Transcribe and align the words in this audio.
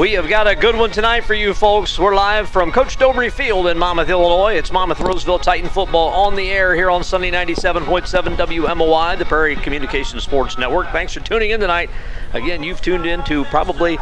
We 0.00 0.12
have 0.12 0.30
got 0.30 0.48
a 0.48 0.56
good 0.56 0.76
one 0.76 0.90
tonight 0.90 1.24
for 1.24 1.34
you 1.34 1.52
folks. 1.52 1.98
We're 1.98 2.14
live 2.14 2.48
from 2.48 2.72
Coach 2.72 2.96
Dobry 2.96 3.30
Field 3.30 3.66
in 3.66 3.76
Monmouth, 3.76 4.08
Illinois. 4.08 4.54
It's 4.54 4.72
Monmouth 4.72 4.98
Roseville 4.98 5.38
Titan 5.38 5.68
football 5.68 6.08
on 6.08 6.36
the 6.36 6.50
air 6.50 6.74
here 6.74 6.90
on 6.90 7.04
Sunday 7.04 7.30
97.7 7.30 8.34
WMOI, 8.34 9.18
the 9.18 9.26
Prairie 9.26 9.56
Communications 9.56 10.22
Sports 10.22 10.56
Network. 10.56 10.90
Thanks 10.90 11.12
for 11.12 11.20
tuning 11.20 11.50
in 11.50 11.60
tonight. 11.60 11.90
Again, 12.32 12.62
you've 12.62 12.80
tuned 12.80 13.04
in 13.04 13.22
to 13.24 13.44
probably 13.44 13.98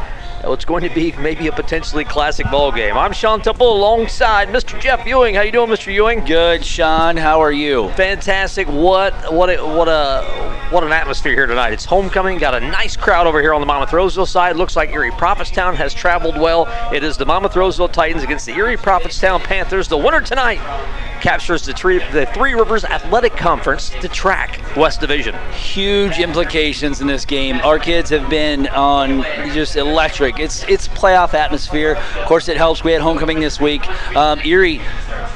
what's 0.48 0.64
going 0.64 0.82
to 0.82 0.94
be 0.94 1.12
maybe 1.12 1.46
a 1.48 1.52
potentially 1.52 2.04
classic 2.04 2.50
ball 2.50 2.72
game. 2.72 2.96
I'm 2.96 3.12
Sean 3.12 3.40
Temple 3.40 3.76
alongside 3.76 4.48
Mr. 4.48 4.80
Jeff 4.80 5.06
Ewing. 5.06 5.34
How 5.34 5.42
you 5.42 5.52
doing, 5.52 5.68
Mr. 5.68 5.92
Ewing? 5.92 6.24
Good, 6.24 6.64
Sean. 6.64 7.16
How 7.16 7.40
are 7.42 7.52
you? 7.52 7.90
Fantastic. 7.90 8.66
What 8.68 9.32
what 9.32 9.50
a, 9.50 9.58
what 9.62 9.88
a 9.88 10.58
what 10.70 10.84
an 10.84 10.92
atmosphere 10.92 11.32
here 11.32 11.46
tonight. 11.46 11.72
It's 11.72 11.84
homecoming. 11.84 12.38
Got 12.38 12.54
a 12.54 12.60
nice 12.60 12.96
crowd 12.96 13.26
over 13.26 13.40
here 13.40 13.54
on 13.54 13.60
the 13.60 13.66
Monmouth 13.66 13.92
Roseville 13.92 14.26
side. 14.26 14.56
Looks 14.56 14.76
like 14.76 14.90
Erie 14.90 15.10
Prophetstown 15.10 15.74
has 15.74 15.92
traveled 15.92 16.38
well. 16.38 16.66
It 16.92 17.04
is 17.04 17.16
the 17.16 17.26
Monmouth 17.26 17.56
Roseville 17.56 17.88
Titans 17.88 18.22
against 18.22 18.46
the 18.46 18.52
Erie 18.52 18.76
Prophetstown 18.76 19.42
Panthers. 19.42 19.88
The 19.88 19.98
winner 19.98 20.20
tonight 20.20 20.60
captures 21.20 21.64
the 21.64 21.72
three, 21.72 21.98
the 22.12 22.26
three 22.34 22.54
Rivers 22.54 22.84
Athletic 22.84 23.36
Conference, 23.36 23.90
to 23.90 24.08
track 24.08 24.60
West 24.76 25.00
Division. 25.00 25.34
Huge 25.52 26.18
implications 26.18 27.00
in 27.00 27.06
this 27.06 27.24
game. 27.24 27.56
Our 27.62 27.78
kids 27.78 28.10
have 28.10 28.28
been 28.30 28.68
on 28.68 29.22
just 29.52 29.76
electric. 29.76 30.38
It's 30.38 30.64
it's 30.64 30.88
playoff 30.88 31.34
atmosphere. 31.34 31.94
Of 31.94 32.26
course, 32.26 32.48
it 32.48 32.56
helps. 32.56 32.84
We 32.84 32.92
had 32.92 33.00
homecoming 33.00 33.40
this 33.40 33.60
week. 33.60 33.88
Um, 34.16 34.40
Erie 34.44 34.80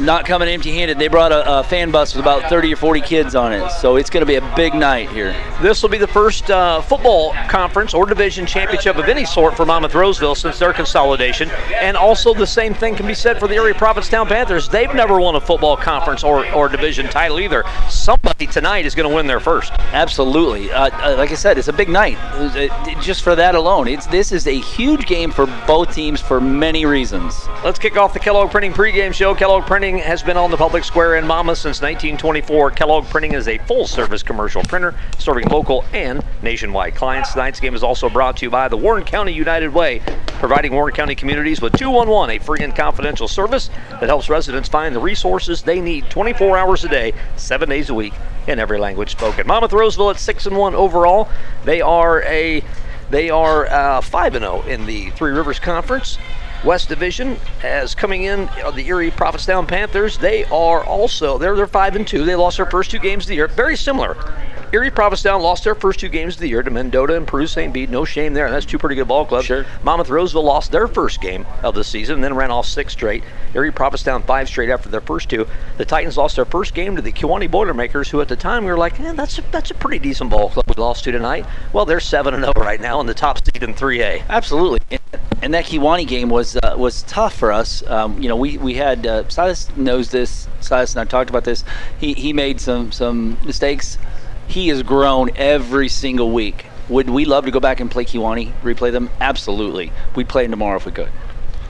not 0.01 0.25
coming 0.25 0.49
empty-handed. 0.49 0.99
They 0.99 1.09
brought 1.09 1.33
a, 1.33 1.61
a, 1.61 1.63
fan 1.63 1.91
bus 1.91 2.15
with 2.15 2.25
about 2.25 2.49
30 2.49 2.75
or 2.75 2.77
40 2.77 3.01
kids 3.01 3.35
on 3.35 3.53
it, 3.53 3.71
so 3.71 3.97
it's 3.97 4.11
going 4.11 4.23
to 4.23 4.27
be 4.27 4.37
a 4.37 4.55
big 4.57 4.75
night 4.75 5.11
here. 5.11 5.35
This 5.61 5.83
will 5.83 5.91
be 5.91 5.99
the 5.99 6.07
first 6.07 6.51
uh, 6.51 6.81
football 6.83 7.33
conference 7.49 7.95
or 7.95 8.07
division 8.07 8.47
championship 8.47 8.97
of 8.97 9.09
any 9.09 9.25
sort 9.25 9.57
for 9.57 9.67
Monmouth 9.67 9.95
Roseville 9.95 10.35
since 10.35 10.59
their 10.59 10.73
consolidation, 10.73 11.51
and 11.75 11.97
also 11.97 12.35
the 12.35 12.47
same 12.47 12.75
thing 12.75 12.95
can 12.95 13.07
be 13.07 13.15
said 13.15 13.39
for 13.39 13.49
the 13.49 13.55
Erie 13.55 13.75
Prophetstown 13.75 14.27
Panthers. 14.27 14.69
They've 14.69 14.95
never 14.95 15.21
won 15.21 15.37
a 15.37 15.41
football 15.41 15.77
conference 15.77 16.25
or, 16.25 16.51
or 16.53 16.69
division 16.69 17.07
title 17.09 17.41
either. 17.41 17.65
Somebody 17.89 18.47
tonight 18.47 18.87
is 18.87 18.95
going 18.95 19.09
to 19.09 19.15
win 19.15 19.27
their 19.27 19.41
first. 19.41 19.73
Absolutely. 19.73 20.71
Uh, 20.73 20.91
uh, 20.93 21.17
like 21.17 21.31
I 21.31 21.35
said, 21.35 21.59
it's 21.59 21.69
a 21.69 21.73
big 21.73 21.89
night. 21.89 22.19
Just 23.01 23.23
for 23.23 23.35
that 23.37 23.55
alone, 23.55 23.89
it's 23.89 24.07
this 24.07 24.33
is 24.33 24.47
a 24.47 24.59
huge 24.59 25.07
game 25.07 25.31
for 25.31 25.47
both 25.67 25.95
teams 25.95 26.21
for 26.21 26.41
many 26.41 26.85
reasons. 26.87 27.47
Let's 27.65 27.79
kick 27.79 27.97
off 27.97 28.13
the 28.13 28.21
Kellogg 28.21 28.51
Printing 28.51 28.73
pregame 28.73 29.13
show. 29.13 29.35
Kellogg 29.35 29.65
Printing 29.67 29.82
has 29.83 30.23
been 30.23 30.37
on 30.37 30.53
the 30.53 30.57
public 30.57 30.85
square 30.85 31.17
in 31.17 31.27
Monmouth 31.27 31.59
since 31.59 31.83
1924. 31.83 32.71
Kellogg 32.71 33.05
Printing 33.07 33.33
is 33.33 33.49
a 33.49 33.59
full-service 33.59 34.23
commercial 34.23 34.63
printer 34.63 34.95
serving 35.19 35.49
local 35.49 35.85
and 35.93 36.25
nationwide 36.41 36.95
clients. 36.95 37.33
Tonight's 37.33 37.59
game 37.59 37.75
is 37.75 37.83
also 37.83 38.09
brought 38.09 38.37
to 38.37 38.47
you 38.47 38.51
by 38.51 38.69
the 38.69 38.77
Warren 38.77 39.03
County 39.03 39.33
United 39.33 39.75
Way, 39.75 40.01
providing 40.27 40.73
Warren 40.73 40.95
County 40.95 41.17
communities 41.17 41.61
with 41.61 41.77
211, 41.77 42.37
a 42.37 42.39
free 42.39 42.61
and 42.63 42.77
confidential 42.77 43.27
service 43.27 43.71
that 43.91 44.05
helps 44.05 44.29
residents 44.29 44.69
find 44.69 44.95
the 44.95 45.01
resources 45.01 45.63
they 45.63 45.81
need 45.81 46.09
24 46.11 46.57
hours 46.57 46.85
a 46.85 46.89
day, 46.89 47.13
seven 47.35 47.69
days 47.69 47.91
a 47.91 47.95
week, 47.95 48.15
in 48.47 48.61
every 48.61 48.79
language 48.79 49.11
spoken. 49.11 49.49
Monmouth 49.49 49.73
Roseville 49.73 50.11
at 50.11 50.21
six 50.21 50.47
and 50.47 50.57
one 50.57 50.77
overall. 50.77 51.29
They 51.65 51.81
are 51.81 52.23
a 52.23 52.63
they 53.11 53.31
are 53.31 53.67
uh, 53.67 54.01
five 54.01 54.37
and 54.37 54.45
zero 54.45 54.63
in 54.63 54.87
the 54.87 55.11
Three 55.11 55.33
Rivers 55.33 55.59
Conference. 55.59 56.19
West 56.65 56.89
Division 56.89 57.37
as 57.63 57.95
coming 57.95 58.25
in 58.25 58.49
the 58.75 58.87
Erie 58.87 59.11
Prophetstown 59.11 59.67
Panthers. 59.67 60.19
They 60.19 60.45
are 60.45 60.85
also 60.85 61.39
they're 61.39 61.57
they're 61.57 61.67
five 61.67 61.97
and 61.97 62.07
two. 62.07 62.25
They 62.25 62.37
lost 62.37 62.57
their 62.57 62.67
first 62.67 62.91
two 62.91 62.99
games 62.99 63.25
of 63.25 63.29
the 63.29 63.35
year. 63.35 63.49
Very 63.49 63.77
similar 63.77 64.17
Erie 64.73 64.91
Prophetstown 64.91 65.43
lost 65.43 65.65
their 65.65 65.75
first 65.75 66.01
two 66.01 66.09
games 66.09 66.37
of 66.37 66.41
the 66.41 66.49
year 66.49 66.63
to 66.63 66.71
Mendota 66.71 67.15
and 67.15 67.29
Peru 67.29 67.47
St. 67.47 67.75
Bede. 67.75 67.91
No 67.91 68.07
shame 68.07 68.33
there. 68.33 68.51
That's 68.51 68.65
two 68.65 68.79
pretty 68.79 68.95
good 68.95 69.07
ball 69.07 69.27
clubs. 69.27 69.45
Sure. 69.45 69.67
Monmouth 69.83 70.09
Roseville 70.09 70.45
lost 70.45 70.73
their 70.73 70.89
first 70.89 71.21
game 71.21 71.47
of 71.63 71.75
the 71.75 71.85
season 71.85 72.15
and 72.15 72.25
then 72.25 72.35
ran 72.35 72.51
off 72.51 72.65
six 72.65 72.95
straight. 72.95 73.23
Erie 73.55 73.71
Prophetstown 73.71 74.25
five 74.25 74.49
straight 74.49 74.71
after 74.71 74.89
their 74.89 75.03
first 75.03 75.29
two. 75.29 75.47
The 75.77 75.85
Titans 75.85 76.17
lost 76.17 76.37
their 76.37 76.47
first 76.47 76.73
game 76.73 76.97
to 76.97 77.03
the 77.03 77.13
Kewanee 77.13 77.51
Boilermakers, 77.51 78.09
who 78.09 78.23
at 78.23 78.29
the 78.29 78.37
time 78.37 78.65
we 78.65 78.71
were 78.71 78.79
like, 78.79 78.99
eh, 78.99 79.13
that's 79.13 79.39
a, 79.39 79.43
that's 79.51 79.71
a 79.71 79.75
pretty 79.75 79.99
decent 79.99 80.31
ball 80.31 80.49
club 80.49 80.65
we 80.67 80.75
lost 80.81 81.05
to 81.05 81.13
tonight. 81.13 81.45
Well, 81.75 81.85
they're 81.85 82.01
seven 82.01 82.33
and 82.33 82.43
zero 82.43 82.55
right 82.57 82.81
now 82.81 82.99
in 83.03 83.07
the 83.07 83.13
top 83.13 83.45
seed 83.45 83.63
in 83.63 83.75
3A. 83.75 84.27
Absolutely. 84.31 84.81
And 84.91 85.02
that 85.55 85.65
Kewanee 85.67 86.07
game 86.07 86.29
was 86.29 86.57
uh, 86.57 86.75
was 86.79 87.03
tough 87.03 87.35
for 87.35 87.53
us. 87.53 87.83
Um, 87.89 88.23
you 88.23 88.29
know, 88.29 88.37
we 88.37 88.59
we 88.59 88.75
had 88.75 89.07
uh, 89.07 89.29
Silas 89.29 89.75
knows 89.77 90.11
this. 90.11 90.49
Silas 90.61 90.93
and 90.93 91.01
I 91.01 91.05
talked 91.05 91.31
about 91.31 91.45
this. 91.45 91.65
He 91.99 92.15
he 92.15 92.33
made 92.33 92.61
some 92.61 92.93
some 92.93 93.39
mistakes 93.45 93.99
he 94.53 94.69
has 94.69 94.83
grown 94.83 95.31
every 95.37 95.89
single 95.89 96.31
week. 96.31 96.67
Would 96.89 97.09
we 97.09 97.25
love 97.25 97.45
to 97.47 97.51
go 97.51 97.61
back 97.61 97.81
and 97.81 97.91
play 97.91 98.05
Kewanee, 98.05 98.53
replay 98.63 98.93
them? 98.93 99.09
Absolutely. 99.21 99.93
We'd 100.15 100.29
play 100.29 100.45
them 100.45 100.51
tomorrow 100.53 100.77
if 100.77 100.85
we 100.85 100.93
could. 100.93 101.09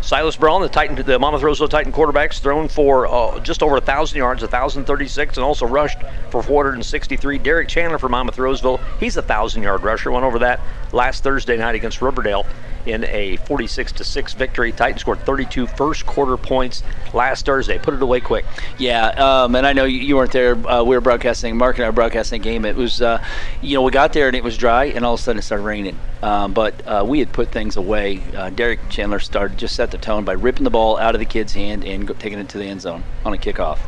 Silas 0.01 0.35
Braun, 0.35 0.63
the 0.63 0.69
Titan, 0.69 0.97
the 0.97 1.17
Monmouth 1.17 1.43
Roseville 1.43 1.69
Titan 1.69 1.93
quarterbacks, 1.93 2.41
thrown 2.41 2.67
for 2.67 3.07
uh, 3.07 3.39
just 3.39 3.63
over 3.63 3.75
1,000 3.75 4.19
yards, 4.19 4.43
1,036, 4.43 5.37
and 5.37 5.45
also 5.45 5.65
rushed 5.65 5.99
for 6.31 6.43
463. 6.43 7.39
Derek 7.39 7.69
Chandler 7.69 7.99
for 7.99 8.09
Monmouth 8.09 8.37
Roseville, 8.37 8.81
he's 8.99 9.17
a 9.17 9.23
1,000-yard 9.23 9.85
rusher. 9.85 10.11
Went 10.11 10.25
over 10.25 10.41
that 10.41 10.61
last 10.93 11.23
Thursday 11.23 11.57
night 11.57 11.75
against 11.75 12.03
Riverdale 12.03 12.47
in 12.87 13.05
a 13.05 13.37
46 13.37 13.93
to 13.93 14.05
6 14.05 14.35
victory. 14.35 14.73
Titans 14.73 15.01
scored 15.01 15.21
32 15.21 15.67
first 15.67 16.05
quarter 16.07 16.37
points 16.37 16.83
last 17.15 17.47
Thursday. 17.47 17.79
Put 17.79 17.95
it 17.95 18.03
away 18.03 18.21
quick. 18.21 18.45
Yeah, 18.79 19.09
um, 19.09 19.55
and 19.55 19.67
I 19.67 19.73
know 19.73 19.85
you, 19.85 20.17
weren't 20.17 20.33
there. 20.33 20.55
Uh, 20.55 20.83
we 20.83 20.97
were 20.97 21.01
broadcasting. 21.01 21.57
Mark 21.57 21.77
and 21.77 21.85
I 21.85 21.89
were 21.89 21.93
broadcasting 21.93 22.41
a 22.41 22.45
game. 22.45 22.65
It 22.65 22.77
was, 22.77 23.01
uh, 23.01 23.25
you 23.61 23.75
know, 23.75 23.83
we 23.83 23.91
got 23.91 24.13
there 24.13 24.27
and 24.27 24.37
it 24.37 24.45
was 24.45 24.57
dry, 24.57 24.87
and 24.87 25.05
all 25.05 25.15
of 25.15 25.21
a 25.21 25.23
sudden 25.23 25.39
it 25.39 25.43
started 25.43 25.65
raining. 25.65 25.99
Um, 26.23 26.53
but 26.53 26.87
uh, 26.87 27.05
we 27.07 27.19
had 27.19 27.33
put 27.33 27.51
things 27.51 27.77
away. 27.77 28.23
Uh, 28.35 28.51
Derek 28.51 28.89
Chandler 28.89 29.19
started 29.19 29.59
just 29.59 29.75
set 29.75 29.91
the 29.91 29.99
tone 29.99 30.25
by 30.25 30.33
ripping 30.33 30.65
the 30.65 30.71
ball 30.71 30.99
out 30.99 31.15
of 31.15 31.19
the 31.19 31.25
kid's 31.25 31.53
hand 31.53 31.85
and 31.85 32.07
taking 32.21 32.39
it 32.39 32.49
to 32.51 32.59
the 32.59 32.65
end 32.65 32.81
zone 32.81 33.03
on 33.25 33.35
a 33.35 33.37
kickoff. 33.37 33.79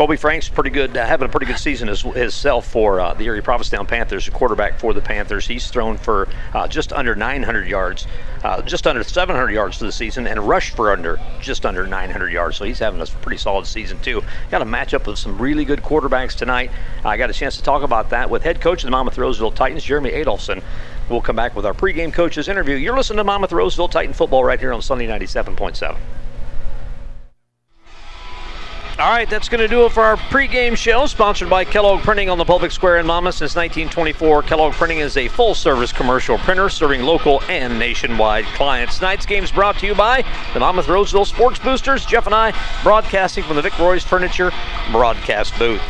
Colby 0.00 0.16
Franks, 0.16 0.48
pretty 0.48 0.70
good, 0.70 0.96
uh, 0.96 1.04
having 1.04 1.26
a 1.26 1.30
pretty 1.30 1.44
good 1.44 1.58
season 1.58 1.86
as, 1.90 2.00
himself 2.00 2.66
for 2.66 3.00
uh, 3.00 3.12
the 3.12 3.24
Erie 3.24 3.42
Prophetstown 3.42 3.86
Panthers, 3.86 4.26
a 4.28 4.30
quarterback 4.30 4.78
for 4.78 4.94
the 4.94 5.02
Panthers. 5.02 5.46
He's 5.46 5.68
thrown 5.68 5.98
for 5.98 6.26
uh, 6.54 6.66
just 6.66 6.94
under 6.94 7.14
900 7.14 7.68
yards, 7.68 8.06
uh, 8.42 8.62
just 8.62 8.86
under 8.86 9.04
700 9.04 9.50
yards 9.50 9.76
for 9.76 9.84
the 9.84 9.92
season, 9.92 10.26
and 10.26 10.40
rushed 10.48 10.74
for 10.74 10.90
under 10.90 11.20
just 11.42 11.66
under 11.66 11.86
900 11.86 12.32
yards. 12.32 12.56
So 12.56 12.64
he's 12.64 12.78
having 12.78 13.02
a 13.02 13.04
pretty 13.04 13.36
solid 13.36 13.66
season 13.66 14.00
too. 14.00 14.24
Got 14.50 14.62
a 14.62 14.64
matchup 14.64 15.06
with 15.06 15.18
some 15.18 15.36
really 15.36 15.66
good 15.66 15.82
quarterbacks 15.82 16.34
tonight. 16.34 16.70
I 17.04 17.18
got 17.18 17.28
a 17.28 17.34
chance 17.34 17.58
to 17.58 17.62
talk 17.62 17.82
about 17.82 18.08
that 18.08 18.30
with 18.30 18.42
head 18.42 18.62
coach 18.62 18.82
of 18.82 18.86
the 18.86 18.92
Monmouth 18.92 19.18
Roseville 19.18 19.52
Titans, 19.52 19.84
Jeremy 19.84 20.12
Adolphson. 20.12 20.62
We'll 21.10 21.20
come 21.20 21.36
back 21.36 21.54
with 21.54 21.66
our 21.66 21.74
pregame 21.74 22.10
coaches 22.10 22.48
interview. 22.48 22.76
You're 22.76 22.96
listening 22.96 23.18
to 23.18 23.24
Monmouth 23.24 23.52
Roseville 23.52 23.88
Titan 23.88 24.14
football 24.14 24.44
right 24.44 24.58
here 24.58 24.72
on 24.72 24.80
Sunday 24.80 25.08
97.7. 25.08 25.98
All 28.98 29.08
right, 29.08 29.28
that's 29.30 29.48
going 29.48 29.60
to 29.60 29.68
do 29.68 29.86
it 29.86 29.92
for 29.92 30.02
our 30.02 30.16
pregame 30.16 30.76
show, 30.76 31.06
sponsored 31.06 31.48
by 31.48 31.64
Kellogg 31.64 32.02
Printing 32.02 32.28
on 32.28 32.36
the 32.36 32.44
Public 32.44 32.70
Square 32.70 32.98
in 32.98 33.06
Monmouth 33.06 33.36
since 33.36 33.56
1924. 33.56 34.42
Kellogg 34.42 34.74
Printing 34.74 34.98
is 34.98 35.16
a 35.16 35.28
full-service 35.28 35.90
commercial 35.90 36.36
printer 36.38 36.68
serving 36.68 37.02
local 37.02 37.42
and 37.48 37.78
nationwide 37.78 38.44
clients. 38.46 38.98
Tonight's 38.98 39.24
game 39.24 39.42
is 39.42 39.52
brought 39.52 39.78
to 39.78 39.86
you 39.86 39.94
by 39.94 40.22
the 40.52 40.60
Monmouth 40.60 40.88
Roseville 40.88 41.24
Sports 41.24 41.58
Boosters. 41.60 42.04
Jeff 42.04 42.26
and 42.26 42.34
I 42.34 42.52
broadcasting 42.82 43.42
from 43.44 43.56
the 43.56 43.62
Vic 43.62 43.78
Roy's 43.78 44.04
Furniture 44.04 44.52
broadcast 44.92 45.58
booth 45.58 45.80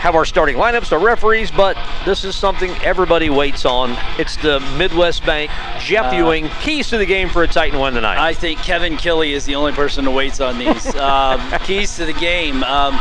have 0.00 0.14
our 0.14 0.24
starting 0.24 0.56
lineups, 0.56 0.92
our 0.92 0.98
referees, 0.98 1.50
but 1.50 1.76
this 2.06 2.24
is 2.24 2.34
something 2.34 2.70
everybody 2.82 3.28
waits 3.28 3.66
on. 3.66 3.94
It's 4.18 4.34
the 4.36 4.58
Midwest 4.78 5.26
Bank 5.26 5.50
Jeff 5.78 6.10
uh, 6.10 6.16
Ewing 6.16 6.48
keys 6.62 6.88
to 6.88 6.96
the 6.96 7.04
game 7.04 7.28
for 7.28 7.42
a 7.42 7.46
Titan 7.46 7.78
win 7.78 7.92
tonight. 7.92 8.16
I 8.18 8.32
think 8.32 8.60
Kevin 8.60 8.96
Killy 8.96 9.34
is 9.34 9.44
the 9.44 9.54
only 9.56 9.72
person 9.72 10.06
who 10.06 10.10
waits 10.10 10.40
on 10.40 10.58
these 10.58 10.94
um, 10.96 11.38
keys 11.64 11.94
to 11.96 12.06
the 12.06 12.14
game. 12.14 12.64
Um, 12.64 12.98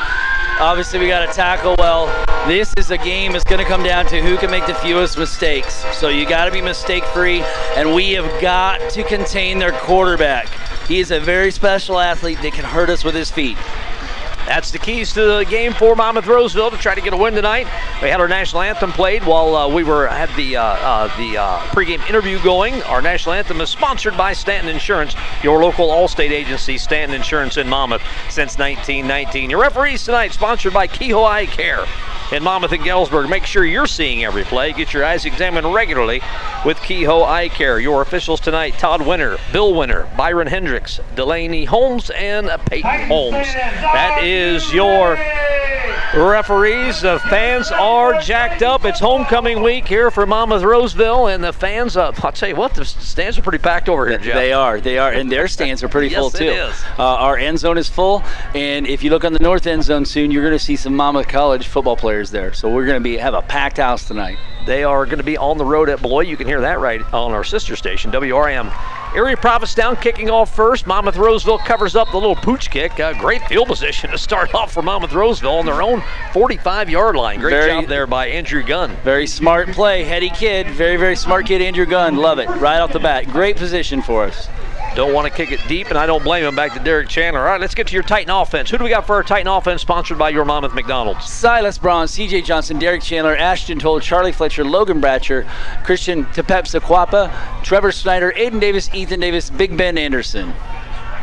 obviously, 0.59 0.99
we 0.99 1.07
got 1.07 1.25
to 1.25 1.31
tackle 1.33 1.75
well. 1.77 2.07
This 2.49 2.73
is 2.75 2.91
a 2.91 2.97
game 2.97 3.31
that's 3.31 3.45
going 3.45 3.59
to 3.59 3.66
come 3.66 3.81
down 3.81 4.05
to 4.07 4.21
who 4.21 4.35
can 4.37 4.51
make 4.51 4.67
the 4.67 4.75
fewest 4.75 5.17
mistakes. 5.17 5.85
So 5.95 6.09
you 6.09 6.27
got 6.27 6.45
to 6.45 6.52
be 6.52 6.61
mistake 6.61 7.05
free, 7.05 7.43
and 7.78 7.95
we 7.95 8.11
have 8.11 8.41
got 8.41 8.90
to 8.91 9.05
contain 9.05 9.57
their 9.57 9.72
quarterback. 9.72 10.49
He 10.85 10.99
is 10.99 11.11
a 11.11 11.19
very 11.19 11.52
special 11.52 11.97
athlete 11.97 12.41
that 12.41 12.52
can 12.52 12.66
hurt 12.66 12.90
us 12.90 13.05
with 13.05 13.16
his 13.16 13.31
feet. 13.31 13.57
That's 14.49 14.72
the 14.72 14.79
keys 14.79 15.13
to 15.13 15.22
the 15.22 15.46
game 15.47 15.73
for 15.73 15.96
Monmouth 15.96 16.25
Roseville 16.25 16.72
to 16.72 16.78
try 16.78 16.96
to 16.96 17.01
get 17.01 17.13
a 17.13 17.17
win 17.17 17.35
tonight. 17.35 17.67
We 18.01 18.09
had 18.09 18.19
our 18.19 18.28
national 18.28 18.63
anthem 18.63 18.91
played 18.91 19.23
while 19.23 19.55
uh, 19.55 19.67
we 19.67 19.84
were 19.84 20.07
had 20.07 20.35
the 20.35 20.57
uh, 20.57 20.63
uh, 20.63 21.17
the 21.19 21.37
uh, 21.37 21.59
pregame 21.67 22.03
interview 22.09 22.41
going. 22.41 22.81
Our 22.81 22.99
national 22.99 23.35
anthem 23.35 23.61
is 23.61 23.69
sponsored 23.69 24.17
by 24.17 24.34
Stanton 24.34 24.73
Insurance, 24.73 25.13
your 25.43 25.61
local 25.61 25.90
Allstate 25.90 26.31
agency, 26.31 26.79
Stanton 26.79 27.16
Insurance 27.16 27.57
in 27.57 27.69
Monmouth 27.69 28.01
since 28.31 28.57
1919. 28.57 29.51
Your 29.51 29.61
referees 29.61 30.03
tonight 30.03 30.34
sponsored 30.34 30.73
by 30.73 30.87
Kehoe 30.87 31.25
Eye 31.25 31.45
Care 31.45 31.85
in 32.31 32.41
Monmouth 32.41 32.72
and 32.72 32.84
Galesburg. 32.84 33.29
Make 33.29 33.45
sure 33.45 33.66
you're 33.66 33.85
seeing 33.85 34.23
every 34.23 34.45
play. 34.45 34.73
Get 34.73 34.93
your 34.93 35.05
eyes 35.05 35.25
examined 35.25 35.72
regularly 35.75 36.22
with 36.66 36.81
Kehoe 36.81 37.23
Eye 37.23 37.49
Care. 37.49 37.79
Your 37.79 38.02
officials 38.02 38.40
tonight 38.40 38.79
Todd 38.79 39.05
Winter, 39.05 39.37
Bill 39.53 39.75
Winter, 39.75 40.09
Byron 40.17 40.47
Hendricks, 40.47 40.99
Delaney 41.16 41.66
Holmes, 41.66 42.09
and 42.09 42.49
Peyton 42.66 43.07
Holmes. 43.07 43.47
That 43.53 44.23
is 44.23 44.39
your 44.44 45.18
referees. 46.16 47.02
The 47.02 47.20
fans 47.30 47.72
are 47.72 48.22
jacked 48.22 48.62
up. 48.64 48.86
It's 48.86 49.00
homecoming 49.00 49.62
week 49.62 49.88
here 49.88 50.09
for 50.12 50.26
Monmouth 50.26 50.64
Roseville, 50.64 51.28
and 51.28 51.44
the 51.44 51.52
fans, 51.52 51.97
uh, 51.97 52.14
I'll 52.24 52.32
tell 52.32 52.47
you 52.50 52.56
what, 52.56 52.74
the 52.74 52.86
stands 52.86 53.38
are 53.38 53.41
pretty 53.41 53.58
packed 53.58 53.90
over 53.90 54.08
here, 54.08 54.18
Jeff. 54.18 54.36
They 54.36 54.53
are. 54.53 54.80
They 54.80 54.97
are. 54.97 55.12
And 55.12 55.30
their 55.32 55.47
stands 55.47 55.84
are 55.84 55.90
pretty 55.90 56.08
Yes, 56.08 56.20
full, 56.20 56.30
too. 56.32 56.46
is. 56.50 56.84
Uh, 56.97 57.03
our 57.03 57.38
end 57.38 57.59
zone 57.59 57.78
is 57.78 57.90
full. 57.90 58.24
And 58.56 58.88
if 58.88 59.03
you 59.03 59.09
look 59.09 59.26
on 59.26 59.34
the 59.34 59.40
north 59.40 59.68
end 59.68 59.84
zone 59.84 60.06
soon, 60.06 60.32
you're 60.32 60.44
going 60.44 60.58
to 60.58 60.64
see 60.64 60.76
some 60.78 60.96
Monmouth 60.96 61.28
College 61.28 61.68
football 61.68 61.97
players 61.97 62.32
there. 62.32 62.53
So 62.53 62.70
we're 62.70 62.86
going 62.86 62.97
to 63.00 63.03
be 63.03 63.18
have 63.18 63.34
a 63.34 63.41
packed 63.41 63.78
house 63.78 64.08
tonight. 64.08 64.38
They 64.69 64.83
are 64.83 65.05
going 65.05 65.17
to 65.17 65.23
be 65.23 65.35
on 65.35 65.57
the 65.57 65.66
road 65.66 65.89
at 65.89 65.99
Beloit. 65.99 66.27
You 66.27 66.37
can 66.37 66.45
hear 66.45 66.61
that 66.61 66.79
right 66.79 67.01
on 67.11 67.31
our 67.31 67.43
sister 67.43 67.75
station, 67.75 68.11
WRM. 68.11 68.71
Area 69.16 69.29
Erie 69.31 69.35
Prophetstown 69.35 69.99
kicking 69.99 70.29
off 70.29 70.55
first. 70.55 70.85
Monmouth 70.85 71.16
Roseville 71.17 71.57
covers 71.57 71.95
up 71.95 72.11
the 72.11 72.17
little 72.17 72.35
pooch 72.35 72.69
kick. 72.69 72.99
Uh, 72.99 73.13
great 73.13 73.41
field 73.47 73.67
position 73.67 74.11
to 74.11 74.17
start 74.19 74.53
off 74.53 74.71
for 74.71 74.83
Monmouth 74.83 75.13
Roseville 75.13 75.55
on 75.55 75.66
their 75.66 75.81
own 75.81 76.03
45 76.33 76.87
yard 76.87 77.16
line. 77.16 77.39
Great 77.39 77.53
Very- 77.53 77.81
job 77.81 77.89
there 77.89 78.05
by 78.05 78.27
Andrew 78.27 78.61
Gunn. 78.61 78.95
Very 79.03 79.25
smart 79.25 79.69
play. 79.69 80.03
Heady 80.03 80.29
kid. 80.29 80.67
Very, 80.67 80.97
very 80.97 81.16
smart 81.16 81.47
kid, 81.47 81.63
Andrew 81.63 81.87
Gunn. 81.87 82.16
Love 82.17 82.37
it. 82.37 82.47
Right 82.47 82.77
off 82.77 82.93
the 82.93 82.99
bat. 82.99 83.25
Great 83.25 83.55
position 83.55 84.03
for 84.03 84.25
us. 84.25 84.47
Don't 84.99 85.13
want 85.13 85.28
to 85.28 85.34
kick 85.34 85.53
it 85.53 85.66
deep, 85.69 85.87
and 85.87 85.97
I 85.97 86.05
don't 86.05 86.25
blame 86.25 86.43
him. 86.43 86.57
Back 86.57 86.73
to 86.73 86.79
Derek 86.81 87.07
Chandler. 87.07 87.40
All 87.40 87.46
right, 87.46 87.61
let's 87.61 87.73
get 87.73 87.87
to 87.87 87.93
your 87.93 88.03
Titan 88.03 88.31
offense. 88.31 88.69
Who 88.69 88.78
do 88.78 88.84
we 88.84 88.90
got 88.90 89.07
for 89.07 89.16
our 89.16 89.23
Titan 89.23 89.47
offense 89.47 89.81
sponsored 89.81 90.17
by 90.17 90.28
your 90.28 90.43
Monmouth 90.43 90.73
McDonald's? 90.73 91.25
Silas 91.25 91.78
Braun, 91.78 92.05
CJ 92.05 92.43
Johnson, 92.43 92.78
Derek 92.79 93.01
Chandler, 93.01 93.34
Ashton 93.34 93.79
Toll, 93.79 94.01
Charlie 94.01 94.34
Fletcher, 94.34 94.66
Logan 94.66 94.99
Bratcher, 94.99 95.49
Christian 95.85 96.25
Tepep 96.25 96.66
Sequapa, 96.66 97.31
Trevor 97.63 97.93
Snyder, 97.93 98.34
Aiden 98.34 98.59
Davis, 98.59 98.93
Ethan 98.93 99.22
Davis, 99.22 99.49
Big 99.49 99.78
Ben 99.78 99.97
Anderson. 99.97 100.53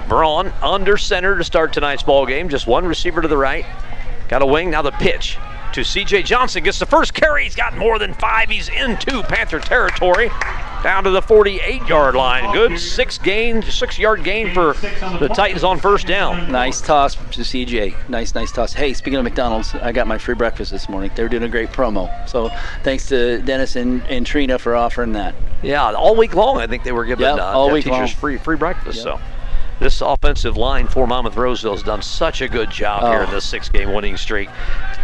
Braun 0.09 0.55
under 0.63 0.97
center 0.97 1.37
to 1.37 1.45
start 1.45 1.75
tonight's 1.75 2.03
ball 2.03 2.25
game. 2.25 2.49
Just 2.49 2.67
one 2.67 2.87
receiver 2.87 3.21
to 3.21 3.29
the 3.29 3.37
right. 3.37 3.67
Got 4.31 4.41
a 4.41 4.47
wing. 4.47 4.71
Now 4.71 4.81
the 4.81 4.93
pitch 4.93 5.37
to 5.73 5.85
C.J. 5.85 6.23
Johnson. 6.23 6.63
Gets 6.65 6.79
the 6.79 6.87
first 6.87 7.15
carry. 7.15 7.45
He's 7.45 7.55
got 7.57 7.77
more 7.77 7.99
than 7.99 8.15
five. 8.15 8.49
He's 8.49 8.69
into 8.69 9.23
Panther 9.25 9.59
territory. 9.61 10.29
Down 10.83 11.05
to 11.05 11.11
the 11.11 11.21
48-yard 11.23 12.15
line. 12.15 12.53
Good 12.53 12.79
six 12.79 13.19
gain, 13.19 13.63
six-yard 13.63 14.23
gain 14.23 14.53
for 14.55 14.75
the 15.19 15.29
Titans 15.35 15.65
on 15.65 15.81
first 15.81 16.07
down. 16.07 16.53
Nice 16.53 16.81
toss 16.81 17.15
to 17.17 17.41
CJ. 17.41 18.09
Nice, 18.09 18.35
nice 18.35 18.53
toss. 18.53 18.73
Hey, 18.73 18.93
speaking 18.93 19.19
of 19.19 19.25
McDonald's, 19.25 19.75
I 19.75 19.91
got 19.93 20.07
my 20.07 20.19
free 20.19 20.35
breakfast 20.35 20.71
this 20.71 20.89
morning. 20.89 21.11
They 21.17 21.23
were 21.23 21.29
doing 21.29 21.43
a 21.43 21.49
great 21.49 21.71
promo. 21.71 22.29
So 22.29 22.51
thanks 22.85 23.09
to 23.09 23.41
Dennis 23.43 23.75
and, 23.75 24.03
and 24.05 24.25
Trina 24.25 24.59
for 24.59 24.77
offering 24.77 25.13
that. 25.13 25.35
Yeah, 25.63 25.93
all 25.93 26.15
week 26.15 26.35
long 26.35 26.59
I 26.59 26.67
think 26.67 26.85
they 26.85 26.93
were 26.93 27.05
giving 27.07 27.25
Yep, 27.27 27.39
uh, 27.39 27.43
all 27.43 27.71
week 27.71 27.85
teachers 27.85 27.99
long. 27.99 28.09
free 28.09 28.37
free 28.39 28.57
breakfast. 28.57 28.99
Yep. 28.99 29.05
So 29.05 29.21
this 29.79 30.01
offensive 30.01 30.57
line 30.57 30.87
for 30.87 31.07
Monmouth 31.07 31.37
Roseville 31.37 31.73
has 31.75 31.83
done 31.83 32.01
such 32.03 32.41
a 32.41 32.49
good 32.49 32.71
job 32.71 33.03
here 33.03 33.23
in 33.23 33.29
Oh. 33.29 33.33
this 33.33 33.45
six-game 33.45 33.93
winning 33.93 34.17
streak. 34.17 34.49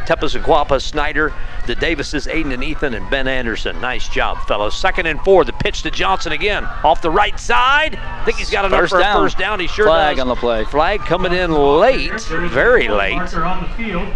Tepes 0.06 0.34
and 0.34 0.44
Guapa, 0.44 0.80
Snyder, 0.80 1.32
the 1.66 1.74
Davises, 1.74 2.26
Aiden 2.26 2.52
and 2.52 2.64
Ethan, 2.64 2.94
and 2.94 3.08
Ben 3.10 3.28
Anderson. 3.28 3.80
Nice 3.80 4.08
job, 4.08 4.38
fellows. 4.48 4.76
Second 4.76 5.06
and 5.06 5.20
four. 5.20 5.44
The 5.44 5.52
pitch 5.52 5.82
to 5.82 5.90
Johnson 5.90 6.32
again 6.32 6.64
off 6.82 7.02
the 7.02 7.10
right 7.10 7.38
side. 7.38 7.96
I 7.96 8.24
think 8.24 8.38
he's 8.38 8.50
got 8.50 8.64
enough 8.64 8.80
First 8.80 8.92
for 8.94 9.00
down. 9.00 9.16
a 9.16 9.20
first 9.20 9.38
down. 9.38 9.60
He 9.60 9.66
sure 9.69 9.86
Flag 9.86 10.16
does. 10.16 10.22
on 10.22 10.28
the 10.28 10.34
play. 10.36 10.64
Flag 10.64 11.00
coming 11.00 11.32
in 11.32 11.52
late, 11.52 12.20
very 12.22 12.88
late. 12.88 13.14
Marker 13.16 13.44
on 13.44 13.62
the 13.62 13.68
field. 13.70 14.08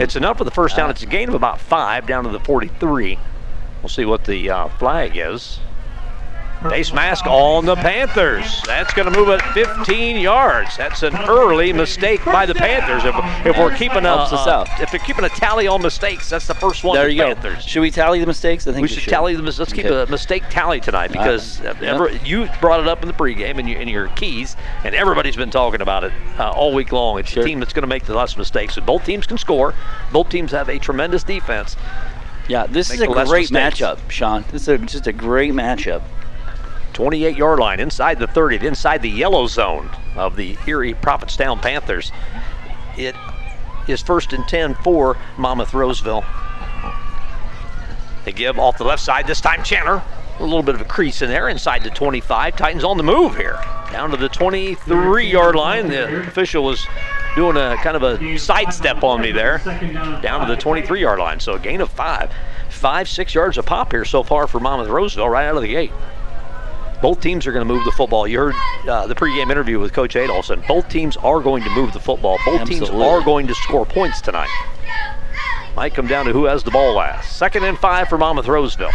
It's 0.00 0.14
enough 0.14 0.38
for 0.38 0.44
the 0.44 0.50
first 0.50 0.76
down. 0.76 0.90
It's 0.90 1.02
a 1.02 1.06
gain 1.06 1.28
of 1.28 1.34
about 1.34 1.60
five 1.60 2.06
down 2.06 2.24
to 2.24 2.30
the 2.30 2.38
43. 2.40 3.18
We'll 3.82 3.88
see 3.88 4.04
what 4.04 4.24
the 4.24 4.48
uh, 4.50 4.68
flag 4.68 5.16
is. 5.16 5.58
Face 6.70 6.92
mask 6.92 7.26
on 7.26 7.66
the 7.66 7.76
Panthers. 7.76 8.62
That's 8.66 8.94
going 8.94 9.10
to 9.12 9.16
move 9.18 9.28
it 9.28 9.42
15 9.52 10.16
yards. 10.16 10.76
That's 10.76 11.02
an 11.02 11.14
early 11.28 11.72
mistake 11.72 12.24
by 12.24 12.46
the 12.46 12.54
Panthers. 12.54 13.04
If, 13.04 13.14
if 13.46 13.58
we're 13.58 13.74
keeping 13.76 14.04
a 14.06 14.14
Helps 14.16 14.32
us 14.32 14.46
uh, 14.46 14.64
if 14.80 14.90
they're 14.90 15.00
keeping 15.00 15.24
a 15.24 15.28
tally 15.28 15.66
on 15.66 15.82
mistakes, 15.82 16.30
that's 16.30 16.46
the 16.46 16.54
first 16.54 16.82
one. 16.82 16.96
There 16.96 17.08
you 17.08 17.18
go. 17.18 17.34
Panthers. 17.34 17.64
Should 17.64 17.80
we 17.80 17.90
tally 17.90 18.20
the 18.20 18.26
mistakes? 18.26 18.66
I 18.66 18.72
think 18.72 18.82
We 18.82 18.88
should 18.88 19.08
tally 19.08 19.34
them. 19.36 19.44
Let's 19.44 19.72
keep 19.72 19.84
a 19.86 20.06
mistake 20.06 20.44
tally 20.50 20.80
tonight 20.80 21.12
because 21.12 21.60
Uh, 21.60 22.18
you 22.24 22.48
brought 22.60 22.80
it 22.80 22.88
up 22.88 23.02
in 23.02 23.08
the 23.08 23.14
pregame 23.14 23.58
and, 23.58 23.68
you, 23.68 23.76
and 23.76 23.90
your 23.90 24.08
keys, 24.08 24.56
and 24.84 24.94
everybody's 24.94 25.36
been 25.36 25.50
talking 25.50 25.80
about 25.82 26.04
it 26.04 26.12
uh, 26.38 26.50
all 26.50 26.72
week 26.72 26.92
long. 26.92 27.18
It's 27.18 27.30
Sure. 27.30 27.42
a 27.42 27.46
team 27.46 27.60
that's 27.60 27.72
going 27.72 27.82
to 27.82 27.88
make 27.88 28.04
the 28.04 28.14
less 28.14 28.36
mistakes. 28.36 28.76
And 28.76 28.86
both 28.86 29.04
teams 29.04 29.26
can 29.26 29.38
score. 29.38 29.74
Both 30.12 30.28
teams 30.30 30.52
have 30.52 30.68
a 30.68 30.78
tremendous 30.78 31.24
defense. 31.24 31.76
Yeah, 32.48 32.66
this 32.66 32.90
is 32.90 33.00
a 33.00 33.06
great 33.06 33.50
mistakes. 33.50 33.80
matchup, 33.80 34.10
Sean. 34.10 34.44
This 34.52 34.62
is 34.62 34.68
a, 34.68 34.78
just 34.78 35.06
a 35.06 35.12
great 35.12 35.52
matchup. 35.52 36.02
28 36.94 37.36
yard 37.36 37.58
line 37.58 37.80
inside 37.80 38.18
the 38.18 38.26
30, 38.26 38.66
inside 38.66 39.02
the 39.02 39.10
yellow 39.10 39.46
zone 39.46 39.90
of 40.16 40.36
the 40.36 40.56
Erie 40.66 40.94
Prophetstown 40.94 41.60
Panthers. 41.60 42.12
It 42.96 43.16
is 43.88 44.00
first 44.00 44.32
and 44.32 44.46
10 44.48 44.74
for 44.76 45.18
Monmouth 45.36 45.74
Roseville. 45.74 46.24
They 48.24 48.32
give 48.32 48.58
off 48.58 48.78
the 48.78 48.84
left 48.84 49.02
side, 49.02 49.26
this 49.26 49.40
time 49.40 49.62
Chandler. 49.62 50.02
A 50.38 50.42
little 50.42 50.62
bit 50.62 50.74
of 50.74 50.80
a 50.80 50.84
crease 50.84 51.22
in 51.22 51.28
there 51.28 51.48
inside 51.48 51.84
the 51.84 51.90
25. 51.90 52.56
Titans 52.56 52.82
on 52.82 52.96
the 52.96 53.02
move 53.04 53.36
here. 53.36 53.58
Down 53.92 54.10
to 54.10 54.16
the 54.16 54.28
23 54.28 55.30
yard 55.30 55.54
line. 55.54 55.88
The 55.88 56.22
official 56.26 56.64
was 56.64 56.84
doing 57.36 57.56
a 57.56 57.76
kind 57.76 57.96
of 57.96 58.02
a 58.02 58.38
sidestep 58.38 59.04
on 59.04 59.20
me 59.20 59.30
there. 59.30 59.58
Down. 60.22 60.46
to 60.46 60.54
the 60.54 60.60
23 60.60 61.00
yard 61.00 61.18
line. 61.20 61.38
So 61.38 61.54
a 61.54 61.58
gain 61.60 61.80
of 61.80 61.90
five. 61.90 62.32
Five, 62.68 63.08
six 63.08 63.34
yards 63.34 63.58
a 63.58 63.62
pop 63.62 63.92
here 63.92 64.04
so 64.04 64.24
far 64.24 64.48
for 64.48 64.58
Monmouth 64.58 64.88
Roseville 64.88 65.28
right 65.28 65.46
out 65.46 65.56
of 65.56 65.62
the 65.62 65.68
gate. 65.68 65.92
Both 67.02 67.20
teams 67.20 67.46
are 67.46 67.52
going 67.52 67.66
to 67.66 67.72
move 67.72 67.84
the 67.84 67.92
football. 67.92 68.26
You 68.26 68.38
heard 68.38 68.54
uh, 68.88 69.06
the 69.06 69.14
pregame 69.14 69.50
interview 69.50 69.78
with 69.78 69.92
Coach 69.92 70.14
Adolphson. 70.14 70.66
Both 70.66 70.88
teams 70.88 71.16
are 71.18 71.40
going 71.40 71.62
to 71.62 71.70
move 71.70 71.92
the 71.92 72.00
football. 72.00 72.38
Both 72.44 72.66
teams 72.66 72.88
are 72.88 73.22
going 73.22 73.46
to 73.46 73.54
score 73.54 73.84
points 73.84 74.20
tonight. 74.20 74.48
Might 75.76 75.94
come 75.94 76.06
down 76.06 76.24
to 76.26 76.32
who 76.32 76.44
has 76.44 76.62
the 76.62 76.70
ball 76.70 76.94
last. 76.94 77.36
Second 77.36 77.64
and 77.64 77.76
five 77.78 78.08
for 78.08 78.16
Monmouth 78.16 78.46
Roseville 78.46 78.92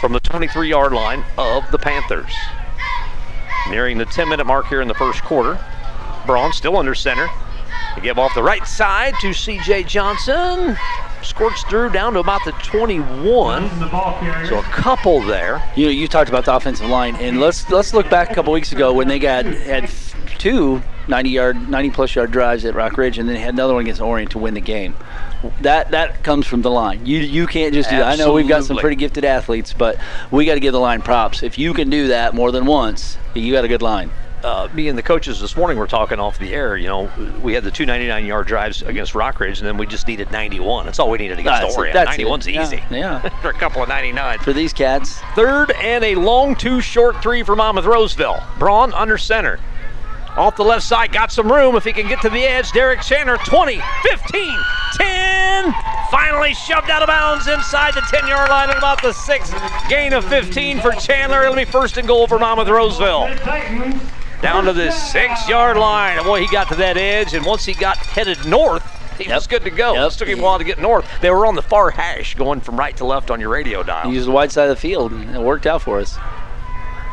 from 0.00 0.12
the 0.12 0.20
23 0.20 0.68
yard 0.68 0.92
line 0.92 1.24
of 1.38 1.70
the 1.70 1.78
Panthers. 1.78 2.32
Nearing 3.70 3.98
the 3.98 4.06
10 4.06 4.28
minute 4.28 4.44
mark 4.46 4.66
here 4.66 4.80
in 4.80 4.88
the 4.88 4.94
first 4.94 5.22
quarter. 5.22 5.64
Braun 6.26 6.52
still 6.52 6.76
under 6.76 6.94
center. 6.94 7.28
They 7.94 8.02
give 8.02 8.18
off 8.18 8.34
the 8.34 8.42
right 8.42 8.66
side 8.66 9.14
to 9.20 9.28
CJ 9.28 9.86
Johnson. 9.86 10.76
Squirts 11.22 11.62
through 11.64 11.90
down 11.90 12.14
to 12.14 12.20
about 12.20 12.44
the 12.44 12.52
21. 12.52 13.68
From 13.68 13.78
the 13.78 13.86
ball 13.86 14.18
carrier. 14.18 14.46
So 14.46 14.58
a 14.58 14.62
couple 14.62 15.20
there. 15.22 15.62
You 15.76 15.86
know, 15.86 15.92
you 15.92 16.08
talked 16.08 16.28
about 16.28 16.44
the 16.44 16.54
offensive 16.54 16.88
line, 16.88 17.16
and 17.16 17.40
let's 17.40 17.68
let's 17.70 17.94
look 17.94 18.10
back 18.10 18.30
a 18.30 18.34
couple 18.34 18.52
weeks 18.52 18.72
ago 18.72 18.92
when 18.92 19.08
they 19.08 19.18
got 19.18 19.44
had 19.44 19.88
two 20.38 20.82
90 21.08 21.30
yard, 21.30 21.68
90 21.68 21.90
plus 21.90 22.14
yard 22.14 22.30
drives 22.30 22.64
at 22.64 22.74
Rockridge, 22.74 23.18
and 23.18 23.28
then 23.28 23.36
had 23.36 23.54
another 23.54 23.74
one 23.74 23.82
against 23.82 24.00
Orient 24.00 24.30
to 24.32 24.38
win 24.38 24.54
the 24.54 24.60
game. 24.60 24.94
That 25.60 25.90
that 25.90 26.22
comes 26.22 26.46
from 26.46 26.62
the 26.62 26.70
line. 26.70 27.04
You 27.06 27.18
you 27.18 27.46
can't 27.46 27.74
just 27.74 27.90
do 27.90 27.96
that. 27.96 28.12
I 28.12 28.16
know 28.16 28.32
we've 28.32 28.48
got 28.48 28.64
some 28.64 28.76
pretty 28.76 28.96
gifted 28.96 29.24
athletes, 29.24 29.72
but 29.72 29.98
we 30.30 30.44
got 30.44 30.54
to 30.54 30.60
give 30.60 30.72
the 30.72 30.80
line 30.80 31.02
props. 31.02 31.42
If 31.42 31.58
you 31.58 31.74
can 31.74 31.90
do 31.90 32.08
that 32.08 32.34
more 32.34 32.52
than 32.52 32.64
once, 32.66 33.18
you 33.34 33.52
got 33.52 33.64
a 33.64 33.68
good 33.68 33.82
line. 33.82 34.10
Uh, 34.44 34.68
me 34.74 34.88
and 34.88 34.98
the 34.98 35.02
coaches 35.02 35.40
this 35.40 35.56
morning 35.56 35.78
were 35.78 35.86
talking 35.86 36.18
off 36.18 36.38
the 36.38 36.52
air. 36.54 36.76
You 36.76 36.88
know, 36.88 37.10
we 37.42 37.54
had 37.54 37.64
the 37.64 37.70
two 37.70 37.86
99 37.86 38.24
yard 38.26 38.46
drives 38.46 38.82
against 38.82 39.12
Rockridge, 39.14 39.58
and 39.58 39.66
then 39.66 39.76
we 39.76 39.86
just 39.86 40.06
needed 40.08 40.30
91. 40.30 40.86
That's 40.86 40.98
all 40.98 41.10
we 41.10 41.18
needed 41.18 41.38
against 41.38 41.62
That's 41.62 41.74
it, 41.74 41.78
Orient. 41.78 41.94
that's 41.94 42.16
91's 42.16 42.46
Yeah, 42.48 42.62
easy. 42.62 42.82
yeah. 42.90 43.28
For 43.42 43.50
a 43.50 43.54
couple 43.54 43.82
of 43.82 43.88
99s. 43.88 44.42
For 44.42 44.52
these 44.52 44.72
cats, 44.72 45.18
Third 45.34 45.70
and 45.72 46.02
a 46.04 46.14
long 46.16 46.54
two 46.56 46.80
short 46.80 47.22
three 47.22 47.42
for 47.42 47.54
Monmouth 47.56 47.84
Roseville. 47.86 48.42
Braun 48.58 48.92
under 48.94 49.18
center. 49.18 49.58
Off 50.36 50.56
the 50.56 50.64
left 50.64 50.82
side, 50.84 51.12
got 51.12 51.30
some 51.30 51.52
room 51.52 51.76
if 51.76 51.84
he 51.84 51.92
can 51.92 52.08
get 52.08 52.22
to 52.22 52.30
the 52.30 52.42
edge. 52.42 52.72
Derek 52.72 53.02
Chandler, 53.02 53.36
20, 53.44 53.80
15, 54.02 54.58
10. 54.94 55.74
Finally 56.10 56.54
shoved 56.54 56.88
out 56.88 57.02
of 57.02 57.06
bounds 57.06 57.46
inside 57.48 57.92
the 57.94 58.00
10 58.00 58.26
yard 58.26 58.48
line 58.48 58.70
at 58.70 58.78
about 58.78 59.02
the 59.02 59.12
sixth. 59.12 59.54
Gain 59.90 60.14
of 60.14 60.24
15 60.24 60.80
for 60.80 60.92
Chandler. 60.92 61.42
It'll 61.42 61.54
be 61.54 61.66
first 61.66 61.98
and 61.98 62.08
goal 62.08 62.26
for 62.26 62.38
Monmouth 62.38 62.68
Roseville. 62.68 63.28
Down 64.42 64.64
to 64.64 64.72
the 64.72 64.90
six 64.90 65.48
yard 65.48 65.76
line. 65.76 66.18
And 66.18 66.26
boy, 66.26 66.40
he 66.40 66.48
got 66.48 66.68
to 66.68 66.74
that 66.76 66.96
edge, 66.96 67.32
and 67.32 67.46
once 67.46 67.64
he 67.64 67.74
got 67.74 67.96
headed 67.96 68.44
north, 68.44 68.84
he 69.18 69.32
was 69.32 69.46
good 69.46 69.62
to 69.64 69.70
go. 69.70 69.94
Yep. 69.94 70.12
It 70.12 70.18
took 70.18 70.28
him 70.28 70.40
a 70.40 70.42
while 70.42 70.58
to 70.58 70.64
get 70.64 70.80
north. 70.80 71.08
They 71.20 71.30
were 71.30 71.46
on 71.46 71.54
the 71.54 71.62
far 71.62 71.90
hash, 71.90 72.34
going 72.34 72.60
from 72.60 72.76
right 72.76 72.96
to 72.96 73.04
left 73.04 73.30
on 73.30 73.40
your 73.40 73.50
radio 73.50 73.82
dial. 73.82 74.12
use 74.12 74.26
the 74.26 74.32
wide 74.32 74.50
side 74.50 74.64
of 74.68 74.76
the 74.76 74.80
field, 74.80 75.12
and 75.12 75.34
it 75.34 75.40
worked 75.40 75.66
out 75.66 75.82
for 75.82 76.00
us. 76.00 76.18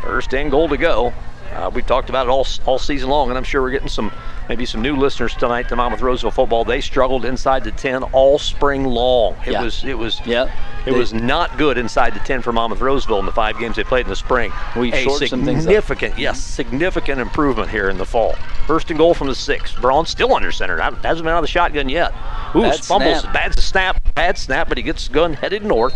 First 0.02 0.34
and 0.34 0.50
goal 0.50 0.68
to 0.70 0.78
go. 0.78 1.14
Uh, 1.54 1.70
we 1.74 1.82
talked 1.82 2.10
about 2.10 2.28
it 2.28 2.30
all 2.30 2.48
all 2.66 2.80
season 2.80 3.10
long, 3.10 3.30
and 3.30 3.38
I'm 3.38 3.44
sure 3.44 3.62
we're 3.62 3.72
getting 3.72 3.90
some 3.90 4.12
maybe 4.50 4.66
some 4.66 4.82
new 4.82 4.96
listeners 4.96 5.34
tonight 5.36 5.70
to 5.70 5.76
Monmouth 5.76 6.02
Roseville 6.02 6.32
football. 6.32 6.66
They 6.66 6.82
struggled 6.82 7.24
inside 7.24 7.64
the 7.64 7.72
10 7.72 8.04
all 8.04 8.40
spring 8.40 8.84
long. 8.84 9.36
It 9.46 9.54
Yeah. 9.54 9.62
was 9.64 9.84
it 9.86 9.98
was 9.98 10.20
Yeah. 10.26 10.46
it 10.86 10.92
They- 10.92 10.92
was 10.92 11.14
not 11.14 11.58
good 11.58 11.78
inside 11.78 12.14
the 12.16 12.20
10 12.20 12.42
for 12.42 12.52
Monmouth 12.52 12.82
Roseville 12.82 13.20
in 13.20 13.26
the 13.28 13.32
five 13.32 13.58
games 13.60 13.76
they 13.76 13.84
played 13.84 14.06
in 14.06 14.10
the 14.10 14.16
spring. 14.16 14.52
We 14.76 14.92
a 14.92 15.04
shortened 15.04 15.30
some 15.30 15.46
things 15.46 15.60
up. 15.60 15.70
significant, 15.70 16.18
yes, 16.18 16.42
significant 16.42 17.22
improvement 17.22 17.70
here 17.70 17.90
in 17.90 17.98
the 17.98 18.06
fall. 18.06 18.36
First 18.66 18.90
and 18.90 18.98
goal 19.00 19.14
from 19.14 19.28
the 19.28 19.36
six. 19.36 19.72
Braun 19.74 20.06
still 20.06 20.34
under 20.36 20.52
center. 20.52 20.78
Hasn't 20.80 21.02
been 21.24 21.28
out 21.34 21.38
of 21.38 21.42
the 21.44 21.48
shotgun 21.48 21.88
yet. 21.88 22.12
Ooh, 22.56 22.62
Bad 22.64 22.84
fumbles. 22.84 23.22
snap. 23.22 23.34
Bad 23.34 23.60
snap. 23.60 24.16
Bad 24.16 24.38
snap, 24.38 24.68
but 24.68 24.78
he 24.78 24.84
gets 24.84 25.08
the 25.08 25.14
gun 25.14 25.34
headed 25.34 25.64
north. 25.64 25.94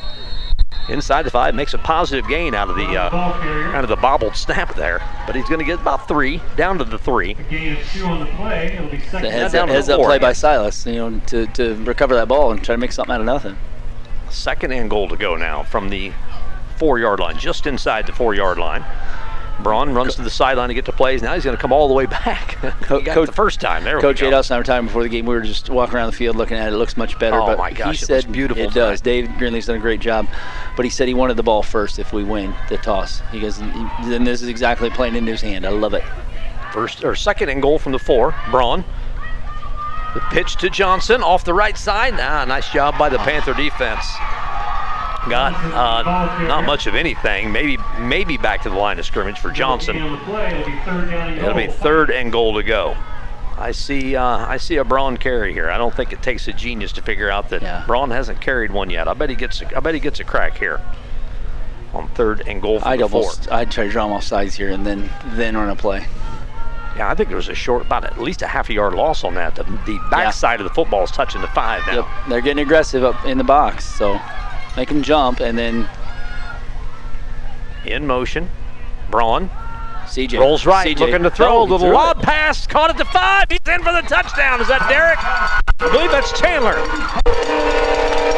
Inside 0.90 1.24
the 1.24 1.32
five, 1.32 1.56
makes 1.56 1.74
a 1.74 1.78
positive 1.78 2.28
gain 2.28 2.54
out 2.54 2.70
of 2.70 2.76
the 2.76 2.86
uh, 2.86 3.10
out 3.74 3.84
of 3.84 3.90
the 3.90 3.96
bobbled 3.96 4.36
snap 4.36 4.76
there. 4.76 5.02
But 5.26 5.36
he's 5.36 5.48
going 5.48 5.60
to 5.60 5.66
get 5.66 5.80
about 5.80 6.08
three, 6.08 6.42
down 6.56 6.78
to 6.80 6.84
the 6.84 6.98
three. 6.98 7.36
Gain 7.50 7.78
of 7.78 7.92
two 7.92 8.06
on 8.06 8.20
the 8.20 8.26
play. 8.28 8.74
It'll 8.74 8.90
be 8.90 9.00
second. 9.00 9.24
The 9.24 9.32
heads 9.32 9.54
down 9.54 9.70
up, 9.70 9.76
heads 9.76 9.90
up 9.90 10.02
play 10.02 10.20
by. 10.20 10.34
Silas, 10.34 10.86
you 10.86 10.94
know, 10.94 11.20
to, 11.28 11.48
to 11.48 11.76
recover 11.84 12.16
that 12.16 12.28
ball 12.28 12.52
and 12.52 12.64
try 12.64 12.76
to 12.76 12.80
make 12.80 12.92
something 12.92 13.14
out 13.14 13.22
of 13.22 13.26
nothing. 13.26 13.58
Second 14.30 14.72
and 14.72 14.90
goal 14.90 15.08
to 15.10 15.16
go 15.16 15.36
now 15.36 15.64
from 15.64 15.90
the 15.90 16.12
four 16.78 17.00
yard 17.00 17.20
line, 17.20 17.38
just 17.38 17.68
inside 17.68 18.08
the 18.08 18.14
four 18.14 18.34
yard 18.34 18.58
line. 18.58 18.84
Braun 19.62 19.94
runs 19.94 20.16
to 20.16 20.22
the 20.24 20.30
sideline 20.30 20.70
to 20.70 20.74
get 20.74 20.86
to 20.86 20.92
plays. 20.92 21.22
Now 21.22 21.34
he's 21.36 21.44
going 21.44 21.56
to 21.56 21.62
come 21.62 21.72
all 21.72 21.88
the 21.88 21.94
way 21.94 22.06
back. 22.06 22.58
Co- 22.82 22.98
he 22.98 23.04
got 23.06 23.12
it 23.12 23.16
Coach- 23.16 23.28
the 23.28 23.34
first 23.34 23.62
time. 23.62 23.84
There 23.84 24.00
Coach. 24.02 24.20
Ados 24.22 24.46
and 24.50 24.56
I 24.56 24.58
were 24.58 24.64
talking 24.64 24.88
before 24.88 25.04
the 25.04 25.10
game. 25.10 25.26
We 25.26 25.36
were 25.36 25.42
just 25.42 25.70
walking 25.70 25.96
around 25.96 26.08
the 26.08 26.18
field 26.18 26.36
looking 26.36 26.58
at 26.58 26.68
it. 26.70 26.74
It 26.74 26.78
looks 26.78 26.98
much 26.98 27.18
better. 27.20 27.40
Oh 27.40 27.46
but 27.46 27.58
my 27.58 27.72
gosh, 27.72 28.00
he 28.00 28.04
it 28.04 28.08
said 28.08 28.32
beautiful 28.32 28.64
It 28.64 28.74
does. 28.74 29.00
tonight. 29.02 29.28
Dave 29.28 29.38
Greenlee's 29.38 29.68
done 29.68 29.76
a 29.76 29.80
great 29.80 30.00
job, 30.02 30.28
but 30.76 30.86
he 30.86 30.90
said 30.90 31.08
he 31.08 31.14
wanted 31.14 31.38
the 31.38 31.44
ball 31.44 31.62
first 31.64 32.00
if 32.00 32.12
we 32.14 32.24
win 32.24 32.54
the 32.70 32.78
toss. 32.78 33.22
He 33.32 33.40
goes, 33.40 33.60
then 33.60 34.24
this 34.24 34.42
is 34.42 34.48
exactly 34.48 34.90
playing 34.90 35.16
into 35.16 35.32
his 35.32 35.42
hand. 35.42 35.66
I 35.66 35.70
love 35.70 35.94
it. 35.94 36.04
First 36.74 37.04
or 37.04 37.16
second 37.16 37.50
and 37.50 37.62
goal 37.62 37.78
from 37.80 37.92
the 37.92 38.00
four. 38.00 38.36
Braun. 38.50 38.84
The 40.16 40.20
pitch 40.32 40.58
to 40.58 40.70
Johnson 40.70 41.22
off 41.24 41.44
the 41.44 41.54
right 41.54 41.78
side. 41.78 42.16
Ah, 42.20 42.46
nice 42.46 42.70
job 42.70 42.98
by 42.98 43.10
the 43.10 43.18
Panther 43.20 43.54
defense. 43.54 44.06
Got 45.30 45.54
uh, 45.74 46.44
not 46.48 46.66
much 46.66 46.86
of 46.88 46.96
anything. 46.96 47.52
Maybe 47.52 47.78
maybe 48.00 48.38
back 48.38 48.62
to 48.64 48.70
the 48.70 48.76
line 48.76 49.00
of 49.00 49.06
scrimmage 49.06 49.40
for 49.40 49.52
Johnson. 49.52 49.98
on 50.02 50.12
the 50.14 50.18
play. 50.20 50.48
It'll 50.60 50.66
be 50.66 50.78
third 50.86 51.10
and 51.14 51.40
goal. 51.42 51.72
third 51.72 52.12
and 52.12 52.32
goal 52.32 52.54
to 52.56 52.64
go. 52.64 52.96
I 53.58 53.72
see. 53.72 54.16
Uh, 54.16 54.24
I 54.46 54.58
see 54.58 54.76
a 54.78 54.84
Braun 54.84 55.16
carry 55.18 55.54
here. 55.54 55.70
I 55.70 55.78
don't 55.78 55.94
think 55.96 56.12
it 56.12 56.22
takes 56.22 56.48
a 56.48 56.54
genius 56.54 56.92
to 56.94 57.02
figure 57.02 57.30
out 57.30 57.50
that 57.50 57.62
Yeah. 57.62 57.84
Braun 57.88 58.12
hasn't 58.12 58.42
carried 58.42 58.72
one 58.72 58.90
yet. 58.90 59.08
I 59.08 59.14
bet 59.14 59.30
he 59.30 59.36
gets. 59.36 59.62
A, 59.62 59.78
I 59.78 59.80
bet 59.80 59.94
he 59.94 60.00
gets 60.02 60.20
a 60.20 60.24
crack 60.26 60.58
here 60.58 60.82
on 61.94 62.08
third 62.10 62.44
and 62.48 62.62
goal 62.62 62.80
from 62.80 62.90
I'd 62.90 63.00
the 63.00 63.08
four. 63.08 63.22
almost, 63.22 63.52
I'd 63.52 63.72
try 63.72 63.86
to 63.86 63.90
draw 63.92 64.06
him 64.08 64.14
off 64.14 64.24
sides 64.24 64.56
here 64.56 64.72
and 64.72 64.86
then 64.86 65.10
then 65.28 65.56
run 65.56 65.70
a 65.70 65.76
play. 65.76 66.06
Yeah, 66.98 67.10
I 67.10 67.16
think 67.16 67.30
there 67.30 67.38
was 67.38 67.50
a 67.50 67.56
short, 67.56 67.86
about 67.86 68.04
at 68.06 68.20
least 68.20 68.42
a 68.44 68.48
half 68.48 68.70
a 68.70 68.74
yard 68.74 68.94
loss 68.94 69.24
on 69.24 69.34
that. 69.36 69.56
The, 69.56 69.64
the 69.64 69.98
back 70.12 70.26
Yeah. 70.26 70.30
side 70.32 70.60
of 70.60 70.66
the 70.68 70.74
football 70.74 71.04
is 71.04 71.10
touching 71.12 71.42
the 71.42 71.48
five 71.48 71.82
now. 71.88 71.96
Yep, 71.96 72.06
they're 72.30 72.42
getting 72.42 72.62
aggressive 72.64 73.04
up 73.04 73.24
in 73.26 73.38
the 73.40 73.44
box, 73.44 73.86
so 73.86 74.20
make 74.76 74.90
him 74.90 75.02
jump 75.04 75.40
and 75.40 75.58
then 75.58 75.88
In 77.86 78.08
motion, 78.08 78.50
Braun 79.12 79.50
CJ 80.06 80.40
rolls 80.40 80.66
right, 80.66 80.96
CJ. 80.96 81.00
looking 81.00 81.24
to 81.24 81.30
throw. 81.32 81.48
Oh, 81.48 81.62
a 81.62 81.64
little 81.64 81.80
threw 81.80 81.94
lob 81.94 82.18
it. 82.20 82.24
pass, 82.24 82.68
caught 82.68 82.90
it 82.90 82.98
to 82.98 83.06
five. 83.06 83.46
He's 83.50 83.60
in 83.68 83.82
for 83.84 83.94
the 83.94 84.02
touchdown. 84.02 84.60
Is 84.62 84.68
that 84.68 84.88
Derek? 84.90 85.18
I 85.18 85.92
believe 85.92 86.12
that's 86.12 86.38
Chandler. 86.40 86.76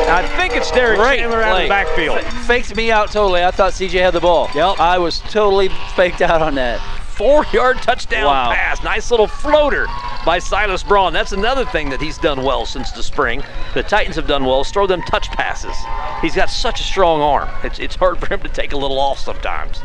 I 0.08 0.26
think 0.38 0.56
it's 0.56 0.70
Derek 0.72 1.00
Great 1.00 1.20
Chandler 1.20 1.42
out 1.42 1.58
of 1.58 1.64
the 1.64 1.68
backfield. 1.70 2.22
Faked 2.46 2.76
me 2.76 2.92
out 2.92 3.12
totally. 3.12 3.44
I 3.44 3.50
thought 3.52 3.74
CJ 3.74 4.00
had 4.00 4.14
the 4.14 4.20
ball. 4.22 4.48
Yep. 4.54 4.80
I 4.80 5.00
was 5.00 5.20
totally 5.22 5.70
faked 5.96 6.22
out 6.22 6.42
on 6.44 6.54
that. 6.56 6.80
Four 7.18 7.46
yard 7.54 7.78
touchdown 7.78 8.26
Wow. 8.26 8.54
pass. 8.54 8.84
Nice 8.84 9.10
little 9.12 9.28
floater 9.28 9.88
by 10.26 10.40
Silas 10.40 10.84
Braun. 10.84 11.14
That's 11.14 11.32
another 11.32 11.66
thing 11.66 11.90
that 11.90 12.02
he's 12.02 12.18
done 12.18 12.44
well 12.44 12.66
since 12.66 12.92
the 12.92 13.04
spring. 13.04 13.44
The 13.74 13.84
Titans 13.84 14.16
have 14.16 14.28
done 14.28 14.46
well 14.46 14.62
is 14.62 14.72
throw 14.72 14.88
them 14.88 15.02
touch 15.04 15.30
passes. 15.32 15.76
He's 16.22 16.36
got 16.36 16.50
such 16.50 16.80
a 16.80 16.84
strong 16.84 17.22
arm. 17.22 17.50
It's, 17.64 17.80
it's 17.80 17.96
hard 17.96 18.20
for 18.20 18.28
him 18.34 18.42
to 18.42 18.50
take 18.50 18.74
a 18.74 18.78
little 18.78 19.00
off 19.00 19.20
sometimes. 19.20 19.82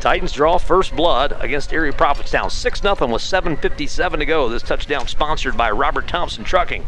Titans 0.00 0.32
draw 0.32 0.58
first 0.58 0.94
blood 0.94 1.36
against 1.40 1.72
Erie 1.72 1.90
Prophetstown. 1.92 2.50
6 2.50 2.80
0 2.80 2.94
with 3.08 3.22
7.57 3.22 4.18
to 4.18 4.26
go. 4.26 4.48
This 4.48 4.62
touchdown 4.62 5.06
sponsored 5.08 5.56
by 5.56 5.70
Robert 5.70 6.06
Thompson 6.06 6.44
Trucking. 6.44 6.86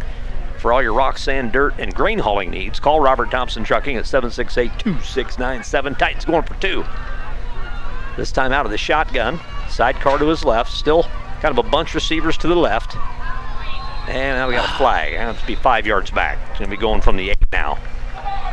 For 0.58 0.72
all 0.72 0.82
your 0.82 0.92
rock, 0.92 1.18
sand, 1.18 1.52
dirt, 1.52 1.74
and 1.78 1.94
grain 1.94 2.18
hauling 2.18 2.50
needs, 2.50 2.80
call 2.80 3.00
Robert 3.00 3.30
Thompson 3.30 3.62
Trucking 3.64 3.96
at 3.96 4.06
768 4.06 4.70
2697. 4.78 5.94
Titans 5.94 6.24
going 6.24 6.42
for 6.42 6.54
two. 6.54 6.84
This 8.18 8.32
time 8.32 8.52
out 8.52 8.66
of 8.66 8.72
the 8.72 8.76
shotgun. 8.78 9.38
Sidecar 9.70 10.18
to 10.18 10.26
his 10.26 10.44
left. 10.44 10.72
Still 10.72 11.04
kind 11.40 11.56
of 11.56 11.64
a 11.64 11.68
bunch 11.68 11.94
receivers 11.94 12.36
to 12.38 12.48
the 12.48 12.56
left. 12.56 12.96
And 14.08 14.36
now 14.38 14.48
we 14.48 14.54
got 14.54 14.68
a 14.68 14.72
flag. 14.76 15.12
It 15.12 15.40
to 15.40 15.46
be 15.46 15.54
five 15.54 15.86
yards 15.86 16.10
back. 16.10 16.36
It's 16.50 16.58
going 16.58 16.68
to 16.68 16.76
be 16.76 16.80
going 16.80 17.00
from 17.00 17.16
the 17.16 17.30
eight 17.30 17.38
now. 17.52 17.78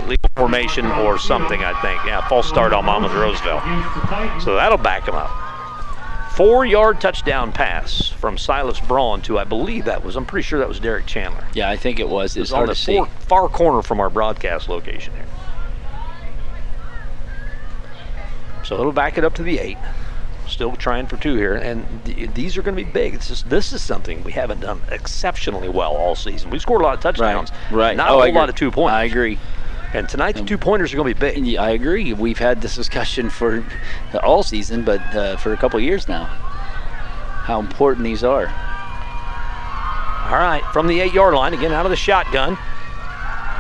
Legal 0.05 0.29
formation 0.36 0.86
or 0.86 1.17
something, 1.17 1.63
I 1.63 1.74
think. 1.81 2.05
Yeah, 2.05 2.27
false 2.27 2.48
start 2.48 2.74
on 2.74 2.86
Monmouth 2.86 3.13
Roseville. 3.13 3.57
Against 3.57 3.95
the 3.95 4.01
Titans. 4.01 4.43
So 4.43 4.53
that'll 4.55 4.77
back 4.77 5.07
him 5.07 5.15
up. 5.15 5.31
Four 6.34 6.65
yard 6.65 7.01
touchdown 7.01 7.51
pass 7.51 8.10
from 8.10 8.38
Silas 8.38 8.79
Braun 8.81 9.22
to, 9.24 9.39
I 9.39 9.45
believe 9.45 9.86
that 9.86 10.03
was, 10.03 10.15
I'm 10.15 10.25
pretty 10.25 10.43
sure 10.43 10.60
that 10.60 10.67
was 10.67 10.79
Derek 10.79 11.07
Chandler. 11.07 11.43
Yeah, 11.55 11.69
I 11.72 11.77
think 11.77 12.00
it 12.00 12.07
was. 12.07 12.36
It 12.38 12.41
It's 12.41 12.51
was 12.51 12.53
on 12.53 12.57
hard 12.57 12.69
the 12.69 12.75
to 12.75 12.79
see. 12.81 12.98
far, 12.98 13.07
far 13.07 13.48
corner 13.50 13.81
from 13.81 14.00
our 14.00 14.10
broadcast 14.12 14.69
location 14.69 15.13
there. 15.13 15.25
So 18.65 18.79
it'll 18.79 18.91
back 18.91 19.17
it 19.17 19.24
up 19.24 19.36
to 19.36 19.43
the 19.43 19.60
eight. 19.60 19.77
Still 20.48 20.75
trying 20.75 21.07
for 21.07 21.17
two 21.17 21.36
here, 21.36 21.55
and 21.55 21.86
th- 22.05 22.31
these 22.34 22.55
are 22.55 22.62
going 22.62 22.75
to 22.77 22.84
be 22.84 22.89
big. 22.89 23.13
This 23.13 23.31
is 23.31 23.43
this 23.43 23.74
is 23.74 23.81
something 23.81 24.24
we 24.24 24.31
haven't 24.31 24.60
done 24.62 24.79
exceptionally 24.91 25.69
well 25.69 25.95
all 25.95 26.15
season. 26.15 26.51
We 26.51 26.60
scored 26.60 26.81
a 26.81 26.84
lot 26.84 26.93
of 26.93 27.00
touchdowns, 27.00 27.51
Right. 27.72 27.98
Not 27.98 28.12
oh, 28.12 28.19
a 28.19 28.25
whole 28.25 28.34
lot 28.34 28.50
of 28.50 28.55
two 28.55 28.69
pointers. 28.69 28.95
I 28.95 29.03
agree. 29.05 29.39
And 29.93 30.07
tonight 30.10 30.36
the 30.36 30.43
two 30.43 30.57
pointers 30.57 30.93
are 30.93 30.98
going 30.98 31.13
to 31.13 31.19
be 31.19 31.31
big. 31.31 31.48
Yeah, 31.48 31.63
I 31.63 31.69
agree. 31.72 32.13
We've 32.13 32.38
had 32.38 32.62
this 32.62 32.75
discussion 32.75 33.29
for 33.29 33.65
all 34.24 34.43
season, 34.43 34.84
but 34.84 35.01
uh, 35.15 35.38
for 35.38 35.53
a 35.53 35.57
couple 35.57 35.79
years 35.79 36.07
now. 36.07 36.25
How 36.25 37.60
important 37.60 38.03
these 38.03 38.24
are. 38.24 38.48
All 40.25 40.39
right, 40.39 40.63
from 40.74 40.88
the 40.88 41.00
eight 41.00 41.13
yard 41.13 41.34
line, 41.34 41.53
again 41.53 41.72
out 41.72 41.86
of 41.86 41.91
the 41.91 41.95
shotgun. 41.95 42.57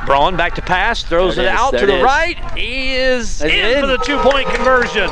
Braun 0.05 0.35
back 0.37 0.55
to 0.55 0.61
pass, 0.61 1.03
throws 1.03 1.37
it 1.37 1.47
out 1.47 1.71
to 1.77 1.85
the 1.85 1.97
is. 1.97 2.03
right. 2.03 2.51
He 2.57 2.95
is 2.95 3.39
That's 3.39 3.53
in, 3.53 3.65
in. 3.77 3.81
for 3.81 3.87
the 3.87 3.97
two 3.97 4.17
point 4.19 4.47
conversion. 4.49 5.09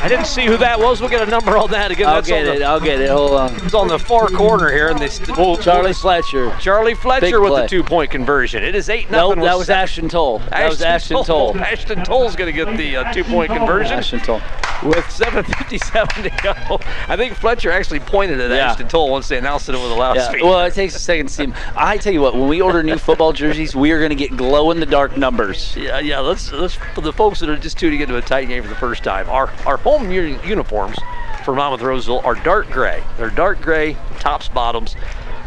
I 0.00 0.06
didn't 0.08 0.26
see 0.26 0.46
who 0.46 0.56
that 0.58 0.78
was. 0.78 1.00
We'll 1.00 1.10
get 1.10 1.26
a 1.26 1.30
number 1.30 1.56
on 1.58 1.70
that 1.72 1.90
again. 1.90 2.06
I'll 2.08 2.14
that's 2.16 2.28
get 2.28 2.46
it. 2.46 2.60
The, 2.60 2.64
I'll 2.64 2.78
get 2.80 3.00
it. 3.00 3.10
Hold 3.10 3.32
on. 3.32 3.54
it's 3.64 3.74
on 3.74 3.88
the 3.88 3.98
far 3.98 4.28
corner 4.28 4.70
here, 4.70 4.88
and 4.90 4.98
this 4.98 5.20
well, 5.36 5.56
Charlie 5.60 5.92
Fletcher. 5.92 6.56
Charlie 6.60 6.94
Fletcher 6.94 7.26
Big 7.26 7.40
with 7.40 7.50
play. 7.50 7.62
the 7.62 7.68
two 7.68 7.82
point 7.82 8.10
conversion. 8.10 8.62
It 8.62 8.76
is 8.76 8.88
eight 8.88 9.10
Nope, 9.10 9.30
nothing. 9.30 9.44
that 9.44 9.58
was 9.58 9.66
seven- 9.66 9.82
Ashton 9.82 10.08
Toll. 10.08 10.38
That 10.50 10.68
was 10.68 10.82
Ashton 10.82 11.24
Toll. 11.24 11.58
Ashton 11.58 12.04
Toll's 12.04 12.36
going 12.36 12.54
to 12.54 12.64
get 12.64 12.76
the 12.76 12.96
uh, 12.96 13.12
two 13.12 13.24
point 13.24 13.50
conversion 13.56 13.94
Ashton 13.98 14.20
Toll. 14.20 14.40
with 14.84 15.04
7:57 15.06 16.22
to 16.22 16.42
go. 16.44 16.78
I 17.08 17.16
think 17.16 17.34
Fletcher 17.34 17.72
actually 17.72 17.98
pointed 18.00 18.40
at 18.40 18.50
Yeah. 18.52 18.70
Ashton 18.70 18.86
Toll 18.86 19.10
once 19.10 19.26
they 19.26 19.36
announced 19.38 19.68
it 19.68 19.74
over 19.74 19.88
the 19.88 19.94
Yeah. 19.94 20.00
loudspeaker. 20.00 20.44
Well, 20.44 20.64
it 20.64 20.74
takes 20.74 20.94
a 20.94 21.00
second 21.00 21.26
to 21.26 21.32
see 21.34 21.42
'em. 21.42 21.54
I 21.74 21.96
tell 21.96 22.12
you 22.12 22.20
what, 22.20 22.34
when 22.34 22.46
we 22.48 22.60
order 22.60 22.84
new 22.84 22.98
football 22.98 23.32
jerseys, 23.38 23.74
we 23.74 23.92
are 23.92 23.98
going 23.98 24.10
to 24.10 24.16
get 24.16 24.36
glow 24.36 24.70
in 24.70 24.80
the 24.80 24.86
dark 24.86 25.16
numbers. 25.16 25.74
Yeah, 25.76 25.98
yeah. 26.00 26.18
Let's 26.18 26.52
let's 26.52 26.74
for 26.74 27.00
the 27.00 27.12
folks 27.12 27.40
that 27.40 27.48
are 27.48 27.56
just 27.56 27.78
tuning 27.78 28.00
into 28.00 28.16
a 28.16 28.22
Titan 28.22 28.50
game 28.50 28.62
for 28.62 28.68
the 28.68 28.74
first 28.74 29.02
time. 29.04 29.28
Our 29.30 29.48
our 29.64 29.76
home 29.78 30.10
uni- 30.10 30.38
uniforms 30.46 30.98
for 31.44 31.54
Monmouth 31.54 31.80
Roseville 31.80 32.20
are 32.24 32.34
dark 32.34 32.68
gray. 32.70 33.02
They're 33.16 33.30
dark 33.30 33.60
gray, 33.62 33.96
tops, 34.18 34.48
bottoms. 34.48 34.96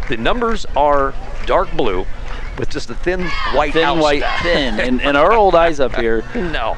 The 0.09 0.17
numbers 0.17 0.65
are 0.75 1.13
dark 1.45 1.71
blue, 1.73 2.05
with 2.57 2.69
just 2.69 2.89
a 2.89 2.95
thin 2.95 3.21
white 3.53 3.73
Thin, 3.73 3.99
white, 3.99 4.23
outstaff. 4.23 4.41
thin, 4.41 4.79
and, 4.79 5.01
and 5.01 5.15
our 5.17 5.33
old 5.37 5.53
eyes 5.55 5.79
up 5.79 5.95
here. 5.95 6.23
no. 6.35 6.77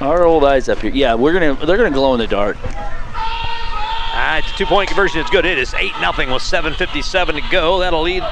Our 0.00 0.24
old 0.24 0.44
eyes 0.44 0.68
up 0.68 0.80
here. 0.80 0.90
Yeah, 0.90 1.14
we're 1.14 1.32
gonna. 1.32 1.54
They're 1.66 1.76
gonna 1.76 1.90
glow 1.90 2.14
in 2.14 2.18
the 2.20 2.26
dark. 2.26 2.56
All 4.24 4.30
right, 4.30 4.44
two 4.56 4.64
point 4.64 4.88
conversion 4.88 5.20
is 5.20 5.28
good. 5.28 5.44
It 5.44 5.58
is 5.58 5.74
8 5.74 5.92
0 5.98 6.32
with 6.32 6.42
7.57 6.42 7.26
to 7.34 7.42
go. 7.50 7.80
That'll 7.80 8.00
lead 8.00 8.22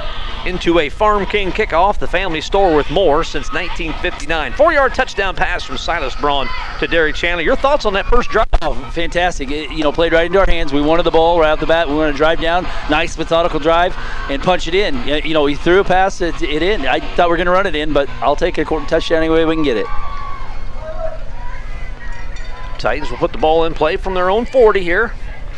into 0.47 0.79
a 0.79 0.89
Farm 0.89 1.27
King 1.27 1.53
kickoff, 1.53 1.99
the 1.99 2.07
family 2.07 2.41
store 2.41 2.75
with 2.75 2.91
more 2.91 3.23
since 3.25 3.53
1959. 3.53 4.55
Four 4.55 4.73
yard 4.73 4.95
touchdown 4.95 5.37
pass 5.37 5.65
from 5.65 5.77
Silas 5.77 6.17
Braun 6.17 6.49
to 6.79 6.87
Derek 6.87 7.15
Chandler. 7.15 7.45
Your 7.45 7.57
thoughts 7.57 7.85
on 7.85 7.93
that 7.93 8.07
first 8.07 8.31
drive? 8.31 8.49
Oh, 8.63 8.73
fantastic! 8.95 9.51
It, 9.51 9.71
you 9.71 9.83
know, 9.83 9.93
played 9.93 10.15
right 10.15 10.25
into 10.25 10.39
our 10.39 10.47
hands. 10.47 10.73
We 10.73 10.81
wanted 10.81 11.03
the 11.03 11.11
ball 11.11 11.39
right 11.39 11.51
off 11.51 11.61
the 11.61 11.67
bat. 11.67 11.91
We 11.91 11.95
wanted 11.95 12.13
to 12.13 12.17
drive 12.17 12.41
down, 12.41 12.63
nice 12.89 13.19
methodical 13.19 13.61
drive, 13.61 13.95
and 14.31 14.43
punch 14.43 14.67
it 14.69 14.75
in. 14.75 15.07
You 15.07 15.35
know, 15.35 15.45
he 15.45 15.57
threw 15.57 15.81
a 15.81 15.85
pass 15.85 16.23
it, 16.23 16.41
it 16.41 16.63
in. 16.63 16.87
I 16.87 17.01
thought 17.17 17.29
we 17.29 17.33
were 17.33 17.37
going 17.37 17.45
to 17.49 17.53
run 17.53 17.67
it 17.67 17.77
in, 17.77 17.93
but 17.93 18.09
I'll 18.23 18.35
take 18.35 18.57
a 18.57 18.65
touchdown 18.65 19.19
anyway 19.19 19.45
we 19.45 19.57
can 19.57 19.63
get 19.63 19.77
it. 19.77 19.87
Titans 22.79 23.11
will 23.11 23.19
put 23.19 23.33
the 23.33 23.39
ball 23.39 23.67
in 23.67 23.75
play 23.75 23.97
from 23.99 24.15
their 24.15 24.31
own 24.31 24.47
40 24.47 24.81
here. 24.81 25.13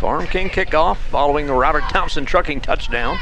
Farm 0.04 0.26
King 0.26 0.50
kickoff 0.50 0.98
following 0.98 1.46
the 1.46 1.54
Robert 1.54 1.84
Thompson 1.84 2.26
trucking 2.26 2.60
touchdown. 2.60 3.18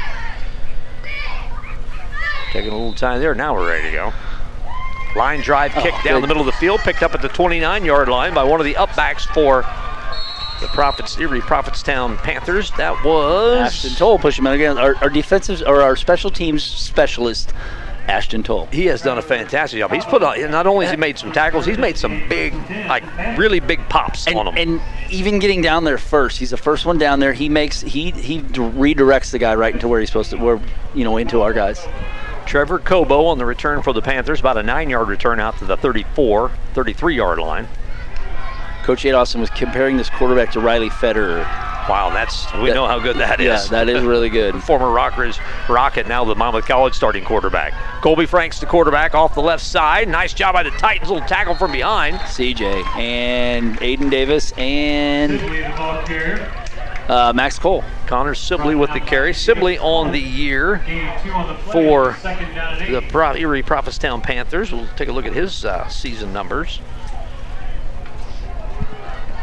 Taking 2.51 2.71
a 2.71 2.75
little 2.75 2.91
time 2.91 3.21
there. 3.21 3.33
Now 3.33 3.53
we're 3.53 3.69
ready 3.69 3.83
to 3.89 3.91
go. 3.93 4.13
Line 5.15 5.39
drive 5.39 5.71
kick 5.71 5.93
Oh, 5.97 6.01
down 6.03 6.21
the 6.21 6.27
middle 6.27 6.41
of 6.41 6.45
the 6.45 6.51
field, 6.51 6.81
picked 6.81 7.01
up 7.01 7.13
at 7.13 7.21
the 7.21 7.29
29 7.29 7.85
yard 7.85 8.09
line 8.09 8.33
by 8.33 8.43
one 8.43 8.59
of 8.59 8.65
the 8.65 8.73
upbacks 8.73 9.21
for 9.33 9.61
the 10.59 10.67
Prophets, 10.73 11.17
Erie 11.17 11.39
Prophetstown 11.39 12.17
Panthers. 12.17 12.69
That 12.71 13.01
was 13.05 13.61
Ashton 13.61 13.91
Toll 13.95 14.19
push 14.19 14.37
him 14.37 14.45
out 14.45 14.55
again. 14.55 14.77
Our, 14.77 14.97
our 14.97 15.09
defensive 15.09 15.61
or 15.65 15.81
our 15.81 15.95
special 15.95 16.31
teams 16.31 16.63
specialist, 16.65 17.53
Ashton 18.07 18.43
Toll. 18.43 18.67
He 18.71 18.85
has 18.87 19.01
done 19.01 19.17
a 19.17 19.21
fantastic 19.21 19.79
job. 19.79 19.91
He's 19.91 20.05
put 20.05 20.23
on, 20.23 20.39
not 20.51 20.67
only 20.67 20.85
has 20.85 20.91
he 20.91 20.97
made 20.97 21.17
some 21.17 21.31
tackles, 21.31 21.65
he's 21.65 21.77
made 21.77 21.97
some 21.97 22.27
big, 22.27 22.53
like 22.87 23.03
really 23.37 23.59
big 23.59 23.79
pops 23.89 24.27
And, 24.27 24.37
on 24.37 24.45
them. 24.45 24.55
and 24.57 24.81
even 25.09 25.39
getting 25.39 25.61
down 25.61 25.83
there 25.85 25.97
first, 25.97 26.37
he's 26.37 26.49
the 26.49 26.57
first 26.57 26.85
one 26.85 26.97
down 26.97 27.19
there. 27.19 27.33
He 27.33 27.47
makes 27.49 27.81
he 27.81 28.11
he 28.11 28.41
redirects 28.41 29.31
the 29.31 29.39
guy 29.39 29.55
right 29.55 29.73
into 29.73 29.87
where 29.87 29.99
he's 29.99 30.09
supposed 30.09 30.31
to, 30.31 30.37
where 30.37 30.59
you 30.93 31.03
know 31.03 31.17
into 31.17 31.41
our 31.41 31.53
guys. 31.53 31.85
Trevor 32.45 32.77
Cobo 32.79 33.25
on 33.27 33.37
the 33.37 33.45
return 33.45 33.81
for 33.81 33.93
the 33.93 34.01
Panthers, 34.01 34.41
about 34.41 34.57
a 34.57 34.63
nine 34.63 34.89
yard 34.89 35.07
return 35.07 35.39
out 35.39 35.57
to 35.59 35.65
the 35.65 35.77
34, 35.77 36.51
33 36.73 37.15
yard 37.15 37.39
line. 37.39 37.67
Coach 38.83 39.03
Adolphson 39.03 39.39
was 39.39 39.49
comparing 39.49 39.97
this 39.97 40.09
quarterback 40.09 40.51
to 40.51 40.59
Riley 40.59 40.89
Federer. 40.89 41.43
Wow, 41.89 42.11
that's 42.13 42.51
we 42.55 42.69
That- 42.69 42.75
know 42.75 42.87
how 42.87 42.99
good 42.99 43.17
that 43.17 43.39
is. 43.41 43.45
Yeah, 43.65 43.85
that 43.85 43.89
is 43.89 44.03
really 44.03 44.29
good. 44.29 44.61
Former 44.63 44.89
Rockers 44.89 45.39
Rocket, 45.67 46.07
now 46.07 46.23
the 46.23 46.35
Monmouth 46.35 46.65
College 46.65 46.93
starting 46.93 47.23
quarterback. 47.25 47.73
Colby 48.01 48.25
Franks, 48.25 48.59
the 48.59 48.65
quarterback, 48.65 49.15
off 49.15 49.33
the 49.35 49.41
left 49.41 49.63
side. 49.63 50.07
Nice 50.07 50.33
job 50.33 50.53
by 50.53 50.63
the 50.63 50.71
Titans. 50.71 51.09
Little 51.09 51.27
tackle 51.27 51.55
from 51.55 51.71
behind. 51.71 52.17
CJ 52.17 52.85
and 52.97 53.77
Aiden 53.79 54.09
Davis 54.09 54.51
and 54.57 55.39
Sibley, 55.39 55.61
the 55.61 55.69
ball 55.69 56.03
carrier. 56.03 56.53
uh, 57.09 57.33
Max 57.33 57.59
Cole. 57.59 57.83
Connor 58.07 58.35
Sibley 58.35 58.75
with 58.75 58.91
the 58.93 58.99
carry. 58.99 59.33
Sibley 59.33 59.77
on 59.79 60.11
the 60.11 60.19
year 60.19 60.81
Gain 60.85 61.07
of 61.09 61.21
two 61.21 61.31
on 61.31 61.47
the 61.47 61.53
play. 61.63 61.71
For 61.73 62.15
Second 62.21 62.53
down 62.55 62.81
and 62.81 62.93
the 63.11 63.39
Erie 63.39 63.63
Prophetstown 63.63 64.21
Panthers. 64.23 64.71
We'll 64.71 64.87
take 64.95 65.09
a 65.09 65.11
look 65.11 65.25
at 65.25 65.33
his 65.33 65.65
uh, 65.65 65.87
season 65.89 66.31
numbers. 66.31 66.79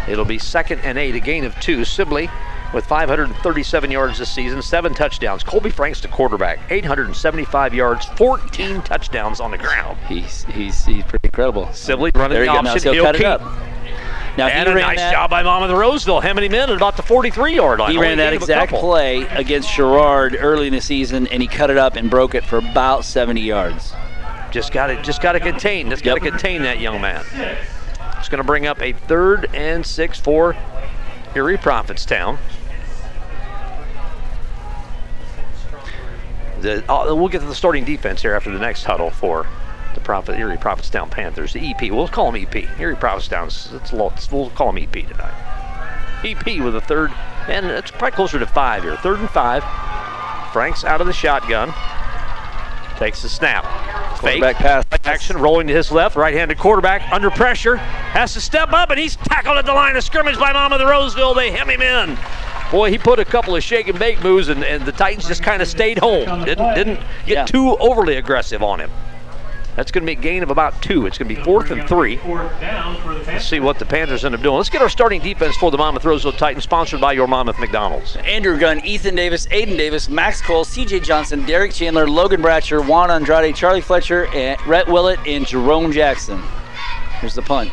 It'll 0.09 0.25
be 0.25 0.39
second 0.39 0.81
and 0.81 0.99
eight, 0.99 1.15
a 1.15 1.21
gain 1.21 1.45
of 1.45 1.59
two. 1.61 1.85
Sibley 1.85 2.29
with 2.73 2.87
537 2.87 3.91
yards 3.91 4.19
this 4.19 4.31
season, 4.31 4.63
seven 4.63 4.95
touchdowns. 4.95 5.43
Colby 5.43 5.71
Franks, 5.71 6.01
the 6.01 6.09
quarterback, 6.09 6.59
875 6.71 7.75
yards, 7.75 8.07
14 8.17 8.83
touchdowns 8.83 9.41
on 9.41 9.51
the 9.51 9.59
ground. 9.59 9.99
He's 10.09 10.45
he's 10.45 10.85
he's 10.85 11.05
pretty 11.05 11.29
incredible. 11.29 11.73
Sibley 11.73 12.11
running 12.15 12.35
There 12.37 12.47
the 12.47 12.53
you 12.53 12.57
go. 12.59 12.63
Now 12.63 12.73
option. 12.75 12.93
he'll 12.95 13.05
cut 13.05 13.17
it 13.17 13.25
up. 13.25 13.41
Now 14.39 14.47
And 14.47 14.69
he 14.69 14.75
a 14.75 14.79
nice 14.79 14.99
that, 14.99 15.13
job 15.13 15.29
by 15.31 15.43
Monmouth 15.43 15.77
Roseville, 15.77 16.21
hemming 16.21 16.45
him 16.45 16.55
in 16.55 16.71
at 16.71 16.77
about 16.77 16.97
the 16.97 17.03
43 17.03 17.57
yard 17.57 17.81
line. 17.81 17.91
He 17.91 17.99
ran 17.99 18.19
that 18.19 18.31
gain 18.31 18.37
of 18.37 18.43
a 18.43 18.45
exact 18.45 18.73
play 18.73 19.23
against 19.27 19.69
Sherrard 19.69 20.37
early 20.39 20.69
in 20.69 20.73
the 20.73 20.81
season, 20.81 21.27
and 21.27 21.43
he 21.43 21.49
cut 21.49 21.69
it 21.71 21.77
up 21.77 21.97
and 21.97 22.09
broke 22.09 22.37
it 22.37 22.45
for 22.45 22.59
about 22.59 23.05
70 23.05 23.41
yards. 23.41 23.93
Just 24.53 24.73
got 24.73 24.87
to 24.87 25.03
just 25.03 25.21
got 25.21 25.33
to 25.33 25.41
contain. 25.41 25.91
Just 25.91 26.05
got 26.05 26.17
to 26.19 26.25
Yep. 26.25 26.33
contain 26.33 26.63
that 26.63 26.79
young 26.81 27.01
man. 27.01 27.25
It's 28.21 28.29
going 28.29 28.43
to 28.43 28.47
bring 28.47 28.67
up 28.67 28.81
a 28.83 28.93
third 28.93 29.49
and 29.55 29.85
six 29.85 30.21
for 30.21 30.55
Erie 31.35 31.57
Prophetstown. 31.57 32.39
The, 36.61 36.85
uh, 36.93 37.15
we'll 37.15 37.29
get 37.29 37.41
to 37.41 37.47
the 37.47 37.55
starting 37.55 37.85
defense 37.85 38.21
here 38.21 38.35
after 38.35 38.51
the 38.51 38.59
next 38.59 38.85
huddle 38.85 39.11
for 39.11 39.47
the 39.95 40.01
Prophet 40.01 40.39
Erie 40.39 40.59
Prophetstown 40.59 41.11
Panthers. 41.11 41.55
The 41.55 41.71
EP, 41.71 41.91
we'll 41.91 42.09
call 42.09 42.31
them 42.31 42.43
EP. 42.43 42.79
Erie 42.79 42.95
Prophetstown's, 42.95 43.73
it's, 43.73 43.93
a 43.93 43.97
we'll 43.97 44.51
call 44.51 44.71
them 44.71 44.83
EP 44.83 44.93
tonight. 44.93 46.21
EP 46.23 46.63
with 46.63 46.77
a 46.77 46.83
third, 46.83 47.11
and 47.49 47.65
it's 47.65 47.91
probably 47.91 48.11
closer 48.11 48.39
to 48.39 48.47
five 48.47 48.83
here. 48.83 48.97
Third 48.97 49.21
and 49.21 49.31
five. 49.31 49.65
Frank's 50.53 50.85
out 50.85 51.01
of 51.01 51.07
the 51.07 51.15
shotgun. 51.15 51.73
Takes 52.99 53.23
the 53.23 53.31
snap. 53.31 53.65
Fake. 54.21 54.41
Quarterback 54.41 54.57
pass. 54.57 54.85
Action 55.05 55.37
rolling 55.39 55.67
to 55.67 55.73
his 55.75 55.91
left. 55.91 56.17
Right 56.17 56.35
handed 56.35 56.59
quarterback 56.59 57.11
under 57.13 57.31
pressure. 57.31 57.77
Has 57.77 58.35
to 58.35 58.41
step 58.41 58.73
up, 58.73 58.91
and 58.91 58.99
he's 58.99 59.17
tackled 59.17 59.57
at 59.57 59.67
the 59.67 59.73
line 59.73 59.97
of 59.97 60.05
scrimmage 60.05 60.39
by 60.39 60.53
Monmouth 60.53 60.83
Roseville. 60.83 61.35
They 61.35 61.51
hem 61.51 61.69
him 61.71 61.81
in. 61.81 62.19
Boy, 62.71 62.91
he 62.91 62.99
put 62.99 63.19
a 63.19 63.25
couple 63.25 63.57
of 63.57 63.65
shake 63.65 63.89
and 63.89 63.99
bake 63.99 64.23
moves, 64.23 64.49
and, 64.49 64.63
and 64.63 64.85
the 64.85 64.93
Titans 64.93 65.27
just 65.27 65.43
kind 65.43 65.61
of 65.61 65.67
stayed 65.69 65.99
home. 65.99 66.45
Didn't 66.45 66.75
didn't 66.75 67.01
get 67.27 67.35
Yeah. 67.35 67.45
too 67.47 67.77
overly 67.79 68.17
aggressive 68.17 68.63
on 68.63 68.79
him. 68.81 68.91
That's 69.77 69.91
going 69.91 70.03
to 70.03 70.07
be 70.07 70.19
a 70.19 70.21
gain 70.21 70.43
of 70.43 70.51
about 70.51 70.83
two. 70.83 71.07
It's 71.07 71.17
going 71.17 71.29
to 71.29 71.35
be 71.35 71.43
fourth 71.43 71.71
and 71.71 71.89
three. 71.89 72.17
Fourth 72.17 72.61
down 72.61 73.01
for 73.03 73.15
the 73.15 73.23
Let's 73.25 73.47
see 73.47 73.61
what 73.61 73.79
the 73.79 73.87
Panthers 73.87 74.25
end 74.25 74.35
up 74.35 74.43
doing. 74.43 74.57
Let's 74.57 74.69
get 74.69 74.83
our 74.83 74.89
starting 74.89 75.23
defense 75.23 75.57
for 75.57 75.71
the 75.71 75.79
Monmouth 75.79 76.05
Roseville 76.05 76.33
Titans, 76.33 76.65
sponsored 76.65 77.01
by 77.01 77.13
your 77.13 77.29
Monmouth 77.29 77.59
McDonald's. 77.59 78.17
Andrew 78.17 78.59
Gunn, 78.59 78.85
Ethan 78.85 79.15
Davis, 79.15 79.47
Aiden 79.49 79.77
Davis, 79.77 80.09
Max 80.09 80.43
Cole, 80.43 80.65
CJ 80.65 81.05
Johnson, 81.05 81.45
Derek 81.47 81.73
Chandler, 81.73 82.09
Logan 82.09 82.43
Bratcher, 82.43 82.87
Juan 82.87 83.11
Andrade, 83.11 83.55
Charlie 83.55 83.81
Fletcher, 83.81 84.27
and 84.35 84.61
Rhett 84.67 84.89
Willett, 84.89 85.21
and 85.27 85.47
Jerome 85.47 85.93
Jackson. 85.93 86.43
Here's 87.21 87.35
the 87.35 87.43
punt. 87.43 87.71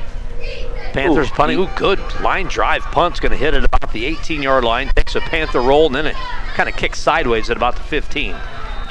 Panthers 0.94 1.30
Ooh, 1.30 1.34
punting. 1.34 1.60
Ooh, 1.60 1.70
good 1.76 2.00
line 2.22 2.48
drive 2.48 2.82
punt's 2.84 3.20
going 3.20 3.32
to 3.32 3.38
hit 3.38 3.54
at 3.54 3.64
about 3.64 3.92
the 3.92 4.06
18 4.06 4.42
yard 4.42 4.64
line. 4.64 4.90
Takes 4.96 5.16
a 5.16 5.22
Panther 5.22 5.62
roll 5.62 5.88
and 5.88 5.96
then 5.96 6.08
it 6.08 6.16
kind 6.56 6.70
of 6.70 6.76
kicks 6.76 7.00
sideways 7.00 7.50
at 7.50 7.58
about 7.58 7.76
the 7.76 7.84
15. 7.84 8.36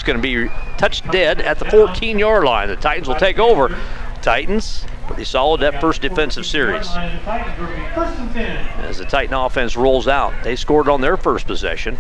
Going 0.07 0.23
to 0.23 0.23
be 0.23 0.49
touched 0.79 1.11
dead 1.11 1.41
at 1.41 1.59
the 1.59 1.65
14 1.65 2.17
yard 2.17 2.45
line. 2.45 2.69
The 2.69 2.77
Titans 2.77 3.09
will 3.09 3.17
take 3.17 3.41
over. 3.41 3.77
Titans, 4.23 4.85
pretty 5.09 5.25
solid 5.25 5.63
that 5.63 5.81
first 5.81 6.01
defensive 6.01 6.47
series. 6.47 6.87
The 6.87 7.21
Titans 7.25 7.59
will 7.59 7.67
be 7.67 7.95
First 7.95 8.19
and 8.21 8.31
ten. 8.33 8.57
As 8.85 8.99
the 8.99 9.05
Titan 9.05 9.35
offense 9.35 9.77
rolls 9.77 10.07
out, 10.07 10.33
they 10.45 10.55
scored 10.55 10.89
on 10.89 11.01
their 11.01 11.17
first 11.17 11.49
possession. 11.49 11.99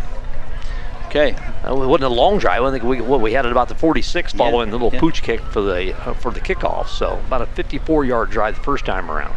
Okay. 1.07 1.33
Uh, 1.64 1.83
It 1.83 1.87
wasn't 1.87 2.05
a 2.05 2.09
long 2.14 2.38
drive. 2.38 2.62
I 2.62 2.71
think 2.71 2.85
we 2.85 3.01
what 3.01 3.21
we 3.21 3.33
had 3.33 3.45
it 3.45 3.51
about 3.51 3.69
the 3.69 3.75
46 3.75 4.33
following 4.35 4.71
the 4.71 4.77
little 4.77 4.92
yeah. 4.92 5.01
pooch 5.01 5.23
kick 5.25 5.40
for 5.40 5.61
the 5.61 5.92
uh, 6.09 6.14
for 6.14 6.31
the 6.31 6.40
kickoff. 6.40 6.87
So 6.87 7.21
about 7.27 7.42
a 7.42 7.47
54 7.47 8.05
yard 8.05 8.31
drive 8.31 8.55
the 8.55 8.62
first 8.62 8.85
time 8.85 9.11
around. 9.11 9.35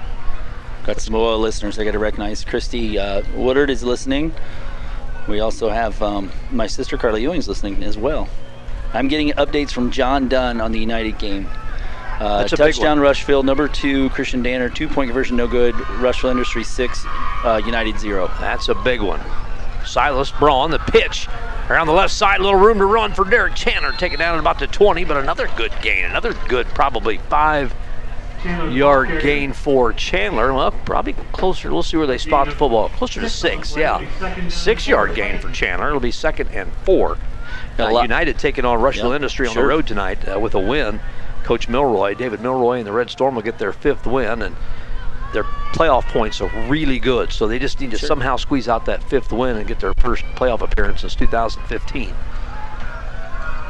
Got 0.86 1.02
some 1.02 1.16
loyal 1.16 1.40
listeners 1.40 1.80
I 1.80 1.86
got 1.86 1.92
to 1.94 2.00
recognize. 2.00 2.44
Christy 2.44 3.00
uh, 3.00 3.24
Woodard 3.34 3.72
is 3.72 3.84
listening. 3.84 4.34
We 5.28 5.40
also 5.40 5.70
have 5.70 6.02
um, 6.02 6.32
my 6.52 6.68
sister 6.68 6.98
Carly 6.98 7.24
Ewing's 7.24 7.48
listening 7.48 7.84
as 7.84 7.98
well. 7.98 8.28
I'm 8.94 9.08
getting 9.08 9.30
updates 9.32 9.72
from 9.72 9.92
John 9.92 10.28
Dunn 10.28 10.62
on 10.62 10.72
the 10.72 10.80
United 10.80 11.18
game. 11.20 11.48
Uh, 12.20 12.40
That's 12.40 12.54
a 12.54 12.58
big 12.58 12.74
touchdown 12.74 13.00
Rushville, 13.00 13.44
number 13.44 13.68
two, 13.70 14.10
Christian 14.10 14.44
Danner, 14.44 14.70
two 14.70 14.88
point 14.90 15.10
conversion, 15.10 15.38
no 15.38 15.48
good. 15.48 15.74
Rushville 16.00 16.32
Industry, 16.32 16.64
six, 16.64 17.06
uh, 17.46 17.62
United, 17.66 17.98
zero. 17.98 18.30
That's 18.40 18.68
a 18.68 18.76
big 18.76 19.02
one. 19.02 19.22
Silas 19.86 20.32
Braun, 20.32 20.72
the 20.72 20.80
pitch 20.80 21.28
around 21.70 21.88
the 21.88 21.94
left 21.94 22.14
side, 22.14 22.42
little 22.42 22.60
room 22.60 22.78
to 22.80 22.86
run 22.86 23.14
for 23.14 23.24
Derek 23.24 23.56
Chandler. 23.56 23.94
Take 23.94 24.14
it 24.14 24.18
down 24.18 24.34
at 24.36 24.40
about 24.40 24.60
the 24.60 24.68
20, 24.68 25.06
but 25.06 25.16
another 25.18 25.48
good 25.56 25.72
gain, 25.82 26.04
another 26.06 26.34
good, 26.50 26.68
probably 26.68 27.18
five 27.30 27.74
yard 28.70 29.22
gain 29.22 29.54
for 29.54 29.94
Chandler. 29.94 30.54
Well, 30.54 30.72
probably 30.72 31.14
closer. 31.32 31.72
We'll 31.72 31.84
see 31.84 31.98
where 31.98 32.08
they 32.08 32.18
spot 32.18 32.48
the 32.48 32.52
football. 32.54 32.90
Closer 32.90 33.22
to 33.22 33.30
six, 33.30 33.76
yeah. 33.78 34.06
Six 34.50 34.88
yard 34.88 35.16
gain 35.16 35.40
for 35.40 35.50
Chandler. 35.52 35.88
It'll 35.88 36.00
be 36.00 36.12
second 36.12 36.50
and 36.50 36.72
four. 36.84 37.18
Uh, 37.80 38.02
United 38.02 38.38
taking 38.40 38.66
on 38.66 38.82
Rushville 38.82 39.10
Yep, 39.12 39.16
Industry 39.18 39.48
on 39.48 39.54
sure. 39.54 39.64
the 39.64 39.70
road 39.70 39.88
tonight 39.88 40.28
uh, 40.28 40.40
with 40.40 40.54
a 40.56 40.60
win. 40.60 41.00
Coach 41.44 41.68
Milroy, 41.70 42.14
David 42.16 42.42
Milroy, 42.42 42.78
and 42.80 42.88
the 42.88 42.92
Red 42.92 43.10
Storm 43.10 43.36
will 43.36 43.42
get 43.42 43.58
their 43.58 43.72
fifth 43.74 44.06
win, 44.06 44.42
and 44.42 44.56
their 45.34 45.44
playoff 45.74 46.04
points 46.10 46.42
are 46.42 46.50
really 46.68 47.00
good. 47.00 47.32
So 47.32 47.48
they 47.48 47.60
just 47.60 47.80
need 47.80 47.92
to 47.92 47.98
Sure. 47.98 48.08
somehow 48.08 48.36
squeeze 48.36 48.68
out 48.68 48.86
that 48.86 49.02
fifth 49.04 49.32
win 49.32 49.58
and 49.58 49.68
get 49.68 49.80
their 49.80 49.94
first 49.96 50.24
playoff 50.36 50.62
appearance 50.62 51.02
since 51.02 51.16
2015. 51.16 52.14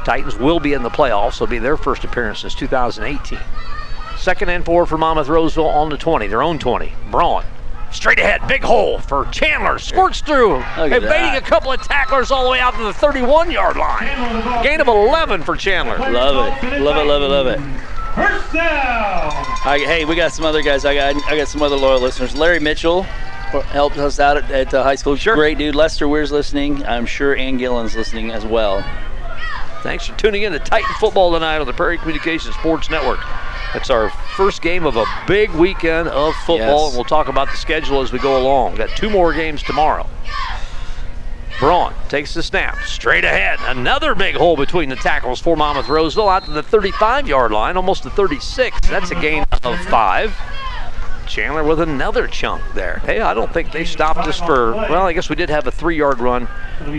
Titans 0.04 0.36
will 0.36 0.58
be 0.60 0.72
in 0.72 0.82
the 0.82 0.88
playoffs. 0.90 1.34
It'll 1.34 1.46
be 1.46 1.58
their 1.58 1.76
first 1.76 2.04
appearance 2.04 2.40
since 2.40 2.54
2018. 2.54 3.38
Second 4.16 4.48
and 4.48 4.64
four 4.64 4.86
for 4.86 4.98
Monmouth 4.98 5.28
Roseville 5.28 5.66
on 5.66 5.88
the 5.90 5.96
20, 5.96 6.26
their 6.26 6.42
own 6.42 6.58
20. 6.58 6.92
Braun. 7.10 7.44
Straight 7.92 8.18
ahead, 8.18 8.46
big 8.46 8.62
hole 8.62 8.98
for 8.98 9.26
Chandler. 9.26 9.78
Squirts 9.78 10.20
through, 10.20 10.56
at 10.58 10.92
evading 10.92 11.02
that. 11.02 11.42
a 11.42 11.46
couple 11.46 11.72
of 11.72 11.82
tacklers 11.82 12.30
all 12.30 12.44
the 12.44 12.50
way 12.50 12.60
out 12.60 12.74
to 12.76 12.84
the 12.84 12.92
31 12.92 13.50
yard 13.50 13.76
line. 13.76 14.06
Chandler 14.06 14.38
the 14.38 14.48
ball 14.48 14.62
Gain 14.62 14.80
of 14.80 14.88
11 14.88 15.42
for 15.42 15.56
Chandler. 15.56 15.98
Love 15.98 16.62
it. 16.62 16.80
Love 16.80 16.96
it, 16.96 17.04
love 17.04 17.22
it, 17.22 17.28
love 17.28 17.46
it. 17.48 17.58
First 18.14 18.52
down. 18.52 19.32
I, 19.64 19.82
hey, 19.86 20.04
we 20.04 20.14
got 20.14 20.32
some 20.32 20.44
other 20.44 20.62
guys. 20.62 20.84
I 20.84 20.94
got 20.94 21.16
I 21.26 21.36
got 21.36 21.48
some 21.48 21.62
other 21.62 21.76
loyal 21.76 22.00
listeners. 22.00 22.36
Larry 22.36 22.60
Mitchell 22.60 23.02
helped 23.02 23.98
us 23.98 24.20
out 24.20 24.36
at, 24.36 24.50
at 24.50 24.74
uh, 24.74 24.82
high 24.82 24.94
school. 24.94 25.16
Sure. 25.16 25.34
Great 25.34 25.58
dude. 25.58 25.74
Lester 25.74 26.08
Weir's 26.08 26.32
listening. 26.32 26.84
I'm 26.86 27.06
sure 27.06 27.36
Ann 27.36 27.56
Gillen's 27.56 27.96
listening 27.96 28.30
as 28.30 28.44
well. 28.44 28.84
Thanks 29.82 30.06
for 30.06 30.16
tuning 30.18 30.42
in 30.42 30.52
to 30.52 30.58
Titan 30.58 30.90
Football 30.98 31.32
tonight 31.32 31.58
on 31.58 31.66
the 31.66 31.72
Prairie 31.72 31.98
Communications 31.98 32.54
Sports 32.54 32.90
Network. 32.90 33.20
It's 33.74 33.90
our 33.90 34.10
first 34.36 34.62
game 34.62 34.84
of 34.84 34.96
a 34.96 35.04
big 35.26 35.50
weekend 35.52 36.08
of 36.08 36.34
football, 36.36 36.84
Yes. 36.86 36.88
and 36.88 36.94
we'll 36.96 37.04
talk 37.04 37.28
about 37.28 37.50
the 37.50 37.56
schedule 37.56 38.00
as 38.00 38.12
we 38.12 38.18
go 38.18 38.36
along. 38.36 38.74
Got 38.76 38.90
two 38.96 39.08
more 39.10 39.32
games 39.32 39.62
tomorrow. 39.62 40.06
Braun 41.60 41.92
takes 42.08 42.32
the 42.32 42.42
snap, 42.42 42.78
straight 42.84 43.24
ahead. 43.24 43.58
Another 43.66 44.14
big 44.14 44.34
hole 44.34 44.56
between 44.56 44.88
the 44.88 44.96
tackles 44.96 45.40
for 45.40 45.56
Monmouth 45.56 45.88
Roseville 45.88 46.28
out 46.28 46.46
to 46.46 46.50
the 46.50 46.62
35 46.62 47.28
yard 47.28 47.52
line, 47.52 47.76
almost 47.76 48.02
the 48.02 48.10
36. 48.10 48.88
That's 48.88 49.10
a 49.10 49.14
gain 49.14 49.44
of 49.62 49.78
five. 49.86 50.34
Chandler 51.28 51.62
with 51.62 51.78
another 51.80 52.26
chunk 52.26 52.62
there. 52.74 53.00
Hey, 53.04 53.20
I 53.20 53.34
don't 53.34 53.52
think 53.52 53.70
they 53.72 53.84
stopped 53.84 54.26
us 54.26 54.40
for, 54.40 54.72
well, 54.72 55.06
I 55.06 55.12
guess 55.12 55.28
we 55.28 55.36
did 55.36 55.50
have 55.50 55.66
a 55.66 55.70
three 55.70 55.96
yard 55.96 56.18
run 56.18 56.48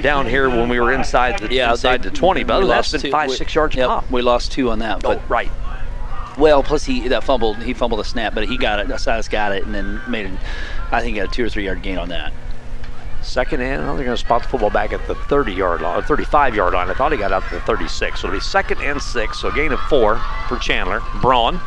down 0.01 0.25
here 0.27 0.47
when 0.49 0.69
we 0.69 0.79
were 0.79 0.93
inside 0.93 1.39
the, 1.39 1.53
Yeah, 1.53 1.71
inside 1.71 2.03
they- 2.03 2.09
the 2.09 2.15
20, 2.15 2.43
but 2.43 2.59
we 2.59 2.59
than 2.61 2.69
that, 2.69 2.79
it's 2.79 2.93
lost 2.93 3.01
been 3.03 3.11
two- 3.11 3.11
five, 3.11 3.29
we- 3.29 3.35
six 3.35 3.53
yards 3.55 3.75
yep, 3.75 3.87
pop. 3.87 4.11
We 4.11 4.21
lost 4.21 4.51
two 4.53 4.69
on 4.69 4.79
that, 4.79 4.97
oh, 4.97 4.99
but 5.01 5.17
Oh, 5.17 5.21
right. 5.27 5.51
Well, 6.41 6.63
plus 6.63 6.83
he 6.83 7.07
that 7.09 7.23
fumbled. 7.23 7.57
He 7.63 7.73
fumbled 7.73 7.99
a 7.99 8.03
snap, 8.03 8.33
but 8.33 8.47
he 8.47 8.57
got 8.57 8.79
it. 8.79 8.99
Silas 8.99 9.27
got 9.27 9.51
it, 9.55 9.63
and 9.63 9.73
then 9.73 10.01
made 10.09 10.25
it. 10.25 10.31
I 10.91 11.01
think 11.01 11.17
a 11.17 11.27
two 11.27 11.45
or 11.45 11.49
three 11.49 11.65
yard 11.65 11.81
gain 11.83 11.97
on 11.97 12.09
that. 12.09 12.33
Second 13.21 13.61
and, 13.61 13.83
oh, 13.83 13.95
they're 13.95 14.03
going 14.05 14.17
to 14.17 14.17
spot 14.17 14.41
the 14.41 14.47
football 14.49 14.71
back 14.71 14.91
at 14.93 15.07
the 15.07 15.13
30 15.13 15.53
yard 15.53 15.81
line, 15.81 16.01
35 16.01 16.55
yard 16.55 16.73
line. 16.73 16.89
I 16.89 16.95
thought 16.95 17.11
he 17.11 17.19
got 17.19 17.31
out 17.31 17.47
to 17.49 17.55
the 17.55 17.61
36. 17.61 18.19
So 18.19 18.27
it'll 18.27 18.37
be 18.37 18.41
second 18.41 18.81
and 18.81 18.99
six, 18.99 19.39
so 19.39 19.49
a 19.49 19.53
gain 19.53 19.71
of 19.71 19.79
four 19.81 20.19
for 20.49 20.57
Chandler. 20.57 21.01
Braun. 21.21 21.59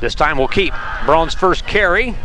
This 0.00 0.14
time 0.14 0.38
we'll 0.38 0.48
keep 0.48 0.72
Braun's 1.04 1.34
first 1.34 1.66
carry. 1.66 2.16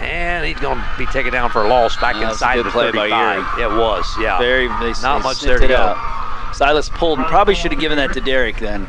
And 0.00 0.46
he's 0.46 0.58
going 0.58 0.78
to 0.78 0.84
be 0.96 1.06
taken 1.06 1.32
down 1.32 1.50
for 1.50 1.64
a 1.64 1.68
loss 1.68 1.96
back 1.96 2.16
a 2.16 2.28
inside 2.28 2.58
the 2.62 2.70
play 2.70 2.90
by 2.92 3.08
35. 3.08 3.58
It 3.58 3.76
was, 3.76 4.06
yeah. 4.20 4.38
Very 4.38 4.68
they, 4.68 4.92
Not 5.02 5.18
they 5.18 5.24
much 5.24 5.40
there 5.40 5.58
to 5.58 5.68
go. 5.68 5.76
out. 5.76 6.54
Silas 6.54 6.88
pulled. 6.88 7.18
and 7.18 7.28
Probably 7.28 7.54
should 7.54 7.72
have 7.72 7.80
given 7.80 7.98
that 7.98 8.12
to 8.14 8.20
Derek 8.20 8.58
then. 8.58 8.86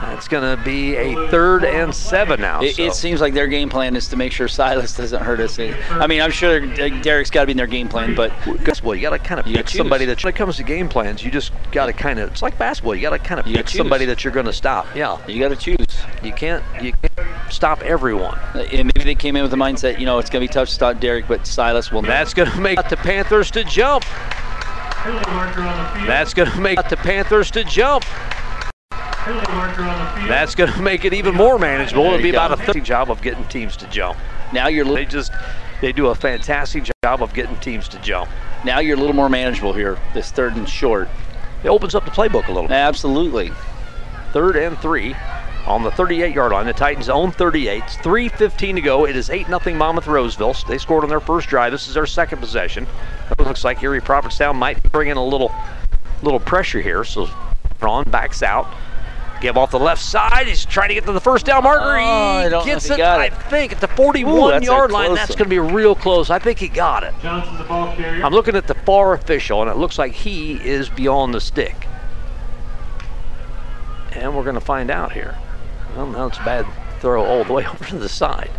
That's 0.00 0.28
going 0.28 0.56
to 0.56 0.62
be 0.62 0.94
a 0.96 1.28
third 1.28 1.64
and 1.64 1.94
seven 1.94 2.40
now. 2.40 2.62
It, 2.62 2.76
so. 2.76 2.84
it 2.84 2.94
seems 2.94 3.20
like 3.20 3.34
their 3.34 3.46
game 3.46 3.68
plan 3.68 3.96
is 3.96 4.08
to 4.08 4.16
make 4.16 4.32
sure 4.32 4.48
Silas 4.56 4.96
doesn't 4.96 5.22
hurt 5.22 5.40
us. 5.40 5.58
I 5.58 6.06
mean, 6.06 6.20
I'm 6.20 6.30
sure 6.30 6.62
uh, 6.62 6.88
Derek's 7.02 7.30
got 7.30 7.42
to 7.42 7.46
be 7.46 7.52
in 7.52 7.56
their 7.56 7.66
game 7.66 7.88
plan, 7.88 8.14
but 8.14 8.30
basketball, 8.64 8.94
you 8.94 9.02
got 9.02 9.10
to 9.10 9.18
kind 9.18 9.40
of 9.40 9.46
You 9.46 9.56
pick 9.56 9.66
gotta 9.66 9.76
somebody 9.76 10.04
choose. 10.04 10.16
that 10.16 10.24
when 10.24 10.34
it 10.34 10.36
comes 10.36 10.56
to 10.56 10.62
game 10.62 10.88
plans, 10.88 11.24
you 11.24 11.30
just 11.30 11.52
got 11.72 11.86
to 11.86 11.92
kind 11.92 12.18
of. 12.18 12.30
It's 12.30 12.42
like 12.42 12.58
basketball. 12.58 12.94
You 12.94 13.02
got 13.02 13.10
to 13.10 13.18
kind 13.18 13.40
of 13.40 13.46
pick 13.46 13.56
gotta 13.56 13.76
somebody 13.76 14.04
that 14.06 14.24
you're 14.24 14.32
going 14.32 14.46
to 14.46 14.52
stop. 14.52 14.86
Yeah, 14.94 15.18
you 15.26 15.40
got 15.40 15.48
to 15.48 15.56
choose. 15.56 15.76
you 16.22 16.32
can't 16.32 16.62
you 16.82 16.92
can't 16.92 17.52
stop 17.52 17.82
everyone. 17.82 18.38
Uh, 18.54 18.66
and 18.72 18.90
maybe 18.94 19.04
they 19.04 19.14
came 19.14 19.36
in 19.36 19.42
with 19.42 19.50
the 19.50 19.56
mindset, 19.56 19.98
you 19.98 20.06
know, 20.06 20.18
it's 20.18 20.30
going 20.30 20.42
to 20.44 20.48
be 20.48 20.52
tough 20.52 20.68
to 20.68 20.74
stop 20.74 21.00
Derek, 21.00 21.26
but 21.28 21.46
Silas 21.46 21.90
will. 21.90 22.02
That's 22.02 22.34
going 22.34 22.50
to 22.52 22.60
make 22.60 22.88
the 22.88 22.96
Panthers 22.96 23.50
to 23.52 23.64
jump. 23.64 24.04
Penalty 24.04 25.30
marker 25.30 25.60
on 25.60 25.78
the 25.78 25.94
field. 25.94 26.08
That's 26.08 26.34
going 26.34 26.50
to 26.50 26.60
make 26.60 26.88
the 26.88 26.96
Panthers 26.96 27.50
to 27.52 27.64
jump. 27.64 28.04
That's 30.28 30.54
going 30.54 30.72
to 30.74 30.82
make 30.82 31.04
it 31.04 31.12
even 31.12 31.34
more 31.34 31.58
manageable. 31.58 32.04
There 32.04 32.14
It'll 32.14 32.22
be 32.22 32.30
go. 32.32 32.38
about 32.44 32.52
a 32.60 32.62
30 32.64 32.80
job 32.80 33.10
of 33.10 33.20
getting 33.22 33.44
teams 33.48 33.76
to 33.78 33.86
jump. 33.88 34.18
now 34.52 34.68
you're 34.68 34.84
They 34.84 35.04
just 35.04 35.32
they 35.80 35.92
do 35.92 36.06
a 36.06 36.14
fantastic 36.14 36.84
job 37.04 37.22
of 37.22 37.34
getting 37.34 37.56
teams 37.60 37.88
to 37.88 37.98
jump. 38.00 38.30
now 38.64 38.78
you're 38.78 38.96
a 38.96 39.00
little 39.00 39.16
more 39.16 39.28
manageable 39.28 39.72
here. 39.72 39.98
This 40.14 40.30
third 40.30 40.56
and 40.56 40.68
short. 40.68 41.08
It 41.64 41.68
opens 41.68 41.94
up 41.94 42.04
the 42.04 42.10
playbook 42.10 42.46
a 42.48 42.52
little. 42.52 42.68
bit. 42.68 42.72
Absolutely. 42.72 43.50
Third 44.32 44.56
and 44.56 44.78
three 44.78 45.14
on 45.66 45.82
the 45.82 45.90
38 45.90 46.34
yard 46.34 46.52
line. 46.52 46.66
The 46.66 46.72
Titans 46.72 47.08
own 47.08 47.32
38. 47.32 47.82
It's 47.82 47.96
3.15 47.96 48.76
to 48.76 48.80
go. 48.80 49.06
It 49.06 49.16
is 49.16 49.28
8 49.30 49.46
0 49.48 49.76
Monmouth 49.76 50.06
Roseville. 50.06 50.54
They 50.68 50.78
scored 50.78 51.02
on 51.02 51.10
their 51.10 51.20
first 51.20 51.48
drive. 51.48 51.72
This 51.72 51.88
is 51.88 51.94
their 51.94 52.06
second 52.06 52.38
possession. 52.38 52.86
It 53.30 53.40
looks 53.40 53.64
like 53.64 53.82
Erie 53.82 54.00
Prophetstown 54.00 54.54
might 54.54 54.80
bring 54.92 55.08
in 55.08 55.16
a 55.16 55.24
little 55.24 55.52
little 56.22 56.40
pressure 56.40 56.80
here. 56.80 57.02
So 57.04 57.28
Braun 57.78 58.04
backs 58.04 58.42
out. 58.42 58.66
Give 59.40 59.58
off 59.58 59.70
the 59.70 59.78
left 59.78 60.00
side. 60.02 60.46
He's 60.46 60.64
trying 60.64 60.88
to 60.88 60.94
get 60.94 61.04
to 61.04 61.12
the 61.12 61.20
first 61.20 61.44
down 61.44 61.64
marker. 61.64 61.96
Oh, 61.96 62.00
I 62.00 62.44
he 62.44 62.48
don't 62.50 62.60
know 62.60 62.64
gets 62.64 62.86
if 62.86 62.90
he 62.90 62.94
it, 62.94 63.04
got 63.04 63.20
I 63.20 63.26
it. 63.26 63.34
think, 63.34 63.72
at 63.72 63.80
the 63.80 63.88
41 63.88 64.50
that's 64.50 64.62
a 64.62 64.66
yard 64.66 64.90
line. 64.92 65.14
That's 65.14 65.34
going 65.34 65.44
to 65.44 65.50
be 65.50 65.58
real 65.58 65.94
close. 65.94 66.30
I 66.30 66.38
think 66.38 66.58
he 66.58 66.68
got 66.68 67.02
it. 67.02 67.12
Johnson's 67.20 67.58
the 67.58 67.64
ball 67.64 67.94
carrier. 67.96 68.24
I'm 68.24 68.32
looking 68.32 68.56
at 68.56 68.66
the 68.66 68.74
far 68.74 69.12
official, 69.12 69.60
and 69.60 69.70
it 69.70 69.76
looks 69.76 69.98
like 69.98 70.12
he 70.12 70.54
is 70.66 70.88
beyond 70.88 71.34
the 71.34 71.40
stick. 71.40 71.86
And 74.12 74.34
we're 74.34 74.44
going 74.44 74.54
to 74.54 74.60
find 74.60 74.90
out 74.90 75.12
here. 75.12 75.36
Well, 75.94 76.06
now 76.06 76.26
it's 76.26 76.38
a 76.38 76.44
bad 76.44 76.66
throw 77.00 77.22
all 77.22 77.44
the 77.44 77.52
way 77.52 77.66
over 77.72 77.84
to 77.84 77.98
the 77.98 78.08
side. 78.08 78.50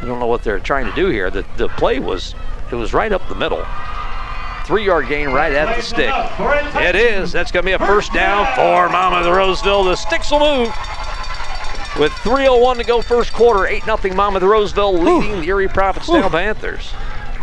I 0.00 0.04
don't 0.06 0.18
know 0.18 0.26
what 0.26 0.42
they're 0.42 0.60
trying 0.60 0.86
to 0.86 0.92
do 0.94 1.08
here. 1.08 1.30
The, 1.30 1.44
the 1.58 1.68
play 1.68 1.98
was, 1.98 2.34
it 2.70 2.74
was 2.74 2.94
right 2.94 3.12
up 3.12 3.26
the 3.28 3.34
middle. 3.34 3.64
Three 4.66 4.84
yard 4.84 5.08
gain 5.08 5.28
right 5.30 5.52
at 5.52 5.76
the 5.76 5.82
stick. 5.82 6.12
It 6.82 6.96
is. 6.96 7.30
That's 7.32 7.52
going 7.52 7.62
to 7.64 7.66
be 7.66 7.72
a 7.72 7.78
first 7.78 8.12
down 8.12 8.46
for 8.56 8.88
Monmouth 8.92 9.26
Roseville. 9.32 9.84
The 9.84 9.94
sticks 9.96 10.30
will 10.30 10.40
move. 10.40 10.68
With 11.98 12.12
3.01 12.12 12.76
to 12.78 12.84
go 12.84 13.00
first 13.00 13.32
quarter, 13.32 13.66
8 13.66 13.84
0 13.84 14.14
Monmouth 14.14 14.42
Roseville 14.42 14.92
leading 14.98 15.40
the 15.40 15.46
Erie 15.46 15.68
Prophetstown 15.68 16.30
Panthers. 16.30 16.92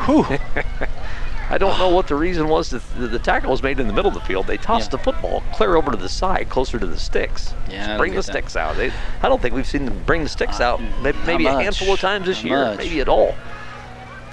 I 1.50 1.58
don't 1.58 1.78
know 1.78 1.90
what 1.90 2.08
the 2.08 2.16
reason 2.16 2.48
was 2.48 2.70
that 2.72 2.82
the, 2.98 3.08
the 3.08 3.20
tackle 3.20 3.52
was 3.52 3.62
made 3.64 3.80
in 3.80 3.88
the 3.88 3.94
middle 3.94 4.10
of 4.10 4.16
the 4.16 4.22
field. 4.22 4.48
They 4.48 4.58
tossed 4.58 4.92
Yeah. 4.92 4.98
the 4.98 5.04
football 5.04 5.44
clear 5.54 5.76
over 5.76 5.92
to 5.92 5.98
the 5.98 6.10
side, 6.10 6.50
closer 6.50 6.80
to 6.80 6.86
the 6.86 6.98
sticks. 7.00 7.54
Yeah, 7.70 7.98
bring 7.98 8.12
the 8.14 8.18
that. 8.18 8.24
sticks 8.24 8.56
out. 8.56 8.76
They, 8.76 8.92
I 9.22 9.30
don't 9.30 9.42
think 9.42 9.54
we've 9.54 9.68
seen 9.68 9.86
them 9.86 10.02
bring 10.06 10.24
the 10.24 10.30
sticks 10.30 10.60
out. 10.60 10.82
Maybe, 11.02 11.18
maybe 11.26 11.46
a 11.46 11.54
handful 11.54 11.94
of 11.94 12.00
times 12.00 12.26
this 12.26 12.44
Not 12.44 12.50
year, 12.50 12.66
much. 12.66 12.78
maybe 12.80 13.02
at 13.02 13.08
all. 13.10 13.36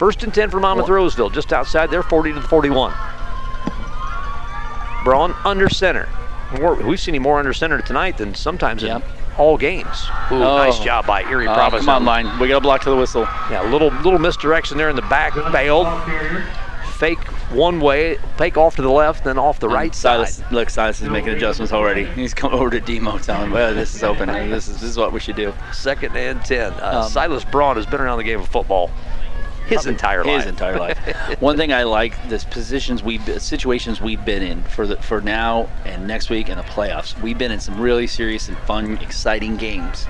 First 0.00 0.22
and 0.22 0.32
10 0.32 0.48
for 0.48 0.60
Monmouth 0.60 0.88
Roseville, 0.88 1.28
just 1.28 1.52
outside 1.52 1.90
there, 1.90 2.02
40 2.02 2.32
to 2.32 2.40
the 2.40 2.48
41. 2.48 2.90
Braun 5.04 5.34
under 5.44 5.68
center. 5.68 6.08
More, 6.58 6.74
we've 6.74 6.98
seen 6.98 7.14
him 7.14 7.22
more 7.22 7.38
under 7.38 7.52
center 7.52 7.82
tonight 7.82 8.16
than 8.16 8.34
sometimes 8.34 8.82
Yep. 8.82 8.96
in 8.96 9.02
all 9.36 9.58
games. 9.58 10.08
Ooh, 10.32 10.36
Oh. 10.42 10.56
nice 10.56 10.78
job 10.78 11.04
by 11.06 11.22
Erie 11.24 11.46
Oh, 11.46 11.52
Providence. 11.52 11.84
come 11.84 11.96
on, 11.96 12.04
line. 12.06 12.38
We 12.38 12.48
got 12.48 12.56
a 12.56 12.60
block 12.62 12.80
to 12.84 12.88
the 12.90 12.96
whistle. 12.96 13.28
Yeah, 13.50 13.60
little 13.64 13.88
little 14.02 14.18
misdirection 14.18 14.78
there 14.78 14.88
in 14.88 14.96
the 14.96 15.02
back, 15.02 15.34
bailed. 15.52 15.86
Fake 16.94 17.20
one 17.50 17.78
way, 17.80 18.16
fake 18.38 18.56
off 18.56 18.76
to 18.76 18.82
the 18.82 18.90
left, 18.90 19.24
then 19.24 19.36
off 19.38 19.60
the 19.60 19.68
right 19.68 19.94
Silas, 19.94 20.36
side. 20.36 20.46
look, 20.50 20.70
Silas 20.70 21.02
is 21.02 21.10
making 21.10 21.30
adjustments 21.34 21.74
already. 21.74 22.06
He's 22.06 22.32
come 22.32 22.54
over 22.60 22.70
to 22.70 22.80
Demo, 22.80 23.18
telling 23.18 23.50
"Well, 23.50 23.74
this 23.74 23.94
is 23.94 24.02
open. 24.02 24.28
This 24.48 24.66
is 24.66 24.80
this 24.80 24.90
is 24.92 24.96
what 24.96 25.12
we 25.12 25.20
should 25.20 25.36
do." 25.36 25.52
Second 25.72 26.16
and 26.16 26.42
10. 26.42 26.72
Uh, 26.72 27.02
Um, 27.04 27.10
Silas 27.10 27.44
Braun 27.44 27.76
has 27.76 27.84
been 27.84 28.00
around 28.00 28.16
the 28.16 28.24
game 28.24 28.40
of 28.40 28.48
football 28.48 28.90
his 29.70 29.86
entire 29.86 30.22
life. 30.24 30.36
His 30.42 30.46
entire 30.46 30.78
life. 30.78 30.98
One 31.40 31.56
thing 31.56 31.72
I 31.72 31.84
like 31.84 32.14
the 32.28 32.38
positions 32.50 33.02
we 33.02 33.18
situations 33.38 34.00
we've 34.00 34.24
been 34.24 34.42
in 34.42 34.62
for 34.64 34.86
the 34.86 34.96
for 34.96 35.20
now 35.20 35.68
and 35.84 36.06
next 36.06 36.28
week 36.30 36.48
and 36.48 36.58
the 36.58 36.64
playoffs. 36.64 37.18
We've 37.20 37.38
been 37.38 37.50
in 37.52 37.60
some 37.60 37.80
really 37.80 38.06
serious 38.06 38.48
and 38.48 38.58
fun, 38.58 38.98
exciting 38.98 39.56
games. 39.56 40.06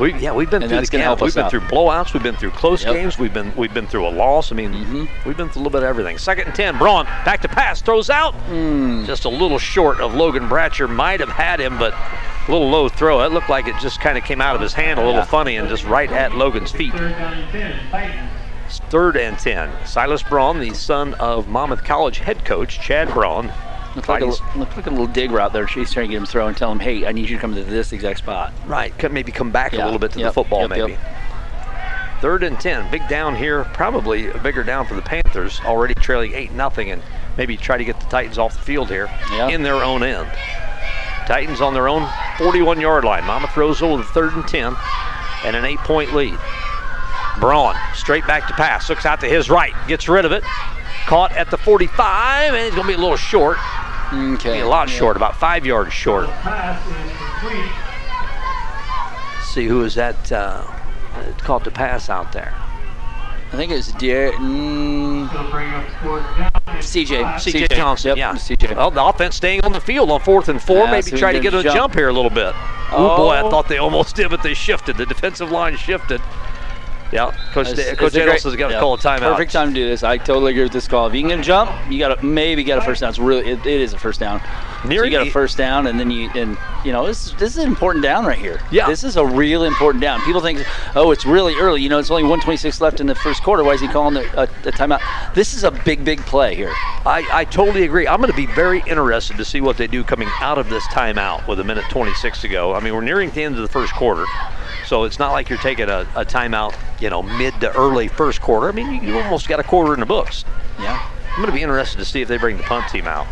We, 0.00 0.12
yeah, 0.14 0.32
we've 0.32 0.50
been 0.50 0.60
And 0.64 0.68
through 0.70 0.78
that's 0.78 0.90
the 0.90 0.96
gonna 0.96 1.04
gamut. 1.04 1.18
help 1.18 1.20
We've 1.20 1.28
us 1.28 1.34
been 1.36 1.44
out. 1.44 1.50
through 1.52 1.60
blowouts. 1.60 2.14
We've 2.14 2.22
been 2.22 2.34
through 2.34 2.50
close 2.50 2.82
Yep. 2.84 2.94
games. 2.94 3.16
We've 3.16 3.32
been 3.32 3.52
we've 3.54 3.72
been 3.72 3.86
through 3.86 4.08
a 4.08 4.10
loss. 4.10 4.50
I 4.50 4.56
mean, 4.56 4.72
Mhm. 4.74 5.08
we've 5.24 5.36
been 5.36 5.48
through 5.48 5.60
a 5.60 5.62
little 5.62 5.70
bit 5.78 5.84
of 5.84 5.88
everything. 5.88 6.18
Second 6.18 6.46
and 6.46 6.54
10. 6.54 6.78
Braun 6.78 7.04
back 7.24 7.42
to 7.42 7.48
pass, 7.48 7.80
throws 7.80 8.10
out. 8.10 8.34
Hmm. 8.34 9.04
Just 9.04 9.24
a 9.24 9.28
little 9.28 9.58
short 9.60 10.00
of 10.00 10.12
Logan 10.14 10.48
Bratcher. 10.48 10.88
Might 10.90 11.20
have 11.20 11.28
had 11.28 11.60
him, 11.60 11.78
but 11.78 11.92
a 11.92 12.33
little 12.48 12.68
low 12.68 12.88
throw. 12.88 13.20
It 13.24 13.32
looked 13.32 13.48
like 13.48 13.66
it 13.66 13.74
just 13.80 14.00
kind 14.00 14.18
of 14.18 14.24
came 14.24 14.40
out 14.40 14.54
of 14.54 14.60
his 14.60 14.72
hand 14.72 14.98
a 15.00 15.04
little 15.04 15.22
funny 15.24 15.56
and 15.56 15.68
just 15.68 15.84
right 15.84 16.10
at 16.10 16.34
Logan's 16.34 16.72
feet. 16.72 16.92
Third 16.92 17.12
and 17.12 17.50
10. 17.50 18.30
Third 18.90 19.16
and 19.16 19.38
10. 19.38 19.86
Silas 19.86 20.22
Braun, 20.22 20.60
the 20.60 20.74
son 20.74 21.14
of 21.14 21.48
Monmouth 21.48 21.84
College 21.84 22.18
head 22.18 22.44
coach 22.44 22.80
Chad 22.80 23.12
Braun. 23.12 23.52
Looked 23.94 24.08
like, 24.08 24.22
a, 24.22 24.26
looked 24.58 24.76
like 24.76 24.86
a 24.86 24.90
little 24.90 25.06
dig 25.06 25.30
route 25.30 25.52
there. 25.52 25.68
She's 25.68 25.92
trying 25.92 26.08
to 26.08 26.12
get 26.12 26.16
him 26.16 26.26
throw 26.26 26.48
and 26.48 26.56
tell 26.56 26.72
him, 26.72 26.80
"Hey, 26.80 27.06
I 27.06 27.12
need 27.12 27.28
you 27.30 27.36
to 27.36 27.40
come 27.40 27.54
to 27.54 27.62
this 27.62 27.92
exact 27.92 28.18
spot." 28.18 28.52
Right, 28.66 28.96
could 28.98 29.12
maybe 29.12 29.30
come 29.30 29.52
back 29.52 29.72
a 29.72 29.76
little 29.76 30.00
bit 30.00 30.10
to 30.12 30.18
the 30.18 30.32
football, 30.32 30.62
yep, 30.62 30.70
maybe. 30.70 30.92
yep. 30.92 31.00
Third 32.20 32.42
and 32.42 32.58
10. 32.58 32.90
Big 32.90 33.06
down 33.06 33.36
here, 33.36 33.64
probably 33.72 34.28
a 34.30 34.38
bigger 34.38 34.64
down 34.64 34.86
for 34.86 34.94
the 34.94 35.02
Panthers, 35.02 35.60
already 35.64 35.94
trailing 35.94 36.32
8 36.32 36.52
nothing, 36.52 36.90
and 36.90 37.02
maybe 37.36 37.56
try 37.56 37.76
to 37.76 37.84
get 37.84 38.00
the 38.00 38.06
Titans 38.06 38.38
off 38.38 38.54
the 38.54 38.62
field 38.62 38.88
here 38.88 39.08
Yeah. 39.30 39.48
in 39.48 39.62
their 39.62 39.76
own 39.76 40.02
end. 40.02 40.26
Titans 41.26 41.60
on 41.60 41.74
their 41.74 41.88
own 41.88 42.08
41 42.38 42.80
yard 42.80 43.04
line. 43.04 43.24
Monmouth 43.24 43.56
Roseville 43.56 43.96
with 43.96 44.06
a 44.06 44.12
third 44.12 44.32
and 44.34 44.46
10 44.46 44.74
and 45.44 45.56
an 45.56 45.64
eight 45.64 45.78
point 45.80 46.12
lead. 46.14 46.38
Braun 47.40 47.74
straight 47.94 48.26
back 48.26 48.46
to 48.48 48.54
pass, 48.54 48.88
looks 48.88 49.04
out 49.06 49.20
to 49.20 49.26
his 49.26 49.50
right, 49.50 49.72
gets 49.88 50.08
rid 50.08 50.24
of 50.24 50.32
it. 50.32 50.44
Caught 51.06 51.32
at 51.32 51.50
the 51.50 51.58
45, 51.58 52.54
and 52.54 52.64
he's 52.64 52.74
going 52.74 52.82
to 52.84 52.88
be 52.88 52.94
a 52.94 52.98
little 52.98 53.16
short. 53.16 53.58
Okay. 54.12 54.60
A 54.60 54.66
lot 54.68 54.88
Yeah. 54.88 54.94
short, 54.98 55.16
about 55.16 55.36
five 55.36 55.66
yards 55.66 55.92
short. 55.92 56.28
Pass 56.30 56.80
is 56.86 56.94
complete. 57.18 57.70
See 59.44 59.66
who 59.66 59.82
is 59.84 59.94
that 59.96 60.30
uh, 60.32 60.62
that 61.16 61.38
caught 61.38 61.64
the 61.64 61.70
pass 61.70 62.08
out 62.08 62.32
there. 62.32 62.54
I 63.54 63.56
think 63.56 63.70
it 63.70 63.76
was 63.76 63.92
Dear. 63.92 64.32
Mm, 64.32 65.28
Still 65.28 65.48
bring 65.52 65.72
up 65.72 65.84
fourth 66.02 66.22
down. 66.36 66.50
and 66.66 66.78
CJ. 66.82 67.22
CJ 67.38 67.68
Johnson, 67.76 68.08
Yep, 68.08 68.16
yeah. 68.16 68.34
CJ. 68.34 68.74
Well, 68.76 68.90
the 68.90 69.04
offense 69.04 69.36
staying 69.36 69.64
on 69.64 69.70
the 69.70 69.80
field 69.80 70.10
on 70.10 70.18
fourth 70.20 70.48
and 70.48 70.60
four, 70.60 70.78
Yeah, 70.86 70.90
maybe 70.90 71.02
so 71.10 71.16
try 71.16 71.32
to 71.32 71.38
get 71.38 71.54
a 71.54 71.62
jump. 71.62 71.76
jump 71.76 71.94
here 71.94 72.08
a 72.08 72.12
little 72.12 72.32
bit. 72.32 72.52
Oh, 72.90 73.16
boy, 73.16 73.30
I 73.34 73.42
Oh. 73.42 73.50
thought 73.50 73.68
they 73.68 73.78
almost 73.78 74.16
did, 74.16 74.28
but 74.28 74.42
they 74.42 74.54
shifted. 74.54 74.96
The 74.96 75.06
defensive 75.06 75.52
line 75.52 75.76
shifted. 75.76 76.20
Yeah, 77.12 77.30
Coach, 77.52 77.68
It's- 77.68 77.76
Da- 77.90 77.94
Coach 77.94 78.06
it's 78.08 78.16
a 78.16 78.24
great- 78.24 78.28
Adolphson 78.40 78.44
has 78.44 78.56
got 78.56 78.68
to 78.68 78.74
yeah, 78.74 78.80
call 78.80 78.94
a 78.94 78.98
timeout. 78.98 79.20
Perfect 79.20 79.52
time 79.52 79.68
to 79.68 79.74
do 79.74 79.86
this. 79.88 80.02
I 80.02 80.16
totally 80.18 80.50
agree 80.50 80.64
with 80.64 80.72
this 80.72 80.88
call. 80.88 81.06
If 81.06 81.14
you 81.14 81.20
can 81.20 81.28
get 81.28 81.38
a 81.38 81.42
jump, 81.42 81.70
you 81.88 82.00
got 82.00 82.18
to 82.18 82.26
maybe 82.26 82.64
get 82.64 82.78
a 82.78 82.80
first 82.80 83.02
down. 83.02 83.10
It's 83.10 83.20
really 83.20 83.48
it, 83.52 83.64
it 83.64 83.80
is 83.80 83.92
a 83.92 83.98
first 83.98 84.18
down. 84.18 84.40
So 84.84 84.92
you 84.92 85.10
got 85.10 85.26
a 85.26 85.30
first 85.30 85.56
down, 85.56 85.86
and 85.86 85.98
then 85.98 86.10
you 86.10 86.30
and 86.34 86.58
you 86.84 86.92
know 86.92 87.06
this 87.06 87.32
this 87.32 87.56
is 87.56 87.64
an 87.64 87.68
important 87.68 88.02
down 88.02 88.26
right 88.26 88.38
here. 88.38 88.60
Yeah. 88.70 88.86
this 88.86 89.02
is 89.02 89.16
a 89.16 89.24
real 89.24 89.64
important 89.64 90.02
down. 90.02 90.20
People 90.22 90.40
think, 90.40 90.62
oh, 90.94 91.10
it's 91.10 91.24
really 91.24 91.54
early. 91.54 91.82
You 91.82 91.88
know, 91.88 91.98
it's 91.98 92.10
only 92.10 92.22
126 92.22 92.80
left 92.80 93.00
in 93.00 93.06
the 93.06 93.14
first 93.14 93.42
quarter. 93.42 93.64
Why 93.64 93.72
is 93.72 93.80
he 93.80 93.88
calling 93.88 94.14
the, 94.14 94.40
a, 94.40 94.44
a 94.44 94.72
timeout? 94.72 95.00
This 95.34 95.54
is 95.54 95.64
a 95.64 95.70
big 95.70 96.04
big 96.04 96.20
play 96.20 96.54
here. 96.54 96.72
I, 97.06 97.26
I 97.32 97.44
totally 97.44 97.84
agree. 97.84 98.06
I'm 98.06 98.18
going 98.18 98.30
to 98.30 98.36
be 98.36 98.46
very 98.46 98.82
interested 98.86 99.36
to 99.36 99.44
see 99.44 99.60
what 99.60 99.76
they 99.76 99.86
do 99.86 100.04
coming 100.04 100.28
out 100.40 100.58
of 100.58 100.68
this 100.68 100.84
timeout 100.88 101.46
with 101.46 101.60
a 101.60 101.64
minute 101.64 101.84
26 101.90 102.40
to 102.42 102.48
go. 102.48 102.74
I 102.74 102.80
mean, 102.80 102.94
we're 102.94 103.00
nearing 103.02 103.30
the 103.30 103.42
end 103.42 103.56
of 103.56 103.62
the 103.62 103.68
first 103.68 103.94
quarter, 103.94 104.24
so 104.86 105.04
it's 105.04 105.18
not 105.18 105.32
like 105.32 105.48
you're 105.48 105.58
taking 105.58 105.88
a, 105.88 106.06
a 106.14 106.24
timeout, 106.24 106.74
you 107.00 107.10
know, 107.10 107.22
mid 107.22 107.58
to 107.60 107.74
early 107.76 108.08
first 108.08 108.40
quarter. 108.40 108.68
I 108.68 108.72
mean, 108.72 109.02
you, 109.02 109.12
you 109.12 109.18
almost 109.18 109.48
got 109.48 109.60
a 109.60 109.64
quarter 109.64 109.94
in 109.94 110.00
the 110.00 110.06
books. 110.06 110.44
Yeah. 110.78 111.10
I'm 111.30 111.36
going 111.36 111.46
to 111.46 111.52
be 111.52 111.62
interested 111.62 111.98
to 111.98 112.04
see 112.04 112.22
if 112.22 112.28
they 112.28 112.36
bring 112.36 112.56
the 112.56 112.62
punt 112.62 112.88
team 112.90 113.06
out. 113.06 113.26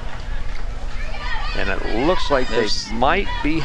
And 1.57 1.69
it 1.69 1.85
looks 2.07 2.31
like 2.31 2.49
There's- 2.49 2.87
they 2.87 2.95
might 2.95 3.29
be. 3.43 3.63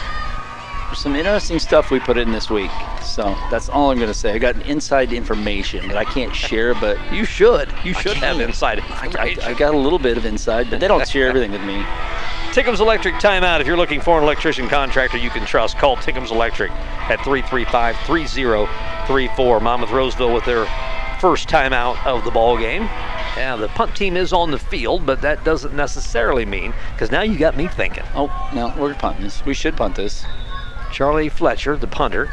Some 0.94 1.18
interesting 1.18 1.60
stuff 1.60 1.92
we 1.92 2.00
put 2.00 2.18
in 2.18 2.32
this 2.32 2.50
week. 2.50 2.72
So 3.02 3.36
that's 3.52 3.68
all 3.68 3.92
I'm 3.92 3.98
going 3.98 4.08
to 4.08 4.14
say. 4.14 4.32
I 4.34 4.38
got 4.38 4.56
inside 4.68 5.12
information 5.12 5.86
that 5.90 5.98
I 5.98 6.06
can't 6.06 6.34
share, 6.34 6.74
but 6.74 6.98
You 7.12 7.26
should. 7.26 7.74
You 7.84 7.94
should 7.94 8.16
have 8.18 8.40
inside 8.40 8.80
I, 8.80 9.06
information. 9.06 9.44
I, 9.44 9.50
I 9.50 9.54
got 9.54 9.74
a 9.74 9.78
little 9.78 10.00
bit 10.00 10.18
of 10.18 10.26
inside, 10.26 10.70
but 10.70 10.80
they 10.80 10.88
don't 10.88 11.06
share 11.06 11.28
everything 11.28 11.52
with 11.52 11.62
me. 11.64 11.76
Tickums 12.54 12.80
Electric 12.80 13.16
timeout. 13.16 13.60
If 13.60 13.68
you're 13.68 13.76
looking 13.78 14.00
for 14.00 14.18
an 14.18 14.24
electrician 14.24 14.70
contractor 14.70 15.18
you 15.18 15.30
can 15.30 15.46
trust, 15.46 15.78
call 15.78 15.98
Tickums 15.98 16.32
Electric 16.32 16.72
at 16.72 17.20
335-3034. 17.20 19.62
Monmouth 19.62 19.92
Roseville 19.92 20.34
with 20.34 20.46
their 20.46 20.66
first 21.20 21.48
timeout 21.50 22.04
of 22.06 22.24
the 22.24 22.32
ball 22.32 22.58
game. 22.58 22.84
Yeah, 23.36 23.56
the 23.56 23.68
punt 23.70 23.96
team 23.96 24.18
is 24.18 24.34
on 24.34 24.52
the 24.52 24.58
field, 24.60 25.06
but 25.06 25.22
that 25.22 25.44
doesn't 25.44 25.74
necessarily 25.76 26.46
mean 26.46 26.74
because 26.94 27.12
now 27.12 27.22
you 27.22 27.38
got 27.38 27.56
me 27.56 27.68
thinking. 27.68 28.04
Oh, 28.16 28.28
no, 28.54 28.74
we're 28.78 28.94
punting 28.96 29.24
this. 29.24 29.46
We 29.46 29.54
should 29.54 29.76
punt 29.78 29.96
this. 29.96 30.26
Charlie 30.92 31.30
Fletcher, 31.30 31.76
the 31.78 31.88
punter, 31.88 32.30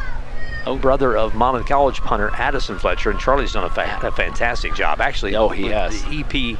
Oh. 0.67 0.77
brother 0.77 1.15
of 1.15 1.35
Monmouth 1.35 1.67
College 1.67 2.01
punter 2.01 2.31
Addison 2.35 2.79
Fletcher, 2.79 3.11
and 3.11 3.21
Charlie's 3.21 3.53
done 3.53 3.65
a, 3.65 3.71
fa- 3.71 3.99
a 4.03 4.11
fantastic 4.13 4.75
job. 4.75 4.99
Actually, 5.01 5.37
Oh, 5.37 5.51
he 5.51 5.67
has. 5.67 6.03
The 6.05 6.21
EP 6.21 6.59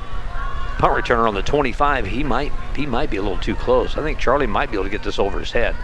punt 0.79 0.93
returner 1.03 1.27
on 1.27 1.33
the 1.35 1.41
25, 1.43 2.05
he 2.07 2.23
might 2.23 2.53
he 2.77 2.85
might 2.85 3.09
be 3.11 3.17
a 3.17 3.23
little 3.23 3.39
too 3.39 3.55
close. 3.55 3.97
I 3.97 4.03
think 4.03 4.19
Charlie 4.19 4.47
might 4.47 4.71
be 4.71 4.77
able 4.77 4.85
to 4.85 4.91
get 4.91 5.03
this 5.05 5.19
over 5.19 5.39
his 5.41 5.53
head. 5.53 5.75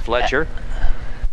Fletcher 0.00 0.46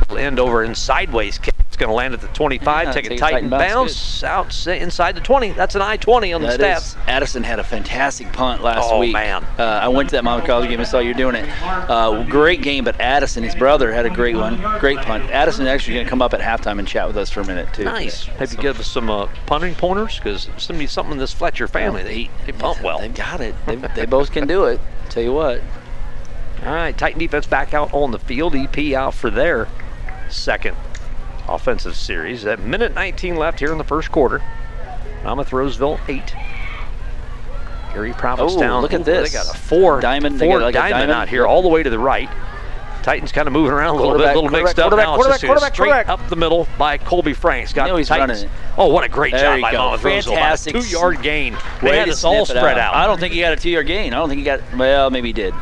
will 0.09 0.17
end 0.19 0.39
over 0.39 0.63
in 0.63 0.73
sideways 0.75 1.37
kick. 1.37 1.53
It's 1.81 1.87
going 1.87 1.93
to 1.93 1.97
land 1.97 2.13
at 2.13 2.21
the 2.21 2.27
25, 2.27 2.85
Yeah, 2.85 2.91
take, 2.91 3.05
take 3.05 3.13
a 3.13 3.17
tight 3.17 3.31
tight 3.41 3.49
bounce, 3.49 4.21
bounce 4.21 4.67
out 4.67 4.67
inside 4.79 5.15
the 5.15 5.21
20. 5.21 5.53
That's 5.53 5.73
an 5.73 5.81
I-20 5.81 6.35
on 6.35 6.43
the 6.43 6.49
That 6.49 6.59
stats. 6.59 6.77
is- 6.77 6.97
Addison 7.07 7.41
had 7.41 7.57
a 7.57 7.63
fantastic 7.63 8.31
punt 8.33 8.61
last 8.61 8.83
week. 8.83 8.91
Oh, 8.93 8.99
week. 8.99 9.13
man. 9.13 9.43
Uh, 9.57 9.63
I 9.63 9.87
went 9.87 10.09
to 10.09 10.17
that 10.17 10.23
Monmouth 10.23 10.45
College 10.45 10.69
game 10.69 10.79
and 10.79 10.87
saw 10.87 10.99
you 10.99 11.15
doing 11.15 11.33
it. 11.33 11.49
Uh, 11.63 12.21
great 12.29 12.61
game, 12.61 12.83
but 12.83 13.01
Addison, 13.01 13.41
his 13.41 13.55
brother, 13.55 13.91
had 13.91 14.05
a 14.05 14.11
great 14.11 14.35
one. 14.35 14.61
Great 14.79 14.99
punt. 14.99 15.31
Addison 15.31 15.65
actually 15.65 15.95
going 15.95 16.05
to 16.05 16.09
come 16.11 16.21
up 16.21 16.35
at 16.35 16.39
halftime 16.39 16.77
and 16.77 16.87
chat 16.87 17.07
with 17.07 17.17
us 17.17 17.31
for 17.31 17.41
a 17.41 17.47
minute 17.47 17.73
too. 17.73 17.85
Nice. 17.85 18.25
Have 18.25 18.51
you 18.51 18.59
give 18.59 18.79
us 18.79 18.85
some 18.85 19.09
uh, 19.09 19.27
punting 19.47 19.73
pointers? 19.73 20.17
Because 20.17 20.49
somebody, 20.57 20.85
something 20.85 21.13
in 21.13 21.17
this 21.17 21.33
Fletcher 21.33 21.67
family, 21.67 22.03
they, 22.03 22.29
they 22.45 22.51
punt 22.51 22.83
well. 22.83 22.99
They've 22.99 23.11
got 23.11 23.41
it. 23.41 23.55
They, 23.65 23.77
they 23.77 24.05
both 24.05 24.31
can 24.31 24.45
do 24.45 24.65
it. 24.65 24.79
Tell 25.09 25.23
you 25.23 25.33
what. 25.33 25.63
All 26.63 26.75
right, 26.75 26.95
Titan 26.95 27.17
defense 27.17 27.47
back 27.47 27.73
out 27.73 27.91
on 27.91 28.11
the 28.11 28.19
field. 28.19 28.55
EP 28.55 28.93
out 28.93 29.15
for 29.15 29.31
their 29.31 29.67
second 30.29 30.77
offensive 31.53 31.95
series. 31.95 32.45
At 32.45 32.59
minute 32.59 32.93
19 32.93 33.35
left 33.35 33.59
here 33.59 33.71
in 33.71 33.77
the 33.77 33.83
first 33.83 34.11
quarter. 34.11 34.41
Monmouth 35.23 35.53
Roseville 35.53 35.99
eight. 36.07 36.33
Gary 37.93 38.13
Prophetstown. 38.13 38.77
Oh, 38.77 38.81
look 38.81 38.93
at 38.93 39.01
Ooh, 39.01 39.03
this. 39.03 39.31
They 39.31 39.37
got 39.37 39.53
a 39.53 39.57
four 39.57 39.99
Diamond, 39.99 40.39
Four 40.39 40.61
like 40.61 40.75
a 40.75 40.77
diamond, 40.77 40.91
diamond. 40.93 41.11
out 41.11 41.29
here, 41.29 41.45
all 41.45 41.61
the 41.61 41.67
way 41.67 41.83
to 41.83 41.89
the 41.89 41.99
right. 41.99 42.29
Titans 43.03 43.31
kind 43.31 43.47
of 43.47 43.53
moving 43.53 43.71
around 43.71 43.95
a 43.95 43.97
little 43.97 44.17
bit, 44.17 44.29
a 44.29 44.33
little 44.39 44.49
mixed 44.49 44.77
up. 44.79 44.91
now 44.91 45.15
it's 45.19 45.39
just 45.41 45.73
straight 45.73 46.07
up 46.07 46.29
the 46.29 46.35
middle 46.35 46.67
by 46.77 46.97
Colby 46.97 47.33
Franks. 47.33 47.73
Got 47.73 47.97
he's 47.97 48.07
Titans. 48.07 48.45
Oh, 48.77 48.87
what 48.87 49.03
a 49.03 49.09
great 49.09 49.33
There 49.33 49.41
job 49.57 49.61
by. 49.61 49.71
Monmouth 49.71 50.03
Roseville. 50.03 50.35
Fantastic. 50.35 50.73
two-yard 50.75 51.21
gain. 51.21 51.57
They 51.81 51.89
Way 51.89 51.97
had 51.97 52.05
to 52.05 52.11
us 52.11 52.23
all 52.23 52.45
spread 52.45 52.77
out. 52.77 52.93
out. 52.93 52.95
I 52.95 53.07
don't 53.07 53.19
think 53.19 53.33
he 53.33 53.41
got 53.41 53.53
a 53.53 53.55
two-yard 53.55 53.87
gain. 53.87 54.13
I 54.13 54.17
don't 54.17 54.29
think 54.29 54.39
he 54.39 54.45
got. 54.45 54.61
Well, 54.77 55.09
maybe 55.09 55.29
he 55.29 55.33
did. 55.33 55.53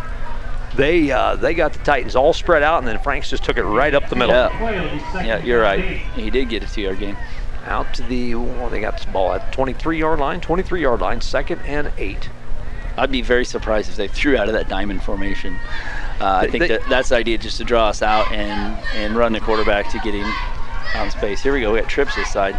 They 0.76 1.12
uh, 1.12 1.36
they 1.36 1.54
got 1.54 1.74
the 1.74 1.80
Titans 1.80 2.16
all 2.16 2.34
spread 2.34 2.64
out, 2.64 2.80
and 2.80 2.88
then 2.88 3.00
Franks 3.00 3.30
just 3.30 3.44
took 3.44 3.58
it 3.58 3.64
right 3.64 3.94
up 3.94 4.10
the 4.10 4.16
middle. 4.16 4.36
Yeah. 4.36 4.58
Play 4.58 4.80
will 4.80 4.90
be 4.92 5.00
second 5.00 5.26
Yeah, 5.26 5.44
you're 5.44 5.62
right. 5.62 5.84
He 6.16 6.30
did 6.30 6.50
get 6.50 6.64
a 6.64 6.68
two-yard 6.68 7.00
gain. 7.00 7.18
Out 7.66 7.94
to 7.96 8.04
the, 8.04 8.36
well, 8.36 8.70
they 8.70 8.80
got 8.80 8.98
this 8.98 9.06
ball 9.06 9.34
at 9.34 9.52
23 9.52 10.00
yard 10.00 10.20
line, 10.20 10.40
23 10.42 10.82
yard 10.82 11.02
line, 11.02 11.22
second 11.22 11.60
and 11.66 11.92
eight. 11.98 12.30
I'd 12.98 13.12
be 13.12 13.22
very 13.22 13.46
surprised 13.46 13.90
if 13.90 13.96
they 13.96 14.08
threw 14.08 14.38
out 14.38 14.48
of 14.48 14.54
that 14.54 14.68
diamond 14.70 15.04
formation. 15.04 15.56
Uh, 16.20 16.42
I 16.44 16.48
think 16.48 16.62
they- 16.64 16.68
that 16.70 16.88
that's 16.90 17.10
the 17.10 17.16
idea, 17.16 17.38
just 17.38 17.58
to 17.58 17.64
draw 17.64 17.88
us 17.90 18.02
out 18.02 18.32
and 18.32 18.78
and 18.96 19.16
run 19.16 19.34
the 19.34 19.40
quarterback 19.40 19.90
to 19.92 20.00
get 20.00 20.14
him 20.14 20.32
in 20.96 21.12
space. 21.12 21.42
Here 21.42 21.54
we 21.54 21.62
go. 21.62 21.74
We 21.74 21.80
got 21.80 21.90
trips 21.90 22.16
this 22.16 22.30
side. 22.32 22.56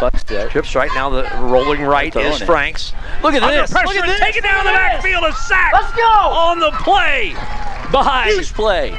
Bunch 0.00 0.24
there. 0.24 0.48
Trips 0.48 0.74
right 0.74 0.90
now, 0.94 1.08
the 1.08 1.22
rolling 1.40 1.82
right 1.82 2.12
Throwing 2.12 2.28
is 2.32 2.42
it. 2.42 2.46
Franks. 2.46 2.92
Look 3.22 3.34
at 3.34 3.42
Under 3.42 3.62
this. 3.62 3.70
pressure, 3.70 3.86
Look 3.86 3.96
at 3.96 4.06
this. 4.06 4.20
taken 4.20 4.42
down 4.42 4.64
the 4.64 4.70
Look 4.70 4.80
at 4.80 4.92
backfield, 5.02 5.24
a 5.24 5.32
sack 5.32 5.72
Let's 5.72 5.92
go. 5.94 6.02
on 6.02 6.58
the 6.60 6.70
play 6.72 7.34
by, 7.92 8.24
Huge 8.34 8.52
play. 8.52 8.90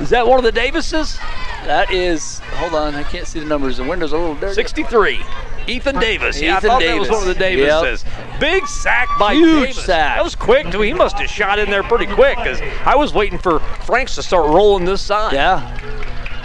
is 0.00 0.10
that 0.10 0.26
one 0.26 0.38
of 0.38 0.44
the 0.44 0.52
Davises? 0.52 1.16
That 1.64 1.90
is. 1.92 2.38
Hold 2.54 2.74
on, 2.74 2.94
I 2.94 3.02
can't 3.02 3.26
see 3.26 3.38
the 3.38 3.44
numbers. 3.46 3.76
The 3.76 3.84
windows 3.84 4.12
are 4.12 4.16
a 4.16 4.20
little 4.20 4.34
dirty. 4.36 4.54
63. 4.54 5.20
Ethan 5.66 6.00
Davis. 6.00 6.40
Yeah, 6.40 6.54
I 6.54 6.56
Ethan 6.56 6.70
thought 6.70 6.80
that 6.80 6.98
was 6.98 7.08
Davis. 7.08 7.10
one 7.10 7.28
of 7.28 7.28
the 7.28 7.34
Davises. 7.34 8.04
Big 8.40 8.66
sack 8.66 9.08
by 9.18 9.34
Huge 9.34 9.60
Davis. 9.68 9.84
sack. 9.84 10.16
That 10.16 10.24
was 10.24 10.34
quick. 10.34 10.70
too. 10.72 10.80
He 10.80 10.94
must 10.94 11.18
have 11.18 11.28
shot 11.30 11.58
in 11.58 11.68
there 11.70 11.82
pretty 11.82 12.06
quick 12.06 12.38
because 12.38 12.60
I 12.86 12.96
was 12.96 13.12
waiting 13.12 13.38
for 13.38 13.60
Franks 13.84 14.14
to 14.16 14.22
start 14.22 14.46
rolling 14.46 14.86
this 14.86 15.02
side. 15.02 15.34
Yeah, 15.34 15.60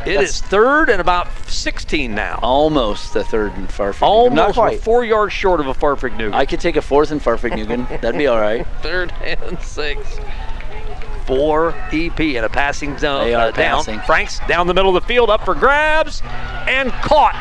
It 0.06 0.22
is 0.22 0.40
third 0.42 0.90
and 0.90 1.02
about 1.02 1.28
16 1.48 2.14
now. 2.14 2.40
almost 2.44 3.14
the 3.14 3.24
third 3.24 3.54
and 3.54 3.68
Farfig. 3.68 4.02
Not 4.02 4.08
Almost 4.08 4.54
quite. 4.56 4.80
four 4.82 5.04
yards 5.04 5.34
short 5.34 5.60
of 5.60 5.68
a 5.68 5.74
Farfig 5.74 6.12
Nugent. 6.18 6.36
I 6.36 6.46
could 6.46 6.60
take 6.60 6.76
a 6.76 6.82
fourth 6.82 7.12
and 7.12 7.22
Farfignugan. 7.22 7.88
That'd 8.02 8.18
be 8.18 8.28
all 8.28 8.40
right. 8.40 8.66
Third 8.82 9.12
and 9.22 9.60
six. 9.62 10.20
Four 11.26 11.74
EP 11.92 12.20
in 12.20 12.44
a 12.44 12.50
passing 12.50 12.98
zone 13.00 13.26
They 13.26 13.34
are 13.34 13.48
uh, 13.48 13.52
down. 13.52 13.78
passing. 13.84 14.00
Franks 14.02 14.40
down 14.48 14.68
the 14.68 14.76
middle 14.76 14.96
of 14.96 15.02
the 15.02 15.08
field, 15.08 15.32
up 15.32 15.44
for 15.44 15.56
grabs, 15.56 16.22
and 16.68 16.92
caught 16.92 17.34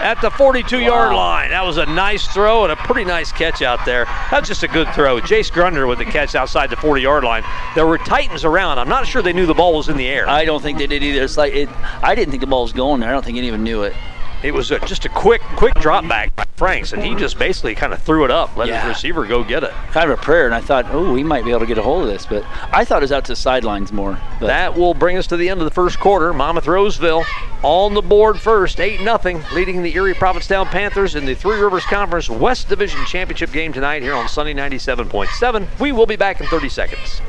at 0.00 0.20
the 0.20 0.30
42-yard 0.30 1.10
Wow. 1.12 1.16
line. 1.16 1.50
That 1.50 1.64
was 1.64 1.76
a 1.76 1.86
nice 1.86 2.26
throw 2.26 2.64
and 2.64 2.72
a 2.72 2.76
pretty 2.76 3.04
nice 3.04 3.30
catch 3.32 3.62
out 3.62 3.84
there. 3.84 4.06
That's 4.30 4.48
just 4.48 4.62
a 4.62 4.68
good 4.68 4.88
throw. 4.94 5.20
Jace 5.20 5.50
Grunder 5.52 5.86
with 5.86 5.98
the 5.98 6.04
catch 6.04 6.34
outside 6.34 6.70
the 6.70 6.76
40-yard 6.76 7.24
line. 7.24 7.44
There 7.74 7.86
were 7.86 7.98
Titans 7.98 8.44
around. 8.44 8.78
I'm 8.78 8.88
not 8.88 9.06
sure 9.06 9.22
they 9.22 9.32
knew 9.32 9.46
the 9.46 9.54
ball 9.54 9.76
was 9.76 9.88
in 9.88 9.96
the 9.96 10.08
air. 10.08 10.28
I 10.28 10.44
don't 10.44 10.62
think 10.62 10.78
they 10.78 10.86
did 10.86 11.02
either. 11.02 11.22
It's 11.22 11.36
like 11.36 11.54
it. 11.54 11.68
I 12.02 12.14
didn't 12.14 12.30
think 12.30 12.40
the 12.40 12.46
ball 12.46 12.62
was 12.62 12.72
going 12.72 13.00
there. 13.00 13.08
I 13.10 13.12
don't 13.12 13.24
think 13.24 13.38
anyone 13.38 13.62
knew 13.62 13.82
it. 13.82 13.94
It 14.42 14.52
was 14.52 14.72
a, 14.72 14.80
just 14.80 15.04
a 15.04 15.08
quick, 15.08 15.40
quick 15.56 15.74
drop 15.74 16.06
back 16.08 16.34
by 16.34 16.44
Franks, 16.56 16.92
and 16.92 17.02
he 17.02 17.14
oh. 17.14 17.18
just 17.18 17.38
basically 17.38 17.76
kind 17.76 17.92
of 17.92 18.02
threw 18.02 18.24
it 18.24 18.30
up, 18.30 18.56
let 18.56 18.66
Yeah. 18.68 18.80
his 18.80 18.88
receiver 18.88 19.24
go 19.24 19.44
get 19.44 19.62
it. 19.62 19.70
Kind 19.92 20.10
of 20.10 20.18
a 20.18 20.22
prayer, 20.22 20.46
and 20.46 20.54
I 20.54 20.60
thought, 20.60 20.86
oh, 20.90 21.12
we 21.12 21.22
might 21.22 21.44
be 21.44 21.50
able 21.50 21.60
to 21.60 21.66
get 21.66 21.78
a 21.78 21.82
hold 21.82 22.02
of 22.02 22.08
this, 22.08 22.26
but 22.26 22.44
I 22.72 22.84
thought 22.84 22.98
it 22.98 23.04
was 23.04 23.12
out 23.12 23.24
to 23.26 23.32
the 23.32 23.36
sidelines 23.36 23.92
more. 23.92 24.18
But 24.40 24.48
That 24.48 24.76
will 24.76 24.94
bring 24.94 25.16
us 25.16 25.28
to 25.28 25.36
the 25.36 25.48
end 25.48 25.60
of 25.60 25.64
the 25.64 25.70
first 25.70 26.00
quarter. 26.00 26.32
Monmouth 26.32 26.66
Roseville 26.66 27.24
on 27.62 27.94
the 27.94 28.02
board 28.02 28.40
first, 28.40 28.80
8 28.80 28.98
0, 28.98 29.42
leading 29.52 29.82
the 29.82 29.94
Erie 29.94 30.14
Prophetstown 30.14 30.66
Panthers 30.66 31.14
in 31.14 31.24
the 31.24 31.34
Three 31.34 31.60
Rivers 31.60 31.84
Conference 31.84 32.28
West 32.28 32.68
Division 32.68 33.04
Championship 33.06 33.52
game 33.52 33.72
tonight 33.72 34.02
here 34.02 34.14
on 34.14 34.28
Sunday 34.28 34.54
97.7. 34.54 35.66
We 35.78 35.92
will 35.92 36.06
be 36.06 36.16
back 36.16 36.40
in 36.40 36.46
30 36.48 36.68
seconds. 36.68 37.20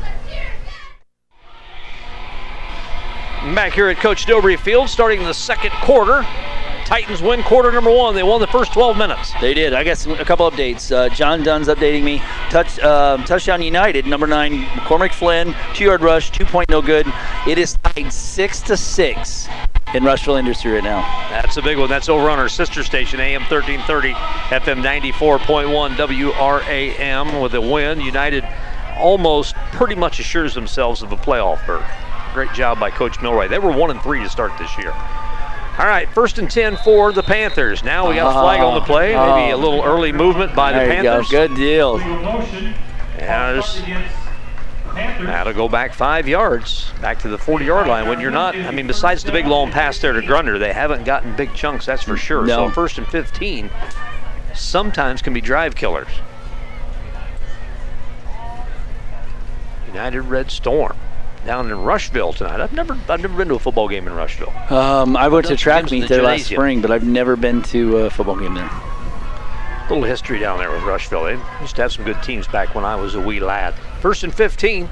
Back 3.53 3.73
here 3.73 3.89
at 3.89 3.97
Coach 3.97 4.25
Dobry 4.25 4.57
Field, 4.57 4.89
starting 4.89 5.21
the 5.23 5.33
second 5.33 5.71
quarter. 5.81 6.25
Titans 6.85 7.21
win 7.21 7.43
quarter 7.43 7.71
number 7.71 7.91
one. 7.91 8.15
They 8.15 8.23
won 8.23 8.41
the 8.41 8.47
first 8.47 8.73
12 8.73 8.97
minutes. 8.97 9.31
They 9.41 9.53
did. 9.53 9.73
I 9.73 9.83
got 9.83 9.97
some, 9.97 10.13
a 10.13 10.25
couple 10.25 10.49
updates. 10.49 10.91
Uh, 10.91 11.09
John 11.09 11.43
Dunn's 11.43 11.67
updating 11.67 12.03
me. 12.03 12.19
Touch, 12.49 12.79
um, 12.79 13.23
touchdown 13.23 13.61
United, 13.61 14.05
number 14.05 14.27
nine, 14.27 14.63
McCormick 14.65 15.13
Flynn, 15.13 15.55
two-yard 15.73 16.01
rush, 16.01 16.31
two 16.31 16.45
point 16.45 16.69
no 16.69 16.81
good. 16.81 17.05
It 17.47 17.57
is 17.57 17.77
tied 17.83 18.11
six 18.11 18.61
to 18.63 18.77
six 18.77 19.47
in 19.93 20.03
Rushville 20.03 20.35
Industry 20.35 20.71
right 20.71 20.83
now. 20.83 21.01
That's 21.29 21.57
a 21.57 21.61
big 21.61 21.77
one. 21.77 21.89
That's 21.89 22.09
over 22.09 22.29
on 22.29 22.39
our 22.39 22.49
sister 22.49 22.83
station, 22.83 23.19
AM 23.19 23.41
1330, 23.41 24.13
FM 24.13 24.83
94.1, 24.83 25.95
WRAM 25.95 27.41
with 27.41 27.53
a 27.53 27.61
win. 27.61 28.01
United 28.01 28.43
almost 28.97 29.55
pretty 29.71 29.95
much 29.95 30.19
assures 30.19 30.53
themselves 30.53 31.01
of 31.01 31.11
a 31.11 31.17
playoff 31.17 31.65
berth. 31.65 31.89
Great 32.33 32.51
job 32.53 32.79
by 32.79 32.89
Coach 32.89 33.21
Milroy. 33.21 33.47
They 33.47 33.59
were 33.59 33.71
one 33.71 33.91
and 33.91 34.01
three 34.01 34.21
to 34.23 34.29
start 34.29 34.51
this 34.57 34.75
year. 34.77 34.93
All 35.79 35.87
right, 35.87 36.07
first 36.13 36.37
and 36.37 36.49
ten 36.49 36.77
for 36.77 37.11
the 37.11 37.23
Panthers. 37.23 37.83
Now 37.83 38.07
we 38.07 38.15
got 38.15 38.29
a 38.29 38.39
flag 38.39 38.61
on 38.61 38.75
the 38.75 38.81
play. 38.81 39.15
Maybe 39.15 39.51
a 39.51 39.57
little 39.57 39.81
early 39.83 40.11
movement 40.11 40.55
by 40.55 40.71
the 40.71 40.79
There 40.79 40.97
you 40.97 41.03
go. 41.03 41.23
Good 41.23 41.55
deal. 41.55 41.93
Legal 41.95 42.15
motion. 42.21 42.73
Yeah, 43.17 43.53
False 43.53 43.75
there's- 43.75 43.83
start 43.83 43.87
against 43.87 44.15
Panthers. 44.93 45.25
That'll 45.27 45.53
go 45.53 45.67
back 45.67 45.93
five 45.95 46.27
yards, 46.27 46.91
back 47.01 47.17
to 47.21 47.27
the 47.27 47.39
40 47.39 47.65
yard 47.65 47.87
line. 47.87 48.07
When 48.07 48.19
you're 48.19 48.29
not, 48.29 48.55
I 48.55 48.69
mean, 48.69 48.85
besides 48.85 49.23
the 49.23 49.31
big 49.31 49.47
long 49.47 49.71
pass 49.71 49.97
there 49.97 50.13
to 50.13 50.21
Grunder, 50.21 50.59
they 50.59 50.73
haven't 50.73 51.05
gotten 51.05 51.35
big 51.35 51.55
chunks, 51.55 51.87
that's 51.87 52.03
for 52.03 52.17
sure. 52.17 52.45
No. 52.45 52.67
So 52.67 52.69
first 52.69 52.99
and 52.99 53.07
15 53.07 53.71
sometimes 54.53 55.23
can 55.23 55.33
be 55.33 55.41
drive 55.41 55.73
killers. 55.75 56.07
United 59.87 60.21
Red 60.21 60.51
Storm 60.51 60.95
down 61.45 61.69
in 61.71 61.77
Rushville 61.81 62.33
tonight. 62.33 62.59
I've 62.59 62.73
never, 62.73 62.93
I've 63.09 63.21
never 63.21 63.35
been 63.37 63.49
to 63.49 63.55
a 63.55 63.59
football 63.59 63.87
game 63.87 64.07
in 64.07 64.13
Rushville. 64.13 64.53
Um, 64.69 65.15
I 65.17 65.27
went 65.27 65.47
to 65.47 65.55
track 65.55 65.89
meet 65.91 66.01
the 66.01 66.07
there 66.07 66.23
last 66.23 66.45
spring, 66.45 66.81
but 66.81 66.91
I've 66.91 67.05
never 67.05 67.35
been 67.35 67.61
to 67.63 67.97
a 67.97 68.09
football 68.09 68.37
game 68.37 68.53
there. 68.53 68.69
little 69.89 70.03
history 70.03 70.39
down 70.39 70.59
there 70.59 70.71
with 70.71 70.83
Rushville. 70.83 71.23
They 71.25 71.39
used 71.61 71.75
to 71.75 71.81
have 71.83 71.91
some 71.91 72.05
good 72.05 72.21
teams 72.23 72.47
back 72.47 72.73
when 72.75 72.85
I 72.85 72.95
was 72.95 73.15
a 73.15 73.21
wee 73.21 73.39
lad. 73.39 73.73
First 74.01 74.23
and 74.23 74.33
15. 74.33 74.89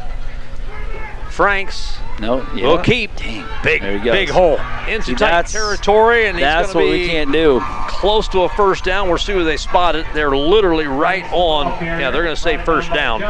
Franks 1.30 1.98
No, 2.20 2.46
yeah. 2.54 2.68
will 2.68 2.78
keep. 2.80 3.16
Dang. 3.16 3.46
Big, 3.64 3.82
big 4.04 4.30
hole 4.30 4.60
into 4.90 5.06
See, 5.08 5.16
tight 5.16 5.48
territory, 5.48 6.28
and 6.28 6.38
That's 6.38 6.74
going 6.74 6.88
what 6.88 6.92
we 6.92 7.08
can't 7.08 7.32
do. 7.32 7.62
close 7.88 8.28
to 8.30 8.42
a 8.42 8.50
first 8.50 8.84
down. 8.84 9.08
We'll 9.08 9.18
see 9.18 9.34
where 9.34 9.46
they 9.46 9.56
spot 9.56 9.96
it. 9.96 10.06
They're 10.14 10.36
literally 10.36 10.88
right 10.88 11.24
on. 11.32 11.68
Yeah, 11.84 12.12
they're 12.12 12.24
going 12.24 12.36
to 12.36 12.42
say 12.42 12.58
first 12.66 12.92
down. 12.94 13.22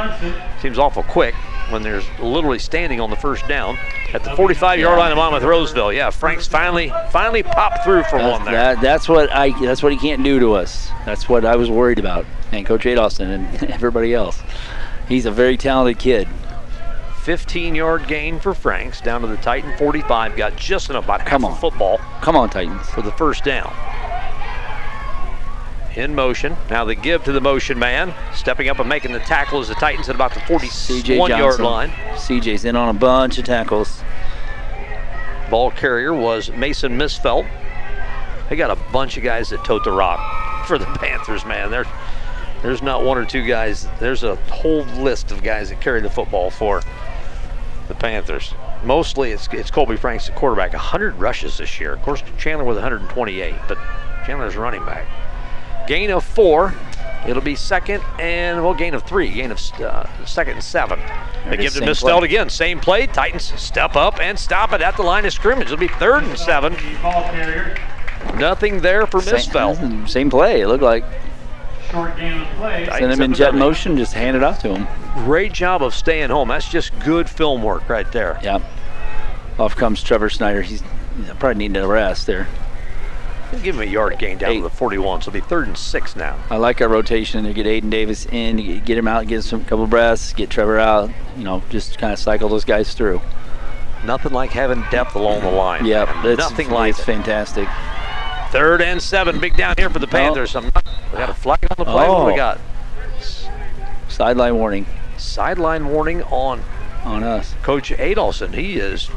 Seems 0.61 0.79
awful 0.79 1.03
quick 1.03 1.35
when 1.71 1.81
there's 1.83 2.05
literally 2.19 2.59
standing 2.59 2.99
on 2.99 3.09
the 3.09 3.15
first 3.15 3.47
down 3.47 3.77
at 4.13 4.23
the 4.23 4.29
45-yard 4.31 4.97
line 4.99 5.11
of 5.11 5.17
Monmouth 5.17 5.43
Roseville. 5.43 5.91
Yeah, 5.93 6.09
Franks 6.09 6.47
finally, 6.47 6.91
finally 7.11 7.43
popped 7.43 7.83
through 7.83 8.03
for 8.03 8.19
That's, 8.19 8.31
one 8.39 8.45
there. 8.45 8.53
that, 8.75 8.81
that's 8.81 9.07
what 9.09 9.31
I. 9.31 9.49
That's 9.63 9.81
what 9.81 9.91
he 9.91 9.97
can't 9.97 10.23
do 10.23 10.39
to 10.39 10.53
us. 10.53 10.89
That's 11.05 11.27
what 11.29 11.45
I 11.45 11.55
was 11.55 11.69
worried 11.69 11.99
about, 11.99 12.25
and 12.51 12.65
Coach 12.65 12.83
Adolphson 12.83 13.29
and 13.33 13.63
everybody 13.71 14.13
else. 14.13 14.41
He's 15.07 15.25
a 15.25 15.31
very 15.31 15.57
talented 15.57 15.99
kid. 15.99 16.27
15-yard 17.23 18.07
gain 18.07 18.39
for 18.39 18.53
Franks 18.55 18.99
down 18.99 19.21
to 19.21 19.27
the 19.27 19.37
Titan 19.37 19.77
45. 19.77 20.35
Got 20.35 20.55
just 20.55 20.89
enough 20.89 21.03
about 21.05 21.19
Come 21.25 21.43
half 21.43 21.51
on. 21.51 21.57
a 21.57 21.59
football 21.61 21.97
Come 22.21 22.35
on, 22.35 22.49
Titans. 22.49 22.89
for 22.89 23.03
the 23.03 23.11
first 23.11 23.43
down. 23.43 23.71
In 25.95 26.15
motion. 26.15 26.55
Now 26.69 26.85
the 26.85 26.95
give 26.95 27.23
to 27.25 27.31
the 27.31 27.41
motion 27.41 27.77
man. 27.77 28.13
Stepping 28.33 28.69
up 28.69 28.79
and 28.79 28.87
making 28.87 29.11
the 29.11 29.19
tackle 29.19 29.59
as 29.59 29.67
the 29.67 29.75
Titans 29.75 30.09
at 30.09 30.15
about 30.15 30.33
the 30.33 30.39
CJ 30.39 31.17
41 31.17 31.29
yard 31.29 31.41
Johnson. 31.41 31.65
line. 31.65 31.89
CJ's 31.89 32.65
in 32.65 32.75
on 32.75 32.95
a 32.95 32.97
bunch 32.97 33.37
of 33.37 33.45
tackles. 33.45 34.03
Ball 35.49 35.71
carrier 35.71 36.13
was 36.13 36.49
Mason 36.51 36.97
Misfelt. 36.97 37.47
They 38.49 38.55
got 38.55 38.71
a 38.71 38.91
bunch 38.91 39.17
of 39.17 39.23
guys 39.23 39.49
that 39.49 39.63
tote 39.65 39.83
the 39.83 39.91
rock 39.91 40.65
for 40.65 40.77
the 40.77 40.85
Panthers, 40.99 41.45
man. 41.45 41.71
There, 41.71 41.85
there's 42.61 42.81
not 42.81 43.03
one 43.03 43.17
or 43.17 43.25
two 43.25 43.45
guys. 43.45 43.87
There's 43.99 44.23
a 44.23 44.35
whole 44.49 44.83
list 44.83 45.31
of 45.31 45.43
guys 45.43 45.69
that 45.69 45.81
carry 45.81 46.01
the 46.01 46.09
football 46.09 46.49
for 46.49 46.81
the 47.87 47.95
Panthers. 47.95 48.53
Mostly 48.83 49.31
it's, 49.31 49.47
it's 49.51 49.69
Colby 49.71 49.95
Franks, 49.97 50.27
the 50.27 50.31
quarterback. 50.33 50.71
100 50.73 51.15
rushes 51.19 51.57
this 51.57 51.79
year. 51.79 51.93
Of 51.93 52.01
course, 52.01 52.23
Chandler 52.37 52.65
with 52.65 52.77
128, 52.77 53.55
but 53.67 53.77
Chandler's 54.25 54.55
running 54.55 54.85
back. 54.85 55.05
Gain 55.91 56.09
of 56.11 56.23
four. 56.23 56.73
It'll 57.27 57.41
be 57.41 57.53
second 57.53 58.01
and, 58.17 58.63
well, 58.63 58.73
gain 58.73 58.93
of 58.93 59.03
three. 59.03 59.29
Gain 59.29 59.51
of 59.51 59.59
uh, 59.81 60.25
second 60.25 60.53
and 60.53 60.63
seven. 60.63 60.97
They 60.99 61.05
There 61.43 61.53
it 61.55 61.57
give 61.57 61.65
is, 61.65 61.73
to 61.73 61.79
same 61.79 61.87
Misfeld 61.89 62.23
again. 62.23 62.49
Same 62.49 62.79
play. 62.79 63.07
Titans 63.07 63.51
step 63.61 63.97
up 63.97 64.17
and 64.21 64.39
stop 64.39 64.71
it 64.71 64.81
at 64.81 64.95
the 64.95 65.03
line 65.03 65.25
of 65.25 65.33
scrimmage. 65.33 65.65
It'll 65.65 65.75
be 65.75 65.89
third 65.89 66.23
and 66.23 66.39
seven. 66.39 66.71
The 66.71 66.97
ball 67.01 67.23
carrier. 67.23 67.77
Nothing 68.35 68.79
there 68.79 69.05
for 69.05 69.19
Misfeld. 69.19 69.75
Same, 69.75 70.07
same 70.07 70.29
play. 70.29 70.61
It 70.61 70.67
looked 70.67 70.81
like 70.81 71.03
Short 71.89 72.15
game 72.15 72.39
of 72.39 72.47
play. 72.55 72.85
Tight. 72.85 72.99
send 72.99 73.11
him 73.11 73.21
in 73.23 73.33
jet 73.33 73.53
motion, 73.53 73.97
just 73.97 74.13
hand 74.13 74.37
it 74.37 74.43
off 74.43 74.59
to 74.59 74.73
him. 74.73 74.87
Great 75.25 75.51
job 75.51 75.83
of 75.83 75.93
staying 75.93 76.29
home. 76.29 76.47
That's 76.47 76.69
just 76.69 76.97
good 77.01 77.29
film 77.29 77.63
work 77.63 77.89
right 77.89 78.09
there. 78.13 78.39
Yeah. 78.41 78.59
Off 79.59 79.75
comes 79.75 80.01
Trevor 80.01 80.29
Snyder. 80.29 80.61
He's 80.61 80.81
he's 81.17 81.27
probably 81.31 81.55
needing 81.55 81.83
a 81.83 81.85
rest 81.85 82.27
there. 82.27 82.47
Give 83.63 83.75
him 83.75 83.81
a 83.81 83.85
yard 83.85 84.17
gain 84.17 84.37
down 84.37 84.51
Eight. 84.51 84.57
to 84.57 84.63
the 84.63 84.69
41, 84.69 85.21
so 85.21 85.29
it'll 85.29 85.33
be 85.41 85.45
third 85.47 85.67
and 85.67 85.77
six 85.77 86.15
now. 86.15 86.39
I 86.49 86.57
like 86.57 86.81
our 86.81 86.87
rotation 86.87 87.43
to 87.43 87.53
get 87.53 87.65
Aiden 87.65 87.89
Davis 87.89 88.25
in, 88.27 88.57
get- 88.85 88.97
him 88.97 89.07
out, 89.07 89.27
get 89.27 89.43
some 89.43 89.65
couple 89.65 89.85
breaths, 89.87 90.33
get 90.33 90.49
Trevor 90.49 90.79
out. 90.79 91.09
You 91.37 91.43
know, 91.43 91.61
just 91.69 91.97
kind 91.97 92.13
of 92.13 92.19
cycle 92.19 92.47
those 92.49 92.63
guys 92.65 92.93
through. 92.93 93.21
Nothing 94.05 94.31
like 94.33 94.51
having 94.51 94.83
depth 94.89 95.15
along 95.15 95.41
the 95.41 95.51
line. 95.51 95.85
Yep, 95.85 96.07
man. 96.07 96.25
it's, 96.27 96.39
Nothing 96.39 96.69
like 96.69 96.91
it's 96.91 96.99
it. 96.99 97.03
fantastic. 97.05 97.67
Third 98.51 98.81
and 98.81 99.01
seven, 99.01 99.39
big 99.39 99.55
down 99.55 99.75
here 99.77 99.89
for 99.89 99.99
the 99.99 100.07
oh. 100.07 100.09
Panthers. 100.09 100.55
I'm 100.55 100.65
not, 100.73 100.85
we 101.11 101.17
got 101.19 101.29
a 101.29 101.33
flag 101.33 101.59
on 101.69 101.75
the 101.77 101.85
play. 101.85 102.09
What 102.09 102.19
do 102.21 102.25
we 102.27 102.33
Oh. 102.33 102.35
got? 102.35 102.59
Sideline 104.09 104.55
warning 104.55 104.85
Sideline 105.17 105.87
warning 105.89 106.23
on 106.23 106.61
on 107.03 107.23
us. 107.23 107.53
Coach 107.63 107.91
Adolphson. 107.91 108.53
He 108.53 108.75
is 108.77 109.09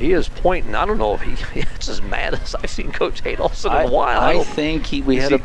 he 0.00 0.12
is 0.12 0.28
pointing. 0.28 0.74
I 0.74 0.84
don't 0.86 0.98
know 0.98 1.14
if 1.14 1.20
he, 1.20 1.60
he's 1.60 1.88
as 1.88 2.02
mad 2.02 2.34
as 2.34 2.54
I've 2.56 2.70
seen 2.70 2.90
Coach 2.90 3.22
Adolphson 3.22 3.80
in 3.84 3.88
a 3.88 3.90
while. 3.92 4.20
I 4.20 4.32
I 4.40 4.42
think 4.42 4.86
he, 4.86 5.02
we 5.02 5.16
had 5.16 5.30
he- 5.32 5.36
a. 5.36 5.40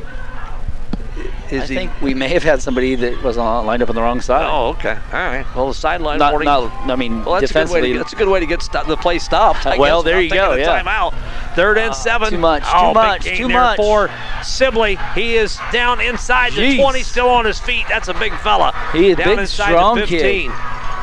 is 1.54 1.64
I 1.64 1.66
he? 1.68 1.76
think 1.76 1.92
we 2.02 2.14
may 2.14 2.30
have 2.30 2.44
had 2.44 2.62
somebody 2.62 2.96
that 2.96 3.22
was 3.24 3.38
on, 3.38 3.66
lined 3.66 3.84
up 3.84 3.90
on 3.90 3.96
the 3.96 4.02
wrong 4.02 4.20
side. 4.22 4.46
oh, 4.50 4.70
okay. 4.70 4.94
All 5.14 5.20
right. 5.20 5.46
Well, 5.56 5.68
the 5.68 5.74
sideline 5.74 6.20
not, 6.20 6.32
warning. 6.34 6.46
not, 6.48 6.90
I 6.90 6.96
mean, 6.96 7.24
Well, 7.24 7.40
that's 7.40 7.52
a, 7.52 7.54
good 7.54 7.60
way 7.70 7.82
defensively. 7.82 7.94
to, 7.94 7.98
that's 8.00 8.14
a 8.14 8.16
good 8.16 8.28
way 8.30 8.40
to 8.40 8.46
get 8.46 8.62
sto- 8.62 8.84
the 8.86 8.98
play 8.98 9.20
stopped. 9.20 9.66
I 9.66 9.78
Well, 9.78 10.02
guess, 10.02 10.12
there 10.12 10.22
you 10.22 10.30
go, 10.30 10.56
yeah. 10.56 10.82
Timeout. 10.82 11.14
Third 11.56 11.78
and 11.78 11.92
Ah, 11.92 11.94
seven. 11.94 12.30
too 12.32 12.38
much, 12.38 12.64
too 12.64 12.70
Oh, 12.74 12.88
big 12.90 12.96
much, 12.96 13.24
too 13.26 13.48
much. 13.50 13.78
For 13.78 14.10
Sibley, 14.44 14.98
he 15.14 15.36
is 15.36 15.58
down 15.72 16.02
inside 16.02 16.54
the 16.54 16.78
20, 16.78 17.04
still 17.04 17.30
on 17.30 17.46
his 17.46 17.60
feet. 17.60 17.86
That's 17.88 18.08
a 18.10 18.14
big 18.16 18.34
fella. 18.40 18.74
He 18.92 19.10
is 19.12 19.18
down 19.18 19.28
big, 19.28 19.40
inside 19.40 19.66
strong 19.68 19.96
the 20.00 20.06
kid. 20.08 20.22
15. 20.50 20.52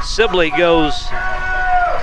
Sibley 0.03 0.51
goes 0.51 0.93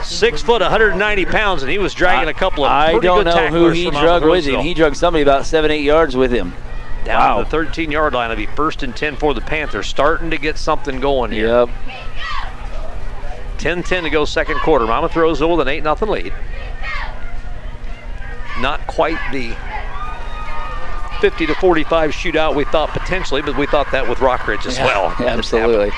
six 0.04 0.42
foot, 0.42 0.62
190 0.62 1.26
pounds, 1.26 1.64
and 1.64 1.72
he 1.72 1.78
was 1.78 1.94
dragging 1.94 2.30
a 2.30 2.34
couple 2.34 2.66
of 2.66 2.72
I 2.72 3.00
don't 3.00 3.26
know 3.26 3.48
who 3.48 3.70
he 3.70 3.90
drug 3.90 4.24
with 4.24 4.46
him. 4.46 4.62
He 4.62 4.74
drug 4.74 4.96
somebody 4.96 5.22
about 5.22 5.46
seven, 5.46 5.72
eight 5.72 5.84
yards 5.84 6.16
with 6.16 6.32
him. 6.32 6.54
down 7.06 7.20
wow. 7.20 7.38
to 7.40 7.44
the 7.44 7.50
13 7.50 7.92
yard 7.92 8.14
line. 8.14 8.32
It'll 8.32 8.46
be 8.46 8.54
first 8.56 8.84
and 8.84 8.96
10 8.96 9.16
for 9.18 9.34
the 9.34 9.42
Panthers. 9.42 9.88
Starting 9.88 10.30
to 10.32 10.38
get 10.38 10.58
something 10.58 11.00
going 11.00 11.32
here. 11.32 11.48
Yep. 11.48 11.70
10-10 13.58 14.04
to 14.04 14.10
go 14.10 14.24
second 14.24 14.58
quarter. 14.60 14.88
Monmouth 14.88 15.16
Roseville 15.16 15.58
with 15.58 15.68
an 15.68 15.68
8 15.68 15.84
0 15.84 16.12
lead. 16.12 16.34
Not 18.60 18.86
quite 18.88 19.20
the 19.32 19.56
50 21.20 21.46
to 21.48 21.56
45 21.56 22.12
shootout 22.12 22.56
we 22.56 22.64
thought 22.66 22.90
potentially, 22.90 23.42
but 23.42 23.58
we 23.58 23.68
thought 23.68 23.92
that 23.92 24.08
with 24.08 24.20
Rockridge 24.20 24.66
as 24.66 24.78
well. 24.80 25.14
Yeah, 25.20 25.26
absolutely. 25.38 25.92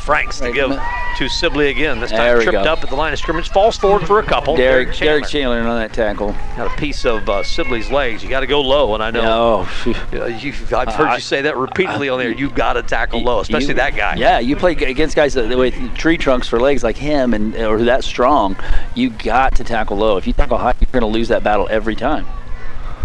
Franks 0.00 0.40
to 0.40 0.52
give 0.52 0.70
to 1.18 1.28
Sibley 1.28 1.68
again. 1.68 2.00
This 2.00 2.10
time 2.10 2.40
tripped 2.42 2.52
go. 2.52 2.62
up 2.62 2.82
at 2.82 2.90
the 2.90 2.96
line 2.96 3.12
of 3.12 3.18
scrimmage, 3.18 3.48
falls 3.50 3.76
forward 3.76 4.06
for 4.06 4.18
a 4.18 4.22
couple. 4.22 4.56
Derek, 4.56 4.88
Chandler 4.88 5.06
Derek 5.06 5.26
Chandler 5.26 5.60
on 5.60 5.78
that 5.78 5.92
tackle. 5.92 6.32
got 6.56 6.72
a 6.72 6.76
piece 6.76 7.04
of 7.04 7.28
uh, 7.28 7.42
Sibley's 7.42 7.90
legs. 7.90 8.22
You 8.22 8.30
got 8.30 8.40
to 8.40 8.46
go 8.46 8.60
low, 8.60 8.94
and 8.94 9.02
I 9.02 9.10
know 9.10 9.60
uh, 9.60 9.66
you, 10.40 10.52
I've 10.76 10.94
heard 10.94 11.08
I- 11.08 11.14
you 11.16 11.20
say 11.20 11.42
that 11.42 11.56
repeatedly 11.56 12.08
on 12.08 12.18
there. 12.18 12.32
You've 12.32 12.54
got 12.54 12.74
to 12.74 12.82
tackle 12.82 13.22
low, 13.22 13.40
especially 13.40 13.68
You- 13.68 13.74
that 13.74 13.94
guy. 13.94 14.16
Yeah, 14.16 14.38
you 14.38 14.56
play 14.56 14.72
against 14.72 15.14
guys 15.14 15.34
that- 15.34 15.56
with 15.56 15.74
tree 15.94 16.16
trunks 16.16 16.48
for 16.48 16.58
legs 16.58 16.82
like 16.82 16.96
him 16.96 17.34
and 17.34 17.54
or 17.56 17.82
that 17.84 18.04
strong. 18.04 18.56
You 18.94 19.10
got 19.10 19.56
to 19.56 19.64
tackle 19.64 19.98
low. 19.98 20.16
If 20.16 20.26
you 20.26 20.32
tackle 20.32 20.58
high, 20.58 20.74
you're 20.80 20.88
going 20.92 21.00
to 21.02 21.06
lose 21.06 21.28
that 21.28 21.44
battle 21.44 21.68
every 21.70 21.96
time. 21.96 22.26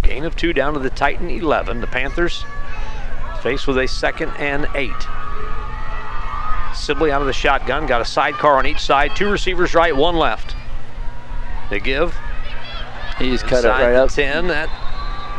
Gain 0.02 0.24
of 0.24 0.36
two 0.36 0.54
down 0.54 0.74
to 0.74 0.80
the 0.80 0.90
Titan 0.92 1.30
11. 1.30 1.82
The 1.82 1.88
Panthers 1.88 2.46
faced 3.42 3.68
with 3.68 3.78
a 3.78 3.88
second 3.88 4.30
and 4.38 4.68
eight. 4.76 4.92
Sibley 6.76 7.12
out 7.12 7.22
of 7.22 7.28
the 7.28 7.34
shotgun, 7.34 7.86
got 7.86 8.02
a 8.02 8.06
sidecar 8.06 8.58
on 8.58 8.66
each 8.66 8.80
side. 8.80 9.16
Two 9.16 9.30
receivers 9.30 9.74
right, 9.74 9.96
one 9.96 10.16
left. 10.16 10.56
They 11.70 11.80
give. 11.80 12.16
He 13.18 13.30
just 13.30 13.46
cut 13.46 13.66
it 13.66 13.70
right 13.70 13.96
up. 13.96 14.10
10. 14.10 14.48
That 14.48 14.70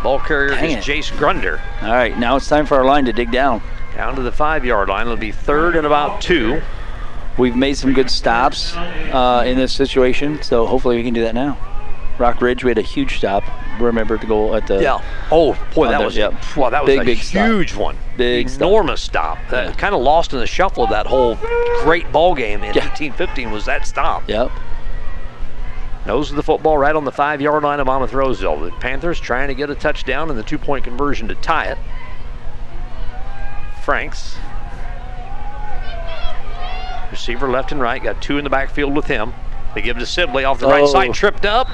ball 0.03 0.18
carrier 0.18 0.51
Dang 0.51 0.79
is 0.79 0.88
it. 0.88 0.90
Jace 0.90 1.12
Grunder. 1.16 1.61
All 1.83 1.92
right, 1.92 2.18
now 2.18 2.37
it's 2.37 2.49
time 2.49 2.66
for 2.66 2.77
our 2.77 2.85
line 2.85 3.05
to 3.05 3.12
dig 3.12 3.31
down. 3.31 3.62
Down 3.94 4.16
to 4.16 4.22
the 4.22 4.33
five 4.33 4.64
yard 4.64 4.88
line. 4.88 5.07
It'll 5.07 5.16
be 5.16 5.33
third 5.33 5.77
and 5.77 5.87
about 5.87 6.20
two. 6.20 6.61
We've 7.38 7.57
made 7.57 7.77
some 7.77 7.92
good 7.92 8.11
stops 8.11 8.75
uh, 8.75 9.44
in 9.46 9.57
this 9.59 9.72
situation, 9.72 10.42
so 10.42 10.66
hopefully 10.66 10.96
we 10.96 11.03
can 11.03 11.12
do 11.12 11.22
that 11.22 11.35
now. 11.35 11.59
Rockridge, 12.18 12.64
we 12.64 12.70
had 12.70 12.79
a 12.79 12.83
huge 12.83 13.18
stop. 13.18 13.44
Remember 13.79 14.16
to 14.16 14.26
go 14.26 14.55
at 14.55 14.66
the 14.66 14.81
Yeah. 14.83 15.02
Oh 15.31 15.52
boy, 15.74 15.88
that 15.88 15.98
the- 15.98 16.05
was 16.05 16.16
yep. 16.16 16.33
well, 16.57 16.70
that 16.70 16.83
was 16.85 16.88
Big, 16.90 17.00
a 17.00 17.05
big 17.05 17.18
stop. 17.18 17.46
huge 17.46 17.74
one. 17.74 17.96
Big 18.16 18.50
enormous 18.50 19.02
stop. 19.02 19.38
Uh, 19.52 19.57
Yeah. 19.57 19.72
Kind 19.72 19.94
of 19.94 20.00
lost 20.00 20.33
in 20.33 20.38
the 20.38 20.46
shuffle 20.46 20.85
of 20.85 20.90
that 20.90 21.07
whole 21.07 21.37
great 21.83 22.11
ball 22.12 22.35
game 22.35 22.62
in 22.64 22.72
Yeah. 22.74 22.85
1815 22.85 23.50
was 23.50 23.66
that 23.66 23.87
stop. 23.87 24.22
Yep. 24.29 24.50
Nose 26.07 26.31
of 26.31 26.37
the 26.37 26.42
football 26.42 26.79
right 26.79 26.94
on 26.96 27.05
the 27.05 27.12
five 27.12 27.40
yard 27.42 27.64
line 27.64 27.81
of 27.81 27.87
Monmouth 27.87 28.12
Roseville. 28.14 28.61
The 28.61 28.70
Panthers 28.72 29.20
trying 29.20 29.48
to 29.48 29.55
get 29.55 29.68
a 29.70 29.74
touchdown 29.74 30.31
and 30.31 30.38
the 30.38 30.42
two 30.44 30.57
point 30.59 30.85
conversion 30.85 31.29
to 31.29 31.35
tie 31.35 31.66
it. 31.66 31.79
Franks. 33.83 34.37
Receiver 37.11 37.48
left 37.48 37.72
and 37.72 37.81
right, 37.81 38.02
got 38.02 38.20
two 38.20 38.38
in 38.38 38.44
the 38.44 38.50
backfield 38.50 38.94
with 38.94 39.07
him. 39.07 39.33
They 39.74 39.83
give 39.83 39.96
it 39.96 40.00
to 40.00 40.07
Sibley 40.07 40.44
off 40.44 40.59
the 40.59 40.66
right 40.66 40.83
Oh. 40.83 40.87
side, 40.87 41.12
tripped 41.14 41.44
up. 41.46 41.68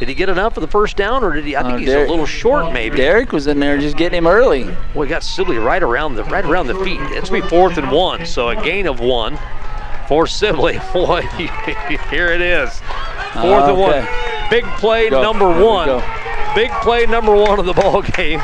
Did 0.00 0.08
he 0.08 0.14
get 0.14 0.28
enough 0.28 0.54
for 0.54 0.60
the 0.60 0.66
first 0.68 0.96
down, 0.96 1.22
or 1.22 1.32
did 1.34 1.44
he? 1.44 1.56
I 1.56 1.62
think 1.62 1.74
Uh, 1.74 1.78
he's 1.78 1.88
Derek- 1.88 2.08
a 2.08 2.10
little 2.10 2.26
short, 2.26 2.72
maybe. 2.72 2.96
Derek 2.96 3.32
was 3.32 3.46
in 3.46 3.60
there 3.60 3.78
just 3.78 3.96
getting 3.96 4.18
him 4.18 4.26
early. 4.26 4.64
Well, 4.64 4.76
We 4.96 5.06
got 5.06 5.22
Sibley 5.22 5.58
right 5.58 5.82
around 5.82 6.16
the 6.16 6.24
right 6.24 6.44
around 6.44 6.66
the 6.66 6.74
feet. 6.76 7.00
It's 7.12 7.30
be 7.30 7.40
fourth 7.42 7.78
and 7.78 7.90
one, 7.90 8.26
so 8.26 8.48
a 8.48 8.56
gain 8.56 8.86
of 8.88 8.98
one 9.00 9.38
for 10.08 10.26
Sibley. 10.26 10.80
Boy, 10.92 11.22
here 12.10 12.28
it 12.32 12.40
is. 12.40 12.70
Fourth 13.34 13.64
and 13.64 13.78
one. 13.78 14.06
Big 14.50 14.64
play 14.78 15.10
Go. 15.10 15.22
number 15.22 15.48
one. 15.48 16.02
Big 16.54 16.70
play 16.82 17.06
number 17.06 17.34
one 17.34 17.58
of 17.58 17.66
the 17.66 17.72
ball 17.72 18.02
game. 18.02 18.40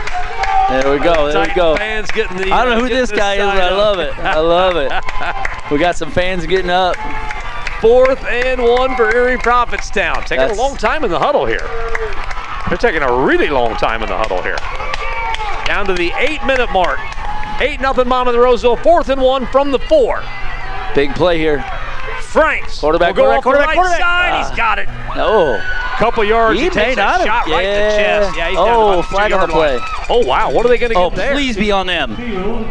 There 0.69 0.93
we 0.93 0.99
go. 1.01 1.33
There 1.33 1.47
we 1.49 1.55
go. 1.55 1.77
Fans 1.77 2.11
getting 2.13 2.37
the. 2.37 2.53
I 2.53 2.65
don't 2.65 2.77
know 2.79 2.83
who 2.85 2.89
this 2.89 3.11
guy 3.11 3.35
is, 3.35 3.41
but 3.41 3.61
I 3.61 3.71
love 3.77 3.99
it. 3.99 4.17
I 4.19 4.39
love 4.39 4.77
it. 4.77 4.93
We 5.71 5.79
got 5.79 5.95
some 5.95 6.11
fans 6.11 6.47
getting 6.47 6.69
up. 6.71 6.97
Fourth 7.81 8.23
and 8.27 8.63
one 8.63 8.95
for 8.95 9.15
Erie 9.15 9.39
Prophetstown. 9.39 10.21
Taking 10.27 10.39
That's- 10.39 10.59
a 10.59 10.61
long 10.61 10.77
time 10.77 11.03
in 11.03 11.11
the 11.11 11.19
huddle 11.19 11.47
here. 11.47 11.67
They're 12.69 12.77
taking 12.77 13.03
a 13.03 13.13
really 13.13 13.49
long 13.49 13.75
time 13.77 14.03
in 14.03 14.09
the 14.09 14.17
huddle 14.17 14.43
here. 14.43 14.59
Down 15.65 15.87
to 15.87 15.95
the 15.95 16.13
eight 16.19 16.45
minute 16.45 16.71
mark. 16.73 16.99
Eight 17.61 17.81
nothing 17.81 18.09
Monmouth 18.09 18.37
Roseville. 18.37 18.77
Fourth 18.77 19.09
and 19.09 19.21
one 19.21 19.47
from 19.47 19.71
the 19.71 19.79
four. 19.79 20.23
Big 20.95 21.15
play 21.15 21.39
here. 21.39 21.65
Franks. 22.31 22.79
Quarterback, 22.81 23.17
will 23.17 23.25
go 23.25 23.41
quarterback, 23.43 23.43
quarterback, 23.43 23.67
right 23.69 23.75
quarterback. 23.77 24.01
side. 24.01 24.33
Ah. 24.33 24.49
He's 24.49 24.57
got 24.57 24.79
it. 24.79 24.89
Oh, 25.17 25.77
Couple 25.99 26.25
yards. 26.25 26.59
He 26.59 26.65
He, 26.65 26.71
takes 26.71 26.93
a 26.93 26.97
shot 26.97 27.47
right 27.49 27.65
in 27.65 27.91
the 27.91 27.97
chest. 27.97 28.37
Yeah, 28.37 28.49
he's 28.49 28.59
Oh, 28.59 29.03
flag 29.03 29.33
on 29.33 29.41
the 29.41 29.47
two-yard 29.49 29.81
line. 29.81 29.89
Oh 30.09 30.25
wow, 30.25 30.51
what 30.51 30.65
are 30.65 30.69
they 30.71 30.79
going 30.79 30.93
to 30.93 30.99
oh, 30.99 31.11
get 31.11 31.17
there? 31.17 31.33
please 31.35 31.57
be 31.57 31.71
on 31.73 31.87
them. 31.87 32.13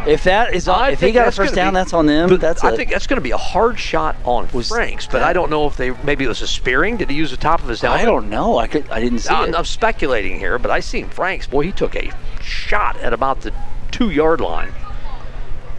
If 0.08 0.24
that 0.24 0.56
is 0.56 0.68
on, 0.68 0.92
if 0.94 1.00
he 1.02 1.12
got 1.12 1.28
a 1.28 1.32
first 1.32 1.54
down, 1.54 1.74
be- 1.74 1.76
that's 1.76 1.94
on 1.94 2.08
them. 2.08 2.30
But 2.30 2.42
That's 2.42 2.64
I 2.64 2.72
a- 2.72 2.76
think 2.76 2.90
that's 2.90 3.06
going 3.06 3.18
to 3.18 3.22
be 3.22 3.30
a 3.32 3.38
hard 3.38 3.78
shot 3.80 4.16
on 4.24 4.48
Franks, 4.48 5.06
but 5.06 5.22
I 5.22 5.34
don't 5.34 5.52
know 5.52 5.68
if 5.68 5.78
they 5.78 5.92
maybe 6.04 6.26
it 6.26 6.28
was 6.30 6.42
a 6.42 6.48
spearing. 6.48 6.98
Did 6.98 7.10
he 7.12 7.16
use 7.18 7.30
the 7.30 7.38
top 7.38 7.62
of 7.62 7.68
his 7.68 7.82
helmet? 7.82 8.02
I 8.02 8.06
don't 8.06 8.30
know. 8.30 8.58
I 8.58 8.66
could. 8.68 8.90
I 8.90 9.00
didn't 9.00 9.20
see 9.20 9.30
I'm, 9.34 9.50
it. 9.50 9.56
I'm 9.56 9.66
speculating 9.66 10.40
here, 10.40 10.58
but 10.58 10.72
I 10.72 10.80
seen 10.80 11.08
Franks. 11.10 11.46
Boy, 11.46 11.66
he 11.66 11.72
took 11.72 11.96
a 11.96 12.12
shot 12.42 12.98
at 12.98 13.14
about 13.14 13.42
the 13.42 13.54
two 13.92 14.10
yard 14.10 14.42
line. 14.42 14.72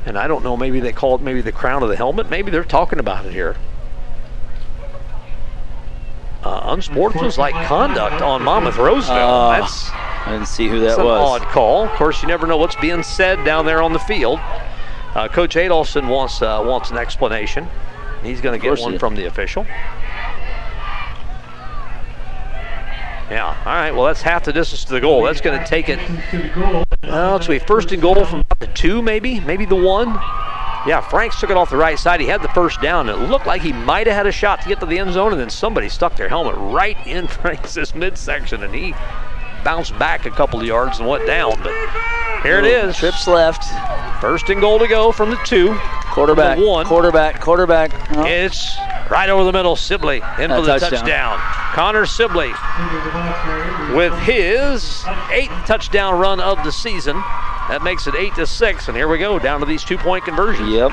And 0.06 0.16
I 0.16 0.28
don't 0.28 0.42
know, 0.42 0.56
maybe 0.56 0.80
they 0.80 0.92
call 0.92 1.14
it 1.16 1.20
maybe 1.20 1.40
the 1.42 1.52
crown 1.52 1.82
of 1.82 1.88
the 1.90 1.96
helmet. 1.96 2.30
Maybe 2.30 2.50
they're 2.50 2.64
talking 2.64 2.98
about 2.98 3.26
it 3.26 3.32
here. 3.32 3.56
Uh, 6.42 6.60
unsportsmanlike 6.72 7.54
conduct 7.66 8.22
on 8.22 8.42
Monmouth 8.42 8.78
Roseville. 8.78 9.14
Uh, 9.14 9.60
That's 9.60 9.90
I 9.90 10.32
didn't 10.32 10.48
see 10.48 10.68
who 10.68 10.80
that 10.80 10.96
was. 10.98 11.42
odd 11.42 11.48
call. 11.48 11.84
Of 11.84 11.90
course, 11.92 12.22
you 12.22 12.28
never 12.28 12.46
know 12.46 12.56
what's 12.56 12.76
being 12.76 13.02
said 13.02 13.44
down 13.44 13.66
there 13.66 13.82
on 13.82 13.92
the 13.92 13.98
field. 13.98 14.38
Uh, 15.14 15.28
Coach 15.28 15.54
Adolphson 15.56 16.08
wants 16.08 16.40
uh, 16.40 16.62
wants 16.64 16.90
an 16.90 16.96
explanation. 16.96 17.68
He's 18.22 18.40
going 18.40 18.58
to 18.58 18.62
get 18.62 18.78
one 18.80 18.98
from 18.98 19.16
the 19.16 19.26
official. 19.26 19.66
Yeah. 23.30 23.56
All 23.64 23.72
right. 23.72 23.92
Well, 23.92 24.04
that's 24.06 24.22
half 24.22 24.44
the 24.44 24.52
distance 24.52 24.84
to 24.84 24.92
the 24.92 25.00
goal. 25.00 25.22
That's 25.22 25.40
going 25.40 25.58
to 25.58 25.66
take 25.66 25.88
it. 25.88 25.98
To 26.30 26.38
the 26.38 26.48
goal. 26.48 26.84
Well, 27.02 27.36
it's 27.36 27.46
be 27.46 27.58
first 27.58 27.92
and 27.92 28.02
goal 28.02 28.24
from 28.24 28.40
about 28.40 28.60
the 28.60 28.66
two, 28.68 29.02
maybe, 29.02 29.40
maybe 29.40 29.64
the 29.64 29.76
one. 29.76 30.08
Yeah, 30.86 31.00
Franks 31.02 31.38
took 31.38 31.50
it 31.50 31.56
off 31.58 31.68
the 31.68 31.76
right 31.76 31.98
side. 31.98 32.20
He 32.20 32.26
had 32.26 32.42
the 32.42 32.48
first 32.48 32.80
down. 32.80 33.08
It 33.08 33.16
looked 33.16 33.46
like 33.46 33.60
he 33.60 33.72
might 33.72 34.06
have 34.06 34.16
had 34.16 34.26
a 34.26 34.32
shot 34.32 34.62
to 34.62 34.68
get 34.68 34.80
to 34.80 34.86
the 34.86 34.98
end 34.98 35.12
zone, 35.12 35.32
and 35.32 35.40
then 35.40 35.50
somebody 35.50 35.90
stuck 35.90 36.16
their 36.16 36.28
helmet 36.28 36.54
right 36.56 36.96
in 37.06 37.26
Franks' 37.26 37.94
midsection, 37.94 38.62
and 38.62 38.74
he 38.74 38.94
bounced 39.62 39.98
back 39.98 40.24
a 40.24 40.30
couple 40.30 40.58
of 40.58 40.66
yards 40.66 40.98
and 40.98 41.08
went 41.08 41.26
down. 41.26 41.62
But 41.62 41.74
here 42.42 42.58
it 42.58 42.64
is. 42.64 42.96
Trips 42.96 43.28
left. 43.28 43.62
First 44.22 44.48
and 44.48 44.60
goal 44.60 44.78
to 44.78 44.88
go 44.88 45.12
from 45.12 45.30
the 45.30 45.38
two. 45.44 45.78
Quarterback. 46.10 46.58
One. 46.58 46.86
Quarterback. 46.86 47.40
Quarterback. 47.40 47.92
Oh, 48.16 48.24
It's 48.26 48.76
right 49.10 49.28
over 49.28 49.44
the 49.44 49.52
middle. 49.52 49.76
Sibley 49.76 50.16
in 50.38 50.50
for 50.50 50.60
the 50.62 50.78
touchdown. 50.78 50.90
touchdown. 50.90 51.38
Connor 51.74 52.04
Sibley 52.06 52.46
Into 52.48 53.00
the 53.04 53.10
ball 53.12 53.32
carrier. 53.44 53.94
with 53.96 54.12
his 54.20 55.04
eighth 55.32 55.52
touchdown 55.66 56.18
run 56.18 56.40
of 56.40 56.62
the 56.64 56.72
season. 56.72 57.16
That 57.68 57.82
makes 57.84 58.08
it 58.08 58.16
eight 58.16 58.34
to 58.34 58.46
six, 58.46 58.88
and 58.88 58.96
here 58.96 59.06
we 59.06 59.18
go 59.18 59.38
down 59.38 59.60
to 59.60 59.66
these 59.66 59.84
two-point 59.84 60.24
conversions. 60.24 60.68
Yep. 60.70 60.90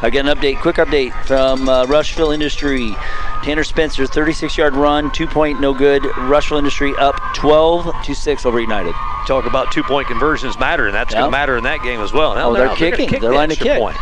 I 0.00 0.08
got 0.10 0.26
an 0.26 0.34
update, 0.34 0.58
quick 0.60 0.76
update 0.76 1.12
from 1.26 1.68
uh, 1.68 1.84
Rushville 1.84 2.30
Industry. 2.30 2.94
Tanner 3.42 3.62
Spencer, 3.64 4.04
36-yard 4.04 4.74
run, 4.74 5.10
two 5.12 5.26
point, 5.26 5.60
no 5.60 5.74
good. 5.74 6.02
Rushville 6.16 6.56
Industry 6.56 6.94
up 6.98 7.14
12 7.34 7.92
to 8.04 8.14
six 8.14 8.46
over 8.46 8.58
United. 8.58 8.94
Talk 9.26 9.44
about 9.44 9.70
two-point 9.70 10.06
conversions 10.08 10.58
matter, 10.58 10.86
and 10.86 10.94
that's 10.94 11.12
going 11.12 11.26
to 11.26 11.30
matter 11.30 11.58
in 11.58 11.64
that 11.64 11.82
game 11.82 12.00
as 12.00 12.14
well. 12.14 12.34
Now 12.34 12.48
Oh, 12.50 12.54
they're 12.54 12.66
gonna 12.68 12.78
kicking. 12.78 13.08
kick 13.08 13.20
They're 13.20 13.30
the 13.30 13.36
line 13.36 13.50
to 13.50 13.52
extra 13.52 13.72
kick. 13.72 13.78
Point. 13.80 13.96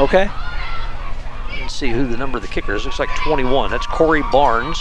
Okay. 0.00 0.28
Let's 1.60 1.74
see 1.74 1.90
who 1.90 2.06
the 2.06 2.16
number 2.16 2.38
of 2.38 2.42
the 2.42 2.48
kicker 2.48 2.74
is. 2.74 2.84
Looks 2.84 2.98
like 2.98 3.14
21. 3.16 3.70
That's 3.70 3.86
Corey 3.86 4.22
Barnes, 4.32 4.78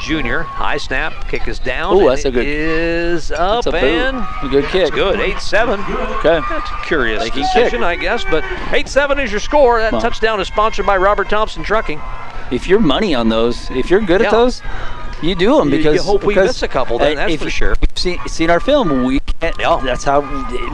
Jr. 0.00 0.40
High 0.40 0.78
snap. 0.78 1.28
Kick 1.28 1.46
is 1.48 1.58
down. 1.58 1.98
And 1.98 2.08
that's 2.08 2.24
a 2.24 2.30
good- 2.30 2.46
Is 2.46 3.30
up 3.30 3.64
That's 3.64 3.76
a 3.76 3.86
and 3.86 4.50
good 4.50 4.64
kick. 4.66 4.82
it's 4.82 4.90
good. 4.90 5.20
Eight 5.20 5.38
seven. 5.38 5.80
Okay. 5.80 6.40
That's 6.48 6.70
a 6.70 6.76
curious 6.86 7.22
Making 7.22 7.42
decision, 7.42 7.80
kick. 7.80 7.82
I 7.82 7.96
guess. 7.96 8.24
But 8.24 8.44
eight 8.72 8.88
seven 8.88 9.18
is 9.18 9.30
your 9.30 9.40
score. 9.40 9.80
That 9.80 9.92
Well. 9.92 10.00
touchdown 10.00 10.40
is 10.40 10.48
sponsored 10.48 10.86
by 10.86 10.96
Robert 10.96 11.28
Thompson 11.28 11.62
Trucking. 11.62 12.00
If 12.50 12.68
you're 12.68 12.80
money 12.80 13.14
on 13.14 13.28
those, 13.28 13.70
if 13.70 13.90
you're 13.90 14.00
good 14.00 14.20
Yeah. 14.20 14.28
at 14.28 14.32
those, 14.32 14.62
you 15.22 15.34
do 15.34 15.56
them 15.58 15.68
You- 15.70 15.76
you 15.78 15.82
because 15.84 16.04
hope 16.04 16.24
we 16.24 16.34
because, 16.34 16.48
miss 16.48 16.62
a 16.62 16.68
couple 16.68 16.98
then, 16.98 17.16
that's 17.16 17.36
for 17.42 17.50
sure. 17.50 17.74
You've 17.80 17.98
seen, 17.98 18.18
seen 18.28 18.50
our 18.50 18.60
film. 18.60 19.04
We 19.04 19.20
can't. 19.40 19.56
Yeah. 19.58 19.80
That's 19.84 20.04
how 20.04 20.20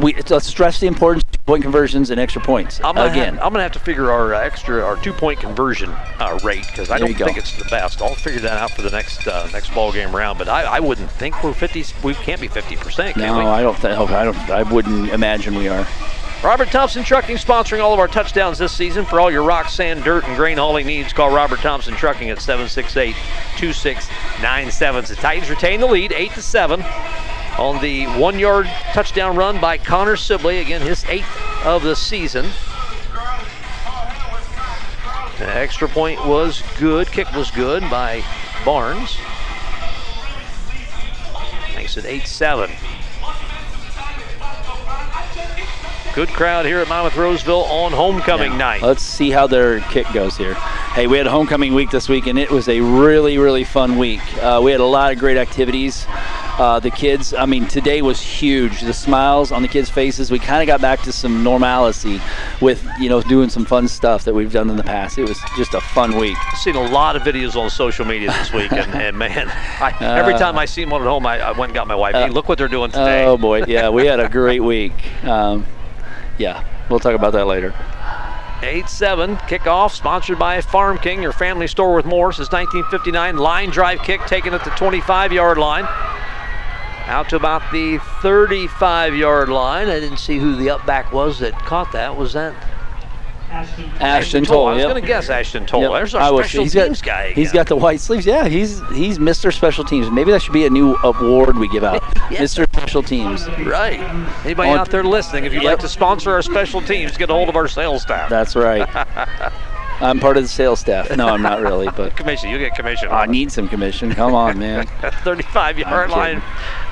we 0.00 0.14
let's 0.28 0.46
stress 0.46 0.80
the 0.80 0.86
importance 0.86 1.24
of 1.32 1.46
point 1.46 1.62
conversions 1.62 2.10
and 2.10 2.20
extra 2.20 2.42
points. 2.42 2.80
I'm 2.84 2.94
gonna 2.94 3.10
Again, 3.10 3.34
Have, 3.34 3.44
I'm 3.44 3.52
gonna 3.52 3.62
have 3.62 3.72
to 3.72 3.78
figure 3.78 4.10
our 4.10 4.34
uh, 4.34 4.40
extra, 4.40 4.84
our 4.84 4.96
two-point 4.96 5.40
conversion 5.40 5.90
uh, 6.20 6.38
rate 6.44 6.66
because 6.66 6.90
I 6.90 6.98
There 6.98 7.08
don't 7.08 7.16
think 7.16 7.38
it's 7.38 7.56
the 7.56 7.64
best. 7.70 8.02
I'll 8.02 8.14
figure 8.14 8.40
that 8.40 8.58
out 8.58 8.70
for 8.72 8.82
the 8.82 8.90
next 8.90 9.26
uh, 9.26 9.48
next 9.52 9.74
ball 9.74 9.92
game 9.92 10.14
round. 10.14 10.38
But 10.38 10.48
I, 10.48 10.64
I 10.64 10.80
wouldn't 10.80 11.10
think 11.12 11.42
we're 11.42 11.52
50. 11.54 11.84
We 12.02 12.14
can't 12.14 12.40
be 12.40 12.48
50 12.48 12.76
percent, 12.76 13.16
no, 13.16 13.38
we? 13.38 13.44
I 13.44 13.62
don't 13.62 13.78
think. 13.78 13.98
I 13.98 14.24
don't. 14.24 14.36
I 14.50 14.62
wouldn't 14.64 15.10
imagine 15.10 15.54
we 15.54 15.68
are. 15.68 15.86
Robert 16.42 16.70
Thompson 16.70 17.02
Trucking 17.02 17.36
sponsoring 17.36 17.82
all 17.82 17.92
of 17.92 17.98
our 17.98 18.06
touchdowns 18.06 18.58
this 18.58 18.72
season. 18.72 19.04
For 19.04 19.18
all 19.18 19.28
your 19.28 19.42
rock, 19.42 19.68
sand, 19.68 20.04
dirt, 20.04 20.24
and 20.24 20.36
grain 20.36 20.56
hauling 20.56 20.86
needs, 20.86 21.12
call 21.12 21.34
Robert 21.34 21.58
Thompson 21.58 21.94
Trucking 21.94 22.30
at 22.30 22.38
768-2697. 22.38 25.08
The 25.08 25.16
Titans 25.16 25.50
retain 25.50 25.80
the 25.80 25.86
lead, 25.86 26.12
8 26.12 26.30
to 26.32 26.42
7, 26.42 26.80
on 27.58 27.82
the 27.82 28.06
one-yard 28.18 28.66
touchdown 28.92 29.34
run 29.34 29.60
by 29.60 29.78
Connor 29.78 30.16
Sibley. 30.16 30.60
Again, 30.60 30.80
his 30.80 31.04
eighth 31.06 31.26
of 31.64 31.82
the 31.82 31.96
season. 31.96 32.46
The 35.38 35.56
extra 35.56 35.88
point 35.88 36.24
was 36.24 36.62
good. 36.78 37.08
Kick 37.08 37.32
was 37.32 37.50
good 37.50 37.82
by 37.90 38.22
Barnes. 38.64 39.18
Makes 41.74 41.96
it 41.96 42.04
8-7. 42.04 42.70
Good 46.18 46.30
crowd 46.30 46.66
here 46.66 46.80
at 46.80 46.88
Monmouth 46.88 47.14
Roseville 47.14 47.62
on 47.66 47.92
homecoming 47.92 48.50
Yeah. 48.50 48.58
night. 48.58 48.82
Let's 48.82 49.04
see 49.04 49.30
how 49.30 49.46
their 49.46 49.78
kick 49.82 50.04
goes 50.12 50.36
here. 50.36 50.54
Hey, 50.94 51.06
we 51.06 51.16
had 51.16 51.28
a 51.28 51.30
homecoming 51.30 51.74
week 51.74 51.90
this 51.92 52.08
week, 52.08 52.26
and 52.26 52.36
it 52.36 52.50
was 52.50 52.68
a 52.68 52.80
really, 52.80 53.38
really 53.38 53.62
fun 53.62 53.96
week. 53.98 54.18
Uh, 54.42 54.60
we 54.60 54.72
had 54.72 54.80
a 54.80 54.84
lot 54.84 55.12
of 55.12 55.20
great 55.20 55.36
activities. 55.36 56.08
Uh, 56.58 56.80
the 56.80 56.90
kids, 56.90 57.34
I 57.34 57.46
mean, 57.46 57.68
today 57.68 58.02
was 58.02 58.20
huge. 58.20 58.80
The 58.80 58.92
smiles 58.92 59.52
on 59.52 59.62
the 59.62 59.68
kids' 59.68 59.90
faces. 59.90 60.28
We 60.32 60.40
kind 60.40 60.60
of 60.60 60.66
got 60.66 60.80
back 60.80 61.02
to 61.02 61.12
some 61.12 61.44
normalcy 61.44 62.20
with, 62.60 62.84
you 62.98 63.08
know, 63.08 63.22
doing 63.22 63.48
some 63.48 63.64
fun 63.64 63.86
stuff 63.86 64.24
that 64.24 64.34
we've 64.34 64.52
done 64.52 64.68
in 64.70 64.76
the 64.76 64.82
past. 64.82 65.18
It 65.18 65.28
was 65.28 65.38
just 65.56 65.72
a 65.74 65.80
fun 65.80 66.16
week. 66.16 66.36
I've 66.52 66.58
seen 66.58 66.74
a 66.74 66.88
lot 66.88 67.14
of 67.14 67.22
videos 67.22 67.54
on 67.54 67.70
social 67.70 68.04
media 68.04 68.32
this 68.32 68.52
week, 68.52 68.72
and, 68.72 68.92
and 68.92 69.16
man, 69.24 69.46
I, 69.80 69.94
every 70.00 70.34
Uh, 70.34 70.38
time 70.38 70.58
I 70.58 70.64
see 70.64 70.84
one 70.84 71.00
at 71.00 71.06
home, 71.06 71.24
I, 71.26 71.38
I 71.38 71.52
went 71.52 71.70
and 71.70 71.74
got 71.74 71.86
my 71.86 71.94
wife. 71.94 72.16
hey, 72.16 72.28
look 72.28 72.48
what 72.48 72.58
they're 72.58 72.66
doing 72.66 72.90
today. 72.90 73.24
Oh 73.24 73.36
boy, 73.36 73.62
yeah, 73.68 73.88
we 73.88 74.04
had 74.06 74.18
a 74.18 74.28
great 74.28 74.64
week. 74.64 74.94
Um, 75.24 75.64
yeah, 76.38 76.62
we'll 76.88 77.00
talk 77.00 77.14
about 77.14 77.32
that 77.32 77.46
later. 77.46 77.74
8-7 78.60 79.38
kickoff 79.42 79.92
sponsored 79.92 80.38
by 80.38 80.60
Farm 80.60 80.98
King, 80.98 81.22
your 81.22 81.32
family 81.32 81.68
store 81.68 81.94
with 81.94 82.04
more 82.04 82.32
since 82.32 82.50
1959. 82.50 83.36
Line 83.36 83.70
drive 83.70 84.00
kick 84.00 84.20
taken 84.26 84.52
at 84.52 84.64
the 84.64 84.70
25-yard 84.70 85.58
line. 85.58 85.84
Out 87.06 87.28
to 87.30 87.36
about 87.36 87.62
the 87.72 87.98
35-yard 87.98 89.48
line. 89.48 89.88
I 89.88 90.00
didn't 90.00 90.18
see 90.18 90.38
who 90.38 90.56
the 90.56 90.70
up 90.70 90.84
back 90.84 91.12
was 91.12 91.38
that 91.38 91.54
caught 91.64 91.92
that. 91.92 92.16
Was 92.16 92.32
that 92.32 92.54
Ashton. 93.50 93.84
Ashton 94.00 94.44
Toll? 94.44 94.54
Toll. 94.56 94.66
I 94.68 94.72
was 94.74 94.78
yep. 94.82 94.90
going 94.90 95.02
to 95.02 95.06
guess 95.06 95.30
Ashton 95.30 95.66
Toll. 95.66 95.82
Yep. 95.82 95.92
There's 95.92 96.14
I 96.14 96.26
our 96.28 96.34
wish- 96.34 96.46
special 96.46 96.62
he's 96.64 96.72
teams 96.74 97.00
got, 97.02 97.06
guy. 97.06 97.32
He's 97.32 97.50
again. 97.50 97.60
got 97.60 97.66
the 97.68 97.76
white 97.76 98.00
sleeves. 98.00 98.26
Yeah, 98.26 98.46
he's 98.48 98.80
he's 98.90 99.18
Mr. 99.18 99.52
Special 99.52 99.84
Teams. 99.84 100.10
Maybe 100.10 100.30
that 100.32 100.42
should 100.42 100.52
be 100.52 100.66
a 100.66 100.70
new 100.70 100.94
award 101.04 101.56
we 101.58 101.68
give 101.68 101.84
out. 101.84 102.02
Yeah. 102.30 102.40
Mr. 102.42 102.66
Special 102.76 103.02
Teams. 103.02 103.48
Right. 103.60 103.98
Anybody 104.44 104.68
On- 104.70 104.78
out 104.78 104.90
there 104.90 105.02
listening, 105.02 105.44
if 105.46 105.54
you'd 105.54 105.62
Yep. 105.62 105.70
like 105.72 105.78
to 105.80 105.88
sponsor 105.88 106.30
our 106.30 106.42
special 106.42 106.82
teams, 106.82 107.16
get 107.16 107.30
a 107.30 107.32
hold 107.32 107.48
of 107.48 107.56
our 107.56 107.68
sales 107.68 108.02
staff. 108.02 108.28
That's 108.28 108.54
right. 108.54 108.86
I'm 110.00 110.20
part 110.20 110.36
of 110.36 110.44
the 110.44 110.48
sales 110.48 110.80
staff. 110.80 111.14
No, 111.16 111.28
I'm 111.28 111.42
not 111.42 111.60
really, 111.60 111.88
but 111.96 112.16
commission, 112.16 112.50
you 112.50 112.58
get 112.58 112.74
commission. 112.74 113.08
I 113.10 113.26
need 113.26 113.50
some 113.50 113.68
commission. 113.68 114.12
Come 114.14 114.34
on, 114.34 114.58
man. 114.58 114.86
35 115.24 115.78
yard 115.78 116.10
line. 116.10 116.42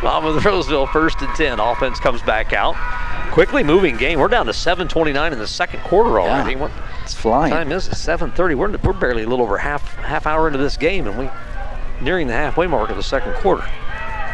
Monmouth 0.03 0.45
Roseville 0.45 0.87
first 0.89 1.21
and 1.23 1.35
10. 1.37 1.61
Offense 1.61 2.01
comes 2.01 2.21
back 2.23 2.53
out. 2.53 2.75
Quickly 3.33 3.63
moving 3.63 3.97
game. 3.97 4.19
We're 4.19 4.29
down 4.29 4.47
to 4.47 4.53
7:29 4.53 5.33
in 5.33 5.39
the 5.39 5.47
second 5.47 5.81
quarter 5.81 6.19
already. 6.21 6.53
Yeah. 6.53 6.59
What 6.61 6.71
It's 7.03 7.15
flying. 7.15 7.53
time 7.53 7.71
is 7.71 7.87
it? 7.89 7.93
7:30. 7.95 8.55
We're, 8.57 8.77
we're 8.79 8.93
barely 8.93 9.23
a 9.23 9.29
little 9.29 9.45
over 9.45 9.59
half 9.59 9.95
half 9.97 10.27
hour 10.27 10.47
into 10.47 10.59
this 10.59 10.77
game, 10.77 11.07
and 11.07 11.19
we 11.19 11.29
nearing 12.01 12.27
the 12.27 12.33
halfway 12.35 12.67
mark 12.67 12.91
of 12.91 12.97
the 12.97 13.03
second 13.03 13.35
quarter. 13.35 13.65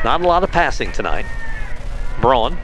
Not 0.04 0.20
a 0.20 0.26
lot 0.26 0.44
of 0.44 0.50
passing 0.50 0.92
tonight. 0.92 1.26
Braun. 2.20 2.58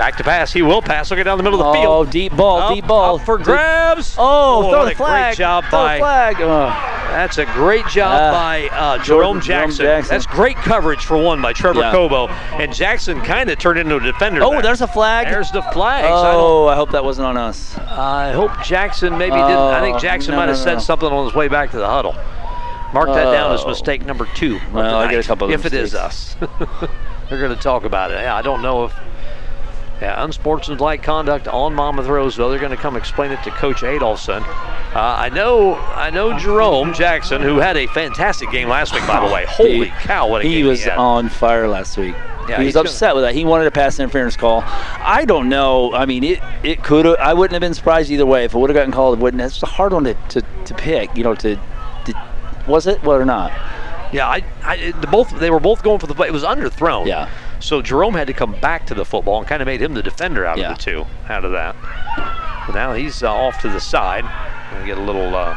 Back 0.00 0.16
to 0.16 0.24
pass. 0.24 0.50
He 0.50 0.62
will 0.62 0.80
pass. 0.80 1.10
He'll 1.10 1.16
get 1.16 1.24
down 1.24 1.36
the 1.36 1.44
middle 1.44 1.60
of 1.60 1.66
the 1.74 1.78
Oh, 1.78 1.82
field. 1.82 2.08
Oh, 2.08 2.10
deep 2.10 2.34
ball, 2.34 2.58
Up- 2.62 2.74
deep 2.74 2.86
ball. 2.86 3.18
for 3.18 3.36
grabs. 3.36 4.14
Oh, 4.16 4.70
throw 4.70 4.78
what 4.78 4.84
the 4.86 4.92
a 4.92 4.94
flag. 4.94 5.36
Great 5.36 5.36
job 5.44 5.64
throw 5.64 5.78
by 5.78 5.94
the 5.96 6.00
flag. 6.00 6.36
Oh. 6.40 6.96
that's 7.10 7.36
a 7.36 7.44
great 7.44 7.86
job 7.86 8.18
Ah, 8.18 8.30
by 8.32 8.68
uh, 8.68 8.96
Jordan- 8.96 9.04
Jerome, 9.04 9.40
Jerome 9.40 9.40
Jackson. 9.68 9.84
Jackson. 9.84 10.14
That's 10.14 10.24
great 10.24 10.56
coverage 10.56 11.04
for 11.04 11.18
one 11.18 11.42
by 11.42 11.52
Trevor 11.52 11.80
Yeah. 11.80 11.92
Cobo. 11.92 12.28
And 12.28 12.72
Jackson 12.74 13.20
kind 13.20 13.50
of 13.50 13.58
turned 13.58 13.78
into 13.78 13.96
a 13.96 14.00
defender. 14.00 14.42
Oh, 14.42 14.52
there. 14.52 14.62
there's 14.62 14.80
a 14.80 14.86
flag. 14.88 15.26
There's 15.28 15.50
the 15.50 15.60
flag. 15.64 16.06
Oh, 16.08 16.66
I 16.66 16.76
hope 16.76 16.92
that 16.92 17.04
wasn't 17.04 17.26
on 17.26 17.36
us. 17.36 17.76
I 17.76 18.32
hope 18.32 18.52
Jackson 18.64 19.18
maybe 19.18 19.32
didn't. 19.36 19.50
I 19.50 19.82
think 19.82 19.96
Oh, 19.96 20.00
Jackson 20.00 20.30
no, 20.30 20.38
might 20.38 20.48
have 20.48 20.56
no, 20.56 20.64
said 20.64 20.74
no. 20.76 20.80
something 20.80 21.10
on 21.12 21.26
his 21.26 21.34
way 21.34 21.48
back 21.48 21.72
to 21.72 21.76
the 21.76 21.86
huddle. 21.86 22.14
Mark 22.94 23.08
that 23.08 23.30
down 23.32 23.52
as 23.52 23.64
Oh. 23.64 23.68
mistake 23.68 24.06
number 24.06 24.26
two. 24.34 24.58
Well, 24.72 24.96
I 24.96 25.10
get 25.10 25.22
a 25.22 25.28
couple 25.28 25.46
of 25.46 25.52
If 25.52 25.66
it 25.66 25.74
is 25.74 25.94
us, 25.94 26.36
they're 27.28 27.38
going 27.38 27.54
to 27.54 27.62
talk 27.62 27.84
about 27.84 28.12
it. 28.12 28.14
Yeah, 28.22 28.34
I 28.34 28.40
don't 28.40 28.62
know 28.62 28.84
if. 28.86 28.94
Yeah, 30.00 30.24
unsportsmanlike 30.24 31.02
conduct 31.02 31.46
on 31.46 31.74
Monmouth 31.74 32.06
Roseville. 32.06 32.48
They're 32.48 32.58
going 32.58 32.70
to 32.70 32.76
come 32.78 32.96
explain 32.96 33.32
it 33.32 33.42
to 33.44 33.50
Coach 33.50 33.82
Adolphson. 33.82 34.40
Uh, 34.42 34.98
I 34.98 35.28
know, 35.28 35.74
I 35.76 36.08
know 36.10 36.38
Jerome 36.38 36.94
Jackson, 36.94 37.42
who 37.42 37.58
had 37.58 37.76
a 37.76 37.86
fantastic 37.88 38.50
game 38.50 38.68
last 38.68 38.94
week. 38.94 39.06
By 39.06 39.26
the 39.26 39.32
way, 39.32 39.44
holy 39.46 39.84
He- 39.86 39.90
cow, 40.00 40.26
what 40.28 40.40
a 40.42 40.48
He 40.48 40.54
game 40.56 40.66
was 40.68 40.82
he 40.82 40.88
had. 40.88 40.98
on 40.98 41.28
fire 41.28 41.68
last 41.68 41.98
week. 41.98 42.14
Yeah, 42.48 42.58
he 42.60 42.64
was 42.64 42.74
gonna- 42.74 42.88
upset 42.88 43.14
with 43.14 43.24
that. 43.24 43.34
He 43.34 43.44
wanted 43.44 43.66
a 43.66 43.70
pass 43.70 44.00
interference 44.00 44.36
call. 44.36 44.64
I 44.66 45.24
don't 45.26 45.48
know. 45.50 45.92
I 45.94 46.06
mean, 46.06 46.24
it 46.24 46.40
it 46.64 46.82
could 46.82 47.04
have. 47.04 47.16
I 47.20 47.34
wouldn't 47.34 47.52
have 47.52 47.60
been 47.60 47.74
surprised 47.74 48.10
either 48.10 48.26
way 48.26 48.44
if 48.46 48.54
it 48.54 48.58
would 48.58 48.70
have 48.70 48.74
gotten 48.74 48.90
called. 48.92 49.18
It 49.18 49.22
wouldn't. 49.22 49.40
It's 49.42 49.62
a 49.62 49.66
hard 49.66 49.92
one 49.92 50.04
to, 50.04 50.14
to, 50.30 50.42
to 50.64 50.74
pick. 50.74 51.14
You 51.16 51.22
know, 51.22 51.34
to, 51.36 51.54
to 52.06 52.14
was 52.66 52.86
it 52.88 53.00
what 53.04 53.20
or 53.20 53.24
not? 53.26 53.52
Yeah, 54.12 54.26
I, 54.28 54.42
I, 54.64 54.92
the 55.00 55.06
both 55.06 55.30
they 55.38 55.50
were 55.50 55.60
both 55.60 55.84
going 55.84 56.00
for 56.00 56.08
the 56.08 56.14
play. 56.14 56.26
It 56.26 56.32
was 56.32 56.42
underthrown. 56.42 57.06
Yeah. 57.06 57.28
So 57.60 57.82
Jerome 57.82 58.14
had 58.14 58.26
to 58.26 58.32
come 58.32 58.52
back 58.60 58.86
to 58.86 58.94
the 58.94 59.04
football 59.04 59.38
and 59.38 59.46
kind 59.46 59.62
of 59.62 59.66
made 59.66 59.80
him 59.82 59.94
the 59.94 60.02
defender 60.02 60.44
out 60.44 60.58
Yeah. 60.58 60.72
of 60.72 60.78
the 60.78 60.82
two. 60.82 61.06
Out 61.28 61.44
of 61.44 61.52
that. 61.52 61.76
But 62.66 62.74
now 62.74 62.92
he's 62.94 63.22
uh, 63.22 63.32
off 63.32 63.60
to 63.62 63.68
the 63.68 63.80
side. 63.80 64.24
Gonna 64.72 64.86
get 64.86 64.98
a 64.98 65.02
little. 65.02 65.34
Uh, 65.34 65.56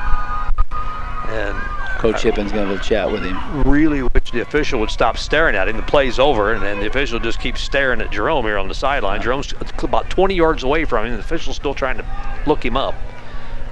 and 1.28 1.58
Coach 2.00 2.22
Hippin's 2.24 2.52
going 2.52 2.66
to 2.68 2.74
have 2.74 2.82
a 2.82 2.84
chat 2.84 3.10
with 3.10 3.24
him. 3.24 3.64
really 3.64 4.04
wish 4.04 4.32
the 4.32 4.42
official 4.42 4.80
would 4.82 4.92
stop 4.92 5.18
staring 5.18 5.56
at 5.56 5.70
him. 5.70 5.78
The 5.78 5.84
play's 5.84 6.20
over, 6.20 6.52
and 6.54 6.62
then 6.62 6.82
the 6.82 6.88
official 6.88 7.18
just 7.18 7.40
keeps 7.40 7.62
staring 7.62 8.02
at 8.02 8.12
Jerome 8.12 8.44
here 8.44 8.58
on 8.58 8.68
the 8.68 8.74
sideline. 8.76 9.22
Jerome's 9.22 9.54
about 9.82 10.10
20 10.10 10.36
yards 10.36 10.64
away 10.64 10.84
from 10.84 11.06
him, 11.06 11.14
the 11.14 11.20
official's 11.20 11.56
still 11.56 11.74
trying 11.74 11.98
to 11.98 12.06
look 12.46 12.66
him 12.66 12.76
up. 12.76 12.94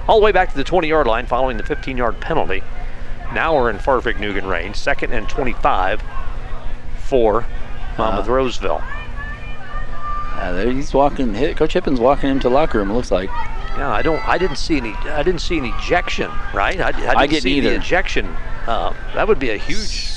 All 0.08 0.18
the 0.18 0.24
way 0.24 0.32
back 0.32 0.50
to 0.50 0.56
the 0.56 0.64
20 0.64 0.88
yard 0.88 1.06
line 1.06 1.26
following 1.26 1.58
the 1.58 1.62
15 1.62 1.96
yard 1.96 2.20
penalty. 2.20 2.62
Now 3.34 3.54
we're 3.54 3.68
in 3.68 3.76
Farfig 3.76 4.14
Nugan 4.14 4.48
range, 4.48 4.76
second 4.76 5.12
and 5.12 5.28
25 5.28 6.02
for 6.96 7.44
Monmouth 7.98 8.28
Roseville. 8.28 8.82
Uh, 10.34 10.52
there 10.52 10.70
he's 10.72 10.92
walking. 10.92 11.34
Coach 11.54 11.74
Hippin's 11.74 12.00
walking 12.00 12.30
into 12.30 12.48
the 12.48 12.54
locker 12.54 12.78
room. 12.78 12.90
It 12.90 12.94
looks 12.94 13.10
like. 13.10 13.28
Yeah, 13.76 13.90
I 13.90 14.02
don't. 14.02 14.26
I 14.28 14.38
didn't 14.38 14.56
see 14.56 14.76
any. 14.76 14.92
I 14.94 15.22
didn't 15.22 15.40
see 15.40 15.58
an 15.58 15.64
ejection. 15.66 16.30
Right? 16.52 16.80
I, 16.80 16.88
I 16.88 16.92
didn't 16.92 17.16
I 17.16 17.26
see 17.40 17.58
either. 17.58 17.70
the 17.70 17.76
ejection. 17.76 18.26
Uh, 18.66 18.92
that 19.14 19.26
would 19.28 19.38
be 19.38 19.50
a 19.50 19.56
huge 19.56 20.12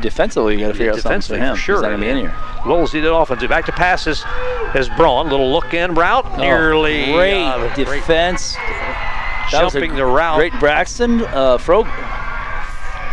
Defensively, 0.00 0.54
you 0.54 0.60
got 0.60 0.68
to 0.68 0.74
figure 0.74 0.92
out 0.92 1.00
something 1.00 1.20
for 1.22 1.36
him. 1.36 1.56
for 1.56 1.60
sure. 1.60 1.74
He's 1.76 1.82
not 1.82 1.88
going 1.88 2.00
to 2.00 2.06
be 2.06 2.10
in 2.10 2.16
here. 2.18 2.34
Rolls 2.64 2.92
he 2.92 3.00
did 3.00 3.10
offensive. 3.12 3.48
Back 3.48 3.66
to 3.66 3.72
passes 3.72 4.24
is 4.74 4.88
Braun. 4.90 5.28
Little 5.28 5.50
look 5.50 5.74
in 5.74 5.94
route. 5.94 6.38
Nearly 6.38 7.12
Oh, 7.12 7.16
great 7.16 7.42
uh, 7.44 7.74
great 7.74 8.00
defense. 8.00 8.56
A 8.56 9.46
jumping 9.50 9.96
the 9.96 10.04
route. 10.04 10.36
Great 10.36 10.52
Braxton 10.60 11.22
uh, 11.22 11.58
Fro 11.58 11.84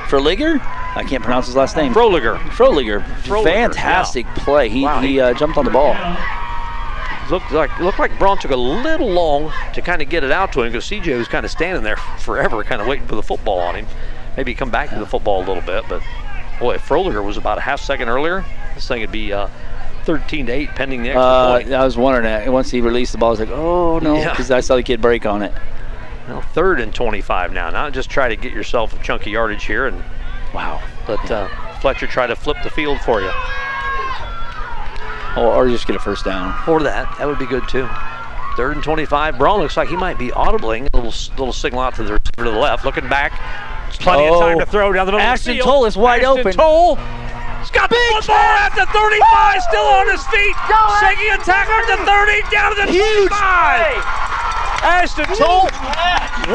Froliger. 0.10 0.60
I 0.96 1.04
can't 1.04 1.22
pronounce 1.24 1.46
his 1.48 1.56
last 1.56 1.76
name. 1.76 1.94
Froliger. 1.94 2.38
Froliger. 2.50 3.04
Froliger, 3.24 3.44
Fantastic 3.44 4.26
play. 4.36 4.70
He 4.70 4.84
Wow, 4.84 5.02
he 5.02 5.20
uh, 5.20 5.34
jumped 5.34 5.58
on 5.58 5.66
the 5.66 5.72
ball. 5.72 5.94
Looked 7.30 7.52
like 7.52 7.78
looked 7.80 7.98
like 7.98 8.18
Braun 8.20 8.38
took 8.38 8.52
a 8.52 8.56
little 8.56 9.10
long 9.10 9.52
to 9.74 9.82
kind 9.82 10.02
of 10.02 10.10
get 10.10 10.24
it 10.24 10.32
out 10.32 10.54
to 10.54 10.62
him 10.62 10.72
because 10.72 10.86
CJ 10.86 11.18
was 11.18 11.28
kind 11.28 11.44
of 11.44 11.50
standing 11.52 11.82
there 11.84 11.98
forever, 11.98 12.64
kind 12.64 12.82
of 12.82 12.88
waiting 12.88 13.08
for 13.08 13.16
the 13.16 13.24
football 13.24 13.60
on 13.60 13.76
him. 13.76 13.88
Maybe 14.38 14.54
come 14.54 14.70
back 14.70 14.90
to 14.92 15.00
the 15.00 15.08
football 15.08 15.40
a 15.40 15.46
little 15.46 15.64
bit, 15.64 15.86
but 15.90 16.04
boy, 16.60 16.76
if 16.76 16.88
Froliger 16.88 17.24
was 17.26 17.38
about 17.38 17.58
a 17.58 17.62
half 17.62 17.82
second 17.82 18.10
earlier, 18.10 18.46
this 18.76 18.88
thing 18.88 19.02
would 19.02 19.12
be 19.12 19.34
uh, 19.34 19.48
13 20.04 20.46
to 20.46 20.52
8 20.52 20.70
pending 20.76 21.02
the 21.04 21.10
extra 21.10 21.22
Uh, 21.24 21.58
point. 21.58 21.74
I 21.74 21.84
was 21.84 21.98
wondering 21.98 22.26
that. 22.26 22.52
Once 22.54 22.70
he 22.70 22.80
released 22.80 23.12
the 23.12 23.18
ball, 23.18 23.30
I 23.30 23.32
was 23.32 23.40
like, 23.40 23.50
oh 23.50 23.98
no, 24.00 24.18
Yeah. 24.18 24.30
because 24.30 24.52
I 24.52 24.60
saw 24.60 24.76
the 24.76 24.84
kid 24.84 25.02
break 25.02 25.26
on 25.26 25.42
it. 25.42 25.52
Well, 26.28 26.42
third 26.42 26.80
and 26.80 26.94
25 26.94 27.54
now. 27.54 27.72
Now 27.72 27.90
just 27.90 28.10
try 28.12 28.30
to 28.30 28.36
get 28.36 28.54
yourself 28.54 28.94
a 28.94 29.04
chunky 29.04 29.32
yardage 29.32 29.66
here 29.66 29.88
and 29.88 30.04
Wow. 30.54 30.82
let 31.08 31.30
uh, 31.32 31.48
Fletcher 31.80 32.08
try 32.08 32.28
to 32.28 32.36
flip 32.36 32.58
the 32.64 32.70
field 32.70 33.00
for 33.02 33.22
you. 33.22 33.32
Or, 35.38 35.54
or 35.54 35.68
just 35.70 35.86
get 35.86 35.96
a 35.96 36.00
first 36.00 36.24
down. 36.26 36.56
Or 36.68 36.82
that. 36.84 37.14
That 37.18 37.28
would 37.28 37.40
be 37.40 37.46
good 37.46 37.68
too. 37.68 37.88
Third 38.56 38.76
and 38.76 38.84
25. 38.84 39.38
Braun 39.38 39.60
looks 39.60 39.76
like 39.76 39.90
he 39.90 39.98
might 39.98 40.18
be 40.18 40.30
audibling. 40.30 40.88
A 40.94 40.98
little, 40.98 41.12
little 41.38 41.52
signal 41.54 41.82
out 41.82 41.96
to 41.96 42.04
the 42.04 42.14
receiver 42.14 42.46
to 42.46 42.52
the 42.52 42.58
left. 42.58 42.86
Looking 42.86 43.10
back. 43.10 43.34
There's 43.84 43.98
plenty 43.98 44.28
of 44.28 44.40
time 44.40 44.56
Oh. 44.56 44.60
to 44.62 44.66
throw 44.66 44.94
down 44.94 45.06
the 45.06 45.12
middle 45.12 45.20
Ashton 45.28 45.52
of 45.52 45.58
the 45.58 45.64
field. 45.64 45.68
Toll 45.74 45.86
is 45.86 45.98
wide 45.98 46.24
Ashton 46.24 46.40
open. 46.40 46.54
Toll. 46.54 46.98
He's 47.66 47.74
got 47.74 47.90
the 47.90 47.98
football 48.14 48.38
at 48.62 48.76
the 48.78 48.86
35. 48.94 49.62
Still 49.66 49.90
on 49.98 50.06
his 50.14 50.22
feet. 50.30 50.54
Shaking 51.02 51.34
a 51.34 51.42
tackle 51.42 51.74
at 51.82 51.90
the 51.90 52.06
30. 52.06 52.46
Down 52.54 52.70
to 52.70 52.86
the 52.86 52.88
25. 52.94 54.06
Ashton 54.86 55.26
Toll 55.36 55.64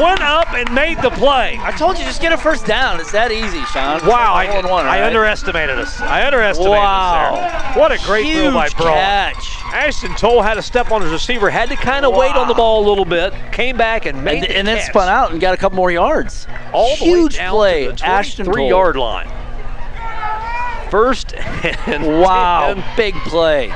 went 0.01 0.21
up 0.21 0.53
and 0.53 0.73
made 0.73 0.97
the 1.01 1.09
play. 1.09 1.59
I 1.61 1.71
told 1.71 1.97
you, 1.99 2.05
just 2.05 2.21
get 2.21 2.31
a 2.31 2.37
first 2.37 2.65
down. 2.65 3.01
It's 3.01 3.11
that 3.11 3.29
easy, 3.29 3.61
Sean. 3.65 3.99
Wow, 4.07 4.31
like 4.35 4.47
I, 4.49 4.51
a 4.51 4.51
hole 4.51 4.59
in 4.61 4.69
one, 4.69 4.85
I 4.85 5.05
underestimated 5.05 5.77
us. 5.77 5.99
I 5.99 6.25
underestimated 6.25 6.71
Wow. 6.71 7.33
us 7.35 7.73
there. 7.75 7.81
What 7.81 7.91
a 7.91 7.97
great 8.05 8.25
Huge 8.25 8.43
throw 8.45 8.53
by 8.53 8.69
Braun. 8.69 8.93
catch. 8.93 9.57
Ashton 9.73 10.15
Toll 10.15 10.41
had 10.41 10.53
to 10.53 10.61
step 10.61 10.91
on 10.91 11.01
his 11.01 11.11
receiver, 11.11 11.49
had 11.49 11.67
to 11.69 11.75
kind 11.75 12.05
of 12.05 12.15
wait 12.15 12.33
on 12.35 12.47
the 12.47 12.53
ball 12.53 12.85
a 12.85 12.87
little 12.87 13.03
bit, 13.05 13.33
came 13.51 13.75
back 13.75 14.05
and 14.05 14.23
made 14.23 14.35
And, 14.35 14.43
the 14.43 14.57
and 14.59 14.67
then 14.67 14.81
spun 14.81 15.09
out 15.09 15.31
and 15.31 15.41
got 15.41 15.53
a 15.53 15.57
couple 15.57 15.75
more 15.75 15.91
yards. 15.91 16.47
all 16.71 16.89
the 16.91 16.95
Huge 17.03 17.33
way 17.33 17.37
down 17.39 17.51
play, 17.51 17.85
to 17.87 17.91
the 17.95 18.05
Ashton 18.05 18.45
23 18.45 18.61
Toll. 18.63 18.69
yard 18.69 18.95
line. 18.95 19.27
First 20.91 21.33
and 21.87 22.05
Wow, 22.05 22.73
10 22.73 22.83
big 22.97 23.15
play. 23.23 23.69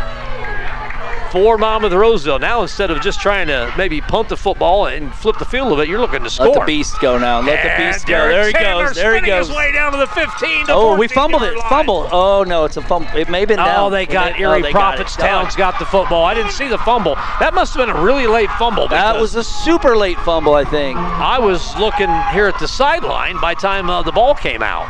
for 1.32 1.58
Monmouth 1.58 1.92
Roseville. 1.94 2.40
Now 2.40 2.62
instead 2.62 2.92
of 2.92 3.02
just 3.02 3.20
trying 3.22 3.48
to 3.48 3.74
maybe 3.78 4.00
punt 4.02 4.30
the 4.30 4.38
football 4.38 4.88
and 4.88 5.14
flip 5.16 5.38
the 5.38 5.44
field 5.46 5.74
a 5.74 5.76
bit, 5.76 5.88
you're 5.90 6.00
looking 6.00 6.24
to 6.24 6.30
score. 6.30 6.48
Let 6.48 6.60
the 6.62 6.66
beast 6.66 7.00
go 7.02 7.18
now. 7.18 7.40
Let 7.42 7.62
the 7.64 7.72
And 7.72 7.94
beast 7.94 8.06
go. 8.06 8.14
Derek 8.14 8.32
There 8.32 8.48
he 8.48 8.54
Chandler 8.54 8.86
goes. 8.88 8.96
There 8.96 9.16
he 9.16 9.22
goes. 9.26 9.48
His 9.48 9.56
way 9.58 9.72
down 9.74 9.92
to 9.94 9.98
the 9.98 10.08
15. 10.08 10.66
To 10.68 10.74
Oh, 10.74 10.98
we 10.98 11.08
fumbled 11.10 11.44
it. 11.44 11.58
line. 11.58 11.70
Fumble. 11.70 12.08
Oh 12.12 12.44
no, 12.48 12.64
it's 12.66 12.78
a 12.78 12.82
fumble. 12.82 13.10
It 13.18 13.30
may 13.30 13.40
have 13.42 13.50
been 13.50 13.58
down. 13.58 13.88
Oh, 13.88 13.90
they 13.90 14.06
got 14.06 14.34
oh, 14.34 14.40
Erie 14.44 14.62
they 14.62 14.72
got 14.74 14.96
it. 15.00 15.06
Prophetstown's 15.08 15.56
got 15.56 15.78
the 15.80 15.86
football. 15.86 16.24
I 16.26 16.34
didn't 16.34 16.52
see 16.52 16.68
the 16.68 16.78
fumble. 16.80 17.16
That 17.40 17.54
must 17.54 17.74
have 17.76 17.86
been 17.86 17.96
a 17.96 18.02
really 18.02 18.28
late 18.28 18.50
fumble. 18.52 18.88
That 18.90 19.20
was 19.20 19.36
a 19.36 19.44
super 19.44 19.96
late 19.98 20.18
fumble, 20.20 20.54
I 20.54 20.64
think. 20.66 20.98
I 20.98 21.40
was 21.40 21.76
looking 21.78 22.10
here 22.34 22.48
at 22.48 22.60
the 22.60 22.68
sideline 22.68 23.40
by 23.42 23.54
time 23.56 23.90
uh, 23.90 24.04
the 24.04 24.12
ball 24.14 24.36
came 24.36 24.62
out. 24.64 24.88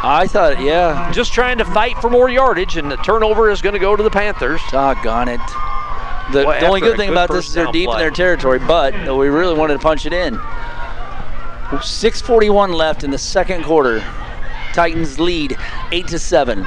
I 0.00 0.26
thought, 0.28 0.60
yeah. 0.60 1.10
Just 1.12 1.32
trying 1.32 1.58
to 1.58 1.64
fight 1.64 1.98
for 1.98 2.08
more 2.08 2.28
yardage, 2.28 2.76
and 2.76 2.90
the 2.90 2.96
turnover 2.98 3.50
is 3.50 3.60
going 3.60 3.72
to 3.72 3.80
go 3.80 3.96
to 3.96 4.02
the 4.02 4.10
Panthers. 4.10 4.60
Doggone 4.70 5.28
it. 5.28 5.40
The, 6.32 6.44
Boy, 6.44 6.60
the 6.60 6.66
only 6.66 6.80
good 6.80 6.96
thing 6.96 7.08
good 7.08 7.14
about 7.14 7.30
this 7.30 7.48
is 7.48 7.54
they're 7.54 7.72
deep 7.72 7.88
play. 7.88 7.96
in 7.96 7.98
their 8.00 8.10
territory, 8.10 8.58
but 8.58 8.94
we 9.16 9.28
really 9.28 9.54
wanted 9.54 9.74
to 9.74 9.78
punch 9.80 10.06
it 10.06 10.12
in. 10.12 10.38
6:41 11.70 12.74
left 12.74 13.02
in 13.02 13.10
the 13.10 13.18
second 13.18 13.64
quarter. 13.64 14.04
Titans 14.72 15.18
lead 15.18 15.56
eight 15.90 16.06
to 16.08 16.18
seven. 16.18 16.66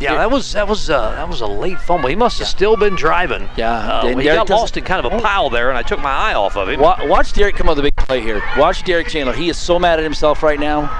Yeah, 0.00 0.16
that 0.16 0.30
was 0.30 0.52
that 0.52 0.66
was 0.66 0.90
uh, 0.90 1.10
that 1.12 1.28
was 1.28 1.40
a 1.40 1.46
late 1.46 1.80
fumble. 1.80 2.08
He 2.08 2.16
must 2.16 2.38
have 2.40 2.48
still 2.48 2.76
been 2.76 2.96
driving. 2.96 3.48
Yeah, 3.56 3.72
uh, 3.72 4.06
he 4.08 4.14
Derek 4.14 4.48
got 4.48 4.50
lost 4.50 4.76
in 4.76 4.84
kind 4.84 5.04
of 5.04 5.12
a 5.12 5.20
pile 5.20 5.50
there, 5.50 5.68
and 5.68 5.78
I 5.78 5.82
took 5.82 6.00
my 6.00 6.10
eye 6.10 6.34
off 6.34 6.56
of 6.56 6.68
him. 6.68 6.80
Watch 6.80 7.32
Derek 7.32 7.54
come 7.56 7.68
up 7.68 7.76
with 7.76 7.86
a 7.86 7.90
big 7.90 7.96
play 7.96 8.20
here. 8.20 8.42
Watch 8.56 8.82
Derek 8.84 9.08
Chandler. 9.08 9.34
He 9.34 9.48
is 9.48 9.56
so 9.56 9.78
mad 9.78 9.98
at 9.98 10.02
himself 10.04 10.42
right 10.42 10.58
now. 10.58 10.90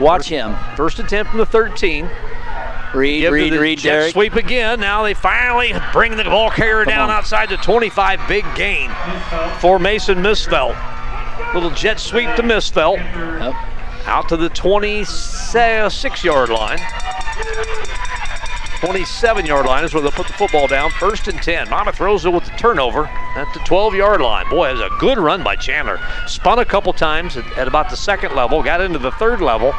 Watch 0.00 0.26
him. 0.28 0.54
First 0.76 0.98
attempt 0.98 1.30
from 1.30 1.38
the 1.38 1.46
13. 1.46 2.10
Read, 2.94 3.20
Give 3.20 3.32
read, 3.32 3.52
read, 3.54 3.78
jet 3.78 3.90
Derek. 3.90 4.12
sweep 4.12 4.34
again. 4.34 4.78
Now 4.78 5.02
they 5.02 5.14
finally 5.14 5.72
bring 5.92 6.16
the 6.16 6.22
ball 6.24 6.50
carrier 6.50 6.84
down 6.84 7.10
on. 7.10 7.16
outside 7.16 7.48
the 7.48 7.56
25. 7.56 8.20
Big 8.28 8.44
gain 8.54 8.90
for 9.60 9.78
Mason 9.80 10.18
Misfelt. 10.18 10.76
Little 11.54 11.70
jet 11.70 11.98
sweep 11.98 12.32
to 12.36 12.42
Misfelt. 12.42 12.98
Yep. 12.98 13.54
Out 14.06 14.28
to 14.28 14.36
the 14.36 14.48
26 14.50 16.22
yard 16.24 16.50
line. 16.50 16.78
27 18.84 19.46
yard 19.46 19.64
line 19.64 19.82
is 19.82 19.94
where 19.94 20.02
they'll 20.02 20.12
put 20.12 20.26
the 20.26 20.34
football 20.34 20.66
down. 20.66 20.90
First 20.90 21.26
and 21.26 21.42
10. 21.42 21.70
Monmouth 21.70 21.98
it 21.98 22.30
with 22.30 22.44
the 22.44 22.50
turnover 22.58 23.06
at 23.06 23.50
the 23.54 23.60
12 23.60 23.94
yard 23.94 24.20
line. 24.20 24.46
Boy, 24.50 24.68
it 24.68 24.72
was 24.72 24.82
a 24.82 24.90
good 24.98 25.16
run 25.16 25.42
by 25.42 25.56
Chandler. 25.56 25.98
Spun 26.26 26.58
a 26.58 26.66
couple 26.66 26.92
times 26.92 27.38
at, 27.38 27.46
at 27.56 27.66
about 27.66 27.88
the 27.88 27.96
second 27.96 28.34
level, 28.34 28.62
got 28.62 28.82
into 28.82 28.98
the 28.98 29.12
third 29.12 29.40
level, 29.40 29.72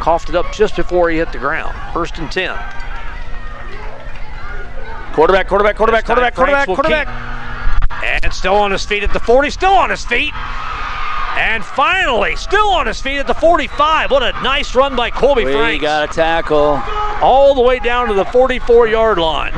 coughed 0.00 0.30
it 0.30 0.34
up 0.34 0.50
just 0.54 0.74
before 0.74 1.10
he 1.10 1.18
hit 1.18 1.32
the 1.32 1.38
ground. 1.38 1.76
First 1.92 2.16
and 2.16 2.32
10. 2.32 2.56
Quarterback, 5.12 5.46
quarterback, 5.46 5.76
quarterback, 5.76 6.06
quarterback, 6.06 6.34
quarterback, 6.34 6.66
quarterback. 6.66 8.22
And 8.22 8.32
still 8.32 8.54
on 8.54 8.70
his 8.70 8.86
feet 8.86 9.02
at 9.02 9.12
the 9.12 9.20
40, 9.20 9.50
still 9.50 9.74
on 9.74 9.90
his 9.90 10.02
feet. 10.02 10.32
And 11.36 11.64
finally, 11.64 12.36
still 12.36 12.68
on 12.68 12.86
his 12.86 13.00
feet 13.00 13.18
at 13.18 13.26
the 13.26 13.34
45. 13.34 14.10
What 14.10 14.22
a 14.22 14.32
nice 14.42 14.74
run 14.74 14.94
by 14.96 15.10
Colby 15.10 15.44
We 15.44 15.52
Franks. 15.52 15.82
got 15.82 16.10
a 16.10 16.12
tackle. 16.12 16.80
all 17.22 17.54
the 17.54 17.60
way 17.60 17.78
down 17.80 18.08
to 18.08 18.14
the 18.14 18.24
44 18.26 18.86
yard 18.88 19.18
line. 19.18 19.52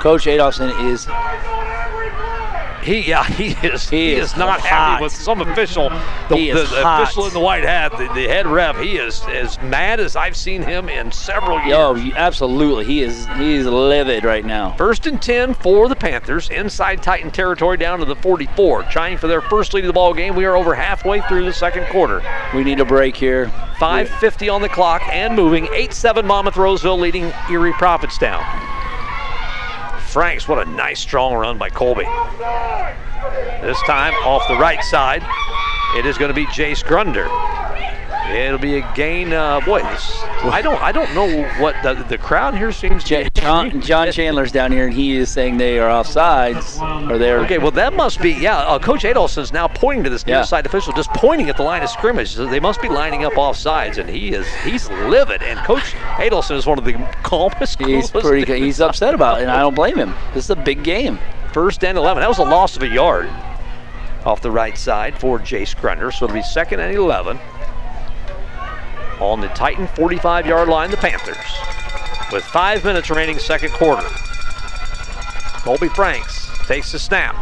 Coach 0.00 0.24
Adolphson 0.24 0.70
is 0.90 1.06
He, 2.90 3.08
yeah, 3.08 3.22
he 3.24 3.50
is. 3.66 3.88
He 3.88 3.96
He, 3.96 4.12
is 4.14 4.32
is, 4.32 4.36
not 4.36 4.58
hot. 4.60 4.68
happy 4.68 5.04
with 5.04 5.12
some 5.12 5.40
official. 5.40 5.90
The, 6.28 6.36
He 6.36 6.50
the, 6.50 6.64
the 6.64 6.82
official 6.84 7.26
in 7.26 7.32
the 7.32 7.38
white 7.38 7.62
hat, 7.62 7.92
the, 7.92 8.12
the 8.14 8.26
head 8.26 8.48
ref. 8.48 8.80
He 8.80 8.96
is 8.96 9.22
as 9.28 9.60
mad 9.62 10.00
as 10.00 10.16
I've 10.16 10.36
seen 10.36 10.60
him 10.62 10.88
in 10.88 11.12
several 11.12 11.60
years. 11.60 11.76
Oh, 11.76 11.96
absolutely. 12.16 12.86
He 12.86 13.02
is 13.02 13.28
he's 13.36 13.64
livid 13.64 14.24
right 14.24 14.44
now. 14.44 14.74
First 14.76 15.06
and 15.06 15.22
10 15.22 15.54
for 15.54 15.88
the 15.88 15.94
Panthers, 15.94 16.50
inside 16.50 17.00
Titan 17.00 17.30
territory 17.30 17.76
down 17.76 18.00
to 18.00 18.04
the 18.04 18.16
44. 18.16 18.82
Trying 18.84 19.18
for 19.18 19.28
their 19.28 19.40
first 19.40 19.72
lead 19.72 19.84
of 19.84 19.88
the 19.88 19.92
ball 19.92 20.12
game. 20.12 20.34
We 20.34 20.44
are 20.44 20.56
over 20.56 20.74
halfway 20.74 21.20
through 21.22 21.44
the 21.44 21.52
second 21.52 21.86
quarter. 21.90 22.22
We 22.54 22.64
need 22.64 22.80
a 22.80 22.84
break 22.84 23.14
here. 23.14 23.46
5.50 23.78 24.52
on 24.52 24.62
the 24.62 24.68
clock 24.68 25.02
and 25.12 25.36
moving. 25.36 25.66
8-7 25.66 26.24
Monmouth 26.24 26.56
Roseville 26.56 26.98
leading 26.98 27.32
Erie 27.48 27.72
Prophetstown. 27.72 28.79
Franks, 30.10 30.48
what 30.48 30.66
a 30.66 30.68
nice 30.72 30.98
strong 30.98 31.34
run 31.34 31.56
by 31.56 31.70
Colby. 31.70 32.02
This 33.62 33.80
time 33.82 34.12
off 34.24 34.42
the 34.48 34.56
right 34.56 34.82
side, 34.82 35.22
it 35.96 36.04
is 36.04 36.18
going 36.18 36.30
to 36.30 36.34
be 36.34 36.46
Jace 36.46 36.82
Grunder. 36.82 37.28
It'll 38.34 38.58
be 38.58 38.78
a 38.78 38.92
gain. 38.94 39.32
Uh, 39.32 39.60
boy, 39.60 39.82
I 39.84 40.60
don't, 40.62 40.82
I 40.82 40.90
don't 40.90 41.14
know 41.14 41.44
what 41.60 41.76
the, 41.84 41.94
the 42.08 42.18
crowd 42.18 42.56
here 42.56 42.72
seems. 42.72 43.04
To 43.04 43.29
John, 43.40 43.80
John 43.80 44.12
Chandler's 44.12 44.52
down 44.52 44.70
here, 44.72 44.86
and 44.86 44.94
he 44.94 45.16
is 45.16 45.30
saying 45.30 45.56
they 45.56 45.78
are 45.78 45.88
offsides, 45.88 46.80
or 47.10 47.18
they're 47.18 47.40
Okay, 47.40 47.58
well 47.58 47.70
that 47.72 47.94
must 47.94 48.20
be 48.20 48.32
yeah. 48.32 48.58
Uh, 48.58 48.78
Coach 48.78 49.02
Adolphson's 49.04 49.52
now 49.52 49.66
pointing 49.68 50.04
to 50.04 50.10
this 50.10 50.26
near 50.26 50.36
Yeah. 50.36 50.42
side 50.42 50.66
official, 50.66 50.92
just 50.92 51.10
pointing 51.14 51.48
at 51.48 51.56
the 51.56 51.62
line 51.62 51.82
of 51.82 51.88
scrimmage. 51.90 52.34
So 52.34 52.46
they 52.46 52.60
must 52.60 52.80
be 52.82 52.88
lining 52.88 53.24
up 53.24 53.36
off 53.38 53.56
sides, 53.56 53.98
and 53.98 54.08
he 54.08 54.32
is 54.34 54.46
he's 54.64 54.88
livid. 54.90 55.42
And 55.42 55.58
Coach 55.60 55.92
Adolphson 56.18 56.56
is 56.56 56.66
one 56.66 56.78
of 56.78 56.84
the 56.84 56.92
calmest. 57.22 57.78
he's 57.80 58.10
coolest 58.10 58.28
pretty 58.28 58.60
he's 58.60 58.80
upset 58.80 59.14
about 59.14 59.38
it, 59.38 59.42
and 59.42 59.50
I 59.50 59.60
don't 59.60 59.74
blame 59.74 59.96
him. 59.96 60.14
This 60.34 60.44
is 60.44 60.50
a 60.50 60.56
big 60.56 60.82
game. 60.84 61.18
First 61.52 61.82
and 61.84 61.96
eleven. 61.98 62.20
That 62.20 62.28
was 62.28 62.38
a 62.38 62.42
loss 62.44 62.76
of 62.76 62.82
a 62.82 62.88
yard. 62.88 63.28
off 64.26 64.42
the 64.42 64.50
right 64.50 64.76
side 64.76 65.18
for 65.18 65.38
Jace 65.38 65.74
Grunder. 65.74 66.12
So 66.12 66.26
it'll 66.26 66.34
be 66.34 66.42
second 66.42 66.80
and 66.80 66.94
11 66.94 67.38
on 69.18 69.40
the 69.40 69.48
Titan 69.48 69.86
45 69.88 70.46
yard 70.46 70.68
line, 70.68 70.90
the 70.90 70.96
Panthers, 70.98 71.36
with 72.32 72.44
five 72.44 72.84
minutes 72.84 73.10
remaining, 73.10 73.38
second 73.38 73.72
quarter. 73.72 74.06
Colby 75.62 75.88
Franks 75.88 76.48
takes 76.66 76.92
the 76.92 76.98
snap. 76.98 77.34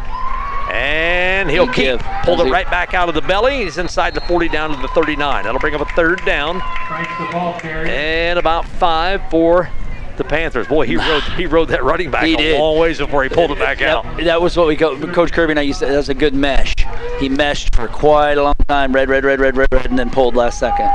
And 0.73 1.49
he'll 1.49 1.67
Good 1.67 2.01
keep. 2.01 2.07
Pulled 2.25 2.41
it 2.43 2.51
right 2.51 2.71
back 2.71 2.93
out 2.93 3.09
of 3.09 3.15
the 3.15 3.23
belly. 3.23 3.65
He's 3.65 3.79
inside 3.79 4.15
the 4.15 4.21
40 4.23 4.49
down 4.49 4.71
to 4.75 4.77
the 4.83 4.89
39. 4.89 5.45
That'll 5.45 5.59
bring 5.61 5.75
up 5.75 5.81
a 5.81 5.87
third 5.95 6.23
down 6.27 6.61
Franks 6.89 7.11
the 7.19 7.29
ball 7.33 7.59
carrier. 7.59 7.91
and 7.91 8.39
about 8.39 8.67
five 8.69 9.23
for 9.31 9.71
the 10.19 10.25
Panthers. 10.25 10.67
Boy, 10.67 10.85
he 10.85 10.97
rode 10.97 11.23
he 11.23 11.47
rode 11.47 11.69
that 11.69 11.83
running 11.85 12.11
back 12.11 12.25
He 12.27 12.35
a 12.35 12.37
did. 12.37 12.59
long 12.61 12.77
ways 12.79 12.99
before 12.99 13.23
he 13.23 13.31
pulled 13.31 13.51
it 13.53 13.59
back 13.59 13.81
Yep, 13.81 14.05
out. 14.05 14.17
That 14.25 14.43
was 14.43 14.57
what 14.59 14.67
we 14.67 14.77
co- 14.77 14.99
Coach 15.13 15.33
Kirby 15.33 15.53
and 15.53 15.59
I 15.61 15.63
used 15.63 15.79
to. 15.79 15.87
That 15.87 15.97
was 15.97 16.09
a 16.11 16.15
good 16.15 16.35
mesh. 16.35 16.75
He 17.19 17.31
meshed 17.31 17.75
for 17.75 17.89
quite 17.89 18.37
a 18.37 18.43
long 18.43 18.55
time. 18.69 18.93
Red, 18.93 19.09
red, 19.09 19.25
red, 19.25 19.41
red, 19.41 19.57
red, 19.57 19.69
red, 19.73 19.87
and 19.87 19.99
then 19.99 20.11
pulled 20.11 20.35
last 20.37 20.59
second. 20.59 20.91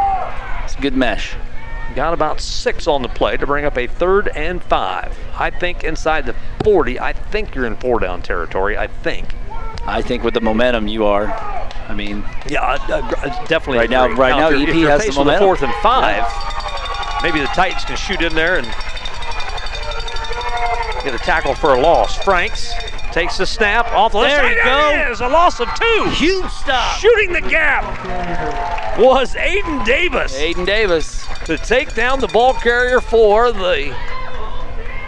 It's 0.66 0.76
a 0.76 0.82
good 0.82 0.96
mesh. 0.96 1.34
Got 1.96 2.14
about 2.14 2.42
six 2.42 2.88
on 2.88 3.02
the 3.04 3.08
play 3.08 3.38
to 3.38 3.46
bring 3.46 3.66
up 3.66 3.78
a 3.78 3.86
third 3.86 4.28
and 4.30 4.64
five. 4.64 5.16
I 5.38 5.52
think 5.52 5.84
inside 5.84 6.26
the 6.26 6.36
40, 6.64 7.00
I 7.00 7.14
think 7.14 7.54
you're 7.54 7.66
in 7.66 7.76
four 7.76 8.00
down 8.00 8.22
territory. 8.24 8.78
I 8.78 8.88
think. 8.88 9.34
I 9.86 10.02
think 10.02 10.24
with 10.24 10.34
the 10.34 10.42
momentum 10.42 10.88
you 10.88 11.06
are. 11.06 11.28
I 11.88 11.94
mean, 11.94 12.24
Yeah, 12.50 12.62
I, 12.64 12.74
I- 12.76 13.46
definitely. 13.46 13.78
Right 13.78 13.90
now- 13.90 14.08
right 14.08 14.36
now, 14.36 14.50
you're, 14.50 14.70
EP 14.70 14.76
has 14.90 15.06
the 15.06 15.14
momentum. 15.14 15.44
fourth 15.46 15.62
and 15.62 15.74
five. 15.84 16.24
Maybe 17.22 17.40
the 17.40 17.48
Titans 17.48 17.86
can 17.86 17.96
shoot 17.96 18.22
in 18.22 18.34
there 18.34 18.58
and 18.58 18.66
get 21.04 21.14
a 21.14 21.20
tackle 21.24 21.54
for 21.54 21.76
a 21.76 21.80
loss. 21.80 22.18
Franks 22.24 22.74
takes 23.14 23.38
the 23.38 23.46
snap 23.46 23.88
off 23.92 24.12
the 24.12 24.22
There 24.22 24.42
side. 24.42 24.50
you 24.58 24.64
go. 24.64 24.90
It 25.08 25.12
is 25.12 25.22
a 25.22 25.28
loss 25.28 25.60
of 25.60 25.70
two. 25.76 26.10
huge 26.16 26.50
stop. 26.52 26.98
Shooting 27.00 27.32
the 27.32 27.42
gap 27.42 27.84
was 29.00 29.34
Aiden 29.36 29.86
Davis 29.86 30.36
Aiden 30.40 30.66
Davis. 30.66 31.26
to 31.46 31.58
take 31.58 31.94
down 31.96 32.20
the 32.20 32.28
ball 32.28 32.54
carrier 32.56 33.00
for 33.00 33.52
the 33.52 33.96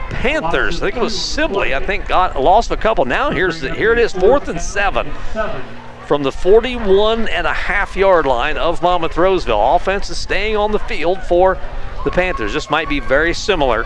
Panthers. 0.09 0.81
I 0.81 0.85
think 0.87 0.97
it 0.97 1.01
was 1.01 1.19
Sibley. 1.19 1.75
I 1.75 1.85
think 1.85 2.07
got 2.07 2.39
lost 2.39 2.71
a 2.71 2.77
couple. 2.77 3.05
Now 3.05 3.31
here's 3.31 3.61
the, 3.61 3.73
here 3.73 3.91
it 3.91 3.99
is, 3.99 4.13
fourth 4.13 4.47
and 4.47 4.59
seven 4.61 5.11
Seven. 5.33 5.61
from 6.07 6.23
the 6.23 6.31
41 6.31 7.27
and 7.27 7.45
a 7.47 7.53
half 7.53 7.95
yard 7.95 8.25
line 8.25 8.57
of 8.57 8.81
Monmouth 8.81 9.17
Roseville. 9.17 9.75
Offense 9.75 10.09
is 10.09 10.17
staying 10.17 10.55
on 10.55 10.71
the 10.71 10.79
field 10.79 11.21
for 11.23 11.57
the 12.05 12.11
Panthers. 12.11 12.53
This 12.53 12.69
might 12.69 12.87
be 12.89 12.99
very 12.99 13.33
similar 13.33 13.83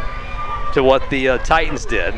to 0.74 0.84
what 0.84 1.10
the 1.10 1.30
uh, 1.30 1.38
Titans 1.40 1.86
did 1.86 2.14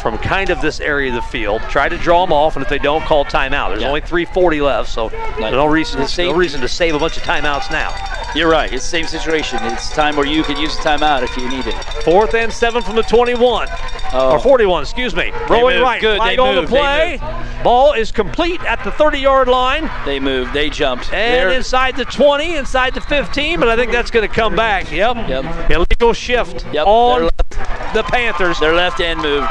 from 0.00 0.18
kind 0.18 0.50
of 0.50 0.60
this 0.60 0.80
area 0.80 1.08
of 1.10 1.14
the 1.16 1.22
field. 1.22 1.62
Try 1.68 1.88
to 1.88 1.96
draw 1.98 2.24
them 2.24 2.32
off, 2.32 2.56
and 2.56 2.62
if 2.62 2.68
they 2.68 2.78
don't, 2.78 3.02
call 3.04 3.24
timeout. 3.24 3.68
There's 3.70 3.82
Yeah. 3.82 3.88
only 3.88 4.00
3:40 4.00 4.60
left, 4.60 4.88
so 4.88 5.10
no 5.38 5.66
reason, 5.66 6.00
the 6.00 6.08
same- 6.08 6.30
no 6.32 6.34
reason 6.34 6.60
to 6.60 6.68
save 6.68 6.94
a 6.94 6.98
bunch 6.98 7.16
of 7.16 7.22
timeouts 7.22 7.70
now. 7.70 7.92
You're 8.34 8.50
right. 8.50 8.70
It's 8.72 8.84
the 8.84 8.90
same 8.90 9.06
situation. 9.06 9.58
It's 9.64 9.90
time 9.90 10.16
where 10.16 10.26
you 10.26 10.42
can 10.42 10.56
use 10.58 10.76
a 10.76 10.80
timeout 10.82 11.22
if 11.22 11.36
you 11.36 11.48
need 11.48 11.66
it. 11.66 11.74
Fourth 12.04 12.34
and 12.34 12.52
seven 12.52 12.82
from 12.82 12.96
the 12.96 13.02
21. 13.02 13.68
Oh. 14.12 14.32
Or 14.32 14.38
41, 14.38 14.82
excuse 14.82 15.14
me. 15.16 15.32
Rolling 15.48 15.80
right. 15.80 16.00
Good, 16.00 16.18
Flag 16.18 16.36
they 16.36 16.42
on 16.42 16.54
the 16.56 16.62
play. 16.62 17.20
Ball 17.64 17.92
is 17.94 18.12
complete 18.12 18.62
at 18.64 18.82
the 18.84 18.90
30 18.92 19.18
yard 19.18 19.48
line. 19.48 19.90
They 20.04 20.20
moved. 20.20 20.52
They 20.52 20.68
jumped. 20.70 21.12
And 21.12 21.34
They're- 21.34 21.48
inside 21.50 21.96
the 21.96 22.04
20, 22.04 22.56
inside 22.56 22.94
the 22.94 23.00
15, 23.00 23.58
but 23.58 23.68
I 23.68 23.76
think 23.76 23.90
that's 23.90 24.10
going 24.10 24.28
to 24.28 24.32
come 24.34 24.54
back. 24.54 24.92
Yep. 24.92 25.16
Yep. 25.28 25.70
Illegal 25.70 26.12
shift 26.12 26.64
Yep, 26.72 26.86
on 26.86 27.30
the 27.94 28.02
Panthers. 28.04 28.60
their 28.60 28.74
left 28.74 29.00
end 29.00 29.20
moved. 29.20 29.50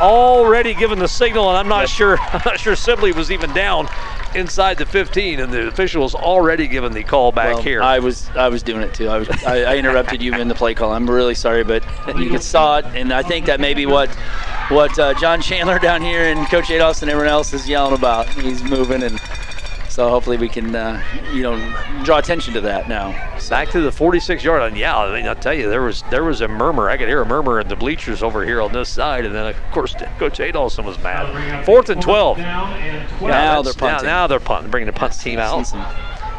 Already 0.00 0.74
given 0.74 0.98
the 0.98 1.08
signal, 1.08 1.48
and 1.48 1.56
I'm 1.56 1.68
not 1.68 1.88
sure. 1.88 2.18
I'm 2.32 2.42
not 2.44 2.60
sure 2.60 2.76
Sibley 2.76 3.12
was 3.12 3.30
even 3.30 3.52
down 3.54 3.88
inside 4.34 4.76
the 4.76 4.84
15, 4.84 5.40
and 5.40 5.52
the 5.52 5.68
official 5.68 6.02
was 6.02 6.14
already 6.14 6.68
given 6.68 6.92
the 6.92 7.02
call 7.02 7.32
back 7.32 7.54
Well, 7.54 7.62
here. 7.62 7.82
I 7.82 7.98
was 7.98 8.28
I 8.30 8.48
was 8.48 8.62
doing 8.62 8.82
it 8.82 8.92
too. 8.94 9.08
I 9.08 9.18
was 9.18 9.28
I, 9.44 9.62
I 9.62 9.76
interrupted 9.76 10.20
you 10.20 10.34
in 10.34 10.48
the 10.48 10.54
play 10.54 10.74
call. 10.74 10.92
I'm 10.92 11.08
really 11.08 11.34
sorry, 11.34 11.64
but 11.64 11.82
you 12.16 12.28
could 12.28 12.42
saw 12.42 12.78
it, 12.78 12.84
and 12.86 13.12
I 13.12 13.22
think 13.22 13.46
that 13.46 13.60
may 13.60 13.74
be 13.74 13.86
what 13.86 14.10
what 14.68 14.98
uh, 14.98 15.14
John 15.14 15.40
Chandler 15.40 15.78
down 15.78 16.02
here 16.02 16.24
and 16.24 16.46
Coach 16.48 16.66
Adolphson 16.66 17.02
and 17.02 17.10
everyone 17.10 17.32
else 17.32 17.54
is 17.54 17.68
yelling 17.68 17.94
about. 17.94 18.28
He's 18.34 18.62
moving, 18.62 19.02
and 19.02 19.18
so 19.96 20.10
hopefully 20.10 20.36
we 20.36 20.46
can 20.46 20.76
uh, 20.76 21.02
you 21.32 21.42
know 21.42 21.56
draw 22.04 22.18
attention 22.18 22.52
to 22.52 22.60
that 22.60 22.86
now. 22.86 23.12
Back 23.48 23.70
to 23.70 23.80
the 23.80 23.90
46 23.90 24.44
yard 24.44 24.60
line. 24.60 24.76
Yeah, 24.76 24.98
I 24.98 25.16
mean, 25.16 25.26
I'll 25.26 25.34
tell 25.34 25.54
you, 25.54 25.70
there 25.70 25.80
was 25.80 26.02
there 26.10 26.22
was 26.22 26.42
a 26.42 26.48
murmur. 26.48 26.90
I 26.90 26.98
could 26.98 27.08
hear 27.08 27.22
a 27.22 27.26
murmur 27.26 27.60
in 27.60 27.68
the 27.68 27.76
bleachers 27.76 28.22
over 28.22 28.44
here 28.44 28.60
on 28.60 28.74
this 28.74 28.90
side, 28.90 29.24
and 29.24 29.34
then 29.34 29.46
of 29.46 29.56
course 29.72 29.94
Coach 30.18 30.38
Adolphson 30.38 30.84
was 30.84 30.98
mad. 30.98 31.64
Fourth 31.64 31.88
and 31.88 32.02
12. 32.02 32.36
Down 32.36 32.72
and 32.74 33.08
12. 33.08 33.22
Yeah, 33.22 33.28
Now 33.28 33.62
they're 33.62 33.72
punting. 33.72 34.06
Now, 34.06 34.20
now 34.20 34.26
they're 34.26 34.38
punting, 34.38 34.70
bringing 34.70 34.86
the 34.86 34.92
punt 34.92 35.18
team 35.18 35.38
out. 35.38 35.64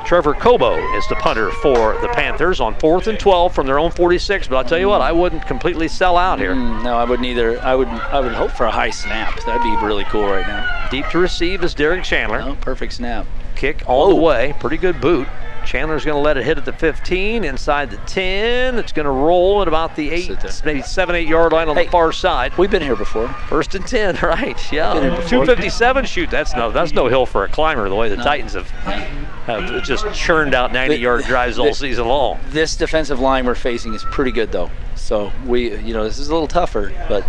Trevor 0.06 0.36
Cobo 0.36 0.78
is 0.96 1.06
the 1.10 1.16
punter 1.16 1.52
for 1.52 2.00
the 2.00 2.08
Panthers 2.08 2.62
on 2.62 2.76
fourth 2.76 3.08
and 3.08 3.20
12 3.20 3.54
from 3.54 3.66
their 3.68 3.78
own 3.78 3.92
46. 3.92 4.48
But 4.48 4.56
I'll 4.56 4.64
tell 4.64 4.78
you 4.80 4.88
what, 4.88 5.02
I 5.02 5.12
wouldn't 5.12 5.46
completely 5.46 5.90
sell 5.90 6.16
out 6.16 6.40
here. 6.40 6.54
mm, 6.54 6.82
no, 6.82 6.96
I 6.96 7.04
wouldn't 7.04 7.28
either. 7.28 7.60
I 7.62 7.76
would 7.76 7.90
I 7.90 8.22
would 8.22 8.32
hope 8.32 8.52
for 8.52 8.68
a 8.68 8.72
high 8.72 8.92
snap. 8.92 9.44
That'd 9.46 9.64
be 9.64 9.76
really 9.86 10.06
cool 10.06 10.30
right 10.30 10.48
now. 10.48 10.88
Deep 10.90 11.08
to 11.08 11.18
receive 11.18 11.62
is 11.64 11.74
Derek 11.74 12.06
Chandler. 12.06 12.40
Oh, 12.42 12.56
perfect 12.62 12.94
snap. 12.94 13.26
Kick 13.58 13.84
all 13.88 14.10
the 14.10 14.16
way. 14.16 14.54
Pretty 14.60 14.78
good 14.78 15.02
boot. 15.02 15.28
Chandler's 15.66 16.06
going 16.06 16.16
to 16.16 16.22
let 16.22 16.38
it 16.38 16.46
hit 16.46 16.58
at 16.58 16.64
the 16.64 16.72
15, 16.72 17.44
inside 17.44 17.90
the 17.90 17.98
10. 17.98 18.78
It's 18.78 18.94
going 18.94 19.04
to 19.06 19.12
roll 19.12 19.62
at 19.62 19.68
about 19.68 19.98
the 19.98 20.10
8, 20.12 20.64
maybe 20.64 20.82
7, 20.82 21.14
8 21.14 21.28
yard 21.28 21.52
line 21.52 21.68
on 21.68 21.76
Hey. 21.76 21.84
the 21.86 21.92
far 21.92 22.14
side. 22.14 22.58
We've 22.58 22.72
been 22.72 22.82
here 22.82 22.96
before. 22.96 23.28
First 23.50 23.76
and 23.76 23.86
10, 23.86 24.16
right. 24.24 24.72
Yeah. 24.72 24.94
Been 24.94 25.04
here 25.04 25.12
before. 25.12 25.30
257 25.30 26.06
shoot. 26.06 26.30
That's 26.30 26.56
no 26.56 26.72
that's 26.72 26.94
no 26.94 27.08
hill 27.08 27.26
for 27.26 27.44
a 27.44 27.50
climber 27.50 27.90
the 27.90 27.96
way 27.96 28.08
the 28.08 28.16
Titans 28.16 28.54
have, 28.54 28.70
have 28.70 29.84
just 29.84 30.10
churned 30.14 30.54
out 30.54 30.72
90 30.72 30.96
yard 30.96 31.26
drives 31.26 31.60
all 31.60 31.66
the- 31.66 31.74
season 31.74 32.08
long. 32.08 32.40
This 32.52 32.78
defensive 32.78 33.20
line 33.20 33.46
we're 33.46 33.54
facing 33.56 33.94
is 33.94 34.06
pretty 34.06 34.32
good 34.32 34.54
though. 34.54 34.72
So 34.96 35.34
we 35.46 35.76
you 35.82 35.94
know 35.94 36.06
this 36.06 36.18
is 36.18 36.30
a 36.30 36.34
little 36.34 36.48
tougher, 36.48 36.94
but 37.10 37.26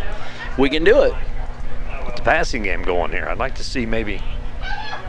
we 0.56 0.70
can 0.70 0.84
do 0.84 1.02
it. 1.02 1.12
Get 2.06 2.16
the 2.16 2.22
passing 2.22 2.62
game 2.62 2.82
going 2.82 3.10
here. 3.10 3.26
I'd 3.28 3.38
like 3.38 3.56
to 3.56 3.64
see 3.64 3.84
maybe 3.84 4.22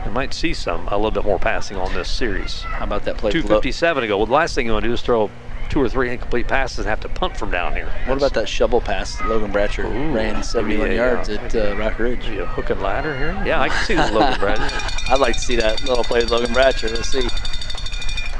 I 0.04 0.08
might 0.08 0.32
see 0.32 0.54
some 0.54 0.88
a 0.88 0.96
little 0.96 1.10
bit 1.10 1.24
more 1.24 1.38
passing 1.38 1.76
on 1.76 1.92
this 1.94 2.10
series. 2.10 2.62
How 2.62 2.84
about 2.84 3.04
that 3.04 3.18
play? 3.18 3.32
257 3.32 4.00
to 4.00 4.08
go. 4.08 4.16
Well, 4.16 4.26
the 4.26 4.32
last 4.32 4.54
thing 4.54 4.66
you 4.66 4.72
want 4.72 4.82
to 4.84 4.88
do 4.88 4.94
is 4.94 5.02
throw 5.02 5.30
two 5.68 5.80
or 5.80 5.88
three 5.88 6.10
incomplete 6.10 6.48
passes 6.48 6.78
and 6.78 6.88
have 6.88 7.00
to 7.00 7.08
punt 7.08 7.36
from 7.36 7.50
down 7.50 7.74
here. 7.74 7.92
What 8.06 8.18
about 8.18 8.34
that 8.34 8.48
shovel 8.48 8.80
pass 8.80 9.16
that 9.16 9.28
Logan 9.28 9.52
Bratcher 9.52 9.84
Ooh, 9.84 10.12
ran 10.12 10.42
71 10.42 10.88
maybe 10.88 10.96
a, 10.96 10.96
yards 10.96 11.28
uh, 11.28 11.34
at 11.34 11.54
uh, 11.54 11.76
Rockridge? 11.76 12.20
Maybe 12.20 12.38
a 12.38 12.46
hook 12.46 12.70
and 12.70 12.82
ladder 12.82 13.16
here? 13.16 13.40
Yeah, 13.46 13.60
I 13.60 13.68
can 13.68 13.84
see 13.84 13.94
the 13.94 14.10
Logan 14.10 14.36
Bradley. 14.40 14.68
I'd 15.08 15.20
like 15.20 15.34
to 15.34 15.40
see 15.40 15.56
that 15.56 15.84
little 15.84 16.04
play 16.04 16.20
with 16.20 16.30
Logan 16.30 16.54
Bratcher. 16.54 16.90
Let's 16.90 17.08
see. 17.08 17.28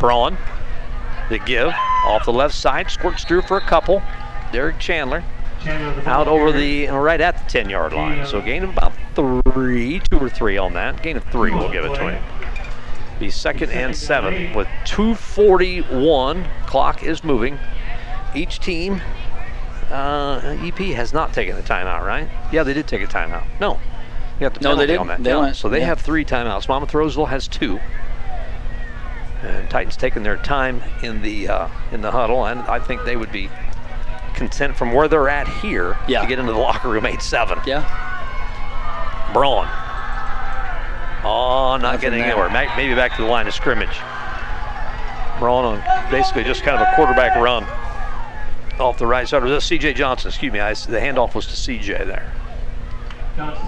Braun, 0.00 0.36
the 1.28 1.38
give 1.38 1.72
off 2.04 2.24
the 2.24 2.32
left 2.32 2.54
side, 2.54 2.90
squirts 2.90 3.24
through 3.24 3.42
for 3.42 3.58
a 3.58 3.60
couple. 3.60 4.02
Derek 4.50 4.78
Chandler 4.78 5.20
Chandler 5.20 5.22
the 5.22 5.26
ball 5.26 5.39
out 5.66 6.28
over 6.28 6.52
the 6.52 6.86
right 6.88 7.20
at 7.20 7.38
the 7.44 7.50
10 7.50 7.68
yard 7.70 7.92
line. 7.92 8.26
So 8.26 8.40
gain 8.40 8.62
of 8.62 8.70
about 8.70 8.92
three, 9.14 10.00
two 10.10 10.18
or 10.18 10.28
three 10.28 10.56
on 10.58 10.72
that. 10.74 11.02
Gain 11.02 11.16
of 11.16 11.24
three, 11.24 11.50
we'll 11.52 11.70
give 11.70 11.84
it 11.84 11.94
to 11.94 12.10
him. 12.10 12.24
Be 13.18 13.30
second 13.30 13.70
and 13.70 13.94
seven 13.94 14.54
with 14.54 14.66
241. 14.86 16.46
Clock 16.66 17.02
is 17.02 17.22
moving. 17.22 17.58
Each 18.34 18.58
team, 18.60 19.02
uh, 19.90 20.56
EP 20.62 20.78
has 20.94 21.12
not 21.12 21.34
taken 21.34 21.56
a 21.56 21.62
timeout, 21.62 22.06
right? 22.06 22.28
Yeah, 22.50 22.62
they 22.62 22.72
did 22.72 22.86
take 22.86 23.02
a 23.02 23.06
timeout. 23.06 23.44
No, 23.60 23.78
you 24.38 24.48
got 24.48 24.54
the 24.54 24.60
No, 24.60 24.74
they 24.74 24.96
on 24.96 25.08
didn't. 25.08 25.24
that. 25.24 25.46
They 25.48 25.52
so 25.52 25.68
they 25.68 25.80
yeah. 25.80 25.86
have 25.86 26.00
three 26.00 26.24
timeouts. 26.24 26.68
Monmouth 26.68 26.94
Roseville 26.94 27.26
has 27.26 27.46
two. 27.46 27.78
And 29.42 29.68
Titans 29.68 29.96
taking 29.96 30.22
their 30.22 30.36
time 30.36 30.82
in 31.02 31.22
the 31.22 31.48
uh, 31.48 31.68
in 31.92 32.02
the 32.02 32.10
huddle, 32.10 32.46
and 32.46 32.60
I 32.60 32.78
think 32.78 33.04
they 33.04 33.16
would 33.16 33.32
be 33.32 33.50
content 34.34 34.76
from 34.76 34.92
where 34.92 35.08
they're 35.08 35.28
at 35.28 35.48
here 35.48 35.96
Yeah. 36.06 36.22
to 36.22 36.26
get 36.26 36.38
into 36.38 36.52
the 36.52 36.58
locker 36.58 36.88
room 36.88 37.06
eight 37.06 37.22
seven. 37.22 37.58
Yeah. 37.66 37.82
Braun. 39.32 39.68
Oh, 41.22 41.76
not 41.76 41.82
Nothing 41.82 42.00
getting 42.00 42.18
there. 42.20 42.30
anywhere. 42.32 42.48
Ma- 42.48 42.74
Maybe 42.76 42.94
back 42.94 43.14
to 43.16 43.22
the 43.22 43.28
line 43.28 43.46
of 43.46 43.54
scrimmage. 43.54 43.96
Braun 45.38 45.64
on 45.64 46.10
basically 46.10 46.44
just 46.44 46.62
kind 46.62 46.80
of 46.80 46.86
a 46.86 46.94
quarterback 46.94 47.36
run 47.36 47.64
off 48.78 48.98
the 48.98 49.06
right 49.06 49.28
side. 49.28 49.42
Or 49.42 49.48
this 49.48 49.68
CJ 49.68 49.94
Johnson, 49.94 50.28
excuse 50.28 50.52
me. 50.52 50.60
I, 50.60 50.72
the 50.74 50.98
handoff 50.98 51.34
was 51.34 51.46
to 51.46 51.52
CJ 51.54 52.06
there. 52.06 52.32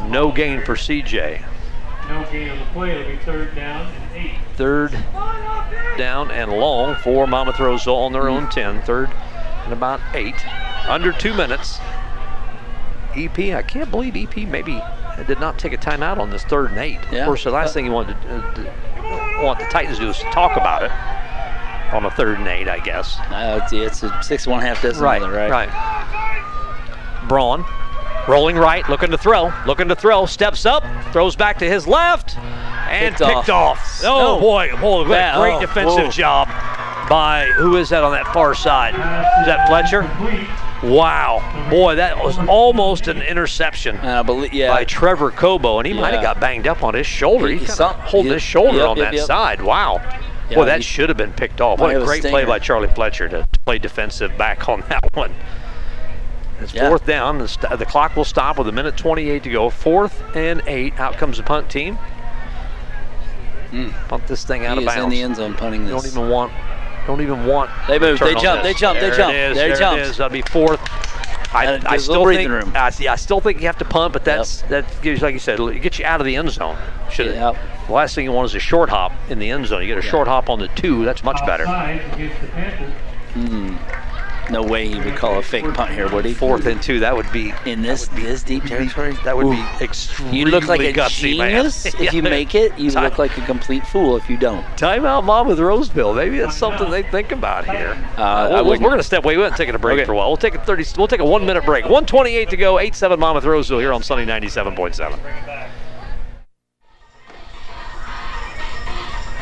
No 0.08 0.32
gain 0.32 0.62
for 0.64 0.74
CJ. 0.74 1.42
No 2.08 2.26
gain 2.30 2.50
on 2.50 2.58
the 2.58 2.64
play. 2.72 2.90
It'll 2.92 3.10
be 3.12 3.16
third 3.18 3.54
down 3.54 3.86
and 3.86 4.16
eight. 4.16 4.36
Third 4.56 4.92
down 5.96 6.30
and 6.30 6.52
long 6.52 6.96
for 6.96 7.26
Monmouth 7.26 7.60
Roseville 7.60 7.96
on 7.96 8.12
their 8.12 8.28
own 8.28 8.42
mm-hmm. 8.46 8.76
10. 8.78 8.82
Third 8.82 9.10
and 9.64 9.72
about 9.72 10.00
eight. 10.14 10.34
Under 10.88 11.12
two 11.12 11.34
minutes. 11.34 11.78
EP, 13.16 13.38
I 13.54 13.62
can't 13.62 13.90
believe 13.90 14.16
EP 14.16 14.48
maybe 14.48 14.82
did 15.26 15.38
not 15.38 15.58
take 15.58 15.72
a 15.72 15.76
timeout 15.76 16.18
on 16.18 16.30
this 16.30 16.42
third 16.44 16.70
and 16.70 16.78
eight. 16.78 16.98
Yeah. 17.12 17.20
Of 17.20 17.26
course, 17.26 17.44
the 17.44 17.50
last 17.50 17.74
thing 17.74 17.84
you 17.84 17.92
wanted 17.92 18.20
to, 18.22 18.28
uh, 18.36 18.54
to 18.54 19.44
want 19.44 19.58
the 19.58 19.66
Titans 19.66 19.98
to 19.98 20.04
do 20.04 20.10
is 20.10 20.18
to 20.18 20.24
talk 20.30 20.56
about 20.56 20.82
it 20.82 20.90
on 21.94 22.06
a 22.06 22.10
third 22.12 22.38
and 22.38 22.48
eight, 22.48 22.68
I 22.68 22.78
guess. 22.80 23.18
Uh, 23.30 23.60
it's, 23.70 24.02
a 24.02 24.22
six 24.22 24.46
one 24.46 24.62
half 24.62 24.80
dozen. 24.82 25.02
Right, 25.04 25.20
right. 25.20 25.50
right. 25.50 27.28
Braun, 27.28 27.64
rolling 28.26 28.56
right, 28.56 28.88
looking 28.88 29.10
to 29.10 29.18
throw, 29.18 29.52
looking 29.66 29.88
to 29.88 29.94
throw, 29.94 30.24
steps 30.26 30.64
up, 30.64 30.82
throws 31.12 31.36
back 31.36 31.58
to 31.58 31.68
his 31.68 31.86
left, 31.86 32.36
and 32.38 33.14
Picked 33.14 33.28
picked 33.30 33.50
off. 33.50 33.78
off. 33.78 34.00
Oh 34.04 34.36
No. 34.36 34.40
boy, 34.40 35.08
Bad. 35.08 35.38
great 35.38 35.54
Oh, 35.54 35.60
defensive 35.60 36.04
whoa. 36.06 36.10
job 36.10 36.48
by 37.12 37.44
who 37.58 37.76
is 37.76 37.90
that 37.90 38.02
on 38.02 38.12
that 38.12 38.26
far 38.32 38.54
side? 38.54 38.94
Is 38.94 39.46
that 39.46 39.68
Fletcher? 39.68 40.00
Wow, 40.82 41.68
boy, 41.68 41.96
that 41.96 42.16
was 42.24 42.38
almost 42.48 43.06
an 43.06 43.20
interception 43.20 43.96
And 43.98 44.08
I 44.10 44.22
believe, 44.22 44.54
yeah. 44.54 44.70
by 44.74 44.84
Trevor 44.84 45.30
Cobo, 45.30 45.78
and 45.78 45.86
he 45.86 45.92
might 45.92 46.14
have 46.14 46.22
got 46.22 46.40
banged 46.40 46.66
up 46.66 46.82
on 46.82 46.94
his 46.94 47.06
shoulder. 47.06 47.48
He- 47.48 47.58
He's 47.58 47.70
he 47.72 47.76
kind 47.76 47.94
of 47.94 48.00
holding 48.00 48.32
his 48.32 48.42
shoulder 48.42 48.78
yep, 48.78 48.88
on 48.88 48.96
yep, 48.96 49.06
that 49.10 49.14
yep. 49.14 49.26
side. 49.26 49.60
Wow. 49.60 50.00
Yeah, 50.48 50.56
Boy, 50.56 50.64
that 50.64 50.78
he- 50.78 50.82
should 50.82 51.10
have 51.10 51.18
been 51.18 51.34
picked 51.34 51.60
off. 51.60 51.78
What 51.80 51.90
a 51.90 51.92
have 51.92 52.02
a 52.02 52.06
great 52.06 52.22
play 52.24 52.46
by 52.46 52.58
Charlie 52.58 52.88
Fletcher 52.88 53.28
to, 53.28 53.46
play 53.66 53.78
defensive 53.78 54.36
back 54.38 54.68
on 54.70 54.80
that 54.88 55.04
one. 55.14 55.34
It's 56.60 56.72
Yeah. 56.72 56.88
fourth 56.88 57.04
down. 57.06 57.38
The, 57.38 57.76
the 57.78 57.86
clock 57.86 58.16
will 58.16 58.24
stop 58.24 58.56
with 58.56 58.68
a 58.68 58.72
minute 58.72 58.96
28 58.96 59.42
to 59.44 59.50
go. 59.50 59.68
Fourth 59.68 60.22
and 60.34 60.62
eight. 60.66 60.98
Out 60.98 61.18
comes 61.18 61.36
the 61.36 61.42
punt 61.42 61.68
team. 61.68 61.96
Hmm. 63.70 63.90
Punt 64.08 64.26
this 64.26 64.44
thing 64.44 64.64
out 64.66 64.78
he 64.78 64.84
of 64.86 64.90
is 64.92 65.02
in 65.02 65.10
the 65.10 65.22
end 65.22 65.36
zone 65.36 65.54
punting 65.54 65.82
this. 65.84 65.90
You 65.90 65.96
Don't 66.00 66.06
even 66.06 66.28
want. 66.30 66.52
Don't 67.06 67.20
even 67.20 67.46
want. 67.46 67.70
They 67.88 67.98
move, 67.98 68.18
they 68.20 68.34
jump, 68.34 68.62
this. 68.62 68.74
they 68.74 68.78
jump, 68.78 69.00
they 69.00 69.10
jump. 69.10 69.32
It 69.34 69.50
is, 69.50 69.56
There 69.56 69.66
he 69.66 69.72
there 69.72 69.78
jumps. 69.78 69.98
it 70.00 70.10
is. 70.10 70.16
That'll 70.18 70.32
be 70.32 70.42
fourth. 70.42 70.80
I, 71.54 71.80
I 71.84 71.96
still 71.98 72.24
think. 72.24 72.48
room. 72.48 72.72
I, 72.74 72.90
see, 72.90 73.08
I 73.08 73.16
still 73.16 73.40
think 73.40 73.60
you 73.60 73.66
have 73.66 73.76
to 73.78 73.84
punt, 73.84 74.12
but 74.14 74.24
that's 74.24 74.62
that 74.62 74.86
gives, 75.02 75.20
like 75.20 75.34
you 75.34 75.38
said, 75.38 75.60
it 75.60 75.80
gets 75.80 75.98
you 75.98 76.06
out 76.06 76.20
of 76.20 76.26
the 76.26 76.36
end 76.36 76.50
zone. 76.50 76.78
Should 77.10 77.26
Yep. 77.26 77.56
The 77.88 77.92
last 77.92 78.14
thing 78.14 78.24
you 78.24 78.32
want 78.32 78.46
is 78.46 78.54
a 78.54 78.60
short 78.60 78.88
hop 78.88 79.12
in 79.28 79.38
the 79.38 79.50
end 79.50 79.66
zone. 79.66 79.82
You 79.82 79.88
get 79.88 79.98
a 79.98 80.02
short 80.02 80.28
hop 80.28 80.48
on 80.48 80.60
the 80.60 80.68
two. 80.68 81.04
That's 81.04 81.22
much 81.24 81.38
better. 81.44 81.64
Offside 81.64 82.00
against 82.14 82.40
the 82.40 82.46
Panthers. 82.48 82.92
Hmm. 83.34 83.76
No 84.52 84.62
way 84.62 84.86
he 84.86 85.00
would 85.00 85.16
call 85.16 85.38
a 85.38 85.42
fake 85.42 85.72
punt 85.72 85.92
here, 85.92 86.10
would 86.10 86.26
he? 86.26 86.34
Fourth 86.34 86.66
and 86.66 86.82
two. 86.82 87.00
That 87.00 87.16
would 87.16 87.30
be. 87.32 87.54
In 87.64 87.80
this 87.80 88.08
this 88.08 88.42
deep 88.42 88.64
territory? 88.64 89.16
That 89.24 89.34
would 89.34 89.46
Ooh. 89.46 89.50
be 89.52 89.62
extremely 89.84 90.40
You 90.40 90.44
look 90.44 90.66
like 90.66 90.80
a 90.80 90.92
gutsy, 90.92 91.38
man. 91.38 91.50
genius 91.54 91.86
if 92.00 92.12
you 92.12 92.22
make 92.22 92.54
it. 92.54 92.78
You 92.78 92.90
Time- 92.90 93.04
look 93.04 93.18
like 93.18 93.36
a 93.38 93.44
complete 93.46 93.86
fool 93.86 94.16
if 94.16 94.28
you 94.28 94.36
don't. 94.36 94.62
Timeout 94.76 95.24
Monmouth 95.24 95.58
Roseville. 95.58 96.12
Maybe 96.12 96.38
that's 96.38 96.54
something 96.56 96.90
they 96.90 97.02
think 97.02 97.32
about 97.32 97.64
here. 97.64 97.96
Uh, 98.18 98.22
I 98.22 98.62
we're, 98.62 98.76
going 98.76 98.98
to 98.98 99.02
step 99.02 99.24
away. 99.24 99.36
We 99.38 99.42
haven't 99.42 99.56
taken 99.56 99.74
a 99.74 99.78
break 99.78 99.96
Okay. 99.98 100.04
for 100.04 100.12
a 100.12 100.16
while. 100.16 100.28
We'll 100.28 100.36
take 100.36 100.54
a 100.54 100.62
30. 100.62 100.84
We'll 100.98 101.08
take 101.08 101.20
a 101.20 101.24
one 101.24 101.46
minute 101.46 101.64
break. 101.64 101.84
128 101.84 102.50
to 102.50 102.56
go. 102.58 102.74
8-7 102.74 103.18
Monmouth 103.18 103.44
Roseville 103.44 103.78
here 103.78 103.92
on 103.94 104.02
Sunny 104.02 104.26
97.7. 104.26 105.18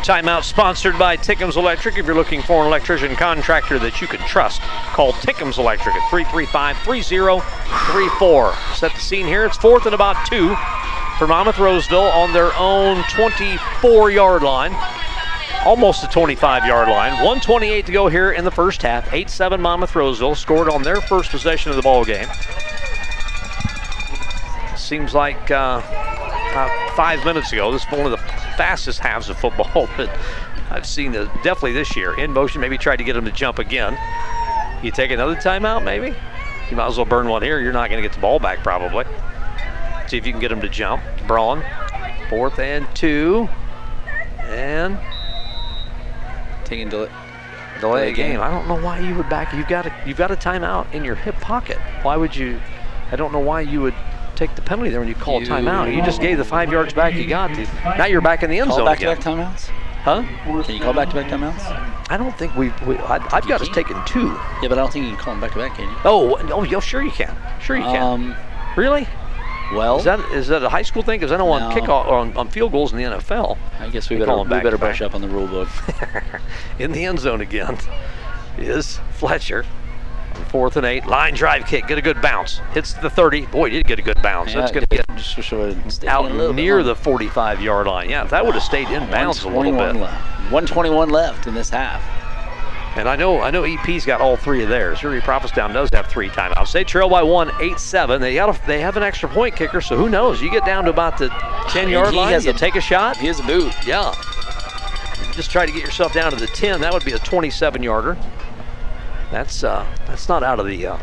Timeout 0.01 0.45
sponsored 0.45 0.97
by 0.99 1.17
Tickham's 1.17 1.59
Electric. 1.59 1.99
If 1.99 2.07
you're 2.07 2.15
looking 2.15 2.41
for 2.43 2.63
an 2.63 2.69
electrician 2.69 3.15
contractor 3.17 3.79
that 3.81 4.01
you 4.01 4.07
can 4.07 4.21
trust, 4.21 4.63
call 4.63 5.13
Tickham's 5.13 5.59
Electric 5.59 5.95
at 5.95 6.01
335-3034. 6.11 8.75
Set 8.75 8.95
the 8.95 9.01
scene 9.01 9.27
here. 9.27 9.45
It's 9.45 9.59
fourth 9.59 9.85
and 9.85 9.95
about 9.95 10.17
two 10.27 10.57
for 11.19 11.27
Monmouth 11.27 11.59
Roseville 11.59 12.01
on 12.01 12.33
their 12.33 12.55
own 12.57 13.03
24-yard 13.03 14.43
line. 14.43 14.75
Almost 15.67 16.01
the 16.01 16.09
25-yard 16.09 16.89
line. 16.89 17.13
128 17.13 17.85
to 17.85 17.93
go 17.93 18.09
here 18.09 18.33
in 18.33 18.45
the 18.45 18.51
first 18.51 18.81
half. 18.81 19.07
8-7 19.11 19.61
Monmouth 19.61 19.95
Roseville 19.95 20.35
scored 20.35 20.71
on 20.71 20.83
their 20.83 21.03
first 21.03 21.31
possession 21.31 21.69
of 21.71 21.77
the 21.77 21.83
ball 21.83 22.07
game. 22.07 22.27
Seems 24.77 25.13
like 25.15 25.51
uh, 25.51 25.83
about 26.51 26.97
five 26.97 27.23
minutes 27.25 27.53
ago. 27.53 27.71
This 27.71 27.85
is 27.85 27.93
one 27.93 28.07
of 28.07 28.13
the 28.13 28.17
fastest 28.61 28.99
halves 28.99 29.31
of 29.31 29.39
football 29.39 29.87
that 29.97 30.15
I've 30.71 30.85
seen 30.85 31.13
the, 31.13 31.25
definitely 31.43 31.73
this 31.73 31.97
year. 31.97 32.13
In 32.21 32.31
motion, 32.31 32.61
maybe 32.61 32.77
tried 32.77 32.97
to 32.97 33.05
get 33.05 33.17
him 33.17 33.25
to 33.25 33.33
jump 33.33 33.59
again. 33.59 33.97
You 34.85 34.91
take 34.91 35.11
another 35.11 35.35
timeout, 35.35 35.83
maybe? 35.83 36.15
You 36.71 36.77
might 36.77 36.87
as 36.87 36.99
well 36.99 37.07
burn 37.07 37.27
one 37.27 37.43
here. 37.43 37.59
You're 37.59 37.73
not 37.73 37.89
going 37.89 38.03
to 38.03 38.07
get 38.07 38.15
the 38.15 38.21
ball 38.21 38.39
back, 38.39 38.59
probably. 38.59 39.07
See 40.09 40.19
if 40.19 40.27
you 40.27 40.33
can 40.33 40.43
get 40.43 40.53
him 40.53 40.61
to 40.61 40.69
jump. 40.69 41.03
Braun, 41.27 41.65
fourth 42.29 42.59
and 42.59 42.87
two. 42.95 43.49
And 44.41 44.99
Taking 46.67 46.91
delay. 46.91 47.09
delay 47.81 48.11
a 48.11 48.13
game. 48.13 48.43
I 48.43 48.51
don't 48.51 48.69
know 48.69 48.79
why 48.79 49.01
you 49.01 49.15
would 49.15 49.31
back. 49.31 49.55
You've 49.55 49.69
got 49.69 49.87
a 49.87 49.95
you've 50.05 50.19
got 50.19 50.31
a 50.31 50.37
timeout 50.37 50.93
in 50.93 51.03
your 51.03 51.15
hip 51.15 51.37
pocket. 51.37 51.79
Why 52.03 52.17
would 52.19 52.37
you? 52.37 52.61
I 53.11 53.17
don't 53.17 53.33
know 53.33 53.39
why 53.41 53.63
you 53.63 53.81
would 53.81 53.95
take 54.41 54.57
the 54.57 54.63
penalty 54.63 54.89
there 54.91 55.01
when 55.01 55.09
you 55.09 55.15
call 55.15 55.43
a 55.43 55.45
timeout. 55.45 55.95
You 55.95 56.03
just 56.03 56.21
gave 56.21 56.39
the 56.39 56.45
five 56.45 56.73
yards 56.73 56.95
back 56.95 57.15
you 57.15 57.27
got. 57.27 57.55
To. 57.55 57.63
Now 57.99 58.07
you're 58.07 58.23
back 58.23 58.43
in 58.43 58.51
the 58.51 58.59
end 58.59 58.69
Call 58.71 58.79
zone 58.79 58.87
back 58.87 58.99
to 59.01 59.11
again. 59.11 59.17
back 59.17 59.55
timeouts? 59.55 59.69
Huh? 60.03 60.63
Can 60.65 60.75
you 60.75 60.81
call 60.81 60.95
back 60.95 61.11
to 61.11 61.15
back 61.15 61.27
timeouts? 61.29 62.09
I 62.09 62.17
don't 62.17 62.37
think 62.37 62.57
we've. 62.57 62.75
We, 62.87 62.97
I, 62.99 63.17
I've 63.33 63.47
got 63.47 63.61
us 63.61 63.69
taken 63.69 64.03
two. 64.07 64.29
Yeah, 64.63 64.69
but 64.69 64.73
I 64.73 64.77
don't 64.77 64.91
think 64.93 65.05
you 65.05 65.11
can 65.15 65.21
call 65.21 65.35
them 65.35 65.43
back 65.43 65.53
to 65.53 65.59
back, 65.59 65.77
can 65.77 65.91
you? 65.91 65.97
Oh, 66.07 66.39
oh, 66.51 66.63
yeah, 66.63 66.81
sure 66.81 67.03
you 67.03 67.11
can. 67.11 67.37
Sure 67.61 67.77
you 67.77 67.83
can. 67.83 68.03
Um, 68.03 68.37
really? 68.77 69.07
well, 69.75 69.99
Is 69.99 70.05
that 70.05 70.21
is 70.33 70.49
that 70.49 70.63
a 70.63 70.71
high 70.71 70.83
school 70.83 71.03
thing? 71.03 71.21
Because 71.21 71.33
I 71.33 71.37
know 71.37 71.51
on 71.51 71.69
No. 71.69 71.77
kickoff 71.79 72.07
or 72.07 72.15
on, 72.15 72.35
on 72.37 72.49
field 72.49 72.73
goals 72.73 72.93
in 72.93 72.99
the 72.99 73.05
NFL, 73.05 73.59
I 73.79 73.91
guess 73.91 74.09
we 74.09 74.17
better 74.17 74.39
we 74.39 74.49
better 74.49 74.79
brush 74.79 75.03
up 75.03 75.15
on 75.15 75.21
the 75.21 75.29
rule 75.29 75.47
book. 75.47 75.69
in 76.79 76.93
the 76.93 77.05
end 77.05 77.19
zone 77.19 77.43
again 77.43 77.79
is 78.57 78.99
Fletcher. 79.13 79.67
Fourth 80.47 80.77
and 80.77 80.87
eight, 80.87 81.07
line 81.07 81.35
drive 81.35 81.67
kick, 81.67 81.87
get 81.87 81.99
a 81.99 82.03
good 82.03 82.21
bounce. 82.21 82.61
Hits 82.73 82.95
the 82.95 83.11
30. 83.11 83.47
Boy, 83.47 83.71
he 83.71 83.77
did 83.77 83.87
get 83.87 83.99
a 83.99 84.03
good 84.03 84.21
bounce. 84.23 84.53
That's 84.55 84.73
going 84.73 84.85
to 84.87 84.97
get 84.97 85.07
just 85.17 85.39
I 86.05 86.09
out 86.09 86.27
in 86.27 86.33
a 86.33 86.35
little 86.35 86.53
bit 86.53 86.63
near 86.63 86.83
the 86.83 86.95
45 86.97 87.61
yard 87.61 87.87
line. 87.87 88.11
Yeah, 88.11 88.25
that 88.25 88.45
would 88.45 88.55
have 88.55 88.63
stayed 88.63 88.89
in 88.89 89.09
bounds 89.11 89.43
a 89.45 89.49
little 89.49 89.73
121 89.73 89.95
bit. 89.95 90.03
left. 90.03 90.53
121 90.53 91.11
left 91.11 91.47
in 91.47 91.55
this 91.55 91.71
half. 91.71 92.03
And 92.97 93.09
I 93.09 93.15
know 93.15 93.41
I 93.41 93.51
know 93.53 93.63
EP's 93.63 94.05
got 94.05 94.21
all 94.21 94.37
three 94.37 94.65
of 94.65 94.69
theirs. 94.69 95.05
Erie 95.05 95.21
Prophetstown 95.21 95.73
does 95.73 95.89
have 95.93 96.09
three 96.09 96.29
timeouts. 96.29 96.73
They 96.73 96.83
trail 96.83 97.09
by 97.09 97.23
one, 97.23 97.49
8-7. 97.51 98.19
They 98.19 98.35
got 98.35 98.49
a, 98.57 98.67
they 98.67 98.81
have 98.81 98.97
an 98.97 99.05
extra 99.05 99.29
point 99.29 99.55
kicker, 99.55 99.81
so 99.81 99.97
who 99.97 100.09
knows? 100.09 100.43
You 100.43 100.51
get 100.51 100.65
down 100.65 100.85
to 100.85 100.91
about 100.91 101.17
the 101.17 101.29
10 101.69 101.89
yard 101.89 102.11
he 102.11 102.17
line, 102.17 102.33
has 102.33 102.45
you 102.45 102.51
a- 102.51 102.55
take 102.55 102.75
a 102.75 102.81
shot. 102.81 103.17
He 103.17 103.29
has 103.29 103.39
a 103.39 103.45
boot. 103.45 103.73
Yeah. 103.87 104.13
Just 105.33 105.53
try 105.53 105.67
to 105.67 105.73
get 105.73 105.83
yourself 105.83 106.13
down 106.13 106.33
to 106.33 106.37
the 106.37 106.49
10. 106.49 106.81
That 106.81 106.93
would 106.93 107.05
be 107.05 107.13
a 107.13 107.19
27 107.21 107.81
yarder. 107.83 108.19
That's 109.31 109.63
uh, 109.65 109.87
that's 110.07 110.29
not 110.29 110.43
out 110.43 110.59
of 110.61 110.67
the 110.67 110.87
uh, 110.87 110.99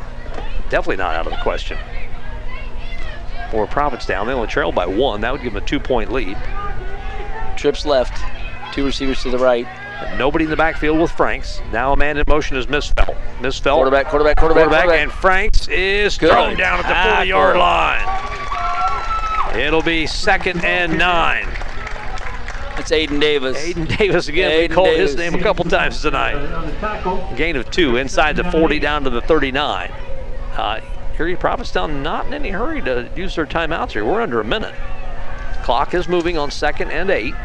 definitely 0.69 0.97
not 0.97 1.15
out 1.15 1.25
of 1.27 1.31
the 1.33 1.39
question. 1.41 1.77
For 3.51 3.65
Prophetstown, 3.65 4.25
they 4.25 4.33
only 4.33 4.47
trail 4.47 4.71
by 4.73 4.85
one. 4.85 5.21
That 5.21 5.31
would 5.31 5.41
give 5.41 5.53
them 5.53 5.63
a 5.63 5.65
two-point 5.65 6.11
lead. 6.11 6.37
Trips 7.55 7.85
left. 7.85 8.21
Two 8.73 8.83
receivers 8.85 9.23
to 9.23 9.29
the 9.29 9.37
right. 9.39 9.65
Nobody 10.17 10.43
in 10.43 10.51
the 10.51 10.57
backfield 10.57 10.99
with 10.99 11.09
Franks. 11.11 11.61
Now 11.71 11.93
a 11.93 11.95
man 11.95 12.17
in 12.17 12.23
motion 12.27 12.57
is 12.57 12.67
Misfelt. 12.67 13.15
Misfelt. 13.39 13.75
Quarterback, 13.75 14.07
quarterback, 14.09 14.37
quarterback, 14.37 14.65
Quarterback, 14.65 14.83
quarterback. 14.83 14.99
and 15.01 15.11
Franks 15.11 15.67
is 15.69 16.17
Good 16.17 16.29
thrown 16.31 16.57
down 16.57 16.81
at 16.85 16.87
the 17.09 17.15
40 17.15 17.29
yard 17.29 17.57
line. 17.57 18.03
It'll 19.57 19.81
be 19.81 20.05
second 20.05 20.63
and 20.65 20.97
nine. 20.99 21.47
It's 22.77 22.91
Aiden 22.91 23.19
Davis. 23.19 23.57
Aiden 23.57 23.97
Davis 23.97 24.27
again. 24.27 24.51
Aiden 24.51 24.69
we 24.69 24.75
called 24.75 24.95
his 24.95 25.15
name 25.15 25.33
a 25.33 25.41
couple 25.41 25.65
times 25.65 26.01
tonight. 26.01 26.35
On 26.35 26.67
the 26.67 26.71
tackle. 26.73 27.27
Gain 27.35 27.55
of 27.55 27.69
two 27.71 27.97
inside 27.97 28.35
the 28.35 28.43
40 28.51 28.77
down 28.79 29.03
to 29.03 29.09
the 29.09 29.21
39. 29.21 29.91
Uh, 30.55 30.81
here, 31.15 31.35
Prophetstown 31.35 32.03
not 32.03 32.27
in 32.27 32.33
any 32.35 32.49
hurry 32.49 32.81
to 32.83 33.09
use 33.15 33.35
their 33.35 33.47
timeouts 33.47 33.91
here. 33.91 34.05
We're 34.05 34.21
under 34.21 34.39
a 34.39 34.43
minute. 34.43 34.75
Clock 35.63 35.95
is 35.95 36.07
moving 36.07 36.37
on 36.37 36.51
second 36.51 36.91
and 36.91 37.09
eight. 37.09 37.33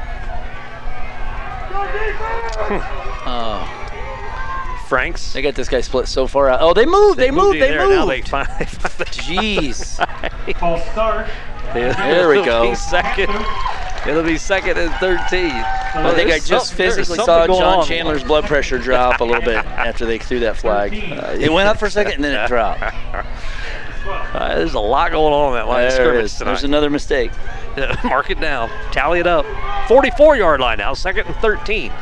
Oh, 3.25 4.85
Franks. 4.89 5.33
they 5.33 5.43
got 5.43 5.55
this 5.55 5.69
guy 5.69 5.81
split 5.81 6.09
so 6.09 6.27
far 6.27 6.49
out. 6.49 6.61
Oh, 6.61 6.75
they 6.75 6.87
moved. 6.87 7.19
They, 7.19 7.31
moved. 7.31 7.55
him 7.55 7.61
They 7.61 7.69
there. 7.71 7.89
Now 7.89 8.01
moved. 8.05 8.11
they 8.11 8.21
finally, 8.23 8.65
Jeez. 8.67 10.57
False 10.59 10.83
start. 10.91 11.29
There 11.73 12.29
we 12.29 12.45
go. 12.45 12.75
Second. 12.75 13.31
It'll 14.07 14.23
be 14.23 14.37
second 14.37 14.79
and 14.79 14.93
13. 14.95 15.51
I 15.51 16.13
think 16.15 16.31
I 16.31 16.39
just 16.41 16.75
physically 16.75 17.19
saw 17.19 17.47
John. 17.47 17.85
Chandler's 17.87 18.25
blood 18.25 18.45
pressure 18.45 18.79
drop 18.79 19.21
a 19.21 19.25
little 19.25 19.43
bit 19.43 19.65
after 19.65 20.07
they 20.07 20.19
threw 20.19 20.41
that 20.41 20.57
flag. 20.57 20.93
Uh, 21.23 21.37
it 21.39 21.53
went 21.53 21.69
up 21.69 21.79
for 21.79 21.87
a 21.87 21.91
second 21.91 22.15
and 22.15 22.25
then 22.25 22.45
it 22.45 22.49
dropped. 22.49 22.83
Uh, 24.05 24.57
there's 24.57 24.75
a 24.75 24.81
lot 24.81 25.13
going 25.13 25.33
on 25.33 25.51
in 25.53 25.55
that 25.55 25.69
line 25.69 25.83
There 25.83 25.89
it 25.89 25.93
scrimmage 25.93 26.25
is. 26.25 26.39
tonight. 26.39 26.51
There's 26.51 26.65
another 26.65 26.91
mistake. 26.91 27.31
Mark 28.05 28.31
it 28.31 28.41
down. 28.41 28.69
Tally 28.91 29.21
it 29.21 29.29
up. 29.29 29.47
44 29.87 30.37
yard 30.37 30.59
line 30.61 30.79
now, 30.79 30.93
second 30.95 31.27
and 31.27 31.37
13 31.37 31.93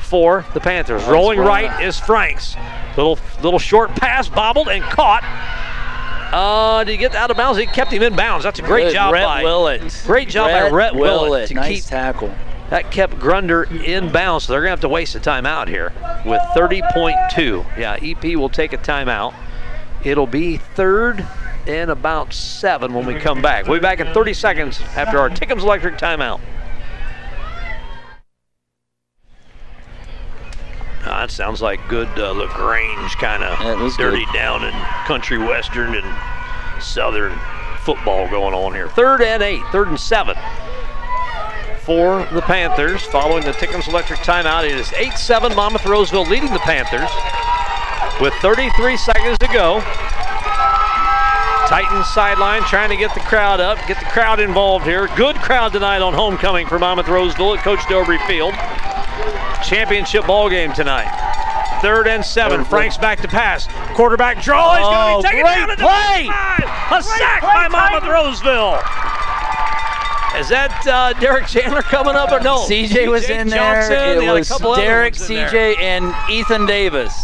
for 0.00 0.44
the 0.54 0.60
Panthers. 0.60 1.02
Rolling 1.04 1.40
rolling. 1.40 1.66
right 1.66 1.82
is 1.82 1.98
Franks. 1.98 2.54
Little 2.96 3.18
little 3.42 3.58
short 3.58 3.90
pass, 3.96 4.28
bobbled 4.28 4.68
and 4.68 4.84
caught. 4.84 5.24
Uh, 6.32 6.84
did 6.84 6.92
he 6.92 6.96
get 6.96 7.14
out 7.14 7.30
of 7.30 7.36
bounds? 7.36 7.58
He 7.58 7.66
kept 7.66 7.92
him 7.92 8.02
in 8.02 8.16
bounds. 8.16 8.44
That's 8.44 8.58
a 8.58 8.62
great 8.62 8.84
Good. 8.84 8.94
job 8.94 9.12
Rhett 9.12 9.24
by 9.24 9.42
Willett. 9.44 10.02
Great 10.06 10.28
job 10.28 10.50
by 10.50 10.68
Rhett 10.70 10.94
Willett 10.94 11.48
to 11.48 11.54
nice 11.54 11.82
keep- 11.82 11.84
tackle. 11.90 12.34
that 12.70 12.90
kept 12.90 13.18
Grunder 13.18 13.64
in 13.84 14.10
bounds. 14.10 14.44
So 14.46 14.52
they're 14.52 14.62
gonna 14.62 14.70
have 14.70 14.80
to 14.80 14.88
waste 14.88 15.14
a 15.14 15.20
timeout 15.20 15.68
here 15.68 15.92
with 16.24 16.40
30.2. 16.56 17.64
Yeah, 17.78 17.96
EP 18.02 18.36
will 18.36 18.48
take 18.48 18.72
a 18.72 18.78
timeout. 18.78 19.34
It'll 20.02 20.26
be 20.26 20.56
third 20.56 21.24
and 21.66 21.90
about 21.90 22.32
seven 22.34 22.92
when 22.94 23.06
we 23.06 23.14
come 23.14 23.40
back. 23.40 23.66
We'll 23.66 23.78
be 23.78 23.82
back 23.82 24.00
in 24.00 24.12
30 24.12 24.34
seconds 24.34 24.80
after 24.96 25.18
our 25.18 25.30
Tickham's 25.30 25.62
Electric 25.62 25.96
timeout. 25.98 26.40
That 31.20 31.30
sounds 31.30 31.62
like 31.62 31.86
good 31.88 32.08
uh, 32.18 32.32
Lagrange 32.32 33.16
kind 33.16 33.42
of 33.42 33.58
dirty 33.96 34.24
good. 34.26 34.34
down 34.34 34.64
and 34.64 34.74
country 35.06 35.38
western 35.38 35.94
and 35.94 36.82
southern 36.82 37.38
football 37.78 38.28
going 38.28 38.52
on 38.52 38.74
here. 38.74 38.88
Third 38.88 39.22
and 39.22 39.42
eight, 39.42 39.62
third 39.72 39.88
and 39.88 39.98
seven 39.98 40.36
for 41.82 42.26
the 42.32 42.42
Panthers 42.42 43.02
following 43.04 43.44
the 43.44 43.52
Tickums 43.52 43.88
Electric 43.88 44.20
timeout. 44.20 44.64
It 44.64 44.72
is 44.72 44.92
8 44.92 45.12
7 45.12 45.54
Monmouth 45.54 45.86
Roseville 45.86 46.26
leading 46.26 46.52
the 46.52 46.58
Panthers 46.58 47.10
with 48.20 48.34
33 48.42 48.96
seconds 48.96 49.38
to 49.38 49.46
go. 49.46 49.80
Titans 51.68 52.06
sideline 52.08 52.62
trying 52.62 52.90
to 52.90 52.96
get 52.96 53.14
the 53.14 53.20
crowd 53.20 53.60
up, 53.60 53.78
get 53.86 53.98
the 53.98 54.06
crowd 54.06 54.40
involved 54.40 54.84
here. 54.84 55.08
Good 55.16 55.36
crowd 55.36 55.72
tonight 55.72 56.02
on 56.02 56.12
homecoming 56.12 56.66
for 56.66 56.78
Monmouth 56.78 57.08
Roseville 57.08 57.54
at 57.54 57.64
Coach 57.64 57.80
Dobry 57.80 58.18
Field. 58.26 58.54
Championship 59.64 60.26
ball 60.26 60.48
game 60.50 60.72
tonight. 60.72 61.10
Third 61.82 62.06
and 62.08 62.24
seven. 62.24 62.64
Franks 62.64 62.96
back 62.96 63.20
to 63.20 63.28
pass. 63.28 63.66
Quarterback 63.96 64.42
draw. 64.42 64.76
He's 64.76 64.86
Oh, 64.86 64.90
going 64.90 65.22
to 65.22 65.28
take 65.28 65.38
it 65.38 65.42
great 65.42 65.54
down 65.54 65.70
at 65.70 65.78
the 65.78 65.84
play. 65.84 66.28
35. 66.28 66.98
A 66.98 67.02
sack 67.02 67.42
by 67.42 67.68
Monmouth 67.68 68.08
Roseville. 68.08 68.80
Is 70.40 70.48
that 70.48 70.84
uh, 70.88 71.12
Derek 71.20 71.46
Chandler 71.46 71.82
coming 71.82 72.16
up 72.16 72.32
or 72.32 72.40
no? 72.40 72.56
CJ 72.66 73.08
was 73.10 73.28
in 73.30 73.48
there. 73.48 73.82
Johnson, 73.82 73.92
It 74.18 74.22
had 74.24 74.30
a 74.30 74.34
was 74.34 74.48
couple 74.48 74.72
other 74.72 74.82
Derek, 74.82 75.14
ones 75.14 75.28
there. 75.28 75.48
CJ, 75.48 75.78
and 75.78 76.14
Ethan 76.30 76.66
Davis. 76.66 77.14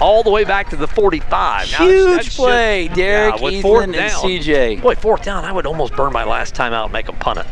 all 0.00 0.22
the 0.22 0.30
way 0.30 0.44
back 0.44 0.68
to 0.70 0.76
the 0.76 0.86
45. 0.86 1.30
Now, 1.72 1.78
that 1.78 1.84
Huge 1.84 2.24
should- 2.24 2.32
play. 2.34 2.88
Derek, 2.88 3.36
yeah, 3.36 3.42
with 3.42 3.62
fourth 3.62 3.88
Ethan, 3.88 3.94
and. 4.00 4.12
CJ. 4.12 4.82
Boy, 4.82 4.94
fourth 4.94 5.22
down, 5.22 5.44
I 5.44 5.52
would 5.52 5.64
almost 5.66 5.94
burn 5.94 6.12
my 6.12 6.24
last 6.24 6.54
time 6.54 6.72
out 6.74 6.84
and 6.84 6.92
make 6.92 7.06
them 7.06 7.16
punt 7.16 7.38
it. 7.38 7.46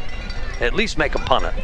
At 0.60 0.74
least 0.74 0.98
make 0.98 1.12
them 1.12 1.22
punt 1.24 1.44
it. 1.46 1.54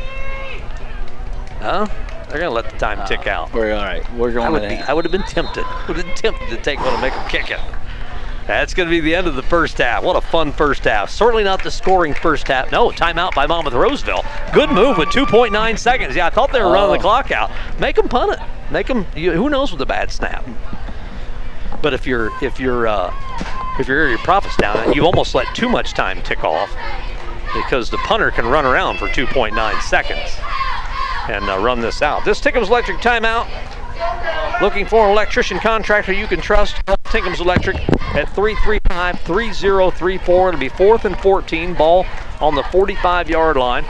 Huh? 1.61 1.87
They're 2.29 2.39
going 2.41 2.51
to 2.51 2.55
let 2.55 2.71
the 2.71 2.79
time 2.79 3.07
tick 3.09 3.27
out. 3.27 3.53
We're 3.55 3.73
all 3.75 3.83
right. 3.85 4.13
We're 4.15 4.33
going 4.33 4.47
I 4.47 4.51
would, 4.51 4.69
be. 4.69 4.77
I 4.77 4.93
would 4.93 5.05
have 5.05 5.13
been 5.13 5.23
tempted. 5.23 5.65
Would 5.89 5.97
have 5.97 6.07
been 6.07 6.15
tempted 6.15 6.49
to 6.51 6.57
take 6.59 6.79
one 6.81 6.93
and 6.93 7.01
make 7.01 7.15
them 7.15 7.29
kick 7.29 7.51
it. 7.51 7.61
That's 8.47 8.73
going 8.73 8.87
to 8.89 8.91
be 8.91 9.01
the 9.01 9.15
end 9.15 9.27
of 9.27 9.35
the 9.35 9.43
first 9.43 9.77
half. 9.77 10.03
What 10.03 10.17
a 10.17 10.23
fun 10.23 10.53
first 10.53 10.85
half. 10.85 11.11
Certainly 11.11 11.45
not 11.45 11.63
the 11.63 11.71
scoring 11.71 12.15
first 12.15 12.49
half. 12.49 12.73
No, 12.73 12.91
timeout 12.91 13.35
by 13.35 13.47
Monmouth 13.47 13.75
Roseville. 13.75 14.25
Good 14.55 14.71
move 14.71 14.97
with 14.97 15.09
2.9 15.11 15.79
seconds. 15.79 16.17
Yeah, 16.17 16.27
I 16.27 16.31
thought 16.31 16.51
they 16.53 16.61
were 16.63 16.73
running 16.73 16.91
Oh. 16.91 16.93
the 16.95 16.99
clock 16.99 17.31
out. 17.31 17.51
Make 17.79 17.97
them 17.97 18.09
punt 18.09 18.33
it. 18.33 18.39
Make 18.71 18.87
them. 18.87 19.07
You, 19.15 19.33
who 19.33 19.51
knows 19.51 19.71
with 19.71 19.81
a 19.83 19.87
bad 19.87 20.11
snap? 20.11 20.45
But 21.83 21.93
if 21.95 22.07
you're 22.07 22.31
if 22.43 22.59
you're 22.59 22.87
uh, 22.87 23.13
if 23.79 23.87
you're 23.87 23.99
your 23.99 24.09
Erie 24.09 24.19
Prophetstown, 24.19 24.95
you've 24.95 25.05
almost 25.05 25.35
let 25.35 25.55
too 25.55 25.69
much 25.69 25.93
time 25.93 26.23
tick 26.23 26.43
off 26.43 26.71
because 27.55 27.91
the 27.91 27.99
punter 27.99 28.31
can 28.31 28.47
run 28.47 28.65
around 28.67 28.99
for 28.99 29.09
2.9 29.09 29.81
seconds 29.83 30.37
and 31.29 31.49
uh, 31.49 31.59
run 31.59 31.81
this 31.81 32.03
out. 32.03 32.25
This 32.25 32.41
Tickums 32.41 32.69
Electric 32.69 32.99
timeout. 32.99 33.47
Looking 34.63 34.87
for 34.87 35.05
an 35.07 35.11
electrician 35.13 35.59
contractor 35.59 36.13
you 36.13 36.27
can 36.27 36.41
trust? 36.41 36.77
Tinkham's 37.05 37.41
Electric 37.41 37.77
at 38.15 38.29
335-3034. 38.29 40.49
It'll 40.49 40.61
be 40.61 40.69
fourth 40.69 41.05
and 41.05 41.19
14. 41.19 41.75
Ball 41.75 42.07
on 42.41 42.55
the 42.55 42.63
45-yard 42.63 43.57
line. 43.57 43.85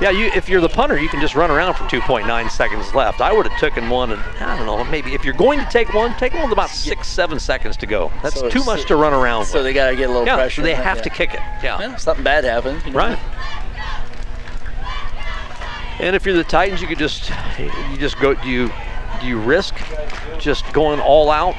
Yeah, 0.00 0.10
you 0.10 0.26
if 0.26 0.48
you're 0.48 0.60
the 0.60 0.68
punter, 0.68 0.96
you 0.96 1.08
can 1.08 1.20
just 1.20 1.34
run 1.34 1.50
around 1.50 1.74
for 1.74 1.82
2.9 1.84 2.50
seconds 2.52 2.94
left. 2.94 3.20
I 3.20 3.32
would 3.32 3.48
have 3.48 3.58
taken 3.58 3.90
one, 3.90 4.12
and 4.12 4.22
I 4.40 4.56
don't 4.56 4.64
know, 4.66 4.84
maybe 4.84 5.12
if 5.12 5.24
you're 5.24 5.34
going 5.34 5.58
to 5.58 5.66
take 5.70 5.92
one, 5.92 6.14
take 6.18 6.34
one 6.34 6.44
with 6.44 6.52
about 6.52 6.70
six, 6.70 7.08
seven 7.08 7.40
seconds 7.40 7.76
to 7.78 7.86
go. 7.86 8.12
That's 8.22 8.38
So 8.38 8.48
too 8.48 8.62
much 8.62 8.84
to 8.86 8.94
run 8.94 9.12
around 9.12 9.46
So 9.46 9.58
with. 9.58 9.64
they 9.64 9.72
got 9.72 9.90
to 9.90 9.96
get 9.96 10.04
a 10.08 10.12
little 10.12 10.24
yeah, 10.24 10.36
pressure. 10.36 10.62
they 10.62 10.74
have 10.74 10.98
yeah. 10.98 11.02
to 11.02 11.10
kick 11.10 11.34
it. 11.34 11.40
Yeah. 11.64 11.80
Yeah, 11.80 11.96
something 11.96 12.22
bad 12.22 12.44
happens. 12.44 12.84
you 12.86 12.92
know. 12.92 12.98
Right. 12.98 13.18
And 16.00 16.14
if 16.14 16.24
you're 16.24 16.36
the 16.36 16.44
Titans, 16.44 16.80
you 16.80 16.86
could 16.88 16.98
just 16.98 17.30
you 17.58 17.96
just 17.98 18.18
go. 18.20 18.34
Do 18.34 18.48
you 18.48 18.70
do 19.20 19.26
you 19.26 19.38
risk 19.40 19.74
just 20.38 20.70
going 20.72 21.00
all 21.00 21.28
out, 21.30 21.56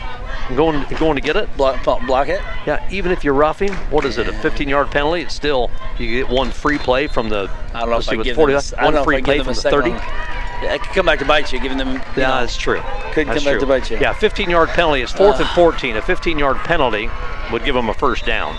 going 0.55 0.85
going 0.97 1.15
to 1.15 1.21
get 1.21 1.35
it? 1.35 1.55
Block, 1.57 1.83
block 1.83 2.29
it. 2.29 2.41
Yeah. 2.65 2.87
Even 2.89 3.11
if 3.11 3.23
you're 3.23 3.33
roughing, 3.33 3.73
what 3.91 4.05
is 4.05 4.17
it? 4.17 4.27
A 4.29 4.31
15-yard 4.31 4.91
penalty? 4.91 5.21
It's 5.23 5.35
still 5.35 5.69
you 5.97 6.07
get 6.23 6.29
one 6.33 6.51
free 6.51 6.77
play 6.77 7.07
from 7.07 7.27
the. 7.27 7.49
I 7.73 7.81
don't 7.81 7.89
know 7.89 7.95
let's 7.95 8.07
if 8.07 8.13
see, 8.13 8.19
I 8.19 8.23
give 8.23 8.35
40 8.37 8.53
them. 8.53 8.61
I 8.77 8.83
don't 8.83 8.85
one 8.85 8.93
know 8.93 8.99
if 9.01 9.05
free 9.05 9.21
play 9.21 9.37
from 9.39 9.53
the 9.53 9.61
30. 9.61 9.89
one. 9.89 9.99
Yeah, 9.99 10.73
it 10.73 10.81
could 10.81 10.93
come 10.93 11.05
back 11.05 11.19
to 11.19 11.25
bite 11.25 11.51
you, 11.53 11.59
giving 11.59 11.77
them. 11.77 11.93
you 11.93 11.99
Yeah, 12.17 12.27
know, 12.29 12.39
that's 12.41 12.57
true. 12.57 12.79
That's 12.81 13.15
come 13.15 13.25
back 13.27 13.43
true. 13.43 13.59
to 13.59 13.65
bite 13.65 13.89
you. 13.91 13.97
Yeah, 13.97 14.13
15-yard 14.13 14.69
penalty. 14.69 15.01
It's 15.01 15.11
fourth 15.11 15.37
and 15.39 15.47
Ah. 15.49 15.55
14. 15.55 15.95
A 15.97 16.01
15-yard 16.01 16.57
penalty 16.59 17.09
would 17.51 17.63
give 17.65 17.75
them 17.75 17.87
a 17.89 17.93
first 17.93 18.25
down. 18.25 18.55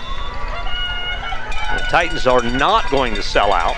The 1.77 1.83
Titans 1.89 2.25
are 2.27 2.41
not 2.41 2.89
going 2.91 3.13
to 3.15 3.21
sell 3.23 3.53
out. 3.53 3.77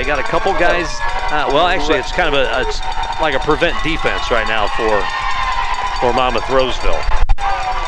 They 0.00 0.06
got 0.06 0.18
a 0.18 0.22
couple 0.22 0.54
guys. 0.54 0.86
Uh, 1.30 1.52
well, 1.52 1.66
actually, 1.66 1.98
it's 1.98 2.10
kind 2.10 2.34
of 2.34 2.40
a 2.40 2.62
it's 2.62 2.80
like 3.20 3.34
a 3.34 3.38
prevent 3.40 3.76
defense 3.84 4.30
right 4.30 4.48
now 4.48 4.66
for 4.68 4.96
for 6.00 6.14
Monmouth 6.14 6.48
Roseville, 6.48 6.98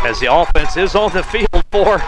as 0.04 0.20
the 0.20 0.28
offense 0.30 0.76
is 0.76 0.94
on 0.94 1.10
the 1.14 1.22
field 1.22 1.64
for 1.70 2.00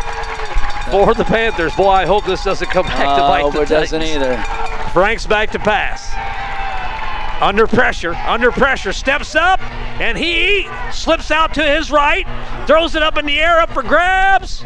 for 0.91 1.15
the 1.15 1.25
Panthers. 1.25 1.75
Boy, 1.75 1.89
I 1.89 2.05
hope 2.05 2.27
this 2.27 2.45
doesn't 2.45 2.69
come 2.71 2.85
back 2.85 2.99
to 3.17 3.23
Uh, 3.25 3.29
bite 3.29 3.41
hope 3.41 3.55
the 3.55 3.63
it 3.63 3.69
doesn't 3.71 4.03
either. 4.03 4.37
Franks 4.93 5.27
back 5.27 5.51
to 5.53 5.59
pass. 5.59 6.13
Under 7.43 7.67
pressure, 7.67 8.15
under 8.27 8.53
pressure, 8.53 8.93
steps 8.93 9.35
up, 9.35 9.59
and 10.03 10.19
he 10.19 10.69
slips 10.93 11.31
out 11.31 11.55
to 11.55 11.65
his 11.65 11.91
right, 11.91 12.27
throws 12.67 12.95
it 12.95 13.03
up 13.03 13.17
in 13.17 13.25
the 13.25 13.41
air, 13.41 13.59
up 13.59 13.71
for 13.73 13.83
grabs, 13.83 14.63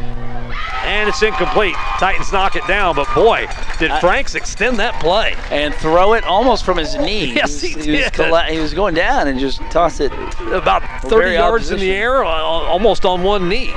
and 0.85 1.09
it's 1.09 1.23
incomplete. 1.23 1.75
Titans 1.99 2.33
knock 2.33 2.57
it 2.57 2.67
down, 2.67 2.95
but 2.97 3.13
boy, 3.15 3.47
did 3.79 3.91
I- 3.91 4.01
Franks 4.01 4.35
extend 4.35 4.79
that 4.79 4.99
play. 5.01 5.35
And 5.51 5.75
throw 5.75 6.15
it 6.15 6.25
almost 6.25 6.65
from 6.65 6.77
his 6.79 6.95
knee. 6.97 7.33
Yes, 7.39 7.61
he, 7.61 7.69
he 7.69 7.75
was, 7.77 7.85
did. 7.87 8.03
was 8.03 8.11
colla- 8.11 8.45
he 8.45 8.59
was 8.59 8.75
going 8.75 8.95
down 8.95 9.29
and 9.29 9.39
just 9.39 9.61
tossed 9.71 10.01
it. 10.01 10.13
About 10.53 10.83
30 11.03 11.09
Very 11.09 11.35
yards 11.35 11.71
in 11.71 11.79
the 11.79 11.91
air, 11.93 12.25
almost 12.25 13.05
on 13.05 13.23
one 13.23 13.49
knee. 13.49 13.73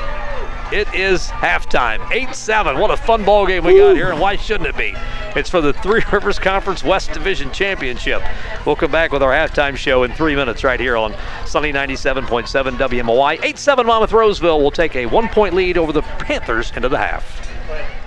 It 0.71 0.87
is 0.93 1.27
halftime. 1.27 1.99
8-7. 2.05 2.79
What 2.79 2.91
a 2.91 2.97
fun 2.97 3.25
ball 3.25 3.45
game 3.45 3.65
we 3.65 3.77
got 3.77 3.93
here, 3.93 4.09
and 4.09 4.21
why 4.21 4.37
shouldn't 4.37 4.69
it 4.69 4.77
be? 4.77 4.93
It's 5.35 5.49
for 5.49 5.59
the 5.59 5.73
Three 5.73 6.01
Rivers 6.13 6.39
Conference 6.39 6.81
West 6.81 7.11
Division 7.11 7.51
Championship. 7.51 8.21
We'll 8.65 8.77
come 8.77 8.89
back 8.89 9.11
with 9.11 9.21
our 9.21 9.33
halftime 9.33 9.75
show 9.75 10.03
in 10.03 10.13
three 10.13 10.33
minutes 10.33 10.63
right 10.63 10.79
here 10.79 10.95
on 10.95 11.13
Sunny 11.45 11.73
97.7 11.73 12.77
WMOI. 12.77 13.39
8-7 13.39 13.85
Monmouth 13.85 14.13
Roseville 14.13 14.61
will 14.61 14.71
take 14.71 14.95
a 14.95 15.07
one-point 15.07 15.55
lead 15.55 15.77
over 15.77 15.91
the 15.91 16.03
Panthers 16.03 16.71
into 16.73 16.87
the 16.87 16.97
half. 16.97 18.00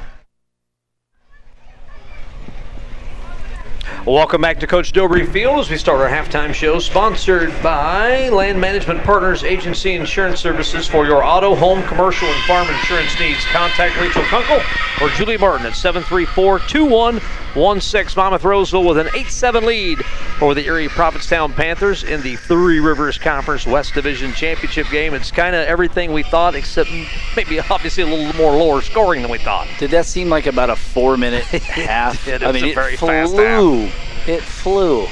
Welcome 4.07 4.43
back 4.43 4.61
to 4.61 4.67
Coach 4.67 4.93
Dobry 4.93 5.27
Field 5.27 5.61
as 5.61 5.71
we 5.71 5.79
start 5.79 5.99
our 5.99 6.11
halftime 6.11 6.53
show, 6.53 6.79
sponsored 6.79 7.51
by 7.63 8.29
Land 8.29 8.61
Management 8.61 9.03
Partners 9.03 9.45
Agency 9.45 9.95
Insurance 9.95 10.39
Services 10.41 10.87
for 10.87 11.07
your 11.07 11.25
auto, 11.25 11.55
home, 11.55 11.83
commercial, 11.85 12.29
and 12.29 12.45
farm 12.45 12.69
insurance 12.69 13.19
needs. 13.19 13.43
Contact 13.47 13.99
Rachel 13.99 14.23
Kunkel 14.25 14.61
or 15.01 15.09
Julie 15.11 15.39
Martin 15.39 15.65
at 15.67 15.73
734-2116. 15.73 18.17
Monmouth 18.17 18.45
Roseville 18.45 18.85
with 18.85 18.99
an 18.99 19.07
8-7 19.07 19.63
lead 19.65 20.03
over 20.43 20.53
the 20.53 20.67
Erie 20.67 20.89
Prophetstown 20.89 21.55
Panthers 21.55 22.05
in 22.05 22.21
the 22.21 22.37
Three 22.37 22.81
Rivers 22.81 23.17
Conference 23.17 23.67
West 23.67 23.95
Division 23.95 24.35
Championship 24.35 24.87
game. 24.91 25.15
It's 25.15 25.31
kind 25.31 25.57
of 25.57 25.67
everything 25.67 26.13
we 26.13 26.25
thought, 26.25 26.55
except 26.55 26.91
maybe 27.37 27.59
obviously 27.59 28.03
a 28.03 28.07
little 28.07 28.37
more 28.37 28.53
lower 28.53 28.83
scoring 28.83 29.23
than 29.23 29.31
we 29.31 29.39
thought. 29.39 29.67
Did 29.79 29.93
that 29.93 30.05
seem 30.05 30.29
like 30.29 30.45
about 30.47 30.69
a 30.69 30.77
four-minute 30.77 31.45
half? 31.45 32.23
did. 32.27 32.43
It 32.43 32.47
I 32.47 32.53
mean, 32.53 32.65
a 32.65 32.69
it 32.69 32.75
very 32.75 32.97
flew. 32.97 33.09
fast 33.09 33.35
half. 33.35 33.94
It 34.27 34.43
flew. 34.43 35.07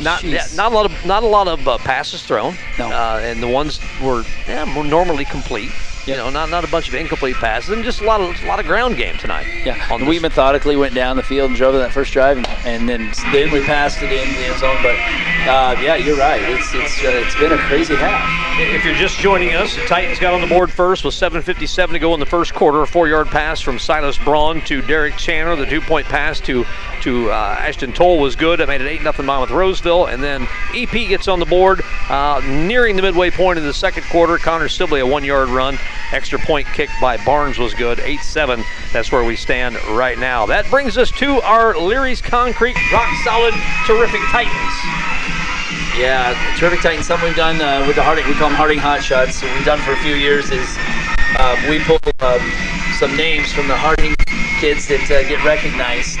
Not 0.00 0.20
Jeez. 0.20 0.56
not 0.56 0.72
a 0.72 0.74
lot 0.74 0.86
of 0.86 1.06
not 1.06 1.22
a 1.22 1.26
lot 1.26 1.48
of 1.48 1.68
uh, 1.68 1.78
passes 1.78 2.22
thrown. 2.22 2.56
No. 2.78 2.88
Uh, 2.88 3.20
and 3.22 3.42
the 3.42 3.48
ones 3.48 3.80
were 4.02 4.24
yeah, 4.48 4.64
more 4.64 4.84
normally 4.84 5.24
complete. 5.24 5.70
You 6.04 6.16
know, 6.16 6.30
not 6.30 6.50
not 6.50 6.64
a 6.64 6.66
bunch 6.66 6.88
of 6.88 6.94
incomplete 6.94 7.36
passes, 7.36 7.70
and 7.70 7.84
just 7.84 8.00
a 8.00 8.04
lot 8.04 8.20
of 8.20 8.42
a 8.42 8.46
lot 8.46 8.58
of 8.58 8.66
ground 8.66 8.96
game 8.96 9.16
tonight. 9.18 9.46
Yeah, 9.64 9.76
and 9.94 10.08
we 10.08 10.18
methodically 10.18 10.74
went 10.74 10.94
down 10.94 11.16
the 11.16 11.22
field 11.22 11.50
and 11.50 11.56
drove 11.56 11.74
that 11.74 11.92
first 11.92 12.12
drive, 12.12 12.38
and, 12.38 12.48
and 12.64 12.88
then 12.88 13.12
then 13.30 13.52
we 13.52 13.62
passed 13.64 14.02
it 14.02 14.10
in 14.10 14.34
the 14.34 14.44
end 14.46 14.58
zone. 14.58 14.76
But 14.82 14.96
uh, 15.48 15.80
yeah, 15.80 15.94
you're 15.94 16.16
right. 16.16 16.42
It's 16.42 16.74
it's 16.74 17.04
uh, 17.04 17.08
it's 17.08 17.36
been 17.36 17.52
a 17.52 17.58
crazy 17.68 17.94
half. 17.94 18.42
If 18.58 18.84
you're 18.84 18.96
just 18.96 19.18
joining 19.18 19.54
us, 19.54 19.76
the 19.76 19.86
Titans 19.86 20.18
got 20.18 20.34
on 20.34 20.40
the 20.40 20.48
board 20.48 20.72
first 20.72 21.04
with 21.04 21.14
7:57 21.14 21.92
to 21.92 21.98
go 22.00 22.14
in 22.14 22.20
the 22.20 22.26
first 22.26 22.52
quarter. 22.52 22.82
A 22.82 22.86
four-yard 22.86 23.28
pass 23.28 23.60
from 23.60 23.78
Silas 23.78 24.18
Braun 24.18 24.60
to 24.62 24.82
Derek 24.82 25.16
Chandler. 25.16 25.54
The 25.54 25.66
two-point 25.66 26.06
pass 26.06 26.40
to 26.40 26.64
to 27.02 27.30
uh, 27.30 27.56
Ashton 27.60 27.92
Toll 27.92 28.18
was 28.18 28.36
good. 28.36 28.60
That 28.60 28.68
made 28.68 28.80
it 28.80 28.88
8 28.88 29.02
0 29.02 29.12
Monmouth 29.22 29.50
Roseville. 29.50 30.06
And 30.06 30.22
then 30.22 30.48
EP 30.74 30.90
gets 30.90 31.28
on 31.28 31.40
the 31.40 31.46
board 31.46 31.82
uh, 32.08 32.40
nearing 32.44 32.96
the 32.96 33.02
midway 33.02 33.30
point 33.30 33.58
of 33.58 33.64
the 33.64 33.74
second 33.74 34.04
quarter. 34.04 34.38
Connor 34.38 34.68
Sibley 34.68 35.00
a 35.00 35.06
one-yard 35.06 35.48
run. 35.48 35.78
Extra 36.12 36.38
point 36.38 36.66
kick 36.68 36.90
by 37.00 37.16
Barnes 37.24 37.58
was 37.58 37.74
good. 37.74 37.98
8-7. 37.98 38.64
That's 38.92 39.10
where 39.10 39.24
we 39.24 39.36
stand 39.36 39.76
right 39.96 40.18
now. 40.18 40.46
That 40.46 40.68
brings 40.70 40.98
us 40.98 41.10
to 41.12 41.40
our 41.42 41.76
Leary's 41.76 42.20
Concrete 42.20 42.76
rock 42.92 43.08
solid 43.24 43.54
terrific 43.86 44.20
Titans. 44.30 44.74
Yeah, 45.96 46.36
terrific 46.56 46.80
Titans. 46.80 47.06
Something 47.06 47.28
we've 47.28 47.36
done 47.36 47.60
uh, 47.60 47.84
with 47.86 47.96
the 47.96 48.02
Harding, 48.02 48.26
we 48.26 48.34
call 48.34 48.48
them 48.48 48.56
Harding 48.56 48.78
Hot 48.78 49.02
Shots. 49.02 49.42
We've 49.42 49.64
done 49.64 49.80
for 49.80 49.92
a 49.92 50.00
few 50.00 50.14
years 50.14 50.50
is 50.50 50.68
uh, 51.38 51.56
we 51.68 51.80
pull 51.84 52.00
um, 52.20 52.40
some 52.98 53.16
names 53.16 53.52
from 53.52 53.68
the 53.68 53.76
Harding 53.76 54.14
kids 54.60 54.86
that 54.88 55.04
uh, 55.10 55.26
get 55.28 55.44
recognized. 55.44 56.16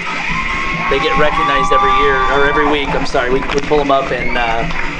They 0.90 1.00
get 1.00 1.16
recognized 1.16 1.72
every 1.72 1.92
year 2.04 2.20
or 2.36 2.48
every 2.48 2.68
week. 2.68 2.88
I'm 2.90 3.06
sorry. 3.06 3.30
We, 3.30 3.40
we 3.40 3.60
pull 3.64 3.78
them 3.78 3.90
up 3.90 4.10
and 4.10 4.36
uh, 4.36 4.91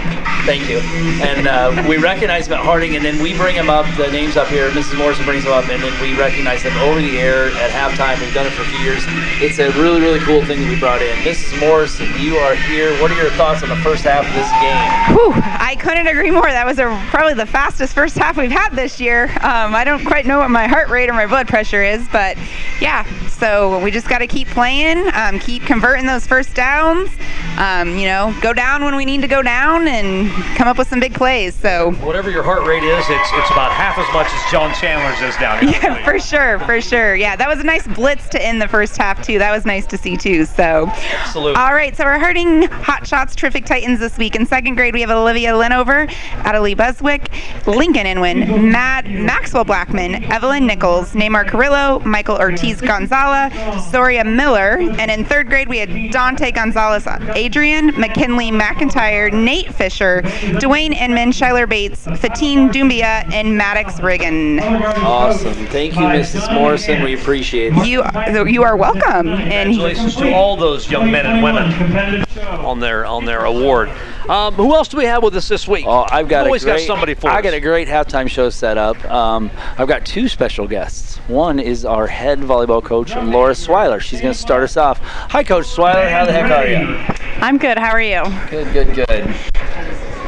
Thank 0.44 0.68
you. 0.68 0.78
And 1.22 1.46
uh, 1.46 1.86
we 1.88 1.98
recognize 1.98 2.48
them 2.48 2.58
at 2.58 2.64
Harding, 2.64 2.96
and 2.96 3.04
then 3.04 3.22
we 3.22 3.36
bring 3.36 3.54
them 3.54 3.70
up, 3.70 3.86
the 3.96 4.10
names 4.10 4.36
up 4.36 4.48
here. 4.48 4.70
Mrs. 4.70 4.98
Morrison 4.98 5.24
brings 5.24 5.44
them 5.44 5.52
up, 5.52 5.68
and 5.68 5.80
then 5.80 6.02
we 6.02 6.18
recognize 6.18 6.64
them 6.64 6.76
over 6.78 7.00
the 7.00 7.16
air 7.18 7.46
at 7.62 7.70
halftime. 7.70 8.20
We've 8.20 8.34
done 8.34 8.46
it 8.46 8.52
for 8.52 8.62
a 8.62 8.66
few 8.66 8.78
years. 8.78 9.04
It's 9.40 9.60
a 9.60 9.70
really, 9.80 10.00
really 10.00 10.18
cool 10.20 10.44
thing 10.44 10.60
that 10.60 10.68
we 10.68 10.78
brought 10.78 11.00
in. 11.00 11.16
Mrs. 11.18 11.60
Morrison, 11.60 12.08
you 12.18 12.36
are 12.38 12.56
here. 12.56 12.90
What 13.00 13.12
are 13.12 13.16
your 13.16 13.30
thoughts 13.30 13.62
on 13.62 13.68
the 13.68 13.76
first 13.76 14.02
half 14.02 14.26
of 14.26 14.34
this 14.34 14.50
game? 14.58 15.16
Whew, 15.16 15.32
I 15.34 15.76
couldn't 15.78 16.08
agree 16.08 16.32
more. 16.32 16.48
That 16.48 16.66
was 16.66 16.80
a, 16.80 16.86
probably 17.10 17.34
the 17.34 17.46
fastest 17.46 17.94
first 17.94 18.16
half 18.18 18.36
we've 18.36 18.50
had 18.50 18.70
this 18.70 19.00
year. 19.00 19.30
Um, 19.42 19.76
I 19.76 19.84
don't 19.84 20.04
quite 20.04 20.26
know 20.26 20.38
what 20.38 20.50
my 20.50 20.66
heart 20.66 20.88
rate 20.88 21.08
or 21.08 21.12
my 21.12 21.26
blood 21.26 21.46
pressure 21.46 21.84
is, 21.84 22.06
but 22.08 22.36
yeah. 22.80 23.06
So 23.28 23.82
we 23.82 23.90
just 23.90 24.08
got 24.08 24.18
to 24.18 24.26
keep 24.26 24.48
playing, 24.48 25.08
um, 25.14 25.38
keep 25.38 25.64
converting 25.64 26.06
those 26.06 26.26
first 26.26 26.54
downs. 26.54 27.10
Um, 27.58 27.96
you 27.96 28.06
know, 28.06 28.34
go 28.40 28.52
down 28.52 28.84
when 28.84 28.96
we 28.96 29.04
need 29.04 29.20
to 29.20 29.28
go 29.28 29.42
down, 29.42 29.86
and 29.86 30.31
come 30.56 30.68
up 30.68 30.78
with 30.78 30.88
some 30.88 31.00
big 31.00 31.14
plays. 31.14 31.54
So 31.54 31.92
Whatever 32.02 32.30
your 32.30 32.42
heart 32.42 32.66
rate 32.66 32.82
is, 32.82 33.04
it's 33.08 33.30
it's 33.32 33.50
about 33.50 33.72
half 33.72 33.98
as 33.98 34.12
much 34.12 34.26
as 34.26 34.50
John 34.50 34.74
Chandler's 34.74 35.20
is 35.22 35.36
down 35.40 35.66
here. 35.66 35.78
yeah, 35.82 36.04
for 36.04 36.18
sure, 36.18 36.58
for 36.60 36.80
sure. 36.80 37.14
Yeah, 37.14 37.36
that 37.36 37.48
was 37.48 37.60
a 37.60 37.64
nice 37.64 37.86
blitz 37.86 38.28
to 38.30 38.42
end 38.44 38.60
the 38.60 38.68
first 38.68 38.96
half 38.96 39.22
too. 39.22 39.38
That 39.38 39.52
was 39.52 39.64
nice 39.64 39.86
to 39.86 39.98
see 39.98 40.16
too. 40.16 40.44
So. 40.44 40.88
Absolutely. 40.88 41.54
All 41.54 41.74
right, 41.74 41.96
so 41.96 42.04
we're 42.04 42.18
Harding 42.18 42.62
Hot 42.62 43.06
Shots 43.06 43.34
Terrific 43.34 43.64
Titans 43.64 44.00
this 44.00 44.18
week. 44.18 44.34
In 44.36 44.46
second 44.46 44.74
grade, 44.74 44.94
we 44.94 45.00
have 45.00 45.10
Olivia 45.10 45.52
Linover, 45.52 46.08
Adelie 46.42 46.76
Buswick, 46.76 47.28
Lincoln 47.66 48.06
Inwin, 48.06 48.70
Matt 48.70 49.06
Maxwell 49.08 49.64
Blackman, 49.64 50.24
Evelyn 50.24 50.66
Nichols, 50.66 51.12
Neymar 51.12 51.48
Carrillo, 51.48 52.00
Michael 52.00 52.36
Ortiz 52.38 52.80
Gonzala, 52.80 53.50
Soria 53.90 54.24
Miller, 54.24 54.78
and 54.98 55.10
in 55.10 55.24
third 55.24 55.48
grade, 55.48 55.68
we 55.68 55.78
had 55.78 56.10
Dante 56.10 56.50
Gonzalez 56.50 57.06
Adrian, 57.34 57.86
McKinley 57.98 58.50
McIntyre, 58.50 59.32
Nate 59.32 59.72
Fisher, 59.72 60.21
Dwayne 60.22 60.94
Inman, 60.94 61.30
Shyler 61.30 61.68
Bates, 61.68 62.04
Fatine 62.06 62.70
Dumbia, 62.70 63.30
and 63.32 63.56
Maddox 63.56 64.00
Riggin. 64.00 64.60
Awesome. 64.60 65.52
Thank 65.66 65.94
you, 65.94 66.00
Mrs. 66.02 66.52
Morrison. 66.54 67.02
We 67.02 67.14
appreciate 67.14 67.72
it. 67.76 67.86
You, 67.86 68.02
you 68.46 68.62
are 68.62 68.76
welcome. 68.76 69.28
And 69.28 69.70
Congratulations 69.70 70.16
to 70.16 70.32
all 70.32 70.56
those 70.56 70.90
young 70.90 71.10
men 71.10 71.26
and 71.26 71.42
women 71.42 72.24
on 72.64 72.80
their 72.80 73.04
on 73.06 73.24
their 73.24 73.44
award. 73.44 73.90
Um, 74.28 74.54
who 74.54 74.74
else 74.74 74.88
do 74.88 74.96
we 74.96 75.04
have 75.04 75.22
with 75.22 75.34
us 75.34 75.48
this 75.48 75.66
week? 75.66 75.84
Oh, 75.86 76.06
I've 76.10 76.28
got 76.28 76.42
We've 76.44 76.50
always 76.50 76.62
a 76.62 76.66
great, 76.66 76.86
got 76.86 76.86
somebody 76.86 77.14
for 77.14 77.28
I 77.28 77.38
us. 77.38 77.42
got 77.42 77.54
a 77.54 77.60
great 77.60 77.88
halftime 77.88 78.28
show 78.28 78.50
set 78.50 78.78
up. 78.78 79.02
Um, 79.10 79.50
I've 79.78 79.88
got 79.88 80.06
two 80.06 80.28
special 80.28 80.68
guests. 80.68 81.16
One 81.28 81.58
is 81.58 81.84
our 81.84 82.06
head 82.06 82.38
volleyball 82.40 82.82
coach, 82.82 83.14
Laura 83.16 83.52
Swiler. 83.52 84.00
She's 84.00 84.20
going 84.20 84.32
to 84.32 84.38
start 84.38 84.62
us 84.62 84.76
off. 84.76 84.98
Hi, 85.00 85.42
Coach 85.42 85.66
Swiler. 85.66 86.10
How 86.10 86.24
the 86.24 86.32
heck 86.32 86.50
are 86.50 86.66
you? 86.66 87.14
I'm 87.42 87.58
good. 87.58 87.78
How 87.78 87.90
are 87.90 88.00
you? 88.02 88.22
Good, 88.50 88.72
good, 88.72 88.94
good. 89.06 89.34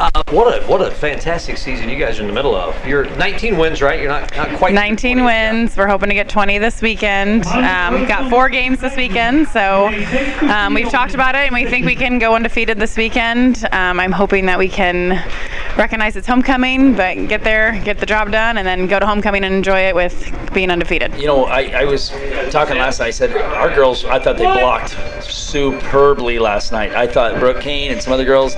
Uh, 0.00 0.10
what 0.30 0.52
a 0.52 0.66
what 0.66 0.80
a 0.80 0.90
fantastic 0.90 1.56
season 1.56 1.88
you 1.88 1.96
guys 1.96 2.18
are 2.18 2.22
in 2.22 2.28
the 2.28 2.34
middle 2.34 2.54
of. 2.54 2.74
You're 2.86 3.04
19 3.16 3.56
wins, 3.56 3.80
right? 3.80 4.00
You're 4.00 4.08
not 4.08 4.34
not 4.36 4.48
quite 4.58 4.74
19 4.74 5.18
20 5.18 5.20
yet. 5.20 5.52
wins. 5.52 5.76
We're 5.76 5.86
hoping 5.86 6.08
to 6.08 6.14
get 6.14 6.28
20 6.28 6.58
this 6.58 6.82
weekend. 6.82 7.46
Um, 7.46 7.94
we've 7.94 8.08
got 8.08 8.28
four 8.28 8.48
games 8.48 8.80
this 8.80 8.96
weekend, 8.96 9.46
so 9.48 9.86
um, 10.48 10.74
we've 10.74 10.90
talked 10.90 11.14
about 11.14 11.36
it, 11.36 11.46
and 11.46 11.54
we 11.54 11.64
think 11.66 11.86
we 11.86 11.94
can 11.94 12.18
go 12.18 12.34
undefeated 12.34 12.78
this 12.78 12.96
weekend. 12.96 13.64
Um, 13.70 14.00
I'm 14.00 14.12
hoping 14.12 14.46
that 14.46 14.58
we 14.58 14.68
can 14.68 15.10
recognize 15.76 16.16
it's 16.16 16.26
homecoming, 16.26 16.94
but 16.94 17.14
get 17.28 17.44
there, 17.44 17.80
get 17.84 17.98
the 17.98 18.06
job 18.06 18.32
done, 18.32 18.58
and 18.58 18.66
then 18.66 18.86
go 18.88 18.98
to 18.98 19.06
homecoming 19.06 19.44
and 19.44 19.54
enjoy 19.54 19.80
it 19.80 19.94
with 19.94 20.32
being 20.52 20.70
undefeated. 20.70 21.14
You 21.14 21.26
know, 21.26 21.44
I, 21.44 21.82
I 21.82 21.84
was 21.84 22.10
talking 22.50 22.76
last 22.76 22.98
night. 22.98 23.06
I 23.06 23.10
said 23.10 23.36
our 23.36 23.72
girls. 23.74 24.04
I 24.04 24.18
thought 24.18 24.38
they 24.38 24.44
blocked 24.44 24.96
superbly 25.24 26.38
last 26.38 26.72
night. 26.72 26.92
I 26.94 27.06
thought 27.06 27.38
Brooke 27.38 27.60
Kane 27.60 27.92
and 27.92 28.02
some 28.02 28.12
other 28.12 28.24
girls, 28.24 28.56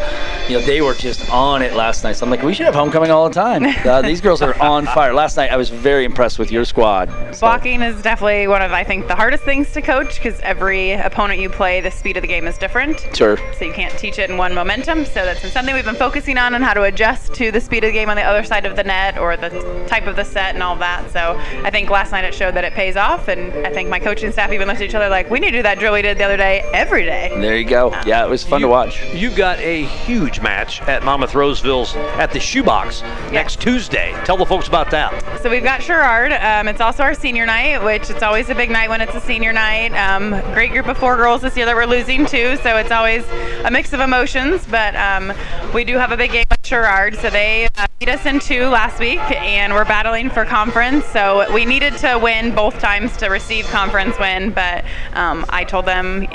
you 0.49 0.59
know, 0.59 0.65
they 0.65 0.81
were 0.81 0.95
just 0.95 1.26
on 1.31 1.63
it 1.63 1.73
last 1.75 2.05
night. 2.05 2.15
So 2.15 2.25
I'm 2.25 2.31
like, 2.31 2.43
we 2.43 2.55
should 2.55 2.67
have 2.67 2.75
homecoming 2.75 3.11
all 3.11 3.29
the 3.29 3.35
time. 3.35 3.65
Uh, 3.87 4.03
these 4.03 4.21
girls 4.21 4.43
are 4.43 4.61
on 4.63 4.87
fire. 4.95 5.13
Last 5.13 5.37
night, 5.37 5.51
I 5.51 5.57
was 5.57 5.69
very 5.71 6.05
impressed 6.05 6.39
with 6.39 6.51
your 6.53 6.65
squad. 6.65 7.09
So- 7.35 7.41
Blocking 7.47 7.83
is 7.83 8.01
definitely 8.03 8.47
one 8.49 8.63
of, 8.63 8.73
I 8.73 8.85
think, 8.85 9.09
the 9.09 9.15
hardest 9.15 9.45
things 9.45 9.73
to 9.73 9.83
coach 9.83 10.17
because 10.17 10.39
every 10.41 10.93
opponent 10.93 11.41
you 11.41 11.49
play, 11.51 11.81
the 11.81 11.91
speed 11.91 12.17
of 12.17 12.23
the 12.23 12.29
game 12.29 12.47
is 12.47 12.57
different. 12.59 13.07
Sure. 13.15 13.37
so 13.59 13.65
you 13.65 13.73
can't 13.73 13.97
teach 13.99 14.19
it 14.19 14.31
in 14.31 14.37
one 14.37 14.55
momentum. 14.55 15.05
So 15.05 15.25
that's 15.25 15.43
been 15.43 15.51
something 15.51 15.75
we've 15.75 15.85
been 15.85 15.95
focusing 15.95 16.39
on 16.39 16.55
and 16.55 16.65
how 16.65 16.75
to 16.75 16.83
adjust 16.85 17.35
to 17.35 17.51
the 17.51 17.61
speed 17.61 17.85
of 17.85 17.89
the 17.89 17.93
game 17.93 18.09
on 18.11 18.17
the 18.17 18.23
other 18.23 18.45
side 18.45 18.67
of 18.67 18.77
the 18.77 18.85
net 18.85 19.19
or 19.19 19.37
the 19.37 19.51
type 19.89 20.07
of 20.07 20.17
the 20.17 20.25
set 20.25 20.55
and 20.55 20.63
all 20.63 20.77
that. 20.77 21.11
So 21.11 21.37
I 21.65 21.71
think 21.71 21.91
last 21.91 22.13
night 22.13 22.25
it 22.25 22.35
showed 22.35 22.55
that 22.55 22.65
it 22.65 22.73
pays 22.73 22.97
off, 22.97 23.29
and 23.29 23.67
I 23.67 23.71
think 23.71 23.89
my 23.89 23.99
coaching 23.99 24.33
staff 24.33 24.53
even 24.53 24.69
looked 24.69 24.81
at 24.81 24.87
each 24.89 24.95
other 24.95 25.09
like, 25.09 25.31
we 25.31 25.39
need 25.41 25.51
to 25.53 25.59
do 25.59 25.63
that 25.63 25.79
drill 25.79 25.93
we 25.93 26.03
did 26.03 26.19
the 26.19 26.25
other 26.25 26.37
day 26.37 26.61
every 26.73 27.05
day. 27.05 27.31
There 27.41 27.57
you 27.57 27.65
go. 27.65 27.91
Yeah, 28.07 28.25
it 28.25 28.29
was 28.31 28.45
fun 28.45 28.61
to 28.63 28.69
watch. 28.69 29.03
You've 29.15 29.37
got 29.37 29.59
a 29.61 29.85
huge 29.85 30.41
match 30.41 30.81
at 30.83 31.03
Monmouth 31.17 31.35
Roseville's 31.35 31.97
at 31.97 32.31
the 32.31 32.39
Shoebox 32.39 33.01
next 33.33 33.59
Tuesday. 33.59 34.13
Tell 34.27 34.37
the 34.37 34.45
folks 34.45 34.69
about 34.69 34.91
that. 34.91 35.41
So 35.41 35.49
we've 35.49 35.63
got 35.63 35.83
Sherrard. 35.83 36.33
Um, 36.33 36.69
it's 36.69 36.83
also 36.83 37.05
our 37.05 37.15
senior 37.15 37.47
night, 37.47 37.83
which 37.83 38.11
it's 38.11 38.23
always 38.23 38.51
a 38.51 38.55
big 38.55 38.69
night 38.69 38.91
when 38.91 39.01
it's 39.01 39.15
a 39.15 39.21
senior 39.23 39.51
night. 39.51 39.95
Um, 39.95 40.39
great 40.53 40.73
group 40.73 40.89
of 40.89 40.99
four 40.99 41.17
girls 41.17 41.41
this 41.41 41.57
year 41.57 41.65
that 41.65 41.75
we're 41.75 41.87
losing 41.87 42.27
to, 42.27 42.59
so 42.59 42.77
it's 42.77 42.91
always 42.91 43.25
a 43.65 43.71
mix 43.71 43.95
of 43.95 44.01
emotions. 44.01 44.67
But 44.71 44.95
um, 44.95 45.33
we 45.73 45.85
do 45.85 45.97
have 45.97 46.13
a 46.13 46.19
big 46.19 46.33
game 46.33 46.45
with 46.51 46.67
Sherrard. 46.67 47.17
So 47.17 47.31
they 47.31 47.67
uh, 47.79 47.87
beat 47.99 48.11
us 48.11 48.27
in 48.27 48.39
two 48.39 48.67
last 48.67 49.01
week, 49.01 49.21
and 49.31 49.73
we're 49.73 49.87
battling 49.87 50.29
for 50.29 50.45
conference. 50.45 51.07
So 51.07 51.51
we 51.55 51.65
needed 51.65 51.97
to 51.99 52.19
win 52.23 52.55
both 52.55 52.79
times 52.79 53.17
to 53.17 53.29
receive 53.29 53.65
conference 53.69 54.19
win. 54.19 54.51
But 54.51 54.85
um, 55.15 55.47
I 55.49 55.65
told 55.65 55.87
them 55.87 56.27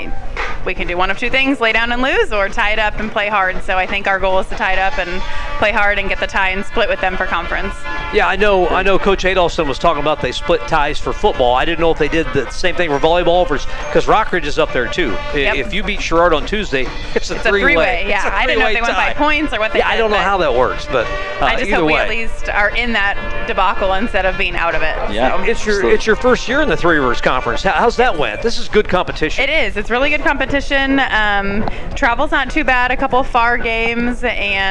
we 0.66 0.74
can 0.74 0.88
do 0.88 0.96
one 0.96 1.10
of 1.10 1.18
two 1.18 1.30
things: 1.30 1.60
lay 1.60 1.72
down 1.72 1.92
and 1.92 2.02
lose, 2.02 2.32
or 2.32 2.48
tie 2.48 2.72
it 2.72 2.80
up 2.80 2.98
and 2.98 3.12
play 3.12 3.28
hard. 3.28 3.62
So 3.62 3.78
I 3.78 3.86
think 3.86 4.08
our 4.08 4.18
goal 4.18 4.40
is 4.40 4.48
to 4.48 4.56
tie 4.56 4.71
it 4.72 4.78
up 4.78 4.98
and 4.98 5.20
play 5.58 5.70
hard 5.72 5.98
and 5.98 6.08
get 6.08 6.18
the 6.18 6.26
tie 6.26 6.48
and 6.50 6.64
split 6.64 6.88
with 6.88 7.00
them 7.00 7.16
for 7.16 7.26
conference. 7.26 7.74
Yeah, 8.12 8.26
I 8.26 8.36
know. 8.36 8.68
I 8.68 8.82
know. 8.82 8.98
Coach 8.98 9.24
Adolphson 9.24 9.66
was 9.66 9.78
talking 9.78 10.02
about 10.02 10.20
they 10.20 10.32
split 10.32 10.60
ties 10.62 10.98
for 10.98 11.12
football. 11.12 11.54
I 11.54 11.64
didn't 11.64 11.80
know 11.80 11.90
if 11.92 11.98
they 11.98 12.08
did 12.08 12.26
the 12.34 12.50
same 12.50 12.74
thing 12.74 12.90
for 12.90 12.98
volleyball, 12.98 13.44
because 13.48 14.06
Rockridge 14.06 14.44
is 14.44 14.58
up 14.58 14.72
there 14.72 14.88
too. 14.88 15.10
Yep. 15.34 15.56
If 15.56 15.72
you 15.72 15.82
beat 15.82 16.00
Sherrard 16.02 16.34
on 16.34 16.44
Tuesday, 16.46 16.82
it's 17.14 17.30
a 17.30 17.34
It's 17.36 17.42
three-way. 17.44 17.60
three-way. 17.62 18.04
Yeah, 18.08 18.16
It's 18.16 18.26
a 18.26 18.34
I 18.34 18.46
didn't 18.46 18.58
know 18.60 18.66
if 18.66 18.74
they 18.74 18.80
three-way 18.80 18.94
went 18.96 18.96
by 18.96 19.14
points 19.14 19.52
or 19.54 19.60
what 19.60 19.72
they 19.72 19.78
Yeah, 19.78 19.88
I 19.88 19.96
don't 19.96 20.10
know 20.10 20.16
how 20.18 20.36
that 20.38 20.52
works, 20.54 20.86
but 20.86 21.06
uh, 21.40 21.44
I 21.46 21.52
just 21.56 21.66
either 21.68 21.76
hope 21.76 21.86
we 21.86 21.94
way. 21.94 22.00
at 22.00 22.08
least 22.08 22.48
are 22.48 22.70
in 22.76 22.92
that 22.92 23.46
debacle 23.46 23.92
instead 23.94 24.26
of 24.26 24.36
being 24.36 24.56
out 24.56 24.74
of 24.74 24.82
it. 24.82 24.96
Yeah. 25.12 25.36
So. 25.36 25.42
It's 25.44 25.64
your 25.64 25.74
Absolutely. 25.76 25.94
it's 25.94 26.06
your 26.06 26.16
first 26.16 26.48
year 26.48 26.60
in 26.62 26.68
the 26.68 26.76
Three 26.76 26.96
Rivers 26.98 27.20
Conference. 27.20 27.62
How's 27.62 27.96
that 27.96 28.16
went? 28.16 28.42
This 28.42 28.58
is 28.58 28.68
good 28.68 28.88
competition. 28.88 29.42
It 29.42 29.50
is. 29.50 29.76
It's 29.76 29.90
really 29.90 30.10
good 30.10 30.22
competition. 30.22 31.00
Um, 31.00 31.66
travel's 31.94 32.30
not 32.30 32.50
too 32.50 32.64
bad. 32.64 32.90
A 32.90 32.96
couple 32.96 33.22
far 33.24 33.56
games, 33.58 34.22
and 34.24 34.61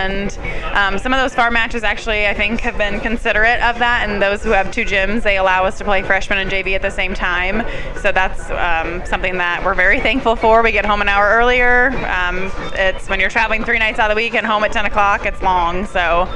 um, 0.73 0.97
some 0.97 1.13
of 1.13 1.19
those 1.19 1.33
far 1.33 1.51
matches 1.51 1.83
actually, 1.83 2.27
I 2.27 2.33
think, 2.33 2.61
have 2.61 2.77
been 2.77 2.99
considerate 2.99 3.61
of 3.61 3.79
that. 3.79 4.09
And 4.09 4.21
those 4.21 4.43
who 4.43 4.51
have 4.51 4.71
two 4.71 4.85
gyms, 4.85 5.23
they 5.23 5.37
allow 5.37 5.65
us 5.65 5.77
to 5.79 5.83
play 5.83 6.01
freshman 6.01 6.39
and 6.39 6.49
JV 6.49 6.75
at 6.75 6.81
the 6.81 6.89
same 6.89 7.13
time. 7.13 7.65
So 8.01 8.11
that's 8.11 8.49
um, 8.51 9.05
something 9.05 9.37
that 9.37 9.63
we're 9.63 9.75
very 9.75 9.99
thankful 9.99 10.35
for. 10.35 10.61
We 10.63 10.71
get 10.71 10.85
home 10.85 11.01
an 11.01 11.09
hour 11.09 11.29
earlier. 11.29 11.89
Um, 12.07 12.51
it's 12.73 13.09
when 13.09 13.19
you're 13.19 13.29
traveling 13.29 13.63
three 13.63 13.79
nights 13.79 13.99
out 13.99 14.09
of 14.09 14.15
the 14.15 14.21
week 14.21 14.33
and 14.35 14.45
home 14.45 14.63
at 14.63 14.71
10 14.71 14.85
o'clock. 14.85 15.25
It's 15.25 15.41
long. 15.41 15.85
So 15.85 16.27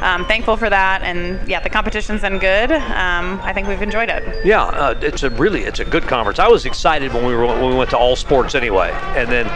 um, 0.00 0.24
thankful 0.26 0.56
for 0.56 0.70
that. 0.70 1.02
And 1.02 1.46
yeah, 1.48 1.60
the 1.60 1.70
competition's 1.70 2.22
been 2.22 2.38
good. 2.38 2.70
Um, 2.72 3.40
I 3.42 3.52
think 3.52 3.68
we've 3.68 3.82
enjoyed 3.82 4.08
it. 4.08 4.44
Yeah, 4.44 4.64
uh, 4.64 4.98
it's 5.02 5.22
a 5.22 5.30
really 5.30 5.62
it's 5.62 5.80
a 5.80 5.84
good 5.84 6.04
conference. 6.04 6.38
I 6.38 6.48
was 6.48 6.66
excited 6.66 7.12
when 7.12 7.24
we 7.24 7.34
were 7.34 7.46
when 7.46 7.70
we 7.70 7.76
went 7.76 7.90
to 7.90 7.98
all 7.98 8.16
sports 8.16 8.54
anyway, 8.54 8.90
and 9.16 9.30
then 9.30 9.48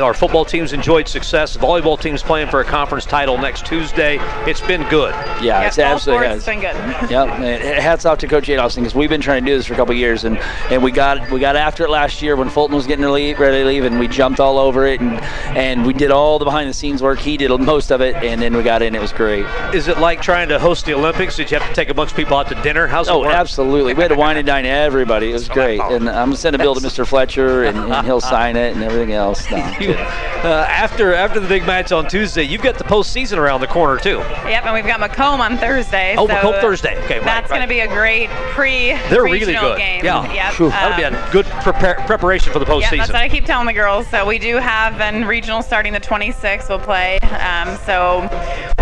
our 0.00 0.14
football 0.14 0.44
teams 0.44 0.72
enjoyed 0.72 1.08
success. 1.08 1.56
Volleyball 1.56 2.00
team's 2.00 2.22
playing 2.22 2.48
for 2.48 2.60
a 2.60 2.64
conference 2.64 2.91
title 3.00 3.38
next 3.38 3.64
Tuesday. 3.66 4.18
It's 4.48 4.60
been 4.60 4.82
good. 4.88 5.12
Yeah, 5.42 5.60
Yep, 5.62 5.66
it's 5.68 5.78
all 5.78 5.84
absolutely 5.86 6.26
sports 6.26 6.44
has. 6.44 6.54
been 6.54 6.60
good. 7.00 7.10
Yep. 7.10 7.28
and 7.40 7.62
Hats 7.82 8.04
off 8.04 8.18
to 8.18 8.28
Coach 8.28 8.46
Adolphson 8.48 8.76
because 8.76 8.94
we've 8.94 9.08
been 9.10 9.20
trying 9.20 9.44
to 9.44 9.50
do 9.50 9.56
this 9.56 9.66
for 9.66 9.74
a 9.74 9.76
couple 9.76 9.92
of 9.92 9.98
years, 9.98 10.24
and, 10.24 10.38
and 10.70 10.82
we 10.82 10.92
got 10.92 11.30
we 11.30 11.40
got 11.40 11.56
after 11.56 11.84
it 11.84 11.90
last 11.90 12.22
year 12.22 12.36
when 12.36 12.48
Fulton 12.48 12.76
was 12.76 12.86
getting 12.86 13.04
to 13.04 13.10
leave, 13.10 13.38
ready 13.40 13.58
to 13.62 13.66
leave, 13.66 13.84
and 13.84 13.98
we 13.98 14.06
jumped 14.08 14.38
all 14.40 14.58
over 14.58 14.86
it, 14.86 15.00
and 15.00 15.20
and 15.56 15.84
we 15.86 15.92
did 15.92 16.10
all 16.10 16.38
the 16.38 16.44
behind 16.44 16.68
the 16.68 16.74
scenes 16.74 17.02
work. 17.02 17.18
He 17.18 17.36
did 17.36 17.50
most 17.60 17.90
of 17.90 18.00
it, 18.00 18.14
and 18.16 18.40
then 18.40 18.56
we 18.56 18.62
got 18.62 18.82
in. 18.82 18.94
It 18.94 19.00
was 19.00 19.12
great. 19.12 19.44
Is 19.74 19.88
it 19.88 19.98
like 19.98 20.20
trying 20.22 20.48
to 20.48 20.58
host 20.58 20.86
the 20.86 20.94
Olympics? 20.94 21.36
Did 21.36 21.50
you 21.50 21.58
have 21.58 21.68
to 21.68 21.74
take 21.74 21.88
a 21.88 21.94
bunch 21.94 22.10
of 22.10 22.16
people 22.16 22.36
out 22.36 22.48
to 22.48 22.54
dinner? 22.62 22.86
How's 22.86 23.08
it 23.08 23.12
Oh, 23.12 23.20
work? 23.20 23.32
absolutely. 23.34 23.94
We 23.94 24.02
had 24.02 24.08
to 24.08 24.14
wine 24.16 24.36
and 24.36 24.46
dine 24.46 24.66
everybody. 24.66 25.30
It 25.30 25.34
was 25.34 25.48
great, 25.48 25.80
and 25.80 26.08
I'm 26.08 26.26
gonna 26.28 26.36
send 26.36 26.54
a 26.56 26.58
bill 26.58 26.74
to 26.74 26.80
Mr. 26.80 27.06
Fletcher, 27.06 27.64
and, 27.64 27.78
and 27.78 28.06
he'll 28.06 28.20
sign 28.20 28.56
it 28.56 28.74
and 28.74 28.82
everything 28.84 29.12
else. 29.12 29.50
No, 29.50 29.56
You- 29.80 29.94
uh, 29.94 30.66
after 30.68 31.14
after 31.14 31.38
the 31.40 31.46
big 31.48 31.66
match 31.66 31.92
on 31.92 32.08
Tuesday, 32.08 32.42
you've 32.42 32.62
got 32.62 32.76
the 32.82 32.88
postseason 32.88 33.38
around 33.38 33.60
the 33.60 33.66
corner 33.66 33.98
too. 33.98 34.18
Yep, 34.18 34.64
and 34.64 34.74
we've 34.74 34.86
got 34.86 35.00
Macomb 35.00 35.40
on 35.40 35.56
Thursday. 35.58 36.14
Oh, 36.16 36.26
so 36.26 36.34
Macomb 36.34 36.54
Thursday. 36.54 36.96
Okay, 37.04 37.16
right, 37.18 37.24
That's 37.24 37.50
right. 37.50 37.58
going 37.58 37.62
to 37.62 37.68
be 37.68 37.80
a 37.80 37.88
great 37.88 38.28
pre 38.50 38.92
They're 39.08 39.22
really 39.24 39.38
good. 39.40 39.78
game. 39.78 40.04
Yeah, 40.04 40.30
Yep. 40.32 40.54
Phew, 40.54 40.70
that'll 40.70 40.96
be 40.96 41.04
um, 41.04 41.14
a 41.14 41.30
good 41.32 41.46
prepar- 41.46 42.06
preparation 42.06 42.52
for 42.52 42.58
the 42.58 42.66
Yep, 42.66 42.74
postseason. 42.90 42.96
that's 42.98 43.12
what 43.12 43.22
I 43.22 43.28
keep 43.28 43.44
telling 43.44 43.66
the 43.66 43.72
girls. 43.72 44.06
So 44.08 44.26
we 44.26 44.38
do 44.38 44.56
have 44.56 45.00
an 45.00 45.24
regional 45.26 45.62
starting 45.62 45.92
the 45.92 46.00
26th. 46.00 46.68
We'll 46.68 46.78
play. 46.78 47.18
Um, 47.20 47.76
so 47.86 48.28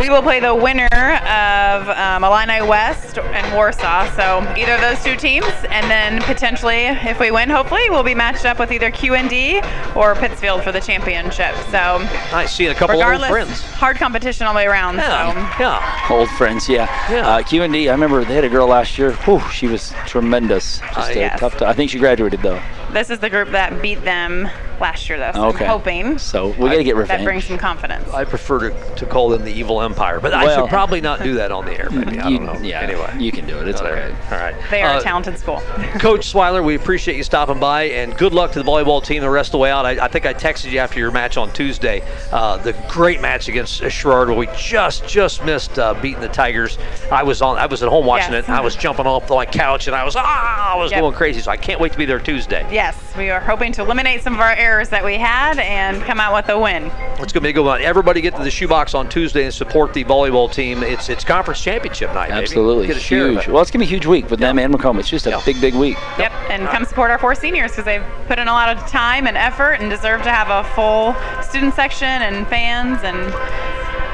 we 0.00 0.08
will 0.08 0.22
play 0.22 0.40
the 0.40 0.54
winner 0.54 0.88
of 1.26 1.88
um, 1.90 2.24
Illini 2.24 2.66
West 2.66 3.18
and 3.18 3.54
Warsaw. 3.54 4.10
So 4.16 4.40
either 4.56 4.72
of 4.74 4.80
those 4.80 5.02
two 5.04 5.16
teams, 5.16 5.46
and 5.70 5.90
then 5.90 6.22
potentially, 6.22 6.86
if 6.86 7.20
we 7.20 7.30
win, 7.30 7.50
hopefully, 7.50 7.90
we'll 7.90 8.02
be 8.02 8.14
matched 8.14 8.44
up 8.46 8.58
with 8.58 8.72
either 8.72 8.90
QND 8.90 9.96
or 9.96 10.14
Pittsfield 10.14 10.62
for 10.62 10.72
the 10.72 10.80
championship. 10.80 11.54
So 11.70 11.98
Nice 12.32 12.54
see 12.54 12.66
a 12.66 12.74
couple 12.74 13.00
of 13.00 13.20
old 13.20 13.26
friends. 13.28 13.62
Hard 13.90 13.98
competition 13.98 14.46
all 14.46 14.52
the 14.52 14.58
way 14.58 14.66
around. 14.66 14.98
Yeah, 14.98 15.32
So 15.58 15.62
yeah. 15.64 16.06
Old 16.16 16.28
friends, 16.30 16.68
yeah. 16.68 16.86
Yeah. 17.10 17.26
Uh, 17.26 17.42
QND, 17.42 17.88
I 17.88 17.90
remember 17.90 18.24
they 18.24 18.36
had 18.36 18.44
a 18.44 18.48
girl 18.48 18.68
last 18.68 18.96
year. 18.96 19.14
Whew, 19.24 19.40
she 19.50 19.66
was 19.66 19.92
tremendous. 20.06 20.78
Just 20.94 20.96
Uh, 21.10 21.12
a 21.12 21.14
yes. 21.16 21.40
tough. 21.40 21.58
T- 21.58 21.64
I 21.64 21.72
think 21.72 21.90
she 21.90 21.98
graduated 21.98 22.40
though. 22.40 22.60
This 22.92 23.10
is 23.10 23.18
the 23.18 23.30
group 23.30 23.50
that 23.50 23.80
beat 23.82 24.02
them 24.04 24.48
last 24.80 25.08
year, 25.08 25.18
though. 25.18 25.32
So 25.32 25.44
Okay. 25.48 25.64
I'm 25.64 25.70
hoping 25.70 26.18
So 26.18 26.48
we 26.48 26.70
got 26.70 26.76
to 26.76 26.84
get 26.84 26.96
revenge. 26.96 27.18
that 27.20 27.24
brings 27.24 27.44
some 27.44 27.58
confidence. 27.58 28.08
I 28.14 28.24
prefer 28.24 28.70
to, 28.70 28.94
to 28.96 29.06
call 29.06 29.28
them 29.28 29.44
the 29.44 29.52
evil 29.52 29.82
empire, 29.82 30.20
but 30.20 30.32
I 30.32 30.54
should 30.54 30.68
probably 30.70 31.00
not 31.02 31.22
do 31.22 31.34
that 31.34 31.52
on 31.52 31.66
the 31.66 31.78
air. 31.78 31.88
Maybe 31.92 32.18
I 32.18 32.30
don't 32.30 32.46
know. 32.46 32.58
Yeah. 32.62 32.80
Anyway, 32.80 33.14
you 33.18 33.30
can 33.30 33.46
do 33.46 33.58
it. 33.58 33.68
It's 33.68 33.80
All 33.80 33.88
okay. 33.88 34.10
right. 34.10 34.32
All 34.32 34.38
right. 34.38 34.54
They 34.70 34.82
are 34.82 34.94
Uh, 34.96 35.00
a 35.00 35.02
talented 35.02 35.38
school. 35.38 35.60
Coach 35.98 36.32
Swiler, 36.32 36.64
we 36.64 36.74
appreciate 36.76 37.16
you 37.16 37.22
stopping 37.24 37.60
by, 37.60 37.84
and 37.84 38.16
good 38.16 38.32
luck 38.32 38.52
to 38.52 38.62
the 38.62 38.64
volleyball 38.68 39.04
team 39.04 39.20
the 39.22 39.28
rest 39.28 39.48
of 39.48 39.52
the 39.52 39.58
way 39.58 39.70
out. 39.70 39.84
I, 39.84 40.02
I 40.04 40.08
think 40.08 40.24
I 40.24 40.32
texted 40.32 40.70
you 40.70 40.78
after 40.78 40.98
your 40.98 41.10
match 41.10 41.36
on 41.36 41.52
Tuesday, 41.52 42.02
uh, 42.32 42.56
the 42.56 42.72
great 42.88 43.20
match 43.20 43.48
against 43.48 43.82
Sherrard, 43.90 44.28
where 44.28 44.36
we 44.38 44.48
just 44.56 45.06
just 45.06 45.44
missed 45.44 45.78
uh, 45.78 45.92
beating 46.00 46.20
the 46.22 46.28
Tigers. 46.28 46.78
I 47.12 47.22
was 47.22 47.42
on, 47.42 47.58
I 47.58 47.66
was 47.66 47.82
at 47.82 47.88
home 47.90 48.06
watching 48.06 48.32
Yes. 48.32 48.44
it. 48.44 48.48
And 48.48 48.56
I 48.56 48.60
was 48.62 48.76
jumping 48.76 49.06
off 49.06 49.28
my 49.28 49.44
couch, 49.44 49.86
and 49.88 49.94
I 49.96 50.04
was 50.04 50.16
ah, 50.16 50.74
I 50.74 50.76
was 50.78 50.90
Yep. 50.90 51.00
going 51.02 51.14
crazy. 51.14 51.40
So 51.42 51.50
I 51.50 51.58
can't 51.58 51.80
wait 51.80 51.92
to 51.92 51.98
be 51.98 52.06
there 52.06 52.18
Tuesday. 52.18 52.66
Yes, 52.80 53.14
we 53.14 53.28
are 53.28 53.40
hoping 53.40 53.72
to 53.72 53.82
eliminate 53.82 54.22
some 54.22 54.32
of 54.32 54.40
our 54.40 54.52
errors 54.54 54.88
that 54.88 55.04
we 55.04 55.16
had 55.18 55.58
and 55.58 56.00
come 56.04 56.18
out 56.18 56.32
with 56.32 56.48
a 56.48 56.58
win. 56.58 56.84
It's 57.18 57.18
going 57.18 57.28
to 57.28 57.40
be 57.42 57.50
a 57.50 57.52
good 57.52 57.66
one. 57.66 57.82
Everybody 57.82 58.22
get 58.22 58.34
to 58.36 58.42
the 58.42 58.50
shoebox 58.50 58.94
on 58.94 59.06
Tuesday 59.06 59.44
and 59.44 59.52
support 59.52 59.92
the 59.92 60.02
volleyball 60.02 60.50
team. 60.50 60.82
It's 60.82 61.10
it's 61.10 61.22
conference 61.22 61.60
championship 61.60 62.14
night. 62.14 62.30
Absolutely. 62.30 62.86
Get 62.86 62.96
a 62.96 63.00
share 63.00 63.32
Huge. 63.32 63.48
Well, 63.48 63.60
it's 63.60 63.70
going 63.70 63.80
to 63.80 63.86
be 63.86 63.94
a 63.94 63.98
huge 63.98 64.06
week 64.06 64.30
with 64.30 64.40
them 64.40 64.58
and 64.58 64.72
Macomb. 64.72 64.98
It's 64.98 65.10
just 65.10 65.26
a 65.26 65.30
Yeah. 65.30 65.42
big, 65.44 65.60
big 65.60 65.74
week. 65.74 65.98
Yep, 66.18 66.32
and 66.48 66.66
come 66.68 66.86
support 66.86 67.10
our 67.10 67.18
four 67.18 67.34
seniors 67.34 67.72
because 67.72 67.84
they've 67.84 68.02
put 68.26 68.38
in 68.38 68.48
a 68.48 68.52
lot 68.52 68.74
of 68.74 68.82
time 68.88 69.26
and 69.26 69.36
effort 69.36 69.72
and 69.72 69.90
deserve 69.90 70.22
to 70.22 70.30
have 70.30 70.48
a 70.48 70.66
full 70.70 71.14
student 71.42 71.74
section 71.74 72.08
and 72.08 72.48
fans 72.48 73.00
and 73.02 73.18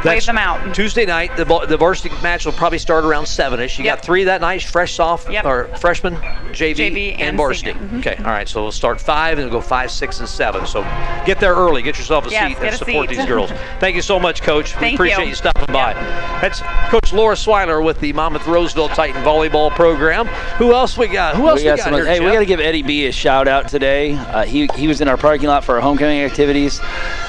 wave 0.07 0.27
them 0.27 0.39
out. 0.39 0.75
Tuesday 0.75 1.05
night, 1.07 1.37
the, 1.37 1.45
the 1.67 1.77
varsity 1.77 2.11
match 2.23 2.45
will 2.47 2.53
probably 2.53 2.79
start 2.79 3.05
around 3.05 3.25
7ish. 3.25 3.79
You 3.79 3.85
Yep. 3.85 3.97
got 3.99 4.05
three 4.05 4.25
that 4.25 4.41
night, 4.41 4.63
fresh, 4.63 4.95
soft, 4.95 5.31
Yep. 5.31 5.45
or 5.45 5.65
freshman, 5.79 6.15
JV, 6.53 6.75
JV 6.75 7.13
and, 7.15 7.23
and 7.23 7.37
varsity. 7.37 7.73
senior. 7.73 7.89
Mhm. 7.89 7.99
Okay, 8.01 8.17
all 8.25 8.31
right, 8.31 8.49
so 8.49 8.63
we'll 8.63 8.73
start 8.73 9.01
5 9.01 9.39
and 9.39 9.51
we'll 9.51 9.61
go 9.61 9.67
5, 9.67 9.91
6, 9.91 10.21
and 10.21 10.29
7. 10.29 10.67
So 10.67 10.83
get 11.25 11.41
there 11.41 11.55
early, 11.55 11.83
get 11.83 11.99
yourself 11.99 12.27
a 12.27 12.31
Yes, 12.31 12.49
seat, 12.49 12.57
and 12.59 12.75
a 12.75 12.79
support 12.79 13.09
seat. 13.09 13.17
these 13.17 13.27
girls. 13.27 13.51
Thank 13.81 13.97
you 13.97 14.03
so 14.03 14.19
much, 14.19 14.43
Coach. 14.43 14.79
we 14.81 14.95
appreciate 14.95 15.25
you. 15.25 15.29
you, 15.31 15.35
stopping 15.35 15.73
by. 15.73 15.95
That's 16.41 16.61
Coach 16.89 17.13
Laura 17.13 17.35
Swiler 17.35 17.85
with 17.85 18.01
the 18.01 18.13
Monmouth 18.13 18.47
Roseville 18.47 18.89
Titan 18.89 19.23
Volleyball 19.23 19.71
Program. 19.71 20.27
Who 20.59 20.73
else 20.73 20.97
we 20.97 21.09
got? 21.09 21.37
Who 21.37 21.49
else 21.49 21.61
we 21.61 21.71
we 21.71 21.77
got 21.77 21.79
got, 21.91 21.93
here, 21.95 22.07
Hey, 22.07 22.21
we 22.21 22.27
got 22.33 22.39
to 22.41 22.47
give 22.47 22.61
Eddie 22.61 22.83
B 22.83 23.07
a 23.07 23.13
shout 23.13 23.49
out 23.49 23.69
today. 23.69 24.15
Uh, 24.15 24.45
he 24.45 24.69
he 24.75 24.87
was 24.89 25.01
in 25.01 25.09
our 25.09 25.17
parking 25.17 25.49
lot 25.49 25.65
for 25.65 25.75
our 25.77 25.81
homecoming 25.81 26.21
activities. 26.23 26.81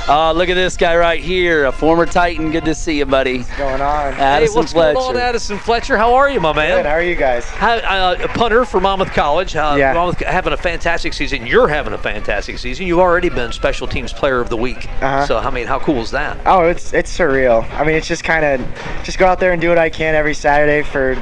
Uh, 0.07 0.31
look 0.31 0.47
at 0.47 0.53
this 0.53 0.77
guy 0.77 0.95
right 0.95 1.21
here, 1.21 1.65
a 1.65 1.71
former 1.71 2.05
Titan. 2.05 2.49
Good 2.49 2.63
to 2.63 2.73
see 2.73 2.97
you, 2.99 3.05
buddy. 3.05 3.39
What's 3.39 3.57
going 3.57 3.81
on? 3.81 4.13
Hey, 4.13 4.21
Addison 4.21 4.55
what's 4.55 4.71
Fletcher. 4.71 4.93
going 4.93 5.17
on, 5.17 5.21
Addison 5.21 5.57
Fletcher? 5.59 5.97
How 5.97 6.13
are 6.15 6.29
you, 6.29 6.39
my 6.39 6.53
man? 6.53 6.77
Good. 6.77 6.85
How 6.85 6.93
are 6.93 7.01
you 7.03 7.15
guys? 7.15 7.43
How, 7.49 7.73
uh, 7.75 8.15
a 8.23 8.27
punter 8.29 8.63
for 8.63 8.79
Monmouth 8.79 9.11
College. 9.11 9.57
Uh, 9.57 9.75
Yeah. 9.77 9.91
Monmouth 9.91 10.19
having 10.21 10.53
a 10.53 10.57
fantastic 10.57 11.11
season. 11.11 11.45
You're 11.45 11.67
having 11.67 11.91
a 11.91 11.97
fantastic 11.97 12.57
season. 12.57 12.87
You've 12.87 12.99
already 12.99 13.27
been 13.27 13.51
Special 13.51 13.85
Teams 13.85 14.13
Player 14.13 14.39
of 14.39 14.47
the 14.47 14.55
Week. 14.55 14.87
Uh-huh. 15.01 15.25
So, 15.25 15.39
I 15.39 15.49
mean, 15.49 15.67
how 15.67 15.77
cool 15.79 15.99
is 16.01 16.11
that? 16.11 16.37
Oh, 16.45 16.61
it's 16.69 16.93
it's 16.93 17.15
surreal. 17.15 17.69
I 17.73 17.83
mean, 17.83 17.95
it's 17.97 18.07
just 18.07 18.23
kind 18.23 18.45
of 18.45 19.03
just 19.03 19.17
go 19.17 19.25
out 19.25 19.41
there 19.41 19.51
and 19.51 19.59
do 19.61 19.67
what 19.67 19.77
I 19.77 19.89
can 19.89 20.15
every 20.15 20.33
Saturday 20.33 20.83
for 20.83 21.15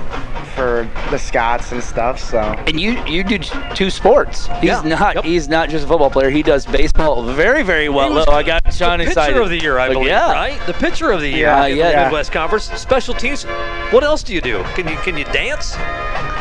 for 0.55 0.87
the 1.11 1.17
Scots 1.17 1.71
and 1.73 1.83
stuff. 1.83 2.17
So 2.19 2.37
And 2.39 2.79
you 2.79 3.03
you 3.05 3.23
do 3.23 3.39
two 3.73 3.89
sports. 3.89 4.47
He's 4.61 4.69
Yeah. 4.69 4.81
not 4.83 5.15
Yep. 5.15 5.23
he's 5.25 5.49
not 5.49 5.69
just 5.69 5.83
a 5.85 5.87
football 5.87 6.09
player. 6.11 6.29
He 6.29 6.43
does 6.43 6.65
baseball 6.67 7.23
very 7.23 7.63
very 7.63 7.89
well. 7.89 8.09
He 8.09 8.15
was 8.15 8.25
Oh, 8.27 8.31
I 8.33 8.43
got 8.43 8.61
Sean 8.77 8.99
the 8.99 9.05
excited. 9.05 9.33
pitcher 9.33 9.41
of 9.43 9.49
the 9.49 9.59
year, 9.61 9.77
I 9.79 9.87
Like, 9.87 9.93
believe, 9.93 10.09
yeah. 10.09 10.31
right? 10.31 10.65
The 10.67 10.73
pitcher 10.73 11.11
of 11.11 11.21
the 11.21 11.29
year 11.29 11.47
Yeah, 11.47 11.65
in 11.65 11.77
yeah. 11.77 11.91
the 11.91 11.97
Midwest 12.05 12.31
Conference. 12.31 12.65
Special 12.79 13.13
teams. 13.13 13.43
What 13.91 14.03
else 14.03 14.23
do 14.23 14.33
you 14.33 14.41
do? 14.41 14.63
Can 14.75 14.87
you 14.87 14.95
can 14.97 15.17
you 15.17 15.23
dance? 15.25 15.75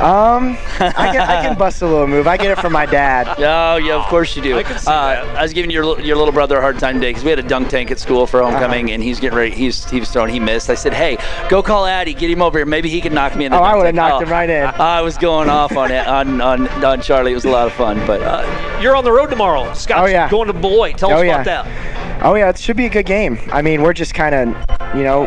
Um, 0.00 0.56
I 0.80 1.10
can 1.12 1.20
I 1.20 1.42
can 1.42 1.56
bust 1.56 1.80
a 1.82 1.86
little 1.86 2.06
move. 2.08 2.26
I 2.26 2.36
get 2.36 2.50
it 2.50 2.60
from 2.60 2.72
my 2.72 2.84
dad. 2.86 3.28
Oh 3.64 3.76
yeah, 3.76 3.94
of 3.94 4.04
course 4.06 4.34
you 4.36 4.42
do. 4.42 4.58
I 4.58 4.62
can 4.62 4.78
see 4.78 4.90
uh, 4.90 5.14
that. 5.24 5.36
I 5.36 5.42
was 5.42 5.52
giving 5.52 5.70
your 5.70 6.00
your 6.00 6.16
little 6.16 6.32
brother 6.32 6.58
a 6.58 6.60
hard 6.60 6.78
time 6.78 6.94
today 6.96 7.10
because 7.10 7.22
we 7.24 7.30
had 7.30 7.38
a 7.38 7.42
dunk 7.42 7.68
tank 7.68 7.90
at 7.90 7.98
school 7.98 8.26
for 8.26 8.42
homecoming, 8.42 8.86
Uh-huh. 8.86 8.94
and 8.94 9.02
he's 9.02 9.20
getting 9.20 9.36
ready. 9.38 9.54
He's 9.54 9.88
he 9.90 10.00
was 10.00 10.10
throwing. 10.10 10.32
He 10.32 10.40
missed. 10.40 10.68
I 10.70 10.74
said, 10.74 10.92
hey, 10.94 11.18
go 11.48 11.62
call 11.62 11.86
Addy, 11.86 12.12
get 12.14 12.30
him 12.30 12.42
over 12.42 12.58
here. 12.58 12.66
Maybe 12.66 12.88
he 12.88 13.00
can 13.00 13.14
knock 13.14 13.36
me 13.36 13.44
in 13.44 13.52
the. 13.52 13.58
Oh, 13.58 13.62
I 13.62 13.74
would've 13.76 13.94
tank." 13.94 13.96
knocked 13.96 14.22
him 14.24 14.30
right 14.30 14.50
in. 14.50 14.64
I 14.66 15.00
was 15.02 15.16
going 15.18 15.48
off 15.48 15.76
on 15.76 15.90
it 15.92 16.06
on, 16.06 16.40
on 16.40 16.68
on 16.84 17.00
Charlie. 17.02 17.32
It 17.32 17.36
was 17.36 17.44
a 17.44 17.50
lot 17.50 17.66
of 17.66 17.72
fun, 17.74 18.04
but 18.06 18.20
Uh, 18.22 18.78
you're 18.82 18.96
on 18.96 19.04
the 19.04 19.12
road 19.12 19.30
tomorrow. 19.30 19.72
Scots 19.74 20.00
Oh, 20.02 20.06
yeah. 20.06 20.28
going 20.30 20.48
to 20.48 20.52
Beloit. 20.54 20.98
Tell 20.98 21.10
us 21.10 21.18
Oh, 21.20 21.22
about 21.22 21.46
yeah. 21.46 21.62
that. 21.62 22.24
Oh 22.24 22.34
yeah, 22.34 22.48
it 22.48 22.58
should 22.58 22.76
be 22.76 22.86
a 22.86 22.90
good 22.90 23.06
game. 23.06 23.38
I 23.52 23.62
mean, 23.62 23.82
we're 23.82 23.92
just 23.92 24.14
kind 24.14 24.34
of, 24.34 24.96
you 24.96 25.04
know, 25.04 25.26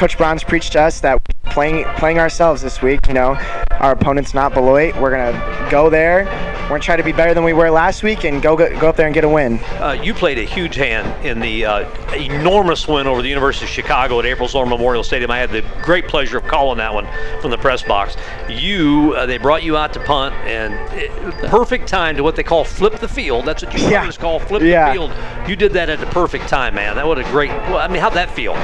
Coach 0.00 0.16
Brown's 0.16 0.42
preached 0.42 0.72
to 0.72 0.80
us 0.80 1.00
that 1.00 1.22
playing 1.50 1.84
playing 1.98 2.18
ourselves 2.18 2.62
this 2.62 2.80
week. 2.80 3.06
You 3.06 3.12
know, 3.12 3.36
our 3.72 3.92
opponent's 3.92 4.32
not 4.32 4.54
Beloit. 4.54 4.98
We're 4.98 5.10
gonna 5.10 5.70
go 5.70 5.90
there. 5.90 6.24
We're 6.62 6.68
gonna 6.76 6.80
try 6.80 6.96
to 6.96 7.02
be 7.02 7.12
better 7.12 7.34
than 7.34 7.44
we 7.44 7.52
were 7.52 7.70
last 7.70 8.02
week 8.02 8.24
and 8.24 8.40
go 8.40 8.56
go 8.56 8.88
up 8.88 8.96
there 8.96 9.04
and 9.04 9.14
get 9.14 9.24
a 9.24 9.28
win. 9.28 9.58
Uh, 9.78 9.98
you 10.02 10.14
played 10.14 10.38
a 10.38 10.44
huge 10.44 10.74
hand 10.76 11.26
in 11.26 11.38
the 11.38 11.66
uh, 11.66 12.14
enormous 12.14 12.88
win 12.88 13.06
over 13.06 13.20
the 13.20 13.28
University 13.28 13.66
of 13.66 13.70
Chicago 13.70 14.18
at 14.20 14.24
April 14.24 14.48
Zorn 14.48 14.70
Memorial 14.70 15.04
Stadium. 15.04 15.30
I 15.30 15.36
had 15.36 15.50
the 15.50 15.62
great 15.82 16.08
pleasure 16.08 16.38
of 16.38 16.44
calling 16.44 16.78
that 16.78 16.94
one 16.94 17.06
from 17.42 17.50
the 17.50 17.58
press 17.58 17.82
box. 17.82 18.16
You, 18.48 19.12
uh, 19.18 19.26
they 19.26 19.36
brought 19.36 19.62
you 19.62 19.76
out 19.76 19.92
to 19.92 20.00
punt, 20.00 20.34
and 20.46 20.72
it, 20.98 21.10
perfect 21.50 21.88
time 21.88 22.16
to 22.16 22.22
what 22.22 22.36
they 22.36 22.42
call 22.42 22.64
flip 22.64 23.00
the 23.00 23.08
field. 23.08 23.44
That's 23.44 23.62
what 23.62 23.74
you 23.78 23.86
Yeah. 23.86 23.98
punters 23.98 24.16
call 24.16 24.38
flip 24.40 24.62
Yeah. 24.62 24.86
the 24.88 24.92
field. 24.94 25.12
You 25.46 25.56
did 25.56 25.74
that 25.74 25.90
at 25.90 26.00
the 26.00 26.06
perfect 26.06 26.48
time, 26.48 26.74
man. 26.74 26.96
That 26.96 27.06
was 27.06 27.18
a 27.18 27.24
great. 27.24 27.50
Well, 27.50 27.76
I 27.76 27.88
mean, 27.88 28.00
how'd 28.00 28.14
that 28.14 28.30
feel? 28.30 28.56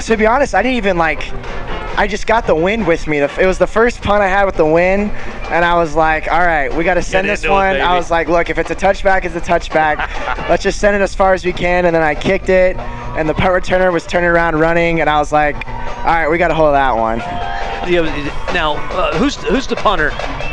So 0.00 0.14
to 0.14 0.16
be 0.16 0.26
honest, 0.26 0.54
I 0.58 0.62
didn't 0.62 0.78
even 0.78 0.96
like. 0.96 1.20
I 1.98 2.06
just 2.06 2.28
got 2.28 2.46
the 2.46 2.54
wind 2.54 2.86
with 2.86 3.08
me. 3.08 3.18
It 3.18 3.44
was 3.46 3.58
the 3.58 3.66
first 3.66 4.00
punt 4.02 4.22
I 4.22 4.28
had 4.28 4.44
with 4.44 4.54
the 4.56 4.64
wind, 4.64 5.10
and 5.50 5.64
I 5.64 5.74
was 5.74 5.96
like, 5.96 6.30
"All 6.30 6.38
right, 6.38 6.72
we 6.72 6.84
got 6.84 6.94
to 6.94 7.02
send 7.02 7.28
this 7.28 7.40
into 7.42 7.50
it, 7.52 7.56
one." 7.56 7.80
I 7.80 7.96
was 7.96 8.08
like, 8.08 8.28
"Look, 8.28 8.50
if 8.50 8.56
it's 8.58 8.70
a 8.70 8.76
touchback, 8.76 9.24
it's 9.24 9.34
a 9.34 9.40
touchback. 9.40 9.96
Let's 10.48 10.62
just 10.62 10.78
send 10.80 10.94
it 10.94 11.02
as 11.02 11.14
far 11.14 11.34
as 11.34 11.44
we 11.44 11.52
can." 11.52 11.86
And 11.86 11.94
then 11.94 12.02
I 12.02 12.14
kicked 12.14 12.48
it, 12.50 12.76
and 12.76 13.28
the 13.28 13.34
punt 13.34 13.52
returner 13.64 13.92
was 13.92 14.06
turning 14.06 14.30
around 14.30 14.60
running, 14.60 15.00
and 15.00 15.10
I 15.10 15.18
was 15.18 15.32
like, 15.32 15.56
"All 15.66 16.04
right, 16.04 16.28
we 16.28 16.38
got 16.38 16.48
to 16.48 16.54
hold 16.54 16.74
that 16.74 16.96
one." 16.96 17.18
Now, 18.54 18.74
uh, 18.92 19.16
who's 19.16 19.36
who's 19.36 19.66
the 19.66 19.76
punter 19.76 20.10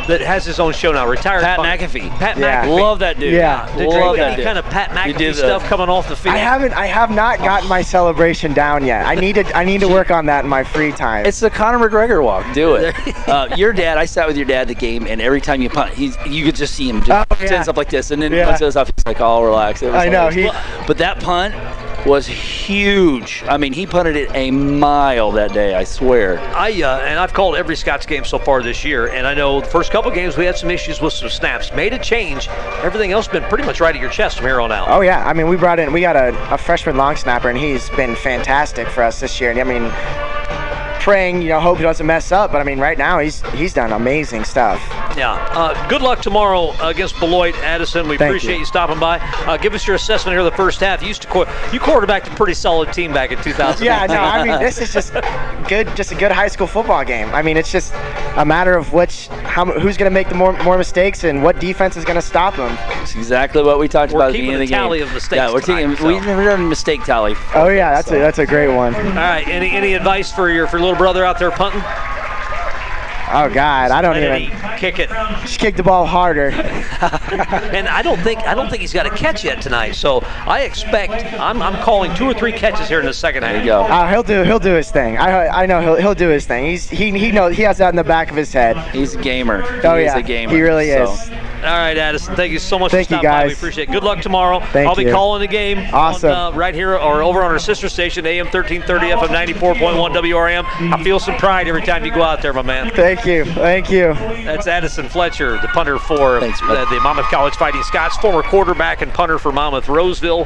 that 0.08 0.20
has 0.20 0.44
his 0.44 0.58
own 0.60 0.72
show 0.72 0.92
now? 0.92 1.06
Retired 1.06 1.42
Pat 1.42 1.58
punter. 1.58 1.84
McAfee. 1.86 2.08
Pat 2.18 2.36
Yeah. 2.38 2.64
McAfee. 2.64 2.80
Love 2.80 2.98
that 3.00 3.18
dude. 3.18 3.32
Yeah. 3.34 3.66
Did 3.76 3.88
love 3.88 4.14
do 4.16 4.20
that 4.22 4.26
any 4.28 4.36
dude. 4.36 4.44
kind 4.46 4.58
of 4.58 4.64
Pat 4.66 4.90
You 5.06 5.14
McAfee 5.14 5.18
did 5.18 5.34
the- 5.34 5.38
stuff 5.38 5.64
coming 5.64 5.88
off 5.88 6.08
the 6.08 6.16
field? 6.16 6.34
I 6.34 6.38
haven't. 6.38 6.72
I 6.74 6.86
have 6.86 7.10
not 7.10 7.38
gotten 7.38 7.68
my 7.68 7.82
celebration 7.82 8.52
down 8.54 8.84
yet. 8.86 9.06
I 9.06 9.14
need 9.16 9.34
to. 9.34 9.56
I 9.56 9.64
need 9.64 9.80
to 9.80 9.88
work 9.88 10.10
on 10.10 10.26
that 10.26 10.44
in 10.44 10.50
my 10.50 10.64
free 10.64 10.92
time. 10.92 11.26
It's 11.26 11.35
the 11.40 11.50
Conor 11.50 11.78
McGregor 11.88 12.22
walk. 12.22 12.46
Do 12.54 12.74
it. 12.76 12.94
uh, 13.28 13.48
your 13.56 13.72
dad, 13.72 13.98
I 13.98 14.04
sat 14.04 14.26
with 14.26 14.36
your 14.36 14.46
dad 14.46 14.62
at 14.62 14.68
the 14.68 14.74
game, 14.74 15.06
and 15.06 15.20
every 15.20 15.40
time 15.40 15.60
you 15.62 15.68
punt, 15.70 15.92
he's 15.94 16.16
you 16.26 16.44
could 16.44 16.56
just 16.56 16.74
see 16.74 16.88
him 16.88 17.02
just 17.02 17.26
Oh, 17.30 17.36
yeah. 17.40 17.46
stand 17.46 17.68
up 17.68 17.76
like 17.76 17.90
this, 17.90 18.10
and 18.10 18.20
then 18.22 18.32
Yeah. 18.32 18.46
once 18.48 18.60
it 18.60 18.76
off, 18.76 18.90
he's 18.94 19.06
like 19.06 19.20
all 19.20 19.44
relaxed. 19.44 19.82
It 19.82 19.86
was 19.92 19.96
I 19.96 20.08
know, 20.08 20.28
he- 20.28 20.50
but 20.86 20.98
that 20.98 21.20
punt 21.20 21.54
was 22.06 22.26
huge. 22.26 23.42
I 23.48 23.56
mean, 23.56 23.72
he 23.72 23.84
punted 23.84 24.14
it 24.14 24.30
a 24.32 24.52
mile 24.52 25.32
that 25.32 25.52
day. 25.52 25.74
I 25.74 25.82
swear. 25.82 26.38
I 26.54 26.70
uh, 26.82 26.98
and 27.00 27.18
I've 27.18 27.32
called 27.32 27.56
every 27.56 27.74
Scots 27.74 28.06
game 28.06 28.24
so 28.24 28.38
far 28.38 28.62
this 28.62 28.84
year, 28.84 29.08
and 29.08 29.26
I 29.26 29.34
know 29.34 29.60
the 29.60 29.66
first 29.66 29.90
couple 29.90 30.10
games 30.12 30.36
we 30.36 30.44
had 30.46 30.56
some 30.56 30.70
issues 30.70 31.00
with 31.00 31.12
some 31.12 31.28
snaps. 31.28 31.72
Made 31.72 31.92
a 31.94 31.98
change. 31.98 32.48
Everything 32.82 33.10
else 33.12 33.26
been 33.26 33.42
pretty 33.44 33.64
much 33.64 33.80
right 33.80 33.94
at 33.94 34.00
your 34.00 34.10
chest 34.10 34.36
from 34.36 34.46
here 34.46 34.60
on 34.60 34.70
out. 34.70 34.88
Oh 34.88 35.00
yeah, 35.00 35.26
I 35.26 35.32
mean 35.32 35.48
we 35.48 35.56
brought 35.56 35.80
in 35.80 35.92
we 35.92 36.00
got 36.00 36.14
a, 36.16 36.54
a 36.54 36.58
freshman 36.58 36.96
long 36.96 37.16
snapper 37.16 37.48
and 37.48 37.58
he's 37.58 37.90
been 37.90 38.14
fantastic 38.14 38.86
for 38.88 39.02
us 39.02 39.18
this 39.18 39.40
year. 39.40 39.50
And 39.50 39.58
I 39.58 39.64
mean, 39.64 39.90
praying 41.06 41.40
you 41.40 41.48
know 41.50 41.60
hope 41.60 41.76
he 41.76 41.84
doesn't 41.84 42.04
mess 42.04 42.32
up, 42.32 42.50
but 42.50 42.60
I 42.60 42.64
mean 42.64 42.80
right 42.80 42.98
now 42.98 43.20
he's 43.20 43.40
he's 43.52 43.72
done 43.72 43.92
amazing 43.92 44.42
stuff. 44.42 44.80
Yeah. 45.16 45.34
Uh, 45.52 45.88
good 45.88 46.02
luck 46.02 46.20
tomorrow 46.20 46.72
against 46.84 47.18
Beloit, 47.20 47.54
Addison. 47.58 48.08
We 48.08 48.18
Thank 48.18 48.30
appreciate 48.30 48.54
you. 48.54 48.58
you. 48.60 48.64
stopping 48.66 48.98
by. 48.98 49.18
Uh, 49.46 49.56
give 49.56 49.72
us 49.72 49.86
your 49.86 49.94
assessment 49.94 50.32
here 50.34 50.40
of 50.40 50.50
the 50.50 50.56
first 50.56 50.80
half. 50.80 51.00
You 51.02 51.08
used 51.08 51.22
to 51.22 51.28
qu- 51.28 51.46
you 51.72 51.78
quarterbacked 51.78 52.26
a 52.26 52.30
pretty 52.32 52.54
solid 52.54 52.92
team 52.92 53.12
back 53.12 53.30
in 53.30 53.40
2000. 53.40 53.84
Yeah, 53.86 54.04
no, 54.06 54.16
I 54.16 54.42
mean 54.44 54.58
this 54.60 54.78
is 54.80 54.92
just 54.92 55.12
good, 55.68 55.86
just 55.94 56.10
a 56.10 56.16
good 56.16 56.32
high 56.32 56.48
school 56.48 56.66
football 56.66 57.04
game. 57.04 57.28
I 57.28 57.40
mean 57.40 57.56
it's 57.56 57.70
just 57.70 57.94
a 58.36 58.44
matter 58.44 58.74
of 58.76 58.92
which 58.92 59.28
how 59.28 59.64
who's 59.64 59.96
going 59.96 60.10
to 60.10 60.14
make 60.14 60.28
the 60.28 60.34
more 60.34 60.52
more 60.64 60.76
mistakes 60.76 61.22
and 61.22 61.40
what 61.42 61.60
defense 61.60 61.96
is 61.96 62.04
going 62.04 62.16
to 62.16 62.20
stop 62.22 62.56
them. 62.56 62.76
It's 63.00 63.14
exactly 63.14 63.62
what 63.62 63.78
we 63.78 63.86
talked 63.86 64.12
We're 64.12 64.18
about 64.18 64.28
at 64.30 64.32
the 64.32 64.38
keeping 64.40 64.58
beginning 64.58 64.62
of 64.62 64.62
a 64.62 64.66
the 64.66 64.70
game. 64.72 64.78
tally 64.80 65.00
of 65.02 65.12
mistakes 65.14 65.36
Yeah, 65.36 65.52
we're 65.52 65.60
tonight, 65.60 65.76
taking. 65.94 66.06
We've 66.08 66.20
so. 66.22 66.26
never 66.26 66.44
done 66.44 66.60
a 66.60 66.68
mistake 66.68 67.04
tally. 67.04 67.34
Oh 67.54 67.68
yeah, 67.68 67.94
that's 67.94 68.10
a 68.10 68.14
that's 68.18 68.38
a 68.40 68.46
great 68.46 68.68
one. 68.74 68.92
All 68.96 69.02
right. 69.12 69.46
Any 69.46 69.70
any 69.70 69.94
advice 69.94 70.32
for 70.32 70.50
your 70.50 70.66
for 70.66 70.78
your 70.78 70.95
little 70.96 71.12
brother 71.12 71.24
out 71.24 71.38
there 71.38 71.50
punting? 71.50 71.82
Oh 73.28 73.50
God, 73.52 73.90
I 73.90 74.00
don't 74.02 74.16
even. 74.16 74.78
kick 74.78 75.00
it. 75.00 75.08
Just 75.40 75.58
kick 75.58 75.74
the 75.74 75.82
ball 75.82 76.06
harder. 76.06 76.50
and 76.50 77.88
I 77.88 78.00
don't 78.00 78.20
think 78.20 78.40
I 78.40 78.54
don't 78.54 78.70
think 78.70 78.82
he's 78.82 78.92
got 78.92 79.04
a 79.04 79.10
catch 79.10 79.44
yet 79.44 79.60
tonight. 79.60 79.96
So 79.96 80.20
I 80.22 80.60
expect 80.60 81.12
I'm, 81.40 81.60
I'm 81.60 81.74
calling 81.82 82.14
two 82.14 82.24
or 82.24 82.34
three 82.34 82.52
catches 82.52 82.88
here 82.88 83.00
in 83.00 83.06
the 83.06 83.12
second 83.12 83.42
half. 83.42 83.52
There 83.52 83.60
you 83.60 83.66
go. 83.66 83.82
Uh, 83.82 84.08
he'll 84.08 84.22
do 84.22 84.44
he'll 84.44 84.60
do 84.60 84.74
his 84.74 84.92
thing. 84.92 85.18
I 85.18 85.48
I 85.48 85.66
know 85.66 85.80
he'll 85.80 85.96
he'll 85.96 86.14
do 86.14 86.28
his 86.28 86.46
thing. 86.46 86.66
He's 86.66 86.88
he 86.88 87.18
he 87.18 87.32
knows 87.32 87.56
he 87.56 87.62
has 87.62 87.78
that 87.78 87.90
in 87.90 87.96
the 87.96 88.04
back 88.04 88.30
of 88.30 88.36
his 88.36 88.52
head. 88.52 88.76
He's 88.94 89.16
a 89.16 89.20
gamer. 89.20 89.64
Oh 89.82 89.96
he 89.96 90.04
yeah, 90.04 90.12
is 90.12 90.14
a 90.14 90.22
gamer. 90.22 90.52
he 90.54 90.62
really 90.62 90.90
so. 90.90 91.12
is. 91.12 91.30
All 91.66 91.72
right, 91.76 91.98
Addison. 91.98 92.36
Thank 92.36 92.52
you 92.52 92.60
so 92.60 92.78
much 92.78 92.92
Thank 92.92 93.08
for 93.08 93.14
you, 93.14 93.20
stopping 93.20 93.30
by. 93.42 93.46
We 93.48 93.52
appreciate 93.52 93.88
it. 93.88 93.92
Good 93.92 94.04
luck 94.04 94.20
tomorrow. 94.20 94.60
Thank 94.60 94.88
I'll 94.88 94.94
be 94.94 95.02
you. 95.04 95.10
calling 95.10 95.40
the 95.40 95.48
game 95.48 95.78
Awesome. 95.92 96.30
on, 96.30 96.52
uh, 96.54 96.56
right 96.56 96.74
here 96.74 96.96
or 96.96 97.22
over 97.22 97.42
on 97.42 97.50
our 97.50 97.58
sister 97.58 97.88
station, 97.88 98.24
AM 98.24 98.46
1330 98.46 99.06
FM 99.10 99.34
94.1 99.34 100.12
WRAM. 100.14 100.64
I 100.92 101.02
feel 101.02 101.18
some 101.18 101.36
pride 101.38 101.66
every 101.66 101.82
time 101.82 102.04
you 102.04 102.12
go 102.12 102.22
out 102.22 102.40
there, 102.40 102.52
my 102.52 102.62
man. 102.62 102.90
Thank 102.90 103.26
you, 103.26 103.44
thank 103.46 103.90
you. 103.90 104.14
That's 104.14 104.68
Addison 104.68 105.08
Fletcher, 105.08 105.58
the 105.60 105.68
punter 105.68 105.98
for 105.98 106.38
Thanks, 106.38 106.60
uh, 106.62 106.84
the 106.88 107.00
Monmouth 107.00 107.26
College 107.26 107.54
Fighting 107.56 107.82
Scots, 107.82 108.16
former 108.18 108.42
quarterback 108.44 109.02
and 109.02 109.12
punter 109.12 109.38
for 109.40 109.50
Monmouth 109.50 109.88
Roseville. 109.88 110.44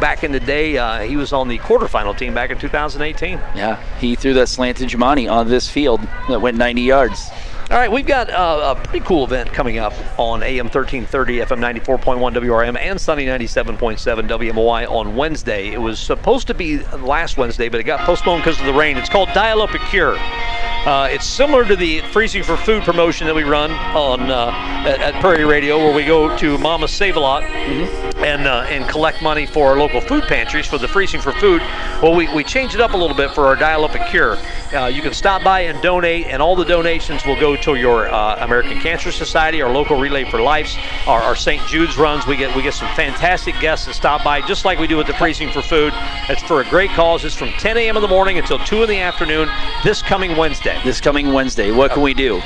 Back 0.00 0.24
in 0.24 0.32
the 0.32 0.40
day, 0.40 0.78
uh, 0.78 1.00
he 1.00 1.16
was 1.16 1.34
on 1.34 1.48
the 1.48 1.58
quarterfinal 1.58 2.16
team 2.16 2.32
back 2.32 2.50
in 2.50 2.58
2018. 2.58 3.38
Yeah, 3.54 3.82
he 3.98 4.14
threw 4.14 4.32
that 4.34 4.48
slant 4.48 4.78
to 4.78 4.86
Jumani 4.86 5.30
on 5.30 5.48
this 5.48 5.68
field 5.68 6.00
that 6.28 6.40
went 6.40 6.56
90 6.56 6.80
yards. 6.80 7.30
All 7.72 7.78
right, 7.78 7.90
we've 7.90 8.04
got 8.04 8.28
uh, 8.28 8.76
a 8.76 8.86
pretty 8.86 9.02
cool 9.02 9.24
event 9.24 9.50
coming 9.50 9.78
up 9.78 9.94
on 10.18 10.42
AM 10.42 10.66
1330, 10.66 11.38
FM 11.38 11.80
94.1 11.80 12.34
WRAM, 12.34 12.76
and 12.76 13.00
Sunny 13.00 13.24
97.7 13.24 13.96
WMOI 14.28 14.90
on 14.90 15.16
Wednesday. 15.16 15.68
It 15.68 15.80
was 15.80 15.98
supposed 15.98 16.46
to 16.48 16.54
be 16.54 16.80
last 16.98 17.38
Wednesday, 17.38 17.70
but 17.70 17.80
it 17.80 17.84
got 17.84 18.00
postponed 18.00 18.42
because 18.44 18.60
of 18.60 18.66
the 18.66 18.74
rain. 18.74 18.98
It's 18.98 19.08
called 19.08 19.30
Dial 19.32 19.62
Up 19.62 19.72
a 19.72 19.78
Cure. 19.78 20.16
Uh, 20.18 21.08
it's 21.10 21.24
similar 21.24 21.64
to 21.64 21.74
the 21.74 22.00
freezing 22.12 22.42
for 22.42 22.58
food 22.58 22.82
promotion 22.82 23.26
that 23.26 23.34
we 23.34 23.42
run 23.42 23.70
on 23.70 24.30
uh, 24.30 24.50
at, 24.86 25.00
at 25.00 25.14
Prairie 25.22 25.46
Radio, 25.46 25.78
where 25.78 25.94
we 25.94 26.04
go 26.04 26.36
to 26.36 26.58
Mama 26.58 26.86
Save 26.86 27.16
a 27.16 27.20
Lot 27.20 28.11
and 28.24 28.46
uh, 28.46 28.66
and 28.68 28.88
collect 28.88 29.22
money 29.22 29.46
for 29.46 29.68
our 29.68 29.78
local 29.78 30.00
food 30.00 30.24
pantries 30.24 30.66
for 30.66 30.78
the 30.78 30.88
freezing 30.88 31.20
for 31.20 31.32
food. 31.32 31.60
Well, 32.02 32.14
we, 32.14 32.32
we 32.34 32.44
changed 32.44 32.74
it 32.74 32.80
up 32.80 32.92
a 32.92 32.96
little 32.96 33.16
bit 33.16 33.32
for 33.32 33.46
our 33.46 33.56
Dial 33.56 33.84
Up 33.84 33.94
a 33.94 34.04
Cure. 34.10 34.38
Uh, 34.72 34.86
you 34.86 35.02
can 35.02 35.12
stop 35.12 35.42
by 35.42 35.60
and 35.60 35.80
donate, 35.82 36.26
and 36.26 36.40
all 36.40 36.56
the 36.56 36.64
donations 36.64 37.24
will 37.26 37.38
go 37.38 37.56
to 37.56 37.74
your 37.74 38.08
uh, 38.08 38.44
American 38.44 38.80
Cancer 38.80 39.12
Society, 39.12 39.60
our 39.62 39.72
local 39.72 39.98
Relay 39.98 40.24
for 40.24 40.40
Lives, 40.40 40.76
our, 41.06 41.20
our 41.22 41.36
St. 41.36 41.66
Jude's 41.66 41.96
runs. 41.96 42.26
We 42.26 42.36
get 42.36 42.54
we 42.56 42.62
get 42.62 42.74
some 42.74 42.92
fantastic 42.94 43.58
guests 43.60 43.86
that 43.86 43.94
stop 43.94 44.24
by, 44.24 44.40
just 44.46 44.64
like 44.64 44.78
we 44.78 44.86
do 44.86 44.96
with 44.96 45.06
the 45.06 45.14
freezing 45.14 45.50
for 45.50 45.62
food. 45.62 45.92
It's 46.28 46.42
for 46.42 46.60
a 46.60 46.68
great 46.68 46.90
cause. 46.90 47.24
It's 47.24 47.34
from 47.34 47.50
10 47.50 47.76
a.m. 47.76 47.96
in 47.96 48.02
the 48.02 48.08
morning 48.08 48.38
until 48.38 48.58
2 48.58 48.82
in 48.82 48.88
the 48.88 49.00
afternoon 49.00 49.48
this 49.84 50.02
coming 50.02 50.36
Wednesday. 50.36 50.80
This 50.84 51.00
coming 51.00 51.32
Wednesday, 51.32 51.70
what 51.70 51.92
can 51.92 52.02
we 52.02 52.14
do? 52.14 52.40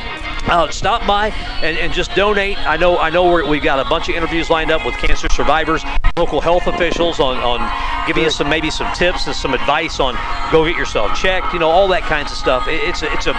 Uh, 0.49 0.71
stop 0.71 1.05
by 1.07 1.29
and, 1.63 1.77
and 1.79 1.93
just 1.93 2.15
donate. 2.15 2.57
I 2.59 2.77
know 2.77 2.99
I 2.99 3.11
know 3.11 3.25
we're, 3.31 3.47
we've 3.49 3.63
got 3.63 3.85
a 3.85 3.89
bunch 3.89 4.09
of 4.09 4.15
interviews 4.15 4.49
lined 4.49 4.71
up 4.71 4.87
with 4.87 4.95
cancer 4.97 5.27
survivors, 5.31 5.83
local 6.17 6.41
health 6.41 6.67
officials 6.69 7.19
on, 7.19 7.37
on 7.39 8.07
giving 8.07 8.23
you 8.23 8.31
some 8.31 8.49
maybe 8.49 8.71
some 8.71 8.93
tips 8.95 9.27
and 9.27 9.35
some 9.35 9.55
advice 9.55 9.99
on 9.99 10.15
go 10.53 10.65
get 10.65 10.77
yourself 10.77 11.17
checked. 11.17 11.53
You 11.53 11.59
know 11.59 11.69
all 11.69 11.89
that 11.89 12.03
kinds 12.03 12.31
of 12.31 12.39
stuff. 12.39 12.69
It, 12.69 12.81
it's 12.85 13.03
a, 13.03 13.13
it's 13.13 13.27
a 13.27 13.33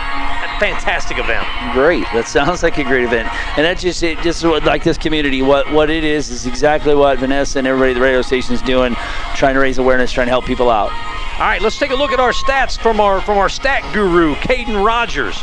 fantastic 0.59 1.17
event. 1.17 1.45
Great. 1.73 2.03
That 2.13 2.27
sounds 2.27 2.61
like 2.61 2.77
a 2.77 2.83
great 2.83 3.05
event. 3.05 3.29
And 3.57 3.65
that 3.65 3.77
just 3.77 4.03
it 4.03 4.19
just 4.19 4.43
what- 4.43 4.65
like 4.65 4.83
this 4.83 4.97
community. 4.97 5.41
What 5.41 5.71
what 5.71 5.89
it 5.89 6.03
is 6.03 6.29
is 6.29 6.45
exactly 6.45 6.93
what 6.93 7.19
Vanessa 7.19 7.57
and 7.59 7.67
everybody 7.67 7.91
at 7.91 7.95
the 7.95 8.01
radio 8.01 8.21
station 8.21 8.53
is 8.53 8.61
doing, 8.61 8.95
trying 9.35 9.53
to 9.53 9.61
raise 9.61 9.77
awareness, 9.77 10.11
trying 10.11 10.27
to 10.27 10.31
help 10.31 10.45
people 10.45 10.69
out. 10.69 10.91
All 11.39 11.45
right, 11.45 11.61
let's 11.61 11.77
take 11.77 11.91
a 11.91 11.95
look 11.95 12.11
at 12.11 12.19
our 12.19 12.31
stats 12.33 12.77
from 12.77 12.99
our 12.99 13.21
from 13.21 13.37
our 13.37 13.47
stat 13.47 13.81
guru, 13.93 14.35
Caden 14.35 14.83
Rogers. 14.83 15.41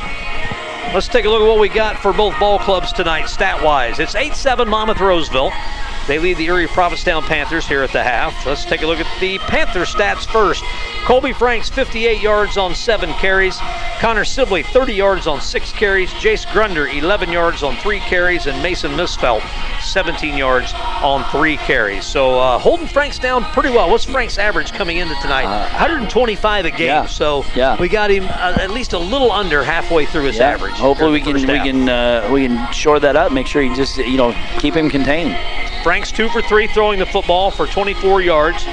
Let's 0.92 1.08
take 1.08 1.24
a 1.24 1.28
look 1.28 1.42
at 1.42 1.46
what 1.46 1.58
we 1.58 1.68
got 1.68 1.98
for 1.98 2.12
both 2.12 2.38
ball 2.38 2.58
clubs 2.58 2.92
tonight, 2.92 3.26
stat-wise. 3.26 3.98
It's 3.98 4.14
8-7 4.14 4.68
Monmouth 4.68 5.00
Roseville. 5.00 5.52
They 6.06 6.18
lead 6.18 6.36
the 6.36 6.46
Erie 6.46 6.66
Prophetstown 6.66 7.22
Panthers 7.22 7.66
here 7.66 7.82
at 7.82 7.92
the 7.92 8.02
half. 8.02 8.46
Let's 8.46 8.64
take 8.64 8.82
a 8.82 8.86
look 8.86 9.00
at 9.00 9.20
the 9.20 9.38
Panther 9.38 9.84
stats 9.86 10.24
first. 10.26 10.62
Colby 11.04 11.34
Franks, 11.34 11.68
58 11.68 12.22
yards 12.22 12.56
on 12.56 12.74
seven 12.74 13.12
carries. 13.14 13.58
Connor 14.00 14.24
Sibley, 14.24 14.62
30 14.62 14.94
yards 14.94 15.26
on 15.26 15.38
six 15.38 15.70
carries. 15.70 16.08
Jace 16.12 16.46
Grunder, 16.46 16.86
11 16.88 17.30
yards 17.30 17.62
on 17.62 17.76
three 17.76 18.00
carries. 18.00 18.46
And 18.46 18.62
Mason 18.62 18.92
Misfelt, 18.92 19.42
17 19.82 20.34
yards 20.34 20.72
on 21.02 21.22
three 21.30 21.58
carries. 21.58 22.06
So 22.06 22.38
uh, 22.40 22.58
holding 22.58 22.86
Franks 22.86 23.18
down 23.18 23.44
pretty 23.52 23.68
well. 23.68 23.90
What's 23.90 24.06
Frank's 24.06 24.38
average 24.38 24.72
coming 24.72 24.96
into 24.96 25.14
tonight? 25.16 25.44
Uh, 25.44 25.68
125 25.72 26.64
a 26.64 26.70
game. 26.70 26.80
yeah, 26.86 27.04
So 27.04 27.44
yeah. 27.54 27.78
we 27.78 27.90
got 27.90 28.10
him 28.10 28.24
uh, 28.24 28.56
at 28.58 28.70
least 28.70 28.94
a 28.94 28.98
little 28.98 29.30
under 29.30 29.62
halfway 29.62 30.06
through 30.06 30.24
his 30.24 30.38
Yeah. 30.38 30.48
average. 30.52 30.72
Hopefully 30.72 31.12
we 31.12 31.20
can 31.20 31.34
we 31.34 31.42
half. 31.42 31.66
can 31.66 31.86
uh, 31.88 32.30
we 32.32 32.46
can 32.46 32.72
shore 32.72 32.98
that 33.00 33.14
up. 33.14 33.30
Make 33.30 33.46
sure 33.46 33.60
you 33.60 33.76
just 33.76 33.98
you 33.98 34.16
know 34.16 34.32
keep 34.58 34.72
him 34.74 34.88
contained. 34.88 35.36
Frank's 35.82 36.10
two 36.10 36.30
for 36.30 36.40
three 36.40 36.66
throwing 36.66 36.98
the 36.98 37.04
football 37.06 37.50
for 37.50 37.66
24 37.66 38.22
yards. 38.22 38.64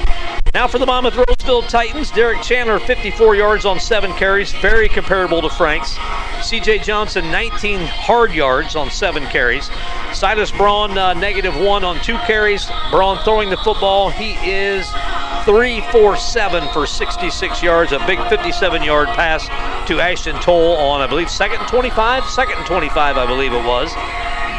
Now 0.54 0.68
for 0.68 0.78
the 0.78 0.84
Monmouth 0.84 1.16
Roseville 1.16 1.62
Titans, 1.62 2.10
Derek 2.10 2.42
Chandler, 2.42 2.78
54 2.78 3.36
yards 3.36 3.64
on 3.64 3.80
seven 3.80 4.12
carries, 4.12 4.52
very 4.52 4.86
comparable 4.86 5.40
to 5.40 5.48
Frank's. 5.48 5.96
CJ 6.42 6.82
Johnson, 6.82 7.30
19 7.30 7.80
hard 7.80 8.32
yards 8.32 8.76
on 8.76 8.90
seven 8.90 9.24
carries. 9.28 9.70
Silas 10.12 10.50
Braun, 10.50 10.98
uh, 10.98 11.14
negative 11.14 11.56
one 11.56 11.84
on 11.84 11.98
two 12.02 12.18
carries. 12.26 12.70
Braun 12.90 13.16
throwing 13.24 13.48
the 13.48 13.56
football. 13.56 14.10
He 14.10 14.32
is 14.44 14.86
three, 15.46 15.80
four, 15.90 16.18
seven 16.18 16.68
for 16.74 16.86
66 16.86 17.62
yards. 17.62 17.92
A 17.92 17.98
big 18.06 18.18
57 18.28 18.82
yard 18.82 19.08
pass 19.08 19.46
to 19.88 20.00
Ashton 20.00 20.36
Toll 20.40 20.76
on, 20.76 21.00
I 21.00 21.06
believe, 21.06 21.30
second 21.30 21.60
and 21.60 21.68
25? 21.68 22.26
Second 22.26 22.58
and 22.58 22.66
25, 22.66 23.16
I 23.16 23.26
believe 23.26 23.54
it 23.54 23.64
was. 23.64 23.90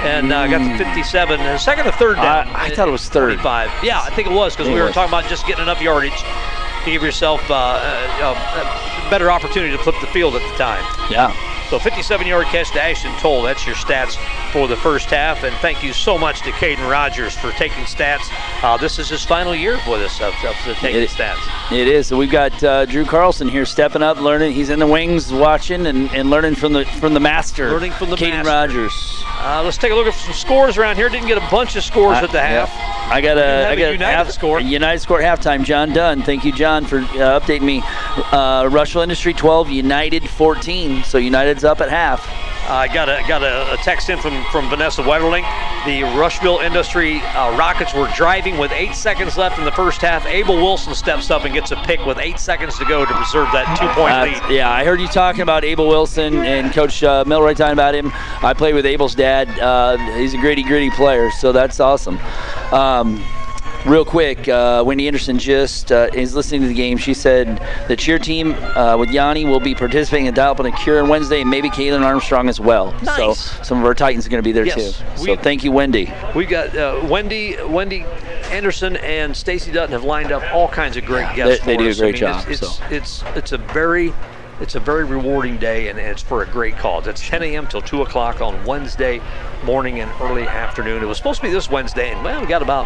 And 0.04 0.32
uh, 0.34 0.48
got 0.48 0.60
the 0.78 0.78
57, 0.84 1.40
uh, 1.40 1.58
second 1.58 1.88
or 1.88 1.92
third 1.92 2.16
down. 2.18 2.48
I- 2.50 2.66
I 2.66 2.70
thought 2.70 2.88
it 2.88 2.92
was 2.92 3.08
third. 3.08 3.40
25. 3.40 3.72
Yeah, 3.84 4.02
I 4.02 4.10
think 4.10 4.28
it 4.30 4.34
was 4.34 4.56
because 4.56 4.72
we 4.72 4.80
were 4.82 4.92
talking 4.92 5.10
about 5.10 5.30
just 5.30 5.46
getting 5.48 5.64
enough 5.64 5.82
yardage 5.82 6.22
to 6.22 6.92
give 6.92 7.02
yourself 7.04 7.42
uh, 7.50 7.54
uh, 7.56 9.06
a 9.08 9.10
better 9.10 9.32
opportunity 9.32 9.76
to 9.76 9.82
flip 9.82 9.96
the 10.02 10.08
field 10.08 10.36
at 10.36 10.42
the 10.52 10.58
time. 10.58 10.84
Yeah. 11.10 11.34
So 11.70 11.80
57 11.80 12.28
yard 12.28 12.48
catch 12.48 12.72
to 12.72 12.82
Ashton 12.82 13.14
Toll. 13.20 13.42
That's 13.44 13.66
your 13.66 13.76
stats 13.76 14.18
for 14.54 14.68
the 14.68 14.78
first 14.78 15.10
half. 15.10 15.44
And 15.44 15.54
thank 15.58 15.84
you 15.84 15.92
so 15.94 16.16
much 16.16 16.42
to 16.44 16.52
Caden 16.52 16.88
Rogers 16.90 17.34
for 17.36 17.52
taking 17.54 17.84
stats. 17.86 18.22
Uh, 18.64 18.78
this 18.78 19.00
is 19.00 19.10
his 19.10 19.26
final 19.26 19.56
year 19.56 19.80
with 19.90 20.02
us 20.02 20.22
of, 20.22 20.34
of 20.46 20.56
taking 20.78 21.02
It- 21.02 21.10
stats. 21.10 21.72
It 21.72 21.88
is. 21.88 22.06
So 22.08 22.18
we've 22.18 22.30
got 22.32 22.64
uh, 22.64 22.86
Drew 22.86 23.04
Carlson 23.04 23.48
here 23.48 23.66
stepping 23.66 24.04
up, 24.04 24.22
learning. 24.22 24.54
He's 24.54 24.70
in 24.70 24.78
the 24.78 24.86
wings, 24.86 25.34
watching 25.34 25.88
and, 25.88 26.14
and 26.14 26.30
learning 26.30 26.54
from 26.54 26.74
the 26.74 26.86
from 26.86 27.16
the 27.16 27.20
master. 27.20 27.72
Learning 27.72 27.92
from 27.92 28.12
the 28.12 28.16
Caden. 28.16 28.44
Rogers. 28.44 28.94
Uh, 29.26 29.64
let's 29.66 29.78
take 29.78 29.92
a 29.92 29.96
look 29.96 30.06
at 30.06 30.14
some 30.14 30.34
scores 30.34 30.78
around 30.78 30.98
here. 30.98 31.10
Didn't 31.10 31.28
get 31.28 31.38
a 31.40 31.50
bunch 31.50 31.76
of 31.76 31.84
scores 31.84 32.18
at 32.20 32.32
the 32.32 32.38
yeah. 32.38 32.66
half. 32.68 33.12
I 33.12 33.22
got 33.22 33.38
a, 33.40 33.42
I 33.42 33.72
a 33.72 33.76
got 33.76 33.92
United 33.92 34.16
half, 34.16 34.32
score. 34.32 34.60
a 34.60 34.62
United 34.62 35.00
score 35.00 35.22
at 35.22 35.40
halftime. 35.40 35.64
John 35.64 35.94
Dunn. 35.94 36.22
Thank 36.22 36.46
you, 36.46 36.52
John, 36.52 36.86
for 36.86 37.00
uh, 37.00 37.40
updating 37.40 37.64
me. 37.64 37.82
Uh, 38.32 38.70
Rushville 38.72 39.02
Industry 39.02 39.34
12, 39.34 39.72
United 39.72 40.30
14. 40.30 41.04
So 41.04 41.18
United's 41.18 41.64
up 41.64 41.82
at 41.82 41.90
half. 41.90 42.28
I 42.70 42.88
got 42.88 43.10
a 43.10 43.22
got 43.28 43.44
a, 43.44 43.74
a 43.74 43.78
text 43.78 44.10
in 44.10 44.18
from 44.20 44.43
from 44.52 44.70
Vanessa 44.70 45.02
Wetterling. 45.02 45.44
The 45.86 46.04
Rushville 46.18 46.60
Industry 46.60 47.20
uh, 47.22 47.58
Rockets 47.58 47.94
were 47.94 48.08
driving 48.16 48.58
with 48.58 48.72
eight 48.72 48.94
seconds 48.96 49.38
left 49.38 49.58
in 49.60 49.66
the 49.66 49.72
first 49.72 50.02
half. 50.02 50.26
Abel 50.26 50.56
Wilson 50.56 50.96
steps 50.96 51.30
up 51.32 51.44
and 51.46 51.54
gets 51.54 51.72
a 51.72 51.76
pick 51.78 52.06
with 52.06 52.18
eight 52.20 52.40
seconds 52.40 52.78
to 52.80 52.86
go 52.86 53.06
to 53.06 53.14
preserve 53.14 53.48
that 53.52 53.78
two 53.80 53.88
point 53.90 54.14
Uh, 54.14 54.48
lead. 54.48 54.56
yeah, 54.56 54.72
I 54.72 54.84
heard 54.84 55.02
you 55.02 55.08
talking 55.08 55.42
about 55.42 55.64
Abel 55.64 55.88
Wilson 55.88 56.36
and 56.46 56.72
Coach 56.74 57.04
uh, 57.04 57.24
Milroy 57.26 57.54
talking 57.56 57.74
about 57.74 57.96
him. 57.96 58.12
I 58.42 58.54
played 58.54 58.76
with 58.76 58.86
Abel's 58.86 59.16
dad. 59.16 59.50
Uh, 59.60 59.98
he's 60.18 60.34
a 60.34 60.38
gritty, 60.38 60.64
gritty 60.64 60.90
player, 60.92 61.30
so 61.32 61.52
that's 61.52 61.80
awesome. 61.80 62.18
Um, 62.72 63.24
real 63.86 64.06
quick, 64.06 64.48
uh, 64.48 64.84
Wendy 64.86 65.08
Anderson 65.08 65.38
just 65.38 65.92
uh, 65.92 66.10
is 66.14 66.36
listening 66.36 66.62
to 66.62 66.68
the 66.68 66.74
game. 66.74 66.98
She 66.98 67.14
said 67.14 67.62
the 67.88 67.96
cheer 67.96 68.20
team 68.20 68.54
uh, 68.54 68.98
with 68.98 69.10
Yanni 69.10 69.46
will 69.46 69.60
be 69.60 69.76
participating 69.76 70.28
in 70.28 70.34
Dial 70.34 70.52
Up 70.52 70.60
on 70.60 70.66
a 70.66 70.72
Cure 70.72 71.02
on 71.02 71.10
Wednesday, 71.10 71.42
and 71.42 71.50
maybe 71.50 71.70
Kaylin 71.70 72.02
Armstrong 72.02 72.50
as 72.50 72.60
well. 72.60 72.92
Nice. 73.04 73.16
So 73.58 73.64
some 73.64 73.80
of 73.80 73.86
our 73.86 73.94
Titans 73.94 74.26
are 74.26 74.30
going 74.30 74.42
to 74.42 74.48
be 74.48 74.52
there 74.52 74.66
Yes, 74.66 75.00
too. 75.00 75.06
we- 75.22 75.26
So 75.28 75.36
thank 75.36 75.64
you, 75.64 75.72
Wendy. 75.72 76.12
We've 76.36 76.50
got 76.50 76.76
uh, 76.76 77.06
Wendy 77.10 77.58
Wendy 77.64 78.04
Anderson 78.52 78.98
and 78.98 79.36
Stacy 79.36 79.72
Dutton 79.72 79.92
have 79.94 80.04
lined 80.04 80.32
up 80.32 80.44
all 80.54 80.68
kinds 80.68 80.98
of 80.98 81.06
great 81.06 81.24
Yeah, 81.36 81.36
guests. 81.36 81.66
they- 81.66 81.76
they 81.78 81.84
do 81.84 81.90
a 81.90 81.96
great 81.96 82.10
I 82.10 82.12
mean, 82.12 82.16
job, 82.20 82.46
It's 82.50 82.62
it's, 82.62 82.78
so. 82.78 82.86
it's 82.90 83.24
it's 83.36 83.52
a 83.52 83.58
very 83.58 84.14
it's 84.62 84.76
a 84.76 84.80
very 84.80 85.04
rewarding 85.04 85.58
day, 85.58 85.90
and 85.90 85.98
it's 86.00 86.22
for 86.22 86.44
a 86.44 86.46
great 86.46 86.78
cause. 86.78 87.08
It's 87.08 87.28
10 87.28 87.42
a.m. 87.42 87.68
till 87.68 87.82
2 87.82 88.04
o'clock 88.04 88.40
on 88.40 88.64
Wednesday 88.66 89.20
morning 89.66 90.00
and 90.00 90.10
early 90.22 90.44
afternoon. 90.44 91.02
It 91.02 91.08
was 91.08 91.18
supposed 91.18 91.42
to 91.42 91.48
be 91.48 91.52
this 91.52 91.70
Wednesday, 91.72 92.12
and 92.12 92.24
well, 92.24 92.40
we 92.40 92.46
got 92.48 92.62
about 92.62 92.86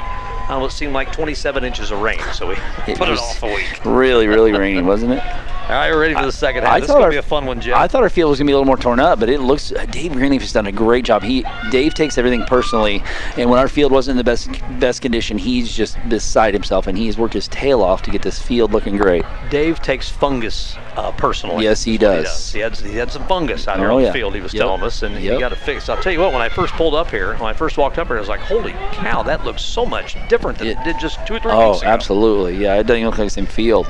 uh, 0.50 0.64
it 0.66 0.72
seemed 0.72 0.94
like 0.94 1.12
27 1.12 1.64
inches 1.64 1.92
of 1.92 2.02
rain, 2.02 2.20
so 2.34 2.48
we 2.48 2.56
It 2.88 2.98
put 2.98 3.10
it 3.10 3.18
off 3.18 3.44
a 3.44 3.48
week. 3.48 3.80
Really, 3.86 4.28
really 4.28 4.52
rainy, 4.52 4.82
wasn't 4.82 5.14
it? 5.14 5.24
All 5.68 5.74
right, 5.74 5.92
we're 5.92 6.00
ready 6.00 6.14
for 6.14 6.26
the 6.26 6.32
second 6.32 6.64
half. 6.64 6.72
I 6.72 6.80
this 6.80 6.88
is 6.88 6.94
thought 6.94 7.00
going 7.00 7.12
to 7.12 7.16
be 7.16 7.18
a 7.18 7.22
fun 7.22 7.46
one, 7.46 7.60
Jeff. 7.60 7.76
I 7.76 7.90
thought 7.90 8.02
our 8.02 8.10
field 8.10 8.30
was 8.30 8.40
gonna 8.40 8.48
be 8.48 8.54
a 8.54 8.56
little 8.56 8.66
more 8.66 8.78
torn 8.78 9.02
up, 9.02 9.20
but 9.20 9.28
it 9.28 9.42
looks. 9.42 9.74
uh, 9.74 9.86
Dave 9.88 10.14
Greenleaf 10.14 10.40
has 10.42 10.54
done 10.54 10.66
a 10.68 10.72
great 10.72 11.04
job. 11.04 11.24
He 11.24 11.44
Dave 11.72 11.94
takes 11.94 12.18
everything 12.18 12.46
personally, 12.46 13.04
and 13.36 13.50
when 13.50 13.60
our 13.60 13.68
field 13.68 13.92
wasn't 13.92 14.14
in 14.14 14.18
the 14.18 14.24
best 14.24 14.50
best 14.80 15.02
condition, 15.02 15.38
he's 15.38 15.76
just 15.76 15.98
beside 16.08 16.54
himself, 16.54 16.88
and 16.88 16.98
he's 16.98 17.18
worked 17.18 17.34
his 17.34 17.50
tail 17.50 17.82
off 17.82 18.02
to 18.04 18.12
get 18.12 18.22
this 18.22 18.40
field 18.42 18.72
looking 18.72 18.96
great. 18.96 19.26
Dave 19.50 19.82
takes 19.82 20.08
fungus 20.08 20.78
uh, 20.96 21.12
personally. 21.12 21.66
Yes, 21.66 21.84
he 21.84 21.98
does. 21.98 22.54
He, 22.54 22.60
had, 22.60 22.78
he 22.78 22.96
had 22.96 23.12
some 23.12 23.28
fungus 23.28 23.68
out 23.68 23.82
Oh, 23.82 23.96
on 23.98 24.02
yeah. 24.02 24.08
the 24.08 24.14
field, 24.14 24.36
he 24.36 24.42
was 24.42 24.54
Yep. 24.54 24.62
telling 24.62 24.84
us, 24.84 25.04
and 25.04 25.18
he 25.18 25.28
got 25.28 25.52
it 25.52 25.58
fixed. 25.58 25.90
I'll 25.90 26.02
tell 26.02 26.14
you 26.14 26.22
what, 26.22 26.32
when 26.32 26.42
I 26.42 26.48
first 26.48 26.74
pulled 26.76 26.96
up 26.96 27.12
here, 27.12 27.34
when 27.36 27.50
I 27.50 27.54
first 27.54 27.78
walked 27.78 27.98
up 27.98 28.08
here, 28.08 28.16
I 28.16 28.20
was 28.22 28.30
like, 28.30 28.40
holy 28.40 28.72
cow, 28.94 29.22
that 29.24 29.44
looks 29.44 29.62
so 29.64 29.86
much 29.86 30.14
different 30.30 30.37
than 30.40 30.68
it, 30.68 30.78
It- 30.78 30.84
did 30.84 31.00
just 31.00 31.26
two 31.26 31.36
or 31.36 31.40
three 31.40 31.52
Oh, 31.52 31.80
absolutely. 31.84 32.58
Yeah, 32.58 32.76
it 32.76 32.88
doesn't 32.88 33.04
look 33.04 33.18
like 33.18 33.28
the 33.28 33.30
same 33.32 33.46
field. 33.46 33.88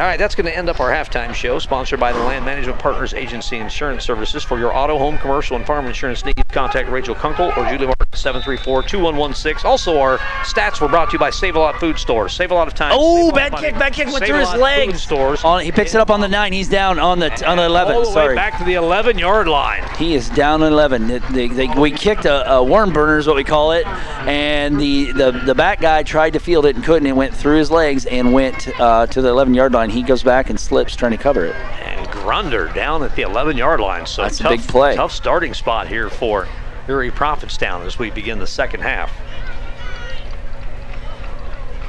All 0.00 0.06
right, 0.06 0.18
that's 0.18 0.34
going 0.34 0.46
to 0.46 0.56
end 0.56 0.70
up 0.70 0.80
our 0.80 0.90
halftime 0.90 1.34
show, 1.34 1.58
sponsored 1.58 2.00
by 2.00 2.10
the 2.14 2.20
Land 2.20 2.46
Management 2.46 2.78
Partners 2.78 3.12
Agency 3.12 3.58
Insurance 3.58 4.02
Services. 4.02 4.42
For 4.42 4.58
your 4.58 4.74
auto, 4.74 4.96
home, 4.96 5.18
commercial, 5.18 5.56
and 5.58 5.66
farm 5.66 5.84
insurance 5.84 6.24
needs, 6.24 6.42
contact 6.48 6.88
Rachel 6.88 7.14
Kunkel 7.14 7.52
or 7.54 7.66
Julie 7.68 7.84
Martin, 7.84 8.06
734-2116. 8.12 9.62
Also, 9.66 10.00
our 10.00 10.16
stats 10.42 10.80
were 10.80 10.88
brought 10.88 11.10
to 11.10 11.12
you 11.16 11.18
by 11.18 11.28
Save 11.28 11.54
a 11.54 11.58
Lot 11.58 11.78
Food 11.78 11.98
Stores. 11.98 12.32
Save 12.32 12.50
a 12.50 12.54
lot 12.54 12.66
of 12.66 12.72
time. 12.72 12.92
Oh, 12.94 13.30
bad 13.30 13.54
kick! 13.56 13.74
Bad 13.74 13.92
kick 13.92 14.06
went 14.06 14.24
through 14.24 14.38
his 14.38 14.54
legs. 14.54 15.02
Stores. 15.02 15.44
On, 15.44 15.62
he 15.62 15.70
picks 15.70 15.94
it 15.94 16.00
up 16.00 16.08
on 16.08 16.20
the 16.20 16.28
nine. 16.28 16.54
He's 16.54 16.70
down 16.70 16.98
on 16.98 17.18
the 17.18 17.30
on 17.46 17.58
the 17.58 17.64
eleven. 17.66 17.94
All 17.96 18.00
the 18.00 18.06
Sorry. 18.10 18.28
way 18.28 18.34
back 18.36 18.56
to 18.58 18.64
the 18.64 18.74
11-yard 18.74 19.48
line. 19.48 19.84
He 19.98 20.14
is 20.14 20.30
down 20.30 20.62
on 20.62 20.72
11. 20.72 21.08
They, 21.08 21.18
they, 21.18 21.48
they- 21.48 21.68
we 21.78 21.90
kicked 21.90 22.24
a, 22.24 22.50
a 22.50 22.64
worm 22.64 22.94
burner, 22.94 23.18
is 23.18 23.26
what 23.26 23.36
we 23.36 23.44
call 23.44 23.72
it, 23.72 23.86
and 24.26 24.80
the, 24.80 25.12
the, 25.12 25.30
the 25.32 25.54
back 25.54 25.82
guy 25.82 26.02
tried 26.02 26.32
to 26.32 26.38
field 26.40 26.64
it 26.64 26.74
and 26.76 26.84
couldn't. 26.84 27.06
It 27.06 27.12
went 27.12 27.34
through 27.34 27.58
his 27.58 27.70
legs 27.70 28.06
and 28.06 28.32
went 28.32 28.66
uh, 28.80 29.06
to 29.08 29.20
the 29.20 29.28
11 29.28 29.52
yard 29.52 29.72
line. 29.90 29.96
He 29.96 30.02
goes 30.02 30.22
back 30.22 30.50
and 30.50 30.58
slips 30.58 30.96
trying 30.96 31.12
to 31.12 31.18
cover 31.18 31.46
it. 31.46 31.54
And 31.54 32.06
Grunder 32.08 32.72
down 32.74 33.02
at 33.02 33.14
the 33.16 33.22
11-yard 33.22 33.80
line. 33.80 34.06
So 34.06 34.22
That's 34.22 34.40
a 34.40 34.44
tough, 34.44 34.52
big 34.52 34.60
play. 34.68 34.96
Tough 34.96 35.12
starting 35.12 35.54
spot 35.54 35.88
here 35.88 36.10
for 36.10 36.46
Erie 36.88 37.10
Prophetstown 37.10 37.86
as 37.86 37.98
we 37.98 38.10
begin 38.10 38.38
the 38.38 38.46
second 38.46 38.80
half. 38.80 39.12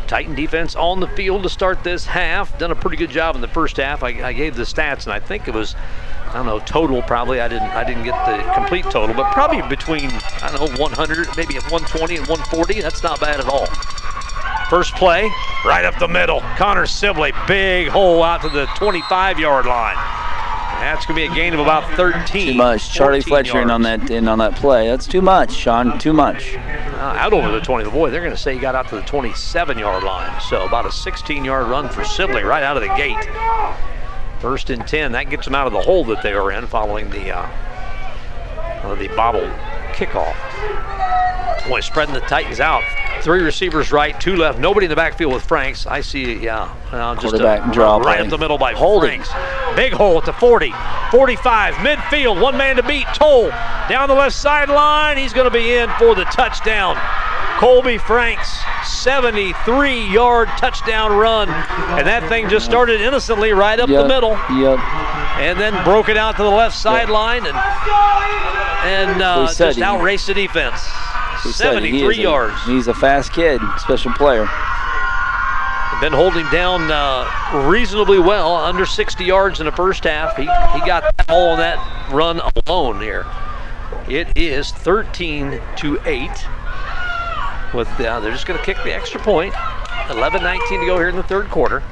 Titan 0.07 0.35
defense 0.35 0.75
on 0.75 0.99
the 0.99 1.07
field 1.07 1.41
to 1.43 1.49
start 1.49 1.85
this 1.85 2.05
half. 2.05 2.57
Done 2.59 2.71
a 2.71 2.75
pretty 2.75 2.97
good 2.97 3.09
job 3.09 3.35
in 3.35 3.41
the 3.41 3.47
first 3.47 3.77
half. 3.77 4.03
I, 4.03 4.09
I 4.27 4.33
gave 4.33 4.57
the 4.57 4.63
stats, 4.63 5.05
and 5.05 5.13
I 5.13 5.21
think 5.21 5.47
it 5.47 5.53
was, 5.53 5.73
I 6.27 6.33
don't 6.33 6.45
know, 6.45 6.59
total 6.59 7.01
probably. 7.01 7.39
I 7.39 7.47
didn't, 7.47 7.69
I 7.69 7.85
didn't 7.85 8.03
get 8.03 8.25
the 8.25 8.51
complete 8.51 8.83
total, 8.91 9.15
but 9.15 9.31
probably 9.31 9.61
between 9.69 10.11
I 10.41 10.51
don't 10.53 10.69
know 10.69 10.81
100, 10.81 11.29
maybe 11.37 11.53
120 11.53 12.17
and 12.17 12.27
140. 12.27 12.81
That's 12.81 13.01
not 13.01 13.21
bad 13.21 13.39
at 13.39 13.47
all. 13.47 13.67
First 14.71 14.95
play, 14.95 15.29
right 15.65 15.83
up 15.83 15.99
the 15.99 16.07
middle. 16.07 16.39
Connor 16.55 16.85
Sibley, 16.85 17.33
big 17.45 17.89
hole 17.89 18.23
out 18.23 18.41
to 18.43 18.47
the 18.47 18.67
25-yard 18.67 19.65
line. 19.65 19.95
That's 20.79 21.05
going 21.05 21.19
to 21.19 21.27
be 21.27 21.29
a 21.29 21.35
gain 21.35 21.53
of 21.53 21.59
about 21.59 21.83
13. 21.97 22.53
Too 22.53 22.53
much. 22.53 22.89
Charlie 22.89 23.19
14 23.19 23.27
Fletcher 23.27 23.61
in 23.61 23.69
on 23.69 23.81
that 23.81 24.09
in 24.09 24.29
on 24.29 24.37
that 24.37 24.55
play. 24.55 24.87
That's 24.87 25.07
too 25.07 25.21
much, 25.21 25.51
Sean. 25.51 25.99
Too 25.99 26.13
much. 26.13 26.55
Uh, 26.55 27.17
out 27.19 27.33
over 27.33 27.51
the 27.51 27.59
20. 27.59 27.89
Boy, 27.89 28.11
they're 28.11 28.21
going 28.21 28.31
to 28.31 28.41
say 28.41 28.53
he 28.53 28.61
got 28.61 28.73
out 28.73 28.87
to 28.87 28.95
the 28.95 29.01
27-yard 29.01 30.03
line. 30.03 30.39
So 30.39 30.65
about 30.65 30.85
a 30.85 30.89
16-yard 30.89 31.67
run 31.67 31.89
for 31.89 32.05
Sibley 32.05 32.43
right 32.43 32.63
out 32.63 32.77
of 32.77 32.83
the 32.83 32.95
gate. 32.95 33.27
First 34.39 34.69
and 34.69 34.87
10. 34.87 35.11
That 35.11 35.29
gets 35.29 35.43
them 35.43 35.53
out 35.53 35.67
of 35.67 35.73
the 35.73 35.81
hole 35.81 36.05
that 36.05 36.23
they 36.23 36.33
were 36.33 36.49
in 36.49 36.65
following 36.65 37.09
the 37.09 37.35
uh, 37.35 37.49
uh, 38.83 38.95
the 38.95 39.07
bobble 39.09 39.49
kickoff. 39.93 40.35
Boy, 41.67 41.79
spreading 41.81 42.13
the 42.13 42.21
Titans 42.21 42.59
out. 42.59 42.83
Three 43.21 43.41
receivers 43.43 43.91
right, 43.91 44.19
two 44.19 44.35
left. 44.35 44.57
Nobody 44.57 44.85
in 44.87 44.89
the 44.89 44.95
backfield 44.95 45.31
with 45.33 45.43
Franks. 45.43 45.85
I 45.85 46.01
see, 46.01 46.39
yeah, 46.39 46.73
uh, 46.91 47.13
just 47.15 47.27
a, 47.35 47.37
Quarterback 47.37 47.71
draw 47.71 47.97
right 47.97 48.17
play. 48.17 48.25
up 48.25 48.29
the 48.31 48.37
middle 48.39 48.57
by 48.57 48.73
Holding. 48.73 49.21
Franks. 49.21 49.75
Big 49.75 49.93
hole 49.93 50.17
at 50.17 50.25
the 50.25 50.33
40, 50.33 50.73
45, 51.11 51.75
midfield, 51.75 52.41
one 52.41 52.57
man 52.57 52.77
to 52.77 52.83
beat. 52.83 53.05
Toll 53.13 53.49
down 53.89 54.09
the 54.09 54.15
left 54.15 54.35
sideline. 54.35 55.17
He's 55.17 55.33
going 55.33 55.45
to 55.45 55.51
be 55.51 55.73
in 55.75 55.87
for 55.99 56.15
the 56.15 56.23
touchdown. 56.25 56.97
Colby 57.59 57.99
Franks, 57.99 58.49
73-yard 58.81 60.47
touchdown 60.57 61.15
run, 61.15 61.47
and 61.47 62.07
that 62.07 62.27
thing 62.27 62.49
just 62.49 62.65
started 62.65 63.01
innocently 63.01 63.51
right 63.51 63.79
up 63.79 63.87
Yep. 63.87 64.01
the 64.01 64.07
middle, 64.07 64.31
Yep. 64.31 64.79
and 65.37 65.59
then 65.59 65.83
broke 65.83 66.09
it 66.09 66.17
out 66.17 66.37
to 66.37 66.43
the 66.43 66.49
left 66.49 66.75
sideline 66.75 67.45
and 67.45 67.55
and 68.83 69.21
uh, 69.21 69.51
just 69.53 69.77
he- 69.77 69.83
outraced 69.83 70.27
the 70.27 70.33
defense. 70.33 70.81
We 71.45 71.51
said 71.51 71.83
he 71.83 71.89
73 71.91 72.17
a- 72.17 72.21
yards. 72.21 72.65
he's 72.65 72.87
a 72.87 72.93
fast 72.93 73.33
kid, 73.33 73.61
special 73.77 74.11
player. 74.13 74.47
Been 75.99 76.13
holding 76.13 76.49
down 76.49 76.89
uh, 76.89 77.67
reasonably 77.69 78.17
well, 78.17 78.55
under 78.55 78.87
60 78.87 79.23
yards 79.23 79.59
in 79.59 79.67
the 79.67 79.71
first 79.71 80.03
half. 80.05 80.35
He, 80.35 80.43
he 80.43 80.87
got 80.87 81.03
all 81.29 81.49
on 81.49 81.59
that 81.59 81.77
run 82.11 82.41
alone 82.65 82.99
here. 83.01 83.25
It 84.07 84.35
is 84.35 84.71
13 84.71 85.61
to 85.77 85.99
8. 86.05 86.29
With 87.75 87.87
uh, 87.99 88.19
they're 88.19 88.31
just 88.31 88.47
going 88.47 88.57
to 88.59 88.65
kick 88.65 88.77
the 88.83 88.93
extra 88.93 89.21
point. 89.21 89.53
11-19 89.53 90.67
to 90.79 90.85
go 90.87 90.97
here 90.97 91.09
in 91.09 91.15
the 91.15 91.23
third 91.23 91.49
quarter. 91.51 91.83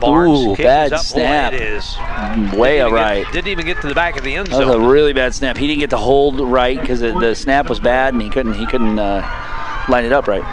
Barnes 0.00 0.40
Ooh, 0.40 0.56
bad 0.56 0.92
up. 0.92 1.00
Snap. 1.00 1.52
it 1.52 1.62
is. 1.62 1.96
Way 2.56 2.78
Didn't 2.78 2.92
right. 2.92 3.24
Get, 3.24 3.32
didn't 3.32 3.48
even 3.48 3.66
get 3.66 3.80
to 3.82 3.88
the 3.88 3.94
back 3.94 4.16
of 4.16 4.24
the 4.24 4.34
end 4.34 4.48
zone. 4.48 4.60
That 4.60 4.66
was 4.66 4.76
a 4.76 4.88
really 4.88 5.12
bad 5.12 5.34
snap. 5.34 5.56
He 5.56 5.66
didn't 5.66 5.80
get 5.80 5.90
to 5.90 5.96
hold 5.96 6.40
right 6.40 6.80
because 6.80 7.00
the, 7.00 7.34
snap 7.34 7.68
was 7.68 7.80
bad 7.80 8.14
and 8.14 8.22
he 8.22 8.30
couldn't 8.30 8.54
he 8.54 8.66
couldn't 8.66 8.98
uh, 8.98 9.20
line 9.88 10.04
it 10.04 10.12
up 10.12 10.26
right. 10.26 10.44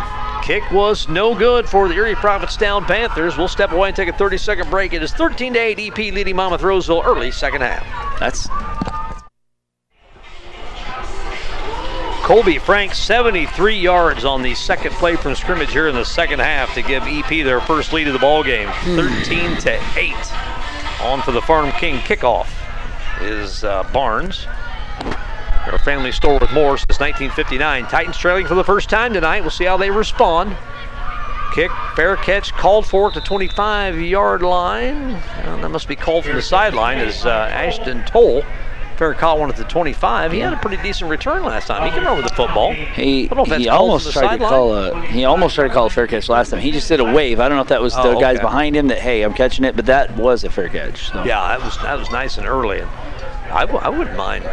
Kick 0.44 0.70
was 0.72 1.10
no 1.10 1.34
good 1.34 1.68
for 1.68 1.88
the 1.88 1.96
Erie 1.96 2.14
Prophetstown 2.14 2.86
Panthers. 2.86 3.36
We'll 3.36 3.48
step 3.48 3.72
away 3.72 3.88
and 3.88 3.96
take 3.96 4.10
a 4.10 4.14
30-second 4.14 4.70
break. 4.70 4.94
It 4.94 5.02
is 5.02 5.12
13 5.12 5.54
to 5.54 5.60
8 5.60 5.80
EP 5.80 5.98
leading 6.14 6.36
Monmouth 6.36 6.62
Roseville 6.62 7.02
early 7.04 7.32
second 7.32 7.62
half. 7.62 8.20
That's 8.20 8.48
Colby 12.26 12.58
Frank, 12.58 12.96
73 12.96 13.78
yards 13.78 14.26
on 14.26 14.42
the 14.42 14.56
second 14.56 14.94
play 14.94 15.16
from 15.16 15.36
scrimmage 15.36 15.72
here 15.72 15.88
in 15.88 15.94
the 15.94 16.04
second 16.04 16.40
half 16.40 16.74
to 16.74 16.82
give 16.82 17.04
EP 17.04 17.30
their 17.30 17.62
first 17.62 17.94
lead 17.94 18.08
of 18.08 18.14
the 18.14 18.20
ball 18.20 18.44
game, 18.44 18.68
13 18.96 19.58
to 19.58 19.80
8. 19.96 20.14
On 21.04 21.22
for 21.22 21.32
the 21.32 21.42
Farm 21.44 21.72
King 21.74 21.98
kickoff 22.00 22.50
is 23.22 23.64
uh, 23.64 23.84
Barnes. 23.94 24.48
They're 25.68 25.78
family 25.78 26.12
store 26.12 26.40
with 26.40 26.52
more 26.52 26.80
since 26.80 27.00
1959. 27.00 27.86
Titans 27.90 28.18
trailing 28.18 28.48
for 28.48 28.56
the 28.56 28.64
first 28.64 28.90
time 28.90 29.14
tonight. 29.14 29.42
We'll 29.42 29.52
see 29.52 29.66
how 29.66 29.78
they 29.78 29.92
respond. 29.92 30.58
Kick, 31.54 31.70
fair 31.96 32.18
catch, 32.18 32.52
called 32.54 32.88
for 32.88 33.10
at 33.10 33.14
the 33.14 33.22
25-yard 33.22 34.42
line. 34.42 35.12
Well, 35.44 35.60
that 35.60 35.70
must 35.70 35.88
be 35.88 35.96
called 35.96 36.26
from 36.26 36.34
the 36.34 36.42
sideline 36.42 36.98
as 36.98 37.24
uh, 37.24 37.52
Ashton 37.54 38.04
Toll. 38.06 38.44
Fair 38.98 39.14
caught 39.14 39.40
one 39.40 39.50
at 39.50 39.58
the 39.58 39.66
25. 39.66 40.32
He 40.32 40.40
had 40.40 40.54
a 40.54 40.58
pretty 40.58 40.82
decent 40.82 41.10
return 41.10 41.44
last 41.44 41.68
time. 41.68 41.84
He 41.86 41.92
can 41.92 42.06
run 42.06 42.16
with 42.16 42.28
the 42.30 42.34
football. 42.34 42.72
he 42.74 43.26
I 43.26 43.28
don't 43.28 43.38
know 43.38 43.44
if 43.44 43.50
that's 43.50 43.62
he 43.64 43.68
almost 43.70 44.12
tried 44.14 44.22
to 44.22 44.28
sideline. 44.30 44.50
call 44.50 44.74
a 44.74 45.02
he 45.08 45.26
almost 45.26 45.56
tried 45.56 45.68
to 45.68 45.74
call 45.74 45.88
a 45.88 45.90
fair 45.90 46.08
catch 46.08 46.30
last 46.30 46.50
time. 46.52 46.62
He 46.62 46.72
just 46.72 46.88
did 46.88 47.00
a 47.02 47.04
wave. 47.14 47.40
I 47.42 47.50
don't 47.50 47.58
know 47.58 47.62
if 47.62 47.68
that 47.70 47.82
was 47.82 47.94
the 47.94 48.02
Oh, 48.04 48.20
guys 48.22 48.40
behind 48.40 48.76
him 48.76 48.88
that 48.88 49.00
hey 49.00 49.24
I'm 49.24 49.34
catching 49.34 49.66
it, 49.66 49.76
but 49.76 49.86
that 49.88 50.16
was 50.16 50.44
a 50.46 50.50
fair 50.50 50.70
catch. 50.70 51.10
So. 51.12 51.24
Yeah, 51.26 51.58
that 51.58 51.62
was 51.64 51.78
that 51.80 51.98
was 52.00 52.10
nice 52.12 52.38
and 52.38 52.48
early. 52.48 52.80
And 52.80 52.90
I, 53.52 53.62
w- 53.62 53.80
I 53.80 53.90
wouldn't 53.90 54.16
mind 54.18 54.50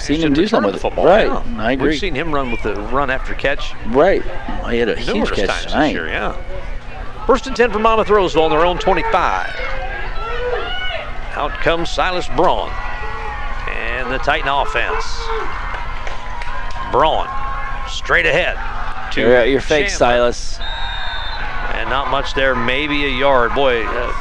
Seen 0.00 0.20
him 0.20 0.32
do 0.34 0.46
something 0.48 0.62
the 0.62 0.74
with 0.74 0.76
it. 0.76 0.80
football. 0.80 1.06
Right, 1.06 1.26
Yeah. 1.26 1.42
I 1.62 1.72
agree. 1.72 1.90
We've 1.90 1.98
seen 2.00 2.14
him 2.14 2.32
run 2.34 2.50
with 2.50 2.62
the 2.62 2.74
run 2.74 3.08
after 3.10 3.34
catch 3.34 3.72
Right, 3.86 4.22
he 4.68 4.78
had 4.78 4.88
a 4.88 4.96
huge 4.96 5.30
catch 5.30 5.46
times 5.48 5.66
tonight. 5.66 5.84
this 5.86 5.92
year. 5.94 6.08
Yeah. 6.08 7.24
First 7.26 7.46
and 7.46 7.56
10 7.56 7.70
for 7.72 7.78
Monmouth 7.78 8.10
Roseville 8.10 8.42
on 8.44 8.50
their 8.50 8.66
own 8.66 8.78
25. 8.78 9.46
Out 11.34 11.50
comes 11.62 11.90
Silas 11.90 12.28
Braun. 12.36 12.70
And 14.06 14.14
the 14.14 14.18
Titan 14.18 14.46
offense. 14.46 15.04
Braun 16.92 17.26
straight 17.88 18.24
ahead. 18.24 18.54
To 19.14 19.20
You're, 19.20 19.44
you're 19.46 19.60
fake. 19.60 19.90
Silas. 19.90 20.60
And 21.74 21.90
not 21.90 22.08
much 22.08 22.32
there, 22.34 22.54
maybe 22.54 23.04
a 23.04 23.08
yard. 23.08 23.52
Boy, 23.52 23.84
uh, 23.84 24.12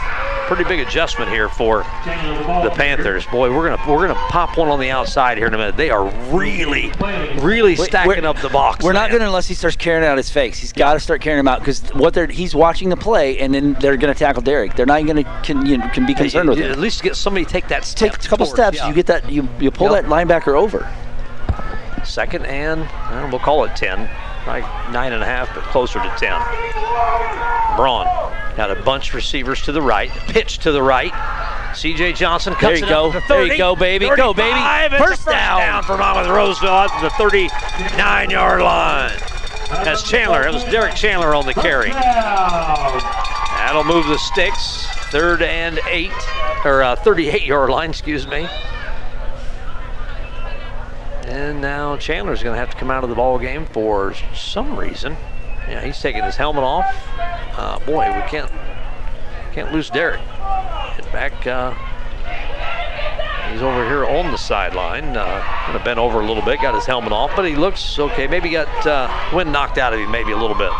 pretty 0.47 0.63
big 0.63 0.79
adjustment 0.79 1.29
here 1.31 1.49
for 1.49 1.79
the 2.05 2.71
Panthers. 2.75 3.25
Boy, 3.27 3.53
we're 3.55 3.69
gonna 3.69 3.91
we're 3.91 4.07
gonna 4.07 4.19
pop 4.29 4.57
one 4.57 4.69
on 4.69 4.79
the 4.79 4.89
outside 4.91 5.37
here 5.37 5.47
in 5.47 5.53
a 5.53 5.57
minute. 5.57 5.77
They 5.77 5.89
are 5.89 6.05
really, 6.31 6.91
really 7.39 7.75
stacking 7.75 8.07
we're- 8.09 8.25
up 8.25 8.37
the 8.41 8.49
box. 8.49 8.83
We're 8.83 8.93
not 8.93 9.11
gonna 9.11 9.25
unless 9.25 9.47
he 9.47 9.53
starts 9.53 9.75
carrying 9.75 10.05
out 10.05 10.17
his 10.17 10.29
fakes. 10.29 10.59
He's 10.59 10.73
got 10.73 10.93
to 10.93 10.99
start 10.99 11.21
carrying 11.21 11.39
him 11.39 11.47
out 11.47 11.59
because 11.59 11.81
what 11.93 12.13
they're 12.13 12.27
he's 12.27 12.53
watching 12.55 12.89
the 12.89 12.97
play 12.97 13.37
and 13.39 13.53
then 13.53 13.73
they're 13.79 13.97
gonna 13.97 14.13
tackle 14.13 14.41
Derek. 14.41 14.75
They're 14.75 14.85
not 14.85 14.99
even 15.01 15.23
gonna 15.23 15.41
can, 15.43 15.65
you 15.65 15.77
know, 15.77 15.87
can 15.89 16.05
be 16.05 16.13
concerned 16.13 16.49
with 16.49 16.59
At 16.59 16.79
least 16.79 17.01
get 17.03 17.15
somebody 17.15 17.45
take 17.45 17.67
that 17.69 17.83
step. 17.85 18.11
Take 18.13 18.23
a 18.25 18.27
couple 18.27 18.45
steps, 18.45 18.77
yeah. 18.77 18.87
you 18.87 18.93
get 18.93 19.07
that 19.07 19.31
you 19.31 19.47
you 19.59 19.71
pull 19.71 19.91
Yep. 19.91 20.03
that 20.03 20.09
linebacker 20.11 20.55
over. 20.57 20.87
second 22.03 22.45
and 22.45 22.81
we'll 23.31 23.39
call 23.39 23.63
it 23.63 23.75
10, 23.75 24.07
like 24.47 24.63
nine 24.91 25.13
and 25.13 25.21
a 25.23 25.25
half, 25.25 25.53
but 25.55 25.63
closer 25.65 25.99
to 25.99 26.09
10. 26.17 26.31
Braun 27.75 28.05
got 28.55 28.71
a 28.71 28.81
bunch 28.83 29.09
of 29.09 29.15
receivers 29.15 29.61
to 29.63 29.71
the 29.71 29.81
right, 29.81 30.09
pitch 30.27 30.59
to 30.59 30.71
the 30.71 30.81
right. 30.81 31.11
C.J. 31.75 32.13
Johnson 32.13 32.53
cuts 32.53 32.61
There 32.63 32.75
you 32.77 32.85
go. 32.87 33.07
up 33.07 33.13
to 33.13 33.21
30. 33.21 33.27
There 33.27 33.45
you 33.53 33.57
go, 33.57 33.75
baby. 33.75 34.05
Go, 34.15 34.33
baby. 34.33 34.51
35. 34.51 34.93
It's 34.93 35.01
a 35.01 35.05
First 35.07 35.25
down. 35.27 35.83
for 35.83 35.97
Monmouth 35.97 36.29
Roseville 36.29 36.87
to 36.87 37.01
the 37.01 37.09
39-yard 37.09 38.61
line. 38.61 39.11
That's 39.83 40.09
Chandler. 40.09 40.47
It 40.47 40.53
was 40.53 40.63
Derek 40.65 40.95
Chandler 40.95 41.35
on 41.35 41.45
the 41.45 41.53
carry. 41.53 41.89
That'll 41.89 43.83
move 43.83 44.05
the 44.07 44.17
sticks. 44.19 44.87
Third 45.11 45.41
and 45.41 45.79
eight, 45.89 46.11
or 46.63 46.81
uh, 46.83 46.95
38 46.95 47.43
yard 47.43 47.69
line, 47.69 47.89
excuse 47.89 48.25
me. 48.27 48.47
And 51.25 51.59
now 51.59 51.97
Chandler's 51.97 52.43
going 52.43 52.53
to 52.53 52.59
have 52.59 52.69
to 52.69 52.77
come 52.77 52.91
out 52.91 53.03
of 53.03 53.09
the 53.09 53.15
ball 53.15 53.39
game 53.39 53.65
for 53.65 54.13
some 54.35 54.77
reason. 54.77 55.17
Yeah, 55.67 55.83
he's 55.83 55.99
taking 55.99 56.23
his 56.23 56.35
helmet 56.35 56.63
off. 56.63 56.85
Uh, 57.57 57.79
boy, 57.79 58.05
we 58.13 58.21
can't 58.29 58.51
can't 59.51 59.71
lose 59.71 59.89
Derek. 59.89 60.19
Get 60.19 61.11
back. 61.11 61.47
Uh, 61.47 61.73
he's 63.51 63.61
over 63.61 63.87
here 63.87 64.05
on 64.05 64.31
the 64.31 64.37
sideline. 64.37 65.17
Uh, 65.17 65.41
kind 65.41 65.75
of 65.75 65.83
bent 65.83 65.97
over 65.97 66.19
a 66.19 66.25
little 66.27 66.43
bit, 66.43 66.61
got 66.61 66.75
his 66.75 66.85
helmet 66.85 67.11
off, 67.11 67.31
but 67.35 67.45
he 67.45 67.55
looks 67.55 67.97
okay. 67.97 68.27
Maybe 68.27 68.49
got 68.51 68.85
uh, 68.85 69.09
wind 69.33 69.51
knocked 69.51 69.79
out 69.79 69.93
of 69.93 69.99
him, 69.99 70.11
maybe 70.11 70.31
a 70.31 70.37
little 70.37 70.57
bit. 70.57 70.71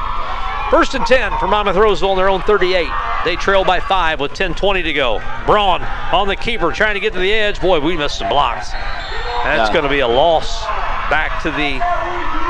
First 0.72 0.96
and 0.96 1.06
10 1.06 1.38
for 1.40 1.48
Monmouth 1.48 1.76
Roseville 1.76 2.12
on 2.12 2.18
their 2.18 2.28
own 2.30 2.42
38. 2.42 2.88
They 3.24 3.36
trail 3.36 3.64
by 3.64 3.80
five 3.80 4.20
with 4.20 4.32
10-20 4.34 4.84
to 4.84 4.94
go. 4.94 5.22
Braun 5.46 5.84
on 5.84 6.28
the 6.28 6.36
keeper, 6.36 6.72
trying 6.72 6.96
to 6.96 7.00
get 7.00 7.14
to 7.14 7.20
the 7.20 7.32
edge. 7.32 7.62
Boy, 7.62 7.80
we 7.80 7.96
missed 7.96 8.18
some 8.18 8.30
blocks. 8.30 8.72
That's 8.72 9.70
Yeah. 9.70 9.74
going 9.74 9.84
to 9.84 9.90
be 9.90 10.00
a 10.00 10.08
loss 10.08 10.66
back 11.10 11.42
to 11.44 11.52
the 11.52 11.80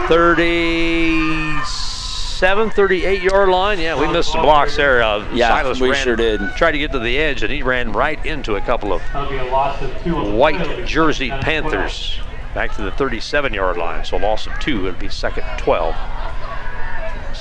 37, 0.08 2.70
38 2.72 3.22
yard 3.22 3.50
line. 3.50 3.80
Yeah, 3.80 4.00
we 4.00 4.08
missed 4.08 4.32
some 4.32 4.42
blocks 4.44 4.76
there. 4.78 5.04
Uh, 5.04 5.26
Yeah, 5.34 5.50
Silas 5.50 5.80
we 5.82 5.92
ran, 5.92 6.04
sure 6.04 6.16
did. 6.16 6.40
Tried 6.56 6.72
to 6.72 6.78
get 6.78 6.94
to 6.94 7.00
the 7.00 7.18
edge, 7.20 7.44
and 7.44 7.52
he 7.52 7.64
ran 7.64 7.92
right 7.92 8.24
into 8.26 8.56
a 8.56 8.62
couple 8.62 8.94
of 8.94 9.02
That'll 9.14 9.30
be 9.30 9.38
a 9.38 9.44
loss 9.46 9.82
of 9.82 10.04
two 10.04 10.18
on 10.18 10.24
the 10.26 10.32
white 10.32 10.58
penalty. 10.58 10.84
jerseyed 10.84 11.32
That's 11.32 11.44
12. 11.44 11.64
Panthers 11.64 12.20
back 12.54 12.74
to 12.78 12.82
the 12.82 12.92
37 12.92 13.54
yard 13.54 13.76
line. 13.78 14.06
So 14.06 14.18
a 14.18 14.20
loss 14.20 14.48
of 14.48 14.58
two. 14.60 14.88
It'll 14.88 15.00
be 15.00 15.10
second 15.10 15.44
12. 15.58 15.94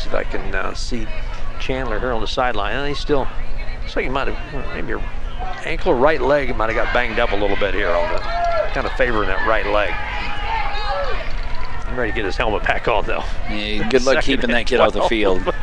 See 0.05 0.11
if 0.11 0.15
I 0.15 0.25
can 0.25 0.55
uh, 0.55 0.75
see 0.75 1.07
Chandler 1.61 1.99
here 1.99 2.13
on 2.13 2.21
the 2.21 2.27
sideline. 2.27 2.77
And 2.77 2.87
he 2.87 2.95
still 2.95 3.27
looks 3.81 3.97
like 3.97 4.05
he 4.05 4.11
might 4.11 4.29
have 4.29 4.75
maybe 4.75 4.89
your 4.89 5.03
ankle 5.65 5.93
or 5.93 5.97
right 5.97 6.21
leg 6.21 6.55
might 6.57 6.69
have 6.69 6.77
got 6.77 6.93
banged 6.93 7.19
up 7.19 7.33
a 7.33 7.37
little 7.37 7.57
bit 7.57 7.73
here 7.73 7.89
on 7.89 8.13
the 8.13 8.21
kind 8.75 8.87
of 8.87 8.93
favoring 8.93 9.29
that 9.29 9.49
right 9.49 9.65
leg. 9.67 9.95
I'm 11.89 11.99
ready 11.99 12.13
to 12.13 12.17
get 12.17 12.27
his 12.27 12.37
helmet 12.37 12.65
back 12.65 12.87
on 12.87 13.07
though. 13.07 13.25
Yeah, 13.49 13.89
good 13.89 14.05
luck 14.05 14.17
Second 14.23 14.23
keeping 14.23 14.51
that 14.51 14.67
kid 14.67 14.81
off 14.81 14.93
the 14.93 15.09
field. 15.09 15.43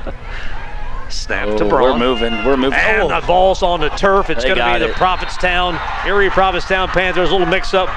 Snap 1.12 1.48
Oh, 1.50 1.58
to 1.58 1.66
we're 1.66 1.98
moving. 1.98 2.32
We're 2.46 2.58
moving. 2.58 2.80
And 2.80 3.04
Oh. 3.12 3.20
the 3.22 3.26
ball's 3.28 3.62
on 3.64 3.80
the 3.82 3.90
turf. 3.90 4.30
It's 4.30 4.44
going 4.44 4.58
to 4.58 4.74
be 4.74 4.80
the 4.80 4.90
it. 4.92 4.96
Prophetstown, 4.96 5.80
Erie 6.06 6.30
Prophetstown 6.30 6.88
Panthers. 6.90 7.30
A 7.30 7.32
little 7.32 7.48
mix 7.48 7.74
up 7.74 7.90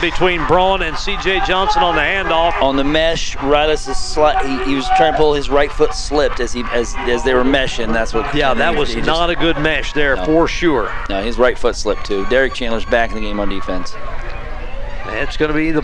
between 0.00 0.44
Braun 0.46 0.82
and 0.82 0.96
CJ 0.96 1.44
Johnson 1.46 1.82
on 1.82 1.96
the 1.96 2.00
handoff. 2.02 2.60
on 2.62 2.76
the 2.76 2.84
mesh, 2.84 3.36
Rylas 3.38 3.88
is 3.88 3.96
sli- 3.96 4.40
he, 4.64 4.70
he 4.70 4.74
was 4.76 4.86
trying 4.96 5.12
to 5.12 5.18
pull 5.18 5.34
his 5.34 5.50
right 5.50 5.70
foot 5.72 5.94
slipped 5.94 6.38
as 6.40 6.52
he 6.52 6.62
as 6.72 6.94
as 7.00 7.24
they 7.24 7.34
were 7.34 7.44
meshing. 7.44 7.92
That's 7.92 8.14
what. 8.14 8.32
Yeah, 8.34 8.54
that 8.54 8.74
was 8.76 8.94
just- 8.94 9.06
not 9.06 9.30
a 9.30 9.34
good 9.36 9.58
mesh 9.58 9.92
there 9.92 10.16
No. 10.16 10.24
for 10.24 10.48
sure. 10.48 10.92
No, 11.08 11.20
his 11.22 11.38
right 11.38 11.58
foot 11.58 11.74
slipped 11.76 12.06
too. 12.06 12.24
Derek 12.26 12.54
Chandler's 12.54 12.84
back 12.84 13.10
in 13.10 13.16
the 13.16 13.22
game 13.22 13.40
on 13.40 13.48
defense. 13.48 13.94
It's 15.06 15.36
going 15.36 15.50
to 15.50 15.56
be 15.56 15.72
the 15.72 15.82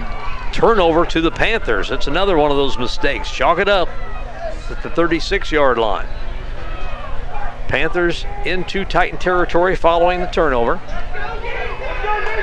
turnover 0.53 1.05
to 1.07 1.21
the 1.21 1.31
Panthers. 1.31 1.91
It's 1.91 2.07
another 2.07 2.37
one 2.39 2.51
of 2.51 2.57
those 2.57 2.79
mistakes. 2.79 3.31
Chalk 3.31 3.59
it 3.59 3.69
up 3.69 3.89
at 4.71 4.83
the 4.83 4.91
36 4.91 5.51
yard 5.51 5.79
line. 5.79 6.07
Panthers 7.69 8.25
into 8.45 8.85
Titan 8.85 9.19
territory 9.19 9.77
following 9.77 10.21
the 10.21 10.27
turnover. 10.27 10.81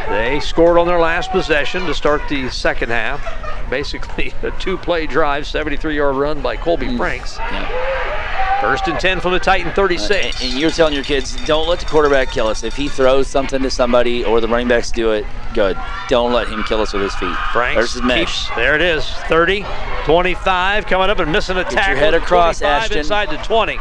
They 0.10 0.40
scored 0.42 0.78
on 0.78 0.86
their 0.86 1.00
last 1.00 1.32
possession 1.32 1.86
to 1.86 1.94
start 1.94 2.22
the 2.30 2.50
second 2.50 2.90
half. 2.90 3.70
Basically, 3.70 4.34
a 4.44 4.52
two 4.60 4.78
play 4.78 5.08
drive, 5.08 5.48
73 5.48 5.96
yard 5.96 6.16
run 6.16 6.42
by 6.42 6.56
Colby 6.58 6.88
mm. 6.88 6.98
Franks. 6.98 7.38
Yeah. 7.38 8.62
First 8.62 8.88
and 8.88 8.98
10 8.98 9.20
from 9.20 9.34
the 9.34 9.40
Titan 9.40 9.68
And, 9.68 9.76
36. 9.76 10.42
and 10.42 10.54
you're 10.58 10.72
telling 10.72 10.94
your 10.94 11.04
kids, 11.04 11.36
don't 11.46 11.68
let 11.68 11.80
the 11.82 11.86
quarterback 11.86 12.32
kill 12.32 12.48
us. 12.48 12.64
If 12.64 12.78
he 12.78 12.88
throws 12.88 13.28
something 13.28 13.62
to 13.62 13.70
somebody 13.70 14.24
or 14.24 14.40
the 14.40 14.48
running 14.48 14.70
backs 14.70 14.90
do 14.90 15.12
it, 15.12 15.26
good. 15.54 15.78
Don't 16.08 16.32
let 16.32 16.48
him 16.48 16.64
kill 16.64 16.80
us 16.80 16.94
with 16.94 17.02
his 17.02 17.14
feet. 17.16 17.36
Franks 17.52 17.76
Versus 17.82 18.02
mesh. 18.04 18.20
keeps- 18.20 18.56
there 18.56 18.74
it 18.76 18.82
is. 18.82 19.06
30, 19.28 19.66
25, 20.06 20.86
coming 20.86 21.10
up 21.10 21.20
and 21.20 21.30
missing 21.30 21.58
a 21.58 21.62
your 21.62 21.70
tackle. 21.72 21.96
head 21.98 22.14
across, 22.14 22.60
25 22.60 22.82
Ashton. 22.84 22.98
inside 23.00 23.30
the 23.32 23.38
20. 23.38 23.78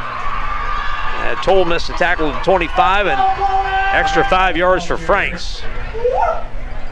Uh, 1.22 1.34
Toll 1.42 1.64
missed 1.64 1.88
a 1.88 1.92
tackle 1.94 2.30
at 2.32 2.44
25 2.44 3.06
and 3.06 3.20
extra 3.96 4.24
five 4.28 4.56
yards 4.56 4.84
for 4.84 4.96
Franks. 4.96 5.62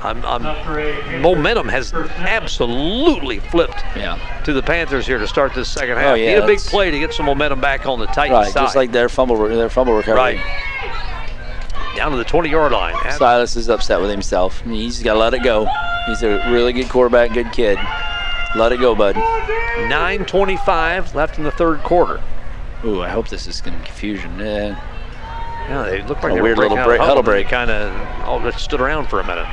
I'm, 0.03 0.25
I'm, 0.25 0.41
Enough 0.43 0.65
for 0.65 0.79
a 0.79 0.93
Panther 1.03 1.19
momentum 1.21 1.69
has 1.69 1.93
absolutely 1.93 3.39
flipped 3.39 3.83
Yeah. 3.95 4.19
to 4.45 4.53
the 4.55 4.63
Panthers 4.63 5.07
here 5.07 5.19
to 5.19 5.27
start 5.27 5.53
this 5.55 5.69
second 5.69 5.97
half. 5.99 6.13
Oh, 6.13 6.15
yeah, 6.15 6.37
Need 6.37 6.45
a 6.45 6.47
big 6.47 6.59
play 6.61 6.91
to 6.91 6.99
get 6.99 7.13
some 7.13 7.27
momentum 7.27 7.61
back 7.61 7.85
on 7.87 7.99
the 7.99 8.07
Titans 8.07 8.33
Right. 8.47 8.53
side. 8.53 8.61
Just 8.63 8.77
like 8.77 8.93
their 8.93 9.09
fumble, 9.11 9.37
their 9.49 9.69
fumble 9.69 9.93
recovery. 9.95 10.17
right. 10.39 11.97
Down 11.97 12.13
to 12.13 12.17
the 12.17 12.25
20 12.25 12.49
yard 12.49 12.73
line. 12.73 12.95
Silas 13.13 13.57
is 13.57 13.69
upset 13.69 14.01
with 14.01 14.11
himself. 14.11 14.63
He's 14.63 15.03
got 15.03 15.15
to 15.15 15.19
let 15.19 15.35
it 15.35 15.43
go. 15.43 15.69
He's 16.07 16.23
a 16.23 16.51
really 16.51 16.73
good 16.73 16.89
quarterback, 16.89 17.35
good 17.35 17.53
kid. 17.53 17.79
Let 18.57 18.73
it 18.73 18.81
go, 18.81 18.95
bud. 18.95 19.17
9.25 19.17 21.15
left 21.15 21.37
in 21.37 21.45
the 21.45 21.51
third 21.51 21.81
quarter. 21.83 22.23
Ooh, 22.85 23.03
I 23.03 23.09
hope 23.09 23.29
this 23.29 23.47
is 23.47 23.61
going 23.61 23.79
to 23.79 23.85
confusion. 23.85 24.39
Yeah. 24.39 24.79
Yeah, 25.69 25.83
they 25.83 26.03
look 26.03 26.23
like 26.23 26.33
A 26.39 26.43
weird 26.43 26.59
little 26.59 26.83
break- 26.83 27.01
huddle 27.01 27.23
break. 27.23 27.49
Kind 27.49 27.71
of 27.71 27.95
all 28.27 28.41
just 28.41 28.59
stood 28.65 28.81
around 28.81 29.07
for 29.09 29.21
a 29.21 29.27
minute. 29.27 29.47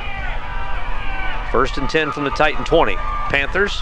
First 1.52 1.76
and 1.78 1.88
10 1.88 2.12
from 2.12 2.24
the 2.24 2.30
Titan 2.30 2.64
20. 2.64 2.96
Panthers. 3.30 3.80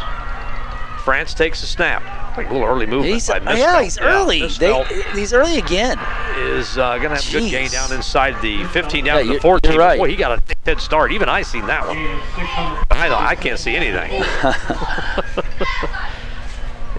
Franks 1.05 1.35
takes 1.35 1.62
a 1.62 1.66
snap. 1.66 2.02
Like 2.36 2.51
a 2.51 2.52
little 2.52 2.68
early 2.68 2.85
movement. 2.85 3.14
He's, 3.14 3.28
by 3.28 3.39
yeah, 3.56 3.81
he's 3.82 3.98
early. 3.98 4.40
they, 4.59 4.85
he's 5.14 5.32
early 5.32 5.56
again. 5.59 5.98
is 6.36 6.77
uh, 6.77 6.98
going 6.98 7.09
to 7.10 7.16
have 7.16 7.27
a 7.28 7.32
good 7.32 7.51
gain 7.51 7.70
down 7.70 7.90
inside 7.93 8.40
the 8.43 8.62
15 8.66 9.05
down 9.05 9.18
Yeah, 9.18 9.23
to 9.23 9.32
the 9.35 9.40
14. 9.40 9.73
you're 9.73 9.81
right. 9.81 9.98
Boy, 9.98 10.09
he 10.10 10.16
got 10.16 10.39
a 10.39 10.43
head 10.66 10.78
start. 10.81 11.12
Even 11.12 11.28
I 11.31 11.40
seen 11.43 11.66
that 11.66 11.86
one. 11.86 11.97
Gain 11.97 12.10
of 12.18 12.23
six 12.35 12.48
on 12.59 12.74
the 12.74 12.86
I, 12.94 13.09
don't- 13.09 13.23
I 13.23 13.35
can't 13.36 13.59
see 13.59 13.74
anything. 13.74 14.23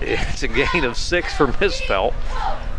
it's 0.08 0.44
a 0.44 0.48
gain 0.48 0.84
of 0.84 0.98
six 0.98 1.34
for 1.36 1.48
Misfelt. 1.48 2.14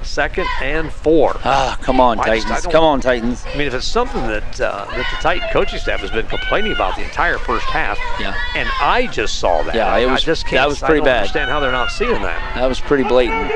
Second 0.03 0.47
and 0.63 0.91
four. 0.91 1.35
Ah, 1.45 1.77
come 1.83 2.01
on, 2.01 2.19
I 2.21 2.39
Titans. 2.39 2.67
Come 2.67 2.83
on, 2.85 3.01
Titans. 3.01 3.45
I 3.47 3.59
mean, 3.59 3.67
if 3.67 3.75
it's 3.75 3.87
something 3.87 4.23
that 4.29 4.61
uh, 4.61 4.87
that 4.87 4.97
the 4.97 5.23
Titan 5.23 5.47
coaching 5.53 5.79
staff 5.79 6.01
has 6.01 6.11
been 6.11 6.27
complaining 6.27 6.73
about 6.73 6.97
the 6.97 7.03
entire 7.03 7.37
first 7.37 7.67
half, 7.67 7.99
Yeah. 8.19 8.33
and 8.57 8.69
I 8.81 9.09
just 9.13 9.39
saw 9.39 9.63
that. 9.65 9.75
Yeah, 9.75 9.93
I, 9.93 9.99
it 10.01 10.09
I 10.09 10.13
was- 10.13 10.25
just 10.25 10.45
can't. 10.47 10.63
that 10.63 10.69
was 10.69 10.83
I 10.83 10.87
pretty 10.87 11.01
don't 11.01 11.07
bad. 11.07 11.17
Understand 11.19 11.51
how 11.51 11.61
they're 11.61 11.73
not 11.73 11.91
seeing 11.91 12.23
that. 12.23 12.55
That 12.55 12.67
was 12.67 12.81
pretty 12.81 13.05
blatant. 13.05 13.51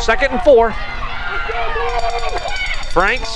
Second 0.00 0.30
and 0.32 0.42
four. 0.42 0.72
Franks. 2.92 3.28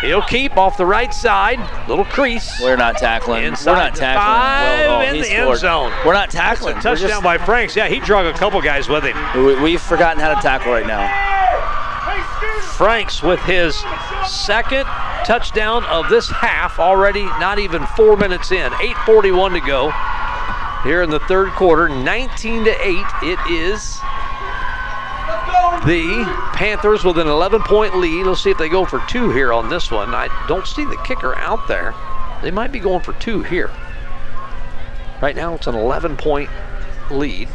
He'll 0.00 0.22
keep 0.22 0.56
off 0.56 0.76
the 0.76 0.84
right 0.86 1.14
side. 1.14 1.58
Little 1.88 2.04
crease. 2.04 2.60
We're 2.60 2.76
not 2.76 2.98
tackling. 2.98 3.44
Inside 3.44 3.70
We're 3.70 3.76
not 3.76 3.94
tackling. 3.94 4.26
five 4.26 4.86
Well, 4.86 5.00
in 5.08 5.14
he 5.14 5.22
the 5.22 5.30
end 5.30 5.58
zone. 5.58 5.92
We're 6.04 6.12
not 6.12 6.30
tackling. 6.30 6.74
Touchdown 6.76 7.08
just- 7.08 7.22
by 7.22 7.38
Franks. 7.38 7.74
Yeah, 7.74 7.88
he 7.88 8.00
drug 8.00 8.26
a 8.26 8.36
couple 8.36 8.60
guys 8.60 8.88
with 8.88 9.04
him. 9.04 9.16
we, 9.44 9.60
we've 9.62 9.80
forgotten 9.80 10.20
how 10.20 10.34
to 10.34 10.40
tackle 10.40 10.72
right 10.72 10.86
now. 10.86 11.08
Franks 12.76 13.22
with 13.22 13.40
his 13.40 13.76
second 14.26 14.84
touchdown 15.24 15.84
of 15.84 16.08
this 16.10 16.28
half 16.28 16.78
already 16.78 17.24
not 17.24 17.58
even 17.58 17.86
four 17.96 18.16
minutes 18.16 18.50
in 18.52 18.72
841 18.74 19.52
to 19.52 19.60
go 19.60 19.92
here 20.82 21.00
in 21.02 21.08
the 21.08 21.20
third 21.20 21.50
quarter 21.50 21.88
19 21.88 22.64
to 22.64 22.70
8 22.70 23.04
it 23.22 23.38
is 23.50 23.98
the 25.86 26.24
panthers 26.54 27.04
with 27.04 27.18
an 27.18 27.26
11 27.26 27.62
point 27.62 27.96
lead. 27.96 28.26
Let's 28.26 28.42
see 28.42 28.50
if 28.50 28.58
they 28.58 28.68
go 28.68 28.84
for 28.84 29.02
two 29.08 29.30
here 29.30 29.52
on 29.52 29.68
this 29.68 29.90
one. 29.90 30.14
I 30.14 30.28
don't 30.48 30.66
see 30.66 30.84
the 30.84 30.96
kicker 31.04 31.36
out 31.36 31.66
there. 31.68 31.94
They 32.42 32.50
might 32.50 32.72
be 32.72 32.78
going 32.78 33.00
for 33.00 33.12
two 33.14 33.42
here. 33.42 33.70
Right 35.20 35.36
now 35.36 35.54
it's 35.54 35.66
an 35.66 35.74
11 35.74 36.16
point 36.16 36.50
lead 37.10 37.48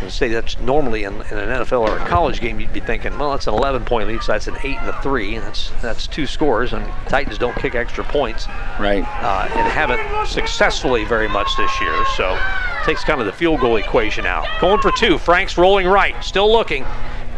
I'd 0.00 0.12
say 0.12 0.28
that's 0.28 0.58
normally 0.60 1.04
in, 1.04 1.14
in 1.14 1.38
an 1.38 1.48
NFL 1.64 1.80
or 1.88 1.96
a 1.98 2.06
college 2.06 2.40
game, 2.40 2.60
you'd 2.60 2.72
be 2.72 2.80
thinking, 2.80 3.18
well, 3.18 3.32
that's 3.32 3.46
an 3.48 3.54
11 3.54 3.84
point 3.84 4.08
lead, 4.08 4.22
so 4.22 4.32
that's 4.32 4.46
an 4.46 4.56
8 4.62 4.78
and 4.78 4.88
a 4.88 5.02
3. 5.02 5.38
That's 5.38 5.70
that's 5.82 6.06
two 6.06 6.26
scores, 6.26 6.72
and 6.72 6.84
Titans 7.08 7.36
don't 7.38 7.56
kick 7.56 7.74
extra 7.74 8.04
points 8.04 8.46
Right. 8.78 9.02
uh, 9.22 9.48
and 9.50 9.66
haven't 9.72 10.00
successfully 10.28 11.04
very 11.04 11.28
much 11.28 11.48
this 11.56 11.80
year. 11.80 12.04
So 12.16 12.38
takes 12.84 13.02
kind 13.04 13.20
of 13.20 13.26
the 13.26 13.32
field 13.32 13.60
goal 13.60 13.76
equation 13.76 14.24
out. 14.24 14.46
Going 14.60 14.80
for 14.80 14.92
two. 14.92 15.18
Frank's 15.18 15.58
rolling 15.58 15.86
right, 15.88 16.22
still 16.22 16.50
looking, 16.50 16.84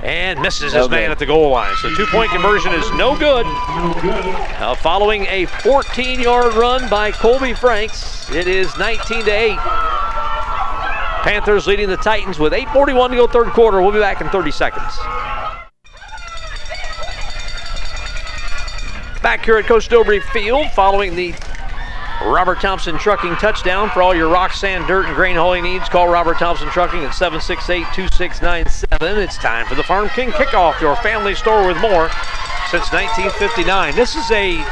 and 0.02 0.40
misses 0.40 0.72
his 0.74 0.84
Okay. 0.84 0.96
man 1.00 1.10
at 1.10 1.18
the 1.18 1.26
goal 1.26 1.50
line. 1.50 1.74
So 1.76 1.94
two 1.94 2.06
point 2.06 2.30
conversion 2.30 2.72
is 2.74 2.90
no 2.92 3.16
good. 3.18 3.46
Uh, 3.46 4.74
following 4.74 5.24
a 5.28 5.46
14 5.46 6.20
yard 6.20 6.54
run 6.54 6.88
by 6.90 7.10
Colby 7.10 7.54
Franks, 7.54 8.30
it 8.30 8.46
is 8.46 8.76
19 8.76 9.24
to 9.24 9.30
8. 9.30 9.58
Panthers 11.22 11.66
leading 11.66 11.88
the 11.88 11.96
Titans 11.96 12.38
with 12.38 12.52
8.41 12.52 13.10
to 13.10 13.16
go 13.16 13.26
third 13.26 13.48
quarter. 13.48 13.82
We'll 13.82 13.92
be 13.92 13.98
back 13.98 14.20
in 14.20 14.28
30 14.30 14.50
seconds. 14.50 14.96
Back 19.22 19.44
here 19.44 19.58
at 19.58 19.66
Coach 19.66 19.88
Dobry 19.88 20.22
Field 20.32 20.70
following 20.70 21.14
the 21.14 21.34
Robert 22.24 22.60
Thompson 22.60 22.98
Trucking 22.98 23.36
touchdown 23.36 23.90
for 23.90 24.02
all 24.02 24.14
your 24.14 24.28
rock, 24.28 24.52
sand, 24.52 24.86
dirt, 24.86 25.06
and 25.06 25.14
grain 25.14 25.36
hauling 25.36 25.62
needs. 25.62 25.88
Call 25.88 26.08
Robert 26.08 26.38
Thompson 26.38 26.68
Trucking 26.68 27.04
at 27.04 27.12
768-2697. 27.12 29.18
It's 29.18 29.38
time 29.38 29.66
for 29.66 29.74
the 29.74 29.82
Farm 29.82 30.08
King 30.10 30.30
Kickoff, 30.30 30.80
your 30.80 30.96
family 30.96 31.34
store 31.34 31.66
with 31.66 31.80
more 31.80 32.10
since 32.70 32.92
1959. 32.92 33.94
This 33.94 34.16
is 34.16 34.30
a 34.30 34.64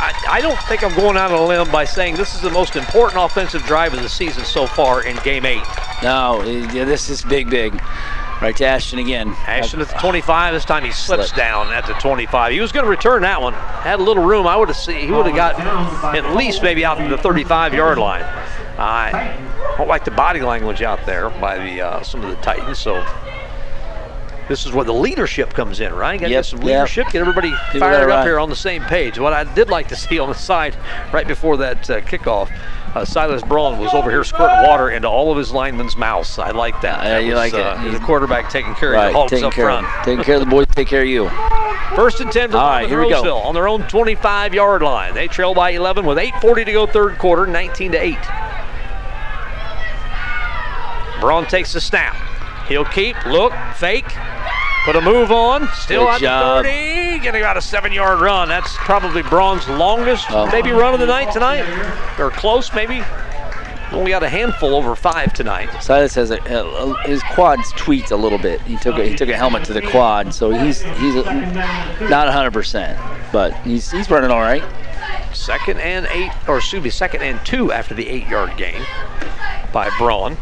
I, 0.00 0.14
I 0.30 0.40
don't 0.40 0.58
think 0.62 0.84
I'm 0.84 0.94
going 0.94 1.16
out 1.16 1.32
on 1.32 1.38
a 1.38 1.44
limb 1.44 1.70
by 1.72 1.84
saying 1.84 2.14
this 2.14 2.34
is 2.34 2.40
the 2.40 2.50
most 2.50 2.76
important 2.76 3.22
offensive 3.22 3.62
drive 3.64 3.94
of 3.94 4.02
the 4.02 4.08
season 4.08 4.44
so 4.44 4.66
far 4.66 5.02
in 5.02 5.16
game 5.24 5.44
eight. 5.44 5.62
No, 6.02 6.42
yeah, 6.44 6.84
this 6.84 7.10
is 7.10 7.22
big, 7.22 7.50
big. 7.50 7.80
Right 8.40 8.56
to 8.58 8.64
Ashton 8.64 9.00
again. 9.00 9.30
Ashton 9.48 9.80
at 9.80 9.88
the 9.88 9.94
25. 9.94 10.54
This 10.54 10.64
time 10.64 10.84
he 10.84 10.92
slips 10.92 11.30
Slip. 11.30 11.36
down 11.36 11.72
at 11.72 11.86
the 11.86 11.94
25. 11.94 12.52
He 12.52 12.60
was 12.60 12.70
going 12.70 12.84
to 12.84 12.90
return 12.90 13.22
that 13.22 13.42
one. 13.42 13.52
Had 13.52 13.98
a 13.98 14.02
little 14.02 14.22
room. 14.22 14.46
I 14.46 14.56
would 14.56 14.68
have 14.68 14.76
seen. 14.76 15.00
He 15.00 15.10
would 15.10 15.26
have 15.26 15.34
got 15.34 15.58
at 16.14 16.36
least 16.36 16.62
maybe 16.62 16.84
out 16.84 16.98
to 16.98 17.08
the 17.08 17.16
35-yard 17.16 17.98
line. 17.98 18.22
I 18.78 19.74
don't 19.76 19.88
like 19.88 20.04
the 20.04 20.12
body 20.12 20.40
language 20.40 20.82
out 20.82 21.04
there 21.04 21.30
by 21.30 21.58
the 21.58 21.80
uh, 21.80 22.02
some 22.04 22.22
of 22.22 22.30
the 22.30 22.36
Titans. 22.36 22.78
So 22.78 23.04
this 24.48 24.64
is 24.66 24.72
where 24.72 24.84
the 24.84 24.94
leadership 24.94 25.50
comes 25.52 25.80
in, 25.80 25.92
right? 25.94 26.18
Got 26.20 26.30
Yep, 26.30 26.38
get 26.38 26.46
some 26.46 26.58
yep. 26.62 26.66
leadership, 26.66 27.06
get 27.12 27.20
everybody 27.20 27.52
People 27.72 27.80
fired 27.80 28.10
up 28.10 28.24
here 28.24 28.38
on 28.38 28.48
the 28.48 28.56
same 28.56 28.82
page. 28.84 29.18
What 29.18 29.32
I 29.32 29.44
did 29.54 29.68
like 29.68 29.88
to 29.88 29.96
see 29.96 30.18
on 30.18 30.28
the 30.28 30.34
side 30.34 30.74
right 31.12 31.26
before 31.26 31.56
that 31.58 31.88
uh, 31.90 32.00
kickoff. 32.00 32.50
Uh, 32.94 33.04
Silas 33.04 33.42
Braun 33.42 33.78
was 33.78 33.92
over 33.92 34.10
here 34.10 34.24
squirting 34.24 34.66
water 34.66 34.90
into 34.90 35.06
all 35.06 35.30
of 35.30 35.36
his 35.36 35.52
linemen's 35.52 35.94
mouths. 35.96 36.38
I 36.38 36.52
like 36.52 36.80
that. 36.80 37.04
Yeah, 37.04 37.08
That 37.10 37.24
you 37.24 37.32
was, 37.32 37.36
like 37.36 37.54
it. 37.54 37.60
uh, 37.60 37.90
the 37.92 37.98
quarterback 38.04 38.50
taking 38.50 38.74
care 38.74 38.94
of 38.94 39.12
the 39.12 39.12
Hogs 39.12 39.30
taking 39.30 39.44
up 39.44 39.52
care, 39.52 39.66
front. 39.66 39.86
taking 40.04 40.24
care 40.24 40.36
of 40.36 40.40
the 40.40 40.46
boys, 40.46 40.66
take 40.68 40.88
care 40.88 41.02
of 41.02 41.08
you. 41.08 41.28
First 41.94 42.20
and 42.20 42.32
10 42.32 42.50
for 42.50 42.56
All 42.56 42.62
right, 42.66 42.88
Monmouth 42.88 42.90
here 42.90 43.00
we 43.02 43.10
go. 43.10 43.36
On 43.36 43.54
their 43.54 43.68
own 43.68 43.82
25 43.88 44.54
yard 44.54 44.82
line. 44.82 45.12
They 45.14 45.28
trail 45.28 45.52
by 45.54 45.70
11 45.70 46.06
with 46.06 46.16
8.40 46.16 46.64
to 46.64 46.72
go, 46.72 46.86
third 46.86 47.18
quarter, 47.18 47.46
19 47.46 47.92
to 47.92 47.98
8. 47.98 48.16
Braun 51.20 51.46
takes 51.46 51.72
the 51.72 51.80
snap. 51.80 52.16
He'll 52.68 52.84
keep, 52.84 53.16
look, 53.26 53.52
fake, 53.76 54.06
put 54.92 54.96
a 54.96 55.00
move 55.02 55.30
on, 55.30 55.68
still 55.74 56.04
Good 56.06 56.14
at 56.14 56.20
job. 56.22 56.64
the 56.64 56.70
30, 56.70 57.18
getting 57.18 57.42
about 57.42 57.58
a 57.58 57.60
seven 57.60 57.92
yard 57.92 58.20
run. 58.20 58.48
That's 58.48 58.74
probably 58.76 59.20
Braun's 59.22 59.68
longest, 59.68 60.24
Oh. 60.30 60.46
maybe 60.50 60.70
run 60.70 60.94
of 60.94 61.00
the 61.00 61.04
night 61.06 61.30
tonight, 61.30 61.62
or 62.18 62.30
close, 62.30 62.72
maybe. 62.72 63.02
Only 63.92 64.10
got 64.12 64.22
a 64.22 64.28
handful 64.30 64.74
over 64.74 64.94
five 64.96 65.34
tonight. 65.34 65.68
Silas 65.82 66.14
has 66.14 66.30
a, 66.30 66.36
a- 66.38 67.02
his 67.06 67.22
quads 67.34 67.70
tweaked 67.76 68.10
a 68.12 68.16
little 68.16 68.38
bit. 68.38 68.62
He 68.62 68.76
took 68.78 68.96
a, 68.98 69.04
he 69.06 69.14
took 69.14 69.28
a 69.28 69.36
helmet 69.36 69.64
to 69.64 69.74
the 69.74 69.82
quad, 69.82 70.32
so 70.32 70.50
he's 70.50 70.80
he's 70.80 71.14
a, 71.16 71.22
not 72.08 72.26
100, 72.26 72.50
percent 72.52 72.98
but 73.30 73.52
he's 73.64 73.90
he's 73.90 74.08
running 74.10 74.30
all 74.30 74.40
right. 74.40 74.62
Second 75.34 75.80
and 75.80 76.06
eight, 76.06 76.32
or 76.48 76.58
excuse 76.58 76.82
me, 76.82 76.88
second 76.90 77.20
and 77.22 77.44
two 77.44 77.72
after 77.72 77.94
the 77.94 78.08
eight-yard 78.08 78.56
gain 78.56 78.80
by 79.72 79.90
Braun. 79.98 80.36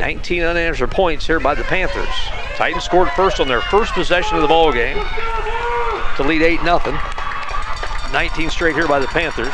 19 0.00 0.42
unanswered 0.42 0.90
points 0.90 1.26
here 1.26 1.38
by 1.40 1.54
the 1.54 1.62
Panthers. 1.64 2.08
Titans 2.56 2.84
scored 2.84 3.10
first 3.10 3.38
on 3.38 3.48
their 3.48 3.60
first 3.60 3.92
possession 3.92 4.36
of 4.36 4.42
the 4.42 4.48
ball 4.48 4.72
game 4.72 4.96
to 6.16 6.22
lead 6.22 6.42
8 6.42 6.60
0 6.62 6.78
19 8.12 8.50
straight 8.50 8.74
here 8.74 8.88
by 8.88 8.98
the 8.98 9.06
Panthers. 9.08 9.52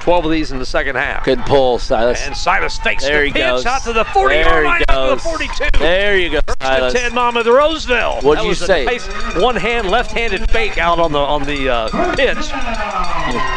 12 0.00 0.24
of 0.24 0.30
these 0.30 0.50
in 0.50 0.58
the 0.58 0.64
second 0.64 0.96
half. 0.96 1.24
Good 1.26 1.40
pull, 1.40 1.78
Silas. 1.78 2.26
And 2.26 2.34
Silas 2.34 2.78
fakes 2.78 3.04
there 3.04 3.20
the 3.20 3.26
he 3.26 3.32
pitch 3.32 3.42
goes. 3.42 3.66
out 3.66 3.82
to 3.82 3.92
the 3.92 4.04
40 4.06 4.34
yard 4.36 4.64
line, 4.64 4.82
out 4.88 5.10
to 5.10 5.16
goes. 5.16 5.22
the 5.22 5.28
42. 5.28 5.78
There 5.78 6.16
you 6.18 6.30
go, 6.30 6.40
First 6.46 6.62
and 6.62 6.78
Silas. 6.78 6.92
10 6.94 7.14
Monmouth 7.14 7.46
Roseville. 7.46 8.14
What'd 8.22 8.38
That 8.38 8.42
you 8.44 8.48
was 8.48 8.62
a 8.62 8.66
say? 8.66 8.84
nice 8.86 9.06
one-hand, 9.36 9.90
left-handed 9.90 10.50
fake 10.50 10.78
out 10.78 10.98
on 10.98 11.12
the 11.12 11.18
on 11.18 11.44
the 11.44 11.68
uh, 11.68 12.14
pitch. 12.16 12.48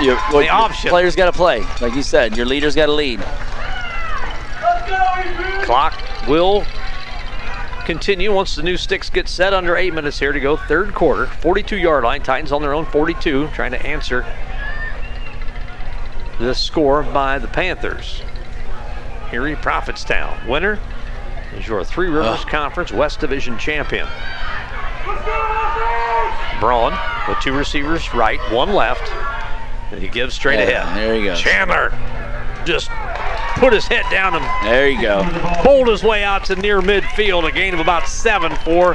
You- 0.02 0.12
you- 0.12 0.18
what- 0.34 0.42
The 0.42 0.50
option. 0.50 0.90
Players 0.90 1.16
got 1.16 1.28
to 1.28 1.32
play, 1.32 1.62
like 1.80 1.96
you 1.96 2.04
said. 2.04 2.36
Your 2.36 2.46
leaders 2.46 2.76
got 2.76 2.88
to 2.88 2.92
lead. 2.92 3.22
Clock 5.64 5.94
will 6.28 6.66
continue 7.86 8.34
once 8.34 8.56
the 8.56 8.64
new 8.64 8.78
sticks 8.78 9.10
get 9.10 9.28
set. 9.28 9.54
Under 9.54 9.76
eight 9.76 9.94
minutes 9.94 10.20
here 10.20 10.32
to 10.32 10.40
go, 10.40 10.56
third 10.58 10.94
quarter. 10.94 11.26
42 11.28 11.78
yard 11.78 12.04
line. 12.04 12.22
Titans 12.22 12.52
on 12.52 12.62
their 12.62 12.74
own 12.74 12.86
42, 12.86 13.48
trying 13.54 13.72
to 13.72 13.86
answer 13.86 14.26
this 16.40 16.60
score 16.60 17.04
by 17.04 17.40
the 17.40 17.48
Panthers. 17.48 18.22
Erie 19.32 19.56
Prophetstown. 19.56 20.48
Winner 20.48 20.80
is 21.56 21.68
your 21.68 21.84
Three 21.84 22.08
Rivers 22.08 22.42
Ugh. 22.42 22.48
Conference 22.48 22.92
West 22.92 23.20
Division 23.20 23.58
champion. 23.58 24.08
Braun 26.60 26.94
with 27.28 27.40
two 27.40 27.54
receivers 27.54 28.14
right, 28.14 28.40
one 28.52 28.74
left. 28.74 29.12
And 29.92 30.02
he 30.02 30.08
gives 30.08 30.34
straight 30.34 30.60
Yeah, 30.60 30.84
ahead. 30.84 30.98
there 30.98 31.16
he 31.16 31.24
goes. 31.26 31.40
Chandler 31.40 31.92
just 32.66 32.90
put 33.58 33.74
his 33.74 33.86
head 33.88 34.04
down 34.12 34.36
and 34.36 34.44
There 34.68 34.90
you 34.90 35.02
go. 35.02 35.24
bowled 35.64 35.88
his 35.88 36.04
way 36.04 36.24
out 36.24 36.46
to 36.46 36.56
near 36.56 36.82
midfield, 36.82 37.48
a 37.48 37.52
gain 37.52 37.74
of 37.74 37.80
about 37.80 38.08
seven 38.08 38.56
for 38.58 38.94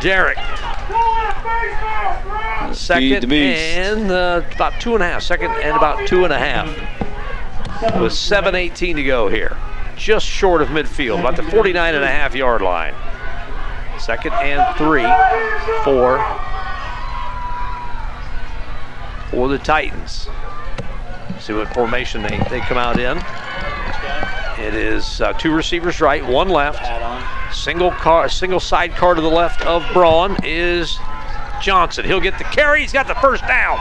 Derek. 0.00 0.38
Second 2.72 3.32
and 3.32 4.10
uh, 4.10 4.42
about 4.54 4.80
two 4.80 4.94
and 4.94 5.02
a 5.02 5.06
half. 5.06 5.22
Second 5.22 5.50
and 5.52 5.76
about 5.76 6.06
two 6.08 6.24
and 6.24 6.32
a 6.32 6.38
half. 6.38 6.66
With 8.00 8.12
7.18 8.12 8.96
to 8.96 9.02
go 9.04 9.28
here. 9.28 9.56
Just 9.96 10.26
short 10.26 10.60
of 10.62 10.68
midfield, 10.68 11.20
about 11.20 11.36
the 11.36 11.42
49 11.42 11.94
and 11.94 12.02
a 12.02 12.08
half 12.08 12.34
yard 12.34 12.62
line. 12.62 12.94
Second 13.98 14.32
and 14.34 14.76
three, 14.76 15.06
four 15.84 16.18
for 19.30 19.48
the 19.48 19.58
Titans. 19.58 20.28
See 21.40 21.52
what 21.52 21.72
formation 21.74 22.22
they, 22.22 22.38
they 22.50 22.60
come 22.60 22.78
out 22.78 22.98
in. 22.98 23.18
It 24.58 24.74
is 24.74 25.20
uh, 25.20 25.32
two 25.34 25.52
receivers 25.52 26.00
right, 26.00 26.24
one 26.24 26.48
left. 26.48 26.84
Single 27.54 27.90
car, 27.90 28.28
single 28.28 28.60
side 28.60 28.94
car 28.94 29.14
to 29.14 29.20
the 29.20 29.28
left 29.28 29.62
of 29.62 29.84
Braun 29.92 30.36
is 30.42 30.98
Johnson. 31.60 32.04
He'll 32.04 32.20
get 32.20 32.38
the 32.38 32.44
carry. 32.44 32.80
He's 32.80 32.92
got 32.92 33.06
the 33.06 33.14
first 33.16 33.42
down. 33.46 33.76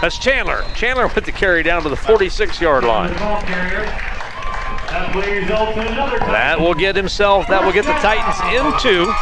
That's 0.00 0.18
Chandler. 0.18 0.64
Chandler 0.74 1.08
with 1.08 1.24
the 1.24 1.32
carry 1.32 1.62
down 1.62 1.82
to 1.82 1.88
the 1.88 1.96
46-yard 1.96 2.84
line. 2.84 3.12
That 6.30 6.58
will 6.60 6.74
get 6.74 6.96
himself. 6.96 7.46
That 7.48 7.64
will 7.64 7.72
get 7.72 7.84
the 7.84 7.92
Titans 7.92 8.40
into 8.50 9.12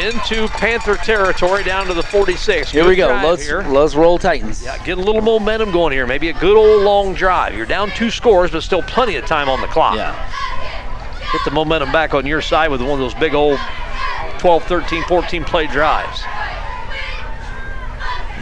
into 0.00 0.48
Panther 0.48 0.96
territory 0.96 1.62
down 1.62 1.86
to 1.86 1.94
the 1.94 2.02
46. 2.02 2.70
Here 2.70 2.82
Good 2.82 2.88
we 2.88 2.96
go. 2.96 3.08
Let's 3.08 3.42
here. 3.44 3.62
let's 3.62 3.94
roll 3.94 4.18
Titans. 4.18 4.62
Yeah, 4.62 4.82
get 4.84 4.98
a 4.98 5.00
little 5.00 5.20
momentum 5.20 5.70
going 5.70 5.92
here. 5.92 6.06
Maybe 6.06 6.28
a 6.30 6.32
good 6.32 6.56
old 6.56 6.82
long 6.82 7.14
drive. 7.14 7.56
You're 7.56 7.66
down 7.66 7.90
two 7.90 8.10
scores, 8.10 8.50
but 8.50 8.62
still 8.62 8.82
plenty 8.82 9.16
of 9.16 9.26
time 9.26 9.48
on 9.48 9.60
the 9.60 9.66
clock. 9.66 9.96
Yeah. 9.96 10.14
Get 11.32 11.44
the 11.44 11.50
momentum 11.50 11.92
back 11.92 12.14
on 12.14 12.26
your 12.26 12.40
side 12.40 12.70
with 12.70 12.80
one 12.80 12.92
of 12.92 12.98
those 12.98 13.14
big 13.14 13.34
old 13.34 13.58
12, 14.38 14.64
13, 14.64 15.04
14 15.04 15.44
play 15.44 15.66
drives. 15.66 16.22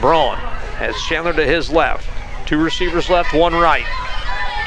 Braun 0.00 0.36
has 0.78 0.96
Chandler 1.02 1.32
to 1.32 1.44
his 1.44 1.70
left. 1.70 2.08
Two 2.46 2.58
receivers 2.58 3.10
left, 3.10 3.34
one 3.34 3.52
right. 3.52 3.84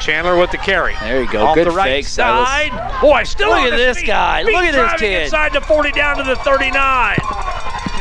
Chandler 0.02 0.38
with 0.38 0.52
the 0.52 0.58
carry. 0.58 0.96
There 1.02 1.22
you 1.22 1.32
go. 1.32 1.46
Off 1.46 1.56
Good 1.56 1.68
the 1.68 1.72
right 1.72 2.04
fake, 2.04 2.08
side. 2.08 3.02
Boy, 3.02 3.24
still 3.24 3.50
Look 3.50 3.72
at 3.72 3.78
this 3.78 4.00
feet. 4.00 4.08
guy. 4.08 4.44
Feet 4.44 4.54
Look 4.54 4.64
at 4.64 4.92
this 4.92 5.00
kid. 5.00 5.24
Inside 5.24 5.54
the 5.54 5.62
40 5.62 5.92
down 5.92 6.18
to 6.18 6.24
the 6.24 6.36
39. 6.38 7.18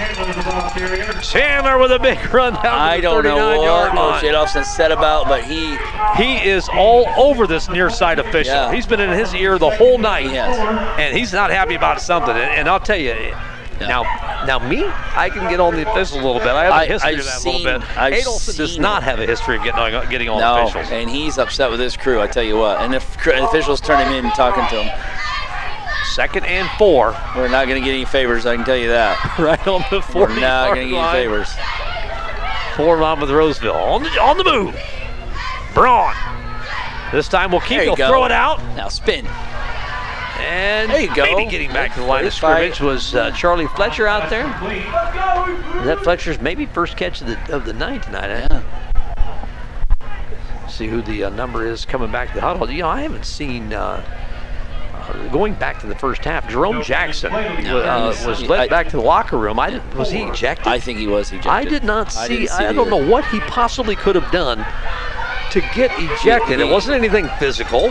Chandler 0.00 0.32
the 0.32 0.42
ball 0.42 0.70
carrier. 0.70 1.12
Chandler 1.20 1.78
with 1.78 1.92
a 1.92 1.98
big 1.98 2.32
run 2.32 2.54
down 2.54 2.62
to 2.62 2.68
I 2.70 3.00
don't 3.00 3.22
know 3.22 3.60
what 3.60 3.92
Coach 3.92 4.64
said 4.64 4.92
about, 4.92 5.26
but 5.26 5.44
he 5.44 5.76
He 6.16 6.48
is 6.48 6.68
all 6.72 7.06
over 7.18 7.46
this 7.46 7.68
near 7.68 7.90
side 7.90 8.18
official. 8.18 8.54
Yeah. 8.54 8.72
He's 8.72 8.86
been 8.86 9.00
in 9.00 9.10
his 9.10 9.34
ear 9.34 9.58
the 9.58 9.70
whole 9.70 9.98
night. 9.98 10.26
Yes. 10.30 10.56
And 10.98 11.16
he's 11.16 11.32
not 11.32 11.50
happy 11.50 11.74
about 11.74 12.00
something. 12.00 12.34
And, 12.34 12.50
and 12.50 12.68
I'll 12.68 12.80
tell 12.80 12.96
you, 12.96 13.34
now, 13.80 14.02
now 14.46 14.58
me, 14.58 14.84
I 14.86 15.30
can 15.30 15.48
get 15.48 15.60
on 15.60 15.74
the 15.74 15.90
officials 15.90 16.22
a 16.22 16.26
little 16.26 16.40
bit. 16.40 16.48
I 16.48 16.64
have 16.64 16.82
a 16.82 16.86
history 16.86 17.10
I've 17.10 17.18
of 17.18 17.24
that 17.24 17.44
a 17.44 17.50
little 17.50 17.80
bit. 17.80 17.96
I've 17.96 18.14
Adolphson 18.14 18.56
does 18.56 18.78
not 18.78 19.02
have 19.02 19.20
a 19.20 19.26
history 19.26 19.56
of 19.56 19.64
getting 19.64 19.80
on, 19.80 20.10
getting 20.10 20.28
on 20.28 20.40
no, 20.40 20.66
officials. 20.66 20.90
and 20.92 21.08
he's 21.08 21.38
upset 21.38 21.70
with 21.70 21.80
his 21.80 21.96
crew. 21.96 22.20
I 22.20 22.26
tell 22.26 22.42
you 22.42 22.56
what. 22.56 22.80
And 22.80 22.94
if 22.94 23.26
officials 23.26 23.80
turn 23.80 24.06
him 24.06 24.12
in 24.12 24.24
and 24.26 24.34
talking 24.34 24.66
to 24.76 24.84
him, 24.84 25.00
Second 26.12 26.44
and 26.46 26.68
four, 26.76 27.16
we're 27.36 27.48
not 27.48 27.68
going 27.68 27.80
to 27.80 27.86
get 27.86 27.94
any 27.94 28.04
favors. 28.04 28.44
I 28.44 28.56
can 28.56 28.64
tell 28.64 28.76
you 28.76 28.88
that. 28.88 29.16
right 29.38 29.64
on 29.68 29.84
the 29.90 29.98
We're 29.98 30.26
40 30.26 30.40
not 30.40 30.74
going 30.74 30.88
to 30.88 30.92
get 30.92 30.98
any 30.98 31.22
favors. 31.22 31.48
for 32.76 32.96
Monmouth 32.96 33.30
Roseville. 33.30 33.76
On 33.76 34.02
the, 34.02 34.08
on 34.20 34.36
the 34.36 34.42
move. 34.42 34.76
Braun. 35.72 36.12
This 37.12 37.28
time 37.28 37.52
we'll 37.52 37.60
keep. 37.60 37.82
He'll 37.82 37.94
go. 37.94 38.08
throw 38.08 38.24
it 38.24 38.32
out. 38.32 38.58
Now 38.74 38.88
spin. 38.88 39.24
And 40.40 40.90
There 40.90 41.00
you 41.00 41.14
go. 41.14 41.22
maybe 41.24 41.50
getting 41.50 41.70
back 41.72 41.94
to 41.94 42.00
the 42.00 42.06
line 42.06 42.26
of 42.26 42.32
scrimmage 42.32 42.80
was 42.80 43.14
uh, 43.14 43.30
Charlie 43.32 43.66
Fletcher 43.68 44.06
out 44.06 44.30
there. 44.30 44.44
Complete. 44.44 44.78
Is 45.80 45.86
that 45.86 45.98
Fletcher's 46.02 46.40
maybe 46.40 46.66
first 46.66 46.96
catch 46.96 47.20
of 47.20 47.26
the, 47.28 47.54
of 47.54 47.64
the 47.64 47.72
night 47.72 48.02
tonight? 48.02 48.30
eh? 48.30 48.46
Yeah. 48.50 48.62
See 50.68 50.86
who 50.88 51.02
the 51.02 51.24
uh, 51.24 51.30
number 51.30 51.66
is 51.66 51.84
coming 51.84 52.10
back 52.10 52.28
to 52.28 52.34
the 52.34 52.40
huddle. 52.40 52.70
You 52.70 52.82
know, 52.82 52.88
I 52.88 53.02
haven't 53.02 53.24
seen 53.26 53.72
uh, 53.72 54.02
going 55.32 55.54
back 55.54 55.78
to 55.80 55.86
the 55.86 55.94
first 55.96 56.24
half, 56.24 56.48
Jerome 56.48 56.82
Jackson 56.82 57.32
uh, 57.32 58.14
was 58.26 58.42
led 58.42 58.60
I- 58.60 58.68
back 58.68 58.86
to 58.90 58.96
the 58.96 59.02
locker 59.02 59.36
room. 59.36 59.58
I 59.58 59.70
didn't, 59.70 59.94
was 59.94 60.10
he 60.10 60.22
ejected? 60.22 60.66
I 60.68 60.78
think 60.80 60.98
he 60.98 61.06
was 61.06 61.30
ejected. 61.32 61.50
I 61.50 61.64
did 61.64 61.84
not 61.84 62.16
I 62.16 62.26
see. 62.28 62.48
I, 62.48 62.72
don't 62.72 62.88
either. 62.88 62.90
know 62.90 63.10
what 63.10 63.24
he 63.26 63.40
possibly 63.40 63.96
could 63.96 64.14
have 64.14 64.30
done 64.32 64.58
to 65.50 65.60
get 65.74 65.90
ejected. 65.98 66.60
It 66.60 66.68
wasn't 66.70 66.96
anything 66.96 67.28
physical. 67.38 67.90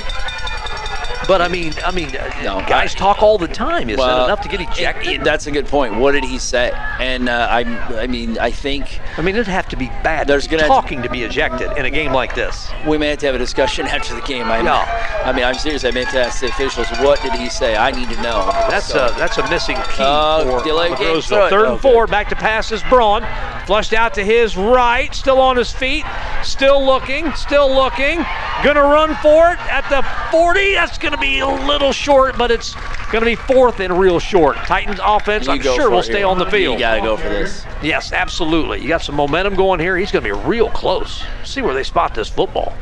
But 1.30 1.42
I 1.44 1.48
mean, 1.48 1.74
I 1.86 1.92
mean, 1.92 2.08
uh, 2.16 2.42
No, 2.44 2.60
guys 2.68 2.96
I- 2.96 2.98
talk 2.98 3.22
all 3.22 3.38
the 3.38 3.48
time. 3.48 3.88
Is 3.90 3.98
that 3.98 4.24
enough 4.26 4.42
to 4.42 4.50
get 4.50 4.62
ejected? 4.62 5.24
that's 5.24 5.46
a 5.46 5.52
good 5.52 5.68
point. 5.68 5.94
What 5.96 6.14
did 6.14 6.24
he 6.24 6.40
say? 6.40 6.72
And 7.00 7.30
uh, 7.30 7.48
I, 7.50 7.60
I 8.02 8.08
mean, 8.08 8.40
I 8.40 8.50
think 8.50 9.00
I 9.16 9.22
mean, 9.22 9.36
it'd 9.36 9.46
have 9.48 9.68
to 9.70 9.76
be 9.78 9.86
bad. 10.04 10.26
There's 10.28 10.48
gonna- 10.48 10.66
talking 10.68 11.04
to 11.04 11.10
be 11.10 11.22
ejected 11.24 11.72
in 11.78 11.86
a 11.86 11.92
game 11.92 12.14
like 12.14 12.34
this. 12.34 12.68
we 12.88 12.98
may 12.98 13.10
have 13.10 13.20
to 13.20 13.28
have 13.28 13.36
a 13.36 13.38
discussion 13.38 13.86
after 13.96 14.16
the 14.16 14.22
game. 14.22 14.48
I, 14.50 14.62
know. 14.64 14.82
I 15.24 15.32
mean, 15.32 15.44
I'm 15.46 15.54
serious. 15.54 15.84
I 15.86 15.92
have 15.92 16.12
to 16.12 16.20
ask 16.20 16.42
the 16.42 16.48
officials. 16.48 16.88
What 17.00 17.22
did 17.22 17.34
he 17.34 17.48
say? 17.48 17.78
I 17.78 17.92
need 17.92 18.10
to 18.10 18.20
know. 18.24 18.50
That's 18.70 18.88
So- 18.88 19.06
a 19.06 19.12
that's 19.20 19.38
a 19.38 19.48
missing 19.52 19.76
key 19.76 20.00
Oh, 20.00 20.58
for 20.60 20.64
delay 20.66 20.90
game, 20.96 21.14
Roseville. 21.14 21.50
Third 21.50 21.68
and 21.68 21.80
four, 21.80 22.06
good. 22.08 22.12
back 22.12 22.30
to 22.30 22.36
pass 22.36 22.72
is 22.72 22.82
Braun. 22.90 23.24
Flushed 23.68 23.94
out 23.94 24.16
to 24.16 24.26
his 24.26 24.58
right, 24.58 25.14
still 25.14 25.40
on 25.40 25.56
his 25.56 25.72
feet, 25.72 26.04
still 26.42 26.84
looking, 26.84 27.32
still 27.34 27.72
looking. 27.72 28.26
Gonna 28.64 28.82
run 28.82 29.14
for 29.22 29.52
it 29.52 29.60
at 29.70 29.88
the 29.90 30.02
40. 30.32 30.74
That's 30.74 30.98
gonna 30.98 31.19
be 31.20 31.40
a 31.40 31.48
little 31.48 31.92
short, 31.92 32.38
but 32.38 32.52
it's 32.52 32.76
gonna 33.12 33.26
be 33.26 33.36
fourth 33.36 33.80
and 33.80 33.98
real 33.98 34.20
short. 34.20 34.58
Titans 34.58 35.00
offense, 35.04 35.46
You 35.48 35.54
I'm 35.54 35.62
sure 35.62 35.90
will 35.90 36.04
stay 36.04 36.24
on 36.24 36.38
the 36.38 36.46
field. 36.46 36.76
You 36.76 36.80
got 36.80 36.96
to 36.96 37.02
go 37.02 37.18
for 37.18 37.30
this. 37.30 37.66
Yes, 37.82 38.12
absolutely. 38.12 38.82
You 38.82 38.88
got 38.88 39.02
some 39.02 39.16
momentum 39.16 39.56
going 39.56 39.80
here. 39.80 39.98
He's 39.98 40.12
gonna 40.12 40.24
be 40.24 40.32
real 40.32 40.70
close. 40.70 41.24
See 41.44 41.62
where 41.62 41.74
they 41.74 41.84
spot 41.84 42.14
this 42.16 42.30
football. 42.30 42.74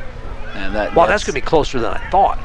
And 0.54 0.74
that, 0.74 0.94
Wow, 0.94 1.06
that's 1.06 1.24
going 1.24 1.34
to 1.34 1.40
be 1.40 1.44
closer 1.44 1.78
than 1.78 1.92
I 1.92 2.10
thought. 2.10 2.38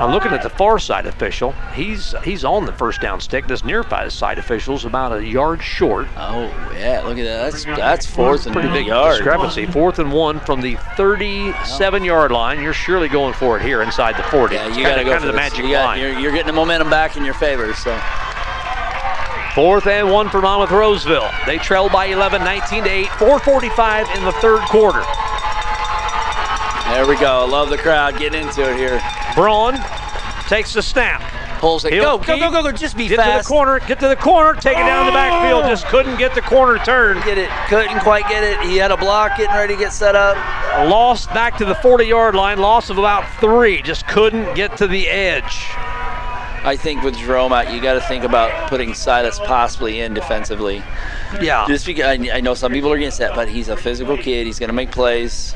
I'm 0.00 0.12
looking 0.12 0.32
at 0.32 0.42
the 0.42 0.48
far 0.48 0.78
side 0.78 1.04
official. 1.06 1.52
He's 1.74 2.14
uh, 2.14 2.20
he's 2.22 2.44
on 2.44 2.64
the 2.64 2.72
first 2.72 3.00
down 3.00 3.20
stick. 3.20 3.46
This 3.46 3.64
near 3.64 3.84
side 4.08 4.38
official's 4.38 4.84
about 4.84 5.12
a 5.12 5.24
yard 5.24 5.62
short. 5.62 6.08
Oh 6.16 6.44
yeah, 6.74 7.02
look 7.04 7.18
at 7.18 7.24
that. 7.24 7.52
That's 7.52 7.64
that's 7.64 8.06
fourth 8.06 8.46
and 8.46 8.54
Pretty 8.54 8.68
big 8.70 8.86
yard. 8.86 9.16
discrepancy. 9.18 9.66
Fourth 9.66 9.98
and 9.98 10.10
one 10.10 10.40
from 10.40 10.62
the 10.62 10.76
37 10.96 12.02
yard 12.04 12.32
line. 12.32 12.62
You're 12.62 12.72
surely 12.72 13.08
going 13.08 13.34
for 13.34 13.58
it 13.58 13.62
here 13.62 13.82
inside 13.82 14.16
the 14.16 14.22
40. 14.24 14.54
Yeah, 14.54 14.74
you 14.74 14.82
got 14.84 14.96
to 14.96 15.04
go 15.04 15.10
kind 15.10 15.22
of 15.24 15.26
the 15.26 15.32
this. 15.32 15.36
magic 15.36 15.64
you 15.64 15.72
got, 15.72 15.84
line. 15.84 16.00
You're, 16.00 16.18
you're 16.18 16.32
getting 16.32 16.46
the 16.46 16.52
momentum 16.54 16.88
back 16.88 17.16
in 17.16 17.24
your 17.24 17.34
favor. 17.34 17.72
So 17.74 17.98
Fourth 19.54 19.86
and 19.88 20.10
one 20.10 20.28
for 20.30 20.40
Monmouth 20.40 20.70
Roseville. 20.70 21.28
They 21.44 21.58
trail 21.58 21.88
by 21.88 22.06
11, 22.06 22.42
19 22.44 22.84
to 22.84 22.90
8. 22.90 23.06
4:45 23.08 24.16
in 24.16 24.24
the 24.24 24.32
third 24.32 24.60
quarter. 24.60 25.02
there 26.88 27.06
we 27.06 27.16
go. 27.18 27.44
Love 27.46 27.68
the 27.68 27.76
crowd 27.76 28.16
getting 28.18 28.42
into 28.46 28.62
it 28.70 28.76
here. 28.76 29.00
Braun 29.34 29.74
takes 30.48 30.74
the 30.74 30.82
snap. 30.82 31.22
Pulls 31.60 31.84
it. 31.84 31.90
Go, 31.90 32.16
go, 32.16 32.38
go, 32.38 32.50
go, 32.50 32.62
go. 32.62 32.72
Just 32.72 32.96
be 32.96 33.06
Get 33.06 33.18
fast. 33.18 33.46
to 33.46 33.48
the 33.48 33.54
corner. 33.54 33.80
Get 33.80 34.00
to 34.00 34.08
the 34.08 34.16
corner. 34.16 34.58
Take 34.58 34.78
it 34.78 34.80
down 34.80 35.04
the 35.04 35.12
backfield. 35.12 35.64
Oh! 35.64 35.68
Just 35.68 35.84
couldn't 35.86 36.16
get 36.16 36.34
the 36.34 36.40
corner 36.40 36.82
turn. 36.84 37.18
Get 37.20 37.36
it. 37.36 37.50
Couldn't 37.68 38.00
quite 38.00 38.26
get 38.28 38.42
it. 38.42 38.58
He 38.62 38.78
had 38.78 38.90
a 38.90 38.96
block 38.96 39.36
getting 39.36 39.54
ready 39.54 39.74
to 39.74 39.78
get 39.78 39.92
set 39.92 40.16
up. 40.16 40.36
Lost 40.88 41.28
back 41.34 41.58
to 41.58 41.66
the 41.66 41.74
40 41.74 42.06
yard 42.06 42.34
line. 42.34 42.58
Loss 42.58 42.88
of 42.88 42.96
about 42.96 43.30
three. 43.40 43.82
Just 43.82 44.08
couldn't 44.08 44.54
get 44.54 44.78
to 44.78 44.86
the 44.86 45.06
edge. 45.08 45.66
I 46.62 46.76
think 46.76 47.02
with 47.02 47.16
Jerome 47.16 47.52
out, 47.52 47.72
you 47.72 47.80
got 47.80 47.94
to 47.94 48.00
think 48.00 48.24
about 48.24 48.68
putting 48.70 48.92
Silas 48.94 49.38
possibly 49.38 50.00
in 50.00 50.14
defensively. 50.14 50.82
Yeah. 51.40 51.66
Just 51.66 51.84
because 51.86 52.04
I, 52.04 52.36
I 52.36 52.40
know 52.40 52.54
some 52.54 52.72
people 52.72 52.90
are 52.92 52.96
against 52.96 53.18
that, 53.18 53.34
but 53.34 53.48
he's 53.48 53.68
a 53.68 53.76
physical 53.76 54.16
kid. 54.16 54.46
He's 54.46 54.58
going 54.58 54.68
to 54.68 54.74
make 54.74 54.90
plays. 54.90 55.54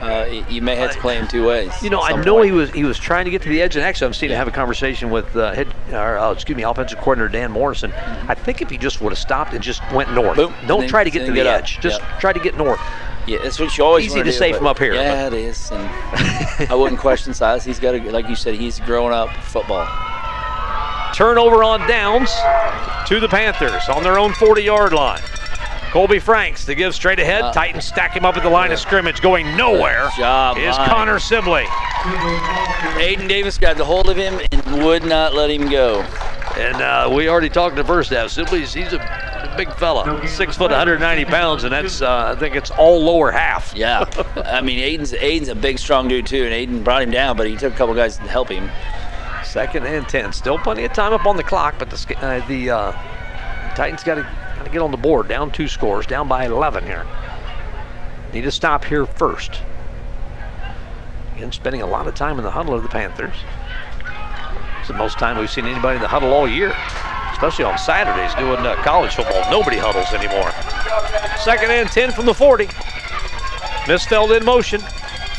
Uh, 0.00 0.42
you 0.48 0.62
may 0.62 0.76
have 0.76 0.92
to 0.92 0.98
play 1.00 1.16
him 1.16 1.28
two 1.28 1.46
ways. 1.46 1.70
You 1.82 1.90
know, 1.90 2.00
I 2.00 2.12
know 2.22 2.36
point. 2.36 2.46
he 2.46 2.52
was 2.52 2.70
he 2.70 2.84
was 2.84 2.98
trying 2.98 3.26
to 3.26 3.30
get 3.30 3.42
to 3.42 3.48
the 3.50 3.60
edge, 3.60 3.76
and 3.76 3.84
actually, 3.84 4.06
I'm 4.06 4.14
seeing 4.14 4.32
him 4.32 4.38
have 4.38 4.48
a 4.48 4.52
conversation 4.52 5.10
with 5.10 5.36
uh, 5.36 5.52
head, 5.52 5.68
or, 5.92 6.16
uh, 6.18 6.32
excuse 6.32 6.56
me, 6.56 6.62
offensive 6.62 6.98
coordinator 7.00 7.28
Dan 7.30 7.50
Morrison. 7.52 7.92
I 7.92 8.34
think 8.34 8.62
if 8.62 8.70
he 8.70 8.78
just 8.78 9.00
would 9.02 9.12
have 9.12 9.18
stopped 9.18 9.52
and 9.52 9.62
just 9.62 9.82
went 9.92 10.12
north, 10.14 10.36
Boom. 10.36 10.54
don't 10.66 10.80
Then- 10.80 10.88
try 10.88 11.04
to 11.04 11.10
get 11.10 11.20
to 11.26 11.26
the 11.26 11.32
get 11.34 11.46
up. 11.46 11.60
edge. 11.62 11.80
Just 11.80 12.00
Yep. 12.00 12.20
try 12.20 12.32
to 12.32 12.40
get 12.40 12.56
north. 12.56 12.80
Yeah, 13.26 13.38
that's 13.42 13.60
what 13.60 13.76
you 13.76 13.84
always 13.84 14.06
Easy 14.06 14.16
wanna 14.20 14.30
do, 14.30 14.36
say 14.36 14.52
from 14.54 14.66
up 14.66 14.78
here, 14.78 14.94
Yeah, 14.94 15.26
it 15.26 15.34
is. 15.34 15.70
And 15.70 15.88
I 16.70 16.74
wouldn't 16.74 16.98
question 17.00 17.34
Silas. 17.34 17.62
He's 17.64 17.78
got 17.78 17.94
a, 17.94 17.98
like 18.10 18.26
you 18.28 18.34
said, 18.36 18.54
he's 18.54 18.80
grown 18.80 19.12
up 19.12 19.28
football. 19.44 19.86
Turnover 21.14 21.62
on 21.62 21.86
downs 21.86 22.30
to 23.06 23.20
the 23.20 23.28
Panthers 23.28 23.88
on 23.88 24.02
their 24.02 24.18
own 24.18 24.32
40 24.32 24.62
yard 24.62 24.92
line. 24.94 25.20
Colby 25.90 26.20
Franks 26.20 26.64
to 26.66 26.76
give 26.76 26.94
straight 26.94 27.18
ahead. 27.18 27.42
Uh, 27.42 27.52
Titans 27.52 27.84
stack 27.84 28.14
him 28.14 28.24
up 28.24 28.36
at 28.36 28.44
the 28.44 28.48
line 28.48 28.70
of 28.70 28.78
scrimmage, 28.78 29.20
going 29.20 29.56
nowhere. 29.56 30.04
Good 30.10 30.22
job, 30.22 30.56
is 30.56 30.78
Mike. 30.78 30.88
Connor 30.88 31.18
Sibley. 31.18 31.64
Aiden 31.64 33.28
Davis 33.28 33.58
got 33.58 33.76
the 33.76 33.84
hold 33.84 34.08
of 34.08 34.16
him 34.16 34.40
and 34.52 34.84
would 34.84 35.04
not 35.04 35.34
let 35.34 35.50
him 35.50 35.68
go. 35.68 36.02
And 36.56 36.76
uh, 36.76 37.10
we 37.12 37.28
already 37.28 37.48
talked 37.48 37.74
the 37.74 37.84
first 37.84 38.10
half. 38.10 38.30
Sibley's 38.30 38.72
he's 38.72 38.92
a 38.92 39.54
big 39.56 39.72
fella, 39.74 40.26
six 40.28 40.56
foot, 40.56 40.70
190 40.70 41.24
pounds, 41.24 41.64
and 41.64 41.72
that's 41.72 42.02
uh, 42.02 42.34
I 42.36 42.38
think 42.38 42.54
it's 42.54 42.70
all 42.70 43.00
lower 43.02 43.32
half. 43.32 43.74
Yeah, 43.74 44.04
I 44.36 44.60
mean 44.60 44.78
Aiden's 44.78 45.12
Aiden's 45.12 45.48
a 45.48 45.54
big, 45.56 45.78
strong 45.78 46.06
dude 46.06 46.26
too, 46.26 46.44
and 46.44 46.52
Aiden 46.52 46.84
brought 46.84 47.02
him 47.02 47.10
down, 47.10 47.36
but 47.36 47.48
he 47.48 47.56
took 47.56 47.72
a 47.74 47.76
couple 47.76 47.94
guys 47.94 48.16
to 48.16 48.22
help 48.22 48.48
him. 48.48 48.70
Second 49.44 49.86
and 49.86 50.08
ten. 50.08 50.32
Still 50.32 50.58
plenty 50.58 50.84
of 50.84 50.92
time 50.92 51.12
up 51.12 51.26
on 51.26 51.36
the 51.36 51.42
clock, 51.42 51.76
but 51.78 51.90
the 51.90 52.16
uh, 52.20 52.46
the 52.46 52.70
uh, 52.70 52.92
Titans 53.74 54.04
got 54.04 54.16
to 54.16 54.39
got 54.60 54.66
to 54.66 54.72
get 54.72 54.82
on 54.82 54.90
the 54.90 54.96
board. 54.98 55.26
Down 55.26 55.50
two 55.50 55.66
scores, 55.68 56.06
down 56.06 56.28
by 56.28 56.44
11 56.44 56.84
here. 56.84 57.06
Need 58.34 58.42
to 58.42 58.50
stop 58.50 58.84
here 58.84 59.06
first. 59.06 59.62
Again, 61.34 61.50
spending 61.50 61.80
a 61.80 61.86
lot 61.86 62.06
of 62.06 62.14
time 62.14 62.36
in 62.36 62.44
the 62.44 62.50
huddle 62.50 62.74
of 62.74 62.82
the 62.82 62.88
Panthers. 62.90 63.34
It's 64.80 64.88
the 64.88 64.94
most 64.94 65.18
time 65.18 65.38
we've 65.38 65.50
seen 65.50 65.64
anybody 65.64 65.96
in 65.96 66.02
the 66.02 66.08
huddle 66.08 66.32
all 66.32 66.46
year, 66.46 66.74
especially 67.32 67.64
on 67.64 67.78
Saturdays 67.78 68.34
doing 68.34 68.58
uh, 68.66 68.76
college 68.82 69.14
football. 69.14 69.50
Nobody 69.50 69.78
huddles 69.78 70.12
anymore. 70.12 70.50
Second 71.38 71.70
and 71.70 71.88
10 71.88 72.12
from 72.12 72.26
the 72.26 72.34
40. 72.34 72.66
Misfeld 73.86 74.36
in 74.36 74.44
motion. 74.44 74.80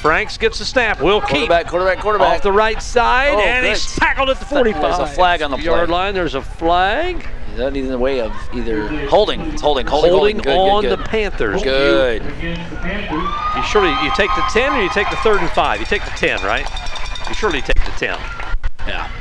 Franks 0.02 0.36
gets 0.36 0.58
the 0.58 0.66
snap. 0.66 1.00
Will 1.00 1.22
keep. 1.22 1.30
Quarterback, 1.48 1.68
quarterback, 1.68 2.00
quarterback. 2.00 2.38
Off 2.38 2.42
the 2.42 2.52
right 2.52 2.82
side, 2.82 3.36
Oh, 3.36 3.40
and 3.40 3.64
good. 3.64 3.70
he's 3.70 3.96
tackled 3.96 4.32
at 4.32 4.40
the 4.40 4.46
45. 4.46 4.82
There's 4.82 4.98
a 4.98 5.06
flag 5.06 5.44
on 5.44 5.52
the 5.52 5.62
yard 5.62 5.92
line. 5.92 6.16
There's 6.16 6.34
a 6.34 6.42
flag 6.42 7.24
Is 7.52 7.58
that 7.58 7.76
in 7.76 7.90
the 7.90 8.00
way 8.00 8.22
of 8.22 8.32
either 8.54 8.88
holding? 9.08 9.42
It's 9.42 9.62
holding, 9.62 9.86
holding, 9.86 10.12
holding 10.12 10.36
holding. 10.38 10.38
Good, 10.38 10.58
on 10.58 10.82
good, 10.84 11.00
the. 11.00 11.04
Panthers. 11.04 11.62
Good. 11.62 12.22
Against 12.22 12.70
the 12.72 13.58
You 13.58 13.64
surely 13.64 13.90
you 14.04 14.12
take 14.16 14.30
the 14.36 14.44
10 14.54 14.74
or 14.74 14.82
you 14.82 14.90
take 14.90 15.10
the 15.10 15.18
third 15.18 15.42
and 15.42 15.50
five. 15.50 15.82
You 15.82 15.86
take 15.86 16.06
the 16.06 16.12
10, 16.12 16.42
right? 16.44 16.66
You 17.28 17.36
surely 17.36 17.62
take 17.62 17.84
the 17.84 17.92
10. 17.92 18.18
Yeah. 18.88 19.12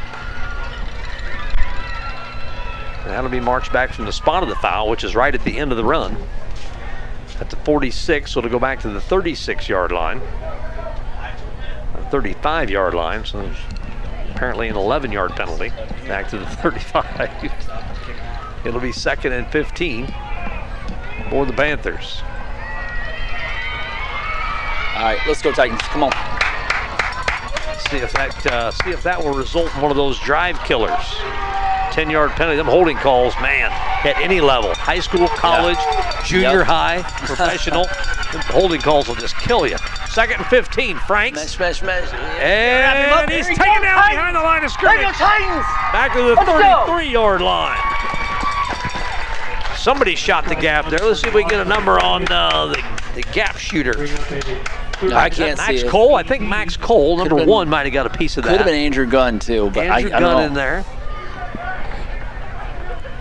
And 3.02 3.10
that'll 3.10 3.30
be 3.30 3.40
marched 3.40 3.72
back 3.72 3.92
from 3.92 4.04
the 4.04 4.12
spot 4.12 4.44
of 4.44 4.48
the 4.48 4.54
foul, 4.56 4.88
which 4.88 5.02
is 5.02 5.16
right 5.16 5.34
at 5.34 5.42
the 5.42 5.58
end 5.58 5.72
of 5.72 5.76
the 5.76 5.84
run. 5.84 6.16
At 7.40 7.50
the 7.50 7.56
46, 7.56 8.30
so 8.30 8.38
it'll 8.38 8.50
go 8.50 8.60
back 8.60 8.78
to 8.80 8.90
the 8.90 9.00
36 9.00 9.68
yard 9.68 9.90
line. 9.90 10.20
35 12.10 12.70
yard 12.70 12.94
line, 12.94 13.24
so 13.24 13.50
apparently 14.30 14.68
an 14.68 14.76
11 14.76 15.10
yard 15.10 15.32
penalty. 15.32 15.70
Back 16.06 16.28
to 16.28 16.38
the 16.38 16.46
35. 16.46 17.66
It'll 18.64 18.80
be 18.80 18.92
second 18.92 19.32
and 19.32 19.46
15 19.48 20.06
for 21.30 21.46
the 21.46 21.52
Panthers. 21.52 22.22
All 24.96 25.06
right, 25.06 25.18
let's 25.26 25.40
go 25.40 25.50
Titans. 25.52 25.80
Come 25.82 26.02
on. 26.02 26.12
See 27.88 27.96
if 27.96 28.12
that 28.12 28.46
uh, 28.46 28.70
see 28.70 28.90
if 28.90 29.02
that 29.02 29.18
will 29.24 29.32
result 29.32 29.74
in 29.74 29.80
one 29.80 29.90
of 29.90 29.96
those 29.96 30.18
drive 30.20 30.58
killers. 30.64 31.16
10 31.92 32.10
yard 32.10 32.30
penalty. 32.32 32.56
Them 32.56 32.66
holding 32.66 32.96
calls, 32.98 33.34
man, 33.40 33.70
at 34.06 34.16
any 34.18 34.40
level, 34.40 34.74
high 34.74 35.00
school, 35.00 35.26
college, 35.28 35.78
junior 36.24 36.58
Yep. 36.58 36.66
high, 36.66 37.02
professional, 37.26 37.86
holding 38.52 38.80
calls 38.80 39.08
will 39.08 39.16
just 39.16 39.36
kill 39.38 39.66
you. 39.66 39.76
Second 40.08 40.36
and 40.36 40.46
15, 40.46 40.98
Franks. 40.98 41.40
Smash, 41.40 41.80
smash, 41.80 42.08
smash. 42.08 42.40
And 42.40 43.30
he's 43.30 43.46
taken 43.46 43.64
down 43.82 44.10
behind 44.10 44.36
the 44.36 44.40
line 44.40 44.64
of 44.64 44.70
scrimmage. 44.70 45.18
Back 45.18 46.12
to 46.12 46.22
the 46.22 46.36
33 46.36 47.10
yard 47.10 47.40
line. 47.40 47.78
Somebody 49.80 50.14
shot 50.14 50.46
the 50.46 50.54
gap 50.54 50.90
there. 50.90 50.98
Let's 50.98 51.22
see 51.22 51.28
if 51.28 51.34
we 51.34 51.40
can 51.40 51.48
get 51.48 51.60
a 51.60 51.68
number 51.68 51.98
on 51.98 52.30
uh, 52.30 52.66
the, 52.66 52.82
the 53.14 53.22
gap 53.32 53.56
shooter. 53.56 53.94
I 55.14 55.30
can't 55.30 55.56
Max 55.56 55.80
see 55.80 55.86
it. 55.86 55.88
Cole. 55.88 56.14
I 56.16 56.22
think 56.22 56.42
Max 56.42 56.76
Cole, 56.76 57.16
number 57.16 57.36
been- 57.36 57.48
one, 57.48 57.70
might 57.70 57.86
have 57.86 57.92
got 57.94 58.04
a 58.04 58.10
piece 58.10 58.36
of 58.36 58.44
that. 58.44 58.50
Could 58.50 58.58
have 58.58 58.66
been 58.66 58.74
Andrew 58.74 59.06
Gunn 59.06 59.38
too, 59.38 59.70
but 59.70 59.86
Andrew 59.86 60.12
I, 60.12 60.16
I 60.18 60.20
Gunn 60.20 60.44
in 60.44 60.52
there. 60.52 60.84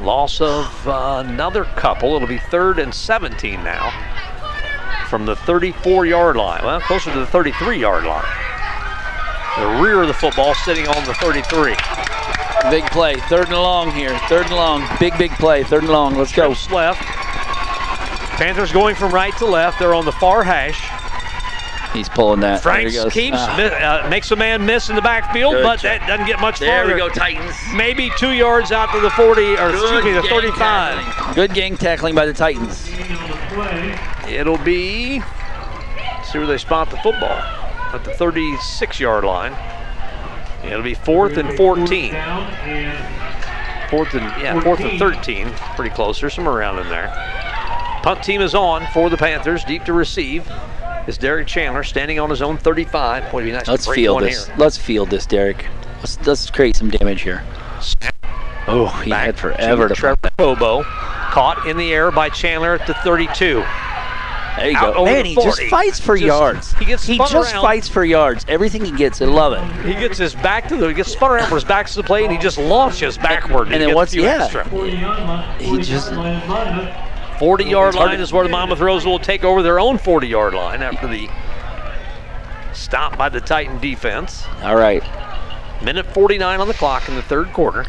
Loss 0.02 0.42
of 0.42 0.88
uh, 0.88 1.24
another 1.26 1.64
couple. 1.64 2.16
It'll 2.16 2.28
be 2.28 2.38
third 2.38 2.78
and 2.78 2.94
17 2.94 3.64
now 3.64 3.92
from 5.10 5.26
the 5.26 5.38
34 5.38 6.08
yard 6.08 6.36
line. 6.36 6.62
Well, 6.66 6.82
closer 6.82 7.10
to 7.14 7.20
the 7.20 7.26
33 7.28 7.80
yard 7.80 8.04
line. 8.04 8.26
The 9.58 9.82
rear 9.82 10.02
of 10.02 10.08
the 10.08 10.14
football 10.14 10.54
sitting 10.56 10.88
on 10.90 11.06
the 11.06 11.14
33. 11.14 11.76
Big 12.70 12.84
play, 12.92 13.16
third 13.30 13.46
and 13.48 13.56
long 13.58 13.90
here. 13.92 14.18
Third 14.28 14.46
and 14.48 14.56
long, 14.56 14.86
big, 15.00 15.18
big 15.18 15.32
play. 15.32 15.64
Third 15.64 15.84
and 15.84 15.92
long. 15.92 16.16
Let's 16.16 16.34
go. 16.34 16.50
Left. 16.72 17.02
Panthers 18.38 18.72
going 18.72 18.96
from 18.96 19.12
right 19.14 19.36
to 19.38 19.46
left. 19.46 19.80
They're 19.80 19.94
on 19.94 20.06
the 20.06 20.12
far 20.12 20.44
hash. 20.44 20.80
He's 21.94 22.08
pulling 22.08 22.42
that. 22.42 22.62
There 22.62 22.74
he 22.78 22.82
Franks 22.92 22.96
goes. 23.04 23.14
keeps 23.14 23.38
Ah. 23.40 23.56
mi- 23.58 23.64
uh, 23.66 24.10
makes 24.10 24.30
a 24.32 24.36
man 24.36 24.66
miss 24.66 24.90
in 24.90 24.96
the 24.96 25.02
backfield, 25.02 25.54
Good 25.56 25.64
but 25.64 25.80
job. 25.80 26.00
that 26.00 26.08
doesn't 26.08 26.28
get 26.28 26.40
much 26.40 26.60
There 26.60 26.70
farther. 26.70 26.88
There 26.88 26.96
we 26.96 27.02
go, 27.02 27.10
Titans. 27.10 27.56
Maybe 27.74 28.12
two 28.18 28.32
yards 28.32 28.72
out 28.72 28.92
to 28.94 29.00
the 29.00 29.10
40, 29.10 29.58
or 29.58 29.70
excuse 29.72 30.04
me, 30.04 30.12
the 30.12 30.22
35. 30.24 30.58
tackling. 31.04 31.34
Good 31.36 31.54
gang 31.56 31.78
tackling 31.78 32.14
by 32.14 32.28
the 32.28 32.34
Titans. 32.34 32.88
It'll 34.28 34.58
be. 34.60 35.22
See 36.24 36.38
where 36.38 36.46
they 36.46 36.60
spot 36.60 36.92
the 36.92 36.98
football 36.98 37.40
at 37.94 38.04
the 38.04 38.12
36-yard 38.12 39.24
line. 39.24 39.56
It'll 40.64 40.82
be 40.84 40.94
fourth 40.94 41.38
and 41.38 41.56
14. 41.56 42.12
Fourth 43.90 44.14
and 44.14 44.24
yeah, 44.42 44.60
fourth 44.62 44.82
and 44.82 45.00
13. 45.00 45.50
Pretty 45.76 45.94
close. 45.94 46.20
There's 46.20 46.34
some 46.34 46.48
around 46.48 46.80
in 46.80 46.90
there. 46.90 47.08
Punt 48.04 48.24
team 48.24 48.42
is 48.42 48.54
on 48.56 48.86
for 48.94 49.10
the 49.10 49.18
Panthers. 49.18 49.64
Deep 49.64 49.84
to 49.86 49.94
receive 49.94 50.50
is 51.08 51.18
Derek 51.18 51.48
Chandler 51.48 51.84
standing 51.84 52.20
on 52.20 52.30
his 52.30 52.42
own 52.42 52.58
35. 52.58 53.32
Boy, 53.32 53.44
be 53.44 53.52
nice 53.52 53.68
Let's 53.68 53.86
to 53.86 53.94
field 53.94 54.22
this. 54.22 54.46
here. 54.48 54.56
Let's 54.58 54.78
field 54.78 55.10
this, 55.10 55.26
Derek. 55.26 55.66
Let's, 55.98 56.26
let's 56.26 56.50
create 56.50 56.76
some 56.76 56.90
damage 56.90 57.22
here. 57.22 57.44
Oh, 58.68 58.88
he 59.04 59.10
Back 59.10 59.26
had 59.26 59.38
forever 59.38 59.90
to. 59.90 59.96
Trevor 59.96 60.30
Cobo. 60.38 60.84
Caught 60.84 61.68
in 61.68 61.78
the 61.78 61.92
air 61.92 62.12
by 62.12 62.30
Chandler 62.30 62.76
at 62.76 62.86
the 62.86 62.94
32. 62.96 63.64
There 64.58 64.70
you 64.72 64.78
out 64.78 64.94
go. 64.96 65.06
Man, 65.06 65.26
he 65.26 65.36
just 65.36 65.62
fights 65.64 66.00
for 66.00 66.16
Just- 66.18 66.26
yards. 66.26 66.74
he 66.74 66.86
gets 66.86 67.06
he 67.06 67.18
just 67.18 67.34
around. 67.34 67.62
fights 67.62 67.88
for 67.88 68.04
yards. 68.04 68.46
Everything 68.50 68.84
he 68.84 68.92
gets, 68.92 69.22
I 69.22 69.26
love 69.26 69.54
it. 69.54 69.86
He 69.86 69.94
gets 69.94 70.18
his 70.18 70.34
back 70.36 70.68
to 70.70 70.76
the, 70.78 70.88
he 70.88 70.94
gets 70.94 71.12
spun 71.12 71.32
around 71.32 71.48
for 71.50 71.56
his 71.56 71.64
back 71.64 71.88
to 71.88 71.96
the 71.96 72.04
play, 72.04 72.24
and 72.24 72.32
he 72.32 72.38
just 72.38 72.58
launches 72.58 73.18
backward. 73.18 73.64
And 73.72 73.74
then 73.74 73.82
gets 73.82 73.92
a 73.92 73.96
what's- 73.96 74.12
few 74.14 74.24
yeah. 74.24 74.44
extra. 74.44 74.66
40 74.66 74.92
yard 74.98 75.20
line. 75.20 75.60
He 75.60 75.78
just- 75.78 76.12
yard 76.12 76.18
line 76.18 76.36
is 76.42 76.48
Monmouth. 76.50 77.40
40 77.40 77.64
yard 77.66 77.96
line 77.96 78.20
is 78.20 78.34
where 78.34 78.44
the 78.44 78.50
Monmouth 78.50 78.80
Roseville 78.80 79.20
take 79.20 79.44
over 79.46 79.62
their 79.64 79.80
own 79.80 79.98
40 79.98 80.28
yard 80.28 80.54
line 80.54 80.82
after 80.84 81.08
the 81.08 81.30
stop 82.74 83.18
by 83.18 83.30
the 83.30 83.40
Titan 83.42 83.80
defense. 83.80 84.46
All 84.62 84.76
right. 84.76 85.04
Minute 85.84 86.06
49 86.08 86.60
on 86.60 86.68
the 86.68 86.74
clock 86.74 87.08
in 87.08 87.16
the 87.16 87.22
third 87.22 87.52
quarter. 87.54 87.86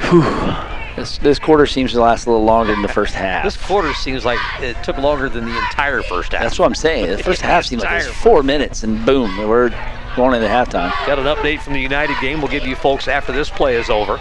This, 0.97 1.19
this 1.19 1.39
quarter 1.39 1.67
seems 1.67 1.93
to 1.93 2.01
last 2.01 2.27
a 2.27 2.31
little 2.31 2.45
longer 2.45 2.73
than 2.73 2.83
the 2.83 2.89
first 2.89 3.15
half. 3.15 3.45
This 3.45 3.57
quarter 3.57 3.95
seems 3.95 4.25
like 4.25 4.39
it 4.61 4.77
took 4.83 4.99
longer 4.99 5.29
than 5.29 5.45
the 5.47 5.57
entire 5.57 6.03
first 6.03 6.33
half. 6.33 6.43
That's 6.43 6.59
what 6.59 6.67
I'm 6.67 6.75
saying. 6.75 7.07
The 7.17 7.23
first 7.23 7.41
half 7.41 7.65
seems 7.65 7.83
like 7.83 8.03
it 8.03 8.09
was 8.09 8.17
four 8.17 8.43
minutes, 8.43 8.83
and 8.83 9.05
boom, 9.07 9.49
we're 9.49 9.71
going 10.17 10.35
into 10.35 10.49
halftime. 10.49 10.91
Got 11.07 11.19
an 11.19 11.27
update 11.27 11.61
from 11.63 11.73
the 11.75 11.81
United 11.81 12.17
game. 12.21 12.41
We'll 12.41 12.51
give 12.51 12.67
you 12.67 12.77
folks 12.77 13.09
after 13.09 13.33
this 13.33 13.49
play 13.49 13.77
is 13.77 13.89
over. 13.89 14.17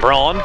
Braun 0.00 0.36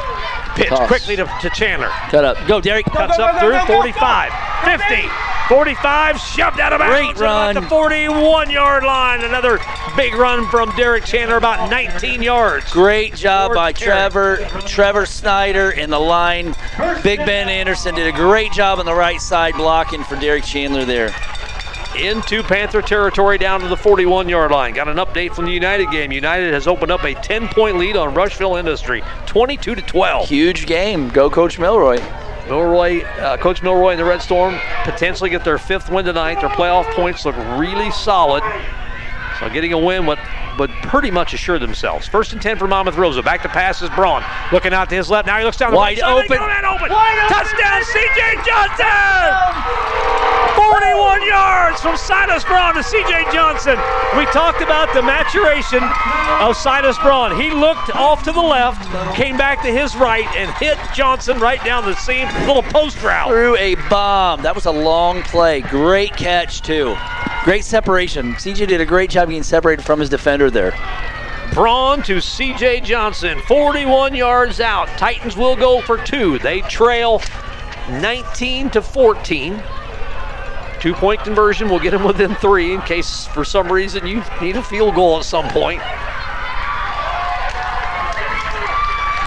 pitch 0.54 0.68
Toss. 0.68 0.86
quickly 0.86 1.16
to, 1.16 1.24
to 1.40 1.50
Chandler. 1.50 1.88
Cut 2.10 2.24
up. 2.24 2.46
Go, 2.46 2.60
Derek. 2.60 2.86
Cuts 2.86 3.18
up 3.18 3.40
through 3.40 3.58
45, 3.74 4.32
50, 4.64 5.08
45, 5.48 6.18
shoved 6.18 6.60
out 6.60 6.72
of 6.72 6.78
bounds. 6.78 7.18
Great 7.18 7.28
At 7.28 7.52
the 7.54 7.62
41 7.62 8.50
yard 8.50 8.84
line. 8.84 9.24
Another 9.24 9.58
big 9.96 10.14
run 10.14 10.48
from 10.48 10.74
Derek 10.76 11.04
Chandler, 11.04 11.36
about 11.36 11.70
19 11.70 12.22
yards. 12.22 12.70
Great 12.72 13.14
job 13.14 13.48
Fourth 13.48 13.56
by 13.56 13.72
carry. 13.72 14.10
Trevor, 14.10 14.36
Trevor 14.66 15.06
Snyder 15.06 15.70
in 15.70 15.90
the 15.90 15.98
line. 15.98 16.54
Big 17.02 17.18
Ben 17.20 17.48
Anderson 17.48 17.94
did 17.94 18.06
a 18.06 18.16
great 18.16 18.52
job 18.52 18.78
on 18.78 18.86
the 18.86 18.94
right 18.94 19.20
side 19.20 19.54
blocking 19.54 20.04
for 20.04 20.16
Derek 20.16 20.44
Chandler 20.44 20.84
there. 20.84 21.14
Into 21.96 22.42
Panther 22.42 22.82
territory 22.82 23.38
down 23.38 23.60
to 23.60 23.68
the 23.68 23.76
41 23.76 24.28
yard 24.28 24.50
line. 24.50 24.74
Got 24.74 24.88
an 24.88 24.96
update 24.96 25.34
from 25.34 25.44
the 25.44 25.52
United 25.52 25.90
game. 25.90 26.12
United 26.12 26.52
has 26.52 26.66
opened 26.66 26.90
up 26.90 27.04
a 27.04 27.14
10 27.14 27.48
point 27.48 27.78
lead 27.78 27.96
on 27.96 28.14
Rushville 28.14 28.56
Industry, 28.56 29.02
22 29.26 29.74
to 29.74 29.82
12. 29.82 30.28
Huge 30.28 30.66
game. 30.66 31.08
Go, 31.08 31.30
Coach 31.30 31.58
Milroy. 31.58 32.02
Milroy, 32.48 33.02
uh, 33.02 33.36
Coach 33.36 33.62
Milroy 33.62 33.90
and 33.90 34.00
the 34.00 34.04
Red 34.04 34.20
Storm 34.20 34.58
potentially 34.84 35.30
get 35.30 35.44
their 35.44 35.58
fifth 35.58 35.90
win 35.90 36.04
tonight. 36.04 36.40
Their 36.40 36.50
playoff 36.50 36.92
points 36.94 37.24
look 37.24 37.36
really 37.58 37.90
solid. 37.92 38.42
So 39.38 39.48
getting 39.48 39.72
a 39.72 39.78
win 39.78 40.06
would, 40.06 40.18
would 40.58 40.70
pretty 40.82 41.10
much 41.10 41.34
assured 41.34 41.60
themselves. 41.62 42.06
First 42.06 42.32
and 42.32 42.40
10 42.42 42.58
for 42.58 42.66
Monmouth 42.68 42.96
Roseville. 42.96 43.22
Back 43.22 43.42
to 43.42 43.48
pass 43.48 43.80
is 43.82 43.90
Braun. 43.90 44.22
Looking 44.52 44.72
out 44.72 44.88
to 44.90 44.94
his 44.96 45.10
left. 45.10 45.26
Now 45.26 45.38
he 45.38 45.44
looks 45.44 45.56
down 45.56 45.70
the 45.72 45.76
Wide 45.76 45.98
right 45.98 45.98
side. 45.98 46.24
open. 46.24 46.38
Wide 46.38 46.64
open. 46.64 46.88
Touchdown, 47.28 47.82
CJ 47.82 48.44
Johnson! 48.44 50.02
41 50.56 51.26
yards 51.26 51.80
from 51.80 51.96
Silas 51.96 52.44
Braun 52.44 52.74
to 52.74 52.80
CJ 52.80 53.32
Johnson. 53.32 53.76
We 54.18 54.26
talked 54.26 54.60
about 54.60 54.92
the 54.94 55.02
maturation 55.02 55.82
of 56.40 56.56
Silas 56.56 56.98
Braun. 56.98 57.38
He 57.40 57.50
looked 57.50 57.90
off 57.94 58.22
to 58.24 58.32
the 58.32 58.40
left, 58.40 58.82
came 59.14 59.36
back 59.36 59.62
to 59.62 59.68
his 59.68 59.96
right, 59.96 60.26
and 60.36 60.50
hit 60.56 60.76
Johnson 60.94 61.38
right 61.38 61.62
down 61.64 61.84
the 61.84 61.94
seam. 61.96 62.28
Little 62.46 62.62
post 62.62 63.02
route. 63.02 63.28
Threw 63.28 63.56
a 63.56 63.74
bomb. 63.88 64.42
That 64.42 64.54
was 64.54 64.66
a 64.66 64.70
long 64.72 65.22
play. 65.22 65.60
Great 65.62 66.14
catch, 66.16 66.60
too. 66.62 66.96
Great 67.44 67.64
separation. 67.64 68.34
CJ 68.34 68.68
did 68.68 68.80
a 68.80 68.86
great 68.86 69.10
job 69.10 69.28
getting 69.28 69.42
separated 69.42 69.84
from 69.84 69.98
his 70.00 70.08
defender 70.08 70.41
there. 70.50 70.72
Braun 71.52 72.02
to 72.04 72.16
CJ 72.16 72.84
Johnson, 72.84 73.38
41 73.46 74.14
yards 74.14 74.60
out. 74.60 74.88
Titans 74.96 75.36
will 75.36 75.54
go 75.54 75.82
for 75.82 75.98
two. 75.98 76.38
They 76.38 76.62
trail 76.62 77.20
19 77.90 78.70
to 78.70 78.80
14. 78.80 79.62
Two 80.80 80.94
point 80.94 81.20
conversion 81.20 81.68
will 81.68 81.78
get 81.78 81.90
them 81.90 82.04
within 82.04 82.34
three 82.36 82.74
in 82.74 82.80
case 82.80 83.26
for 83.26 83.44
some 83.44 83.70
reason 83.70 84.06
you 84.06 84.22
need 84.40 84.56
a 84.56 84.62
field 84.62 84.94
goal 84.94 85.18
at 85.18 85.24
some 85.24 85.48
point. 85.50 85.80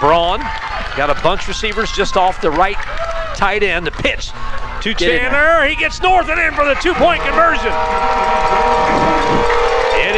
Braun 0.00 0.40
got 0.96 1.08
a 1.08 1.22
bunch 1.22 1.42
of 1.42 1.48
receivers 1.48 1.90
just 1.92 2.16
off 2.16 2.40
the 2.40 2.50
right 2.50 2.76
tight 3.36 3.62
end. 3.62 3.86
The 3.86 3.92
pitch 3.92 4.32
to 4.82 4.94
Get 4.94 5.20
Chandler. 5.20 5.68
He 5.68 5.76
gets 5.76 6.02
north 6.02 6.28
and 6.28 6.40
in 6.40 6.54
for 6.54 6.64
the 6.64 6.74
two 6.74 6.94
point 6.94 7.22
conversion. 7.22 7.72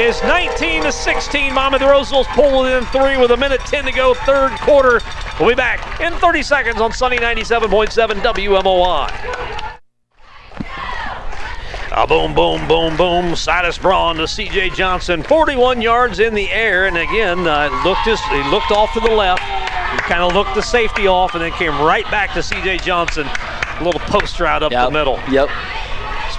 Is 0.08 0.22
19 0.22 0.84
to 0.84 0.90
16. 0.90 1.52
Monmouth 1.52 1.82
Rosevilles 1.82 2.24
pull 2.28 2.64
in 2.64 2.82
three 2.86 3.18
with 3.18 3.30
a 3.30 3.36
minute 3.36 3.60
10 3.66 3.84
to 3.84 3.92
go, 3.92 4.14
third 4.14 4.52
quarter. 4.52 5.02
We'll 5.38 5.50
be 5.50 5.54
back 5.54 6.00
in 6.00 6.14
30 6.14 6.42
seconds 6.42 6.80
on 6.80 6.92
Sunny 6.92 7.18
97.7 7.18 8.22
WMOI. 8.22 9.10
A 11.92 12.06
boom, 12.06 12.32
boom, 12.32 12.66
boom, 12.66 12.96
boom. 12.96 13.36
Silas 13.36 13.76
Braun 13.76 14.16
to 14.16 14.26
C.J. 14.26 14.70
Johnson, 14.70 15.22
41 15.22 15.82
yards 15.82 16.20
in 16.20 16.32
the 16.32 16.50
air, 16.52 16.86
and 16.86 16.96
again 16.96 17.46
uh, 17.46 17.68
looked 17.84 18.06
his, 18.06 18.18
he 18.28 18.42
looked 18.44 18.70
off 18.70 18.90
to 18.94 19.00
the 19.00 19.10
left. 19.10 19.42
Kind 20.08 20.22
of 20.22 20.32
looked 20.32 20.54
the 20.54 20.62
safety 20.62 21.06
off, 21.06 21.34
and 21.34 21.42
then 21.42 21.52
came 21.52 21.78
right 21.82 22.10
back 22.10 22.32
to 22.32 22.42
C.J. 22.42 22.78
Johnson. 22.78 23.26
A 23.26 23.84
little 23.84 24.00
post 24.00 24.40
route 24.40 24.62
up 24.62 24.72
the 24.72 24.90
middle. 24.90 25.20
Yep. 25.30 25.50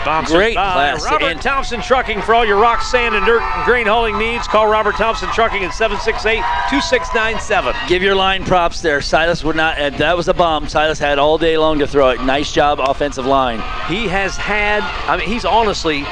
Sponsored 0.01 0.35
Great 0.37 0.55
by 0.55 0.71
class. 0.73 1.03
Robert 1.05 1.23
And- 1.25 1.41
Thompson 1.41 1.81
Trucking 1.81 2.21
for 2.21 2.33
all 2.33 2.45
your 2.45 2.57
rock, 2.59 2.81
sand, 2.81 3.15
and 3.15 3.25
dirt 3.25 3.41
and 3.41 3.65
grain 3.65 3.85
hauling 3.85 4.17
needs. 4.17 4.47
Call 4.47 4.67
Robert 4.67 4.95
Thompson 4.95 5.29
Trucking 5.31 5.63
at 5.65 5.71
768-2697. 5.71 7.75
Give 7.87 8.01
your 8.01 8.15
line 8.15 8.45
props 8.45 8.81
there. 8.81 9.01
Silas 9.01 9.43
would 9.43 9.55
not. 9.55 9.77
That 9.97 10.15
was 10.15 10.27
a 10.27 10.33
bomb. 10.33 10.67
Silas 10.69 10.99
had 10.99 11.19
all 11.19 11.37
day 11.37 11.57
long 11.57 11.79
to 11.79 11.87
throw 11.87 12.09
it. 12.09 12.21
Nice 12.23 12.51
job, 12.53 12.79
offensive 12.79 13.25
line. 13.25 13.61
He 13.87 14.07
has 14.07 14.37
had, 14.37 14.83
I 15.09 15.17
mean, 15.17 15.27
he's 15.27 15.45
honestly 15.45 16.05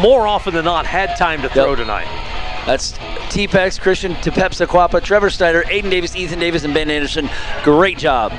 more 0.00 0.26
often 0.26 0.54
than 0.54 0.64
not 0.64 0.86
had 0.86 1.16
time 1.16 1.42
to 1.42 1.48
throw 1.48 1.70
Yep. 1.70 1.78
tonight. 1.78 2.06
That's 2.66 2.94
T-Pex, 3.30 3.80
Christian, 3.80 4.14
Tepepsa, 4.16 4.68
Quapa, 4.68 5.00
Trevor 5.02 5.30
Snyder, 5.30 5.64
Aiden 5.64 5.90
Davis, 5.90 6.14
Ethan 6.14 6.38
Davis, 6.38 6.62
and 6.64 6.72
Ben 6.72 6.90
Anderson. 6.90 7.28
Great 7.64 7.98
job. 7.98 8.32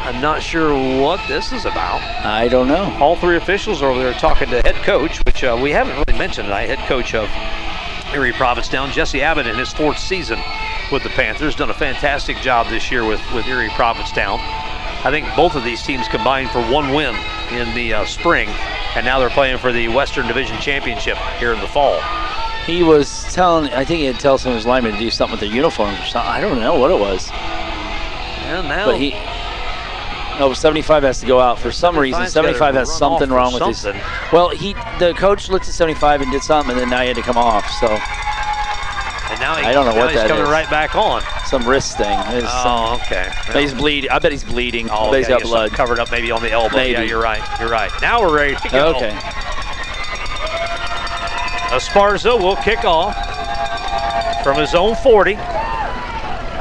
I'm 0.05 0.21
not 0.21 0.41
sure 0.41 0.73
what 1.01 1.19
this 1.27 1.51
is 1.51 1.65
about 1.65 1.99
I 2.23 2.47
don't 2.47 2.67
know. 2.67 2.95
all 2.99 3.15
three 3.15 3.37
officials 3.37 3.81
are 3.81 3.89
over 3.89 4.03
there 4.03 4.13
talking 4.13 4.49
to 4.49 4.61
head 4.61 4.75
coach, 4.83 5.14
which 5.25 5.43
uh, 5.43 5.57
we 5.61 5.71
haven't 5.71 5.95
really 5.97 6.17
mentioned 6.17 6.45
tonight. 6.45 6.69
Head 6.69 6.87
coach 6.87 7.15
of 7.15 7.29
Erie 8.13 8.31
Prophetstown, 8.31 8.91
Jesse 8.91 9.21
Abbott, 9.21 9.47
in 9.47 9.57
his 9.57 9.73
fourth 9.73 9.97
season 9.97 10.39
with 10.91 11.03
the 11.03 11.09
Panthers, 11.09 11.55
done 11.55 11.69
a 11.69 11.73
fantastic 11.73 12.37
job 12.37 12.67
this 12.69 12.91
year 12.91 13.05
with, 13.05 13.21
with 13.33 13.47
Erie 13.47 13.69
Prophetstown. 13.69 14.37
I 15.03 15.11
think 15.11 15.27
both 15.35 15.55
of 15.55 15.63
these 15.63 15.81
teams 15.83 16.07
combined 16.07 16.49
for 16.51 16.61
one 16.71 16.93
win 16.93 17.15
in 17.51 17.73
the 17.75 17.93
uh, 17.93 18.05
spring, 18.05 18.49
and 18.95 19.05
now 19.05 19.19
they're 19.19 19.29
playing 19.29 19.57
for 19.57 19.71
the 19.71 19.87
Western 19.87 20.27
Division 20.27 20.59
Championship 20.59 21.17
here 21.39 21.53
in 21.53 21.59
the 21.59 21.67
fall. 21.67 21.99
He 22.65 22.81
was 22.81 23.31
telling, 23.33 23.71
I 23.73 23.83
think 23.85 23.99
he 23.99 24.05
had 24.05 24.19
tell 24.19 24.37
some 24.37 24.51
of 24.51 24.57
his 24.57 24.65
linemen 24.65 24.93
to 24.93 24.99
do 24.99 25.11
something 25.11 25.33
with 25.33 25.41
their 25.41 25.49
uniforms 25.49 25.99
or 25.99 26.05
something. 26.05 26.31
I 26.31 26.41
don't 26.41 26.59
know 26.59 26.79
what 26.79 26.91
it 26.91 26.99
was. 26.99 27.29
And 27.31 28.67
now 28.67 28.85
But 28.85 28.99
he, 28.99 29.11
no, 30.39 30.53
75 30.53 31.03
has 31.03 31.19
to 31.21 31.25
go 31.25 31.39
out 31.39 31.59
for 31.59 31.71
some 31.71 31.97
reason. 31.97 32.21
75's 32.21 32.33
gotta 32.33 32.47
75 32.53 32.75
has 32.75 32.97
something 32.97 33.29
wrong 33.29 33.53
with 33.53 33.61
something. 33.63 33.93
his. 34.01 34.31
Well, 34.33 34.49
he, 34.49 34.73
the 34.99 35.13
coach 35.17 35.49
looked 35.49 35.67
at 35.67 35.73
75 35.73 36.21
and 36.21 36.31
did 36.31 36.41
something, 36.43 36.71
and 36.71 36.79
then 36.79 36.89
now 36.89 37.01
he 37.01 37.07
had 37.07 37.15
to 37.17 37.21
come 37.21 37.37
off. 37.37 37.67
So 37.79 37.87
And 37.87 39.39
now 39.39 39.55
he, 39.55 39.65
I 39.65 39.71
don't 39.73 39.85
know 39.85 39.91
now 39.93 39.97
what 39.99 40.11
he's 40.11 40.19
that 40.21 40.27
coming 40.29 40.43
is. 40.43 40.49
right 40.49 40.69
back 40.69 40.95
on. 40.95 41.21
Some 41.45 41.67
wrist 41.67 41.97
thing. 41.97 42.19
Some- 42.19 42.45
Oh, 42.47 42.99
okay. 43.05 43.29
he's 43.53 43.73
bleeding. 43.73 44.09
I 44.09 44.19
bet 44.19 44.31
he's 44.31 44.43
bleeding. 44.43 44.89
Oh, 44.91 45.11
bet 45.11 45.19
he's 45.19 45.29
okay, 45.29 45.39
got 45.43 45.47
blood. 45.47 45.71
covered 45.73 45.99
up 45.99 46.11
maybe 46.11 46.31
on 46.31 46.41
the 46.41 46.51
elbow. 46.51 46.81
Yeah, 46.81 47.01
you're 47.01 47.21
right. 47.21 47.41
You're 47.59 47.69
right. 47.69 47.91
Now 48.01 48.21
we're 48.21 48.35
ready 48.35 48.55
to 48.55 48.69
go. 48.69 48.95
Okay. 48.95 49.15
Esparza 51.71 52.39
will 52.39 52.55
kick 52.57 52.85
off 52.85 53.15
from 54.43 54.57
his 54.57 54.73
own 54.75 54.95
40, 54.95 55.33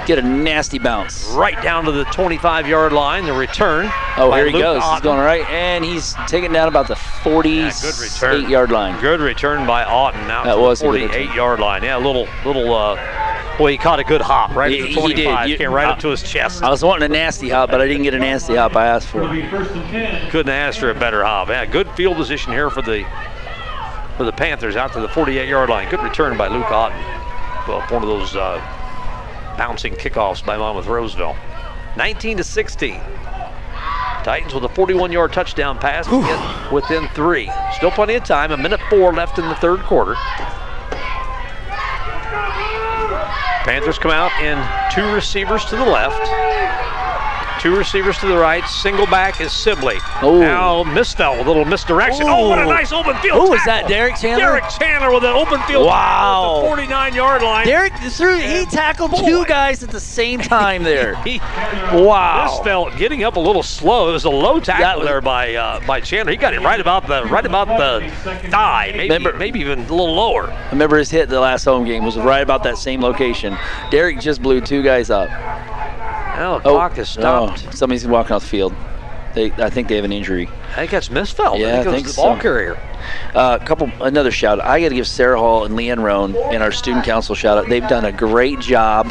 Get 0.07 0.19
a 0.19 0.23
nasty 0.23 0.79
bounce. 0.79 1.27
right 1.31 1.61
down 1.63 1.85
to 1.87 1.93
the 1.93 2.05
25-yard 2.07 2.93
line. 2.93 3.25
The 3.25 3.33
return. 3.33 3.91
Oh, 4.19 4.31
here 4.33 4.47
he 4.47 4.53
Luke 4.53 4.63
goes. 4.63 4.83
He's 4.85 5.01
going 5.01 5.19
right, 5.19 5.49
and 5.49 5.83
he's 5.85 6.15
taking 6.27 6.53
down 6.53 6.69
about 6.69 6.89
the 6.89 6.97
48 6.97 8.49
yard 8.49 8.71
line. 8.71 9.01
Good 9.01 9.21
return 9.21 9.67
by 9.67 9.85
Otten. 9.85 10.27
Now 10.29 10.45
That 10.45 10.59
was 10.59 10.83
a 10.83 10.85
the 10.85 10.91
good 10.93 11.11
48 11.11 11.19
return. 11.21 11.37
yard 11.37 11.61
line. 11.61 11.83
Yeah, 11.85 11.97
a 11.97 11.99
little, 11.99 12.29
little. 12.45 12.75
Uh, 12.75 13.57
boy, 13.57 13.73
he 13.73 13.79
caught 13.79 13.99
a 13.99 14.05
good 14.05 14.21
hop 14.21 14.55
right 14.55 14.71
He- 14.71 14.79
at 14.81 14.83
the 14.83 14.89
he 14.89 14.95
did. 14.95 15.01
25. 15.25 15.49
You- 15.49 15.57
Came 15.57 15.73
right 15.73 15.87
up 15.89 15.99
uh, 15.99 16.01
to 16.03 16.09
his 16.09 16.23
chest. 16.23 16.63
I 16.63 16.69
was 16.69 16.85
wanting 16.85 17.05
a 17.11 17.13
nasty 17.13 17.49
hop, 17.49 17.71
but 17.71 17.81
I 17.81 17.87
didn't 17.87 18.03
get 18.03 18.13
a 18.13 18.19
nasty 18.19 18.57
hop 18.57 18.77
I 18.77 18.87
asked 18.87 19.09
for. 19.09 19.27
be 19.29 19.49
first 19.49 19.71
and 19.71 19.91
10. 19.91 20.31
Couldn't 20.31 20.53
ask 20.53 20.79
for 20.79 20.91
a 20.91 20.95
better 20.95 21.25
hop. 21.25 21.49
Yeah, 21.49 21.65
good 21.65 21.89
field 21.93 22.17
position 22.17 22.53
here 22.53 22.69
for 22.69 22.83
the 22.83 23.07
for 24.19 24.25
the 24.25 24.33
Panthers 24.33 24.77
out 24.77 24.93
to 24.93 25.01
the 25.01 25.09
48 25.09 25.49
yard 25.49 25.71
line. 25.71 25.89
Good 25.89 26.03
return 26.03 26.37
by 26.37 26.49
Luke 26.49 26.71
Otten. 26.71 26.99
Well, 27.67 27.81
one 27.89 28.03
of 28.03 28.09
those 28.09 28.37
uh, 28.37 28.61
bouncing 29.57 29.95
kickoffs 29.95 30.45
by 30.45 30.57
Monmouth 30.57 30.87
Roseville. 30.87 31.37
19 31.97 32.39
to 32.39 32.45
16. 32.45 33.01
Titans 34.25 34.55
with 34.55 34.65
a 34.65 34.69
41 34.69 35.13
yard 35.13 35.33
touchdown 35.33 35.79
pass 35.79 36.09
within 36.73 37.09
three. 37.09 37.51
Still 37.77 37.91
plenty 37.91 38.15
of 38.15 38.25
time. 38.25 38.53
A 38.53 38.57
minute 38.57 38.81
four 38.89 39.13
left 39.13 39.39
in 39.39 39.49
the 39.49 39.55
third 39.57 39.81
quarter. 39.81 40.15
Panthers 43.65 43.99
come 43.99 44.11
out 44.11 44.33
in 44.43 44.61
two 44.93 45.11
receivers 45.15 45.65
to 45.67 45.77
the 45.77 45.85
left, 45.85 46.21
two 47.65 47.75
receivers 47.75 48.19
to 48.19 48.27
the 48.27 48.37
right. 48.37 48.63
Single 48.69 49.07
back 49.07 49.41
is 49.41 49.51
Sibley. 49.51 49.97
Oh. 50.21 50.39
Now 50.39 50.85
Misfeld, 50.85 51.39
a 51.43 51.49
little 51.49 51.65
misdirection. 51.65 52.27
Oh, 52.29 52.51
what 52.51 52.59
a 52.59 52.67
nice 52.67 52.93
open 52.93 53.17
field. 53.23 53.41
Who 53.41 53.51
was 53.53 53.65
that. 53.65 53.89
Derek 53.89 54.17
Chandler? 54.17 54.45
Derek 54.45 54.65
Chandler 54.79 55.11
with 55.15 55.25
an 55.25 55.31
open 55.35 55.63
field 55.63 55.87
Wow. 55.87 55.95
tackle 55.95 56.57
at 56.57 56.61
the 56.63 56.69
49 56.69 57.15
yard 57.15 57.43
line. 57.43 57.67
Derek 57.67 57.95
threw, 58.11 58.37
he 58.37 58.67
tackled 58.67 59.13
Boy. 59.13 59.25
two 59.25 59.45
guys 59.47 59.83
at 59.83 59.89
the 59.91 59.99
same 59.99 60.41
time 60.57 60.83
there. 60.83 61.17
He 61.25 61.39
Wow. 61.39 62.61
Misfeld, 62.63 62.99
getting 62.99 63.25
up 63.25 63.37
a 63.37 63.41
little 63.41 63.63
slow. 63.63 64.11
It 64.11 64.13
was 64.13 64.25
a 64.25 64.31
low 64.31 64.61
tackle 64.61 65.01
was- 65.01 65.09
there 65.09 65.23
by 65.23 65.55
uh, 65.55 65.81
by 65.87 66.01
Chandler. 66.03 66.33
He 66.33 66.37
got 66.37 66.53
it 66.53 66.61
right 66.61 66.81
about 66.81 67.07
the 67.07 67.25
right 67.25 67.47
about 67.47 67.69
the 67.69 68.11
thigh, 68.51 68.93
maybe 68.95 69.03
Remember- 69.15 69.39
maybe 69.39 69.61
even 69.61 69.79
a 69.79 69.83
little 69.83 70.15
lower. 70.15 70.51
I 70.51 70.71
remember 70.71 70.99
his 70.99 71.11
hit 71.11 71.31
the 71.31 71.41
last 71.41 71.65
home 71.65 71.87
game 71.87 72.05
was 72.05 72.19
right 72.19 72.43
about 72.43 72.63
that 72.65 72.77
same 72.77 73.01
location. 73.01 73.57
Derek 73.91 74.21
just 74.21 74.43
blew 74.43 74.61
two 74.61 74.83
guys 74.83 75.09
up. 75.09 75.31
Now 76.37 76.59
the 76.59 76.71
clock 76.71 76.99
is 76.99 77.09
stopped. 77.11 77.65
oh, 77.67 77.71
somebody's 77.71 78.07
walking 78.07 78.33
off 78.33 78.43
the 78.43 78.49
field. 78.49 78.75
They, 79.35 79.51
I 79.53 79.69
think 79.69 79.89
they 79.89 79.97
have 79.97 80.05
an 80.05 80.13
injury. 80.13 80.49
I 80.71 80.77
think 80.77 80.93
that's 80.93 81.09
Misfeld. 81.09 81.59
Yeah, 81.59 81.81
I 81.81 81.83
think 81.83 81.87
I 81.87 81.91
it 81.91 81.95
think 81.95 82.07
the 82.07 82.15
ball 82.15 82.37
so. 82.37 82.43
carrier. 82.43 82.75
A 83.35 83.37
uh, 83.37 83.59
couple, 83.59 83.91
another 84.01 84.31
shout 84.31 84.61
out. 84.61 84.67
I 84.67 84.81
got 84.81 84.91
to 84.91 84.95
give 84.95 85.09
Sarah 85.09 85.39
Hall 85.39 85.65
and 85.65 85.75
Leanne 85.77 86.03
Roan 86.03 86.37
and 86.37 86.63
our 86.63 86.71
student 86.71 87.05
council 87.05 87.35
shout 87.35 87.59
out. 87.59 87.69
They've 87.69 87.87
done 87.89 88.05
a 88.05 88.13
great 88.13 88.61
job 88.61 89.11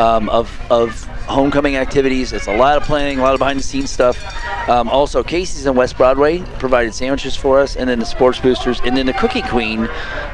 um, 0.00 0.30
of 0.30 0.58
of 0.70 1.04
homecoming 1.30 1.76
activities. 1.76 2.32
It's 2.32 2.48
a 2.48 2.56
lot 2.56 2.76
of 2.78 2.84
planning, 2.84 3.18
a 3.18 3.22
lot 3.22 3.34
of 3.34 3.38
behind 3.38 3.58
the 3.58 3.62
scenes 3.62 3.90
stuff. 3.90 4.18
Um, 4.68 4.88
also, 4.88 5.22
Casey's 5.22 5.66
in 5.66 5.74
West 5.74 5.96
Broadway 5.96 6.38
provided 6.58 6.94
sandwiches 6.94 7.36
for 7.36 7.60
us, 7.60 7.76
and 7.76 7.88
then 7.88 7.98
the 7.98 8.06
sports 8.06 8.40
boosters, 8.40 8.80
and 8.80 8.96
then 8.96 9.06
the 9.06 9.12
Cookie 9.12 9.42
Queen, 9.42 9.86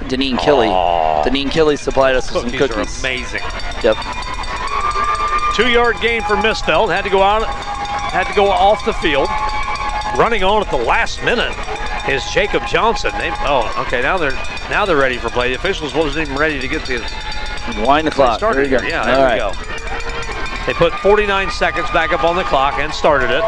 Deneen 0.08 0.38
Kelly. 0.38 0.68
Aw. 0.68 1.24
Deneen 1.24 1.50
Kelly 1.50 1.76
supplied 1.76 2.14
us 2.14 2.32
with 2.32 2.42
some 2.42 2.50
Cookies, 2.52 2.76
cookies. 2.76 3.04
are 3.04 3.06
amazing. 3.06 3.42
Yep. 3.82 3.96
Two 5.56 5.70
yard 5.70 5.96
gain 6.02 6.20
for 6.22 6.36
Misfeld. 6.36 6.94
Had 6.94 7.02
to 7.04 7.10
go 7.10 7.22
out, 7.22 7.46
had 7.46 8.24
to 8.28 8.34
go 8.34 8.50
off 8.50 8.84
the 8.84 8.92
field. 8.92 9.26
Running 10.18 10.44
on 10.44 10.62
at 10.62 10.70
the 10.70 10.76
last 10.76 11.22
minute 11.24 11.56
is 12.08 12.22
Jacob 12.30 12.66
Johnson. 12.66 13.10
They, 13.16 13.30
oh, 13.40 13.72
okay. 13.86 14.02
Now 14.02 14.18
they're 14.18 14.32
now 14.68 14.84
they're 14.84 14.98
ready 14.98 15.16
for 15.16 15.30
play. 15.30 15.48
The 15.48 15.54
officials 15.54 15.94
wasn't 15.94 16.28
even 16.28 16.38
ready 16.38 16.60
to 16.60 16.68
get 16.68 16.84
the 16.84 17.00
Wind 17.86 18.06
the 18.06 18.10
clock. 18.10 18.38
started 18.38 18.70
There 18.70 18.80
you 18.80 18.80
go. 18.80 18.86
Yeah, 18.86 19.00
All 19.00 19.06
there 19.06 19.16
we 19.16 19.40
right. 19.40 19.54
go. 20.58 20.66
They 20.66 20.74
put 20.74 20.92
49 21.00 21.50
seconds 21.50 21.90
back 21.90 22.12
up 22.12 22.22
on 22.22 22.36
the 22.36 22.44
clock 22.44 22.74
and 22.78 22.92
started 22.92 23.30
it. 23.30 23.42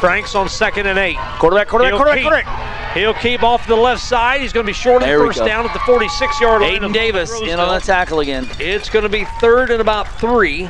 Franks 0.00 0.34
on 0.34 0.48
second 0.50 0.86
and 0.86 0.98
eight. 0.98 1.16
Quarterback, 1.38 1.68
quarterback, 1.68 1.92
He'll 1.92 1.98
quarterback, 1.98 2.18
keep. 2.18 2.28
quarterback. 2.28 2.94
He'll 2.94 3.14
keep 3.14 3.42
off 3.42 3.66
the 3.66 3.76
left 3.76 4.02
side. 4.02 4.42
He's 4.42 4.52
going 4.52 4.66
to 4.66 4.70
be 4.70 4.74
short 4.74 5.00
There 5.00 5.20
we 5.20 5.28
first 5.28 5.38
down 5.46 5.64
at 5.64 5.72
the 5.72 5.78
46 5.80 6.40
yard 6.40 6.60
line. 6.60 6.80
Aiden 6.80 6.92
Davis 6.92 7.40
in 7.40 7.58
on 7.58 7.72
the 7.72 7.80
tackle 7.80 8.20
again. 8.20 8.46
It's 8.58 8.90
going 8.90 9.04
to 9.04 9.08
be 9.08 9.24
third 9.40 9.70
and 9.70 9.80
about 9.80 10.06
three 10.20 10.68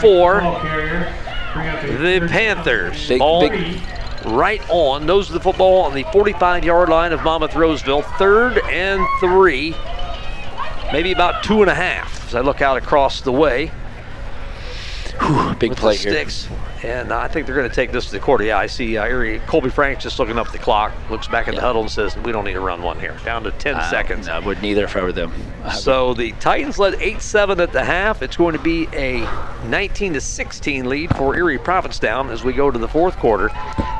for 0.00 0.40
Ball 0.40 0.60
carrier. 0.60 1.14
Bring 1.54 1.68
up 1.68 1.82
a 1.82 2.20
the 2.20 2.28
Panthers. 2.28 3.08
Big- 3.08 3.18
Ball 3.18 3.48
big- 3.48 3.80
right 4.26 4.62
on. 4.68 5.06
Nose 5.06 5.28
of 5.28 5.34
the 5.34 5.40
football 5.40 5.82
on 5.82 5.94
the 5.94 6.04
45 6.12 6.64
yard 6.64 6.88
line 6.88 7.12
of 7.12 7.22
Monmouth 7.22 7.54
Roseville. 7.54 8.02
Third 8.02 8.58
and 8.70 9.04
three. 9.20 9.74
Maybe 10.92 11.12
about 11.12 11.42
two 11.44 11.62
and 11.62 11.70
a 11.70 11.74
half 11.74 12.26
as 12.28 12.34
I 12.34 12.40
look 12.40 12.62
out 12.62 12.76
across 12.76 13.20
the 13.20 13.32
way. 13.32 13.70
Big 15.58 15.70
with 15.70 15.78
play 15.78 15.96
here. 15.96 16.12
sticks. 16.12 16.48
And 16.84 17.12
I 17.12 17.26
think 17.26 17.46
they're 17.46 17.56
going 17.56 17.68
to 17.68 17.74
take 17.74 17.90
this 17.90 18.06
to 18.06 18.12
the 18.12 18.20
quarter. 18.20 18.44
Yeah, 18.44 18.56
I 18.58 18.66
see 18.66 18.96
uh, 18.96 19.04
Erie, 19.04 19.40
Colby 19.48 19.68
Franks 19.68 20.04
just 20.04 20.18
looking 20.20 20.38
up 20.38 20.46
at 20.46 20.52
the 20.52 20.58
clock, 20.60 20.92
looks 21.10 21.26
back 21.26 21.48
at 21.48 21.56
the 21.56 21.60
huddle 21.60 21.80
and 21.82 21.90
says, 21.90 22.16
we 22.18 22.30
don't 22.30 22.44
need 22.44 22.52
to 22.52 22.60
run 22.60 22.82
one 22.82 23.00
here. 23.00 23.16
Down 23.24 23.42
to 23.42 23.50
10 23.50 23.74
Uh, 23.74 23.90
seconds. 23.90 24.28
I 24.28 24.38
wouldn't 24.38 24.64
either 24.64 24.84
if 24.84 24.94
I 24.96 25.02
were 25.02 25.10
them. 25.10 25.32
I 25.64 25.66
would- 25.66 25.74
So 25.74 26.14
the 26.14 26.32
Titans 26.38 26.78
led 26.78 26.94
8-7 27.00 27.58
at 27.60 27.72
the 27.72 27.84
half. 27.84 28.22
It's 28.22 28.36
going 28.36 28.52
to 28.56 28.62
be 28.62 28.86
a 28.92 29.28
19 29.66 30.12
to 30.14 30.20
16 30.20 30.88
lead 30.88 31.16
for 31.16 31.34
Erie 31.34 31.58
Prophetstown 31.58 32.30
as 32.30 32.44
we 32.44 32.52
go 32.52 32.70
to 32.70 32.78
the 32.78 32.88
fourth 32.88 33.16
quarter 33.18 33.48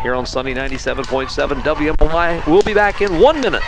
here 0.02 0.14
on 0.14 0.24
Sunny 0.24 0.54
97.7 0.54 1.60
WMOI. 1.62 2.46
We'll 2.46 2.62
be 2.62 2.74
back 2.74 3.00
in 3.02 3.18
one 3.18 3.40
minute. 3.40 3.62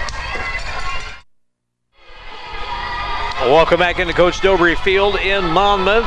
Welcome 3.41 3.79
back 3.81 3.99
into 3.99 4.13
Coach 4.13 4.37
Dobry 4.41 4.77
Field 4.79 5.17
in 5.17 5.45
Monmouth. 5.47 6.07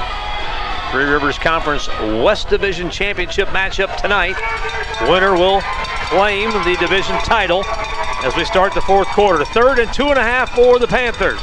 Three 0.93 1.05
Rivers 1.05 1.39
Conference 1.39 1.87
West 2.23 2.49
Division 2.49 2.91
Championship 2.91 3.47
matchup 3.47 3.95
tonight. 3.99 4.35
Winner 5.09 5.33
will 5.33 5.59
claim 6.07 6.51
the 6.51 6.77
division 6.79 7.17
title 7.21 7.63
as 8.23 8.35
we 8.35 8.45
start 8.45 8.75
the 8.75 8.81
fourth 8.81 9.07
quarter. 9.07 9.43
Third 9.43 9.79
and 9.79 9.91
two 9.91 10.09
and 10.09 10.19
a 10.19 10.21
half 10.21 10.51
for 10.53 10.77
the 10.77 10.85
Panthers. 10.85 11.41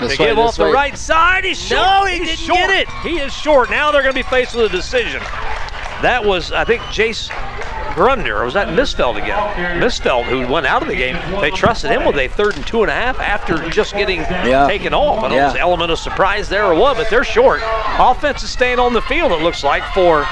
This 0.00 0.18
They 0.18 0.24
way, 0.24 0.30
give 0.30 0.38
off 0.40 0.56
the 0.56 0.66
right 0.66 0.98
side. 0.98 1.44
He's 1.44 1.64
short. 1.64 1.80
No, 1.80 2.04
he 2.06 2.18
He's 2.18 2.26
didn't 2.30 2.40
short. 2.40 2.58
get 2.58 2.70
it. 2.70 2.88
He 3.04 3.20
is 3.20 3.32
short. 3.32 3.70
Now 3.70 3.92
they're 3.92 4.02
going 4.02 4.12
to 4.16 4.18
be 4.18 4.28
faced 4.28 4.56
with 4.56 4.64
a 4.64 4.68
decision. 4.76 5.20
That 6.02 6.24
was, 6.24 6.50
I 6.50 6.64
think, 6.64 6.82
Jace 6.86 7.30
Grundner, 7.94 8.40
or 8.40 8.44
was 8.44 8.54
that 8.54 8.68
Misfeld 8.68 9.16
again? 9.16 9.80
Misfeld, 9.80 10.24
who 10.24 10.46
went 10.52 10.66
out 10.66 10.82
of 10.82 10.88
the 10.88 10.96
game. 10.96 11.16
They 11.40 11.50
trusted 11.50 11.90
him 11.90 12.04
with 12.04 12.16
a 12.18 12.28
third 12.28 12.56
and 12.56 12.66
two 12.66 12.82
and 12.82 12.90
a 12.90 12.94
half 12.94 13.20
after 13.20 13.56
just 13.70 13.94
getting 13.94 14.20
Yeah. 14.20 14.66
taken 14.66 14.92
off. 14.92 15.18
I 15.18 15.28
don't 15.28 15.38
know 15.38 15.48
if 15.48 15.54
Yeah. 15.54 15.60
element 15.62 15.90
of 15.92 15.98
surprise 15.98 16.48
there 16.48 16.64
or 16.64 16.74
what, 16.74 16.96
but 16.96 17.08
they're 17.08 17.24
short. 17.24 17.62
Offense 17.98 18.42
is 18.42 18.50
staying 18.50 18.78
on 18.78 18.92
the 18.92 19.02
field, 19.02 19.32
it 19.32 19.40
looks 19.40 19.62
like, 19.62 19.84
for 19.94 20.26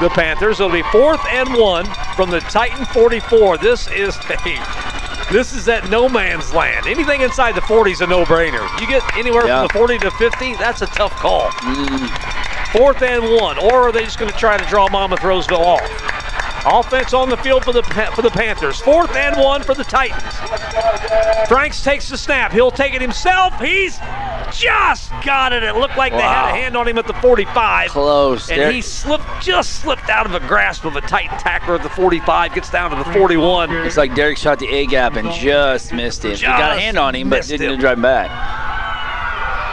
the 0.00 0.08
Panthers. 0.10 0.60
It'll 0.60 0.72
be 0.72 0.82
fourth 0.92 1.20
and 1.30 1.54
one 1.56 1.84
from 2.16 2.30
the 2.30 2.40
Titan 2.40 2.84
44. 2.86 3.58
This 3.58 3.88
is 3.88 4.16
a 4.30 4.58
this 5.32 5.52
is 5.52 5.68
at 5.68 5.88
no 5.90 6.08
man's 6.08 6.52
land. 6.54 6.86
Anything 6.88 7.20
inside 7.20 7.54
the 7.54 7.60
40 7.62 7.92
is 7.92 8.00
a 8.00 8.06
no-brainer. 8.06 8.66
You 8.80 8.86
get 8.88 9.02
anywhere 9.16 9.46
Yeah. 9.46 9.58
from 9.60 9.68
the 9.68 9.72
40 9.74 9.98
to 9.98 10.10
50, 10.12 10.54
that's 10.54 10.82
a 10.82 10.86
tough 10.86 11.14
call. 11.16 11.42
Mm. 11.60 12.08
Fourth 12.76 13.02
and 13.02 13.22
one, 13.40 13.58
or 13.58 13.88
are 13.88 13.92
they 13.92 14.04
just 14.04 14.18
going 14.18 14.30
to 14.30 14.36
try 14.38 14.56
to 14.56 14.64
draw 14.66 14.88
Monmouth 14.88 15.22
Roseville 15.22 15.64
off? 15.64 15.82
Offense 16.66 17.14
on 17.14 17.28
the 17.28 17.36
field 17.38 17.64
for 17.64 17.72
the 17.72 17.82
for 18.14 18.22
the 18.22 18.30
Panthers. 18.30 18.80
Fourth 18.80 19.14
and 19.16 19.36
one 19.36 19.62
for 19.62 19.74
the 19.74 19.84
Titans. 19.84 20.34
Franks 21.48 21.82
takes 21.82 22.08
the 22.08 22.18
snap. 22.18 22.52
He'll 22.52 22.70
take 22.70 22.94
it 22.94 23.00
himself. 23.00 23.58
He's 23.60 23.98
just 24.52 25.10
got 25.24 25.52
it. 25.52 25.62
It 25.62 25.76
looked 25.76 25.96
like 25.96 26.12
they 26.12 26.20
had 26.20 26.50
a 26.50 26.52
hand 26.52 26.76
on 26.76 26.86
him 26.86 26.98
at 26.98 27.06
the 27.06 27.14
45. 27.14 27.90
Close. 27.90 28.50
And 28.50 28.74
he 28.74 28.82
slipped, 28.82 29.24
just 29.40 29.80
slipped 29.80 30.08
out 30.08 30.26
of 30.26 30.32
the 30.32 30.40
grasp 30.40 30.84
of 30.84 30.96
a 30.96 31.00
Titan 31.00 31.38
tackler 31.38 31.76
at 31.76 31.82
the 31.82 31.88
45, 31.88 32.54
gets 32.54 32.70
down 32.70 32.90
to 32.90 32.96
the 32.96 33.12
41. 33.12 33.70
It's 33.86 33.96
like 33.96 34.14
Derek 34.14 34.38
shot 34.38 34.58
the 34.58 34.68
A 34.68 34.86
gap 34.86 35.14
and 35.16 35.30
just 35.32 35.92
missed 35.92 36.24
it. 36.24 36.38
he 36.38 36.44
got 36.46 36.76
a 36.76 36.80
hand 36.80 36.98
on 36.98 37.14
him, 37.14 37.30
but 37.30 37.46
didn't 37.46 37.74
him. 37.74 37.80
drive 37.80 37.98
him 37.98 38.02
back. 38.02 38.30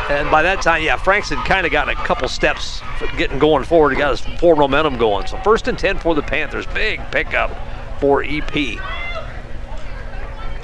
And 0.09 0.31
by 0.31 0.41
that 0.43 0.61
time, 0.61 0.83
yeah, 0.83 0.95
Franks 0.95 1.29
had 1.29 1.45
kind 1.45 1.65
of 1.65 1.71
gotten 1.71 1.95
a 1.95 2.05
couple 2.05 2.29
steps 2.29 2.81
getting 3.17 3.39
going 3.39 3.65
forward. 3.65 3.91
He 3.91 3.97
got 3.97 4.11
his 4.11 4.39
forward 4.39 4.61
momentum 4.61 4.97
going. 4.97 5.27
So 5.27 5.37
first 5.43 5.67
and 5.67 5.77
10 5.77 5.99
for 5.99 6.15
the 6.15 6.21
Panthers. 6.21 6.65
Big 6.67 7.01
pickup 7.11 7.51
for 7.99 8.23
EP. 8.23 8.79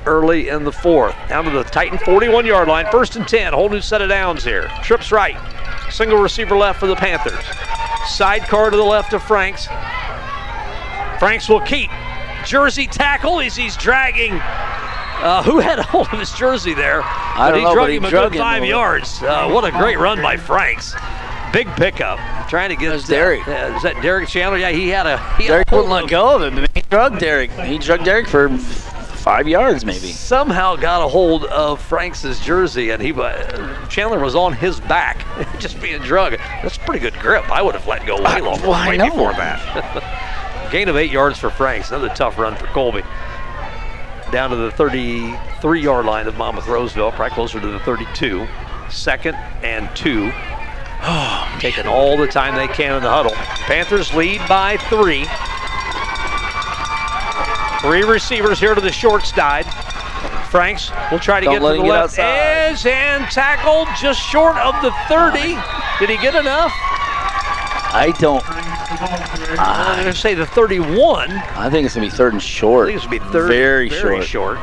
Early 0.06 0.48
in 0.48 0.64
the 0.64 0.72
fourth. 0.72 1.15
Down 1.28 1.44
to 1.44 1.52
the 1.52 1.64
Titan 1.64 1.98
41 1.98 2.45
yard 2.45 2.70
line. 2.70 2.86
First 2.90 3.18
and 3.18 3.28
10. 3.28 3.52
Whole 3.52 3.70
new 3.70 3.82
set 3.82 4.02
of 4.02 4.07
downs 4.07 4.45
here. 4.45 4.72
Trips 4.82 5.11
right. 5.11 5.38
Single 5.91 6.20
receiver 6.20 6.56
left 6.56 6.80
for 6.80 6.88
the 6.88 6.95
Panthers. 6.95 7.44
Sidecar 8.07 8.70
to 8.70 8.78
the 8.78 8.84
left 8.84 9.11
of 9.11 9.22
Franks. 9.24 9.68
Franks 11.20 11.49
will 11.49 11.61
keep. 11.61 11.90
Jersey 12.45 12.88
tackle 12.88 13.41
as 13.41 13.56
he's 13.56 13.76
dragging 13.76 14.41
Uh, 15.23 15.41
who 15.41 15.59
had 15.59 15.79
a 15.79 15.83
hold 15.83 16.07
of 16.11 16.19
his 16.19 16.33
jersey 16.33 16.73
there? 16.73 17.01
I 17.03 17.49
don't 17.49 17.59
he 17.59 17.65
know, 17.65 17.73
drug 17.73 17.89
he 17.89 17.95
him 17.95 18.05
a 18.05 18.09
good 18.11 18.33
him 18.33 18.39
five 18.39 18.65
yards. 18.65 19.23
Uh, 19.23 19.49
what 19.49 19.63
a 19.63 19.71
great 19.71 19.97
run 19.97 20.21
by 20.21 20.35
Franks. 20.35 20.93
Big 21.53 21.67
pickup. 21.75 22.19
Trying 22.49 22.69
to 22.71 22.75
get 22.75 22.89
That's 22.89 23.07
Derek. 23.07 23.47
Uh, 23.47 23.73
is 23.77 23.83
that 23.83 24.01
Derek 24.01 24.27
Chandler? 24.27 24.57
Yeah, 24.57 24.71
he 24.71 24.89
had 24.89 25.07
a. 25.07 25.17
He 25.37 25.47
Derek 25.47 25.71
wouldn't 25.71 25.89
let 25.89 26.09
go 26.09 26.35
of 26.35 26.41
him. 26.41 26.65
He 26.73 26.81
drugged 26.89 27.19
Derek. 27.19 27.51
He 27.51 27.77
drugged 27.77 28.03
Derek 28.03 28.27
for 28.27 28.49
five 29.23 29.47
yards, 29.47 29.85
maybe. 29.85 30.07
somehow 30.11 30.75
got 30.75 31.01
a 31.01 31.07
hold 31.07 31.45
of 31.45 31.81
Franks' 31.81 32.39
jersey, 32.43 32.89
and 32.89 33.01
he 33.01 33.13
uh, 33.13 33.87
Chandler 33.87 34.19
was 34.19 34.35
on 34.35 34.51
his 34.51 34.81
back, 34.81 35.25
just 35.59 35.81
being 35.81 36.01
drugged. 36.01 36.37
That's 36.61 36.77
pretty 36.77 36.99
good 36.99 37.13
grip. 37.21 37.49
I 37.49 37.61
would 37.61 37.75
have 37.75 37.87
let 37.87 38.05
go 38.05 38.17
way 38.17 38.23
I- 38.25 38.39
longer, 38.39 38.67
well, 38.67 38.89
way 38.89 38.97
before 38.97 39.31
that. 39.33 40.69
Gain 40.71 40.89
of 40.89 40.97
eight 40.97 41.11
yards 41.11 41.39
for 41.39 41.49
Franks. 41.49 41.91
Another 41.91 42.09
tough 42.09 42.37
run 42.37 42.55
for 42.55 42.65
Colby. 42.67 43.03
Down 44.34 44.49
to 44.49 44.55
the 44.55 44.72
33-yard 44.72 46.07
line 46.07 46.26
of 46.26 46.35
Monmouth 46.38 46.68
Roseville, 46.68 47.11
probably 47.11 47.35
closer 47.35 47.60
to 47.60 47.68
the 47.68 47.77
32. 47.81 48.47
Second 48.89 49.35
and 49.61 49.95
two. 49.95 50.31
Taking 51.60 51.85
all 51.85 52.18
the 52.18 52.26
time 52.26 52.55
they 52.55 52.68
can 52.68 52.95
in 52.95 53.03
the 53.03 53.11
huddle. 53.11 53.34
Panthers 53.68 54.11
lead 54.15 54.41
by 54.49 54.77
three. 54.89 55.27
Three 57.81 58.03
receivers 58.11 58.60
here 58.60 58.73
to 58.73 58.81
the 58.81 58.91
short 58.91 59.23
side. 59.23 59.68
Franks 60.49 60.89
will 61.11 61.19
try 61.19 61.39
to 61.39 61.45
Don't 61.45 61.61
get 61.61 61.76
to 61.76 61.81
the 61.84 61.88
left 61.88 62.18
edge 62.18 62.88
and 62.88 63.26
tackled 63.26 63.88
just 64.01 64.19
short 64.19 64.57
of 64.57 64.73
the 64.81 64.89
30. 65.10 65.60
Did 65.99 66.10
he 66.10 66.18
get 66.18 66.34
enough? 66.34 66.72
I 66.73 68.11
don't. 68.18 68.43
Uh, 69.02 69.56
I'm 69.60 70.02
going 70.03 70.14
to 70.14 70.20
say 70.20 70.34
the 70.34 70.45
31. 70.45 71.32
I 71.32 71.70
think 71.70 71.86
it's 71.86 71.95
gonna 71.95 72.07
be 72.07 72.11
third 72.11 72.34
and 72.34 72.41
short. 72.41 72.90
I 72.90 72.91
think 72.91 72.98
it's 72.98 73.07
going 73.07 73.20
to 73.20 73.26
be 73.26 73.32
third. 73.34 73.48
Very, 73.48 73.90
very 73.90 74.24
short. 74.26 74.57
short. 74.57 74.60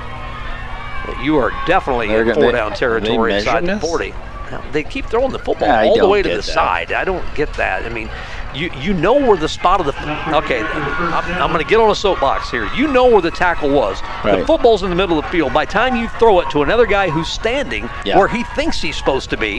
But 1.07 1.23
You 1.25 1.37
are 1.39 1.51
definitely 1.67 2.09
They're 2.09 2.23
in 2.23 2.29
gonna- 2.29 2.35
four 2.41 2.53
they- 2.53 2.59
down 2.59 2.73
territory 2.75 3.35
inside 3.35 3.67
the 3.67 3.79
40. 3.81 4.15
Now, 4.51 4.63
They 4.73 4.83
keep 4.83 5.07
throwing 5.07 5.31
the 5.33 5.39
football 5.39 5.69
all 5.89 5.97
the 5.99 6.09
way 6.09 6.23
to 6.23 6.29
the 6.29 6.37
that. 6.37 6.43
side. 6.43 6.93
I 6.93 7.05
don't 7.05 7.25
get 7.35 7.53
that. 7.55 7.85
I 7.85 7.89
mean, 7.89 8.11
you 8.55 8.71
you 8.81 8.93
know 8.95 9.15
where 9.15 9.37
the 9.37 9.49
spot 9.49 9.81
of 9.81 9.87
the 9.87 9.93
okay. 10.37 10.61
I'm, 10.63 11.43
I'm 11.43 11.53
going 11.53 11.63
to 11.65 11.69
get 11.69 11.81
on 11.81 11.91
a 11.91 11.95
soapbox 11.95 12.51
here. 12.51 12.67
You 12.75 12.87
know 12.89 13.07
where 13.09 13.21
the 13.23 13.31
tackle 13.31 13.71
was. 13.71 14.01
The 14.25 14.45
football's 14.47 14.83
in 14.83 14.91
the 14.91 14.97
middle 14.97 15.19
of 15.19 15.25
the 15.25 15.31
field. 15.31 15.53
By 15.53 15.65
the 15.65 15.73
time 15.73 15.97
you 15.97 16.09
throw 16.09 16.41
it 16.41 16.51
to 16.51 16.63
another 16.63 16.87
guy 16.87 17.11
who's 17.11 17.29
standing 17.29 17.89
Yeah. 18.05 18.19
where 18.19 18.29
he 18.29 18.43
thinks 18.55 18.81
he's 18.81 18.97
supposed 18.97 19.31
to 19.31 19.37
be, 19.37 19.59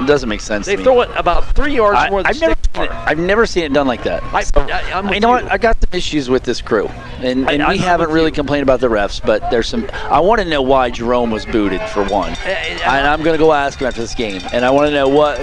It 0.00 0.06
doesn't 0.06 0.28
make 0.28 0.40
sense. 0.40 0.66
they 0.66 0.72
to 0.74 0.78
me. 0.78 0.84
throw 0.84 1.00
it 1.02 1.10
about 1.16 1.54
three 1.54 1.74
yards 1.74 1.98
I, 1.98 2.10
more 2.10 2.22
than 2.22 2.30
I've 2.30 2.40
never, 2.40 2.52
it. 2.52 2.90
I've 2.90 3.18
never 3.18 3.46
seen 3.46 3.64
it 3.64 3.72
done 3.72 3.86
like 3.86 4.02
that. 4.04 4.22
I- 4.34 4.42
So, 4.42 4.60
I- 4.60 5.12
you 5.14 5.20
know 5.20 5.36
you. 5.36 5.42
what? 5.44 5.50
I 5.52 5.56
got 5.58 5.76
some 5.80 5.90
issues 5.96 6.28
with 6.28 6.42
this 6.44 6.60
crew, 6.60 6.88
and, 7.20 7.48
and 7.48 7.66
we 7.68 7.78
haven't 7.78 8.10
really 8.10 8.26
you. 8.30 8.34
complained 8.34 8.62
about 8.64 8.80
the 8.80 8.88
refs, 8.88 9.20
but 9.24 9.50
there's 9.50 9.66
some. 9.68 9.88
I 10.10 10.20
want 10.20 10.42
to 10.42 10.46
know 10.48 10.60
why 10.60 10.90
Jerome 10.90 11.30
was 11.30 11.46
booted 11.46 11.80
for 11.88 12.04
one, 12.04 12.32
Uh, 12.32 12.48
and 12.48 13.06
I'm 13.06 13.22
going 13.22 13.34
to 13.34 13.42
go 13.42 13.52
ask 13.54 13.80
him 13.80 13.86
after 13.86 14.02
this 14.02 14.14
game, 14.14 14.42
and 14.52 14.64
I 14.64 14.70
want 14.70 14.88
to 14.88 14.94
know 14.94 15.08
what. 15.08 15.38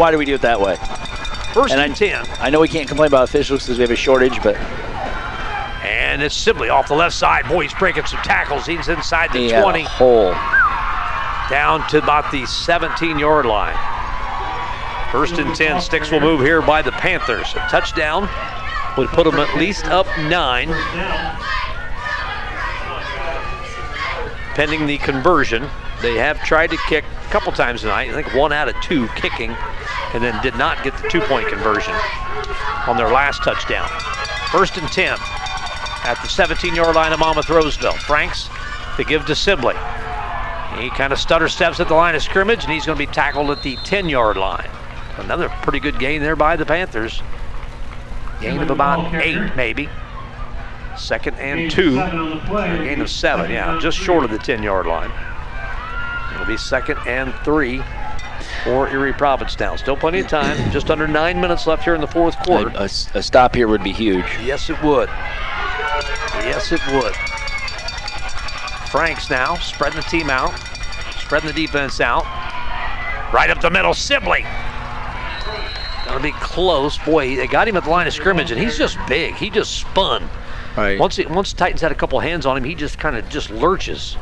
Why 0.00 0.10
do 0.10 0.16
we 0.18 0.24
do 0.24 0.34
it 0.34 0.40
that 0.42 0.60
way? 0.60 0.76
First 1.52 1.72
and 1.72 1.80
and 1.82 1.92
I- 1.92 1.96
10. 1.96 2.26
I 2.40 2.50
know 2.50 2.60
we 2.60 2.68
can't 2.68 2.86
complain 2.88 3.08
about 3.08 3.24
officials 3.24 3.64
because 3.64 3.78
we 3.78 3.82
have 3.82 3.90
a 3.90 3.96
shortage, 3.96 4.40
but 4.42 4.56
And 5.84 6.22
it's 6.22 6.34
Sibley 6.36 6.68
off 6.68 6.88
the 6.88 6.94
left 6.94 7.14
side. 7.14 7.48
Boy, 7.48 7.62
he's 7.62 7.74
breaking 7.74 8.04
some 8.06 8.20
tackles. 8.22 8.66
He's 8.66 8.88
inside 8.88 9.32
the 9.32 9.38
he 9.38 9.50
had 9.50 9.62
20, 9.62 9.82
a 9.82 9.88
hole. 9.88 10.32
down 11.48 11.86
to 11.88 11.98
about 11.98 12.30
the 12.30 12.44
17 12.46 13.18
yard 13.18 13.46
line. 13.46 13.76
First 15.10 15.38
and 15.38 15.54
10. 15.56 15.80
Sticks 15.80 16.10
will 16.10 16.20
move 16.20 16.40
here 16.40 16.62
by 16.62 16.82
the 16.82 16.92
Panthers. 16.92 17.54
A 17.56 17.60
touchdown 17.68 18.28
would 18.96 19.08
put 19.08 19.24
them 19.24 19.36
at 19.40 19.56
least 19.56 19.86
up 19.86 20.06
nine, 20.18 20.68
pending 24.54 24.86
the 24.86 24.98
conversion. 24.98 25.68
They 26.02 26.16
have 26.16 26.42
tried 26.42 26.70
to 26.70 26.78
kick 26.88 27.04
a 27.04 27.30
couple 27.30 27.52
times 27.52 27.82
tonight. 27.82 28.10
I 28.10 28.12
think 28.14 28.34
one 28.34 28.52
out 28.52 28.68
of 28.68 28.80
two 28.80 29.06
kicking, 29.16 29.54
and 30.14 30.22
then 30.22 30.40
did 30.42 30.56
not 30.56 30.82
get 30.82 30.96
the 30.96 31.08
two 31.08 31.20
point 31.20 31.48
conversion 31.48 31.94
on 32.86 32.96
their 32.96 33.10
last 33.10 33.42
touchdown. 33.42 33.88
First 34.50 34.76
and 34.78 34.88
10 34.88 35.18
at 36.04 36.18
the 36.22 36.28
17 36.28 36.74
yard 36.74 36.96
line 36.96 37.12
of 37.12 37.20
Monmouth 37.20 37.50
Roseville. 37.50 37.92
Franks 37.92 38.48
to 38.96 39.04
give 39.04 39.26
to 39.26 39.34
Sibley. 39.34 39.76
He 40.78 40.88
kind 40.90 41.12
of 41.12 41.18
stutter 41.18 41.48
steps 41.48 41.80
at 41.80 41.88
the 41.88 41.94
line 41.94 42.14
of 42.14 42.22
scrimmage, 42.22 42.64
and 42.64 42.72
he's 42.72 42.86
going 42.86 42.98
to 42.98 43.06
be 43.06 43.12
tackled 43.12 43.50
at 43.50 43.62
the 43.62 43.76
10 43.84 44.08
yard 44.08 44.36
line. 44.36 44.70
Another 45.18 45.48
pretty 45.62 45.80
good 45.80 45.98
gain 45.98 46.22
there 46.22 46.36
by 46.36 46.56
the 46.56 46.64
Panthers. 46.64 47.22
Gain 48.40 48.60
of 48.60 48.70
about 48.70 49.14
eight, 49.16 49.54
maybe. 49.54 49.88
Second 50.96 51.36
and 51.36 51.70
two. 51.70 51.96
Gain 51.96 53.00
of 53.00 53.10
seven, 53.10 53.50
yeah, 53.50 53.78
just 53.80 53.98
short 53.98 54.24
of 54.24 54.30
the 54.30 54.38
10 54.38 54.62
yard 54.62 54.86
line. 54.86 55.10
It'll 56.40 56.46
be 56.48 56.56
second 56.56 56.98
and 57.06 57.34
three 57.44 57.82
for 58.64 58.88
Erie 58.88 59.12
Prophetstown. 59.12 59.78
Still 59.78 59.96
plenty 59.96 60.20
of 60.20 60.28
time. 60.28 60.70
Just 60.70 60.90
under 60.90 61.06
nine 61.06 61.38
minutes 61.38 61.66
left 61.66 61.84
here 61.84 61.94
in 61.94 62.00
the 62.00 62.06
fourth 62.06 62.34
A, 62.40 62.44
quarter. 62.44 62.72
a- 62.74 62.84
a 63.18 63.22
stop 63.22 63.54
here 63.54 63.68
would 63.68 63.82
be 63.84 63.92
huge. 63.92 64.24
Yes, 64.42 64.70
it 64.70 64.82
would. 64.82 65.08
Yes, 66.42 66.72
it 66.72 66.80
would. 66.92 67.14
Franks 68.90 69.28
now 69.28 69.54
spreading 69.56 69.98
the 69.98 70.06
team 70.08 70.30
out, 70.30 70.52
spreading 71.18 71.48
the 71.48 71.52
defense 71.52 72.00
out. 72.00 72.24
Right 73.32 73.50
up 73.50 73.60
the 73.60 73.70
middle, 73.70 73.92
Sibley. 73.92 74.44
Gonna 76.06 76.20
be 76.20 76.32
close. 76.32 76.96
Boy, 76.98 77.36
they 77.36 77.46
got 77.46 77.68
him 77.68 77.76
at 77.76 77.84
the 77.84 77.90
line 77.90 78.06
of 78.06 78.14
scrimmage, 78.14 78.50
and 78.50 78.58
he's 78.60 78.76
just 78.78 78.96
big. 79.06 79.34
He 79.34 79.50
just 79.50 79.72
spun. 79.78 80.28
Right. 80.76 80.98
Once 80.98 81.16
he, 81.16 81.26
once 81.26 81.52
Titans 81.52 81.82
had 81.82 81.92
a 81.92 81.94
couple 81.94 82.18
hands 82.18 82.46
on 82.46 82.56
him, 82.56 82.64
he 82.64 82.74
just 82.74 82.98
kind 82.98 83.14
of 83.14 83.28
just 83.28 83.50
lurches. 83.50 84.16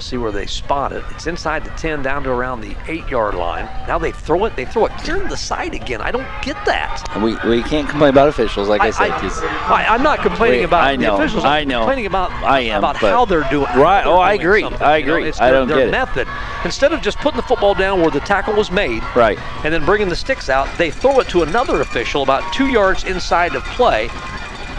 See 0.00 0.16
where 0.16 0.30
they 0.30 0.46
spot 0.46 0.92
it. 0.92 1.04
It's 1.10 1.26
inside 1.26 1.64
the 1.64 1.70
10 1.70 2.02
down 2.02 2.22
to 2.22 2.30
around 2.30 2.60
the 2.60 2.76
8 2.86 3.08
yard 3.08 3.34
line. 3.34 3.64
Now 3.88 3.98
they 3.98 4.12
throw 4.12 4.44
it, 4.44 4.54
they 4.54 4.64
throw 4.64 4.86
it 4.86 4.92
clear 4.98 5.20
to 5.20 5.28
the 5.28 5.36
side 5.36 5.74
again. 5.74 6.00
I 6.00 6.12
don't 6.12 6.26
get 6.42 6.56
that. 6.66 7.04
And 7.14 7.22
we, 7.22 7.34
we 7.48 7.62
can't 7.64 7.88
complain 7.88 8.10
about 8.10 8.28
officials, 8.28 8.68
like 8.68 8.80
I, 8.80 8.90
said. 8.90 9.10
I, 9.10 9.94
am 9.94 10.02
not 10.04 10.20
complaining 10.20 10.64
about 10.64 10.84
I 10.84 10.96
the 10.96 11.12
officials. 11.12 11.44
I'm 11.44 11.50
I 11.50 11.64
know. 11.64 11.80
complaining 11.80 12.06
about 12.06 12.30
I 12.30 12.60
am, 12.60 12.78
about 12.78 13.00
but- 13.00 13.10
how 13.10 13.24
they're 13.24 13.48
doing. 13.50 13.64
Right, 13.76 14.04
they're 14.04 14.12
oh, 14.12 14.18
I 14.18 14.34
agree, 14.34 14.62
I 14.62 14.98
you 14.98 15.06
know, 15.06 15.14
agree. 15.16 15.28
it's 15.28 15.40
I 15.40 15.50
their, 15.50 15.60
don't 15.60 15.68
their 15.68 15.78
get 15.78 15.88
it. 15.88 15.90
method. 15.90 16.28
Instead 16.64 16.92
of 16.92 17.00
just 17.00 17.18
putting 17.18 17.36
the 17.36 17.42
football 17.42 17.74
down 17.74 18.00
where 18.00 18.10
the 18.10 18.20
tackle 18.20 18.54
was 18.54 18.70
made, 18.70 19.02
right. 19.16 19.38
and 19.64 19.74
then 19.74 19.84
bringing 19.84 20.08
the 20.08 20.16
sticks 20.16 20.48
out, 20.48 20.68
they 20.78 20.90
throw 20.92 21.18
it 21.20 21.28
to 21.30 21.42
another 21.42 21.80
official 21.80 22.22
about 22.22 22.52
two 22.54 22.68
yards 22.68 23.02
inside 23.04 23.56
of 23.56 23.64
play, 23.64 24.08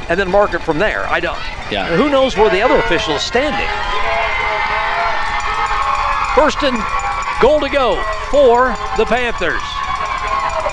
and 0.08 0.18
then 0.20 0.32
mark 0.32 0.54
it 0.54 0.60
from 0.60 0.80
there. 0.80 1.06
I 1.08 1.20
don't. 1.20 1.38
Yeah. 1.72 1.96
Who 1.98 2.10
knows 2.10 2.38
where 2.38 2.50
the 2.50 2.62
other 2.62 2.78
official 2.78 3.16
is 3.16 3.22
standing? 3.22 3.68
First 6.40 6.64
and 6.64 6.78
goal 7.42 7.60
to 7.60 7.68
go 7.68 8.02
for 8.32 8.74
the 8.96 9.04
Panthers. 9.04 9.60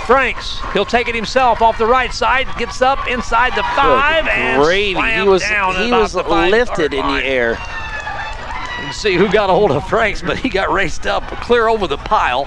Franks, 0.06 0.60
he'll 0.72 0.84
take 0.84 1.08
it 1.08 1.14
himself 1.16 1.60
off 1.60 1.76
the 1.76 1.86
right 1.86 2.14
side, 2.14 2.46
gets 2.56 2.80
up 2.82 3.08
inside 3.08 3.50
the 3.56 3.64
five, 3.74 4.26
Good 4.26 4.30
and 4.32 4.62
gravy. 4.62 5.00
He 5.00 5.26
was 5.26 5.42
down 5.42 5.74
he 5.74 5.90
was 5.90 6.14
lifted 6.14 6.94
in 6.94 7.00
line. 7.00 7.20
the 7.20 7.26
air. 7.26 7.58
And 8.78 8.94
see 8.94 9.16
who 9.16 9.28
got 9.28 9.50
a 9.50 9.54
hold 9.54 9.72
of 9.72 9.88
Franks, 9.88 10.22
but 10.22 10.38
he 10.38 10.48
got 10.48 10.70
raced 10.70 11.08
up 11.08 11.24
clear 11.40 11.66
over 11.66 11.88
the 11.88 11.96
pile, 11.98 12.46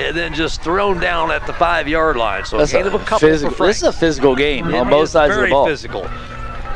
and 0.00 0.16
then 0.16 0.34
just 0.34 0.60
thrown 0.60 0.98
down 0.98 1.30
at 1.30 1.46
the 1.46 1.52
five-yard 1.52 2.16
line. 2.16 2.44
So 2.44 2.58
That's 2.58 2.74
a 2.74 2.80
a 2.80 2.98
couple 2.98 3.28
physical, 3.28 3.64
this 3.64 3.76
is 3.76 3.82
a 3.84 3.92
physical 3.92 4.34
game 4.34 4.70
It 4.70 4.74
on 4.74 4.90
both 4.90 5.10
sides 5.10 5.36
of 5.36 5.42
the 5.42 5.50
ball. 5.50 5.66
physical. 5.66 6.10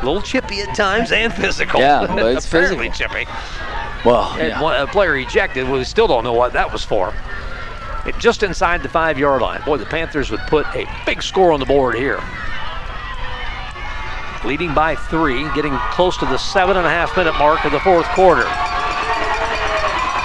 A 0.01 0.05
little 0.05 0.21
chippy 0.21 0.61
at 0.61 0.75
times 0.75 1.11
and 1.11 1.33
physical. 1.33 1.79
Yeah, 1.79 2.05
but 2.07 2.17
it's 2.37 2.47
Apparently 2.47 2.89
physical. 2.89 3.15
chippy. 3.25 3.31
Well, 4.05 4.31
And 4.39 4.47
yeah. 4.49 4.61
one, 4.61 4.79
a 4.79 4.87
player 4.87 5.17
ejected. 5.17 5.67
We 5.69 5.83
still 5.83 6.07
don't 6.07 6.23
know 6.23 6.33
what 6.33 6.53
that 6.53 6.71
was 6.71 6.85
for. 6.85 7.13
It 8.05 8.17
just 8.17 8.43
inside 8.43 8.81
the 8.81 8.87
five-yard 8.89 9.41
line. 9.41 9.61
Boy, 9.65 9.75
the 9.77 9.85
Panthers 9.85 10.31
would 10.31 10.39
put 10.47 10.65
a 10.67 10.85
big 11.05 11.21
score 11.21 11.51
on 11.51 11.59
the 11.59 11.65
board 11.65 11.95
here. 11.95 12.21
Leading 14.45 14.73
by 14.73 14.95
three, 14.95 15.43
getting 15.53 15.75
close 15.91 16.15
to 16.17 16.25
the 16.25 16.37
seven 16.37 16.77
and 16.77 16.85
a 16.87 16.89
half 16.89 17.15
minute 17.17 17.37
mark 17.37 17.65
of 17.65 17.73
the 17.73 17.79
fourth 17.81 18.05
quarter. 18.07 18.45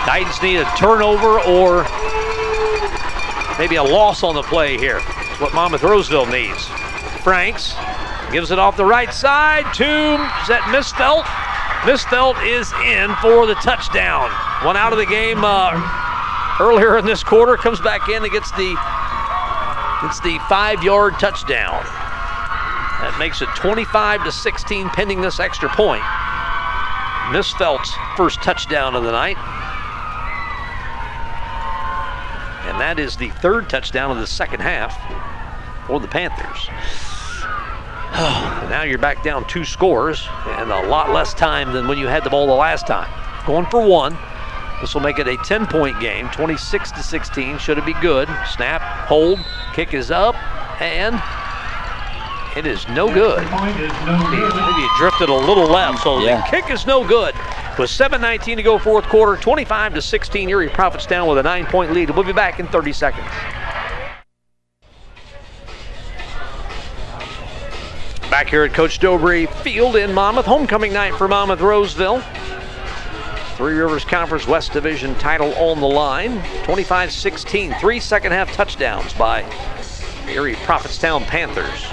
Titans 0.07 0.41
need 0.41 0.59
a 0.59 0.65
turnover 0.77 1.41
or 1.41 1.83
maybe 3.59 3.75
a 3.77 3.83
loss 3.83 4.23
on 4.23 4.37
the 4.37 4.43
play 4.45 4.79
here. 4.79 5.01
It's 5.03 5.41
what 5.41 5.53
Monmouth 5.53 5.83
Roseville 5.83 6.27
needs. 6.27 6.65
Franks 7.25 7.75
gives 8.35 8.51
it 8.51 8.59
off 8.59 8.77
the 8.77 8.85
right 8.85 9.15
side 9.15 9.63
to 9.73 9.85
is 9.85 10.49
that 10.51 10.67
Misfeld? 10.75 11.23
Misfeld 11.87 12.35
is 12.43 12.67
in 12.83 13.15
for 13.23 13.47
the 13.47 13.55
touchdown. 13.63 14.29
One 14.67 14.77
out 14.77 14.93
of 14.93 14.99
the 14.99 15.07
game 15.07 15.45
uh, 15.45 15.71
earlier 16.59 16.99
in 16.99 17.07
this 17.07 17.23
quarter, 17.23 17.57
comes 17.57 17.81
back 17.81 18.09
in 18.09 18.25
and 18.25 18.33
gets 18.33 18.51
the 18.59 18.75
gets 20.03 20.19
the 20.19 20.41
five-yard 20.49 21.15
touchdown. 21.21 21.79
That 23.07 23.15
makes 23.21 23.41
it 23.41 23.49
25 23.55 24.25
to 24.25 24.33
16 24.33 24.89
pending 24.89 25.21
this 25.21 25.39
extra 25.39 25.69
point. 25.69 26.03
Misfeld's 27.31 27.95
first 28.17 28.43
touchdown 28.43 28.97
of 28.97 29.05
the 29.05 29.13
night. 29.13 29.39
And 32.67 32.81
that 32.81 32.99
is 32.99 33.17
the 33.17 33.31
third 33.31 33.71
touchdown 33.71 34.11
of 34.11 34.19
the 34.19 34.27
second 34.27 34.59
half 34.59 34.99
for 35.87 36.01
the 36.01 36.09
Panthers. 36.09 37.14
Now 38.15 38.83
you're 38.83 38.99
back 38.99 39.23
down 39.25 39.47
two 39.49 39.65
scores 39.65 40.29
and 40.47 40.71
a 40.71 40.87
lot 40.87 41.11
less 41.11 41.35
time 41.35 41.73
than 41.73 41.89
when 41.89 41.99
you 41.99 42.07
had 42.07 42.23
the 42.25 42.31
ball 42.31 42.47
the 42.47 42.53
last 42.53 42.87
time. 42.87 43.09
Going 43.47 43.67
for 43.67 43.81
one. 43.85 44.17
This 44.81 44.95
will 44.95 45.01
make 45.03 45.19
it 45.19 45.27
a 45.29 45.37
10 45.39 45.67
point 45.67 45.99
game, 46.01 46.29
26 46.31 46.93
to 46.93 47.03
16. 47.03 47.59
Should 47.59 47.79
it 47.79 47.87
be 47.87 47.95
good? 47.95 48.29
Snap, 48.55 48.83
hold, 49.09 49.39
kick 49.75 49.95
is 49.95 50.11
up, 50.11 50.35
and 50.81 51.21
it 52.57 52.67
is 52.67 52.87
no 52.89 53.13
good. 53.13 53.45
Point 53.49 53.81
is 53.81 53.91
no 54.05 54.17
Maybe 54.31 54.37
good. 54.43 54.55
maybe 54.55 54.83
it 54.83 54.91
drifted 54.99 55.29
a 55.29 55.35
little 55.35 55.67
left, 55.67 56.03
so 56.03 56.19
Yeah. 56.19 56.37
the 56.37 56.43
kick 56.51 56.71
is 56.71 56.87
no 56.87 57.05
good. 57.07 57.35
With 57.79 57.91
7.19 57.91 58.57
to 58.57 58.63
go, 58.63 58.79
fourth 58.79 59.07
quarter, 59.09 59.41
25 59.41 59.95
to 59.95 60.03
16. 60.03 60.49
Erie 60.51 60.69
Prophetstown 60.69 61.29
with 61.29 61.39
a 61.39 61.43
nine 61.43 61.67
point 61.67 61.93
lead. 61.93 62.11
We'll 62.11 62.25
be 62.25 62.33
back 62.33 62.61
in 62.61 62.67
30 62.69 62.93
seconds. 62.93 63.27
Back 68.45 68.51
here 68.51 68.65
at 68.65 68.75
Coach 68.75 69.01
Dobry 69.01 69.51
Field 69.63 69.97
in 69.97 70.13
Monmouth, 70.13 70.45
homecoming 70.45 70.93
night 70.93 71.15
for 71.15 71.27
Monmouth 71.27 71.63
Roseville. 71.63 72.21
Three 73.57 73.73
Rivers 73.73 74.05
Conference 74.05 74.47
West 74.47 74.75
Division 74.75 75.15
title 75.15 75.55
on 75.55 75.81
the 75.81 75.87
line. 75.87 76.43
25 76.65 77.11
16, 77.11 77.73
three 77.81 77.99
second 77.99 78.33
half 78.33 78.53
touchdowns 78.53 79.15
by 79.15 79.41
Erie 80.29 80.57
Prophetstown 80.57 81.23
Panthers. 81.23 81.87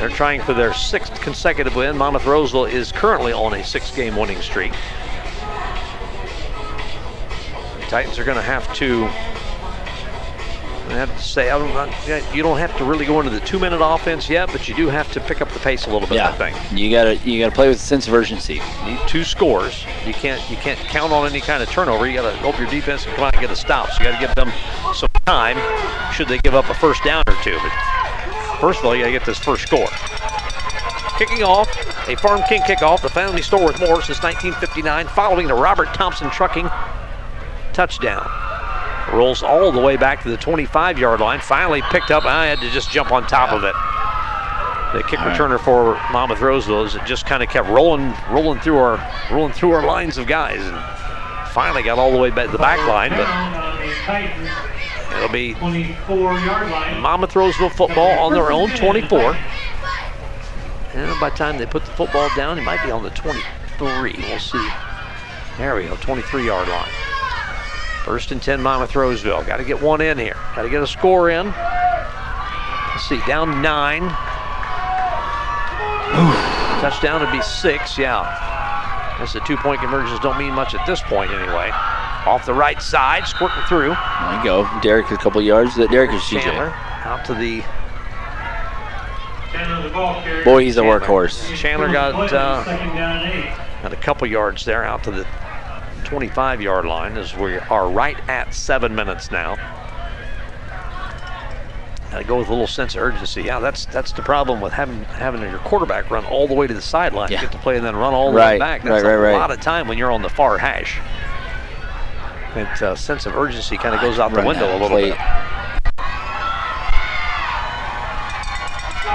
They're 0.00 0.08
trying 0.08 0.40
for 0.40 0.52
their 0.52 0.74
sixth 0.74 1.20
consecutive 1.20 1.76
win. 1.76 1.96
Monmouth 1.96 2.26
Roseville 2.26 2.64
is 2.64 2.90
currently 2.90 3.32
on 3.32 3.54
a 3.54 3.62
six 3.62 3.94
game 3.94 4.16
winning 4.16 4.40
streak. 4.40 4.72
The 7.78 7.86
Titans 7.86 8.18
are 8.18 8.24
going 8.24 8.36
to 8.36 8.42
have 8.42 8.74
to. 8.74 9.08
I 10.96 11.00
have 11.00 11.16
to 11.16 11.22
say, 11.22 11.50
I 11.50 11.58
don't, 11.58 11.72
not- 11.74 12.34
you 12.34 12.42
don't 12.42 12.58
have 12.58 12.76
to 12.78 12.84
really 12.84 13.04
go 13.06 13.18
into 13.20 13.30
the 13.30 13.40
two 13.40 13.58
minute 13.58 13.80
offense 13.84 14.28
yet, 14.28 14.50
but 14.52 14.68
you 14.68 14.74
do 14.74 14.88
have 14.88 15.10
to 15.12 15.20
pick 15.20 15.40
up 15.40 15.50
the 15.50 15.58
pace 15.60 15.86
a 15.86 15.90
little 15.90 16.08
bit, 16.08 16.18
I 16.20 16.32
think. 16.32 16.56
Yeah, 16.56 16.76
you 16.76 16.90
gotta 16.90 17.16
you 17.28 17.38
gotta 17.42 17.54
play 17.54 17.68
with 17.68 17.76
a 17.78 17.80
sense 17.80 18.08
of 18.08 18.14
urgency. 18.14 18.60
need 18.84 18.98
two 19.06 19.22
scores. 19.24 19.84
You 20.06 20.12
can't 20.14 20.40
you 20.50 20.56
can't 20.56 20.78
count 20.80 21.12
on 21.12 21.26
any 21.28 21.40
kind 21.40 21.62
of 21.62 21.68
turnover. 21.70 22.06
You 22.06 22.14
got 22.20 22.30
to 22.30 22.36
hope 22.38 22.58
your 22.58 22.68
defense 22.68 23.04
can 23.04 23.14
come 23.14 23.24
out 23.24 23.34
and 23.34 23.40
get 23.42 23.50
a 23.50 23.56
stop. 23.56 23.90
So 23.90 23.98
you 24.02 24.10
got 24.10 24.20
to 24.20 24.26
give 24.26 24.34
them 24.34 24.50
some 24.94 25.10
time. 25.26 25.56
Should 26.12 26.28
they 26.28 26.38
give 26.38 26.54
up 26.54 26.68
a 26.70 26.74
first 26.74 27.04
down 27.04 27.22
or 27.26 27.36
two? 27.42 27.56
But 27.62 28.58
first 28.60 28.80
of 28.80 28.86
all, 28.86 28.94
you 28.96 29.02
got 29.02 29.06
to 29.06 29.12
get 29.12 29.24
this 29.26 29.38
first 29.38 29.66
score. 29.66 29.88
Kicking 31.18 31.42
off, 31.42 31.68
a 32.08 32.16
Farm 32.16 32.42
King 32.48 32.60
kickoff. 32.62 33.00
The 33.00 33.08
family 33.08 33.40
store 33.42 33.64
with 33.64 33.80
more 33.80 34.02
since 34.02 34.22
1959, 34.22 35.06
following 35.08 35.46
the 35.46 35.54
Robert 35.54 35.92
Thompson 35.94 36.28
Trucking 36.30 36.68
touchdown. 37.72 38.26
Rolls 39.12 39.42
all 39.42 39.70
the 39.72 39.80
way 39.80 39.96
back 39.96 40.22
to 40.22 40.30
the 40.30 40.36
25-yard 40.36 41.20
line. 41.20 41.40
Finally 41.40 41.82
picked 41.90 42.10
up. 42.10 42.24
I 42.24 42.46
had 42.46 42.58
to 42.60 42.70
just 42.70 42.90
jump 42.90 43.12
on 43.12 43.26
top 43.26 43.52
of 43.52 43.62
it. 43.64 43.74
The 44.96 45.02
kick 45.02 45.20
returner 45.20 45.60
for 45.60 45.94
Monmouth 46.12 46.40
Roseville 46.40 46.84
is 46.84 46.94
it 46.94 47.04
just 47.04 47.26
kind 47.26 47.42
of 47.42 47.48
kept 47.48 47.68
rolling, 47.68 48.14
rolling 48.30 48.60
through 48.60 48.78
our, 48.78 48.98
rolling 49.30 49.52
through 49.52 49.72
our 49.72 49.84
lines 49.86 50.16
of 50.16 50.26
guys, 50.26 50.60
and 50.60 50.76
finally 51.50 51.82
got 51.82 51.98
all 51.98 52.12
the 52.12 52.18
way 52.18 52.30
back 52.30 52.46
to 52.46 52.52
the 52.52 52.58
back 52.58 52.78
line. 52.86 53.10
But 53.10 53.24
Down 53.24 53.54
on 53.54 53.86
the 53.86 53.94
Titans, 53.94 54.50
it'll 55.16 55.28
be 55.28 55.54
24-yard 55.54 56.70
line. 56.70 57.00
Monmouth 57.00 57.36
Roseville 57.36 57.70
football 57.70 58.18
on 58.18 58.32
their 58.32 58.50
own 58.52 58.70
24. 58.70 59.36
And 60.94 61.20
by 61.20 61.30
the 61.30 61.36
time 61.36 61.58
they 61.58 61.66
put 61.66 61.84
the 61.84 61.90
football 61.92 62.30
down, 62.34 62.58
it 62.58 62.62
might 62.62 62.82
be 62.84 62.90
on 62.90 63.02
the 63.02 63.10
23. 63.10 64.14
We'll 64.18 64.38
see. 64.38 64.66
There 65.58 65.74
we 65.76 65.84
go, 65.84 65.94
23-yard 65.96 66.68
line. 66.68 67.15
First 68.06 68.30
and 68.30 68.40
10, 68.40 68.62
Monmouth 68.62 68.94
Roseville. 68.94 69.42
Got 69.42 69.56
to 69.56 69.64
get 69.64 69.82
one 69.82 70.00
in 70.00 70.16
here. 70.16 70.36
Got 70.54 70.62
to 70.62 70.70
get 70.70 70.80
a 70.80 70.86
score 70.86 71.28
in. 71.28 71.46
Let's 71.46 73.08
see, 73.08 73.18
down 73.26 73.60
nine. 73.60 74.02
Touchdown 76.80 77.20
would 77.20 77.32
be 77.32 77.42
six, 77.42 77.98
yeah. 77.98 79.16
Guess 79.18 79.32
the 79.32 79.40
two-point 79.40 79.80
conversions 79.80 80.20
don't 80.20 80.38
mean 80.38 80.52
much 80.54 80.72
at 80.72 80.86
this 80.86 81.02
point 81.02 81.32
anyway. 81.32 81.70
Off 82.26 82.46
the 82.46 82.54
right 82.54 82.80
side, 82.80 83.26
squirting 83.26 83.60
through. 83.66 83.88
There 83.88 84.36
you 84.38 84.44
go. 84.44 84.68
Derek 84.82 85.10
a 85.10 85.16
couple 85.16 85.42
yards. 85.42 85.74
That 85.74 85.90
Derek 85.90 86.12
is 86.12 86.22
Chandler 86.28 86.70
CJ. 86.70 87.06
out 87.06 87.24
to 87.26 87.34
the 87.34 87.62
Chandler, 89.52 89.82
the 89.82 89.92
ball 89.92 90.22
carrier. 90.22 90.44
Boy, 90.44 90.62
he's 90.62 90.76
a 90.76 90.82
Chandler. 90.82 91.00
workhorse. 91.00 91.56
Chandler 91.56 91.92
got 91.92 92.32
uh, 92.32 92.64
Second 92.64 92.94
down 92.94 93.22
and 93.26 93.32
eight. 93.46 93.82
got 93.82 93.92
a 93.92 93.96
couple 93.96 94.28
yards 94.28 94.64
there 94.64 94.84
out 94.84 95.02
to 95.04 95.10
the 95.10 95.26
25 96.06 96.60
yard 96.62 96.84
line 96.86 97.16
as 97.18 97.34
we 97.36 97.56
are 97.58 97.90
right 97.90 98.16
at 98.28 98.54
seven 98.54 98.94
minutes 98.94 99.30
now. 99.32 99.56
Got 102.12 102.18
to 102.18 102.24
go 102.24 102.38
with 102.38 102.46
a 102.46 102.50
little 102.50 102.68
sense 102.68 102.94
of 102.94 103.02
urgency. 103.02 103.42
Yeah, 103.42 103.58
that's 103.58 103.86
that's 103.86 104.12
the 104.12 104.22
problem 104.22 104.60
with 104.60 104.72
having 104.72 105.02
having 105.04 105.42
your 105.42 105.58
quarterback 105.58 106.08
run 106.10 106.24
all 106.26 106.46
the 106.46 106.54
way 106.54 106.68
to 106.68 106.72
the 106.74 106.80
sideline, 106.80 107.32
Yeah. 107.32 107.40
get 107.42 107.50
to 107.52 107.58
play 107.58 107.76
and 107.76 107.84
then 107.84 107.96
run 107.96 108.14
all 108.14 108.30
the 108.30 108.36
way 108.36 108.58
back. 108.58 108.82
That's 108.84 109.02
right, 109.02 109.12
a 109.14 109.18
right, 109.18 109.32
right. 109.32 109.38
lot 109.38 109.50
of 109.50 109.60
time 109.60 109.88
when 109.88 109.98
you're 109.98 110.12
on 110.12 110.22
the 110.22 110.28
far 110.30 110.56
hash. 110.58 111.00
That 112.54 112.80
uh, 112.80 112.94
sense 112.94 113.26
of 113.26 113.36
urgency 113.36 113.76
kind 113.76 113.94
of 113.94 114.00
goes 114.00 114.18
out 114.20 114.30
the 114.30 114.36
Run 114.38 114.46
window 114.46 114.66
that 114.68 114.70
a 114.70 114.80
little 114.80 114.88
plate. 114.88 115.10
bit. 115.10 115.20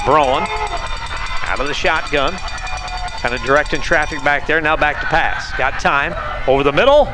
Braun 0.06 0.44
out 1.48 1.60
of 1.60 1.68
the 1.68 1.74
shotgun. 1.74 2.34
Kind 3.22 3.36
of 3.36 3.42
directing 3.44 3.82
traffic 3.82 4.24
back 4.24 4.48
there. 4.48 4.60
Now 4.62 4.76
back 4.76 5.00
to 5.02 5.06
pass. 5.08 5.52
Got 5.58 5.80
time. 5.80 6.14
Over 6.48 6.64
the 6.64 6.72
middle. 6.72 7.06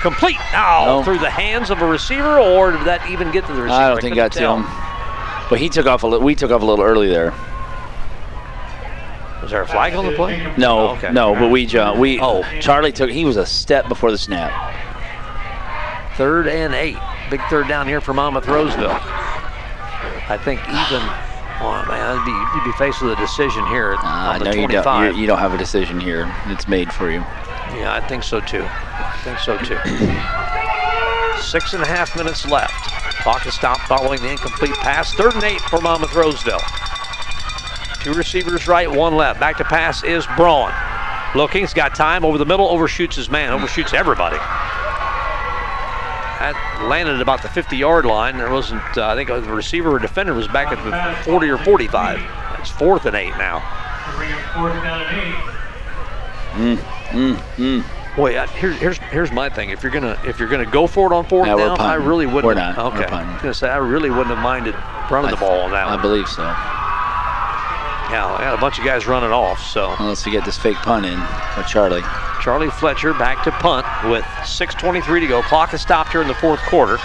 Complete. 0.00 0.36
Oh, 0.54 0.98
No. 0.98 1.02
through 1.02 1.18
the 1.18 1.30
hands 1.30 1.70
of 1.70 1.82
a 1.82 1.86
receiver, 1.86 2.38
or 2.38 2.70
did 2.70 2.84
that 2.84 3.08
even 3.10 3.32
get 3.32 3.44
to 3.46 3.52
the 3.52 3.62
receiver? 3.62 3.80
I 3.82 3.88
don't 3.88 4.00
think 4.00 4.14
couldn't 4.14 4.32
got 4.32 4.32
to 4.32 4.62
him. 4.62 5.46
But 5.50 5.58
he 5.58 5.68
took 5.68 5.86
off 5.86 6.04
a 6.04 6.06
little. 6.06 6.24
We 6.24 6.36
took 6.36 6.52
off 6.52 6.62
a 6.62 6.64
little 6.64 6.84
early 6.84 7.08
there. 7.08 7.32
Was 9.42 9.50
there 9.50 9.62
a 9.62 9.66
flag 9.66 9.94
on 9.94 10.04
the 10.06 10.12
play? 10.12 10.52
No, 10.56 10.78
Oh, 10.80 10.88
okay. 10.96 11.10
no, 11.12 11.34
but 11.34 11.50
we 11.50 11.64
jumped. 11.66 11.98
We 11.98 12.20
Oh. 12.20 12.44
Charlie 12.60 12.92
took. 12.92 13.10
He 13.10 13.24
was 13.24 13.36
a 13.36 13.46
step 13.46 13.88
before 13.88 14.10
the 14.10 14.18
snap. 14.18 14.52
Third 16.16 16.48
and 16.48 16.74
eight. 16.74 16.98
Big 17.30 17.40
third 17.48 17.66
down 17.68 17.86
here 17.88 18.00
for 18.00 18.12
Monmouth 18.12 18.46
Roseville. 18.46 18.90
I 20.30 20.38
think 20.44 20.60
even, 20.68 21.02
oh 21.60 21.84
man, 21.88 22.16
you'd 22.54 22.64
be, 22.64 22.72
faced 22.72 23.02
with 23.02 23.12
a 23.12 23.16
decision 23.16 23.66
here 23.66 23.94
Uh, 23.98 24.32
on 24.34 24.38
the 24.38 24.44
no, 24.44 24.52
you 24.52 24.68
don't. 24.68 25.14
You, 25.14 25.20
you 25.22 25.26
don't 25.26 25.38
have 25.38 25.54
a 25.54 25.58
decision 25.58 25.98
here. 26.00 26.32
It's 26.46 26.68
made 26.68 26.92
for 26.92 27.10
you. 27.10 27.20
Yeah, 27.74 27.92
I 27.94 28.06
think 28.06 28.22
so 28.22 28.40
too. 28.40 28.64
I 28.64 29.18
think 29.24 29.38
so 29.38 29.58
too. 29.58 29.78
Six 31.42 31.72
and 31.74 31.82
a 31.82 31.86
half 31.86 32.16
minutes 32.16 32.46
left. 32.46 32.72
Clock 33.22 33.46
is 33.46 33.54
stopped 33.54 33.82
following 33.82 34.20
the 34.22 34.30
incomplete 34.30 34.74
pass. 34.74 35.12
Third 35.14 35.34
and 35.34 35.44
eight 35.44 35.60
for 35.62 35.80
Monmouth 35.80 36.14
Roseville. 36.14 36.60
Two 38.00 38.14
receivers 38.14 38.68
right, 38.68 38.90
one 38.90 39.16
left. 39.16 39.40
Back 39.40 39.56
to 39.58 39.64
pass 39.64 40.04
is 40.04 40.26
Braun. 40.36 40.72
Looking, 41.34 41.62
he's 41.62 41.74
got 41.74 41.94
time 41.94 42.24
over 42.24 42.38
the 42.38 42.46
middle, 42.46 42.68
overshoots 42.68 43.16
his 43.16 43.28
man, 43.28 43.52
overshoots 43.52 43.92
everybody. 43.92 44.38
That 46.38 46.86
landed 46.88 47.20
about 47.20 47.42
the 47.42 47.48
50 47.48 47.76
yard 47.76 48.04
line. 48.04 48.36
There 48.36 48.50
wasn't, 48.50 48.82
uh, 48.96 49.08
I 49.08 49.14
think 49.16 49.28
the 49.28 49.40
receiver 49.42 49.90
or 49.90 49.98
defender 49.98 50.34
was 50.34 50.46
back 50.48 50.68
at 50.72 50.82
the 50.84 51.24
40 51.24 51.48
or 51.48 51.58
45. 51.58 52.20
That's 52.20 52.70
fourth 52.70 53.06
and 53.06 53.16
eight 53.16 53.36
now. 53.36 53.58
Bring 54.16 54.32
up 54.32 54.40
fourth 54.54 54.82
down 54.82 55.02
and 55.02 55.18
eight. 55.18 55.34
Boy, 58.16 58.40
I, 58.40 58.46
here's 58.48 58.76
here's 58.78 58.98
here's 58.98 59.30
my 59.30 59.48
thing. 59.48 59.70
If 59.70 59.82
you're 59.84 59.92
gonna 59.92 60.18
if 60.24 60.40
you're 60.40 60.48
gonna 60.48 60.66
go 60.66 60.88
for 60.88 61.12
it 61.12 61.14
on 61.14 61.24
fourth 61.26 61.46
Yeah, 61.46 61.56
down, 61.56 61.78
I 61.80 61.94
really 61.94 62.26
wouldn't. 62.26 62.44
We're 62.46 62.54
not. 62.54 62.76
Okay, 62.76 63.06
We're 63.08 63.16
I 63.18 63.32
was 63.32 63.42
gonna 63.42 63.54
say 63.54 63.68
I 63.68 63.76
really 63.76 64.10
wouldn't 64.10 64.34
have 64.34 64.42
minded 64.42 64.74
running 65.08 65.30
the 65.30 65.36
ball 65.36 65.60
on 65.60 65.70
that 65.70 65.86
I 65.86 65.94
one. 65.94 66.02
believe 66.02 66.26
so. 66.28 66.42
Yeah, 68.10 68.26
I 68.26 68.40
got 68.40 68.54
a 68.54 68.60
bunch 68.60 68.78
of 68.78 68.84
guys 68.84 69.06
running 69.06 69.32
off. 69.32 69.60
So 69.62 69.94
Unless 69.98 70.24
we 70.24 70.32
get 70.32 70.44
this 70.44 70.56
fake 70.56 70.76
punt 70.78 71.04
in 71.04 71.20
with 71.56 71.66
Charlie. 71.66 72.02
Charlie 72.40 72.70
Fletcher 72.70 73.12
back 73.12 73.44
to 73.44 73.50
punt 73.50 73.86
with 74.10 74.24
6:23 74.24 75.20
to 75.20 75.26
go. 75.26 75.42
Clock 75.42 75.70
has 75.70 75.82
stopped 75.82 76.12
here 76.12 76.22
in 76.22 76.28
the 76.28 76.34
fourth 76.34 76.60
quarter. 76.60 76.98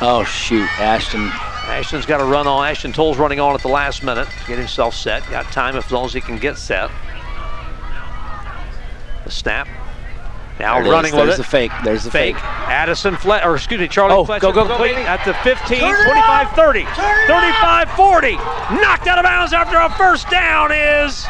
Oh 0.00 0.24
shoot, 0.24 0.68
Ashton. 0.80 1.30
Ashton's 1.68 2.06
got 2.06 2.18
to 2.18 2.24
run 2.24 2.46
on. 2.46 2.66
Ashton 2.66 2.92
Toll's 2.92 3.18
running 3.18 3.40
on 3.40 3.54
at 3.54 3.62
the 3.62 3.68
last 3.68 4.02
minute. 4.02 4.28
Get 4.46 4.58
himself 4.58 4.94
set. 4.94 5.28
Got 5.30 5.46
time 5.52 5.76
as 5.76 5.90
long 5.90 6.04
as 6.06 6.12
he 6.12 6.20
can 6.20 6.38
get 6.38 6.58
set. 6.58 6.90
The 9.24 9.30
snap. 9.30 9.68
Now 10.58 10.76
There 10.76 10.84
is. 10.86 10.90
running 10.90 11.14
with 11.14 11.24
There's 11.26 11.34
it. 11.34 11.42
the 11.42 11.44
fake. 11.48 11.70
There's 11.84 12.04
the 12.04 12.10
fake. 12.10 12.34
fake. 12.36 12.44
Addison 12.44 13.16
Flet, 13.16 13.44
or 13.44 13.54
excuse 13.56 13.78
me, 13.80 13.88
Charlie 13.88 14.14
Oh, 14.14 14.24
Fletcher. 14.24 14.40
go, 14.40 14.52
go, 14.52 14.66
go. 14.66 14.84
At 14.84 15.22
the 15.24 15.34
15, 15.34 15.78
25, 15.80 16.50
30, 16.52 16.84
35, 16.84 17.90
40. 17.90 18.32
Knocked 18.80 19.06
out 19.06 19.18
of 19.18 19.24
bounds 19.24 19.52
after 19.52 19.76
a 19.78 19.90
first 19.96 20.30
down 20.30 20.72
is 20.72 21.24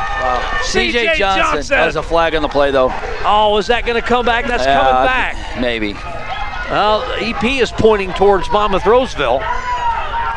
CJ 0.62 0.92
CJ 0.92 1.14
Johnson. 1.16 1.42
Johnson. 1.42 1.76
That 1.76 1.86
was 1.86 1.96
a 1.96 2.02
flag 2.02 2.34
on 2.36 2.42
the 2.42 2.48
play 2.48 2.70
though. 2.70 2.90
Oh, 3.24 3.56
is 3.58 3.66
that 3.66 3.84
going 3.84 4.00
to 4.00 4.06
come 4.06 4.24
back? 4.24 4.46
That's 4.46 4.64
Yeah, 4.64 4.78
coming 4.80 5.06
back. 5.06 5.60
Maybe. 5.60 5.94
Well, 6.70 7.02
EP 7.18 7.44
is 7.44 7.72
pointing 7.72 8.12
towards 8.12 8.50
Monmouth 8.50 8.86
Roseville. 8.86 9.40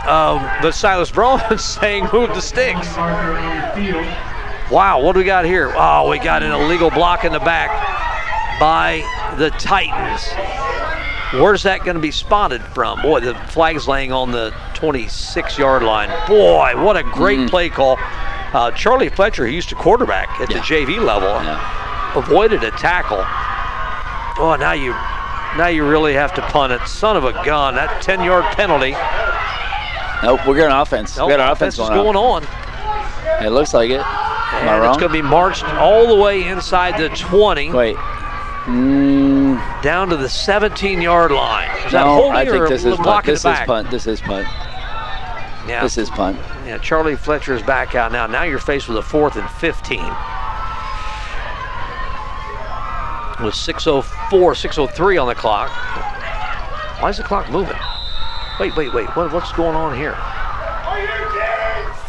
Um, 0.07 0.41
but 0.61 0.71
Silas 0.73 1.11
Braun 1.11 1.39
is 1.51 1.63
saying 1.79 2.07
move 2.11 2.29
the 2.29 2.41
sticks. 2.41 2.95
Marker 2.95 3.33
on 3.33 3.83
your 3.85 3.93
field. 4.03 4.71
Wow, 4.71 5.01
what 5.01 5.13
do 5.13 5.19
we 5.19 5.25
got 5.25 5.45
here? 5.45 5.71
Oh, 5.75 6.09
we 6.09 6.17
got 6.19 6.41
an 6.43 6.51
illegal 6.51 6.89
block 6.89 7.23
in 7.25 7.31
the 7.31 7.39
back 7.39 7.69
by 8.59 9.03
the 9.37 9.49
Titans. 9.51 10.27
Where's 11.41 11.63
that 11.63 11.83
going 11.83 11.95
to 11.95 12.01
be 12.01 12.11
spotted 12.11 12.61
from? 12.61 13.01
Boy, 13.01 13.19
the 13.19 13.35
flag's 13.49 13.87
laying 13.87 14.11
on 14.11 14.31
the 14.31 14.53
26 14.73 15.57
yard 15.57 15.83
line. 15.83 16.09
Boy, 16.27 16.73
what 16.83 16.97
a 16.97 17.03
great 17.03 17.49
play 17.49 17.69
call. 17.69 17.97
Uh, 18.51 18.71
Charlie 18.71 19.09
Fletcher, 19.09 19.45
who 19.45 19.51
used 19.51 19.69
to 19.69 19.75
quarterback 19.75 20.27
at 20.41 20.49
Yeah. 20.49 20.57
the 20.57 20.63
JV 20.63 20.97
level, 20.99 21.29
Yeah. 21.29 22.15
avoided 22.15 22.63
a 22.63 22.71
tackle. 22.71 23.23
Oh, 24.41 24.55
now 24.59 24.71
you, 24.71 24.91
now 25.55 25.67
you 25.67 25.87
really 25.87 26.13
have 26.13 26.33
to 26.33 26.41
punt 26.41 26.73
it. 26.73 26.81
Son 26.87 27.15
of 27.15 27.25
a 27.25 27.33
gun! 27.45 27.75
That 27.75 28.01
10-yard 28.01 28.45
penalty. 28.55 28.95
Nope, 30.23 30.41
we're 30.47 30.55
getting 30.55 30.75
offense. 30.75 31.15
Nope, 31.15 31.27
we 31.27 31.33
got 31.33 31.39
our 31.41 31.51
offense 31.51 31.75
offense 31.77 31.89
going, 31.89 32.15
on. 32.15 32.43
on. 32.43 33.45
It 33.45 33.51
looks 33.51 33.73
like 33.73 33.91
it. 33.91 34.01
Am 34.01 34.67
I 34.67 34.79
wrong? 34.79 34.89
it's 34.89 34.97
going 34.97 35.11
to 35.11 35.17
be 35.17 35.21
marched 35.21 35.63
all 35.75 36.07
the 36.07 36.15
way 36.15 36.47
inside 36.47 36.97
the 36.99 37.09
20, 37.09 37.71
Wait. 37.71 37.95
Mm, 38.69 39.81
down 39.81 40.09
to 40.09 40.15
the 40.15 40.27
17-yard 40.27 41.31
line. 41.31 41.87
Is 41.87 41.93
no, 41.93 42.29
I 42.29 42.45
think 42.45 42.69
this 42.69 42.85
is 42.85 42.95
punt. 42.97 43.25
This 43.25 43.43
is 43.43 43.59
punt. 43.65 43.89
This 43.89 44.05
is 44.05 44.21
punt. 44.21 44.47
Yeah. 45.67 45.81
This 45.81 45.97
is 45.97 46.07
punt. 46.11 46.37
Yeah, 46.67 46.77
Charlie 46.77 47.15
Fletcher 47.15 47.55
is 47.55 47.63
back 47.63 47.95
out 47.95 48.11
now. 48.11 48.27
Now 48.27 48.43
you're 48.43 48.59
faced 48.59 48.87
with 48.87 48.97
a 48.97 49.01
fourth 49.01 49.37
and 49.37 49.49
15. 49.49 49.99
With 53.43 53.55
604, 53.55 54.53
603 54.53 55.17
on 55.17 55.27
the 55.27 55.35
clock. 55.35 55.71
Why 57.01 57.09
is 57.09 57.17
the 57.17 57.23
clock 57.23 57.49
moving? 57.49 57.77
Wait, 58.59 58.75
wait, 58.75 58.93
wait. 58.93 59.07
What, 59.15 59.33
what's 59.33 59.51
going 59.53 59.75
on 59.75 59.97
here? 59.97 60.15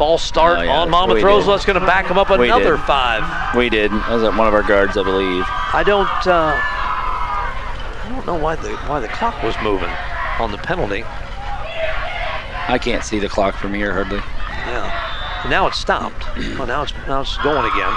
False 0.00 0.22
start 0.22 0.60
Oh, 0.60 0.62
yeah, 0.62 0.80
on 0.80 0.88
Monmouth 0.88 1.16
we 1.16 1.22
That's 1.22 1.66
going 1.66 1.78
to 1.78 1.84
back 1.84 2.06
him 2.06 2.16
up 2.16 2.30
another 2.30 2.78
did. 2.78 2.86
five. 2.86 3.54
We 3.54 3.68
did. 3.68 3.90
That 3.92 4.08
was 4.12 4.22
at 4.22 4.34
one 4.34 4.48
of 4.48 4.54
our 4.54 4.62
guards, 4.62 4.96
I 4.96 5.02
believe. 5.02 5.44
I 5.46 5.82
don't. 5.84 6.08
Uh, 6.26 6.56
I 6.56 8.08
don't 8.08 8.24
know 8.24 8.36
why 8.42 8.56
the 8.56 8.74
why 8.88 9.00
the 9.00 9.08
clock 9.08 9.42
was 9.42 9.54
moving 9.62 9.90
on 10.38 10.52
the 10.52 10.56
penalty. 10.56 11.04
I 11.04 12.78
can't 12.80 13.04
see 13.04 13.18
the 13.18 13.28
clock 13.28 13.54
from 13.56 13.74
here 13.74 13.92
hardly. 13.92 14.16
Yeah. 14.16 15.46
Now 15.50 15.66
it's 15.66 15.76
stopped. 15.78 16.24
Well, 16.56 16.66
now 16.66 16.84
it's 16.84 16.94
now 17.06 17.20
it's 17.20 17.36
going 17.36 17.70
again. 17.70 17.94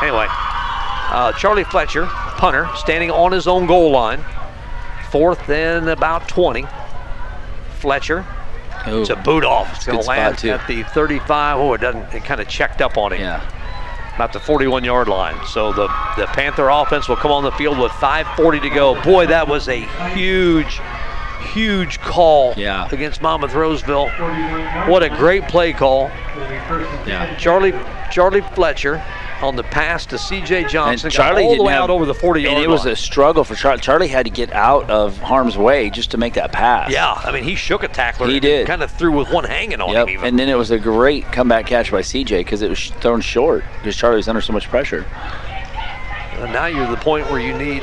Anyway, 0.00 0.24
uh, 0.30 1.32
Charlie 1.36 1.64
Fletcher, 1.64 2.06
punter, 2.06 2.66
standing 2.76 3.10
on 3.10 3.32
his 3.32 3.46
own 3.46 3.66
goal 3.66 3.90
line. 3.90 4.24
Fourth 5.10 5.50
and 5.50 5.90
about 5.90 6.28
20. 6.28 6.64
Fletcher. 7.78 8.24
Ooh. 8.88 9.00
It's 9.00 9.10
a 9.10 9.16
boot 9.16 9.44
off. 9.44 9.74
It's 9.76 9.86
going 9.86 10.00
to 10.00 10.06
land 10.06 10.44
at 10.44 10.66
the 10.66 10.82
35. 10.82 11.58
Oh, 11.58 11.74
it 11.74 11.80
doesn't. 11.80 12.12
It 12.14 12.24
kind 12.24 12.40
of 12.40 12.48
checked 12.48 12.80
up 12.80 12.96
on 12.96 13.12
him. 13.12 13.20
Yeah. 13.20 14.14
About 14.14 14.32
the 14.32 14.40
41 14.40 14.84
yard 14.84 15.08
line. 15.08 15.36
So 15.46 15.72
the, 15.72 15.86
the 16.16 16.26
Panther 16.32 16.68
offense 16.68 17.08
will 17.08 17.16
come 17.16 17.30
on 17.30 17.42
the 17.42 17.52
field 17.52 17.78
with 17.78 17.92
5.40 17.92 18.62
to 18.62 18.70
go. 18.70 19.00
Boy, 19.02 19.26
that 19.26 19.48
was 19.48 19.68
a 19.68 19.80
huge, 20.14 20.80
huge 21.52 21.98
call 22.00 22.52
Yeah. 22.56 22.88
against 22.90 23.22
Monmouth 23.22 23.54
Roseville. 23.54 24.08
What 24.88 25.02
a 25.02 25.08
great 25.08 25.44
play 25.44 25.72
call. 25.72 26.08
Yeah. 27.06 27.34
Charlie 27.36 27.72
Charlie 28.10 28.40
Fletcher 28.42 29.02
on 29.42 29.56
the 29.56 29.62
pass 29.62 30.06
to 30.06 30.18
C.J. 30.18 30.64
Johnson. 30.64 31.06
And 31.06 31.14
Charlie 31.14 31.42
all 31.44 31.48
the 31.50 31.54
didn't 31.56 31.66
way 31.66 31.72
have, 31.72 31.84
out 31.84 31.90
over 31.90 32.04
the 32.06 32.14
40 32.14 32.42
yard 32.42 32.54
And 32.56 32.64
it 32.64 32.68
was 32.68 32.86
a 32.86 32.94
struggle 32.94 33.42
for 33.44 33.54
Charlie. 33.54 33.80
Charlie 33.80 34.08
had 34.08 34.26
to 34.26 34.30
get 34.30 34.52
out 34.52 34.88
of 34.90 35.16
harm's 35.18 35.56
way 35.56 35.90
just 35.90 36.10
to 36.12 36.18
make 36.18 36.34
that 36.34 36.52
pass. 36.52 36.90
yeah, 36.90 37.12
I 37.12 37.32
mean, 37.32 37.44
he 37.44 37.54
shook 37.54 37.82
a 37.82 37.88
tackler. 37.88 38.28
He 38.28 38.40
did. 38.40 38.66
Kind 38.66 38.82
of 38.82 38.90
threw 38.90 39.12
with 39.12 39.30
one 39.30 39.44
hanging 39.44 39.80
on 39.80 39.90
Yep. 39.92 40.08
him 40.08 40.14
even. 40.14 40.26
And 40.26 40.38
then 40.38 40.48
it 40.48 40.56
was 40.56 40.70
a 40.70 40.78
great 40.78 41.24
comeback 41.32 41.66
catch 41.66 41.90
by 41.90 42.00
CJ 42.02 42.38
because 42.40 42.62
it 42.62 42.68
was 42.70 42.90
thrown 43.00 43.20
short 43.20 43.64
because 43.78 43.96
Charlie 43.96 44.16
was 44.16 44.28
under 44.28 44.40
so 44.40 44.52
much 44.52 44.68
pressure. 44.68 45.06
And 46.38 46.52
now 46.52 46.66
you're 46.66 46.86
to 46.86 46.90
the 46.90 46.96
point 47.00 47.30
where 47.30 47.40
you 47.40 47.52
need 47.56 47.82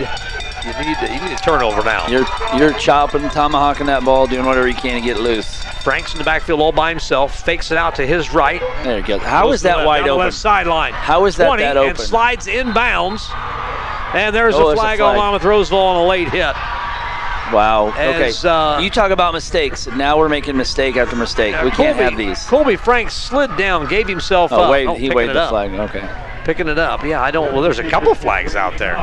you 0.66 0.72
need 0.86 0.98
you 1.02 1.22
need 1.28 1.34
a 1.34 1.42
turnover 1.44 1.84
now. 1.84 2.08
You're 2.08 2.26
you're 2.58 2.74
chopping, 2.74 3.30
tomahawking 3.30 3.86
that 3.88 4.04
ball, 4.04 4.28
doing 4.28 4.46
whatever 4.46 4.68
you 4.68 4.74
can 4.76 5.00
to 5.00 5.06
get 5.06 5.20
loose. 5.20 5.64
Franks 5.84 6.12
in 6.14 6.18
the 6.18 6.24
backfield 6.26 6.60
all 6.60 6.72
by 6.72 6.90
himself, 6.90 7.44
fakes 7.46 7.72
it 7.72 7.78
out 7.78 7.96
to 7.96 8.06
his 8.06 8.34
right. 8.34 8.62
There 8.84 8.98
you 9.00 9.06
go. 9.06 9.20
How 9.20 9.52
is 9.52 9.62
that 9.62 9.78
left, 9.78 9.88
wide 9.88 10.02
open? 10.08 10.18
left 10.26 10.36
sideline. 10.36 10.94
How 10.94 11.26
is 11.26 11.36
that 11.38 11.48
20 11.48 11.64
that 11.64 11.78
and 11.78 11.90
open? 11.92 11.96
slides 11.98 12.48
inbounds. 12.48 13.30
And 14.14 14.36
there's 14.36 14.56
Oh, 14.56 14.64
a 14.64 14.68
there's 14.68 14.80
a 14.80 14.82
flag 14.82 15.00
on 15.02 15.14
flag. 15.16 15.18
Monmouth 15.18 15.44
Roseville 15.44 15.78
on 15.80 15.96
a 15.98 16.08
late 16.08 16.30
hit. 16.30 16.56
Wow. 17.54 17.88
Okay. 17.90 18.28
As, 18.28 18.44
uh, 18.44 18.80
you 18.82 18.90
talk 18.90 19.12
about 19.12 19.34
mistakes. 19.34 19.88
Now 19.88 20.18
we're 20.18 20.28
making 20.28 20.58
mistake 20.58 20.98
after 20.98 21.16
mistake. 21.16 21.54
we 21.64 21.72
can't 21.72 21.96
Colby, 21.98 22.04
have 22.04 22.18
these. 22.18 22.44
Colby 22.46 22.76
Frank 22.76 23.10
slid 23.10 23.56
down, 23.56 23.88
gave 23.88 24.08
himself 24.08 24.52
Oh 24.52 24.64
up. 24.64 24.72
wait, 24.72 24.86
Oh, 24.88 24.96
he 24.96 25.10
waved 25.10 25.34
the 25.34 25.42
up. 25.44 25.50
flag. 25.50 25.72
Okay. 25.74 26.10
Picking 26.44 26.68
it 26.68 26.78
up. 26.80 27.04
Yeah, 27.06 27.22
I 27.22 27.32
don't. 27.32 27.54
Well, 27.54 27.62
there's 27.62 27.80
a 27.80 27.90
couple 27.90 28.14
flags 28.16 28.56
out 28.56 28.78
there. 28.78 28.98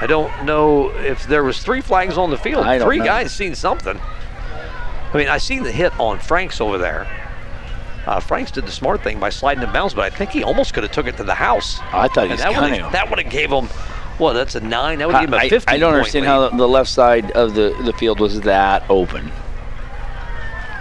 I 0.00 0.06
don't 0.06 0.44
know 0.44 0.90
if 0.90 1.26
there 1.26 1.42
was 1.42 1.62
three 1.62 1.80
flags 1.80 2.18
on 2.18 2.30
the 2.30 2.36
field. 2.36 2.66
I 2.66 2.78
don't 2.78 2.86
three 2.86 2.98
know. 2.98 3.04
guys 3.04 3.34
seen 3.34 3.54
something. 3.54 3.98
I 3.98 5.16
mean, 5.16 5.28
I 5.28 5.38
seen 5.38 5.62
the 5.62 5.72
hit 5.72 5.98
on 5.98 6.18
Franks 6.18 6.60
over 6.60 6.78
there. 6.78 7.06
Uh, 8.06 8.20
Franks 8.20 8.50
did 8.50 8.66
the 8.66 8.72
smart 8.72 9.02
thing 9.02 9.18
by 9.18 9.30
sliding 9.30 9.64
in 9.64 9.72
bounds, 9.72 9.94
but 9.94 10.04
I 10.04 10.14
think 10.14 10.30
he 10.30 10.44
almost 10.44 10.74
could 10.74 10.84
have 10.84 10.92
took 10.92 11.06
it 11.06 11.16
to 11.16 11.24
the 11.24 11.34
house. 11.34 11.80
I 11.92 12.08
thought 12.08 12.30
he 12.30 12.36
that 12.36 12.54
would 12.54 12.70
have 12.72 12.92
that 12.92 13.10
would 13.10 13.18
have 13.18 13.32
gave 13.32 13.50
him. 13.50 13.68
Well, 14.18 14.32
That's 14.32 14.54
a 14.54 14.60
nine. 14.60 14.98
That 14.98 15.08
would 15.08 15.20
give 15.20 15.28
him 15.28 15.34
a 15.34 15.48
15. 15.48 15.62
I 15.66 15.78
don't 15.78 15.90
point 15.90 15.96
understand 15.98 16.24
lead. 16.24 16.30
how 16.30 16.48
the, 16.48 16.56
the 16.56 16.68
left 16.68 16.88
side 16.88 17.30
of 17.32 17.54
the, 17.54 17.76
the 17.84 17.92
field 17.92 18.18
was 18.20 18.40
that 18.42 18.88
open. 18.88 19.30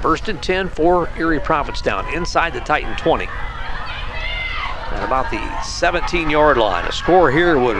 First 0.01 0.29
and 0.29 0.41
10 0.41 0.69
for 0.69 1.09
Erie 1.17 1.39
Prophetstown 1.39 2.13
inside 2.13 2.53
the 2.53 2.59
Titan 2.61 2.95
20. 2.95 3.27
At 4.95 5.03
about 5.03 5.29
the 5.29 5.61
17 5.63 6.29
yard 6.29 6.57
line. 6.57 6.85
A 6.85 6.91
score 6.91 7.29
here 7.29 7.59
would 7.59 7.75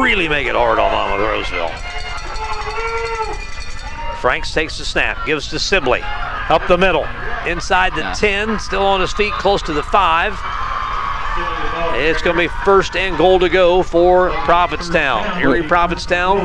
really 0.00 0.28
make 0.28 0.46
it 0.46 0.54
hard 0.54 0.78
on 0.78 0.90
Monmouth 0.90 1.26
Roseville. 1.26 1.70
Franks 4.20 4.54
takes 4.54 4.78
the 4.78 4.84
snap, 4.84 5.26
gives 5.26 5.48
to 5.48 5.58
Sibley. 5.58 6.02
Up 6.48 6.66
the 6.66 6.78
middle. 6.78 7.06
Inside 7.46 7.94
the 7.94 8.00
Yeah. 8.00 8.14
10, 8.14 8.58
still 8.58 8.86
on 8.86 9.00
his 9.00 9.12
feet, 9.12 9.32
close 9.34 9.60
to 9.62 9.72
the 9.74 9.82
5. 9.82 10.38
It's 11.96 12.22
going 12.22 12.34
to 12.36 12.42
be 12.42 12.48
first 12.64 12.96
and 12.96 13.18
goal 13.18 13.38
to 13.40 13.48
go 13.48 13.82
for 13.82 14.30
Prophetstown. 14.30 15.40
Erie 15.40 15.62
Prophetstown 15.62 16.38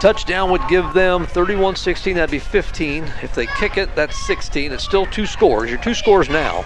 Touchdown 0.00 0.50
would 0.50 0.66
give 0.68 0.92
them 0.92 1.26
31 1.26 1.74
16. 1.74 2.14
That'd 2.16 2.30
be 2.30 2.38
15. 2.38 3.04
If 3.22 3.34
they 3.34 3.46
kick 3.46 3.76
it, 3.76 3.94
that's 3.96 4.16
16. 4.26 4.72
It's 4.72 4.84
still 4.84 5.06
two 5.06 5.26
scores. 5.26 5.70
Your 5.70 5.80
two 5.80 5.94
scores 5.94 6.28
now. 6.28 6.64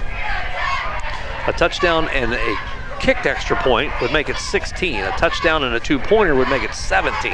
A 1.47 1.53
touchdown 1.53 2.09
and 2.11 2.33
a 2.33 2.57
kicked 3.01 3.27
extra 3.27 3.57
point 3.63 3.93
would 4.01 4.13
make 4.13 4.29
it 4.29 4.37
16. 4.37 5.01
A 5.01 5.11
touchdown 5.13 5.65
and 5.65 5.75
a 5.75 5.81
two 5.81 5.99
pointer 5.99 6.35
would 6.37 6.49
make 6.49 6.63
it 6.63 6.73
17. 6.73 7.33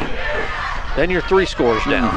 Then 0.96 1.10
you're 1.10 1.22
three 1.22 1.44
scores 1.44 1.84
down. 1.84 2.08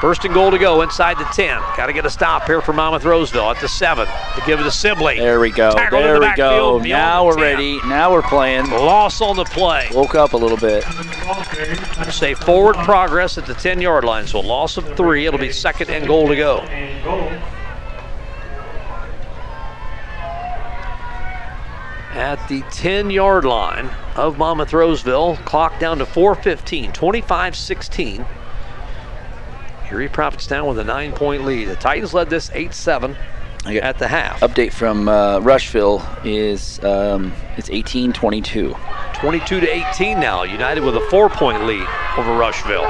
First 0.00 0.24
and 0.24 0.34
goal 0.34 0.50
to 0.50 0.58
go 0.58 0.82
inside 0.82 1.16
the 1.16 1.24
10. 1.26 1.60
Got 1.76 1.86
to 1.86 1.92
get 1.92 2.04
a 2.04 2.10
stop 2.10 2.44
here 2.46 2.60
for 2.60 2.72
Monmouth 2.72 3.04
Roseville 3.04 3.52
at 3.52 3.60
the 3.60 3.68
7 3.68 4.04
to 4.08 4.42
give 4.44 4.58
it 4.58 4.64
to 4.64 4.70
Sibley. 4.72 5.16
There 5.20 5.38
we 5.38 5.52
go. 5.52 5.70
Tackled 5.74 6.02
there 6.02 6.18
the 6.18 6.26
we 6.26 6.34
go. 6.34 6.78
Now 6.80 7.24
we're 7.24 7.34
10. 7.36 7.40
ready. 7.40 7.80
Now 7.86 8.10
we're 8.10 8.22
playing. 8.22 8.68
Loss 8.68 9.20
on 9.20 9.36
the 9.36 9.44
play. 9.44 9.88
Woke 9.94 10.16
up 10.16 10.32
a 10.32 10.36
little 10.36 10.56
bit. 10.56 10.82
Say 12.10 12.34
forward 12.34 12.74
progress 12.78 13.38
at 13.38 13.46
the 13.46 13.54
10 13.54 13.80
yard 13.80 14.02
line. 14.02 14.26
So 14.26 14.40
a 14.40 14.42
loss 14.42 14.76
of 14.76 14.96
three. 14.96 15.26
It'll 15.26 15.38
be 15.38 15.52
second 15.52 15.88
and 15.88 16.04
goal 16.08 16.26
to 16.26 16.34
go. 16.34 16.58
And 16.58 17.04
goal. 17.04 17.30
At 22.12 22.46
the 22.46 22.60
10 22.70 23.08
yard 23.10 23.46
line 23.46 23.88
of 24.16 24.36
Monmouth 24.36 24.74
Roseville, 24.74 25.36
clock 25.46 25.80
down 25.80 25.96
to 25.98 26.04
4:15, 26.04 26.92
25-16. 26.92 28.26
Erie 29.90 30.08
Prophetstown 30.08 30.68
with 30.68 30.78
a 30.78 30.84
nine-point 30.84 31.44
lead. 31.44 31.68
The 31.68 31.76
Titans 31.76 32.12
led 32.12 32.28
this 32.28 32.50
8-7 32.50 33.16
I 33.64 33.76
at 33.76 33.98
the 33.98 34.08
half. 34.08 34.40
update 34.40 34.72
from 34.72 35.08
uh, 35.08 35.38
Rushville 35.40 36.04
is 36.22 36.82
um, 36.84 37.32
it's 37.56 37.70
18-22. 37.70 39.14
22 39.14 39.60
to 39.60 39.74
18 39.92 40.20
now. 40.20 40.42
United 40.42 40.84
with 40.84 40.96
a 40.96 41.00
four-point 41.08 41.64
lead 41.64 41.86
over 42.18 42.34
Rushville. 42.34 42.84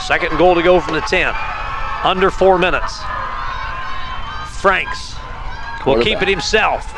Second 0.00 0.36
goal 0.36 0.54
to 0.54 0.62
go 0.62 0.80
from 0.80 0.94
the 0.94 1.00
10. 1.02 1.34
Under 2.04 2.30
four 2.30 2.58
minutes. 2.58 2.98
Franks 4.60 5.14
will 5.86 6.02
keep 6.02 6.20
it 6.22 6.28
himself 6.28 6.94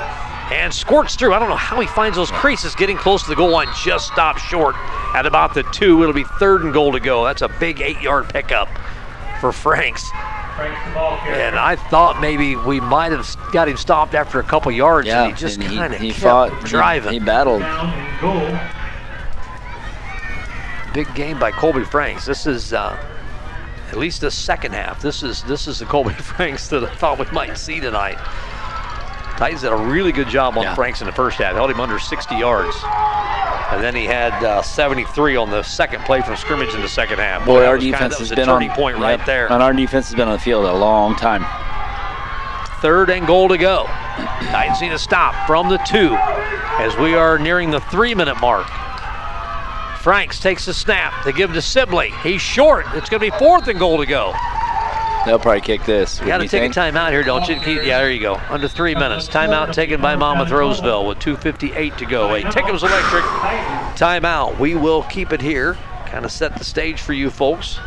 and 0.52 0.72
squirts 0.72 1.14
through. 1.16 1.32
I 1.34 1.38
don't 1.38 1.48
know 1.48 1.56
how 1.56 1.80
he 1.80 1.86
finds 1.86 2.16
those 2.16 2.30
creases 2.30 2.74
getting 2.74 2.96
close 2.96 3.22
to 3.22 3.28
the 3.30 3.36
goal 3.36 3.50
line. 3.50 3.68
Just 3.82 4.08
stopped 4.08 4.40
short 4.40 4.74
at 5.14 5.24
about 5.24 5.54
the 5.54 5.62
two. 5.64 6.02
It'll 6.02 6.14
be 6.14 6.24
third 6.24 6.62
and 6.62 6.72
goal 6.72 6.92
to 6.92 7.00
go. 7.00 7.24
That's 7.24 7.42
a 7.42 7.48
big 7.48 7.80
eight-yard 7.80 8.28
pickup 8.28 8.68
for 9.40 9.52
Franks. 9.52 10.10
Franks 10.56 10.86
the 10.86 10.94
ball 10.94 11.16
carrier. 11.18 11.40
And 11.40 11.56
I 11.56 11.76
thought 11.76 12.20
maybe 12.20 12.56
we 12.56 12.80
might 12.80 13.12
have 13.12 13.26
got 13.52 13.68
him 13.68 13.76
stopped 13.78 14.14
after 14.14 14.38
a 14.38 14.42
couple 14.42 14.70
yards, 14.70 15.06
Yeah, 15.06 15.24
and 15.24 15.32
he 15.32 15.40
just 15.40 15.60
kind 15.60 15.94
of 15.94 16.00
kept 16.00 16.18
fought, 16.18 16.64
driving. 16.64 17.12
He, 17.14 17.18
battled. 17.18 17.62
And 17.62 18.20
goal. 18.20 18.58
big 20.92 21.12
game 21.14 21.38
by 21.38 21.50
Colby 21.50 21.84
Franks. 21.84 22.26
This 22.26 22.46
is 22.46 22.74
uh, 22.74 22.94
at 23.90 23.96
least 23.96 24.20
the 24.20 24.30
second 24.30 24.72
half. 24.74 25.00
This 25.00 25.22
is 25.22 25.42
this 25.44 25.66
is 25.66 25.78
the 25.78 25.86
Colby 25.86 26.12
Franks 26.18 26.68
that 26.68 26.84
I 26.84 26.94
thought 26.96 27.18
we 27.18 27.24
might 27.32 27.56
see 27.56 27.80
tonight. 27.80 28.18
Titans 29.36 29.62
did 29.62 29.72
a 29.72 29.76
really 29.76 30.12
good 30.12 30.28
job 30.28 30.56
on 30.56 30.64
Yeah. 30.64 30.74
Franks 30.74 31.00
in 31.00 31.06
the 31.06 31.12
first 31.12 31.38
half. 31.38 31.54
Held 31.54 31.70
him 31.70 31.80
under 31.80 31.98
60 31.98 32.34
yards. 32.36 32.76
And 33.72 33.82
then 33.82 33.94
he 33.94 34.04
had 34.04 34.32
uh, 34.44 34.60
73 34.62 35.36
on 35.36 35.50
the 35.50 35.62
second 35.62 36.04
play 36.04 36.20
from 36.20 36.36
scrimmage 36.36 36.74
in 36.74 36.82
the 36.82 36.88
second 36.88 37.18
half. 37.18 37.46
Boy, 37.46 37.60
that 37.60 37.68
our 37.68 37.78
defense 37.78 38.14
that 38.14 38.20
has 38.20 38.30
a 38.32 38.36
been 38.36 38.48
on 38.48 38.68
point 38.70 38.98
right 38.98 39.24
there. 39.24 39.50
And 39.50 39.62
our 39.62 39.72
defense 39.72 40.08
has 40.08 40.14
been 40.14 40.28
on 40.28 40.34
the 40.34 40.38
field 40.38 40.66
a 40.66 40.72
long 40.74 41.16
time. 41.16 41.44
Third 42.82 43.10
and 43.10 43.26
goal 43.26 43.48
to 43.48 43.56
go. 43.56 43.84
Titans 44.50 44.80
need 44.82 44.92
a 44.92 44.98
stop 44.98 45.46
from 45.46 45.68
the 45.68 45.78
two 45.78 46.14
as 46.80 46.94
we 46.98 47.14
are 47.14 47.38
nearing 47.38 47.70
the 47.70 47.80
three 47.80 48.14
minute 48.14 48.38
mark. 48.40 48.66
Franks 50.00 50.40
takes 50.40 50.66
the 50.66 50.74
snap. 50.74 51.24
They 51.24 51.32
give 51.32 51.52
to 51.52 51.62
Sibley. 51.62 52.10
He's 52.22 52.42
short. 52.42 52.86
It's 52.94 53.08
going 53.08 53.20
to 53.22 53.30
be 53.30 53.38
fourth 53.38 53.68
and 53.68 53.78
goal 53.78 53.98
to 53.98 54.06
go. 54.06 54.34
They'll 55.24 55.38
probably 55.38 55.60
kick 55.60 55.84
this. 55.84 56.20
You 56.20 56.26
got 56.26 56.38
to 56.38 56.48
take 56.48 56.62
think? 56.72 56.76
a 56.76 56.80
timeout 56.80 57.10
here, 57.12 57.22
don't 57.22 57.46
you? 57.48 57.54
Keep- 57.56 57.84
Yeah, 57.84 57.98
there 57.98 58.10
you 58.10 58.20
go. 58.20 58.40
Under 58.50 58.66
three 58.66 58.94
minutes. 58.94 59.28
Timeout 59.28 59.72
taken 59.72 60.00
by 60.00 60.16
Monmouth 60.16 60.50
Roseville 60.50 61.06
with 61.06 61.18
2.58 61.20 61.96
to 61.98 62.06
go. 62.06 62.34
A 62.34 62.40
Tinkham's 62.42 62.82
Electric 62.82 63.22
timeout. 63.94 64.58
We 64.58 64.74
will 64.74 65.04
keep 65.04 65.32
it 65.32 65.40
here. 65.40 65.74
Kind 66.06 66.24
of 66.24 66.32
set 66.32 66.56
the 66.58 66.64
stage 66.64 67.00
for 67.00 67.12
you 67.12 67.30
folks. 67.30 67.78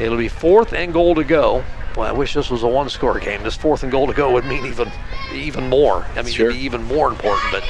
It'll 0.00 0.16
be 0.18 0.28
fourth 0.28 0.72
and 0.72 0.92
goal 0.92 1.14
to 1.16 1.24
go. 1.24 1.64
Boy, 1.94 2.04
I 2.04 2.12
wish 2.12 2.32
this 2.32 2.48
was 2.50 2.62
a 2.62 2.66
one-score 2.68 3.20
game. 3.20 3.42
This 3.42 3.54
fourth 3.54 3.82
and 3.82 3.92
goal 3.92 4.06
to 4.06 4.14
go 4.14 4.32
would 4.32 4.46
mean 4.46 4.64
even, 4.64 4.90
even 5.34 5.68
more. 5.68 6.06
I 6.16 6.22
mean, 6.22 6.32
Sure. 6.32 6.46
it'd 6.46 6.58
be 6.58 6.64
even 6.64 6.82
more 6.84 7.08
important. 7.08 7.52
But 7.52 7.62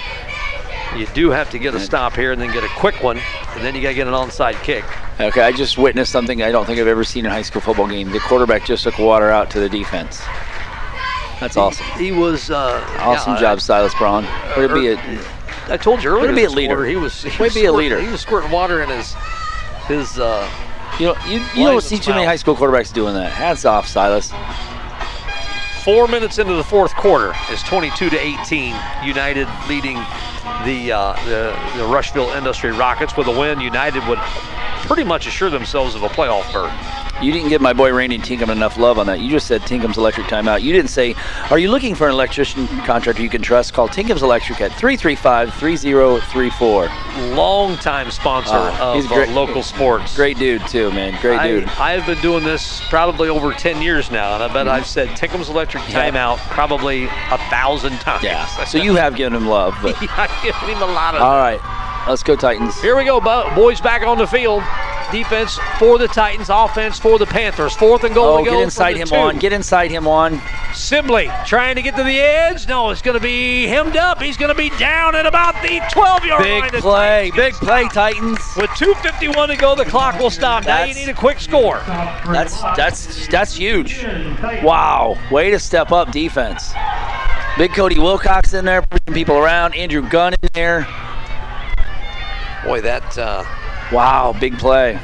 you 0.96 1.06
do 1.14 1.30
have 1.30 1.50
to 1.50 1.58
get 1.58 1.74
a 1.74 1.80
stop 1.80 2.14
here 2.14 2.32
and 2.32 2.40
then 2.40 2.52
get 2.52 2.64
a 2.64 2.68
quick 2.68 3.02
one, 3.02 3.18
and 3.54 3.64
then 3.64 3.74
you 3.74 3.82
got 3.82 3.90
to 3.90 3.94
get 3.94 4.06
an 4.06 4.14
onside 4.14 4.62
kick. 4.62 4.84
Okay, 5.20 5.40
I 5.42 5.52
just 5.52 5.78
witnessed 5.78 6.12
something 6.12 6.42
I 6.42 6.50
don't 6.50 6.66
think 6.66 6.78
I've 6.78 6.86
ever 6.86 7.04
seen 7.04 7.24
in 7.24 7.30
a 7.30 7.34
high 7.34 7.42
school 7.42 7.60
football 7.60 7.88
game. 7.88 8.10
The 8.10 8.20
quarterback 8.20 8.64
just 8.64 8.84
took 8.84 8.98
water 8.98 9.30
out 9.30 9.50
to 9.50 9.60
the 9.60 9.68
defense. 9.68 10.22
That's 11.40 11.56
awesome. 11.56 11.86
He 11.98 12.12
was 12.12 12.50
uh, 12.50 12.84
Awesome 13.00 13.34
yeah, 13.34 13.40
job, 13.40 13.60
Silas 13.60 13.94
Braun. 13.94 14.24
Would 14.56 14.70
it 14.70 14.74
be 14.74 14.88
a 14.88 15.24
I 15.68 15.76
told 15.76 16.02
you 16.02 16.10
earlier. 16.10 16.22
Way 16.22 16.28
to 16.28 16.34
be 16.34 16.44
a 16.44 16.50
leader. 16.50 16.84
He 16.84 16.96
was. 16.96 17.22
He 17.22 17.42
Way 17.42 17.48
to 17.48 17.54
be 17.54 17.64
a 17.64 17.72
leader. 17.72 18.00
He 18.00 18.08
was 18.08 18.20
squirting 18.20 18.50
water 18.50 18.82
in 18.82 18.88
his 18.88 19.14
his. 19.86 20.18
Uh, 20.18 20.48
you 20.98 21.06
know 21.06 21.16
you, 21.26 21.40
you 21.54 21.66
don't 21.66 21.82
see 21.82 21.98
too 21.98 22.12
many 22.12 22.24
high 22.24 22.36
school 22.36 22.54
quarterbacks 22.54 22.92
doing 22.92 23.14
that. 23.14 23.32
Hats 23.32 23.64
off, 23.64 23.88
Silas. 23.88 24.32
four 25.82 26.06
minutes 26.06 26.38
into 26.38 26.54
the 26.54 26.64
fourth 26.64 26.94
quarter 26.94 27.32
is 27.50 27.62
22 27.62 28.10
to 28.10 28.18
18. 28.18 28.76
United 29.02 29.48
leading 29.68 29.96
the 30.64 30.92
uh, 30.92 31.12
the 31.24 31.56
the 31.76 31.86
Rushville 31.86 32.30
Industry 32.30 32.72
Rockets 32.72 33.16
with 33.16 33.26
a 33.26 33.38
win. 33.38 33.60
United 33.60 34.06
would 34.08 34.18
pretty 34.86 35.04
much 35.04 35.26
assure 35.26 35.50
themselves 35.50 35.94
of 35.94 36.02
a 36.02 36.08
playoff 36.08 36.52
berth. 36.52 37.01
You 37.20 37.30
didn't 37.32 37.50
give 37.50 37.60
my 37.60 37.72
boy 37.72 37.92
Randy 37.92 38.18
Tinkham 38.18 38.48
enough 38.50 38.76
love 38.78 38.98
on 38.98 39.06
that. 39.06 39.20
You 39.20 39.30
just 39.30 39.46
said 39.46 39.62
Tinkham's 39.62 39.96
Electric 39.98 40.26
timeout. 40.26 40.62
You 40.62 40.72
didn't 40.72 40.90
say, 40.90 41.14
Are 41.50 41.58
you 41.58 41.70
looking 41.70 41.94
for 41.94 42.06
an 42.08 42.12
electrician 42.14 42.66
contractor 42.84 43.22
you 43.22 43.28
can 43.28 43.42
trust? 43.42 43.74
Call 43.74 43.86
Tinkham's 43.86 44.22
Electric 44.22 44.60
at 44.60 44.72
335 44.72 45.52
3034. 45.54 46.88
Longtime 47.34 48.10
sponsor 48.10 48.50
Ah, 48.54 48.94
of 48.94 49.04
uh, 49.04 49.08
great. 49.14 49.28
local 49.30 49.62
sports. 49.62 50.16
Great 50.16 50.38
dude, 50.38 50.66
too, 50.66 50.90
man. 50.92 51.20
Great 51.20 51.40
dude. 51.42 51.64
I, 51.78 51.94
I've 51.94 52.06
been 52.06 52.20
doing 52.22 52.44
this 52.44 52.80
probably 52.88 53.28
over 53.28 53.52
10 53.52 53.82
years 53.82 54.10
now, 54.10 54.34
and 54.34 54.42
I 54.42 54.52
bet 54.52 54.66
I've 54.66 54.86
said 54.86 55.14
Tinkham's 55.16 55.48
Electric 55.48 55.88
Yeah. 55.90 56.10
timeout 56.10 56.38
probably 56.50 57.04
a 57.04 57.38
thousand 57.50 57.98
times. 58.00 58.24
yeah. 58.24 58.46
So 58.66 58.78
you 58.78 58.94
have 58.94 59.16
given 59.16 59.34
him 59.34 59.46
love, 59.46 59.76
but 59.82 59.94
I've 60.18 60.42
given 60.42 60.60
him 60.76 60.82
a 60.82 60.86
lot 60.86 61.14
of 61.14 61.20
all 61.22 61.36
right. 61.36 61.60
Let's 62.08 62.22
go, 62.22 62.34
Titans. 62.36 62.80
Here 62.80 62.96
we 62.96 63.04
go, 63.04 63.20
boys 63.54 63.80
back 63.80 64.02
on 64.06 64.18
the 64.18 64.26
field. 64.26 64.62
Defense 65.12 65.58
for 65.78 65.98
the 65.98 66.08
Titans, 66.08 66.48
offense 66.50 66.98
for 66.98 67.18
the 67.18 67.26
Panthers. 67.26 67.74
Fourth 67.76 68.02
and 68.04 68.14
goal 68.14 68.38
Oh, 68.38 68.38
to 68.38 68.44
go. 68.50 68.56
get 68.56 68.62
inside 68.62 68.96
him 68.96 69.08
two. 69.08 69.14
on. 69.14 69.38
Get 69.38 69.52
inside 69.52 69.90
him 69.90 70.08
on. 70.08 70.40
Sibley 70.74 71.30
trying 71.46 71.74
to 71.76 71.82
get 71.82 71.94
to 71.96 72.02
the 72.02 72.18
edge. 72.18 72.66
No, 72.66 72.90
it's 72.90 73.02
going 73.02 73.16
to 73.16 73.22
be 73.22 73.66
hemmed 73.66 73.96
up. 73.96 74.22
He's 74.22 74.38
going 74.38 74.48
to 74.48 74.54
be 74.54 74.70
down 74.78 75.14
at 75.14 75.26
about 75.26 75.54
the 75.62 75.80
12-yard 75.80 76.44
line. 76.48 76.70
Big 76.70 76.80
play. 76.80 77.30
Titans 77.30 77.36
Big 77.36 77.52
play. 77.54 77.88
Titans. 77.88 78.38
With 78.56 78.70
2:51 78.70 79.48
to 79.48 79.56
go, 79.56 79.74
the 79.74 79.84
clock 79.84 80.18
will 80.18 80.30
stop. 80.30 80.64
Now 80.64 80.84
you 80.84 80.94
need 80.94 81.08
a 81.10 81.14
quick 81.14 81.38
score. 81.40 81.80
That's 81.86 82.60
that's 82.76 83.26
that's 83.28 83.54
huge. 83.54 84.02
Wow. 84.62 85.18
Way 85.30 85.50
to 85.50 85.58
step 85.58 85.92
up 85.92 86.10
defense. 86.10 86.72
Big 87.58 87.72
Cody 87.74 87.98
Wilcox 87.98 88.54
in 88.54 88.64
there, 88.64 88.80
pushing 88.80 89.12
people 89.12 89.36
around. 89.36 89.74
Andrew 89.74 90.08
Gunn 90.08 90.32
in 90.42 90.48
there. 90.54 90.86
Boy, 92.64 92.80
that 92.80 93.18
uh, 93.18 93.44
Wow, 93.92 94.34
big 94.38 94.58
play. 94.58 94.98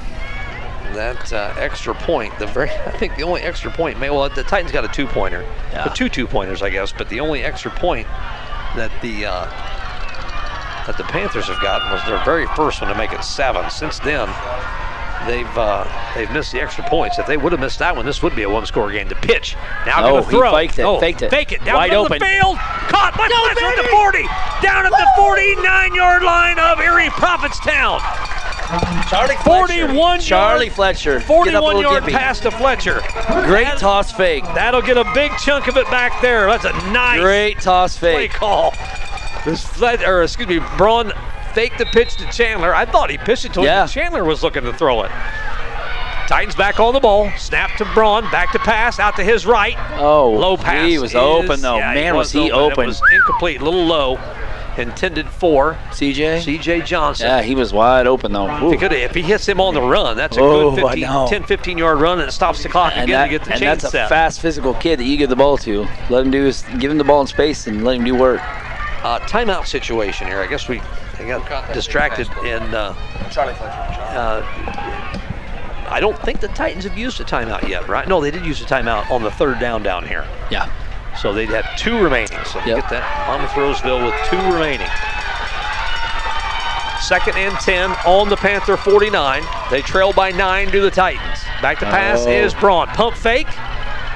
that 0.94 1.32
uh, 1.32 1.54
extra 1.58 1.94
point, 1.94 2.36
the 2.38 2.46
very, 2.46 2.70
I 2.86 2.90
think 2.92 3.16
the 3.16 3.22
only 3.22 3.42
extra 3.42 3.70
point, 3.70 3.98
may 4.00 4.10
well, 4.10 4.28
the 4.28 4.42
Titans 4.42 4.72
got 4.72 4.84
a 4.84 4.88
two-pointer, 4.88 5.42
Yeah. 5.72 5.84
the 5.84 5.90
two 5.90 6.08
two-pointers, 6.08 6.62
I 6.62 6.70
guess, 6.70 6.92
but 6.92 7.08
the 7.08 7.20
only 7.20 7.42
extra 7.44 7.70
point 7.70 8.06
that 8.76 8.90
the 9.02 9.26
uh, 9.26 9.44
that 10.86 10.96
the 10.96 11.04
Panthers 11.04 11.46
have 11.48 11.60
gotten 11.60 11.90
was 11.92 12.02
their 12.06 12.22
very 12.24 12.46
first 12.56 12.80
one 12.80 12.90
to 12.90 12.96
make 12.96 13.12
it 13.12 13.22
seven. 13.22 13.68
Since 13.70 13.98
then, 14.00 14.26
they've 15.26 15.58
uh, 15.58 15.84
they've 16.14 16.30
missed 16.30 16.52
the 16.52 16.60
extra 16.60 16.82
points. 16.88 17.18
If 17.18 17.26
they 17.26 17.36
would 17.36 17.52
have 17.52 17.60
missed 17.60 17.78
that 17.80 17.94
one, 17.94 18.06
this 18.06 18.22
would 18.22 18.34
be 18.34 18.44
a 18.44 18.48
one-score 18.50 18.90
game. 18.90 19.08
The 19.08 19.14
pitch 19.16 19.54
now 19.84 20.00
No, 20.00 20.10
going 20.12 20.24
to 20.24 20.30
he 20.30 20.36
throw. 20.36 20.52
faked 20.52 20.78
it, 20.78 20.82
Oh, 20.84 20.98
faked 21.00 21.20
it. 21.22 21.30
Fake 21.30 21.52
it 21.52 21.62
down 21.64 21.76
Wide 21.76 21.90
the 21.90 22.00
middle 22.00 22.06
of 22.06 22.12
open. 22.12 22.18
the 22.20 22.24
field. 22.26 22.56
Caught 22.88 23.12
by 23.18 23.28
Fletcher 23.28 23.66
at 23.68 23.76
the 23.76 23.88
40, 23.88 24.22
down 24.64 24.86
at 24.86 24.92
the 24.92 25.08
49-yard 25.20 26.22
line 26.22 26.58
of 26.58 26.80
Erie 26.80 27.10
Prophetstown. 27.10 28.00
Charlie 29.08 29.36
41 29.36 30.20
Charlie 30.20 30.66
yard- 30.66 30.74
Fletcher. 30.74 31.12
Get 31.14 31.22
up 31.22 31.24
a 31.24 31.26
41 31.26 31.64
little 31.76 31.82
yard 31.92 32.04
dippy. 32.04 32.16
pass 32.16 32.40
to 32.40 32.50
Fletcher. 32.50 33.00
Great 33.46 33.64
That- 33.66 33.78
toss 33.78 34.12
fake. 34.12 34.44
That'll 34.54 34.82
get 34.82 34.96
a 34.98 35.04
big 35.14 35.32
chunk 35.38 35.68
of 35.68 35.76
it 35.76 35.90
back 35.90 36.20
there. 36.20 36.46
That's 36.46 36.64
a 36.66 36.72
nice 36.90 37.20
Great 37.20 37.60
toss 37.60 37.96
play 37.96 38.28
fake. 38.28 38.34
call. 38.34 38.74
This 39.44 39.64
Flet, 39.64 40.02
or 40.06 40.22
excuse 40.22 40.48
me, 40.48 40.60
Braun 40.76 41.12
faked 41.54 41.78
the 41.78 41.86
pitch 41.86 42.16
to 42.16 42.26
Chandler. 42.30 42.74
I 42.74 42.84
thought 42.84 43.10
he 43.10 43.16
pitched 43.16 43.46
it 43.46 43.54
to 43.54 43.60
him. 43.60 43.66
Yeah. 43.66 43.84
but 43.84 43.90
Chandler 43.90 44.24
was 44.24 44.42
looking 44.42 44.64
to 44.64 44.72
throw 44.74 45.02
it. 45.02 45.10
Titans 46.28 46.54
back 46.54 46.78
on 46.78 46.92
the 46.92 47.00
ball. 47.00 47.30
Snap 47.38 47.74
to 47.78 47.86
Braun. 47.94 48.30
Back 48.30 48.52
to 48.52 48.58
pass. 48.58 48.98
Out 49.00 49.16
to 49.16 49.24
his 49.24 49.46
right. 49.46 49.76
Oh, 49.98 50.28
Low 50.32 50.58
pass. 50.58 50.86
He 50.86 50.98
was 50.98 51.12
is- 51.12 51.16
open 51.16 51.62
though. 51.62 51.78
yeah, 51.78 51.94
Man, 51.94 52.14
was, 52.16 52.30
he 52.32 52.48
It 52.48 52.52
open. 52.52 52.86
was 52.86 53.00
incomplete. 53.10 53.62
A 53.62 53.64
little 53.64 53.86
low. 53.86 54.18
Intended 54.78 55.28
for 55.28 55.74
CJ. 55.90 56.42
C.J. 56.42 56.82
Johnson. 56.82 57.26
Yeah, 57.26 57.42
he 57.42 57.54
was 57.54 57.72
wide 57.72 58.06
open 58.06 58.32
though. 58.32 58.48
If 58.66 58.72
he, 58.72 58.76
could, 58.78 58.92
if 58.92 59.14
he 59.14 59.22
hits 59.22 59.46
him 59.48 59.60
on 59.60 59.74
the 59.74 59.82
run, 59.82 60.16
that's 60.16 60.36
a 60.36 60.40
Oh, 60.40 60.74
good 60.74 60.84
I 60.84 60.94
15, 60.94 61.28
10, 61.28 61.44
15 61.44 61.78
yard 61.78 62.00
run, 62.00 62.20
and 62.20 62.28
it 62.28 62.32
stops 62.32 62.62
the 62.62 62.68
clock 62.68 62.92
and 62.94 63.04
again 63.04 63.18
that, 63.20 63.24
to 63.26 63.30
get 63.30 63.44
the 63.44 63.50
and 63.52 63.58
chain 63.60 63.68
that's 63.68 63.84
a 63.84 63.90
fast 64.08 64.40
physical 64.40 64.74
kid 64.74 65.00
that 65.00 65.04
you 65.04 65.16
give 65.16 65.30
the 65.30 65.36
ball 65.36 65.58
to. 65.58 65.86
Let 66.10 66.24
him 66.24 66.30
do 66.30 66.44
his, 66.44 66.62
give 66.78 66.90
him 66.90 66.98
the 66.98 67.04
ball 67.04 67.20
in 67.20 67.26
space 67.26 67.66
and 67.66 67.84
let 67.84 67.96
him 67.96 68.04
do 68.04 68.14
work. 68.14 68.40
uh, 69.02 69.18
timeout 69.20 69.66
situation 69.66 70.26
here. 70.28 70.40
I 70.40 70.46
guess 70.46 70.68
we 70.68 70.80
I 71.18 71.26
got 71.26 71.72
distracted 71.74 72.28
and 72.44 72.72
uh, 72.74 72.94
Charlie 73.30 73.54
Fletcher. 73.54 73.72
uh, 73.74 75.14
I 75.90 76.00
don't 76.00 76.18
think 76.20 76.40
the 76.40 76.48
Titans 76.48 76.84
have 76.84 76.96
used 76.98 77.18
a 77.20 77.24
timeout 77.24 77.66
yet, 77.68 77.88
right? 77.88 78.06
No, 78.06 78.20
they 78.20 78.30
did 78.30 78.44
use 78.44 78.60
a 78.60 78.64
timeout 78.64 79.10
on 79.10 79.22
the 79.22 79.30
third 79.30 79.58
down 79.58 79.82
down 79.82 80.06
here. 80.06 80.26
Yeah. 80.50 80.70
So 81.20 81.32
they'd 81.32 81.48
have 81.50 81.76
two 81.76 81.98
remaining. 82.00 82.38
So 82.44 82.58
Yep. 82.64 82.76
get 82.76 82.90
that 82.90 83.28
Monmouth 83.28 83.56
Roseville 83.56 84.04
with 84.04 84.14
two 84.30 84.36
remaining. 84.52 84.88
Second 87.00 87.36
and 87.38 87.54
10 87.60 87.90
on 88.06 88.28
the 88.28 88.36
Panther 88.36 88.76
49. 88.76 89.42
They 89.70 89.80
trail 89.82 90.12
by 90.12 90.30
nine 90.30 90.70
to 90.72 90.80
the 90.80 90.90
Titans. 90.90 91.38
Back 91.62 91.78
to 91.78 91.86
pass 91.86 92.26
Oh. 92.26 92.30
is 92.30 92.52
Braun. 92.54 92.86
Pump 92.88 93.16
fake. 93.16 93.46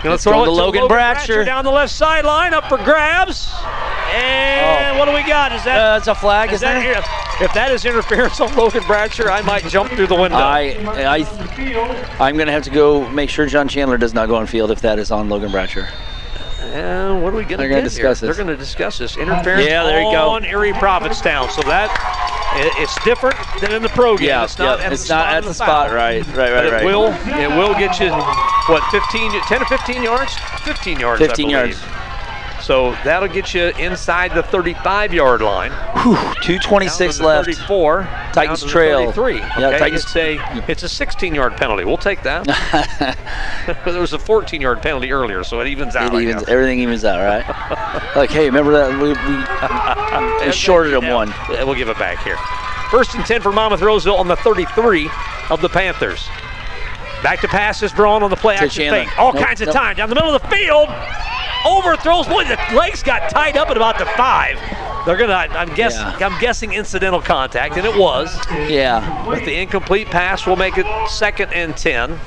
Gonna 0.02 0.18
throw 0.18 0.42
it 0.42 0.46
to 0.46 0.50
Logan 0.50 0.88
Bratcher. 0.88 1.46
down 1.46 1.64
the 1.64 1.70
left 1.70 1.92
sideline, 1.92 2.52
up 2.52 2.68
for 2.68 2.76
grabs. 2.78 3.52
And 4.12 4.96
Oh. 4.96 4.98
what 4.98 5.06
do 5.06 5.12
we 5.14 5.22
got? 5.22 5.52
Is 5.52 5.62
that 5.64 5.78
Uh, 5.94 5.96
it's 5.96 6.08
a 6.08 6.14
flag, 6.14 6.48
is 6.50 6.56
is 6.56 6.60
that 6.62 6.82
there? 6.82 7.02
if 7.40 7.52
that 7.54 7.70
is 7.70 7.84
interference 7.84 8.40
on 8.40 8.54
Logan 8.56 8.82
Bratcher, 8.82 9.30
I 9.30 9.40
might 9.42 9.66
jump 9.68 9.90
through 9.92 10.08
the 10.08 10.16
window. 10.16 10.36
I, 10.38 10.76
I, 10.98 11.26
I'm 12.20 12.34
going 12.34 12.46
to 12.48 12.52
have 12.52 12.64
to 12.64 12.70
go 12.70 13.08
make 13.10 13.30
sure 13.30 13.46
John 13.46 13.68
Chandler 13.68 13.96
does 13.96 14.12
not 14.12 14.28
go 14.28 14.34
on 14.34 14.46
field 14.46 14.70
if 14.72 14.80
that 14.82 14.98
is 14.98 15.10
on 15.12 15.28
Logan 15.28 15.50
Bratcher. 15.52 15.86
And 16.62 17.22
what 17.22 17.32
are 17.34 17.36
we 17.36 17.42
going 17.42 17.48
to 17.48 17.56
They're 17.58 17.68
get 17.68 17.84
discuss 17.84 18.20
here? 18.20 18.28
this. 18.28 18.36
They're 18.36 18.44
going 18.44 18.56
to 18.56 18.62
discuss 18.62 18.98
this 18.98 19.16
interference 19.16 19.66
Yeah, 19.66 19.82
there 19.84 20.00
you 20.02 20.10
go. 20.12 20.30
on 20.30 20.44
Erie 20.44 20.72
Prophetstown. 20.72 21.50
So 21.50 21.62
that 21.62 21.90
it- 22.56 22.72
it's 22.82 22.96
different 23.04 23.36
than 23.60 23.72
in 23.72 23.82
the 23.82 23.88
pro 23.90 24.16
game. 24.16 24.28
Yeah, 24.28 24.44
it's 24.44 24.58
not 24.58 24.78
yeah, 24.78 24.86
at 24.86 24.92
it's 24.92 25.06
the 25.08 25.14
not 25.14 25.22
spot 25.24 25.34
at 25.34 25.42
the 25.42 25.48
the 25.48 25.54
spot, 25.54 25.88
foul. 25.88 25.96
right, 25.96 26.26
right, 26.28 26.34
But 26.34 26.36
right, 26.52 26.64
it 26.66 26.72
right. 26.72 26.84
will 26.84 27.06
it 27.12 27.48
will 27.56 27.74
get 27.74 27.98
you 28.00 28.10
what 28.72 28.82
15 28.90 29.30
10 29.42 29.58
to 29.60 29.64
15 29.66 30.02
yards 30.02 30.34
15 30.64 31.00
yards 31.00 31.20
I 31.22 31.26
15 31.26 31.48
believe. 31.48 31.56
yards. 31.80 31.82
So 32.62 32.92
that'll 33.04 33.28
get 33.28 33.52
you 33.54 33.68
inside 33.78 34.34
the 34.34 34.42
35 34.42 35.12
yard 35.12 35.40
line 35.42 35.70
Whew, 36.02 36.14
226 36.42 37.20
left. 37.20 37.46
34 37.46 38.02
Titans 38.32 38.34
down 38.34 38.56
to 38.56 38.64
the 38.64 38.70
trail. 38.70 39.12
33 39.12 39.38
Yeah. 39.60 39.78
Titans- 39.78 40.02
it's 40.04 40.16
a 40.16 40.64
it's 40.70 40.82
a 40.82 40.88
16 40.88 41.34
yard 41.34 41.56
penalty 41.56 41.84
we'll 41.84 41.96
take 41.96 42.22
that 42.22 42.44
there 43.84 44.00
was 44.00 44.12
a 44.12 44.18
14 44.18 44.60
yard 44.60 44.82
penalty 44.82 45.12
earlier 45.12 45.44
so 45.44 45.60
it 45.60 45.66
evens 45.66 45.96
out 45.96 46.14
It 46.14 46.22
evens, 46.22 46.48
everything 46.48 46.78
evens 46.80 47.04
out, 47.04 47.18
right? 47.20 48.12
like, 48.16 48.30
hey, 48.30 48.46
remember 48.46 48.72
that 48.72 48.90
we, 49.00 49.08
we, 49.12 50.46
we 50.46 50.52
shorted 50.52 50.92
him 50.92 51.08
one. 51.12 51.32
We'll 51.48 51.74
give 51.74 51.88
it 51.88 51.98
back 51.98 52.22
here. 52.24 52.36
First 52.90 53.14
and 53.14 53.24
10 53.24 53.40
for 53.40 53.52
Monmouth 53.52 53.80
Roseville 53.80 54.16
on 54.16 54.28
the 54.28 54.36
33 54.36 55.10
of 55.50 55.60
the 55.60 55.68
Panthers. 55.68 56.28
Back 57.22 57.40
to 57.42 57.48
pass 57.48 57.82
is 57.82 57.92
Braun 57.92 58.22
on 58.22 58.30
the 58.30 58.36
play 58.36 58.56
To 58.56 58.64
action 58.64 58.84
Chandler. 58.84 59.04
fake. 59.04 59.18
All 59.18 59.32
Nope, 59.32 59.44
kinds 59.44 59.60
of 59.60 59.66
nope. 59.68 59.76
time. 59.76 59.96
Down 59.96 60.08
the 60.08 60.14
middle 60.14 60.34
of 60.34 60.42
the 60.42 60.48
field. 60.48 60.88
Overthrows. 61.64 62.26
Boy, 62.26 62.44
the 62.44 62.58
legs 62.74 63.02
got 63.02 63.30
tied 63.30 63.56
up 63.56 63.70
at 63.70 63.76
about 63.76 63.98
the 63.98 64.06
five. 64.06 64.58
They're 65.06 65.16
gonna. 65.16 65.32
I'm 65.32 65.72
guess. 65.74 65.94
Yeah. 65.94 66.26
I'm 66.28 66.40
guessing 66.40 66.72
incidental 66.72 67.20
contact, 67.20 67.76
and 67.76 67.86
it 67.86 67.96
was. 67.96 68.36
Yeah. 68.68 69.26
With 69.28 69.44
the 69.44 69.54
incomplete 69.60 70.08
pass, 70.08 70.46
we'll 70.46 70.56
make 70.56 70.76
it 70.78 70.86
second 71.08 71.52
and 71.52 71.76
ten. 71.76 72.18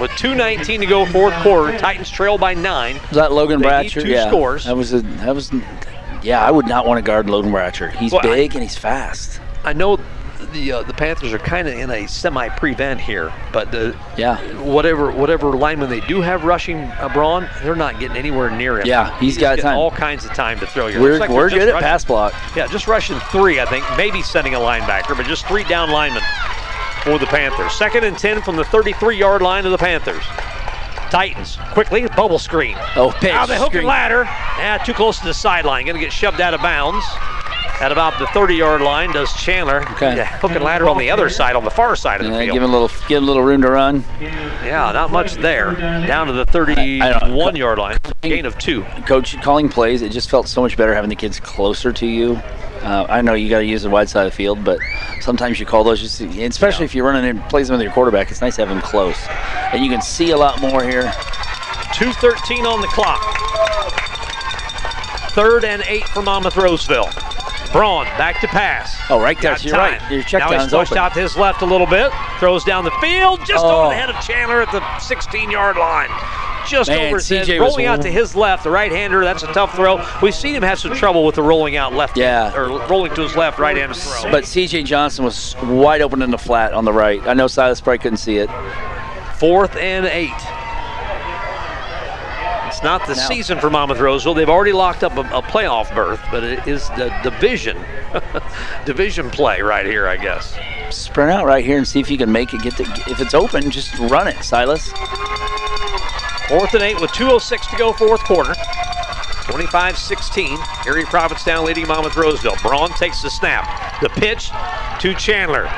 With 0.00 0.10
2:19 0.12 0.80
to 0.80 0.86
go, 0.86 1.06
fourth 1.06 1.34
quarter, 1.42 1.78
Titans 1.78 2.10
trail 2.10 2.36
by 2.36 2.52
nine. 2.54 2.96
Was 3.10 3.12
that 3.12 3.30
Logan 3.32 3.60
They 3.60 3.68
Bratcher? 3.68 4.02
two 4.02 4.08
yeah. 4.08 4.26
scores. 4.28 4.64
That 4.64 4.76
was 4.76 4.92
a. 4.92 5.00
That 5.02 5.34
was. 5.36 5.52
Yeah, 6.22 6.44
I 6.44 6.50
would 6.50 6.66
not 6.66 6.84
want 6.86 6.98
to 6.98 7.02
guard 7.02 7.30
Logan 7.30 7.52
Bratcher. 7.52 7.92
He's 7.92 8.10
Well, 8.10 8.20
I- 8.24 8.34
big 8.34 8.54
and 8.54 8.62
he's 8.62 8.76
fast. 8.76 9.40
I 9.64 9.72
know 9.72 9.98
the 10.54 10.72
uh, 10.72 10.82
the 10.82 10.94
Panthers 10.94 11.32
are 11.34 11.38
kind 11.38 11.68
of 11.68 11.74
in 11.74 11.90
a 11.90 12.06
semi-prevent 12.06 13.00
here, 13.00 13.30
but 13.52 13.70
the, 13.70 13.94
Yeah. 14.16 14.38
whatever 14.62 15.10
whatever 15.12 15.52
lineman 15.52 15.90
they 15.90 16.00
do 16.00 16.20
have 16.22 16.44
rushing 16.44 16.78
uh, 16.78 17.10
Braun, 17.12 17.48
they're 17.62 17.76
not 17.76 18.00
getting 18.00 18.16
anywhere 18.16 18.50
near 18.50 18.80
him. 18.80 18.86
Yeah, 18.86 19.18
he's 19.18 19.34
just 19.36 19.40
got 19.40 19.58
time. 19.58 19.76
all 19.76 19.90
kinds 19.90 20.24
of 20.24 20.32
time 20.32 20.58
to 20.60 20.66
throw. 20.66 20.86
Here. 20.88 21.00
We're, 21.00 21.18
like 21.18 21.28
we're 21.28 21.50
good 21.50 21.68
at 21.68 21.74
rushing- 21.74 21.80
pass 21.84 22.04
block. 22.04 22.32
Yeah, 22.56 22.66
just 22.68 22.86
rushing 22.86 23.18
three, 23.30 23.60
I 23.60 23.66
think. 23.66 23.84
Maybe 23.98 24.22
sending 24.22 24.54
a 24.54 24.58
linebacker, 24.58 25.16
but 25.16 25.26
just 25.26 25.46
three 25.46 25.64
down 25.64 25.90
linemen 25.90 26.22
for 27.02 27.18
the 27.18 27.26
Panthers. 27.26 27.72
Second 27.74 28.04
and 28.04 28.16
10 28.16 28.40
from 28.40 28.56
the 28.56 28.64
33 28.64 29.16
yard 29.18 29.42
line 29.42 29.66
of 29.66 29.72
the 29.72 29.78
Panthers. 29.78 30.24
Titans, 31.10 31.58
quickly, 31.72 32.06
bubble 32.16 32.38
screen. 32.38 32.76
Oh, 32.96 33.12
pitch. 33.20 33.30
Now 33.32 33.46
the 33.46 33.56
hook 33.56 33.74
and 33.74 33.86
ladder. 33.86 34.24
Yeah, 34.58 34.78
too 34.78 34.94
close 34.94 35.18
to 35.18 35.24
the 35.24 35.34
sideline. 35.34 35.84
Going 35.84 35.94
to 35.96 36.00
get 36.00 36.12
shoved 36.12 36.40
out 36.40 36.54
of 36.54 36.62
bounds. 36.62 37.04
At 37.80 37.90
about 37.92 38.18
the 38.18 38.26
30 38.28 38.54
yard 38.54 38.80
line 38.80 39.12
does 39.12 39.32
Chandler. 39.34 39.82
Okay. 39.92 40.16
Yeah, 40.16 40.24
hook 40.38 40.52
and 40.52 40.62
ladder 40.64 40.88
on 40.88 40.96
the 40.96 41.10
other 41.10 41.28
side, 41.28 41.56
on 41.56 41.64
the 41.64 41.70
far 41.70 41.96
side 41.96 42.20
of 42.20 42.26
the 42.28 42.32
Yeah, 42.32 42.38
field. 42.44 42.54
give 42.54 42.62
him 42.62 42.70
a 42.70 42.72
little, 42.72 42.88
give 43.08 43.18
him 43.18 43.24
a 43.24 43.26
little 43.26 43.42
room 43.42 43.62
to 43.62 43.70
run. 43.70 44.04
yeah, 44.20 44.92
not 44.92 45.10
much 45.10 45.34
there. 45.34 45.74
Down 45.74 46.28
to 46.28 46.32
the 46.32 46.46
31 46.46 47.56
yard 47.56 47.78
line. 47.78 47.98
Gain 48.22 48.46
of 48.46 48.56
two. 48.58 48.82
Coach 49.06 49.40
calling 49.42 49.68
plays, 49.68 50.02
it 50.02 50.12
just 50.12 50.30
felt 50.30 50.46
so 50.48 50.62
much 50.62 50.76
better 50.76 50.94
having 50.94 51.10
the 51.10 51.16
kids 51.16 51.40
closer 51.40 51.92
to 51.92 52.06
you. 52.06 52.40
Uh, 52.82 53.06
I 53.08 53.22
know 53.22 53.34
you 53.34 53.48
got 53.50 53.58
to 53.58 53.64
use 53.64 53.82
the 53.82 53.90
wide 53.90 54.08
side 54.08 54.26
of 54.26 54.32
the 54.32 54.36
field, 54.36 54.62
but 54.64 54.78
sometimes 55.20 55.58
you 55.58 55.66
call 55.66 55.84
those 55.84 56.00
just, 56.00 56.20
especially 56.20 56.84
if 56.84 56.94
you're 56.94 57.04
running 57.06 57.24
in 57.24 57.40
plays 57.44 57.68
them 57.68 57.76
with 57.78 57.82
your 57.84 57.92
quarterback. 57.92 58.30
It's 58.30 58.40
nice 58.40 58.56
to 58.56 58.66
have 58.66 58.74
him 58.74 58.82
close, 58.82 59.16
and 59.72 59.82
you 59.84 59.90
can 59.90 60.00
see 60.02 60.30
a 60.30 60.36
lot 60.36 60.60
more 60.60 60.82
here. 60.84 61.04
2.13 61.94 62.64
on 62.70 62.80
the 62.80 62.86
clock. 62.88 63.20
Third 65.32 65.64
and 65.64 65.82
eight 65.88 66.04
for 66.08 66.22
Monmouth 66.22 66.56
Roseville. 66.56 67.08
Braun 67.74 68.04
back 68.16 68.40
to 68.40 68.46
pass. 68.46 68.96
Oh, 69.10 69.20
right 69.20 69.38
there. 69.40 69.56
You're 69.58 69.74
time. 69.74 70.00
right. 70.00 70.12
Your 70.12 70.22
check 70.22 70.40
now 70.48 70.52
he's 70.58 70.70
pushed 70.70 70.92
open. 70.92 70.98
out 70.98 71.12
to 71.14 71.20
his 71.20 71.36
left 71.36 71.60
a 71.60 71.66
little 71.66 71.88
bit. 71.88 72.12
Throws 72.38 72.62
down 72.62 72.84
the 72.84 72.92
field 73.00 73.40
just 73.44 73.64
Oh. 73.64 73.68
over 73.68 73.88
the 73.88 73.96
oh. 73.96 73.98
head 73.98 74.10
of 74.10 74.20
Chandler 74.24 74.62
at 74.62 74.70
the 74.70 74.80
16-yard 75.00 75.76
line. 75.76 76.08
Just 76.68 76.88
Man, 76.88 77.08
over 77.08 77.16
his 77.16 77.28
head, 77.28 77.46
CJ 77.46 77.60
was 77.60 77.70
rolling 77.72 77.86
out 77.86 78.00
to 78.02 78.10
his 78.10 78.34
left, 78.36 78.64
the 78.64 78.70
right-hander. 78.70 79.22
That's 79.24 79.42
a 79.42 79.48
tough 79.52 79.74
throw. 79.74 80.02
We've 80.22 80.34
seen 80.34 80.54
him 80.54 80.62
have 80.62 80.78
some 80.78 80.94
trouble 80.94 81.24
with 81.26 81.34
the 81.34 81.42
rolling 81.42 81.76
out 81.76 81.92
left, 81.92 82.16
Yeah. 82.16 82.54
or 82.54 82.68
rolling 82.88 83.12
to 83.16 83.22
his 83.22 83.36
left, 83.36 83.58
right-handed 83.58 83.96
throw. 83.96 84.30
But 84.30 84.46
C.J. 84.46 84.84
Johnson 84.84 85.24
was 85.24 85.54
wide 85.62 86.00
open 86.00 86.22
in 86.22 86.30
the 86.30 86.38
flat 86.38 86.72
on 86.72 86.84
the 86.84 86.92
right. 86.92 87.20
I 87.26 87.34
know 87.34 87.48
Silas 87.48 87.80
probably 87.80 87.98
couldn't 87.98 88.18
see 88.18 88.38
it. 88.38 88.48
Fourth 89.36 89.76
and 89.76 90.06
eight. 90.06 90.30
It's 92.74 92.82
not 92.82 93.06
the 93.06 93.14
Now- 93.14 93.28
season 93.28 93.60
for 93.60 93.70
Monmouth 93.70 94.00
Roseville. 94.00 94.34
They've 94.34 94.48
already 94.48 94.72
locked 94.72 95.04
up 95.04 95.16
a, 95.16 95.20
a 95.20 95.40
playoff 95.42 95.94
berth, 95.94 96.20
but 96.32 96.42
it 96.42 96.66
is 96.66 96.88
the 96.90 97.16
division, 97.22 97.78
division 98.84 99.30
play 99.30 99.62
right 99.62 99.86
here, 99.86 100.08
I 100.08 100.16
guess. 100.16 100.58
Sprint 100.90 101.30
out 101.30 101.46
right 101.46 101.64
here 101.64 101.76
and 101.78 101.86
see 101.86 102.00
if 102.00 102.10
you 102.10 102.18
can 102.18 102.32
make 102.32 102.52
it. 102.52 102.62
Get 102.62 102.76
the, 102.76 102.82
if 103.06 103.20
it's 103.20 103.32
open, 103.32 103.70
just 103.70 103.96
run 104.00 104.26
it, 104.26 104.42
Silas. 104.42 104.88
Fourth 106.48 106.74
and 106.74 106.82
eight 106.82 107.00
with 107.00 107.12
2.06 107.12 107.70
to 107.70 107.76
go, 107.76 107.92
fourth 107.92 108.24
quarter. 108.24 108.54
25-16. 109.46 110.86
Erie 110.86 111.04
Prophetstown 111.04 111.64
leading 111.64 111.86
Monmouth 111.86 112.16
Roseville. 112.16 112.56
Braun 112.60 112.90
takes 112.94 113.22
the 113.22 113.30
snap. 113.30 114.00
The 114.02 114.08
pitch 114.08 114.50
to 114.98 115.14
Chandler. 115.14 115.70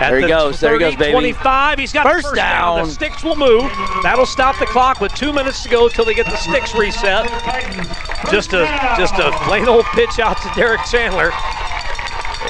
At 0.00 0.10
There 0.10 0.16
he 0.18 0.22
the 0.22 0.28
goes, 0.28 0.60
there 0.60 0.74
he 0.74 0.78
goes, 0.78 0.94
baby. 0.96 1.10
25. 1.12 1.78
He's 1.80 1.92
got 1.92 2.04
the 2.04 2.10
First 2.10 2.26
first 2.28 2.36
down. 2.36 2.76
down. 2.78 2.86
The 2.86 2.92
sticks 2.94 3.24
will 3.24 3.34
move. 3.34 3.62
That'll 4.04 4.26
stop 4.26 4.56
the 4.60 4.66
clock 4.66 5.00
with 5.00 5.12
two 5.14 5.32
minutes 5.32 5.62
to 5.64 5.68
go 5.68 5.88
till 5.88 6.04
they 6.04 6.14
get 6.14 6.26
the 6.26 6.36
sticks 6.36 6.72
reset. 6.74 7.26
Just 8.30 8.52
a 8.52 8.64
just 8.96 9.14
a 9.14 9.32
plain 9.42 9.66
old 9.68 9.84
pitch 9.86 10.20
out 10.20 10.40
to 10.42 10.50
Derek 10.54 10.80
Chandler. 10.90 11.32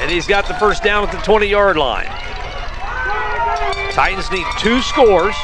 And 0.00 0.10
he's 0.10 0.26
got 0.26 0.46
the 0.46 0.54
first 0.54 0.82
down 0.82 1.04
at 1.08 1.10
the 1.10 1.18
20 1.22 1.46
yard 1.46 1.78
line. 1.78 2.06
Titans 3.92 4.30
need 4.30 4.46
two 4.58 4.80
scores. 4.82 5.34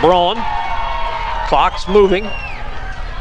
Braun. 0.00 0.36
Clock's 1.48 1.86
moving. 1.88 2.24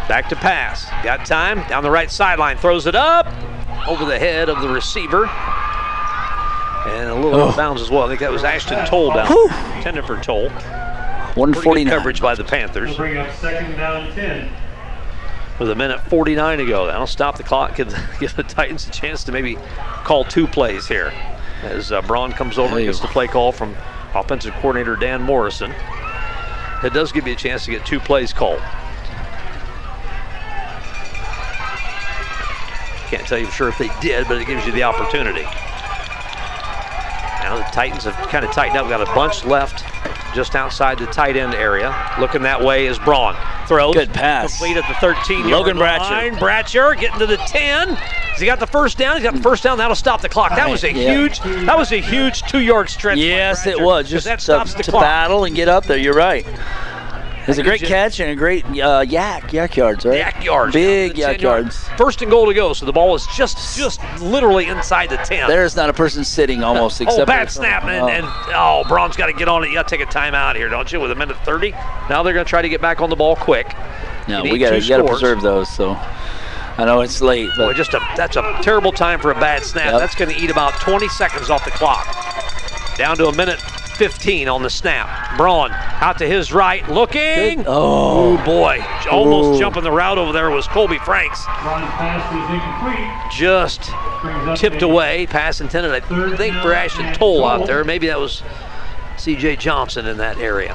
Back 0.08 0.30
to 0.30 0.36
pass. 0.36 0.86
Got 1.04 1.26
time. 1.26 1.68
Down 1.68 1.84
the 1.84 1.92
right 1.92 2.10
sideline. 2.12 2.58
Throws 2.58 2.86
it 2.86 2.96
up. 2.96 3.28
Over 3.88 4.06
the 4.06 4.18
head 4.20 4.50
of 4.50 4.62
the 4.62 4.70
receiver. 4.70 5.26
And 6.86 7.10
a 7.10 7.16
little 7.16 7.40
out 7.42 7.50
of 7.50 7.56
bounds 7.56 7.82
as 7.82 7.90
well. 7.92 8.04
I 8.04 8.08
think 8.08 8.22
that 8.22 8.32
was 8.32 8.44
Ashton 8.44 8.86
Toll 8.88 9.14
down. 9.14 9.28
there. 9.28 9.78
Intended 9.78 10.06
for 10.06 10.20
Toll. 10.22 10.50
Pretty 10.50 10.66
good 10.66 11.38
149. 11.38 11.88
coverage 11.88 12.22
by 12.22 12.36
the 12.36 12.44
Panthers. 12.44 12.96
Bring 12.98 13.18
up 13.18 13.32
second 13.36 13.76
down 13.78 14.12
10. 14.14 14.52
with 15.60 15.70
a 15.70 15.76
minute 15.76 16.02
49 16.08 16.58
to 16.58 16.66
go. 16.66 16.88
That'll 16.88 17.06
stop 17.08 17.38
the 17.38 17.44
clock, 17.44 17.76
give, 17.76 17.96
give 18.20 18.36
the 18.36 18.44
Titans 18.44 18.88
a 18.88 18.92
chance 18.92 19.24
to 19.26 19.32
maybe 19.32 19.58
call 20.04 20.24
two 20.24 20.48
plays 20.48 20.88
here. 20.88 21.14
As 21.64 21.92
uh, 21.92 22.02
Braun 22.02 22.32
comes 22.32 22.58
over 22.58 22.76
and 22.78 22.86
gets 22.86 23.00
the 23.00 23.08
play 23.08 23.28
call 23.28 23.52
from 23.52 23.76
offensive 24.16 24.54
coordinator 24.56 24.96
Dan 24.96 25.22
Morrison. 25.22 25.72
It 26.84 26.94
does 26.94 27.12
give 27.12 27.28
you 27.28 27.34
a 27.34 27.38
chance 27.38 27.66
to 27.66 27.72
get 27.72 27.86
two 27.86 28.00
plays 28.00 28.34
called. 28.34 28.60
Can't 33.10 33.28
tell 33.28 33.38
you 33.38 33.46
for 33.46 33.52
sure 33.52 33.70
if 33.70 33.78
they 33.78 33.90
did, 34.02 34.28
but 34.28 34.42
it 34.42 34.48
gives 34.48 34.66
you 34.66 34.72
the 34.72 34.84
opportunity. 34.84 35.46
Now 37.52 37.58
the 37.58 37.64
Titans 37.64 38.06
have 38.06 38.16
kind 38.30 38.46
of 38.46 38.52
tightened 38.54 38.78
up. 38.78 38.86
We've 38.86 38.98
got 38.98 39.02
a 39.02 39.14
bunch 39.14 39.44
left 39.44 39.84
just 40.34 40.56
outside 40.56 40.98
the 40.98 41.06
tight 41.08 41.36
end 41.36 41.54
area. 41.54 41.94
Looking 42.18 42.44
that 42.44 42.64
way 42.64 42.86
is 42.86 42.98
Braun. 42.98 43.36
Throws. 43.68 43.94
Good 43.94 44.14
pass. 44.14 44.58
Complete 44.58 44.78
at 44.78 44.88
the 44.88 44.94
13 45.02 45.50
Logan 45.50 45.76
Bratcher. 45.76 46.00
line. 46.00 46.36
Bratcher 46.38 46.98
getting 46.98 47.20
to 47.20 47.26
the 47.26 47.36
10. 47.36 47.90
Has 47.90 48.40
he 48.40 48.46
got 48.46 48.62
the 48.62 48.68
first 48.68 48.98
down? 48.98 49.18
He's 49.18 49.24
got 49.26 49.34
the 49.34 49.42
first 49.42 49.64
down. 49.64 49.78
That'll 49.78 49.98
stop 49.98 50.22
the 50.22 50.30
clock. 50.30 50.52
That 50.56 50.70
was 50.70 50.86
a 50.86 50.94
Yeah. 50.94 51.12
huge. 51.12 51.42
That 51.42 51.78
was 51.78 51.92
a 51.92 51.98
huge 52.00 52.44
two-yard 52.44 52.90
stretch. 52.90 53.18
Yes, 53.18 53.68
it 53.68 53.82
was. 53.82 54.10
Just 54.10 54.24
that 54.28 54.40
to, 54.40 54.44
stops 54.46 54.74
the 54.74 54.84
to 54.84 54.92
clock. 54.92 55.04
battle 55.04 55.44
and 55.44 55.54
get 55.54 55.68
up 55.68 55.84
there. 55.86 55.98
You're 55.98 56.14
right. 56.14 56.46
It's 57.52 57.60
a 57.60 57.64
great 57.64 57.82
catch 57.82 58.20
and 58.20 58.32
a 58.32 58.36
great 58.36 58.66
uh, 58.66 59.04
YAC, 59.06 59.42
YAC 59.50 59.76
yards, 59.76 60.06
right? 60.06 60.22
YAC 60.24 60.44
yards. 60.44 60.74
Big 60.74 61.14
YAC 61.14 61.16
10 61.16 61.40
yard. 61.40 61.42
yards. 61.42 61.88
First 61.98 62.22
and 62.22 62.32
goal 62.32 62.48
to 62.48 62.54
go. 62.54 62.74
So 62.74 62.86
the 62.86 62.92
ball 62.94 63.14
is 63.16 63.28
just, 63.36 63.78
just 63.78 64.02
literally 64.22 64.66
inside 64.68 65.10
the 65.10 65.18
10. 65.18 65.48
There's 65.48 65.76
not 65.76 65.90
a 65.90 65.94
person 65.94 66.24
sitting 66.24 66.64
almost 66.64 67.00
Oh, 67.02 67.06
except 67.06 67.28
bad 67.28 67.48
for- 67.48 67.54
snap, 67.54 67.84
and, 67.84 68.04
Oh. 68.04 68.08
and 68.10 68.26
oh, 68.56 68.84
Braun's 68.88 69.16
got 69.18 69.28
to 69.28 69.34
get 69.34 69.48
on 69.48 69.64
it. 69.64 69.68
You 69.68 69.74
got 69.76 69.88
to 69.88 69.96
take 69.98 70.06
a 70.08 70.10
timeout 70.12 70.56
here, 70.56 70.70
don't 70.70 70.92
you? 70.92 71.00
With 71.00 71.12
a 71.12 71.16
minute 71.16 71.38
30. 71.46 71.72
Now 72.10 72.24
they're 72.24 72.34
going 72.34 72.46
to 72.46 72.50
try 72.50 72.62
to 72.62 72.70
get 72.70 72.82
back 72.82 73.02
on 73.02 73.10
the 73.10 73.16
ball 73.16 73.36
quick. 73.36 73.68
no, 74.28 74.44
we 74.44 74.58
got 74.58 74.72
to 74.72 74.80
got 74.80 74.98
to 74.98 75.04
scores. 75.04 75.10
preserve 75.10 75.42
those. 75.42 75.70
So 75.70 75.92
I 76.78 76.86
know 76.86 77.02
it's 77.02 77.22
late, 77.22 77.50
Boy, 77.58 77.68
but 77.68 77.76
just 77.76 77.94
a 77.94 78.00
that's 78.16 78.38
a 78.38 78.58
terrible 78.62 78.92
time 78.92 79.20
for 79.20 79.32
a 79.32 79.36
bad 79.36 79.64
snap. 79.64 79.92
Yep. 79.92 80.00
That's 80.00 80.16
going 80.16 80.32
to 80.34 80.42
eat 80.42 80.50
about 80.50 80.74
20 80.82 81.08
seconds 81.10 81.50
off 81.50 81.66
the 81.66 81.72
clock. 81.72 82.08
Down 82.98 83.18
to 83.18 83.28
a 83.28 83.36
minute 83.36 83.60
15 83.92 84.48
on 84.48 84.64
the 84.64 84.70
snap. 84.70 85.38
Braun 85.38 85.72
out 85.72 86.18
to 86.20 86.28
his 86.28 86.52
right, 86.52 86.88
looking. 86.90 87.60
Good. 87.60 87.66
Oh. 87.68 88.34
Ooh, 88.34 88.46
boy, 88.46 88.84
almost 89.10 89.56
Ooh. 89.56 89.60
jumping 89.60 89.84
the 89.84 89.92
route 89.92 90.18
over 90.18 90.32
there 90.32 90.50
was 90.50 90.68
Colby 90.68 90.98
Franks. 91.00 91.44
Braun's 91.62 91.90
pass 91.92 92.22
is 92.34 92.50
incomplete. 92.54 93.32
Just 93.32 94.60
tipped 94.60 94.82
away, 94.82 95.28
pass 95.28 95.62
intended. 95.62 95.92
I 95.92 96.00
think 96.02 96.54
down 96.54 96.62
for 96.62 96.74
Ashton 96.74 97.06
and 97.06 97.16
Toll 97.18 97.46
out 97.46 97.68
there. 97.68 97.84
Maybe 97.84 98.08
that 98.08 98.20
was 98.20 98.44
C.J. 99.18 99.58
Johnson 99.58 100.08
in 100.08 100.18
that 100.18 100.38
area. 100.38 100.74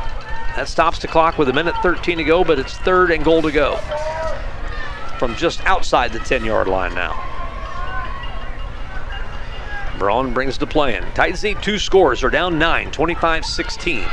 That 0.57 0.69
stops 0.69 0.99
the 1.01 1.09
clock 1.09 1.37
with 1.37 1.49
a 1.49 1.53
minute 1.53 1.75
13 1.83 2.19
to 2.19 2.25
go, 2.25 2.45
but 2.45 2.59
it's 2.59 2.79
third 2.79 3.11
and 3.11 3.25
goal 3.25 3.43
to 3.43 3.53
go 3.53 3.77
from 5.19 5.35
just 5.37 5.65
outside 5.67 6.13
the 6.13 6.19
10-yard 6.19 6.69
line 6.69 6.95
now. 6.95 7.36
Braun 9.99 10.33
brings 10.35 10.59
the 10.59 10.67
play 10.67 10.97
in. 10.97 11.05
Titans 11.13 11.43
need 11.43 11.63
two 11.63 11.79
scores. 11.79 12.21
They're 12.21 12.31
down 12.31 12.59
nine, 12.59 12.91
25-16. 12.91 14.09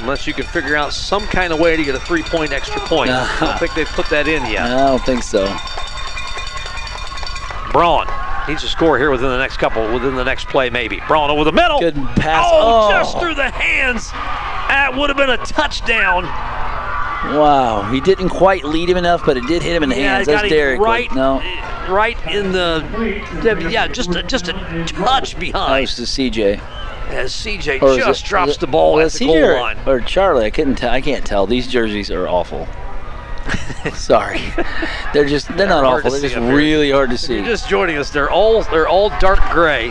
Unless 0.00 0.26
you 0.26 0.32
can 0.32 0.44
figure 0.46 0.76
out 0.76 0.92
some 0.92 1.26
kind 1.26 1.52
of 1.52 1.60
way 1.60 1.76
to 1.76 1.84
get 1.84 1.94
a 1.94 2.00
three-point 2.00 2.52
extra 2.52 2.80
point. 2.82 3.10
I 3.10 3.38
don't 3.40 3.58
think 3.60 3.74
they've 3.74 3.86
put 3.88 4.08
that 4.10 4.26
in 4.28 4.44
yet. 4.46 4.62
I 4.70 4.86
don't 4.88 5.02
think 5.04 5.22
so. 5.22 5.44
Braun 7.72 8.06
needs 8.48 8.62
to 8.62 8.68
score 8.68 8.98
here 8.98 9.10
within 9.10 9.28
the 9.28 9.38
next 9.38 9.58
couple, 9.58 9.92
within 9.92 10.14
the 10.16 10.24
next 10.24 10.48
play, 10.48 10.70
maybe. 10.70 11.00
Braun 11.06 11.30
over 11.30 11.44
the 11.44 11.52
middle. 11.52 11.78
Good 11.78 11.94
pass. 12.16 12.44
Oh, 12.48 12.88
Oh. 12.88 12.90
just 12.90 13.18
through 13.18 13.34
the 13.34 13.50
hands. 13.50 14.10
That 14.10 14.94
would 14.96 15.08
have 15.10 15.16
been 15.16 15.30
a 15.30 15.36
touchdown. 15.36 16.24
Wow, 17.24 17.82
he 17.92 18.00
didn't 18.00 18.30
quite 18.30 18.64
lead 18.64 18.88
him 18.88 18.96
enough, 18.96 19.22
but 19.26 19.36
it 19.36 19.46
did 19.46 19.62
hit 19.62 19.76
him 19.76 19.82
in 19.82 19.90
the 19.90 19.96
Yeah, 19.96 20.14
hands. 20.16 20.26
That's 20.26 20.48
Derek. 20.48 20.80
right, 20.80 21.12
No, 21.14 21.36
right 21.88 22.16
in 22.26 22.52
the, 22.52 22.82
yeah, 23.70 23.86
just 23.88 24.14
a, 24.14 24.22
just 24.22 24.48
a 24.48 24.52
touch 24.86 25.38
behind. 25.38 25.82
was 25.82 25.94
to 25.96 26.02
CJ. 26.06 26.60
As 27.10 27.32
CJ 27.32 27.82
Or 27.82 27.96
just 27.98 28.24
it- 28.24 28.28
drops 28.28 28.52
it- 28.54 28.60
the 28.60 28.66
ball 28.66 28.94
well, 28.94 29.04
at 29.06 29.12
the 29.12 29.18
CJ 29.18 29.26
goal 29.26 29.44
or, 29.50 29.60
line. 29.60 29.78
or 29.84 30.00
Charlie. 30.00 30.46
I 30.46 30.50
couldn't 30.50 30.76
tell. 30.76 30.90
I 30.92 31.00
can't 31.00 31.24
tell. 31.26 31.46
These 31.46 31.66
jerseys 31.66 32.10
are 32.10 32.26
awful. 32.28 32.66
Sorry, 33.94 34.40
they're 35.12 35.24
just 35.24 35.48
they're 35.56 35.66
not 35.66 35.84
hard 35.84 36.02
to 36.02 36.08
awful. 36.08 36.10
They're 36.12 36.20
just 36.20 36.36
up 36.36 36.42
here. 36.44 36.54
really 36.54 36.90
hard 36.90 37.10
to 37.10 37.18
see. 37.18 37.34
you're 37.36 37.44
just 37.44 37.68
joining 37.68 37.96
us, 37.98 38.10
they're 38.10 38.30
all 38.30 38.62
they're 38.64 38.86
all 38.86 39.08
dark 39.18 39.40
gray 39.50 39.90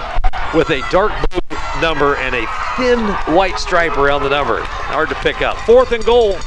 with 0.53 0.69
a 0.69 0.81
dark 0.91 1.11
blue 1.29 1.57
number 1.81 2.15
and 2.17 2.35
a 2.35 2.45
thin 2.77 2.99
white 3.35 3.59
stripe 3.59 3.97
around 3.97 4.23
the 4.23 4.29
number. 4.29 4.61
Hard 4.61 5.09
to 5.09 5.15
pick 5.15 5.41
up. 5.41 5.57
Fourth 5.65 5.91
and 5.91 6.05
goal 6.05 6.37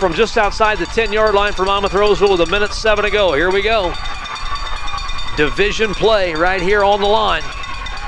from 0.00 0.14
just 0.14 0.38
outside 0.38 0.78
the 0.78 0.86
10-yard 0.86 1.34
line 1.34 1.52
for 1.52 1.66
Monmouth 1.66 1.92
Roseville 1.92 2.30
with 2.30 2.40
a 2.40 2.46
minute 2.46 2.72
seven 2.72 3.04
to 3.04 3.10
go. 3.10 3.34
Here 3.34 3.50
we 3.50 3.60
go. 3.60 3.92
Division 5.36 5.92
play 5.92 6.34
right 6.34 6.62
here 6.62 6.82
on 6.82 7.02
the 7.02 7.06
line. 7.06 7.42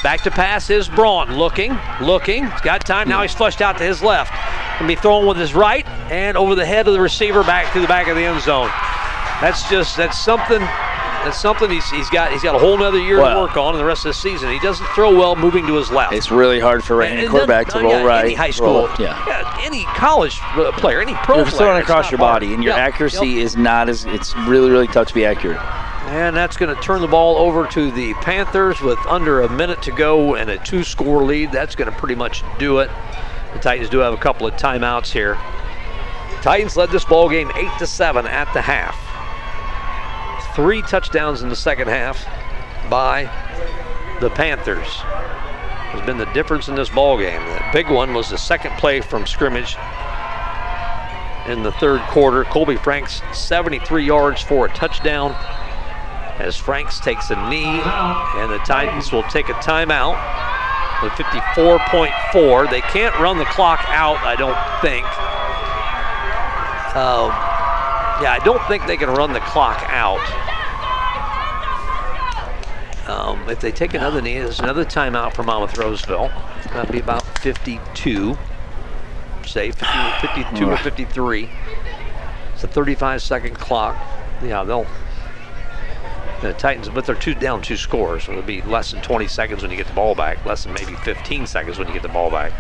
Back 0.03 0.23
to 0.23 0.31
pass 0.31 0.71
is 0.71 0.89
Braun. 0.89 1.37
Looking, 1.37 1.79
looking. 2.01 2.51
He's 2.51 2.61
got 2.63 2.87
time. 2.87 3.11
Now 3.11 3.21
he's 3.21 3.35
flushed 3.35 3.61
out 3.61 3.77
to 3.77 3.85
his 3.85 4.03
left. 4.03 4.33
Gonna 4.79 4.89
be 4.89 4.97
throwing 4.97 5.27
with 5.27 5.37
his 5.37 5.55
right 5.55 5.87
and 6.11 6.35
over 6.37 6.55
the 6.55 6.65
head 6.65 6.89
of 6.89 6.95
the 6.95 7.01
receiver 7.01 7.43
back 7.43 7.71
to 7.75 7.81
the 7.81 7.87
back 7.87 8.09
of 8.09 8.17
the 8.17 8.25
end 8.25 8.41
zone. 8.41 8.71
That's 9.43 9.69
just 9.69 9.97
that's 9.99 10.19
something 10.19 10.67
that's 11.25 11.41
something 11.41 11.71
he's, 11.71 11.89
he's 11.91 12.09
got 12.11 12.33
he's 12.33 12.43
got 12.43 12.55
a 12.55 12.59
whole 12.59 12.77
nother 12.79 12.99
year 12.99 13.17
to 13.17 13.23
work 13.23 13.57
on 13.57 13.75
in 13.75 13.79
the 13.79 13.85
rest 13.85 14.05
of 14.05 14.11
the 14.11 14.15
season. 14.15 14.51
He 14.51 14.59
doesn't 14.61 14.87
throw 14.95 15.17
well 15.17 15.37
moving 15.37 15.67
to 15.67 15.75
his 15.77 15.91
left. 15.91 16.13
It's 16.13 16.31
really 16.31 16.61
hard 16.61 16.83
for 16.85 16.95
a 16.95 16.97
right-handed 16.99 17.31
quarterback 17.31 17.69
to 17.69 17.79
uh, 17.79 17.83
roll 17.83 17.93
yeah, 17.93 18.03
right. 18.05 18.25
Any 18.25 18.35
high 18.35 18.51
school, 18.51 18.87
roll- 18.89 18.91
yeah. 18.99 19.59
any 19.63 19.85
college 19.85 20.39
player, 20.79 21.01
any 21.01 21.15
pro 21.15 21.37
You're 21.37 21.45
player. 21.47 21.57
throwing 21.59 21.79
it's 21.81 21.89
across 21.89 22.05
not 22.07 22.11
your 22.13 22.19
hard. 22.19 22.41
body, 22.41 22.55
and 22.55 22.63
your 22.65 22.73
Yep, 22.75 22.81
accuracy 22.81 23.27
yep. 23.29 23.45
is 23.45 23.57
not 23.57 23.89
as. 23.89 24.05
It's 24.07 24.37
really, 24.37 24.71
really 24.71 24.87
tough 24.89 25.09
to 25.09 25.15
be 25.15 25.25
accurate. 25.25 25.61
And 26.07 26.37
that's 26.37 26.57
going 26.59 26.75
to 26.75 26.81
turn 26.83 27.01
the 27.01 27.07
ball 27.09 27.39
over 27.39 27.67
to 27.69 27.91
the 27.91 28.13
Panthers 28.15 28.81
with 28.83 28.99
under 29.07 29.41
a 29.43 29.49
minute 29.49 29.81
to 29.83 29.93
go 29.93 30.35
and 30.35 30.51
a 30.51 30.59
two 30.59 30.83
score 30.85 31.25
lead. 31.25 31.53
That's 31.53 31.75
going 31.75 31.91
to 31.91 31.97
pretty 31.97 32.17
much 32.17 32.43
do 32.59 32.81
it. 32.81 32.91
The 33.55 33.59
Titans 33.61 33.89
do 33.89 33.99
have 33.99 34.13
a 34.13 34.19
couple 34.19 34.47
of 34.47 34.55
timeouts 34.55 35.11
here. 35.11 35.39
Titans 36.43 36.77
led 36.77 36.91
this 36.91 37.05
ball 37.05 37.29
game 37.31 37.51
8 37.55 37.69
to 37.79 37.87
7 37.87 38.27
at 38.27 38.53
the 38.53 38.61
half. 38.61 38.99
Three 40.55 40.83
touchdowns 40.83 41.43
in 41.43 41.49
the 41.49 41.57
second 41.57 41.89
half 41.89 42.27
by 42.91 43.25
the 44.21 44.29
Panthers. 44.29 44.87
Has 44.87 46.05
been 46.07 46.19
the 46.19 46.27
difference 46.27 46.69
in 46.69 46.75
this 46.75 46.89
ball 46.89 47.19
game. 47.19 47.41
The 47.41 47.65
big 47.73 47.91
one 47.91 48.13
was 48.13 48.29
the 48.29 48.39
second 48.39 48.73
play 48.79 49.01
from 49.01 49.27
scrimmage 49.27 49.77
in 51.47 51.63
the 51.63 51.73
third 51.73 52.01
quarter. 52.03 52.45
Colby 52.45 52.77
Franks 52.77 53.23
73 53.33 54.05
yards 54.05 54.43
for 54.43 54.67
a 54.67 54.69
touchdown 54.71 55.33
as 56.39 56.57
Franks 56.57 57.01
takes 57.01 57.31
a 57.31 57.49
knee 57.49 57.65
and 57.65 58.51
the 58.51 58.59
Titans 58.67 59.13
will 59.13 59.23
take 59.25 59.49
a 59.49 59.55
timeout 59.55 60.17
with 61.03 61.13
54.4. 61.13 62.71
They 62.71 62.81
can't 62.83 63.19
run 63.19 63.39
the 63.39 63.45
clock 63.47 63.85
out, 63.89 64.19
I 64.19 64.37
don't 64.37 64.57
think. 64.83 65.07
Um, 66.95 67.52
yeah, 68.23 68.33
I 68.33 68.45
don't 68.45 68.63
think 68.69 68.87
they 68.87 68.97
can 68.97 69.11
run 69.11 69.33
the 69.33 69.41
clock 69.41 69.83
out. 69.89 70.21
Um, 73.09 73.49
if 73.49 73.61
they 73.61 73.73
take 73.73 73.95
another 73.95 74.23
knee, 74.23 74.39
there's 74.39 74.61
another 74.61 74.85
timeout 74.85 75.35
for 75.35 75.43
Monmouth 75.43 75.77
Roseville. 75.77 76.29
That'd 76.73 76.93
be 76.93 77.01
about 77.01 77.23
52, 77.39 78.39
say 79.45 79.73
50, 79.73 79.87
52 80.21 80.71
or 80.71 80.77
53. 80.77 81.51
It's 82.55 82.63
a 82.63 82.69
35 82.69 83.21
second 83.21 83.57
clock. 83.57 83.97
Yeah, 84.43 84.63
they'll. 84.63 84.87
The 86.43 86.53
Titans, 86.55 86.89
but 86.89 87.07
they're 87.07 87.15
two 87.15 87.35
down 87.35 87.63
two 87.63 87.77
scores, 87.77 88.25
so 88.25 88.33
it'll 88.33 88.43
be 88.43 88.63
less 88.63 88.91
than 88.91 89.01
20 89.01 89.29
seconds 89.29 89.63
when 89.63 89.71
you 89.71 89.77
get 89.77 89.87
the 89.87 89.93
ball 89.93 90.17
back, 90.17 90.45
less 90.45 90.65
than 90.65 90.73
maybe 90.73 90.95
15 90.95 91.47
seconds 91.47 91.79
when 91.79 91.87
you 91.87 91.95
get 91.95 92.03
the 92.03 92.09
ball 92.09 92.31
back. 92.31 92.53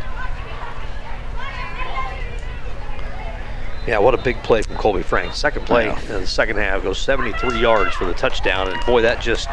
Yeah, 3.86 3.98
what 3.98 4.14
a 4.14 4.18
big 4.18 4.40
play 4.44 4.62
from 4.62 4.76
Colby 4.76 5.02
Frank. 5.02 5.34
Second 5.34 5.66
play 5.66 5.86
Yeah. 5.86 5.98
in 6.02 6.20
the 6.20 6.26
second 6.26 6.56
half 6.58 6.82
goes 6.84 6.98
73 7.00 7.58
yards 7.58 7.94
for 7.94 8.04
the 8.04 8.14
touchdown, 8.14 8.68
and 8.68 8.80
boy, 8.86 9.02
that 9.02 9.20
just 9.20 9.48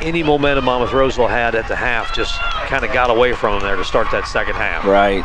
any 0.00 0.22
momentum 0.22 0.64
Monmouth 0.64 0.92
Roseville 0.92 1.26
had 1.28 1.54
at 1.54 1.68
the 1.68 1.76
half 1.76 2.14
just 2.14 2.38
kind 2.68 2.84
of 2.84 2.92
got 2.92 3.10
away 3.10 3.32
from 3.34 3.58
them 3.58 3.62
there 3.68 3.76
to 3.76 3.84
start 3.84 4.10
that 4.12 4.26
second 4.26 4.54
half. 4.54 4.84
Right. 4.86 5.24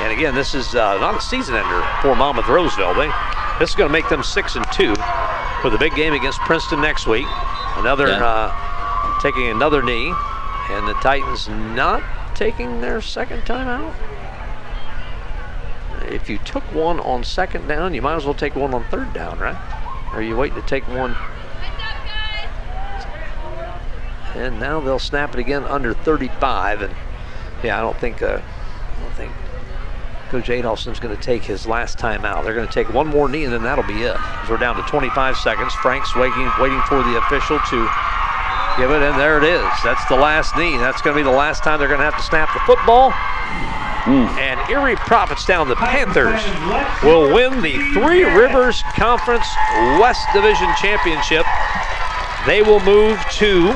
And 0.00 0.12
again, 0.16 0.34
this 0.34 0.54
is 0.54 0.74
uh, 0.74 0.96
not 0.98 1.16
a 1.16 1.20
season 1.20 1.56
ender 1.56 1.82
for 2.00 2.14
Monmouth 2.14 2.48
Roseville. 2.48 2.94
They 2.94 3.10
this 3.58 3.70
is 3.70 3.74
going 3.76 3.88
to 3.88 3.92
make 3.92 4.08
them 4.08 4.22
six 4.22 4.54
and 4.54 4.64
two 4.72 4.94
for 5.60 5.68
the 5.70 5.76
big 5.78 5.94
game 5.96 6.12
against 6.14 6.38
Princeton 6.40 6.80
next 6.80 7.06
week. 7.08 7.26
Another 7.76 8.06
Yeah. 8.08 8.24
uh, 8.24 9.20
taking 9.20 9.48
another 9.48 9.82
knee, 9.82 10.14
and 10.70 10.86
the 10.86 10.94
Titans 11.02 11.48
not 11.48 12.02
taking 12.36 12.80
their 12.80 13.00
second 13.00 13.44
time 13.44 13.66
out. 13.66 13.92
If 16.28 16.32
you 16.32 16.44
took 16.44 16.74
one 16.74 17.00
on 17.00 17.24
second 17.24 17.68
down, 17.68 17.94
you 17.94 18.02
might 18.02 18.16
as 18.16 18.26
well 18.26 18.34
take 18.34 18.54
one 18.54 18.74
on 18.74 18.84
third 18.90 19.14
down, 19.14 19.38
right? 19.38 19.56
Or 20.12 20.18
are 20.18 20.22
you 20.22 20.36
waiting 20.36 20.60
to 20.60 20.68
take 20.68 20.86
one? 20.86 21.16
And 24.34 24.60
now 24.60 24.78
they'll 24.78 24.98
snap 24.98 25.32
it 25.32 25.40
again 25.40 25.64
under 25.64 25.94
35, 25.94 26.82
and 26.82 26.94
yeah, 27.62 27.78
I 27.78 27.80
don't 27.80 27.96
think 27.96 28.20
uh, 28.20 28.42
I 28.42 29.00
don't 29.00 29.14
think 29.14 29.32
Coach 30.28 30.50
Adolphson's 30.50 31.00
going 31.00 31.16
to 31.16 31.22
take 31.22 31.44
his 31.44 31.66
last 31.66 31.98
time 31.98 32.26
out. 32.26 32.44
They're 32.44 32.52
going 32.52 32.68
to 32.68 32.74
take 32.74 32.92
one 32.92 33.06
more 33.06 33.30
knee, 33.30 33.44
and 33.44 33.52
then 33.54 33.62
that'll 33.62 33.86
be 33.86 34.02
it. 34.02 34.18
We're 34.50 34.58
down 34.58 34.76
to 34.76 34.82
25 34.82 35.34
seconds. 35.38 35.72
Frank's 35.76 36.14
waiting, 36.14 36.50
waiting 36.60 36.82
for 36.82 37.02
the 37.04 37.16
official 37.16 37.58
to 37.58 37.88
give 38.76 38.90
it, 38.90 39.00
and 39.00 39.18
there 39.18 39.38
it 39.38 39.44
is. 39.44 39.64
That's 39.82 40.04
the 40.10 40.16
last 40.16 40.54
knee. 40.58 40.76
That's 40.76 41.00
going 41.00 41.16
to 41.16 41.20
be 41.20 41.24
the 41.24 41.34
last 41.34 41.64
time 41.64 41.78
they're 41.78 41.88
going 41.88 42.00
to 42.00 42.04
have 42.04 42.18
to 42.18 42.22
snap 42.22 42.52
the 42.52 42.60
football. 42.60 43.14
And 44.08 44.58
Erie 44.70 44.96
Prophetstown, 44.96 45.68
the 45.68 45.76
Panthers, 45.76 46.42
will 47.02 47.32
win 47.32 47.60
the 47.60 47.76
Three 47.92 48.24
Rivers 48.24 48.82
Conference 48.94 49.46
West 50.00 50.26
Division 50.32 50.68
Championship. 50.80 51.44
They 52.46 52.62
will 52.62 52.80
move 52.80 53.20
to 53.32 53.74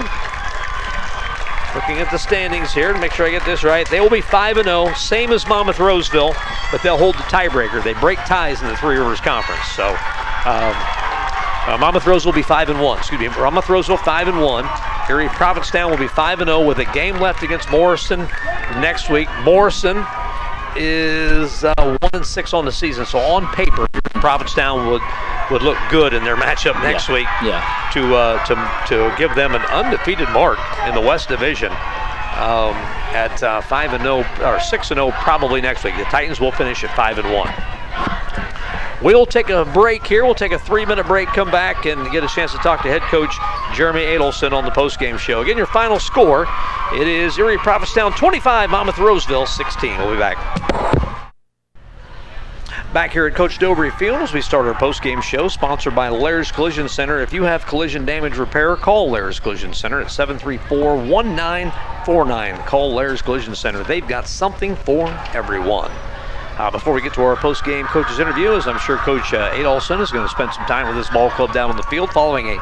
Looking 1.75 2.01
at 2.01 2.11
the 2.11 2.19
standings 2.19 2.71
here 2.71 2.93
to 2.93 2.99
make 2.99 3.13
sure 3.13 3.27
I 3.27 3.31
get 3.31 3.47
this 3.47 3.65
right, 3.65 3.89
they 3.89 3.99
will 3.99 4.11
be 4.11 4.21
5 4.21 4.57
0, 4.63 4.93
same 4.93 5.33
as 5.33 5.49
Monmouth 5.49 5.81
Roseville, 5.81 6.35
but 6.71 6.83
they'll 6.83 6.99
hold 6.99 7.15
the 7.15 7.23
tiebreaker. 7.23 7.83
They 7.83 7.95
break 7.95 8.19
ties 8.27 8.61
in 8.61 8.69
the 8.69 8.77
Three 8.77 8.99
Rivers 8.99 9.21
Conference. 9.21 9.65
So 9.69 9.89
um, 9.89 9.97
uh, 11.65 11.79
Monmouth 11.81 12.07
Roseville 12.07 12.33
will 12.33 12.37
be 12.37 12.43
5 12.43 12.69
and 12.69 12.81
1. 12.81 12.99
Excuse 12.99 13.21
me, 13.21 13.29
Monmouth 13.29 13.71
Roseville 13.71 13.97
5 13.97 14.29
and 14.29 14.43
1. 14.43 14.65
Erie 15.09 15.29
Prophetstown 15.29 15.91
will 15.91 15.97
be 15.97 16.09
5 16.09 16.41
and 16.43 16.49
0 16.49 16.67
with 16.67 16.79
a 16.79 16.85
game 16.93 17.17
left 17.17 17.43
against 17.43 17.71
Morrison 17.71 18.29
next 18.77 19.09
week. 19.09 19.29
Morrison 19.43 20.05
is 20.77 21.65
uh, 21.65 21.75
1 21.77 21.99
and 22.13 22.27
6 22.27 22.55
on 22.55 22.65
the 22.65 22.73
season, 22.73 23.05
so 23.07 23.19
on 23.19 23.47
paper, 23.55 23.87
Prophetstown 24.21 24.91
would 24.91 25.03
would 25.51 25.63
look 25.63 25.77
good 25.91 26.15
in 26.15 26.25
their 26.25 26.37
matchup 26.47 26.81
next 26.83 27.09
Yeah. 27.09 27.15
week 27.15 27.27
Yeah. 27.43 27.91
to 27.93 28.15
uh, 28.15 28.45
to 28.47 28.55
to 28.89 29.15
give 29.19 29.35
them 29.35 29.55
an 29.55 29.63
undefeated 29.63 30.29
mark 30.31 30.59
in 30.87 30.95
the 30.95 31.01
West 31.01 31.29
Division 31.29 31.71
um, 31.73 32.75
at 33.13 33.43
uh, 33.43 33.61
five 33.63 33.93
and 33.93 34.03
zero 34.03 34.25
or 34.43 34.61
six 34.61 34.91
and 34.91 34.99
zero 34.99 35.11
probably 35.23 35.61
next 35.61 35.85
week. 35.85 35.97
The 35.97 36.05
Titans 36.05 36.41
will 36.41 36.53
finish 36.53 36.85
at 36.85 36.95
five 36.97 37.19
and 37.19 37.33
one. 37.33 37.53
We'll 39.03 39.27
take 39.27 39.51
a 39.51 39.65
break 39.65 40.07
here. 40.07 40.25
We'll 40.25 40.35
take 40.35 40.53
a 40.53 40.59
three-minute 40.59 41.07
break, 41.07 41.29
come 41.29 41.51
back, 41.51 41.87
and 41.87 42.11
get 42.13 42.23
a 42.23 42.29
chance 42.29 42.53
to 42.53 42.59
talk 42.59 42.83
to 42.83 42.89
head 42.89 43.03
coach 43.03 43.35
Jeremy 43.75 44.03
Adolphson 44.03 44.53
on 44.53 44.65
the 44.65 44.71
post-game 44.71 45.19
show. 45.19 45.41
Again, 45.41 45.57
your 45.57 45.67
final 45.67 45.99
score: 45.99 46.47
it 46.95 47.09
is 47.09 47.37
Erie 47.37 47.57
Prophetstown 47.57 48.17
25, 48.17 48.71
Monmouth 48.71 48.99
Roseville 48.99 49.47
16. 49.47 49.99
We'll 49.99 50.13
be 50.13 50.19
back. 50.19 50.39
Back 52.93 53.13
here 53.13 53.27
at 53.27 53.35
Coach 53.35 53.59
Dobry 53.59 53.93
Field 53.97 54.21
as 54.21 54.35
we 54.35 54.43
start 54.43 54.67
our 54.67 54.75
post-game 54.75 55.23
show, 55.23 55.49
sponsored 55.49 55.97
by 55.97 56.11
Lairs 56.11 56.53
Collision 56.53 56.89
Center. 56.89 57.21
If 57.21 57.33
you 57.33 57.43
have 57.43 57.67
collision 57.67 58.05
damage 58.05 58.37
repair, 58.37 58.77
call 58.77 59.11
Lairs 59.11 59.41
Collision 59.41 59.73
Center 59.73 60.03
at 60.03 60.09
734-1949. 60.09 62.67
Call 62.67 62.93
Lairs 62.93 63.23
Collision 63.23 63.57
Center. 63.57 63.83
They've 63.83 64.07
got 64.07 64.29
something 64.29 64.77
for 64.77 65.09
everyone. 65.33 65.91
Uh, 66.59 66.71
before 66.71 66.93
we 66.93 67.01
get 67.01 67.15
to 67.15 67.23
our 67.23 67.35
post-game 67.35 67.87
coaches 67.87 68.19
interview, 68.19 68.53
as 68.53 68.67
I'm 68.67 68.79
sure 68.79 68.99
Coach 68.99 69.33
uh, 69.33 69.51
Adolphson 69.53 70.01
is 70.01 70.11
going 70.11 70.25
to 70.25 70.31
spend 70.31 70.53
some 70.53 70.67
time 70.67 70.87
with 70.87 70.97
his 70.97 71.09
ball 71.09 71.31
club 71.31 71.55
down 71.55 71.71
on 71.71 71.77
the 71.77 71.83
field 71.85 72.11
following 72.11 72.49
a 72.49 72.57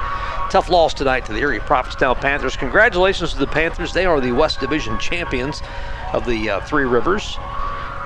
tough 0.48 0.68
loss 0.68 0.94
tonight 0.94 1.26
to 1.26 1.32
the 1.32 1.40
Erie 1.40 1.58
Prophetstown 1.58 2.20
Panthers. 2.20 2.56
Congratulations 2.56 3.32
to 3.32 3.38
the 3.40 3.48
Panthers. 3.48 3.92
They 3.92 4.06
are 4.06 4.20
the 4.20 4.30
West 4.30 4.60
Division 4.60 4.96
champions 5.00 5.60
of 6.12 6.24
the 6.24 6.50
uh, 6.50 6.60
Three 6.60 6.84
Rivers. 6.84 7.36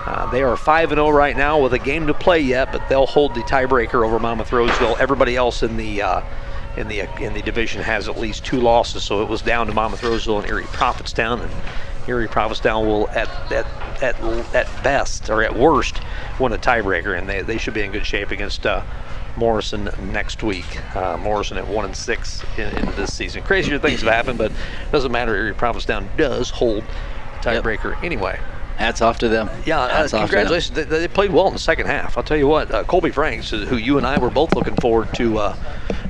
Uh, 0.06 0.31
they 0.31 0.43
are 0.43 0.56
5 0.56 0.89
0 0.89 1.11
right 1.11 1.36
now 1.36 1.61
with 1.61 1.74
a 1.74 1.78
game 1.78 2.06
to 2.06 2.15
play 2.15 2.40
yet, 2.40 2.73
but 2.73 2.89
they'll 2.89 3.06
hold 3.06 3.35
the 3.35 3.40
tiebreaker 3.43 4.06
over 4.06 4.19
Monmouth 4.19 4.52
Roseville. 4.52 4.97
Everybody 4.98 5.36
else 5.36 5.62
in 5.62 5.77
the 5.77 6.01
uh, 6.01 6.23
in 6.77 6.89
the 6.89 7.01
in 7.23 7.35
the 7.35 7.43
division 7.43 7.82
has 7.82 8.09
at 8.09 8.19
least 8.19 8.44
two 8.44 8.61
losses, 8.61 9.02
so 9.02 9.23
it 9.23 9.28
was 9.28 9.43
down 9.43 9.66
to 9.66 9.74
Monmouth 9.74 10.02
Roseville 10.02 10.40
and 10.40 10.48
Erie 10.48 10.65
Prophetstown, 10.65 11.43
and 11.43 11.52
Erie 12.06 12.28
Prophetstown 12.28 12.86
will 12.86 13.09
at 13.10 13.28
at 13.52 13.66
at 14.02 14.20
at 14.55 14.82
best 14.82 15.31
or 15.31 15.43
at 15.43 15.56
worst 15.56 16.01
win 16.39 16.52
a 16.52 16.59
tiebreaker, 16.59 17.16
and 17.16 17.28
they, 17.28 17.43
they 17.43 17.59
should 17.59 17.74
be 17.74 17.82
in 17.82 17.93
good 17.93 18.06
shape 18.06 18.31
against 18.31 18.66
uh, 18.66 18.82
Morrison 19.36 19.90
next 20.12 20.43
week. 20.43 20.97
Uh, 20.97 21.16
Morrison 21.16 21.56
at 21.56 21.66
one 21.66 21.85
and 21.85 21.97
six 21.97 22.44
in, 22.56 22.68
into 22.76 22.93
this 22.93 23.12
season. 23.12 23.43
Crazier 23.43 23.78
things 23.78 24.01
have 24.01 24.12
happened, 24.12 24.39
but 24.39 24.51
it 24.51 24.93
doesn't 24.93 25.12
matter. 25.12 25.35
Erie 25.35 25.55
Prophetstown 25.55 26.09
does 26.16 26.51
hold 26.51 26.85
tiebreaker 27.40 28.02
anyway. 28.02 28.39
Hats 28.76 29.01
off 29.02 29.18
to 29.18 29.28
them. 29.28 29.48
Yeah, 29.64 29.80
uh, 29.80 30.02
to 30.05 30.10
them. 30.10 30.20
congratulations. 30.22 30.74
They, 30.76 30.82
they 30.84 31.09
played 31.09 31.30
well 31.32 31.46
in 31.46 31.52
the 31.52 31.59
second 31.59 31.86
half. 31.86 32.16
I'll 32.18 32.24
tell 32.24 32.36
you 32.36 32.48
what, 32.48 32.70
uh, 32.72 32.84
Colby 32.84 33.10
Franks, 33.10 33.51
who 33.51 33.76
you 33.76 33.98
and 33.98 34.06
I 34.06 34.18
were 34.18 34.30
both 34.30 34.55
looking 34.55 34.74
forward 34.76 35.14
to, 35.14 35.38
uh, 35.38 35.56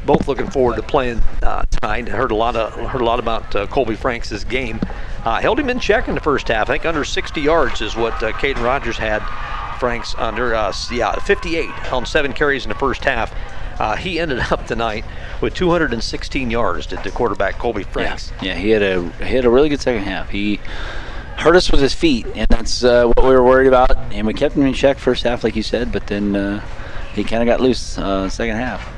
both 0.07 0.27
looking 0.29 0.49
forward 0.51 0.77
to 0.77 0.83
playing 0.83 1.21
uh, 1.43 1.65
tonight. 1.71 2.09
Heard 2.09 2.31
a 2.31 2.35
lot 2.35 2.57
of 2.57 2.73
heard 2.91 3.01
a 3.03 3.05
lot 3.05 3.19
about 3.19 3.55
uh, 3.55 3.67
Colby 3.67 3.95
Franks' 3.97 4.45
game. 4.45 4.81
Uh, 5.25 5.41
held 5.41 5.59
him 5.61 5.69
in 5.71 5.79
check 5.79 6.09
in 6.09 6.15
the 6.15 6.21
first 6.21 6.49
half. 6.49 6.69
I 6.69 6.75
think 6.75 6.85
under 6.87 7.05
60 7.05 7.41
yards 7.41 7.81
is 7.81 7.97
what 7.97 8.15
uh, 8.23 8.33
Caden 8.33 8.63
Rogers 8.63 8.97
had. 8.99 9.23
Franks 9.79 10.15
under, 10.17 10.55
uh, 10.55 10.73
yeah, 10.93 11.13
58 11.17 11.93
on 11.93 12.07
seven 12.07 12.33
carries 12.33 12.65
in 12.65 12.69
the 12.71 12.75
first 12.77 13.05
half. 13.05 13.35
Uh, 13.81 13.97
he 13.97 14.21
ended 14.21 14.39
up 14.53 14.67
tonight 14.67 15.05
with 15.41 15.53
216 15.55 16.51
yards. 16.51 16.87
Did 16.87 17.03
the 17.03 17.11
quarterback 17.11 17.59
Colby 17.59 17.83
Yeah, 17.83 17.89
Franks? 17.89 18.33
yeah, 18.41 18.55
he 18.55 18.71
had 18.71 18.83
a 18.83 19.03
he 19.25 19.35
had 19.35 19.45
a 19.45 19.51
really 19.51 19.69
good 19.69 19.81
second 19.81 20.05
half. 20.05 20.31
He 20.31 20.61
hurt 21.37 21.57
us 21.57 21.71
with 21.71 21.81
his 21.81 21.95
feet, 21.95 22.27
and 22.35 22.47
that's 22.49 22.85
uh, 22.85 23.07
what 23.07 23.25
we 23.25 23.35
were 23.35 23.45
worried 23.45 23.69
about. 23.69 23.97
And 24.13 24.27
we 24.27 24.35
kept 24.35 24.55
him 24.55 24.65
in 24.65 24.73
check 24.73 24.99
first 24.99 25.25
half, 25.25 25.45
like 25.45 25.57
you 25.57 25.63
said, 25.63 25.93
but 25.93 26.07
then 26.07 26.35
uh, 26.35 26.61
he 27.15 27.25
kind 27.25 27.43
of 27.43 27.47
got 27.47 27.61
loose 27.61 27.99
uh, 27.99 28.29
second 28.29 28.57
half. 28.57 28.89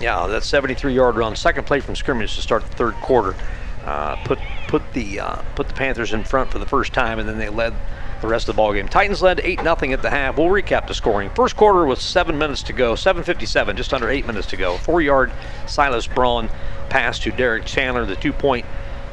Yeah, 0.00 0.26
that 0.26 0.42
73-yard 0.42 1.16
run, 1.16 1.36
second 1.36 1.66
play 1.66 1.80
from 1.80 1.94
scrimmage 1.96 2.34
to 2.34 2.42
start 2.42 2.62
the 2.62 2.76
third 2.76 2.94
quarter, 2.94 3.36
uh, 3.84 4.16
put 4.24 4.38
put 4.66 4.82
the 4.92 5.20
uh, 5.20 5.42
put 5.54 5.68
the 5.68 5.74
Panthers 5.74 6.12
in 6.12 6.24
front 6.24 6.50
for 6.50 6.58
the 6.58 6.66
first 6.66 6.92
time, 6.92 7.18
and 7.18 7.28
then 7.28 7.38
they 7.38 7.48
led 7.48 7.74
the 8.20 8.26
rest 8.26 8.48
of 8.48 8.54
the 8.54 8.56
ball 8.56 8.72
game. 8.72 8.88
Titans 8.88 9.22
led 9.22 9.40
eight 9.40 9.60
0 9.60 9.76
at 9.92 10.02
the 10.02 10.10
half. 10.10 10.36
We'll 10.36 10.48
recap 10.48 10.88
the 10.88 10.94
scoring. 10.94 11.30
First 11.30 11.56
quarter 11.56 11.84
was 11.84 12.00
seven 12.00 12.38
minutes 12.38 12.62
to 12.64 12.72
go, 12.72 12.94
7:57, 12.94 13.76
just 13.76 13.92
under 13.92 14.08
eight 14.08 14.26
minutes 14.26 14.48
to 14.48 14.56
go. 14.56 14.78
Four-yard 14.78 15.30
Silas 15.66 16.06
Braun 16.06 16.48
pass 16.88 17.18
to 17.20 17.30
Derek 17.30 17.66
Chandler, 17.66 18.04
the 18.04 18.16
two-point 18.16 18.66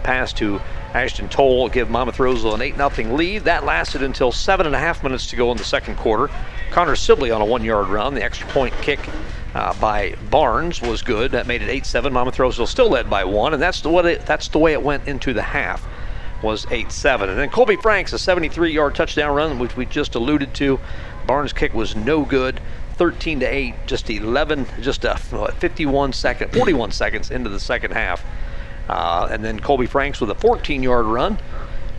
pass 0.03 0.33
to 0.33 0.61
Ashton 0.93 1.29
Toll 1.29 1.69
give 1.69 1.89
Monmouth 1.89 2.19
Roseville 2.19 2.55
an 2.55 2.61
8 2.61 2.75
0 2.75 3.15
lead. 3.15 3.43
That 3.45 3.63
lasted 3.63 4.03
until 4.03 4.31
seven 4.31 4.65
and 4.65 4.75
a 4.75 4.79
half 4.79 5.03
minutes 5.03 5.27
to 5.27 5.35
go 5.35 5.51
in 5.51 5.57
the 5.57 5.63
second 5.63 5.95
quarter. 5.95 6.33
Connor 6.71 6.95
Sibley 6.95 7.31
on 7.31 7.41
a 7.41 7.45
one 7.45 7.63
yard 7.63 7.87
run. 7.87 8.13
The 8.13 8.23
extra 8.23 8.47
point 8.49 8.73
kick 8.81 8.99
uh, 9.55 9.73
by 9.79 10.15
Barnes 10.29 10.81
was 10.81 11.01
good. 11.01 11.31
That 11.31 11.47
made 11.47 11.61
it 11.61 11.69
8 11.69 11.85
7. 11.85 12.11
Monmouth 12.11 12.39
Roseville 12.39 12.67
still 12.67 12.89
led 12.89 13.09
by 13.09 13.23
one, 13.23 13.53
and 13.53 13.61
that's 13.61 13.81
the, 13.81 13.89
what 13.89 14.05
it, 14.05 14.25
that's 14.25 14.49
the 14.49 14.59
way 14.59 14.73
it 14.73 14.83
went 14.83 15.07
into 15.07 15.33
the 15.33 15.41
half. 15.41 15.87
Was 16.43 16.65
8 16.69 16.91
7. 16.91 17.29
And 17.29 17.39
then 17.39 17.49
Colby 17.49 17.77
Franks, 17.77 18.11
a 18.11 18.19
73 18.19 18.71
yard 18.73 18.93
touchdown 18.93 19.33
run, 19.33 19.59
which 19.59 19.77
we 19.77 19.85
just 19.85 20.15
alluded 20.15 20.53
to. 20.55 20.79
Barnes' 21.25 21.53
kick 21.53 21.73
was 21.73 21.95
no 21.95 22.25
good. 22.25 22.59
13 22.97 23.39
to 23.39 23.45
8, 23.45 23.73
just 23.87 24.09
11, 24.09 24.67
just 24.81 25.05
a 25.05 25.17
what, 25.31 25.55
51 25.55 26.13
second, 26.13 26.53
41 26.53 26.91
seconds 26.91 27.31
into 27.31 27.49
the 27.49 27.59
second 27.59 27.91
half. 27.91 28.23
Uh, 28.91 29.29
and 29.31 29.43
then 29.43 29.57
Colby 29.57 29.85
Franks 29.85 30.19
with 30.19 30.29
a 30.29 30.35
14 30.35 30.83
yard 30.83 31.05
run 31.05 31.39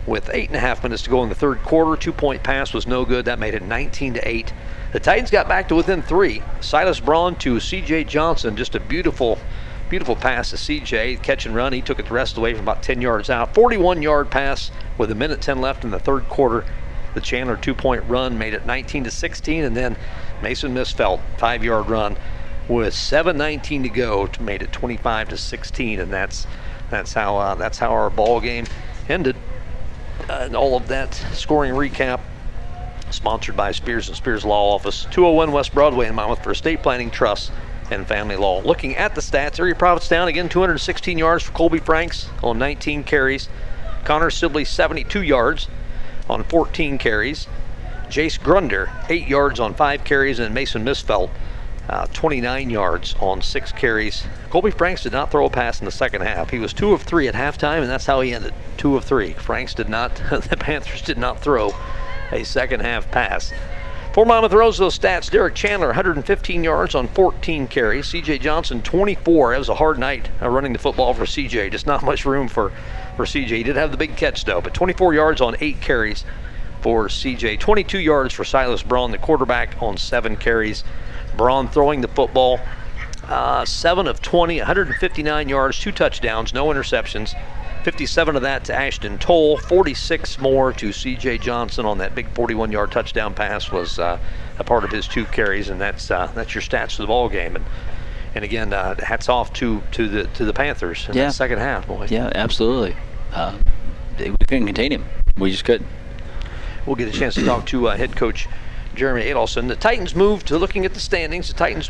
with 0.05 0.29
eight 0.31 0.49
and 0.49 0.55
a 0.55 0.59
half 0.59 0.83
minutes 0.83 1.01
to 1.03 1.09
go 1.09 1.23
in 1.23 1.29
the 1.29 1.35
third 1.35 1.63
quarter. 1.63 1.99
Two 1.99 2.13
point 2.13 2.43
pass 2.43 2.71
was 2.71 2.85
no 2.85 3.03
good. 3.03 3.25
That 3.25 3.39
made 3.39 3.55
it 3.55 3.63
19 3.63 4.13
to 4.13 4.27
8. 4.27 4.53
The 4.91 4.99
Titans 4.99 5.31
got 5.31 5.47
back 5.47 5.67
to 5.69 5.75
within 5.75 6.03
three. 6.03 6.43
Silas 6.61 6.99
Braun 6.99 7.35
to 7.37 7.55
CJ 7.55 8.07
Johnson. 8.07 8.55
Just 8.55 8.75
a 8.75 8.79
beautiful, 8.79 9.39
beautiful 9.89 10.15
pass 10.15 10.51
to 10.51 10.55
CJ. 10.55 11.23
Catch 11.23 11.47
and 11.47 11.55
run. 11.55 11.73
He 11.73 11.81
took 11.81 11.97
it 11.97 12.05
the 12.05 12.13
rest 12.13 12.33
of 12.33 12.35
the 12.35 12.41
way 12.41 12.53
from 12.53 12.61
about 12.61 12.83
10 12.83 13.01
yards 13.01 13.31
out. 13.31 13.55
41 13.55 14.03
yard 14.03 14.29
pass 14.29 14.69
with 14.99 15.09
a 15.09 15.15
minute 15.15 15.41
10 15.41 15.59
left 15.59 15.83
in 15.83 15.89
the 15.89 15.99
third 15.99 16.29
quarter. 16.29 16.63
The 17.15 17.21
Chandler 17.21 17.57
two 17.57 17.73
point 17.73 18.03
run 18.07 18.37
made 18.37 18.53
it 18.53 18.67
19 18.67 19.05
to 19.05 19.11
16. 19.11 19.63
And 19.63 19.75
then 19.75 19.97
Mason 20.43 20.75
Misfeld, 20.75 21.21
five 21.39 21.63
yard 21.63 21.89
run 21.89 22.17
with 22.67 22.93
7:19 22.93 23.83
to 23.83 23.89
go, 23.89 24.29
made 24.39 24.61
it 24.61 24.71
25 24.71 25.29
to 25.29 25.37
16, 25.37 25.99
and 25.99 26.13
that's 26.13 26.47
that's 26.93 27.13
how 27.13 27.37
uh, 27.37 27.55
that's 27.55 27.79
how 27.79 27.91
our 27.91 28.09
ball 28.09 28.39
game 28.39 28.65
ended. 29.09 29.35
Uh, 30.29 30.33
and 30.41 30.55
all 30.55 30.77
of 30.77 30.87
that 30.87 31.13
scoring 31.33 31.73
recap 31.73 32.21
sponsored 33.09 33.55
by 33.57 33.71
Spears 33.71 34.07
and 34.07 34.17
Spears 34.17 34.45
Law 34.45 34.73
Office, 34.73 35.05
201 35.11 35.51
West 35.51 35.73
Broadway 35.73 36.07
in 36.07 36.15
Monmouth 36.15 36.43
for 36.43 36.51
estate 36.51 36.81
planning, 36.81 37.11
trust, 37.11 37.51
and 37.91 38.07
family 38.07 38.35
law. 38.35 38.61
Looking 38.61 38.95
at 38.95 39.15
the 39.15 39.21
stats, 39.21 39.59
Erie 39.59 39.73
Prophetstown 39.73 40.27
again, 40.27 40.49
216 40.49 41.17
yards 41.17 41.43
for 41.43 41.51
Colby 41.51 41.79
Franks 41.79 42.29
on 42.41 42.57
19 42.57 43.03
carries. 43.03 43.49
Connor 44.03 44.29
Sibley 44.29 44.65
72 44.65 45.21
yards 45.21 45.67
on 46.29 46.43
14 46.43 46.97
carries. 46.97 47.47
Jace 48.07 48.39
Grunder 48.39 48.89
8 49.09 49.27
yards 49.27 49.59
on 49.59 49.73
5 49.73 50.03
carries, 50.03 50.39
and 50.39 50.53
Mason 50.53 50.83
Misfeld 50.83 51.29
uh, 51.89 52.07
29 52.13 52.69
yards 52.69 53.15
on 53.19 53.41
6 53.41 53.71
carries. 53.73 54.25
Colby 54.49 54.71
Franks 54.71 55.03
did 55.03 55.11
not 55.11 55.31
throw 55.31 55.45
a 55.45 55.49
pass 55.49 55.79
in 55.79 55.85
the 55.85 55.91
second 55.91 56.21
half. 56.21 56.49
He 56.49 56.59
was 56.59 56.73
2 56.73 56.93
of 56.93 57.01
3 57.01 57.27
at 57.27 57.35
halftime, 57.35 57.81
and 57.81 57.89
that's 57.89 58.05
how 58.05 58.21
he 58.21 58.33
ended 58.33 58.53
2 58.77 58.95
of 58.95 59.03
3. 59.03 59.33
Franks 59.33 59.73
did 59.73 59.89
not, 59.89 60.15
the 60.31 60.57
Panthers 60.57 61.01
did 61.01 61.17
not 61.17 61.39
throw 61.39 61.73
a 62.31 62.43
second 62.43 62.81
half 62.81 63.09
pass. 63.11 63.53
For 64.13 64.27
Monmouth 64.27 64.53
Roseville 64.53 64.91
stats, 64.91 65.31
Derek 65.31 65.55
Chandler 65.55 65.87
115 65.87 66.63
yards 66.63 66.93
on 66.93 67.07
14 67.07 67.67
carries. 67.67 68.05
CJ 68.05 68.41
Johnson 68.41 68.83
24. 68.83 69.55
It 69.55 69.57
was 69.57 69.69
a 69.69 69.75
hard 69.75 69.97
night 69.97 70.29
uh, 70.39 70.49
running 70.49 70.71
the 70.71 70.77
football 70.77 71.15
for 71.15 71.23
CJ. 71.23 71.71
Just 71.71 71.87
not 71.87 72.03
much 72.05 72.23
room 72.23 72.47
for, 72.47 72.71
for 73.17 73.25
CJ. 73.25 73.47
He 73.47 73.63
did 73.63 73.75
have 73.75 73.89
the 73.89 73.97
big 73.97 74.15
catch 74.15 74.45
though, 74.45 74.61
but 74.61 74.75
24 74.75 75.15
yards 75.15 75.41
on 75.41 75.55
8 75.59 75.81
carries 75.81 76.25
for 76.81 77.07
CJ. 77.07 77.59
22 77.59 77.97
yards 77.97 78.35
for 78.35 78.43
Silas 78.43 78.83
Braun, 78.83 79.09
the 79.09 79.17
quarterback, 79.17 79.81
on 79.81 79.97
7 79.97 80.37
carries. 80.37 80.83
Braun 81.37 81.67
throwing 81.67 82.01
the 82.01 82.07
football. 82.07 82.59
Uh, 83.23 83.63
7 83.63 84.07
of 84.07 84.21
20, 84.21 84.57
159 84.57 85.49
yards, 85.49 85.79
2 85.79 85.91
touchdowns, 85.91 86.53
no 86.53 86.65
interceptions. 86.67 87.33
57 87.83 88.35
of 88.35 88.41
that 88.43 88.65
to 88.65 88.73
Ashton 88.75 89.17
Toll, 89.17 89.57
46 89.57 90.39
more 90.39 90.71
to 90.73 90.91
C.J. 90.93 91.37
Johnson 91.39 91.85
on 91.85 91.97
that 91.97 92.15
big 92.15 92.33
41-yard 92.33 92.91
touchdown 92.91 93.33
pass 93.33 93.71
was 93.71 93.99
uh, 93.99 94.17
a 94.57 94.63
part 94.63 94.83
of 94.85 94.91
his 94.91 95.05
two 95.07 95.25
carries, 95.25 95.69
and 95.69 95.81
that's 95.81 96.09
uh, 96.09 96.31
that's 96.33 96.53
your 96.55 96.61
stats 96.61 96.95
for 96.95 97.01
the 97.01 97.07
ball 97.07 97.27
game. 97.27 97.57
And 97.57 97.65
and 98.35 98.45
again, 98.45 98.71
uh, 98.71 98.95
hats 99.03 99.27
off 99.27 99.51
to 99.53 99.81
to 99.91 100.07
the 100.07 100.23
to 100.35 100.45
the 100.45 100.53
Panthers 100.53 101.07
in 101.09 101.15
Yeah. 101.15 101.25
that 101.25 101.33
second 101.33 101.59
half, 101.59 101.85
boys. 101.87 102.09
Yeah, 102.09 102.31
absolutely. 102.33 102.95
Uh, 103.33 103.57
we 104.17 104.33
couldn't 104.47 104.65
contain 104.65 104.91
him. 104.93 105.05
We 105.37 105.51
just 105.51 105.65
couldn't. 105.65 105.87
We'll 106.85 106.95
get 106.95 107.09
a 107.13 107.17
chance 107.17 107.35
to 107.35 107.43
talk 107.45 107.65
to 107.67 107.89
uh, 107.89 107.97
head 107.97 108.15
coach 108.15 108.47
Jeremy 108.95 109.23
Adolphson. 109.23 109.67
The 109.67 109.75
Titans 109.75 110.15
moved 110.15 110.47
to 110.47 110.57
looking 110.57 110.85
at 110.85 110.93
the 110.93 110.99
standings. 110.99 111.47
The 111.47 111.53
Titans 111.53 111.89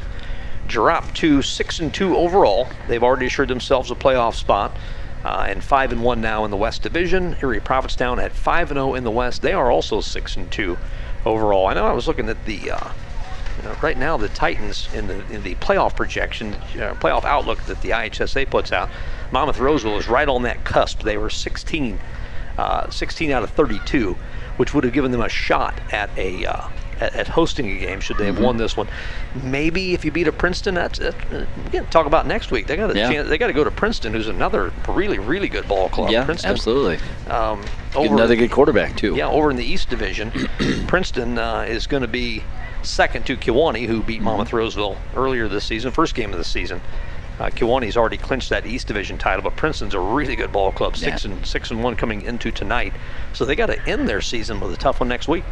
dropped 0.67 1.15
to 1.17 1.41
six 1.41 1.79
and 1.79 1.93
two 1.93 2.15
overall. 2.15 2.67
They've 2.87 3.03
already 3.03 3.25
assured 3.25 3.49
themselves 3.49 3.91
a 3.91 3.95
playoff 3.95 4.35
spot. 4.35 4.75
Uh, 5.23 5.45
and 5.47 5.63
five 5.63 5.93
and 5.93 6.03
one 6.03 6.19
now 6.19 6.43
in 6.43 6.51
the 6.51 6.57
West 6.57 6.81
Division. 6.81 7.37
Erie 7.41 7.61
Prophetstown 7.61 8.21
at 8.21 8.33
five 8.33 8.71
and 8.71 8.77
zero 8.77 8.93
in 8.93 9.05
the 9.05 9.11
West. 9.11 9.41
They 9.41 9.53
are 9.53 9.71
also 9.71 10.01
six 10.01 10.35
and 10.35 10.51
two 10.51 10.77
overall. 11.25 11.67
I 11.67 11.73
know 11.73 11.85
I 11.85 11.93
was 11.93 12.09
looking 12.09 12.27
at 12.27 12.43
the 12.45 12.71
uh, 12.71 12.91
you 13.57 13.63
know, 13.63 13.75
right 13.81 13.97
now 13.97 14.17
the 14.17 14.29
Titans 14.29 14.89
in 14.93 15.07
the 15.07 15.25
in 15.31 15.43
the 15.43 15.55
playoff 15.55 15.95
projection, 15.95 16.53
uh, 16.53 16.95
playoff 16.99 17.23
outlook 17.23 17.63
that 17.63 17.81
the 17.81 17.91
IHSA 17.91 18.49
puts 18.49 18.73
out. 18.73 18.89
Monmouth 19.31 19.59
Roseville 19.59 19.97
is 19.97 20.07
right 20.07 20.27
on 20.27 20.43
that 20.43 20.63
cusp. 20.63 21.03
They 21.03 21.17
were 21.17 21.29
16, 21.29 21.99
uh, 22.57 22.89
16 22.89 23.31
out 23.31 23.43
of 23.43 23.49
32, 23.51 24.17
which 24.57 24.73
would 24.73 24.83
have 24.83 24.93
given 24.93 25.11
them 25.11 25.21
a 25.21 25.29
shot 25.29 25.79
at 25.91 26.09
a 26.17 26.45
uh, 26.45 26.67
at, 26.99 27.15
at 27.15 27.27
hosting 27.27 27.69
a 27.69 27.77
game 27.79 27.99
should 27.99 28.17
they 28.17 28.25
have 28.25 28.39
won 28.39 28.57
this 28.57 28.75
one. 28.77 28.87
Maybe 29.41 29.93
if 29.93 30.03
you 30.05 30.11
beat 30.11 30.27
a 30.27 30.31
Princeton, 30.31 30.75
that's 30.75 30.99
we 30.99 31.69
can 31.71 31.85
talk 31.87 32.05
about 32.05 32.27
next 32.27 32.51
week. 32.51 32.67
They 32.67 32.75
got 32.75 32.91
a 32.91 32.97
Yeah. 32.97 33.11
chance. 33.11 33.29
They 33.29 33.37
got 33.37 33.47
to 33.47 33.53
go 33.53 33.63
to 33.63 33.71
Princeton, 33.71 34.13
who's 34.13 34.27
another 34.27 34.71
really 34.87 35.19
really 35.19 35.47
good 35.49 35.67
ball 35.67 35.89
club. 35.89 36.11
yeah, 36.11 36.25
Princeton, 36.25 36.51
absolutely. 36.51 36.99
Um, 37.29 37.63
over- 37.95 38.13
Another 38.13 38.35
good 38.35 38.51
quarterback 38.51 38.95
too. 38.95 39.15
yeah, 39.15 39.27
over 39.27 39.49
in 39.51 39.57
the 39.57 39.65
East 39.65 39.89
Division, 39.89 40.31
Princeton 40.87 41.37
uh, 41.37 41.61
is 41.61 41.87
going 41.87 42.01
to 42.01 42.07
be 42.07 42.43
second 42.81 43.25
to 43.27 43.37
Kewanee, 43.37 43.85
who 43.87 44.01
beat 44.03 44.21
Monmouth 44.21 44.51
Roseville 44.53 44.97
earlier 45.15 45.47
this 45.47 45.63
season, 45.65 45.91
first 45.91 46.15
game 46.15 46.31
of 46.31 46.37
the 46.37 46.43
season. 46.43 46.81
Uh, 47.39 47.45
Kewanee's 47.49 47.97
already 47.97 48.17
clinched 48.17 48.49
that 48.49 48.65
East 48.67 48.85
Division 48.87 49.17
title, 49.17 49.41
but 49.41 49.55
Princeton's 49.55 49.95
a 49.95 49.99
really 49.99 50.35
good 50.35 50.51
ball 50.51 50.71
club, 50.71 50.95
six 50.95 51.25
Yeah. 51.25 51.31
and 51.31 51.45
six 51.45 51.71
and 51.71 51.81
one 51.83 51.95
coming 51.95 52.21
into 52.21 52.51
tonight. 52.51 52.93
So 53.33 53.43
they 53.45 53.55
got 53.55 53.67
to 53.67 53.89
end 53.89 54.07
their 54.07 54.21
season 54.21 54.59
with 54.59 54.71
a 54.71 54.77
tough 54.77 54.99
one 54.99 55.09
next 55.09 55.27
week. 55.27 55.43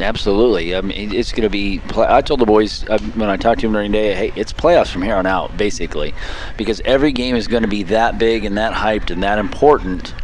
Absolutely. 0.00 0.74
I 0.74 0.80
mean, 0.80 1.14
it's 1.14 1.32
going 1.32 1.42
to 1.42 1.50
be. 1.50 1.80
I 1.96 2.20
told 2.22 2.40
the 2.40 2.46
boys 2.46 2.88
uh, 2.88 2.98
when 3.14 3.28
I 3.28 3.36
talked 3.36 3.60
to 3.60 3.66
them 3.66 3.72
during 3.72 3.92
the 3.92 3.98
day, 3.98 4.14
hey, 4.14 4.32
it's 4.36 4.52
playoffs 4.52 4.88
from 4.88 5.02
here 5.02 5.16
on 5.16 5.26
out, 5.26 5.56
basically, 5.56 6.14
because 6.56 6.80
every 6.84 7.12
game 7.12 7.36
is 7.36 7.46
going 7.46 7.62
to 7.62 7.68
be 7.68 7.82
that 7.84 8.18
big 8.18 8.44
and 8.44 8.56
that 8.58 8.72
hyped 8.72 9.10
and 9.10 9.22
that 9.22 9.38
important. 9.38 10.14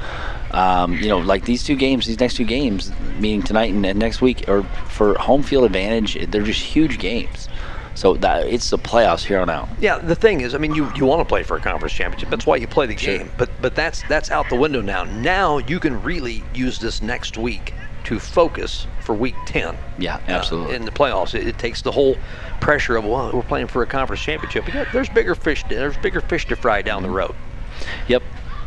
Um, 0.53 0.95
you 0.95 1.09
know, 1.09 1.19
like 1.19 1.45
these 1.45 1.65
two 1.65 1.77
games, 1.77 2.07
these 2.07 2.21
next 2.21 2.37
two 2.37 2.45
games, 2.45 2.91
meaning 3.19 3.43
tonight 3.43 3.73
and 3.73 3.99
next 3.99 4.23
week, 4.23 4.49
are 4.49 4.63
for 4.89 5.15
home 5.19 5.43
field 5.43 5.65
advantage. 5.65 6.15
They're 6.31 6.43
just 6.43 6.63
huge 6.63 6.99
games. 6.99 7.49
So 7.97 8.15
that 8.19 8.47
it's 8.47 8.71
the 8.71 8.79
playoffs 8.79 9.25
here 9.25 9.41
on 9.41 9.51
out. 9.51 9.69
Yeah, 9.81 9.99
the 9.99 10.15
thing 10.15 10.43
is, 10.43 10.55
I 10.55 10.59
mean, 10.59 10.75
you, 10.75 10.93
you 10.95 11.05
want 11.07 11.21
to 11.21 11.25
play 11.25 11.43
for 11.43 11.57
a 11.57 11.61
conference 11.61 11.95
championship. 11.95 12.29
That's 12.29 12.47
why 12.47 12.57
you 12.57 12.69
play 12.69 12.87
the 12.87 12.97
Sure. 12.97 13.19
game. 13.19 13.31
But 13.39 13.51
but 13.61 13.75
that's 13.75 14.03
that's 14.09 14.31
out 14.31 14.49
the 14.51 14.55
window 14.57 14.81
now. 14.83 15.05
Now 15.05 15.59
you 15.59 15.81
can 15.81 16.01
really 16.03 16.45
use 16.55 16.79
this 16.79 17.01
next 17.03 17.37
week 17.39 17.73
to 18.05 18.21
focus 18.21 18.87
for 19.01 19.15
week 19.15 19.35
ten. 19.47 19.77
Yeah, 19.99 20.21
absolutely. 20.29 20.75
Uh, 20.75 20.77
in 20.77 20.85
the 20.85 20.91
playoffs, 20.93 21.35
it, 21.35 21.47
it 21.47 21.59
takes 21.59 21.83
the 21.83 21.91
whole 21.91 22.17
pressure 22.61 22.97
of 22.97 23.05
well, 23.05 23.31
we're 23.33 23.43
playing 23.43 23.67
for 23.69 23.83
a 23.83 23.87
conference 23.87 24.21
championship. 24.23 24.67
But 24.67 24.75
yeah, 24.75 24.85
there's 24.93 25.09
bigger 25.09 25.35
fish. 25.35 25.65
There's 25.69 25.97
bigger 25.97 26.21
fish 26.21 26.47
to 26.49 26.57
fry 26.57 26.83
down 26.83 27.03
the 27.03 27.11
road. 27.11 27.35
Yep. 28.09 28.23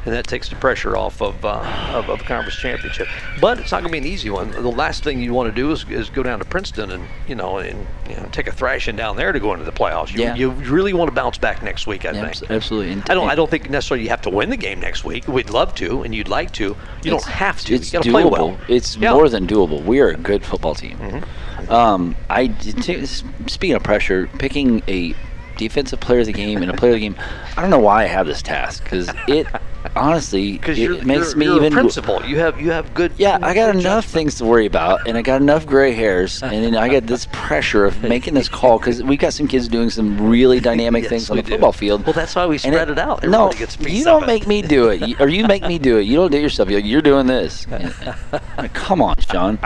And 0.05 0.13
that 0.13 0.27
takes 0.27 0.49
the 0.49 0.55
pressure 0.55 0.95
off 0.95 1.21
of 1.21 1.43
uh, 1.43 1.59
of, 1.93 2.09
of 2.09 2.21
a 2.21 2.23
conference 2.23 2.55
championship. 2.57 3.07
But 3.41 3.59
it's 3.59 3.71
not 3.71 3.81
going 3.81 3.91
to 3.93 3.99
be 4.01 4.05
an 4.07 4.11
easy 4.13 4.29
one. 4.29 4.51
The 4.51 4.61
last 4.71 5.03
thing 5.03 5.21
you 5.21 5.33
want 5.33 5.49
to 5.49 5.55
do 5.55 5.71
is, 5.71 5.85
is 5.89 6.09
go 6.09 6.23
down 6.23 6.39
to 6.39 6.45
Princeton 6.45 6.91
and 6.91 7.07
you 7.27 7.35
know 7.35 7.57
and 7.57 7.85
you 8.09 8.15
know, 8.15 8.27
take 8.31 8.47
a 8.47 8.51
thrashing 8.51 8.95
down 8.95 9.17
there 9.17 9.31
to 9.31 9.39
go 9.39 9.51
into 9.53 9.65
the 9.65 9.71
playoffs. 9.71 10.13
You, 10.13 10.23
Yeah. 10.23 10.35
you 10.35 10.49
really 10.51 10.93
want 10.93 11.09
to 11.09 11.15
bounce 11.15 11.37
back 11.37 11.61
next 11.63 11.85
week. 11.87 12.05
I 12.05 12.09
Abs- 12.09 12.39
think. 12.39 12.51
Absolutely. 12.51 12.93
And- 12.93 13.03
I 13.09 13.13
don't. 13.13 13.29
I 13.29 13.35
don't 13.35 13.49
think 13.49 13.69
necessarily 13.69 14.03
you 14.03 14.09
have 14.09 14.21
to 14.21 14.29
win 14.29 14.49
the 14.49 14.57
game 14.57 14.79
next 14.79 15.03
week. 15.03 15.27
We'd 15.27 15.49
love 15.49 15.75
to, 15.75 16.03
and 16.03 16.15
you'd 16.15 16.29
like 16.29 16.51
to. 16.53 16.75
You 17.03 17.11
don't 17.11 17.23
have 17.25 17.59
to. 17.65 17.75
It's 17.75 17.91
you 17.93 17.99
got 17.99 18.03
to 18.03 18.09
doable. 18.09 18.11
play 18.11 18.25
well. 18.25 18.57
It's 18.67 18.95
Yeah. 18.97 19.13
more 19.13 19.29
than 19.29 19.47
doable. 19.47 19.83
We 19.83 19.99
are 19.99 20.09
a 20.09 20.17
good 20.17 20.43
football 20.45 20.75
team. 20.75 20.97
Mm-hmm. 20.97 21.71
Um, 21.71 22.15
I 22.29 22.47
t- 22.47 23.05
speaking 23.05 23.75
of 23.75 23.83
pressure, 23.83 24.27
picking 24.39 24.81
a 24.87 25.13
defensive 25.57 25.99
player 25.99 26.21
of 26.21 26.25
the 26.25 26.31
game 26.33 26.61
and 26.61 26.71
a 26.71 26.73
player 26.73 26.91
of 26.93 26.95
the 26.95 27.01
game. 27.01 27.15
I 27.57 27.61
don't 27.61 27.69
know 27.69 27.79
why 27.79 28.03
I 28.03 28.07
have 28.07 28.25
this 28.25 28.41
task 28.41 28.83
because 28.83 29.09
it 29.27 29.45
honestly 29.95 30.53
because 30.53 30.77
it 30.77 30.83
you're, 30.83 31.03
makes 31.03 31.29
you're, 31.29 31.35
me 31.37 31.45
you're 31.45 31.55
even 31.57 31.73
a 31.73 31.75
principal. 31.75 32.23
You 32.25 32.37
have 32.39 32.59
you 32.59 32.71
have 32.71 32.93
good. 32.93 33.13
yeah, 33.17 33.39
I 33.41 33.53
got 33.53 33.75
enough 33.75 34.05
things 34.05 34.35
to 34.35 34.45
worry 34.45 34.65
about, 34.65 35.07
and 35.07 35.17
I 35.17 35.21
got 35.21 35.41
enough 35.41 35.65
gray 35.65 35.91
hairs, 35.91 36.41
and 36.43 36.63
then 36.63 36.75
I 36.75 36.89
got 36.89 37.05
this 37.07 37.27
pressure 37.31 37.85
of 37.85 38.01
making 38.03 38.33
this 38.33 38.49
call 38.49 38.77
because 38.79 39.01
we 39.03 39.17
got 39.17 39.33
some 39.33 39.47
kids 39.47 39.67
doing 39.67 39.89
some 39.89 40.29
really 40.29 40.59
dynamic 40.71 41.03
Yes, 41.03 41.09
things 41.09 41.29
on 41.29 41.37
the 41.37 41.43
do. 41.43 41.51
football 41.51 41.71
field. 41.71 42.05
Well, 42.05 42.13
that's 42.13 42.35
why 42.35 42.45
we 42.45 42.57
spread 42.57 42.89
it, 42.89 42.99
out. 42.99 43.23
No, 43.23 43.47
Everybody 43.47 43.57
gets 43.57 43.79
a 43.79 43.91
you 43.91 44.03
don't 44.03 44.23
it. 44.23 44.27
make 44.27 44.47
me 44.47 44.61
do 44.61 44.89
it, 44.89 45.07
You- 45.07 45.15
or 45.19 45.27
you 45.27 45.45
make 45.45 45.63
me 45.63 45.77
do 45.79 45.97
it. 45.97 46.03
You 46.03 46.17
don't 46.17 46.31
do 46.31 46.37
it 46.37 46.41
yourself. 46.41 46.69
You're, 46.69 46.79
like, 46.81 46.89
you're 46.89 47.01
doing 47.01 47.27
this. 47.27 47.67
Mean, 47.67 47.91
come 48.73 49.01
on, 49.01 49.15
Sean. 49.19 49.57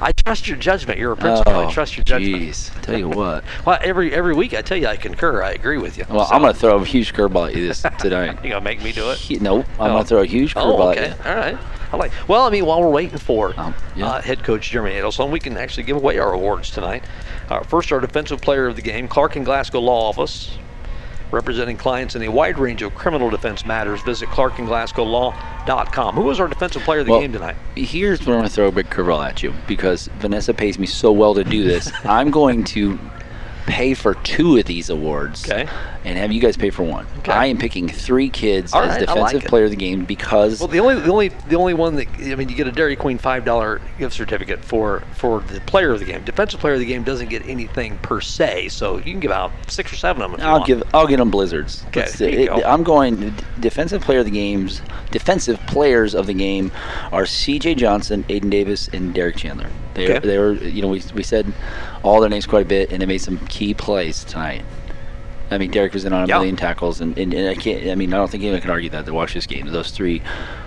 I 0.00 0.12
trust 0.12 0.48
your 0.48 0.56
judgment. 0.56 0.98
You're 0.98 1.12
a 1.12 1.16
principal. 1.16 1.52
I 1.52 1.64
oh, 1.64 1.70
trust 1.70 1.96
your 1.96 2.04
judgment. 2.04 2.34
Oh, 2.34 2.38
Jeez, 2.46 2.80
tell 2.82 2.98
you 2.98 3.08
what. 3.08 3.44
Well, 3.66 3.78
every 3.82 4.12
every 4.12 4.34
week 4.34 4.54
I 4.54 4.62
tell 4.62 4.76
you 4.76 4.86
I 4.86 4.96
concur. 4.96 5.42
I 5.42 5.52
agree 5.52 5.76
with 5.78 5.98
you. 5.98 6.04
Well, 6.08 6.26
So, 6.26 6.34
I'm 6.34 6.40
gonna 6.40 6.54
throw 6.54 6.76
a 6.78 6.84
huge 6.84 7.12
curveball 7.12 7.48
at 7.50 7.54
you 7.56 7.66
this 7.66 7.82
tonight. 7.98 8.42
You 8.42 8.50
gonna 8.50 8.60
make 8.62 8.82
me 8.82 8.90
do 8.92 9.10
it? 9.10 9.18
He- 9.18 9.38
Nope, 9.60 9.66
I'm 9.80 9.90
Oh. 9.90 9.94
gonna 9.94 10.04
throw 10.04 10.20
a 10.22 10.26
huge 10.26 10.54
curveball 10.54 10.78
Oh, 10.80 10.90
okay. 10.90 11.04
at 11.06 11.24
you. 11.24 11.30
All 11.30 11.36
right. 11.36 11.58
I 11.92 11.96
like. 11.96 12.12
Well, 12.28 12.42
I 12.46 12.50
mean, 12.50 12.66
while 12.66 12.80
we're 12.80 12.88
waiting 12.90 13.18
for 13.18 13.52
Um, 13.56 13.74
yeah. 13.96 14.06
uh, 14.06 14.20
head 14.22 14.44
coach 14.44 14.70
Jeremy 14.70 14.92
Adolphson, 14.92 15.30
we 15.30 15.40
can 15.40 15.56
actually 15.56 15.82
give 15.82 15.96
away 15.96 16.18
our 16.18 16.32
awards 16.32 16.70
tonight. 16.70 17.02
Uh, 17.48 17.60
first, 17.60 17.90
our 17.92 17.98
defensive 18.00 18.40
player 18.40 18.66
of 18.68 18.76
the 18.76 18.82
game, 18.82 19.08
Clark 19.08 19.34
and 19.36 19.44
Glasgow 19.44 19.80
Law 19.80 20.08
Office, 20.08 20.56
representing 21.32 21.76
clients 21.76 22.14
in 22.14 22.22
a 22.22 22.28
wide 22.28 22.58
range 22.58 22.82
of 22.82 22.94
criminal 22.94 23.28
defense 23.30 23.66
matters. 23.66 24.00
Visit 24.02 24.28
clarkandglasgowlaw.com. 24.28 26.14
Who 26.14 26.22
was 26.22 26.40
our 26.40 26.48
defensive 26.48 26.82
player 26.82 27.00
of 27.00 27.06
the 27.06 27.12
Well, 27.12 27.20
game 27.20 27.32
tonight? 27.32 27.56
Here's 27.76 28.24
where 28.26 28.36
I'm 28.36 28.40
gonna 28.42 28.50
throw 28.50 28.68
a 28.68 28.72
big 28.72 28.88
curveball 28.90 29.26
at 29.26 29.42
you 29.42 29.52
because 29.66 30.08
Vanessa 30.18 30.54
pays 30.54 30.78
me 30.78 30.86
so 30.86 31.10
well 31.12 31.34
to 31.34 31.44
do 31.44 31.64
this. 31.64 31.90
I'm 32.04 32.30
going 32.30 32.64
to 32.64 32.98
pay 33.66 33.94
for 33.94 34.14
two 34.14 34.56
of 34.56 34.64
these 34.64 34.90
awards 34.90 35.48
Okay. 35.48 35.68
And 36.04 36.16
have 36.16 36.32
you 36.32 36.40
guys 36.40 36.56
pay 36.56 36.70
for 36.70 36.82
one. 36.82 37.06
Okay. 37.18 37.32
I 37.32 37.46
am 37.46 37.58
picking 37.58 37.88
three 37.88 38.30
kids 38.30 38.72
All 38.72 38.82
as 38.82 38.96
right, 39.00 39.08
I 39.08 39.12
like 39.14 39.32
defensive 39.32 39.48
player 39.48 39.64
of 39.64 39.70
the 39.70 39.76
game 39.76 40.04
because 40.04 40.58
Well, 40.60 40.68
the 40.68 40.80
only 40.80 40.94
the 40.94 41.10
only 41.12 41.28
the 41.28 41.56
only 41.56 41.74
one 41.74 41.96
that 41.96 42.08
I 42.20 42.34
mean, 42.36 42.48
you 42.48 42.54
get 42.54 42.66
a 42.66 42.72
Dairy 42.72 42.96
Queen 42.96 43.18
five 43.18 43.44
dollar 43.44 43.80
gift 43.98 44.14
certificate 44.14 44.64
for 44.64 45.02
for 45.14 45.40
the 45.40 45.60
player 45.62 45.90
of 45.90 45.98
the 45.98 46.06
game. 46.06 46.24
Defensive 46.24 46.60
player 46.60 46.74
of 46.74 46.80
the 46.80 46.86
game 46.86 47.02
doesn't 47.02 47.28
get 47.28 47.44
anything 47.46 47.98
per 47.98 48.20
se, 48.20 48.68
so 48.70 48.96
you 48.96 49.04
can 49.04 49.20
give 49.20 49.30
out 49.30 49.52
six 49.68 49.92
or 49.92 49.96
seven 49.96 50.22
of 50.22 50.30
them. 50.32 50.40
I'll 50.40 50.64
give 50.64 50.82
I'll 50.94 51.06
get 51.06 51.18
them 51.18 51.30
blizzards. 51.30 51.84
Okay, 51.88 52.00
Let's- 52.00 52.18
there 52.18 52.30
you 52.30 52.38
it- 52.40 52.46
go. 52.48 52.62
I'm 52.64 52.82
going 52.82 53.34
defensive 53.60 54.02
player 54.02 54.20
of 54.20 54.24
the 54.24 54.30
games. 54.30 54.80
Defensive 55.10 55.58
players 55.66 56.14
of 56.14 56.26
the 56.26 56.34
game 56.34 56.70
are 57.12 57.26
C.J. 57.26 57.74
Johnson, 57.74 58.24
Aiden 58.28 58.48
Davis, 58.48 58.88
and 58.92 59.12
Derek 59.12 59.36
Chandler. 59.36 59.68
They 59.94 60.04
Okay. 60.16 60.26
they 60.26 60.38
were 60.38 60.52
you 60.54 60.80
know 60.82 60.88
we, 60.88 61.02
we 61.14 61.22
said 61.22 61.52
all 62.02 62.20
their 62.20 62.30
names 62.30 62.46
quite 62.46 62.62
a 62.62 62.68
bit, 62.68 62.90
and 62.90 63.02
they 63.02 63.06
made 63.06 63.18
some 63.18 63.38
key 63.48 63.74
plays 63.74 64.24
tonight. 64.24 64.62
I 65.50 65.58
mean, 65.58 65.70
Derek 65.70 65.92
was 65.94 66.04
in 66.04 66.12
on 66.12 66.24
a 66.24 66.26
Yeah. 66.26 66.36
million 66.38 66.56
tackles, 66.56 67.00
and, 67.00 67.16
and, 67.18 67.34
and 67.34 67.48
I 67.48 67.54
can't. 67.54 67.88
I 67.90 67.94
mean, 67.94 68.12
I 68.14 68.16
don't 68.18 68.30
think 68.30 68.42
anyone 68.44 68.60
can 68.60 68.70
argue 68.70 68.90
that. 68.90 69.06
To 69.06 69.12
watch 69.14 69.34
this 69.34 69.46
game, 69.46 69.66
those 69.66 69.90
three. 69.90 70.22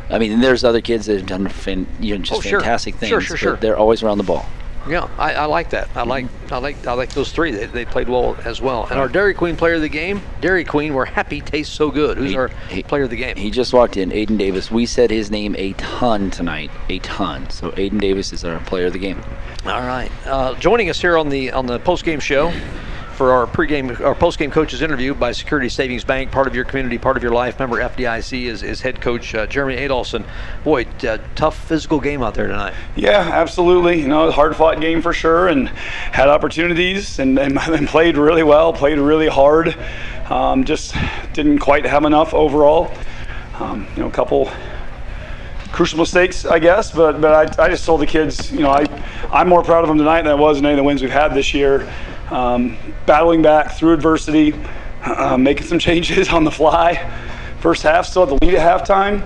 I 0.10 0.20
mean, 0.20 0.42
there's 0.42 0.64
other 0.64 0.82
kids 0.82 1.06
that 1.06 1.18
have 1.18 1.26
done 1.26 1.48
fan, 1.48 1.88
you 2.00 2.18
know, 2.18 2.24
just 2.24 2.40
Oh, 2.40 2.42
sure. 2.42 2.60
fantastic 2.60 2.96
things. 2.96 3.10
Sure, 3.10 3.22
sure, 3.22 3.36
but 3.36 3.40
sure. 3.40 3.56
They're 3.58 3.78
always 3.78 4.04
around 4.04 4.18
the 4.18 4.24
ball. 4.26 4.46
Yeah, 4.86 5.08
I, 5.18 5.34
I 5.36 5.46
like 5.46 5.70
that. 5.70 5.88
I 5.96 6.04
like 6.04 6.26
I 6.52 6.58
like 6.58 6.86
I 6.86 6.92
like 6.92 7.14
those 7.14 7.32
three. 7.32 7.52
They, 7.52 7.68
they 7.68 7.86
played 7.86 8.10
well 8.10 8.36
as 8.44 8.60
well. 8.60 8.86
And 8.92 9.00
our 9.00 9.08
Dairy 9.08 9.34
Queen 9.34 9.56
player 9.56 9.76
of 9.76 9.82
the 9.82 9.88
game, 9.88 10.22
Dairy 10.42 10.66
Queen, 10.66 10.94
where 10.94 11.06
happy 11.06 11.40
tastes 11.40 11.74
so 11.74 11.90
good. 11.90 12.18
Who's 12.18 12.32
He- 12.32 12.38
our 12.38 12.50
he- 12.70 12.84
player 12.84 13.04
of 13.04 13.10
the 13.10 13.16
game? 13.16 13.38
He 13.38 13.50
just 13.50 13.72
walked 13.72 13.96
in, 13.96 14.12
Aiden 14.12 14.38
Davis. 14.38 14.70
We 14.70 14.86
said 14.86 15.10
his 15.10 15.32
name 15.32 15.56
a 15.58 15.72
ton 15.78 16.30
tonight, 16.32 16.70
a 16.90 17.00
ton. 17.00 17.50
So 17.50 17.72
Aiden 17.72 17.98
Davis 18.02 18.34
is 18.34 18.44
our 18.44 18.60
player 18.60 18.88
of 18.88 18.94
the 18.94 19.00
game. 19.00 19.22
All 19.66 19.80
right. 19.88 20.12
Uh, 20.26 20.54
joining 20.56 20.90
us 20.90 21.00
here 21.00 21.18
on 21.18 21.30
the 21.30 21.52
on 21.54 21.66
the 21.66 21.80
post 21.80 22.04
game 22.04 22.20
show 22.20 22.52
for 23.14 23.32
our 23.32 23.46
pregame 23.46 24.00
our 24.02 24.16
post 24.16 24.40
game 24.40 24.52
coaches 24.52 24.82
interview 24.82 25.14
by 25.14 25.32
Security 25.32 25.70
Savings 25.70 26.04
Bank, 26.04 26.32
part 26.32 26.48
of 26.48 26.56
your 26.56 26.66
community, 26.66 26.98
part 26.98 27.16
of 27.16 27.24
your 27.24 27.32
life. 27.32 27.60
Member 27.60 27.78
FDIC 27.78 28.46
is, 28.46 28.64
is 28.64 28.82
head 28.82 29.00
coach 29.00 29.36
uh, 29.36 29.46
Jeremy 29.46 29.76
Adolphson. 29.78 30.26
Boy, 30.64 30.86
uh, 31.08 31.20
tough 31.36 31.58
physical 31.68 32.00
game 32.00 32.24
out 32.24 32.34
there 32.34 32.48
tonight. 32.48 32.74
Yeah, 32.96 33.20
absolutely. 33.20 34.02
You 34.02 34.08
know, 34.08 34.32
hard 34.32 34.56
fought 34.56 34.82
game 34.82 35.02
for 35.02 35.14
sure, 35.14 35.48
and 35.48 35.70
had 35.70 36.28
opportunities 36.28 37.20
and, 37.20 37.38
and, 37.38 37.58
and 37.68 37.88
played 37.88 38.18
really 38.18 38.44
well, 38.44 38.74
played 38.74 38.98
really 38.98 39.28
hard. 39.28 39.78
Um, 40.30 40.64
just 40.64 40.96
didn't 41.34 41.60
quite 41.60 41.86
have 41.86 42.06
enough 42.06 42.34
overall. 42.34 42.92
Um, 43.60 43.88
you 43.96 44.02
know, 44.02 44.08
a 44.08 44.12
couple 44.12 44.52
crucial 45.72 46.00
mistakes, 46.00 46.46
I 46.46 46.60
guess, 46.60 46.92
but 46.92 47.22
but 47.22 47.60
I, 47.60 47.66
I 47.66 47.70
just 47.70 47.86
told 47.86 48.02
the 48.02 48.08
kids, 48.08 48.52
you 48.52 48.62
know, 48.62 48.72
I 48.72 48.86
I'm 49.32 49.50
more 49.50 49.64
proud 49.64 49.84
of 49.84 49.88
them 49.88 49.98
tonight 49.98 50.22
than 50.24 50.32
I 50.32 50.36
was 50.36 50.60
in 50.60 50.66
any 50.66 50.74
of 50.74 50.78
the 50.78 50.84
wins 50.84 51.02
we've 51.02 51.12
had 51.12 51.34
this 51.34 51.54
year. 51.54 51.92
Um, 52.30 52.78
battling 53.06 53.42
back 53.42 53.74
through 53.74 53.94
adversity, 53.94 54.54
uh, 55.04 55.38
making 55.38 55.68
some 55.68 55.80
changes 55.88 56.30
on 56.30 56.44
the 56.44 56.52
fly. 56.52 56.96
First 57.60 57.84
half, 57.84 58.06
still 58.06 58.26
had 58.26 58.40
the 58.40 58.46
lead 58.46 58.56
at 58.56 58.86
halftime. 58.86 59.26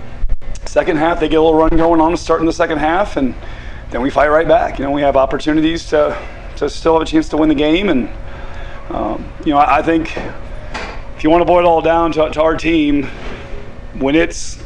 Second 0.66 0.98
half 0.98 1.20
they 1.20 1.30
get 1.30 1.38
a 1.38 1.42
little 1.42 1.58
run 1.58 1.70
going 1.70 2.02
on 2.02 2.12
to 2.12 2.18
start 2.18 2.42
in 2.42 2.46
the 2.46 2.54
second 2.54 2.78
half 2.78 3.16
and 3.16 3.34
then 3.90 4.02
we 4.02 4.10
fight 4.10 4.28
right 4.28 4.48
back. 4.48 4.78
You 4.78 4.86
know 4.86 4.92
we 4.92 5.02
have 5.02 5.16
opportunities 5.16 5.86
to, 5.90 6.18
to 6.58 6.70
still 6.70 6.94
have 6.94 7.02
a 7.02 7.06
chance 7.06 7.30
to 7.30 7.38
win 7.38 7.50
the 7.50 7.56
game 7.56 7.90
and 7.90 8.10
um, 8.90 9.32
you 9.46 9.54
know 9.54 9.58
I, 9.58 9.78
I 9.78 9.82
think 9.82 10.16
if 11.16 11.24
you 11.24 11.30
want 11.30 11.42
to 11.42 11.46
boil 11.46 11.60
it 11.60 11.66
all 11.66 11.82
down 11.82 12.12
to, 12.14 12.30
to 12.30 12.42
our 12.42 12.56
team 12.56 13.06
when 13.96 14.14
it's 14.14 14.62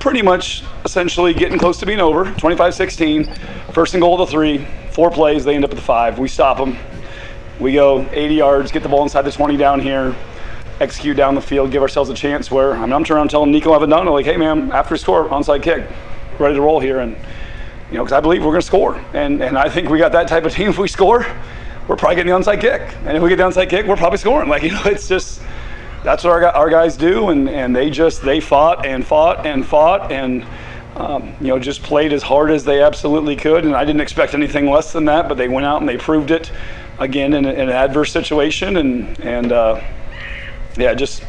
pretty 0.00 0.22
much 0.22 0.64
essentially 0.84 1.32
getting 1.32 1.58
close 1.58 1.78
to 1.78 1.86
being 1.86 2.00
over 2.00 2.24
25-16 2.24 3.72
first 3.72 3.94
and 3.94 4.02
goal 4.02 4.20
of 4.20 4.28
the 4.28 4.32
three 4.32 4.66
four 4.90 5.10
plays 5.10 5.44
they 5.44 5.54
end 5.54 5.64
up 5.64 5.70
at 5.70 5.76
the 5.76 5.82
five. 5.82 6.18
We 6.18 6.28
stop 6.28 6.58
them 6.58 6.76
we 7.60 7.72
go 7.72 8.08
80 8.12 8.34
yards 8.34 8.72
get 8.72 8.82
the 8.82 8.88
ball 8.88 9.02
inside 9.02 9.22
the 9.22 9.32
20 9.32 9.56
down 9.56 9.80
here 9.80 10.14
execute 10.80 11.16
down 11.16 11.34
the 11.34 11.40
field, 11.40 11.70
give 11.70 11.82
ourselves 11.82 12.10
a 12.10 12.14
chance 12.14 12.50
where 12.50 12.74
I 12.74 12.80
mean, 12.80 12.92
I'm 12.92 13.04
turning 13.04 13.18
around 13.18 13.30
telling 13.30 13.50
Nico 13.50 13.76
Avendano, 13.78 14.12
like, 14.12 14.26
hey, 14.26 14.36
man, 14.36 14.70
after 14.72 14.96
score, 14.96 15.28
onside 15.28 15.62
kick, 15.62 15.88
ready 16.38 16.54
to 16.54 16.60
roll 16.60 16.80
here. 16.80 17.00
And, 17.00 17.16
you 17.90 17.96
know, 17.96 18.04
because 18.04 18.12
I 18.12 18.20
believe 18.20 18.42
we're 18.42 18.52
going 18.52 18.60
to 18.60 18.66
score. 18.66 19.02
And, 19.12 19.42
and 19.42 19.56
I 19.56 19.68
think 19.68 19.88
we 19.88 19.98
got 19.98 20.12
that 20.12 20.28
type 20.28 20.44
of 20.44 20.52
team. 20.52 20.68
If 20.68 20.78
we 20.78 20.88
score, 20.88 21.26
we're 21.88 21.96
probably 21.96 22.16
getting 22.16 22.32
the 22.32 22.38
onside 22.38 22.60
kick. 22.60 22.82
And 23.04 23.16
if 23.16 23.22
we 23.22 23.28
get 23.28 23.36
the 23.36 23.44
onside 23.44 23.70
kick, 23.70 23.86
we're 23.86 23.96
probably 23.96 24.18
scoring. 24.18 24.48
Like, 24.48 24.62
you 24.64 24.72
know, 24.72 24.82
it's 24.84 25.08
just, 25.08 25.40
that's 26.04 26.22
what 26.24 26.32
our, 26.32 26.44
our 26.46 26.70
guys 26.70 26.96
do. 26.96 27.30
And, 27.30 27.48
and 27.48 27.74
they 27.74 27.90
just, 27.90 28.22
they 28.22 28.40
fought 28.40 28.86
and 28.86 29.04
fought 29.06 29.46
and 29.46 29.66
fought 29.66 30.12
and, 30.12 30.46
um, 30.96 31.34
you 31.40 31.48
know, 31.48 31.58
just 31.58 31.82
played 31.82 32.12
as 32.12 32.22
hard 32.22 32.50
as 32.50 32.64
they 32.64 32.82
absolutely 32.82 33.36
could. 33.36 33.64
And 33.64 33.74
I 33.74 33.84
didn't 33.84 34.00
expect 34.00 34.34
anything 34.34 34.68
less 34.68 34.92
than 34.92 35.06
that, 35.06 35.28
but 35.28 35.36
they 35.36 35.48
went 35.48 35.64
out 35.64 35.80
and 35.80 35.88
they 35.88 35.96
proved 35.96 36.30
it 36.30 36.50
again 36.98 37.34
in, 37.34 37.44
a- 37.44 37.52
in 37.52 37.60
an 37.60 37.70
adverse 37.70 38.12
situation. 38.12 38.76
And, 38.76 39.18
and, 39.20 39.52
uh, 39.52 39.80
yeah, 40.76 40.94
just 40.94 41.24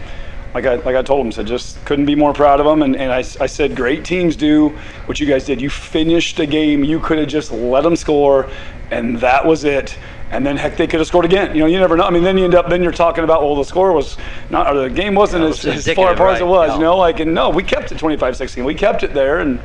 like 0.53 0.65
I 0.65 0.75
like 0.75 0.95
I 0.95 1.01
told 1.03 1.25
him, 1.25 1.31
said 1.31 1.45
just 1.47 1.83
couldn't 1.85 2.05
be 2.05 2.15
more 2.15 2.33
proud 2.33 2.59
of 2.59 2.65
them. 2.65 2.81
And, 2.83 2.95
and 2.95 3.11
I, 3.11 3.19
I 3.19 3.45
said, 3.45 3.75
great 3.75 4.03
teams 4.03 4.35
do 4.35 4.69
what 5.05 5.19
you 5.19 5.25
guys 5.27 5.45
did. 5.45 5.61
You 5.61 5.69
finished 5.69 6.39
a 6.39 6.45
game. 6.45 6.83
You 6.83 6.99
could 6.99 7.19
have 7.19 7.27
just 7.27 7.51
let 7.51 7.81
them 7.83 7.95
score, 7.95 8.49
and 8.91 9.17
that 9.19 9.45
was 9.45 9.63
it. 9.63 9.97
And 10.31 10.45
then 10.45 10.57
heck, 10.57 10.77
they 10.77 10.85
could 10.85 10.99
have 10.99 11.07
scored 11.07 11.25
again. 11.25 11.55
You 11.55 11.61
know, 11.61 11.65
you 11.65 11.79
never 11.79 11.97
know. 11.97 12.03
I 12.03 12.11
mean, 12.11 12.23
then 12.23 12.37
you 12.37 12.45
end 12.45 12.53
up 12.55 12.69
then 12.69 12.83
you're 12.83 12.91
talking 12.91 13.23
about 13.23 13.41
well, 13.41 13.55
the 13.55 13.63
score 13.63 13.91
was 13.93 14.17
not 14.51 14.75
or 14.75 14.81
the 14.87 14.89
game 14.89 15.15
wasn't 15.15 15.41
Yeah, 15.43 15.49
it 15.49 15.65
as, 15.65 15.87
as 15.87 15.95
far 15.95 16.13
apart 16.13 16.35
as 16.35 16.41
it 16.41 16.45
was. 16.47 16.69
yeah. 16.69 16.75
You 16.75 16.81
know, 16.81 16.97
like 16.97 17.19
and 17.19 17.33
no, 17.33 17.49
we 17.49 17.63
kept 17.63 17.91
it 17.91 17.97
25-16. 17.97 18.63
We 18.65 18.75
kept 18.75 19.03
it 19.03 19.13
there 19.13 19.39
and. 19.39 19.59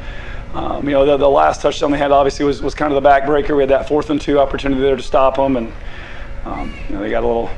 Um, 0.55 0.89
you 0.89 0.95
know, 0.95 1.05
the, 1.05 1.17
the 1.17 1.29
last 1.29 1.61
touchdown 1.61 1.91
they 1.91 1.99
had 1.99 2.13
obviously 2.13 2.45
was, 2.45 2.63
was 2.63 2.75
kind 2.75 2.93
of 2.93 3.03
the 3.03 3.09
backbreaker. 3.09 3.57
We 3.57 3.63
had 3.63 3.71
that 3.71 3.89
fourth 3.89 4.09
and 4.11 4.21
two 4.21 4.39
opportunity 4.39 4.81
there 4.81 4.95
to 4.97 5.03
stop 5.03 5.37
them, 5.37 5.57
and 5.57 5.73
um, 6.45 6.73
you 6.89 6.95
know, 6.95 7.01
they 7.03 7.11
got 7.11 7.25
a 7.25 7.27
little 7.27 7.51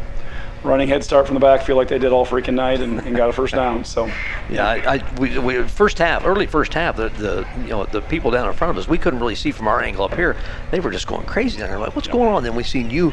running 0.64 0.88
head 0.88 1.04
start 1.04 1.26
from 1.26 1.34
the 1.34 1.40
back. 1.40 1.62
Feel 1.62 1.76
like 1.76 1.88
they 1.88 1.98
did 1.98 2.10
all 2.10 2.24
freaking 2.24 2.54
night 2.54 2.80
and, 2.80 3.00
and 3.00 3.14
got 3.14 3.28
a 3.28 3.32
first 3.34 3.54
down. 3.54 3.84
So 3.84 4.10
Yeah, 4.48 4.66
I, 4.66 4.94
I 4.94 5.14
we, 5.18 5.38
we 5.38 5.62
first 5.62 5.98
half, 5.98 6.24
early 6.24 6.46
first 6.46 6.72
half, 6.72 6.96
the, 6.96 7.10
the 7.10 7.46
you 7.60 7.68
know 7.68 7.84
the 7.84 8.00
people 8.00 8.30
down 8.30 8.48
in 8.48 8.54
front 8.54 8.70
of 8.70 8.78
us, 8.78 8.88
we 8.88 8.96
couldn't 8.96 9.20
really 9.20 9.34
see 9.34 9.52
from 9.52 9.68
our 9.68 9.82
angle 9.82 10.04
up 10.04 10.14
here. 10.14 10.34
They 10.70 10.80
were 10.80 10.90
just 10.90 11.06
going 11.06 11.26
crazy 11.26 11.58
down 11.58 11.68
there. 11.68 11.78
Like, 11.78 11.94
what's 11.94 12.08
going 12.08 12.32
on? 12.32 12.42
Then 12.42 12.54
we 12.54 12.62
seen 12.62 12.90
you 12.90 13.12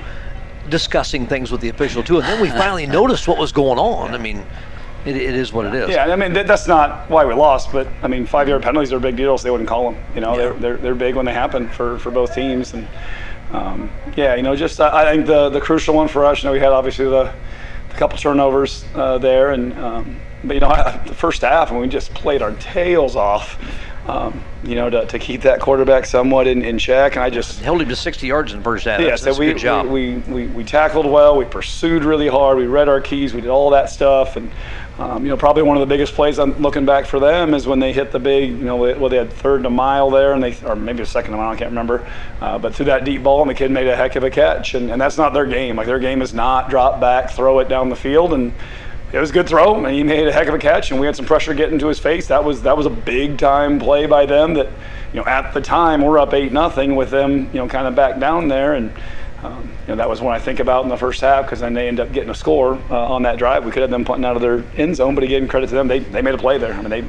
discussing 0.69 1.27
things 1.27 1.51
with 1.51 1.59
the 1.59 1.67
official 1.69 2.03
too, 2.03 2.19
and 2.19 2.25
then 2.25 2.41
we 2.41 2.49
finally 2.49 2.85
noticed 2.85 3.27
what 3.27 3.37
was 3.37 3.51
going 3.51 3.77
on. 3.77 4.15
I 4.15 4.17
mean, 4.17 4.45
it, 5.05 5.15
it 5.15 5.35
is 5.35 5.51
what 5.53 5.65
it 5.65 5.73
is. 5.73 5.89
yeah, 5.89 6.05
I 6.05 6.15
mean 6.15 6.33
that, 6.33 6.47
that's 6.47 6.67
not 6.67 7.09
why 7.09 7.25
we 7.25 7.33
lost, 7.33 7.71
but 7.71 7.87
I 8.01 8.07
mean 8.07 8.25
five 8.25 8.47
yard 8.47 8.61
penalties 8.63 8.93
are 8.93 8.97
a 8.97 9.01
big 9.01 9.15
deal, 9.15 9.37
so 9.37 9.43
they 9.43 9.51
wouldn't 9.51 9.69
call 9.69 9.91
them. 9.91 10.01
You 10.15 10.21
know, 10.21 10.31
Yeah. 10.31 10.37
they're, 10.37 10.53
they're 10.53 10.77
they're 10.77 10.95
big 10.95 11.15
when 11.15 11.25
they 11.25 11.33
happen 11.33 11.67
for, 11.67 11.97
for 11.99 12.11
both 12.11 12.33
teams, 12.33 12.73
and 12.73 12.87
um, 13.51 13.89
yeah, 14.15 14.35
you 14.35 14.43
know, 14.43 14.55
just 14.55 14.79
I, 14.79 15.03
I 15.09 15.11
think 15.13 15.25
the 15.27 15.49
the 15.49 15.61
crucial 15.61 15.95
one 15.95 16.07
for 16.07 16.25
us, 16.25 16.41
you 16.43 16.47
know, 16.47 16.53
we 16.53 16.59
had 16.59 16.71
obviously 16.71 17.05
the, 17.05 17.31
the 17.89 17.95
couple 17.95 18.17
turnovers 18.17 18.85
uh, 18.95 19.17
there, 19.17 19.51
and 19.51 19.73
um, 19.77 20.19
but 20.43 20.53
you 20.55 20.59
know, 20.59 20.69
the 21.05 21.13
first 21.15 21.41
half, 21.41 21.71
and 21.71 21.79
we 21.79 21.87
just 21.87 22.13
played 22.13 22.41
our 22.41 22.53
tails 22.53 23.15
off. 23.15 23.57
Um, 24.05 24.43
you 24.63 24.75
know, 24.75 24.89
to, 24.89 25.05
to 25.05 25.17
keep 25.17 25.43
that 25.43 25.61
quarterback 25.61 26.05
somewhat 26.05 26.45
in, 26.45 26.61
in 26.61 26.77
check, 26.77 27.15
and 27.15 27.23
I 27.23 27.29
just 27.29 27.61
held 27.61 27.81
him 27.81 27.87
to 27.87 27.95
60 27.95 28.27
yards 28.27 28.51
in 28.51 28.59
the 28.59 28.63
first 28.63 28.83
half. 28.83 28.99
Yeah, 28.99 29.11
that's, 29.11 29.23
so 29.23 29.37
we, 29.37 29.47
a 29.47 29.53
good 29.53 29.59
job. 29.59 29.87
We, 29.87 30.15
we, 30.17 30.47
we 30.47 30.65
tackled 30.65 31.05
well, 31.05 31.37
we 31.37 31.45
pursued 31.45 32.03
really 32.03 32.27
hard, 32.27 32.57
we 32.57 32.67
read 32.67 32.89
our 32.89 32.99
keys, 32.99 33.33
we 33.33 33.39
did 33.39 33.49
all 33.49 33.69
that 33.69 33.89
stuff, 33.89 34.35
and 34.35 34.51
um, 34.99 35.23
you 35.23 35.29
know, 35.29 35.37
probably 35.37 35.63
one 35.63 35.75
of 35.75 35.81
the 35.81 35.87
biggest 35.87 36.13
plays 36.13 36.37
I'm 36.37 36.61
looking 36.61 36.85
back 36.85 37.07
for 37.07 37.19
them 37.19 37.55
is 37.55 37.65
when 37.65 37.79
they 37.79 37.93
hit 37.93 38.11
the 38.11 38.19
big, 38.19 38.51
you 38.51 38.57
know, 38.57 38.75
well, 38.75 39.09
they 39.09 39.17
had 39.17 39.33
third 39.33 39.57
and 39.57 39.65
a 39.65 39.71
mile 39.71 40.11
there, 40.11 40.33
and 40.33 40.43
they, 40.43 40.55
or 40.65 40.75
maybe 40.75 41.01
a 41.01 41.05
second 41.05 41.33
and 41.33 41.41
a 41.41 41.43
mile, 41.43 41.53
I 41.53 41.55
can't 41.55 41.71
remember, 41.71 42.07
uh, 42.41 42.59
but 42.59 42.75
threw 42.75 42.85
that 42.85 43.03
deep 43.03 43.23
ball, 43.23 43.41
and 43.41 43.49
the 43.49 43.55
kid 43.55 43.71
made 43.71 43.87
a 43.87 43.95
heck 43.95 44.15
of 44.15 44.23
a 44.23 44.29
catch, 44.29 44.75
and, 44.75 44.91
and 44.91 45.01
that's 45.01 45.17
not 45.17 45.33
their 45.33 45.47
game. 45.47 45.77
Like 45.77 45.87
their 45.87 45.99
game 45.99 46.21
is 46.21 46.33
not 46.33 46.69
drop 46.69 46.99
back, 46.99 47.31
throw 47.31 47.57
it 47.59 47.69
down 47.69 47.89
the 47.89 47.95
field, 47.95 48.33
and 48.33 48.53
it 49.13 49.19
was 49.19 49.29
a 49.29 49.33
good 49.33 49.47
throw, 49.47 49.85
and 49.85 49.95
he 49.95 50.03
made 50.03 50.27
a 50.27 50.31
heck 50.31 50.47
of 50.47 50.55
a 50.55 50.59
catch, 50.59 50.89
and 50.89 50.99
we 50.99 51.05
had 51.05 51.15
some 51.15 51.27
pressure 51.27 51.53
getting 51.53 51.77
to 51.77 51.87
his 51.87 51.99
face. 51.99 52.27
That 52.27 52.43
was 52.43 52.63
that 52.63 52.75
was 52.75 52.87
a 52.87 52.89
big 52.89 53.37
time 53.37 53.79
play 53.79 54.07
by 54.07 54.25
them. 54.25 54.55
That 54.55 54.67
you 55.13 55.19
know, 55.19 55.25
at 55.27 55.53
the 55.53 55.61
time 55.61 56.01
we're 56.01 56.17
up 56.17 56.33
eight 56.33 56.51
nothing 56.51 56.95
with 56.95 57.11
them, 57.11 57.45
you 57.53 57.59
know, 57.59 57.67
kind 57.67 57.85
of 57.85 57.95
back 57.95 58.19
down 58.19 58.47
there, 58.47 58.73
and 58.73 58.91
um, 59.43 59.71
you 59.81 59.89
know 59.89 59.97
that 59.97 60.09
was 60.09 60.19
when 60.19 60.33
I 60.33 60.39
think 60.39 60.59
about 60.59 60.83
in 60.83 60.89
the 60.89 60.97
first 60.97 61.21
half 61.21 61.45
because 61.45 61.59
then 61.59 61.75
they 61.75 61.87
end 61.87 61.99
up 61.99 62.11
getting 62.11 62.31
a 62.31 62.35
score 62.35 62.73
uh, 62.89 63.13
on 63.13 63.21
that 63.21 63.37
drive. 63.37 63.63
We 63.65 63.71
could 63.71 63.83
have 63.83 63.91
them 63.91 64.03
punting 64.03 64.25
out 64.25 64.35
of 64.35 64.41
their 64.41 64.63
end 64.77 64.95
zone, 64.95 65.13
but 65.13 65.23
again, 65.23 65.47
credit 65.47 65.69
to 65.69 65.75
them, 65.75 65.87
they 65.87 65.99
they 65.99 66.23
made 66.23 66.33
a 66.33 66.39
play 66.39 66.57
there. 66.57 66.73
I 66.73 66.81
mean, 66.81 66.89
they 66.89 67.07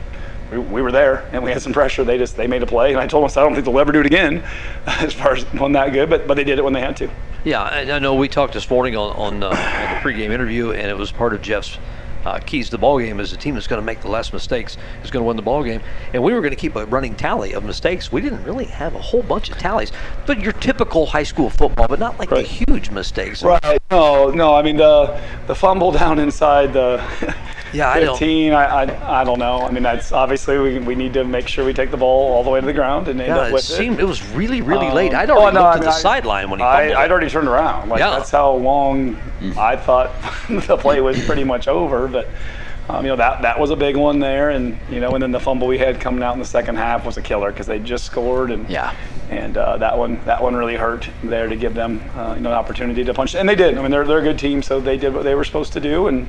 we, 0.55 0.65
we 0.75 0.83
were 0.83 0.93
there 0.93 1.29
and 1.33 1.43
we 1.43 1.51
had 1.51 1.63
some 1.63 1.73
pressure. 1.73 2.05
They 2.05 2.19
just 2.19 2.37
they 2.37 2.47
made 2.47 2.63
a 2.63 2.67
play, 2.67 2.93
and 2.93 3.01
I 3.01 3.07
told 3.07 3.29
them 3.29 3.39
I 3.39 3.45
don't 3.45 3.55
think 3.55 3.67
they'll 3.67 3.79
ever 3.79 3.93
do 3.93 4.01
it 4.01 4.07
again, 4.07 4.45
as 4.87 5.13
far 5.13 5.35
as 5.35 5.45
one 5.53 5.73
that 5.73 5.93
good, 5.93 6.09
but 6.09 6.27
but 6.27 6.35
they 6.35 6.45
did 6.45 6.59
it 6.59 6.65
when 6.65 6.73
they 6.73 6.81
had 6.81 6.97
to. 6.99 7.11
Yeah, 7.45 7.63
I, 7.63 7.99
know 7.99 8.15
we 8.15 8.29
talked 8.29 8.55
this 8.55 8.69
morning 8.71 8.97
on 8.97 9.15
on, 9.17 9.43
uh, 9.43 9.49
on 9.49 9.53
the 9.53 10.01
pregame 10.01 10.31
interview, 10.31 10.73
and 10.73 10.91
it 10.91 10.97
was 10.97 11.13
part 11.13 11.35
of 11.35 11.43
Jeff's 11.43 11.79
uh, 12.25 12.39
keys 12.39 12.67
to 12.67 12.71
the 12.73 12.79
ball 12.79 12.99
game 12.99 13.21
is 13.21 13.31
the 13.31 13.37
team 13.37 13.55
that's 13.55 13.67
going 13.67 13.81
to 13.81 13.85
make 13.85 14.01
the 14.01 14.09
less 14.09 14.33
mistakes 14.33 14.77
is 15.03 15.11
going 15.11 15.23
to 15.23 15.27
win 15.27 15.37
the 15.37 15.43
ball 15.43 15.63
game. 15.63 15.81
And 16.13 16.23
we 16.23 16.33
were 16.33 16.41
going 16.41 16.51
to 16.53 16.57
keep 16.57 16.77
a 16.77 16.87
running 16.87 17.15
tally 17.15 17.53
of 17.53 17.65
mistakes. 17.65 18.11
We 18.13 18.21
didn't 18.21 18.43
really 18.45 18.65
have 18.67 18.95
a 18.95 19.01
whole 19.01 19.23
bunch 19.23 19.51
of 19.51 19.59
tallies, 19.59 19.93
but 20.27 20.41
your 20.41 20.53
typical 20.53 21.07
high 21.07 21.23
school 21.23 21.51
football, 21.51 21.89
but 21.89 21.99
not 21.99 22.19
like 22.19 22.31
Right. 22.31 22.47
the 22.47 22.65
huge 22.67 22.91
mistakes. 22.91 23.43
Right. 23.43 23.81
No, 23.91 24.31
no. 24.31 24.55
I 24.55 24.63
mean 24.63 24.77
the 24.77 25.21
the 25.47 25.55
fumble 25.55 25.93
down 25.93 26.19
inside 26.19 26.73
the 26.73 27.03
Yeah, 27.73 27.89
I 27.91 27.99
don't- 28.01 28.17
15. 28.17 28.53
I, 28.53 28.65
I 28.85 29.21
I 29.21 29.25
don't 29.25 29.39
know. 29.39 29.63
I 29.63 29.71
mean 29.71 29.83
that's 29.83 30.13
obviously 30.13 30.59
we, 30.59 30.79
we 30.79 30.95
need 30.95 31.13
to 31.15 31.25
make 31.25 31.49
sure 31.49 31.65
we 31.65 31.73
take 31.75 31.91
the 31.91 31.97
ball 31.97 32.33
all 32.33 32.45
the 32.45 32.51
way 32.51 32.61
to 32.61 32.67
the 32.67 32.73
ground 32.73 33.09
and 33.09 33.21
end 33.21 33.29
Yeah, 33.29 33.37
up 33.39 33.49
it 33.49 33.53
with 33.53 33.65
seemed 33.65 33.99
it 34.01 34.05
was 34.05 34.25
really, 34.31 34.63
really 34.63 34.91
late. 34.91 35.13
Um, 35.13 35.21
I'd 35.21 35.31
already 35.31 35.57
oh, 35.57 35.61
no, 35.61 35.67
looked 35.71 35.77
I 35.77 35.79
at 35.79 35.85
the 35.85 35.91
sideline 35.93 36.51
when 36.51 36.61
he 36.61 36.65
I. 36.65 37.03
I'd 37.03 37.11
already 37.11 37.29
turned 37.29 37.49
around. 37.49 37.89
Like 37.89 37.99
Yeah. 37.99 38.11
that's 38.11 38.31
how 38.31 38.53
long 38.53 39.17
I 39.57 39.77
thought 39.77 40.11
the 40.49 40.77
play 40.77 41.01
was 41.01 41.25
pretty 41.25 41.45
much 41.45 41.69
over. 41.69 42.09
But 42.09 42.29
um, 42.89 43.05
you 43.05 43.11
know 43.11 43.17
that 43.17 43.43
that 43.43 43.59
was 43.59 43.71
a 43.71 43.77
big 43.77 43.97
one 43.97 44.19
there, 44.21 44.51
and 44.51 44.79
you 44.91 45.01
know, 45.01 45.11
and 45.11 45.23
then 45.23 45.33
the 45.33 45.41
fumble 45.41 45.67
we 45.67 45.79
had 45.79 46.01
coming 46.01 46.23
out 46.23 46.35
in 46.35 46.39
the 46.39 46.45
second 46.45 46.77
half 46.77 47.07
was 47.07 47.17
a 47.17 47.23
killer 47.23 47.51
because 47.51 47.67
they 47.67 47.79
just 47.79 48.05
scored 48.05 48.51
and 48.51 48.69
Yeah. 48.69 48.95
and 49.31 49.57
uh, 49.57 49.79
that 49.79 49.97
one 49.97 50.23
that 50.27 50.43
one 50.43 50.55
really 50.55 50.77
hurt 50.77 51.09
there 51.23 51.49
to 51.49 51.57
give 51.57 51.73
them 51.75 52.03
uh, 52.17 52.35
you 52.37 52.43
know 52.43 52.51
an 52.51 52.57
opportunity 52.57 53.03
to 53.05 53.15
punch 53.15 53.35
and 53.35 53.49
they 53.49 53.55
did. 53.55 53.79
I 53.79 53.83
mean 53.83 53.91
they're 53.91 54.05
they're 54.07 54.19
a 54.19 54.23
good 54.23 54.39
team, 54.39 54.63
so 54.63 54.81
they 54.81 54.99
did 54.99 55.15
what 55.15 55.25
they 55.25 55.35
were 55.35 55.45
supposed 55.45 55.73
to 55.75 55.81
do 55.81 56.09
and. 56.09 56.29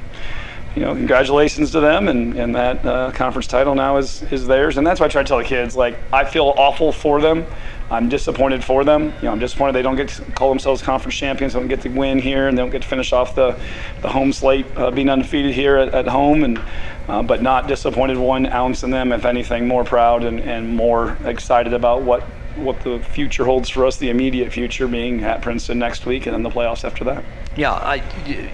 You 0.77 0.81
know, 0.81 0.93
congratulations 0.93 1.71
to 1.71 1.79
them, 1.79 2.09
and, 2.09 2.35
and 2.37 2.53
that 2.53 2.85
uh, 2.85 3.09
conference 3.13 3.47
title 3.47 3.75
now 3.75 3.95
is, 3.95 4.23
is 4.23 4.45
theirs. 4.45 4.75
And 4.75 4.85
that's 4.85 4.99
why 4.99 5.05
I 5.05 5.09
try 5.09 5.23
to 5.23 5.27
tell 5.29 5.37
the 5.37 5.45
kids, 5.45 5.73
like, 5.77 5.97
I 6.11 6.25
feel 6.25 6.53
awful 6.57 6.91
for 6.91 7.21
them. 7.21 7.45
I'm 7.89 8.09
disappointed 8.09 8.63
for 8.63 8.83
them. 8.83 9.05
You 9.05 9.23
know, 9.23 9.31
I'm 9.31 9.39
disappointed 9.39 9.73
they 9.73 9.81
don't 9.81 9.95
get 9.95 10.09
to 10.09 10.23
call 10.31 10.49
themselves 10.49 10.81
conference 10.81 11.15
champions, 11.15 11.53
don't 11.53 11.67
get 11.67 11.81
to 11.81 11.89
win 11.89 12.19
here, 12.19 12.47
and 12.47 12.57
they 12.57 12.61
don't 12.61 12.71
get 12.71 12.81
to 12.81 12.87
finish 12.87 13.13
off 13.13 13.35
the, 13.35 13.59
the 14.01 14.09
home 14.09 14.33
slate 14.33 14.65
uh, 14.75 14.89
being 14.91 15.09
undefeated 15.09 15.53
here 15.53 15.77
at, 15.77 15.93
at 15.93 16.07
home. 16.07 16.43
And 16.43 16.61
uh, 17.07 17.21
but 17.21 17.41
not 17.41 17.67
disappointed 17.67 18.17
one 18.17 18.47
ounce 18.47 18.83
in 18.83 18.89
them. 18.89 19.11
If 19.11 19.25
anything, 19.25 19.67
more 19.67 19.83
proud 19.83 20.23
and, 20.23 20.39
and 20.39 20.75
more 20.75 21.17
excited 21.25 21.73
about 21.73 22.01
what 22.01 22.23
what 22.55 22.79
the 22.81 22.99
future 22.99 23.43
holds 23.43 23.69
for 23.69 23.85
us. 23.85 23.97
The 23.97 24.09
immediate 24.09 24.51
future 24.51 24.87
being 24.87 25.23
at 25.23 25.41
Princeton 25.41 25.77
next 25.77 26.05
week, 26.05 26.25
and 26.25 26.33
then 26.33 26.41
the 26.41 26.49
playoffs 26.49 26.85
after 26.85 27.03
that. 27.03 27.23
Yeah, 27.55 27.73
I, 27.73 27.97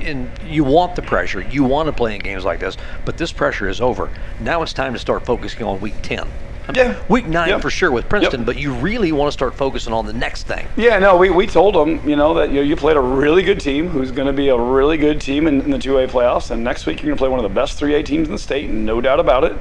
and 0.02 0.30
you 0.46 0.64
want 0.64 0.96
the 0.96 1.02
pressure. 1.02 1.42
You 1.42 1.64
want 1.64 1.88
to 1.88 1.94
play 1.94 2.16
in 2.16 2.22
games 2.22 2.44
like 2.44 2.60
this, 2.60 2.78
but 3.06 3.18
this 3.18 3.32
pressure 3.32 3.70
is 3.70 3.80
over. 3.80 4.10
Now 4.40 4.64
it's 4.64 4.74
time 4.74 4.94
to 4.94 5.00
start 5.00 5.26
focusing 5.26 5.64
on 5.64 5.80
week 5.80 5.96
10. 6.02 6.28
Yeah. 6.74 6.96
Week 7.10 7.26
9 7.28 7.50
Yep. 7.50 7.62
for 7.62 7.70
sure 7.70 7.92
with 7.92 8.08
Princeton, 8.08 8.42
Yep. 8.42 8.46
but 8.46 8.58
you 8.58 8.74
really 8.74 9.12
want 9.12 9.28
to 9.28 9.32
start 9.32 9.56
focusing 9.56 9.94
on 9.94 10.06
the 10.06 10.14
next 10.14 10.44
thing. 10.48 10.68
Yeah, 10.78 11.00
no, 11.00 11.18
we, 11.18 11.30
we 11.30 11.46
told 11.48 11.76
them, 11.76 12.08
you 12.08 12.16
know, 12.16 12.34
that 12.36 12.50
you, 12.50 12.56
know, 12.56 12.62
you 12.62 12.76
played 12.76 12.98
a 12.98 13.02
really 13.02 13.44
good 13.44 13.60
team 13.60 13.88
who's 13.90 14.12
going 14.12 14.28
to 14.28 14.34
be 14.34 14.50
a 14.50 14.58
really 14.58 14.98
good 14.98 15.20
team 15.20 15.48
in, 15.48 15.62
in 15.62 15.72
the 15.72 15.78
2A 15.78 16.08
playoffs. 16.10 16.52
And 16.52 16.64
next 16.64 16.86
week 16.86 16.98
you're 17.02 17.08
going 17.08 17.18
to 17.18 17.20
play 17.22 17.30
one 17.30 17.40
of 17.40 17.44
the 17.44 17.54
best 17.54 17.80
3A 17.80 18.06
teams 18.06 18.28
in 18.28 18.34
the 18.34 18.40
state, 18.40 18.70
no 18.70 19.02
doubt 19.02 19.20
about 19.20 19.44
it. 19.44 19.56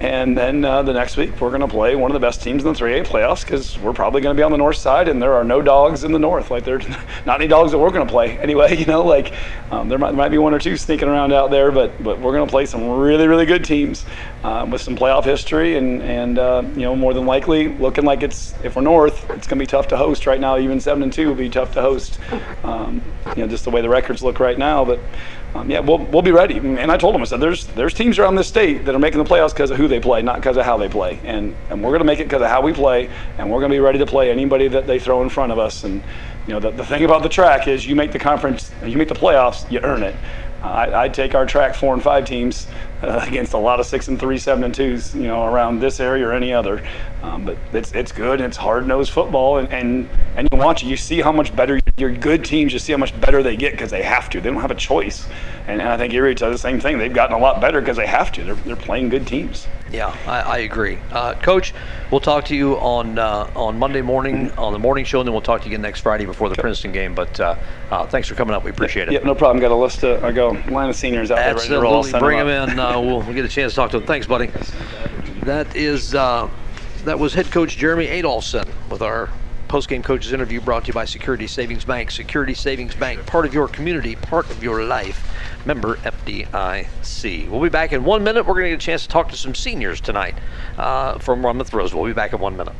And 0.00 0.36
then 0.36 0.64
uh, 0.64 0.82
the 0.82 0.92
next 0.92 1.16
week 1.16 1.40
we're 1.40 1.50
going 1.50 1.60
to 1.60 1.68
play 1.68 1.94
one 1.94 2.10
of 2.10 2.14
the 2.14 2.20
best 2.26 2.42
teams 2.42 2.64
in 2.64 2.72
the 2.72 2.78
3A 2.78 3.04
playoffs 3.06 3.42
because 3.42 3.78
we're 3.78 3.92
probably 3.92 4.20
going 4.20 4.34
to 4.34 4.38
be 4.38 4.42
on 4.44 4.50
the 4.50 4.58
north 4.58 4.76
side 4.76 5.08
and 5.08 5.20
there 5.22 5.34
are 5.34 5.44
no 5.44 5.62
dogs 5.62 6.04
in 6.04 6.12
the 6.12 6.18
north. 6.18 6.50
Like, 6.50 6.64
there's 6.64 6.86
not 7.26 7.40
any 7.40 7.46
dogs 7.48 7.70
that 7.72 7.78
we're 7.78 7.90
going 7.90 8.06
to 8.06 8.10
play 8.12 8.38
anyway, 8.38 8.76
you 8.78 8.86
know, 8.86 9.04
like 9.04 9.32
um, 9.70 9.88
there 9.88 9.98
might, 9.98 10.14
might 10.14 10.30
be 10.30 10.38
one 10.38 10.54
or 10.54 10.58
two 10.58 10.76
sneaking 10.76 11.08
around 11.08 11.32
out 11.32 11.50
there, 11.50 11.70
but, 11.70 12.02
but 12.02 12.18
we're 12.20 12.32
going 12.32 12.46
to 12.46 12.50
play 12.50 12.66
some 12.66 12.88
really, 12.98 13.28
really 13.28 13.46
good 13.46 13.64
teams 13.64 14.04
uh, 14.42 14.66
with 14.70 14.80
some 14.80 14.96
playoff 14.96 15.24
history 15.24 15.76
and, 15.76 16.02
and 16.02 16.38
uh, 16.38 16.45
you 16.74 16.82
know, 16.82 16.96
more 16.96 17.14
than 17.14 17.26
likely 17.26 17.68
looking 17.68 18.04
like 18.04 18.22
it's, 18.22 18.54
if 18.62 18.76
we're 18.76 18.82
north, 18.82 19.28
it's 19.30 19.46
going 19.46 19.58
to 19.58 19.62
be 19.62 19.66
tough 19.66 19.88
to 19.88 19.96
host 19.96 20.26
right 20.26 20.40
now. 20.40 20.58
Even 20.58 20.80
7 20.80 21.02
and 21.02 21.12
2 21.12 21.28
will 21.28 21.34
be 21.34 21.48
tough 21.48 21.72
to 21.74 21.80
host, 21.82 22.18
um, 22.64 23.02
you 23.36 23.42
know, 23.42 23.48
just 23.48 23.64
the 23.64 23.70
way 23.70 23.80
the 23.80 23.88
records 23.88 24.22
look 24.22 24.40
right 24.40 24.58
now. 24.58 24.84
But 24.84 25.00
um, 25.54 25.70
yeah, 25.70 25.80
we'll, 25.80 25.98
we'll 25.98 26.22
be 26.22 26.32
ready. 26.32 26.58
And 26.58 26.90
I 26.92 26.96
told 26.96 27.14
them, 27.14 27.22
I 27.22 27.24
said, 27.24 27.40
there's, 27.40 27.66
there's 27.68 27.94
teams 27.94 28.18
around 28.18 28.36
this 28.36 28.48
state 28.48 28.84
that 28.84 28.94
are 28.94 28.98
making 28.98 29.22
the 29.22 29.28
playoffs 29.28 29.52
because 29.52 29.70
of 29.70 29.78
who 29.78 29.88
they 29.88 30.00
play, 30.00 30.22
not 30.22 30.36
because 30.36 30.56
of 30.56 30.64
how 30.64 30.76
they 30.76 30.88
play. 30.88 31.20
And, 31.24 31.54
and 31.70 31.82
we're 31.82 31.90
going 31.90 32.00
to 32.00 32.04
make 32.04 32.20
it 32.20 32.24
because 32.24 32.42
of 32.42 32.48
how 32.48 32.60
we 32.60 32.72
play, 32.72 33.08
and 33.38 33.50
we're 33.50 33.60
going 33.60 33.70
to 33.70 33.76
be 33.76 33.80
ready 33.80 33.98
to 33.98 34.06
play 34.06 34.30
anybody 34.30 34.68
that 34.68 34.86
they 34.86 34.98
throw 34.98 35.22
in 35.22 35.28
front 35.28 35.52
of 35.52 35.58
us. 35.58 35.84
And, 35.84 36.02
you 36.46 36.52
know, 36.52 36.60
the, 36.60 36.70
the 36.70 36.84
thing 36.84 37.04
about 37.04 37.22
the 37.22 37.28
track 37.28 37.68
is 37.68 37.86
you 37.86 37.96
make 37.96 38.12
the 38.12 38.18
conference, 38.18 38.70
you 38.84 38.96
make 38.96 39.08
the 39.08 39.14
playoffs, 39.14 39.70
you 39.70 39.80
earn 39.80 40.02
it. 40.02 40.14
I, 40.62 40.92
I'd 40.92 41.14
take 41.14 41.34
our 41.34 41.46
track 41.46 41.74
four 41.74 41.94
and 41.94 42.02
five 42.02 42.24
teams 42.24 42.66
uh, 43.02 43.24
against 43.26 43.52
a 43.52 43.58
lot 43.58 43.80
of 43.80 43.86
six 43.86 44.08
and 44.08 44.18
three, 44.18 44.38
seven 44.38 44.64
and 44.64 44.74
twos, 44.74 45.14
you 45.14 45.24
know, 45.24 45.44
around 45.44 45.80
this 45.80 46.00
area 46.00 46.26
or 46.26 46.32
any 46.32 46.52
other. 46.52 46.86
Um, 47.22 47.44
but 47.44 47.56
it's 47.72 47.92
it's 47.92 48.12
good 48.12 48.40
it's 48.40 48.56
hard 48.56 48.86
nosed 48.86 49.10
football, 49.10 49.58
and, 49.58 49.72
and 49.72 50.08
and 50.36 50.48
you 50.50 50.58
watch 50.58 50.82
it, 50.82 50.86
you 50.86 50.96
see 50.96 51.20
how 51.20 51.32
much 51.32 51.54
better 51.54 51.80
your 51.96 52.12
good 52.12 52.44
teams. 52.44 52.72
You 52.72 52.78
see 52.78 52.92
how 52.92 52.98
much 52.98 53.18
better 53.20 53.42
they 53.42 53.56
get 53.56 53.72
because 53.72 53.90
they 53.90 54.02
have 54.02 54.30
to. 54.30 54.40
They 54.40 54.50
don't 54.50 54.60
have 54.60 54.70
a 54.70 54.74
choice. 54.74 55.26
And, 55.68 55.80
and 55.80 55.88
I 55.88 55.96
think 55.96 56.14
Erie 56.14 56.34
does 56.34 56.54
the 56.54 56.58
same 56.58 56.80
thing. 56.80 56.98
They've 56.98 57.12
gotten 57.12 57.34
a 57.34 57.40
lot 57.40 57.60
better 57.60 57.80
because 57.80 57.96
they 57.96 58.06
have 58.06 58.30
to. 58.32 58.44
They're 58.44 58.54
they're 58.54 58.76
playing 58.76 59.08
good 59.08 59.26
teams. 59.26 59.66
Yeah, 59.90 60.16
I, 60.26 60.40
I 60.40 60.58
agree. 60.58 60.98
Uh, 61.10 61.34
Coach, 61.34 61.74
we'll 62.10 62.20
talk 62.20 62.44
to 62.46 62.56
you 62.56 62.74
on 62.76 63.18
uh, 63.18 63.50
on 63.56 63.78
Monday 63.78 64.02
morning 64.02 64.52
on 64.52 64.72
the 64.72 64.78
morning 64.78 65.04
show, 65.04 65.20
and 65.20 65.26
then 65.26 65.32
we'll 65.32 65.42
talk 65.42 65.62
to 65.62 65.66
you 65.66 65.72
again 65.72 65.82
next 65.82 66.00
Friday 66.00 66.24
before 66.24 66.48
the 66.48 66.54
Princeton 66.54 66.92
game. 66.92 67.14
But 67.14 67.40
uh, 67.40 67.56
uh, 67.90 68.06
thanks 68.06 68.28
for 68.28 68.36
coming 68.36 68.54
up. 68.54 68.62
We 68.62 68.70
appreciate 68.70 69.08
it. 69.08 69.14
Yeah, 69.14 69.20
no 69.20 69.34
problem. 69.34 69.60
Got 69.60 69.72
a 69.72 69.74
list 69.74 70.04
of 70.04 70.22
I 70.22 70.30
go 70.30 70.50
line 70.68 70.88
of 70.88 70.96
seniors 70.96 71.32
out 71.32 71.36
there 71.36 71.54
ready 71.56 71.68
to 71.68 71.80
roll. 71.80 71.98
Absolutely, 71.98 72.20
bring 72.20 72.38
them 72.38 72.46
them 72.46 72.70
in. 72.70 72.78
Uh, 72.78 73.00
we'll, 73.00 73.22
we'll 73.22 73.34
get 73.34 73.44
a 73.44 73.48
chance 73.48 73.72
to 73.72 73.76
talk 73.76 73.90
to 73.90 73.98
them. 73.98 74.06
Thanks, 74.06 74.26
buddy. 74.26 74.50
That 75.42 75.74
is 75.74 76.14
uh, 76.14 76.48
that 77.04 77.18
was 77.18 77.34
head 77.34 77.50
coach 77.50 77.76
Jeremy 77.76 78.06
Adolphson 78.06 78.68
with 78.90 79.02
our 79.02 79.30
post-game 79.68 80.02
coaches 80.02 80.32
interview 80.32 80.60
brought 80.60 80.84
to 80.84 80.88
you 80.88 80.94
by 80.94 81.04
Security 81.04 81.48
Savings 81.48 81.84
Bank. 81.84 82.12
Security 82.12 82.54
Savings 82.54 82.94
Bank, 82.94 83.26
part 83.26 83.44
of 83.44 83.52
your 83.52 83.66
community, 83.66 84.14
part 84.14 84.48
of 84.50 84.62
your 84.62 84.84
life. 84.84 85.32
Member 85.66 85.96
FDIC. 85.96 87.50
We'll 87.50 87.60
be 87.60 87.68
back 87.68 87.92
in 87.92 88.04
one 88.04 88.22
minute. 88.22 88.46
We're 88.46 88.54
going 88.54 88.66
to 88.66 88.70
get 88.70 88.82
a 88.82 88.86
chance 88.86 89.02
to 89.02 89.08
talk 89.08 89.28
to 89.30 89.36
some 89.36 89.52
seniors 89.52 90.00
tonight 90.00 90.36
uh, 90.78 91.18
from 91.18 91.40
Monmouth 91.40 91.72
Roseville. 91.72 92.02
We'll 92.02 92.10
be 92.10 92.14
back 92.14 92.32
in 92.32 92.38
one 92.38 92.56
minute. 92.56 92.74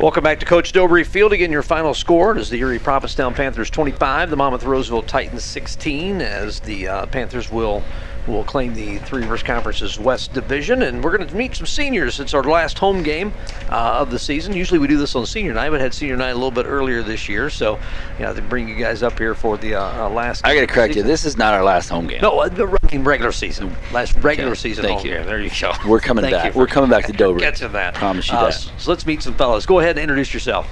Welcome 0.00 0.24
back 0.24 0.40
to 0.40 0.46
Coach 0.46 0.72
Dobry 0.72 1.04
Field. 1.04 1.34
Again, 1.34 1.52
your 1.52 1.62
final 1.62 1.92
score 1.92 2.38
is 2.38 2.48
the 2.48 2.58
Erie 2.60 2.78
Prophetstown 2.78 3.34
Panthers 3.34 3.68
25, 3.68 4.30
the 4.30 4.36
Monmouth 4.36 4.64
Roseville 4.64 5.02
Titans 5.02 5.44
16, 5.44 6.22
as 6.22 6.60
the 6.60 6.88
uh, 6.88 7.06
Panthers 7.06 7.52
will 7.52 7.82
will 8.26 8.44
claim 8.44 8.74
the 8.74 8.98
Three 8.98 9.22
Rivers 9.22 9.42
Conference's 9.42 9.98
West 9.98 10.32
Division. 10.32 10.82
And 10.82 11.02
we're 11.02 11.16
going 11.16 11.28
to 11.28 11.34
meet 11.34 11.54
some 11.56 11.66
seniors. 11.66 12.20
It's 12.20 12.34
our 12.34 12.42
last 12.42 12.78
home 12.78 13.02
game 13.02 13.32
uh, 13.70 13.98
of 14.00 14.10
the 14.10 14.18
season. 14.18 14.54
Usually 14.54 14.78
we 14.78 14.86
do 14.88 14.96
this 14.98 15.14
on 15.14 15.26
senior 15.26 15.54
night, 15.54 15.70
but 15.70 15.80
had 15.80 15.94
senior 15.94 16.16
night 16.16 16.30
a 16.30 16.34
little 16.34 16.50
bit 16.50 16.66
earlier 16.66 17.02
this 17.02 17.28
year. 17.28 17.50
So, 17.50 17.78
you 18.18 18.24
know, 18.24 18.34
to 18.34 18.42
bring 18.42 18.68
you 18.68 18.74
guys 18.76 19.02
up 19.02 19.18
here 19.18 19.34
for 19.34 19.56
the 19.56 19.74
uh, 19.74 20.06
uh, 20.06 20.10
last. 20.10 20.44
I 20.46 20.54
got 20.54 20.60
to 20.60 20.66
correct 20.66 20.96
you. 20.96 21.02
This 21.02 21.24
is 21.24 21.36
not 21.36 21.54
our 21.54 21.64
last 21.64 21.88
home 21.88 22.06
game. 22.06 22.20
No, 22.22 22.40
uh, 22.40 22.48
the 22.48 22.66
regular 22.66 23.32
season. 23.32 23.74
Last 23.92 24.14
regular 24.16 24.52
Okay, 24.52 24.60
season 24.60 24.84
thank 24.84 24.98
home 25.00 25.06
you. 25.08 25.14
game. 25.14 25.26
There 25.26 25.40
you 25.40 25.50
go. 25.60 25.72
We're 25.86 26.00
coming 26.00 26.22
Thank 26.22 26.34
back. 26.34 26.54
We're 26.54 26.66
coming 26.66 26.90
back 26.90 27.06
to 27.06 27.12
Dover. 27.12 27.38
Get 27.40 27.56
to 27.56 27.68
that. 27.68 27.94
Promise 27.94 28.28
you 28.28 28.34
Uh, 28.36 28.46
that. 28.50 28.52
So 28.78 28.90
let's 28.90 29.06
meet 29.06 29.22
some 29.22 29.34
fellows. 29.34 29.66
Go 29.66 29.78
ahead 29.80 29.90
and 29.92 30.00
introduce 30.00 30.32
yourself. 30.34 30.68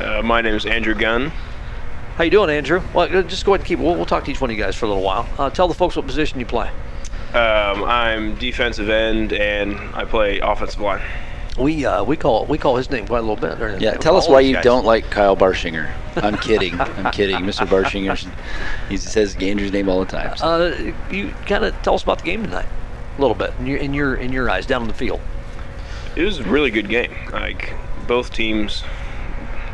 Uh, 0.00 0.22
my 0.22 0.40
name 0.40 0.54
is 0.54 0.66
Andrew 0.66 0.94
Gunn. 0.94 1.30
How 2.16 2.24
you 2.24 2.30
doing, 2.30 2.50
Andrew? 2.50 2.82
Well, 2.94 3.16
uh, 3.16 3.22
just 3.22 3.44
go 3.44 3.52
ahead 3.54 3.60
and 3.60 3.66
keep. 3.68 3.78
We'll, 3.78 3.94
we'll 3.94 4.06
talk 4.06 4.24
to 4.26 4.30
each 4.30 4.40
one 4.40 4.50
of 4.50 4.56
you 4.56 4.62
guys 4.62 4.76
for 4.76 4.84
a 4.84 4.88
little 4.88 5.02
while. 5.02 5.26
Uh, 5.38 5.50
tell 5.50 5.66
the 5.68 5.74
folks 5.74 5.96
what 5.96 6.06
position 6.06 6.38
you 6.40 6.46
play. 6.46 6.68
Um, 7.32 7.84
I'm 7.84 8.34
defensive 8.36 8.90
end 8.90 9.32
and 9.32 9.76
I 9.94 10.04
play 10.04 10.38
offensive 10.40 10.80
line. 10.80 11.00
We 11.58 11.84
uh, 11.86 12.04
we 12.04 12.16
call 12.16 12.44
we 12.46 12.56
call 12.58 12.76
his 12.76 12.90
name 12.90 13.06
quite 13.06 13.18
a 13.18 13.22
little 13.22 13.36
bit. 13.36 13.60
or- 13.60 13.76
Yeah, 13.78 13.92
tell 13.94 14.16
us 14.16 14.28
why 14.28 14.40
you 14.40 14.54
guys. 14.54 14.64
don't 14.64 14.84
like 14.84 15.10
Kyle 15.10 15.36
Barshinger. 15.36 15.90
I'm 16.16 16.36
kidding. 16.38 16.78
I'm 16.80 17.10
kidding. 17.12 17.36
Mr. 17.36 17.66
Barshinger, 17.66 18.18
he 18.88 18.96
says 18.98 19.34
Andrew's 19.36 19.72
name 19.72 19.88
all 19.88 20.00
the 20.00 20.10
time. 20.10 20.36
so. 20.36 20.46
Uh, 20.46 20.92
you 21.10 21.30
kind 21.46 21.64
of 21.64 21.74
tell 21.82 21.94
us 21.94 22.02
about 22.02 22.18
the 22.18 22.24
game 22.24 22.42
tonight, 22.42 22.66
a 23.16 23.20
little 23.20 23.34
bit 23.34 23.52
in 23.58 23.66
your 23.66 23.78
in 23.78 23.92
your 23.94 24.14
in 24.14 24.32
your 24.32 24.48
eyes 24.50 24.64
down 24.66 24.82
on 24.82 24.88
the 24.88 24.94
field. 24.94 25.20
It 26.16 26.24
was 26.24 26.38
a 26.38 26.44
really 26.44 26.70
good 26.70 26.88
game. 26.90 27.14
Like 27.32 27.74
both 28.06 28.32
teams 28.32 28.82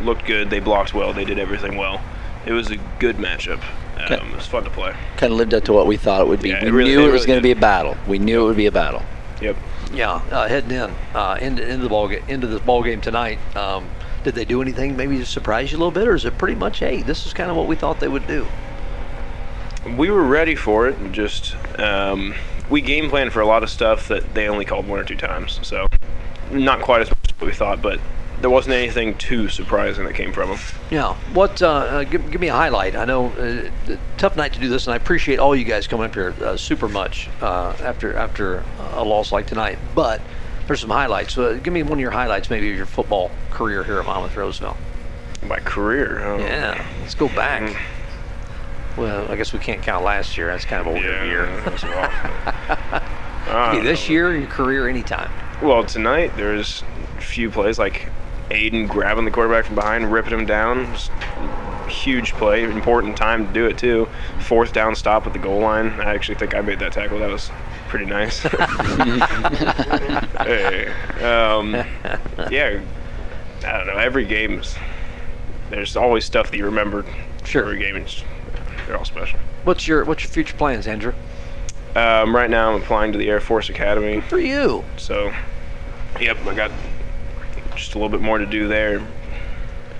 looked 0.00 0.24
good. 0.26 0.50
They 0.50 0.60
blocked 0.60 0.94
well. 0.94 1.12
They 1.12 1.24
did 1.24 1.38
everything 1.40 1.76
well. 1.76 2.00
It 2.46 2.52
was 2.52 2.70
a 2.70 2.76
good 2.98 3.16
matchup. 3.16 3.62
Um, 3.96 4.28
it 4.30 4.36
was 4.36 4.46
fun 4.46 4.64
to 4.64 4.70
play. 4.70 4.94
kind 5.16 5.32
of 5.32 5.38
lived 5.38 5.52
up 5.54 5.64
to 5.64 5.72
what 5.72 5.86
we 5.86 5.96
thought 5.96 6.20
it 6.20 6.28
would 6.28 6.40
be. 6.40 6.50
Yeah, 6.50 6.62
we 6.62 6.68
it 6.68 6.72
really- 6.72 6.90
knew 6.94 7.04
it 7.04 7.08
it 7.08 7.12
was 7.12 7.26
going 7.26 7.38
to 7.38 7.42
be 7.42 7.50
a 7.50 7.56
battle. 7.56 7.96
We 8.06 8.18
knew 8.18 8.42
it 8.42 8.44
would 8.46 8.56
be 8.56 8.66
a 8.66 8.72
battle. 8.72 9.02
Yep. 9.42 9.56
Yeah, 9.92 10.20
uh, 10.30 10.46
heading 10.48 10.70
in 10.72 10.90
uh, 11.14 11.38
into 11.40 11.62
into 11.66 11.82
the 11.82 11.88
ball 11.88 12.08
ga- 12.08 12.22
into 12.28 12.46
this 12.46 12.60
ball 12.60 12.82
game 12.82 13.00
tonight. 13.00 13.38
Um, 13.56 13.88
did 14.24 14.34
they 14.34 14.44
do 14.44 14.60
anything 14.62 14.96
maybe 14.96 15.16
to 15.18 15.24
surprise 15.26 15.72
you 15.72 15.78
a 15.78 15.80
little 15.80 15.90
bit, 15.92 16.06
or 16.06 16.14
is 16.14 16.24
it 16.24 16.36
pretty 16.38 16.54
much 16.56 16.78
hey, 16.80 17.02
this 17.02 17.26
is 17.26 17.32
kind 17.32 17.50
of 17.50 17.56
what 17.56 17.66
we 17.66 17.74
thought 17.76 17.98
they 17.98 18.08
would 18.08 18.26
do? 18.26 18.46
We 19.96 20.10
were 20.10 20.22
ready 20.24 20.54
for 20.54 20.88
it. 20.88 20.98
and 20.98 21.14
Just 21.14 21.56
um, 21.78 22.34
we 22.68 22.80
game 22.82 23.08
planned 23.08 23.32
for 23.32 23.40
a 23.40 23.46
lot 23.46 23.62
of 23.62 23.70
stuff 23.70 24.08
that 24.08 24.34
they 24.34 24.48
only 24.48 24.64
called 24.64 24.86
one 24.86 24.98
or 25.00 25.04
two 25.04 25.16
times. 25.16 25.58
So 25.62 25.86
not 26.50 26.82
quite 26.82 27.00
as 27.02 27.08
much 27.10 27.32
as 27.40 27.46
we 27.46 27.52
thought, 27.52 27.80
but 27.80 27.98
there 28.40 28.50
wasn't 28.50 28.74
anything 28.74 29.16
too 29.18 29.48
surprising 29.48 30.04
that 30.04 30.14
came 30.14 30.32
from 30.32 30.50
them. 30.50 30.58
Yeah. 30.90 31.14
What? 31.32 31.60
Uh, 31.60 31.68
uh, 31.68 32.04
give, 32.04 32.30
give 32.30 32.40
me 32.40 32.48
a 32.48 32.52
highlight. 32.54 32.94
I 32.94 33.04
know 33.04 33.26
uh, 33.30 33.96
tough 34.16 34.36
night 34.36 34.52
to 34.52 34.60
do 34.60 34.68
this, 34.68 34.86
and 34.86 34.94
I 34.94 34.96
appreciate 34.96 35.38
all 35.38 35.56
you 35.56 35.64
guys 35.64 35.86
coming 35.86 36.06
up 36.06 36.14
here 36.14 36.34
uh, 36.42 36.56
super 36.56 36.88
much 36.88 37.28
uh, 37.40 37.74
after 37.80 38.16
after 38.16 38.64
a 38.92 39.02
loss 39.04 39.32
like 39.32 39.46
tonight. 39.46 39.78
But 39.94 40.20
there's 40.66 40.80
some 40.80 40.90
highlights. 40.90 41.36
Uh, 41.36 41.58
give 41.62 41.72
me 41.72 41.82
one 41.82 41.94
of 41.94 42.00
your 42.00 42.10
highlights, 42.10 42.50
maybe 42.50 42.70
of 42.70 42.76
your 42.76 42.86
football 42.86 43.30
career 43.50 43.82
here 43.84 43.98
at 43.98 44.06
Monmouth 44.06 44.36
Roseville. 44.36 44.76
My 45.46 45.58
career. 45.60 46.20
Oh. 46.24 46.38
Yeah. 46.38 46.86
Let's 47.00 47.14
go 47.14 47.28
back. 47.28 47.62
Mm. 47.62 47.76
Well, 48.98 49.30
I 49.30 49.36
guess 49.36 49.52
we 49.52 49.60
can't 49.60 49.80
count 49.82 50.04
last 50.04 50.36
year. 50.36 50.48
That's 50.48 50.64
kind 50.64 50.80
of 50.80 50.88
a 50.88 50.92
weird 50.92 51.04
Yeah, 51.04 51.24
year. 51.24 51.46
that 51.62 51.72
was 51.72 51.84
rough. 51.84 53.70
Could 53.72 53.80
be 53.82 53.86
this 53.88 54.08
year, 54.08 54.36
your 54.36 54.48
career, 54.48 54.88
anytime. 54.88 55.30
Well, 55.62 55.84
tonight 55.84 56.32
there's 56.36 56.82
a 57.16 57.20
few 57.20 57.50
plays 57.50 57.78
like 57.78 58.08
Aiden 58.50 58.88
grabbing 58.88 59.24
the 59.24 59.30
quarterback 59.30 59.66
from 59.66 59.74
behind, 59.74 60.10
ripping 60.10 60.32
him 60.32 60.46
down. 60.46 60.94
Huge 61.88 62.32
play, 62.34 62.64
important 62.64 63.16
time 63.16 63.46
to 63.46 63.52
do 63.52 63.66
it 63.66 63.78
too. 63.78 64.08
Fourth 64.40 64.72
down 64.72 64.94
stop 64.94 65.26
at 65.26 65.32
the 65.32 65.38
goal 65.38 65.60
line. 65.60 65.88
I 66.00 66.14
actually 66.14 66.36
think 66.36 66.54
I 66.54 66.60
made 66.60 66.78
that 66.80 66.92
tackle. 66.92 67.18
That 67.18 67.30
was 67.30 67.50
pretty 67.88 68.06
nice. 68.06 68.42
Hey, 70.38 70.88
um, 71.22 71.74
yeah, 72.50 72.80
I 73.66 73.76
don't 73.76 73.86
know. 73.86 73.96
Every 73.96 74.24
game's 74.24 74.76
there's 75.70 75.96
always 75.96 76.24
stuff 76.24 76.50
that 76.50 76.56
you 76.56 76.64
remember. 76.64 77.04
Sure. 77.44 77.62
Every 77.62 77.78
game, 77.78 77.96
is, 77.96 78.22
they're 78.86 78.96
all 78.96 79.04
special. 79.04 79.38
What's 79.64 79.86
your 79.86 80.04
What's 80.04 80.22
your 80.22 80.30
future 80.30 80.56
plans, 80.56 80.86
Andrew? 80.86 81.12
Um, 81.94 82.34
right 82.34 82.48
now, 82.48 82.72
I'm 82.72 82.80
applying 82.80 83.12
to 83.12 83.18
the 83.18 83.28
Air 83.28 83.40
Force 83.40 83.68
Academy. 83.68 84.20
For 84.20 84.38
you. 84.38 84.84
So, 84.96 85.32
yep, 86.20 86.38
I 86.46 86.54
got 86.54 86.70
just 87.78 87.94
a 87.94 87.98
little 87.98 88.10
bit 88.10 88.20
more 88.20 88.38
to 88.38 88.46
do 88.46 88.68
there. 88.68 89.00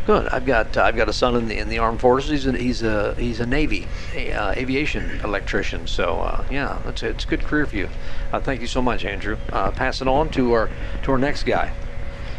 Good. 0.07 0.29
I've 0.29 0.47
got 0.47 0.77
uh, 0.77 0.85
I've 0.85 0.97
got 0.97 1.09
a 1.09 1.13
son 1.13 1.37
in 1.37 1.49
the 1.49 1.59
in 1.59 1.69
the 1.69 1.79
armed 1.79 2.01
forces. 2.01 2.31
He's 2.31 2.47
a, 2.47 2.57
he's 2.57 2.83
a 2.83 3.15
he's 3.17 3.41
a 3.41 3.47
Navy 3.47 3.87
a, 4.15 4.33
uh, 4.33 4.53
aviation 4.53 5.21
electrician. 5.21 5.87
So 5.87 6.21
uh, 6.21 6.45
yeah, 6.51 6.81
it's 6.87 7.03
a, 7.03 7.09
it's 7.09 7.25
a 7.25 7.29
good 7.29 7.43
career 7.43 7.67
for 7.67 7.77
you. 7.77 7.91
Uh, 8.33 8.41
thank 8.41 8.63
you 8.63 8.67
so 8.67 8.81
much, 8.81 9.05
Andrew. 9.05 9.37
Uh, 9.53 9.71
pass 9.71 10.01
it 10.01 10.09
on 10.09 10.31
to 10.31 10.53
our 10.53 10.71
to 11.03 11.13
our 11.13 11.19
next 11.19 11.45
guy. 11.45 11.75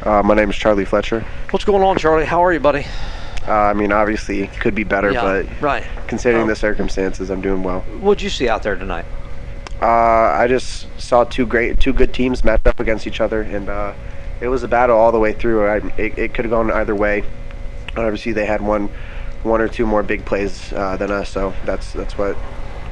Uh, 0.02 0.24
my 0.24 0.34
name 0.34 0.50
is 0.50 0.56
Charlie 0.56 0.86
Fletcher. 0.86 1.24
What's 1.52 1.66
going 1.66 1.84
on, 1.84 1.98
Charlie? 1.98 2.26
How 2.26 2.44
are 2.44 2.54
you, 2.54 2.60
buddy? 2.60 2.86
Uh, 3.48 3.52
I 3.52 3.74
mean, 3.74 3.92
obviously, 3.92 4.48
could 4.48 4.74
be 4.74 4.84
better, 4.84 5.12
yeah. 5.12 5.22
but 5.22 5.62
right. 5.62 5.84
considering 6.08 6.46
Oh. 6.46 6.48
the 6.48 6.56
circumstances, 6.56 7.30
I'm 7.30 7.42
doing 7.42 7.64
well. 7.64 7.82
What'd 8.00 8.22
you 8.22 8.30
see 8.30 8.48
out 8.48 8.64
there 8.64 8.76
tonight? 8.76 9.06
Uh, 9.82 9.86
I 9.86 10.48
just 10.48 10.88
saw 11.00 11.24
two 11.24 11.46
great, 11.46 11.80
two 11.80 11.94
good 11.94 12.14
teams 12.14 12.44
match 12.44 12.62
up 12.66 12.80
against 12.80 13.08
each 13.08 13.22
other, 13.22 13.42
and 13.42 13.70
uh, 13.70 13.94
it 14.42 14.48
was 14.48 14.64
a 14.64 14.68
battle 14.68 14.98
all 14.98 15.12
the 15.12 15.20
way 15.20 15.34
through. 15.34 15.68
I, 15.68 15.78
it 15.98 16.18
it 16.18 16.34
could 16.34 16.46
have 16.46 16.52
gone 16.52 16.72
either 16.72 16.96
way. 16.96 17.24
Obviously, 17.96 18.32
they 18.32 18.46
had 18.46 18.62
one, 18.62 18.90
one 19.44 19.62
or 19.62 19.68
two 19.68 19.86
more 19.86 20.04
big 20.04 20.26
plays 20.26 20.72
uh, 20.74 20.96
than 20.98 21.12
us, 21.12 21.30
so 21.30 21.54
that's 21.66 21.94
that's 21.94 22.18
what 22.18 22.38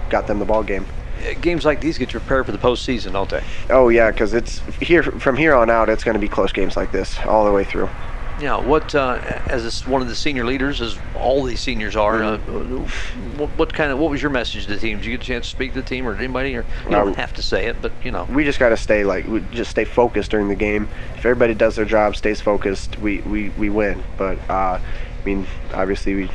got 0.09 0.27
them 0.27 0.39
the 0.39 0.45
ball 0.45 0.63
game. 0.63 0.85
Uh, 1.27 1.33
Games 1.39 1.65
like 1.65 1.81
these 1.81 1.97
get 1.97 2.13
you 2.13 2.19
prepared 2.19 2.45
for 2.45 2.51
the 2.51 2.57
postseason, 2.57 3.13
don't 3.13 3.29
they? 3.29 3.43
Oh 3.69 3.89
yeah, 3.89 4.11
because 4.11 4.33
it's 4.33 4.59
here 4.81 5.03
from 5.03 5.37
here 5.37 5.55
on 5.55 5.69
out. 5.69 5.89
It's 5.89 6.03
going 6.03 6.15
to 6.15 6.19
be 6.19 6.27
close 6.27 6.51
games 6.51 6.75
like 6.75 6.91
this 6.91 7.17
all 7.25 7.45
the 7.45 7.51
way 7.51 7.63
through. 7.63 7.89
Yeah. 8.39 8.57
What 8.59 8.93
uh, 8.93 9.19
as 9.47 9.85
one 9.87 10.01
of 10.01 10.07
the 10.07 10.15
senior 10.15 10.45
leaders, 10.45 10.81
as 10.81 10.97
all 11.15 11.43
these 11.43 11.59
seniors 11.59 11.95
are, 11.95 12.23
uh, 12.23 12.37
what, 12.37 13.49
what 13.57 13.73
kind 13.73 13.91
of 13.91 13.99
what 13.99 14.11
was 14.11 14.21
your 14.21 14.31
message 14.31 14.65
to 14.65 14.73
the 14.73 14.79
team? 14.79 14.97
Did 14.97 15.05
you 15.05 15.11
get 15.17 15.23
a 15.23 15.25
chance 15.25 15.45
to 15.45 15.55
speak 15.55 15.73
to 15.73 15.81
the 15.81 15.87
team 15.87 16.07
or 16.07 16.15
anybody? 16.15 16.55
Or 16.55 16.65
you 16.85 16.91
don't 16.91 17.15
have 17.15 17.33
to 17.35 17.41
say 17.41 17.65
it, 17.65 17.81
but 17.81 17.91
you 18.03 18.11
know. 18.11 18.25
we 18.25 18.43
just 18.43 18.59
got 18.59 18.69
to 18.69 18.77
stay 18.77 19.03
like 19.03 19.27
we 19.27 19.41
just 19.51 19.71
stay 19.71 19.85
focused 19.85 20.31
during 20.31 20.47
the 20.47 20.55
game. 20.55 20.87
If 21.15 21.25
everybody 21.25 21.53
does 21.53 21.75
their 21.75 21.85
job, 21.85 22.15
stays 22.15 22.41
focused, 22.41 22.97
we 22.99 23.21
we, 23.21 23.49
we 23.49 23.69
win. 23.69 24.03
But 24.17 24.37
uh, 24.49 24.79
I 24.79 25.25
mean, 25.25 25.47
obviously 25.73 26.15
we 26.15 26.29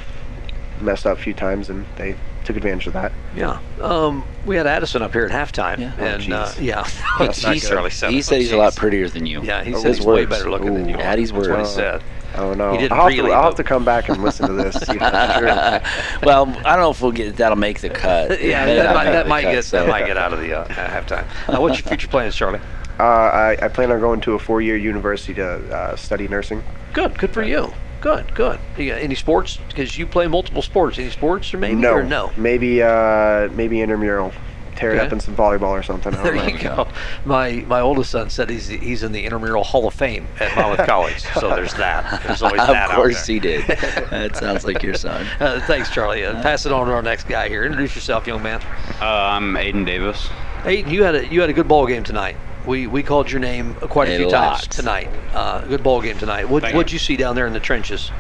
messed 0.81 1.07
up 1.07 1.19
a 1.19 1.21
few 1.21 1.35
times, 1.35 1.71
and 1.71 1.87
they 1.97 2.17
took 2.45 2.57
advantage 2.57 2.87
of 2.87 2.93
that. 2.95 3.13
Yeah. 3.37 3.61
Um, 3.81 4.25
we 4.47 4.57
had 4.57 4.67
Addison 4.67 5.03
up 5.03 5.13
here 5.13 5.25
at 5.25 5.31
halftime, 5.31 5.79
Yeah. 5.79 5.93
Oh, 5.99 6.05
and 6.05 6.33
uh, 6.33 6.53
yeah, 6.61 6.85
He, 6.85 7.27
That's 7.27 7.43
not 7.43 7.55
he 7.55 7.61
good. 7.61 7.93
said, 7.93 8.11
he 8.11 8.23
said 8.23 8.41
he's 8.41 8.53
a 8.53 8.57
lot 8.57 8.75
prettier 8.77 9.09
than 9.09 9.27
you. 9.27 9.43
Yeah, 9.43 9.63
he 9.65 9.75
Oh, 9.75 9.79
said 9.79 9.89
his 9.89 9.99
he's 9.99 10.07
way 10.07 10.25
better 10.27 10.51
looking 10.51 10.75
than 10.75 10.89
you. 10.89 10.97
are. 10.97 11.01
Addie's 11.03 11.31
That's 11.33 11.49
what 11.49 11.59
he 11.61 11.65
said. 11.67 12.03
Oh 12.35 12.55
no! 12.55 12.73
He 12.73 12.79
didn't 12.79 12.93
I'll, 12.93 13.03
have 13.03 13.09
really, 13.09 13.29
to, 13.29 13.35
I'll 13.37 13.43
have 13.45 13.57
to 13.57 13.65
come 13.65 13.85
back 13.85 14.09
and 14.09 14.23
listen 14.23 14.47
to 14.47 14.55
this. 14.55 14.75
see 14.87 14.93
if 14.95 14.99
that's 15.01 15.39
true. 15.39 15.47
well, 16.27 16.49
I 16.65 16.75
don't 16.77 16.81
know 16.81 16.91
if 16.91 17.03
we'll 17.03 17.13
get 17.13 17.37
that'll 17.37 17.59
make 17.59 17.81
the 17.83 17.91
cut. 17.91 18.43
yeah, 18.43 18.63
It 18.63 18.67
may 18.69 18.75
that 18.77 18.95
might, 18.95 19.05
that 19.05 19.23
the 19.25 19.29
might 19.29 19.43
cut, 19.43 19.53
get 19.53 19.65
so- 19.67 19.81
that 19.81 19.89
might 19.91 20.07
get 20.07 20.17
out 20.17 20.33
of 20.33 20.41
the 20.41 20.55
uh, 20.55 20.65
at 20.71 21.07
halftime. 21.07 21.27
Uh, 21.55 21.61
what's 21.61 21.79
your 21.79 21.87
future 21.89 22.09
plans, 22.09 22.35
Charlie? 22.35 22.61
Uh, 22.99 23.03
I, 23.03 23.59
I 23.61 23.69
plan 23.69 23.91
on 23.93 24.01
going 24.01 24.23
to 24.23 24.33
a 24.33 24.39
four-year 24.39 24.77
university 24.79 25.35
to 25.35 25.47
uh, 25.77 25.95
study 25.97 26.27
nursing. 26.27 26.63
Good, 26.95 27.19
good 27.19 27.33
for 27.35 27.43
you. 27.43 27.71
Good, 28.03 28.35
good. 28.35 28.59
You 28.77 28.91
got 28.91 29.01
any 29.01 29.15
sports? 29.15 29.59
Because 29.69 29.97
you 29.97 30.07
play 30.07 30.27
multiple 30.27 30.61
sports. 30.61 30.99
Any 30.99 31.11
sports 31.11 31.55
or 31.55 31.59
maybe 31.59 31.77
no, 31.77 31.93
or 31.95 32.03
no? 32.03 32.31
maybe 32.37 32.83
uh, 32.83 33.49
maybe 33.53 33.81
intramural. 33.81 34.33
Tear 34.75 34.93
it 34.93 34.97
Okay. 34.97 35.07
up 35.07 35.13
in 35.13 35.21
some 35.21 35.37
volleyball 35.37 35.69
or 35.79 35.83
something. 35.83 36.13
There 36.15 36.35
don't 36.35 36.49
you 36.55 36.59
go. 36.59 36.89
My 37.27 37.53
my 37.69 37.81
oldest 37.81 38.11
son 38.11 38.31
said 38.31 38.49
he's 38.51 38.69
he's 38.69 39.03
in 39.03 39.13
the 39.13 39.23
intramural 39.23 39.63
Hall 39.65 39.87
of 39.87 39.93
Fame 39.95 40.27
at 40.41 40.57
Monmouth 40.57 40.87
College. 40.89 41.23
So 41.39 41.51
there's 41.51 41.75
that. 41.75 42.23
There's 42.27 42.43
always 42.43 42.59
that 42.59 42.71
of 42.71 42.77
out 42.77 42.91
course 42.93 43.27
there. 43.27 43.35
he 43.35 43.39
did. 43.41 43.65
That 44.11 44.35
sounds 44.37 44.65
like 44.65 44.83
your 44.83 44.95
son. 44.95 45.27
Uh, 45.41 45.61
thanks, 45.67 45.91
Charlie. 45.91 46.25
Uh, 46.25 46.41
pass 46.43 46.65
it 46.67 46.73
on 46.73 46.87
to 46.87 46.93
our 46.95 47.03
next 47.03 47.29
guy 47.29 47.49
here. 47.49 47.65
Introduce 47.65 47.95
yourself, 47.95 48.27
young 48.27 48.43
man. 48.43 48.61
Uh, 49.01 49.05
I'm 49.05 49.55
Aiden 49.55 49.85
Davis. 49.85 50.29
Aiden, 50.63 50.91
you 50.91 51.03
had 51.05 51.15
a 51.17 51.27
you 51.27 51.41
had 51.43 51.51
a 51.51 51.53
good 51.55 51.69
ball 51.69 51.87
game 51.87 52.03
tonight. 52.03 52.37
We 52.67 52.87
we 52.87 53.03
called 53.03 53.31
your 53.31 53.41
name 53.41 53.75
quite 53.75 54.09
a, 54.09 54.15
A 54.15 54.17
few 54.19 54.29
lot. 54.29 54.59
times 54.61 54.67
tonight. 54.69 55.11
Uh, 55.33 55.63
good 55.63 55.83
ball 55.83 56.01
game 56.01 56.19
tonight. 56.19 56.49
What 56.49 56.63
Thank 56.63 56.77
what'd 56.77 56.93
you. 56.93 56.97
you 56.97 57.01
see 57.01 57.17
down 57.17 57.35
there 57.35 57.47
in 57.47 57.53
the 57.53 57.61
trenches? 57.61 58.11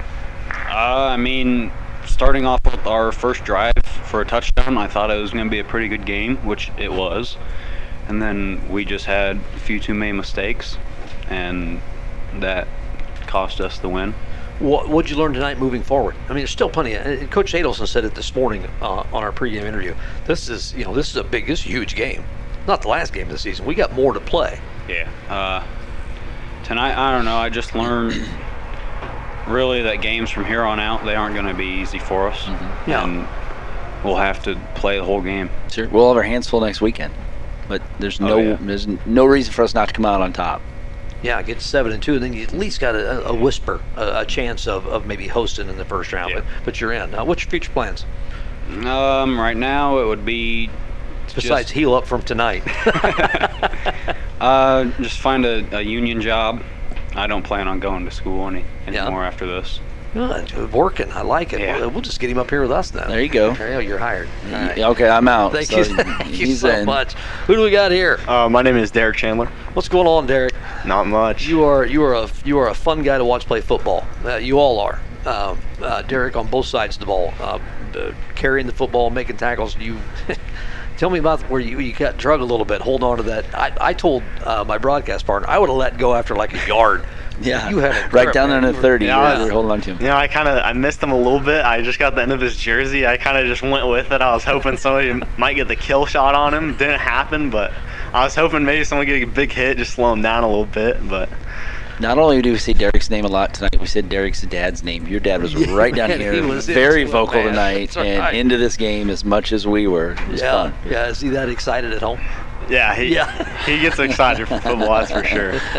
Uh, 0.51 1.09
I 1.11 1.17
mean, 1.17 1.71
starting 2.07 2.45
off 2.47 2.65
with 2.65 2.87
our 2.87 3.13
first 3.13 3.45
drive 3.45 3.75
for 3.85 4.21
a 4.21 4.25
touchdown, 4.25 4.77
I 4.79 4.87
thought 4.89 5.11
it 5.11 5.21
was 5.21 5.31
going 5.31 5.45
to 5.45 5.51
be 5.51 5.61
a 5.61 5.65
pretty 5.65 5.89
good 5.89 6.05
game, 6.05 6.37
which 6.47 6.71
it 6.79 6.93
was. 6.93 7.37
And 8.09 8.21
then 8.21 8.69
we 8.69 8.85
just 8.85 9.05
had 9.05 9.37
a 9.37 9.59
few 9.61 9.79
too 9.79 9.95
many 9.95 10.13
mistakes, 10.13 10.77
and 11.29 11.81
that 12.35 12.67
cost 13.27 13.61
us 13.61 13.79
the 13.79 13.89
win. 13.89 14.15
What 14.59 14.89
what'd 14.89 15.11
you 15.11 15.17
learn 15.17 15.33
tonight 15.33 15.59
moving 15.59 15.83
forward? 15.83 16.15
I 16.27 16.29
mean, 16.29 16.39
there's 16.39 16.51
still 16.51 16.69
plenty. 16.69 16.95
Of, 16.95 17.31
Coach 17.31 17.53
Adolphson 17.53 17.87
said 17.87 18.05
it 18.05 18.15
this 18.15 18.35
morning 18.35 18.67
uh, 18.81 19.05
on 19.13 19.23
our 19.23 19.33
pregame 19.33 19.63
interview. 19.63 19.95
This 20.27 20.49
is 20.49 20.75
you 20.75 20.85
know 20.85 20.95
this 20.95 21.11
is 21.11 21.17
a 21.17 21.25
big, 21.25 21.47
this 21.47 21.61
is 21.61 21.67
a 21.67 21.69
huge 21.69 21.95
game. 21.95 22.25
Not 22.67 22.83
the 22.83 22.89
last 22.89 23.13
game 23.13 23.25
of 23.25 23.33
the 23.33 23.39
season. 23.39 23.65
We 23.67 23.75
got 23.75 23.93
more 23.93 24.13
to 24.13 24.21
play. 24.21 24.61
Yeah. 24.89 25.09
Uh, 25.29 25.67
tonight, 26.65 26.97
I 26.97 27.11
don't 27.15 27.25
know. 27.25 27.37
I 27.37 27.49
just 27.49 27.75
learned 27.75 28.15
really 29.49 29.83
that 29.83 29.97
games 30.01 30.31
from 30.31 30.45
here 30.45 30.63
on 30.63 30.79
out 30.79 31.05
they 31.05 31.15
aren't 31.17 31.35
going 31.35 31.47
to 31.47 31.55
be 31.55 31.67
easy 31.67 31.99
for 31.99 32.29
us, 32.29 32.47
Yeah. 32.87 33.03
and 33.05 33.27
we'll 34.05 34.17
have 34.17 34.43
to 34.45 34.61
play 34.77 34.99
the 34.99 35.05
whole 35.05 35.21
game. 35.21 35.51
Sure. 35.71 35.89
We'll 35.89 36.09
have 36.09 36.17
our 36.17 36.23
hands 36.23 36.49
full 36.49 36.61
next 36.61 36.81
weekend, 36.81 37.13
but 37.69 37.83
there's 37.99 38.21
Oh, 38.21 38.27
no 38.27 38.39
yeah. 38.39 38.57
there's 38.61 38.87
no 39.07 39.25
reason 39.25 39.53
for 39.53 39.63
us 39.63 39.75
not 39.75 39.89
to 39.89 39.95
come 39.95 40.07
out 40.07 40.21
on 40.21 40.33
top. 40.33 40.63
Yeah, 41.23 41.41
get 41.43 41.61
seven 41.61 41.93
and 41.93 42.03
two, 42.03 42.15
and 42.15 42.23
then 42.23 42.33
you 42.33 42.43
at 42.43 42.53
least 42.53 42.81
got 42.81 42.95
a, 42.97 43.29
a 43.29 43.35
whisper, 43.35 43.81
a, 43.97 44.21
a 44.21 44.25
chance 44.27 44.67
of, 44.67 44.87
of 44.87 45.07
maybe 45.07 45.29
hosting 45.29 45.69
in 45.69 45.77
the 45.79 45.85
first 45.85 46.13
round. 46.13 46.31
Yeah. 46.31 46.39
But, 46.41 46.45
but 46.65 46.81
you're 46.81 46.93
in. 46.93 47.15
Uh, 47.15 47.25
what's 47.25 47.43
your 47.45 47.51
future 47.51 47.71
plans 47.71 48.05
Um, 48.85 49.39
right 49.39 49.57
now 49.57 49.99
it 49.99 50.07
would 50.07 50.25
be 50.25 50.69
besides 51.35 51.69
just, 51.69 51.73
heal 51.75 51.95
up 51.95 52.07
from 52.07 52.23
tonight? 52.23 52.63
uh, 54.41 54.85
just 55.01 55.21
find 55.21 55.45
a, 55.45 55.79
a 55.79 55.83
union 55.83 56.21
job. 56.21 56.63
I 57.15 57.27
don't 57.27 57.43
plan 57.43 57.69
on 57.69 57.81
going 57.81 58.05
to 58.07 58.11
school 58.11 58.49
any 58.49 58.65
Yeah. 58.89 59.03
anymore 59.05 59.25
after 59.25 59.47
this. 59.47 59.81
Good. 60.15 60.73
Working. 60.75 61.11
I 61.11 61.23
like 61.23 61.55
it. 61.55 61.61
Yeah. 61.61 61.79
We'll, 61.79 61.91
we'll 61.91 62.01
just 62.03 62.21
get 62.21 62.29
him 62.29 62.37
up 62.37 62.51
here 62.51 62.61
with 62.61 62.71
us 62.71 62.93
now. 62.93 63.09
There 63.09 63.23
you 63.23 63.31
go. 63.31 63.55
There 63.55 63.69
you 63.69 63.73
go. 63.75 63.79
You're 63.79 63.99
hired. 63.99 64.29
All 64.47 64.53
right. 64.53 64.79
Okay, 64.79 65.09
I'm 65.09 65.27
out. 65.27 65.53
Thank 65.53 65.69
So 65.69 65.79
you. 65.79 65.85
Thank 65.97 66.39
you 66.39 66.55
so 66.55 66.69
in. 66.69 66.85
much. 66.85 67.15
Who 67.47 67.55
do 67.55 67.63
we 67.63 67.71
got 67.71 67.93
here? 67.93 68.21
Uh, 68.29 68.47
my 68.51 68.61
name 68.61 68.77
is 68.77 68.91
Derek 68.91 69.17
Chandler. 69.17 69.47
What's 69.73 69.89
going 69.89 70.07
on, 70.07 70.27
Derek? 70.27 70.53
Not 70.85 71.07
much. 71.07 71.47
You 71.47 71.65
are 71.65 71.87
you 71.87 72.03
are 72.05 72.15
a 72.15 72.29
you 72.45 72.59
are 72.59 72.69
a 72.69 72.75
fun 72.75 73.03
guy 73.03 73.17
to 73.17 73.25
watch 73.25 73.47
play 73.47 73.63
football. 73.63 74.07
Uh, 74.23 74.37
you 74.37 74.59
all 74.59 74.81
are. 74.81 75.01
Um, 75.25 75.59
uh, 75.81 76.03
Derek 76.03 76.37
on 76.37 76.47
both 76.49 76.67
sides 76.67 76.97
of 76.97 77.01
the 77.01 77.07
ball, 77.07 77.33
uh, 77.41 77.59
uh, 77.97 78.13
carrying 78.35 78.67
the 78.67 78.73
football, 78.75 79.09
making 79.09 79.39
tackles. 79.39 79.79
You 79.79 79.97
tell 81.03 81.11
me 81.11 81.19
about 81.19 81.41
where 81.51 81.61
you, 81.61 81.81
you 81.81 81.93
got 81.93 82.17
drug 82.17 82.41
a 82.41 82.45
little 82.45 82.65
bit. 82.65 82.81
Hold 82.81 83.03
on 83.03 83.17
to 83.17 83.25
that. 83.25 83.45
I, 83.53 83.73
I 83.81 83.93
told 83.93 84.23
uh, 84.45 84.63
my 84.65 84.79
broadcast 84.79 85.27
partner 85.27 85.51
I 85.51 85.59
would 85.59 85.69
have 85.69 85.77
let 85.77 85.99
go 85.99 86.15
after 86.15 86.37
like 86.37 86.55
a 86.55 86.65
yard. 86.69 87.05
Yeah, 87.41 87.69
you 87.71 87.79
had 87.79 87.91
a 87.91 88.09
right 88.15 88.23
grip, 88.27 88.33
down 88.35 88.51
man. 88.51 88.63
there 88.63 88.69
in 88.71 88.77
You 88.77 88.81
the 88.81 88.87
were- 88.87 88.99
30. 88.99 89.07
Yeah, 89.07 89.33
you're, 89.33 89.47
you're 89.47 89.53
holding 89.53 89.73
on 89.73 89.81
to 89.81 89.91
him. 89.91 90.01
You 90.01 90.07
know, 90.07 90.17
I 90.17 90.29
kind 90.29 90.47
of 90.47 90.59
I 90.65 90.73
missed 90.75 91.03
him 91.03 91.11
a 91.11 91.17
little 91.17 91.41
bit. 91.41 91.65
I 91.65 91.83
just 91.83 91.99
got 91.99 92.15
the 92.15 92.23
end 92.23 92.31
of 92.31 92.41
his 92.41 92.57
jersey. 92.57 93.05
I 93.05 93.17
kind 93.17 93.37
of 93.37 93.47
just 93.47 93.63
went 93.63 93.89
with 93.89 94.13
it. 94.13 94.21
I 94.23 94.33
was 94.33 94.45
hoping 94.45 94.77
somebody 94.77 95.21
might 95.37 95.55
get 95.55 95.67
the 95.67 95.75
kill 95.75 96.07
shot 96.07 96.37
on 96.37 96.55
him. 96.55 96.77
Didn't 96.77 97.01
happen, 97.01 97.51
but 97.51 97.73
I 98.13 98.23
was 98.23 98.37
hoping 98.37 98.65
maybe 98.65 98.85
someone 98.85 99.05
get 99.09 99.21
a 99.21 99.27
big 99.27 99.51
hit, 99.51 99.79
just 99.79 99.95
slow 99.95 100.13
him 100.13 100.23
down 100.23 100.45
a 100.45 100.49
little 100.49 100.67
bit. 100.67 100.99
But 101.09 101.29
Not 102.03 102.19
only 102.19 102.43
do 102.43 102.51
we 102.51 102.59
say 102.59 102.73
Derek's 102.73 103.11
name 103.11 103.25
a 103.25 103.29
lot 103.29 103.55
tonight, 103.55 103.79
we 103.81 103.87
said 103.87 104.09
Derek's 104.09 104.43
dad's 104.43 104.83
name. 104.83 105.07
Your 105.07 105.21
dad 105.21 105.41
was 105.41 105.55
Yeah, 105.55 105.73
right 105.73 105.95
down 105.95 106.09
man, 106.11 106.19
here, 106.21 106.33
he 106.33 106.41
was 106.41 106.67
very 106.67 107.03
into 107.03 107.11
it, 107.11 107.13
vocal 107.13 107.35
man. 107.37 107.47
tonight, 107.51 107.91
That's 107.93 107.97
and 107.97 108.37
into 108.37 108.57
this 108.59 108.77
game 108.77 109.09
as 109.09 109.25
much 109.25 109.53
as 109.53 109.69
we 109.69 109.87
were. 109.87 110.13
It 110.15 110.29
was 110.29 110.41
Yeah, 110.41 110.51
fun. 110.71 110.75
yeah. 110.91 111.07
Is 111.07 111.21
he 111.21 111.29
that 111.29 111.49
excited 111.49 111.93
at 111.93 112.03
home? 112.03 112.21
yeah, 112.69 112.93
he 112.97 113.15
Yeah. 113.15 113.65
he 113.67 113.81
gets 113.81 114.01
excited 114.01 114.49
for 114.49 114.59
football, 114.61 114.89
that's 115.05 115.13
for 115.13 115.25
sure. 115.25 115.55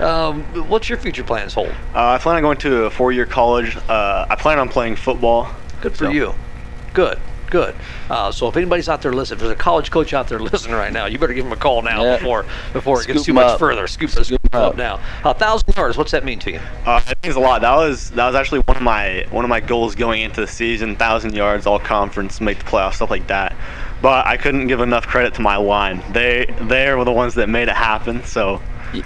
Um, 0.00 0.42
what's 0.68 0.88
your 0.88 0.98
future 0.98 1.22
plans 1.22 1.54
hold? 1.54 1.68
Uh, 1.94 2.08
I 2.08 2.18
plan 2.18 2.36
on 2.36 2.42
going 2.42 2.56
to 2.58 2.84
a 2.86 2.90
four-year 2.90 3.26
college. 3.26 3.76
Uh, 3.88 4.26
I 4.28 4.34
plan 4.34 4.58
on 4.58 4.68
playing 4.68 4.96
football. 4.96 5.48
Good 5.80 5.92
for 5.92 6.06
So- 6.06 6.10
you. 6.10 6.34
Good, 6.92 7.20
good. 7.50 7.74
Uh, 8.08 8.30
so 8.32 8.48
if 8.48 8.56
anybody's 8.56 8.88
out 8.88 9.02
there 9.02 9.12
listening, 9.12 9.36
if 9.36 9.40
there's 9.40 9.52
a 9.52 9.56
college 9.56 9.90
coach 9.90 10.14
out 10.14 10.28
there 10.28 10.38
listening 10.40 10.74
right 10.76 10.92
now, 10.92 11.06
you 11.06 11.18
better 11.18 11.34
give 11.34 11.44
him 11.44 11.52
a 11.52 11.56
call 11.56 11.82
now 11.82 12.02
Yeah. 12.02 12.16
before 12.18 12.46
before 12.72 13.00
it 13.02 13.06
gets 13.06 13.24
too 13.24 13.32
much 13.32 13.46
up. 13.46 13.58
further. 13.58 13.86
Scoop, 13.86 14.10
scoop, 14.10 14.24
Scoop 14.24 14.40
up 14.54 14.72
up. 14.72 14.76
now. 14.76 15.00
A 15.24 15.34
thousand 15.34 15.74
yards. 15.76 15.96
What's 15.96 16.12
that 16.12 16.24
mean 16.24 16.38
to 16.40 16.52
you? 16.52 16.60
Uh, 16.86 17.00
it 17.08 17.18
means 17.22 17.36
a 17.36 17.40
lot. 17.40 17.60
That 17.60 17.76
was 17.76 18.10
that 18.12 18.26
was 18.26 18.34
actually 18.34 18.60
one 18.60 18.76
of 18.76 18.82
my 18.82 19.26
one 19.30 19.44
of 19.44 19.48
my 19.48 19.60
goals 19.60 19.94
going 19.94 20.22
into 20.22 20.40
the 20.40 20.46
season. 20.46 20.96
Thousand 20.96 21.34
yards, 21.34 21.66
all 21.66 21.78
conference, 21.78 22.40
make 22.40 22.58
the 22.58 22.64
playoffs, 22.64 22.94
stuff 22.94 23.10
like 23.10 23.26
that. 23.26 23.54
But 24.02 24.26
I 24.26 24.38
couldn't 24.38 24.66
give 24.68 24.80
enough 24.80 25.06
credit 25.06 25.34
to 25.34 25.42
my 25.42 25.56
line. 25.56 26.02
They 26.12 26.46
they 26.62 26.92
were 26.94 27.04
the 27.04 27.12
ones 27.12 27.34
that 27.34 27.48
made 27.48 27.68
it 27.68 27.74
happen. 27.76 28.24
So 28.24 28.54
Y- 28.54 28.60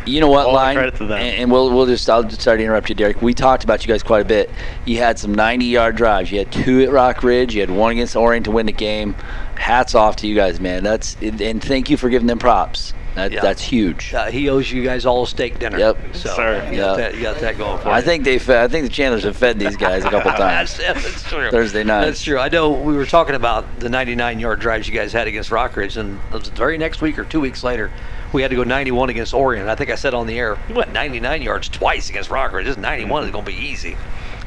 You 0.07 0.21
know 0.21 0.29
what, 0.29 0.47
All 0.47 0.55
line? 0.55 0.77
credit 0.77 0.95
to 0.97 1.07
them. 1.07 1.19
And, 1.19 1.37
and 1.37 1.51
we'll 1.53 1.71
we'll 1.71 1.87
just 1.87 2.09
I'll 2.09 2.23
just 2.23 2.41
start 2.41 2.59
to 2.59 2.65
interrupt 2.65 2.89
you, 2.89 2.95
Derek. 2.95 3.21
We 3.21 3.35
talked 3.35 3.65
about 3.65 3.85
you 3.85 3.93
guys 3.93 4.03
quite 4.03 4.23
a 4.23 4.25
bit. 4.25 4.51
You 4.87 4.99
had 4.99 5.19
some 5.19 5.35
90-yard 5.35 5.97
drives. 5.97 6.33
You 6.33 6.39
had 6.39 6.51
two 6.51 6.83
at 6.83 6.89
Rockridge. 6.89 7.53
You 7.53 7.61
had 7.61 7.71
one 7.71 7.93
against 7.93 8.17
Orion 8.17 8.43
to 8.45 8.51
win 8.51 8.67
the 8.67 8.73
game. 8.73 9.15
Hats 9.57 9.95
off 9.95 10.17
to 10.17 10.27
you 10.27 10.35
guys, 10.35 10.59
man. 10.61 10.83
That's 10.83 11.17
and 11.21 11.63
thank 11.63 11.91
you 11.91 11.97
for 11.97 12.09
giving 12.09 12.27
them 12.27 12.39
props. 12.39 12.93
That, 13.15 13.33
Yeah. 13.33 13.41
That's 13.43 13.63
huge. 13.63 14.13
Uh, 14.13 14.27
he 14.27 14.49
owes 14.49 14.71
you 14.71 14.83
guys 14.85 15.07
all 15.07 15.23
a 15.23 15.27
steak 15.27 15.59
dinner. 15.59 15.79
Yep. 15.79 15.99
So 16.17 16.35
Sir. 16.35 16.69
You, 16.71 16.77
got 16.79 16.97
that, 16.97 17.15
you 17.15 17.23
got 17.23 17.39
that 17.39 17.57
going 17.57 17.81
for 17.81 17.89
I 17.89 17.99
you. 17.99 18.05
think 18.05 18.25
they 18.25 18.39
fed, 18.39 18.59
I 18.59 18.69
think 18.69 18.85
the 18.85 18.93
Chandlers 18.93 19.23
have 19.25 19.37
fed 19.37 19.59
these 19.59 19.77
guys 19.77 20.05
a 20.05 20.11
couple 20.11 20.31
times. 20.37 20.77
that's 20.77 21.23
true. 21.29 21.51
Thursday 21.53 21.85
night. 21.85 22.05
That's 22.07 22.23
true. 22.23 22.39
I 22.39 22.49
know 22.49 22.71
we 22.73 22.95
were 22.97 23.07
talking 23.07 23.35
about 23.37 23.81
the 23.81 23.89
99 23.89 24.41
yard 24.41 24.61
drives 24.61 24.89
you 24.89 24.95
guys 24.95 25.13
had 25.13 25.29
against 25.29 25.51
Rockridge, 25.51 25.97
and 25.97 26.19
the 26.33 26.39
very 26.57 26.77
next 26.79 27.01
week 27.01 27.19
or 27.19 27.25
two 27.25 27.41
weeks 27.41 27.63
later, 27.63 27.91
we 28.33 28.43
had 28.43 28.51
to 28.51 28.57
go 28.57 28.65
91 28.65 29.11
against 29.11 29.33
Orion. 29.33 29.69
I 29.69 29.77
think 29.77 29.91
I 29.91 29.95
said 29.95 30.13
on 30.13 30.27
the 30.27 30.37
air, 30.37 30.59
we 30.69 30.75
went 30.75 30.93
99 30.93 31.41
yards 31.43 31.69
twice 31.69 32.11
against 32.11 32.31
Rockridge. 32.31 32.65
This 32.65 32.77
91 32.77 33.25
is 33.25 33.31
going 33.31 33.45
to 33.45 33.51
be 33.51 33.57
easy. 33.57 33.97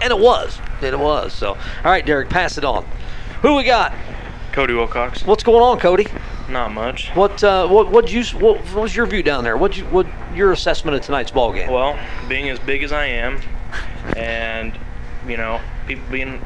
And 0.02 0.12
it 0.12 0.20
was. 0.20 0.60
And 0.82 0.94
it 0.94 1.00
was. 1.00 1.32
So, 1.34 1.52
all 1.54 1.58
right, 1.86 2.06
Derek, 2.06 2.30
pass 2.30 2.58
it 2.58 2.66
on. 2.66 2.86
Who 3.42 3.56
we 3.56 3.64
got? 3.64 3.94
Cody 4.58 4.74
Wilcox. 4.74 5.24
What's 5.24 5.44
going 5.44 5.62
on, 5.62 5.78
Cody? 5.78 6.08
Not 6.50 6.74
much. 6.74 7.10
What 7.10 7.44
uh, 7.44 7.68
what 7.68 7.92
what 7.92 8.12
you 8.12 8.24
what, 8.40 8.58
what 8.58 8.82
was 8.82 8.96
your 8.96 9.06
view 9.06 9.22
down 9.22 9.44
there? 9.44 9.56
What 9.56 9.78
you 9.78 9.86
what 9.86 10.08
your 10.34 10.52
assessment 10.52 10.98
of 10.98 11.04
tonight's 11.04 11.30
ball 11.30 11.54
game? 11.54 11.70
Well, 11.72 11.96
being 12.28 12.50
as 12.50 12.58
big 12.58 12.82
as 12.82 12.92
I 12.92 13.06
am, 13.06 13.40
and 14.16 14.74
you 15.28 15.38
know, 15.38 15.62
people 15.86 16.06
being 16.10 16.42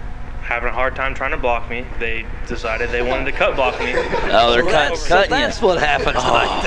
having 0.52 0.68
a 0.70 0.74
hard 0.74 0.96
time 0.98 1.14
trying 1.16 1.32
to 1.32 1.38
block 1.38 1.70
me, 1.70 1.86
they 1.98 2.26
decided 2.46 2.90
they 2.90 3.02
wanted 3.02 3.24
to 3.26 3.32
cut 3.32 3.56
block 3.56 3.80
me. 3.80 3.94
Oh, 4.34 4.52
they're 4.54 4.64
cut, 4.64 4.98
so 4.98 5.08
cutting 5.08 5.32
that's 5.32 5.62
you. 5.62 5.68
what 5.68 5.80
happened 5.80 6.18
tonight. 6.18 6.62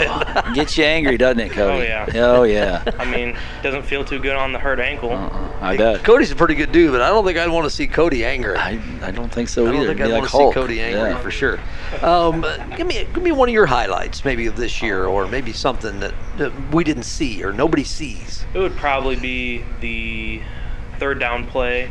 then. 0.45 0.55
Gets 0.55 0.77
you 0.79 0.85
angry, 0.85 1.17
doesn't 1.17 1.41
it, 1.41 1.53
Cody? 1.53 1.79
Oh, 1.79 1.83
yeah. 1.83 2.07
Oh 2.15 2.43
yeah. 2.45 2.83
I 2.99 3.05
mean, 3.11 3.37
doesn't 3.63 3.83
feel 3.85 4.05
too 4.05 4.19
good 4.19 4.37
on 4.37 4.53
the 4.53 4.59
hurt 4.59 4.81
ankle. 4.81 5.13
Uh-uh. 5.13 5.53
I 5.61 5.77
bet. 5.77 6.03
Cody's 6.05 6.31
a 6.31 6.37
pretty 6.37 6.55
good 6.55 6.73
dude, 6.73 6.93
but 6.93 7.01
I 7.03 7.09
don't 7.09 7.25
think 7.25 7.39
I'd 7.39 7.49
want 7.51 7.65
to 7.65 7.71
see 7.71 7.87
Cody 7.87 8.25
angry. 8.25 8.57
I, 8.57 8.81
I 9.03 9.11
don't 9.11 9.31
think 9.33 9.49
so 9.49 9.67
I 9.67 9.73
don't 9.73 9.77
either. 9.83 9.89
think 9.89 10.01
I'd 10.01 10.05
like 10.11 10.21
want 10.21 10.31
to 10.31 10.37
Hulk. 10.37 10.55
see 10.55 10.61
Cody 10.61 10.81
angry 10.81 11.01
Yeah. 11.11 11.19
for 11.21 11.31
sure. 11.31 11.61
Um, 12.03 12.45
give 12.77 12.87
me 12.87 13.07
give 13.15 13.23
me 13.23 13.33
one 13.33 13.49
of 13.49 13.53
your 13.55 13.67
highlights, 13.67 14.25
maybe 14.25 14.47
of 14.47 14.57
this 14.57 14.81
year, 14.83 15.07
or 15.07 15.27
maybe 15.29 15.53
something 15.53 16.01
that, 16.01 16.15
that 16.39 16.53
we 16.75 16.85
didn't 16.85 17.05
see 17.05 17.43
or 17.45 17.53
nobody 17.53 17.85
sees. 17.85 18.45
It 18.55 18.59
would 18.59 18.77
probably 18.77 19.17
be 19.17 19.65
the 19.81 20.41
third 20.99 21.19
down 21.19 21.47
play 21.47 21.91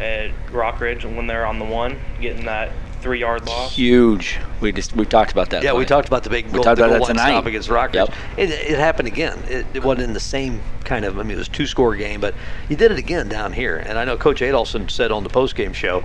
at 0.00 0.30
Rockridge 0.50 1.04
when 1.04 1.26
they're 1.26 1.46
on 1.46 1.58
the 1.58 1.64
one, 1.64 1.98
getting 2.20 2.44
that 2.46 2.70
three 3.00 3.20
yard 3.20 3.46
loss. 3.46 3.76
Huge. 3.76 4.38
We 4.60 4.72
just 4.72 4.94
we 4.96 5.04
talked 5.06 5.30
about 5.32 5.50
that. 5.50 5.62
Yeah, 5.62 5.72
we 5.72 5.84
talked 5.84 6.08
about 6.08 6.24
the 6.24 6.30
big 6.30 6.46
goal, 6.46 6.52
We 6.52 6.56
goal, 6.56 6.64
talked 6.64 6.76
the 6.78 6.84
about 6.86 6.98
goal 6.98 7.06
that 7.06 7.16
line 7.16 7.26
tonight. 7.26 7.38
stop 7.38 7.46
against 7.46 7.68
Rockridge. 7.68 7.94
Yep. 7.94 8.14
It, 8.36 8.50
it 8.50 8.78
happened 8.78 9.08
again. 9.08 9.38
It, 9.48 9.66
it 9.74 9.84
wasn't 9.84 10.04
in 10.08 10.12
the 10.14 10.20
same 10.20 10.60
kind 10.84 11.04
of. 11.04 11.18
I 11.18 11.22
mean, 11.22 11.32
it 11.32 11.38
was 11.38 11.48
two 11.48 11.66
score 11.66 11.94
game, 11.96 12.20
but 12.20 12.34
you 12.68 12.76
did 12.76 12.90
it 12.90 12.98
again 12.98 13.28
down 13.28 13.52
here. 13.52 13.76
And 13.76 13.98
I 13.98 14.04
know 14.04 14.16
Coach 14.16 14.40
Adolphson 14.40 14.90
said 14.90 15.12
on 15.12 15.22
the 15.22 15.30
post 15.30 15.54
game 15.54 15.72
show, 15.72 15.98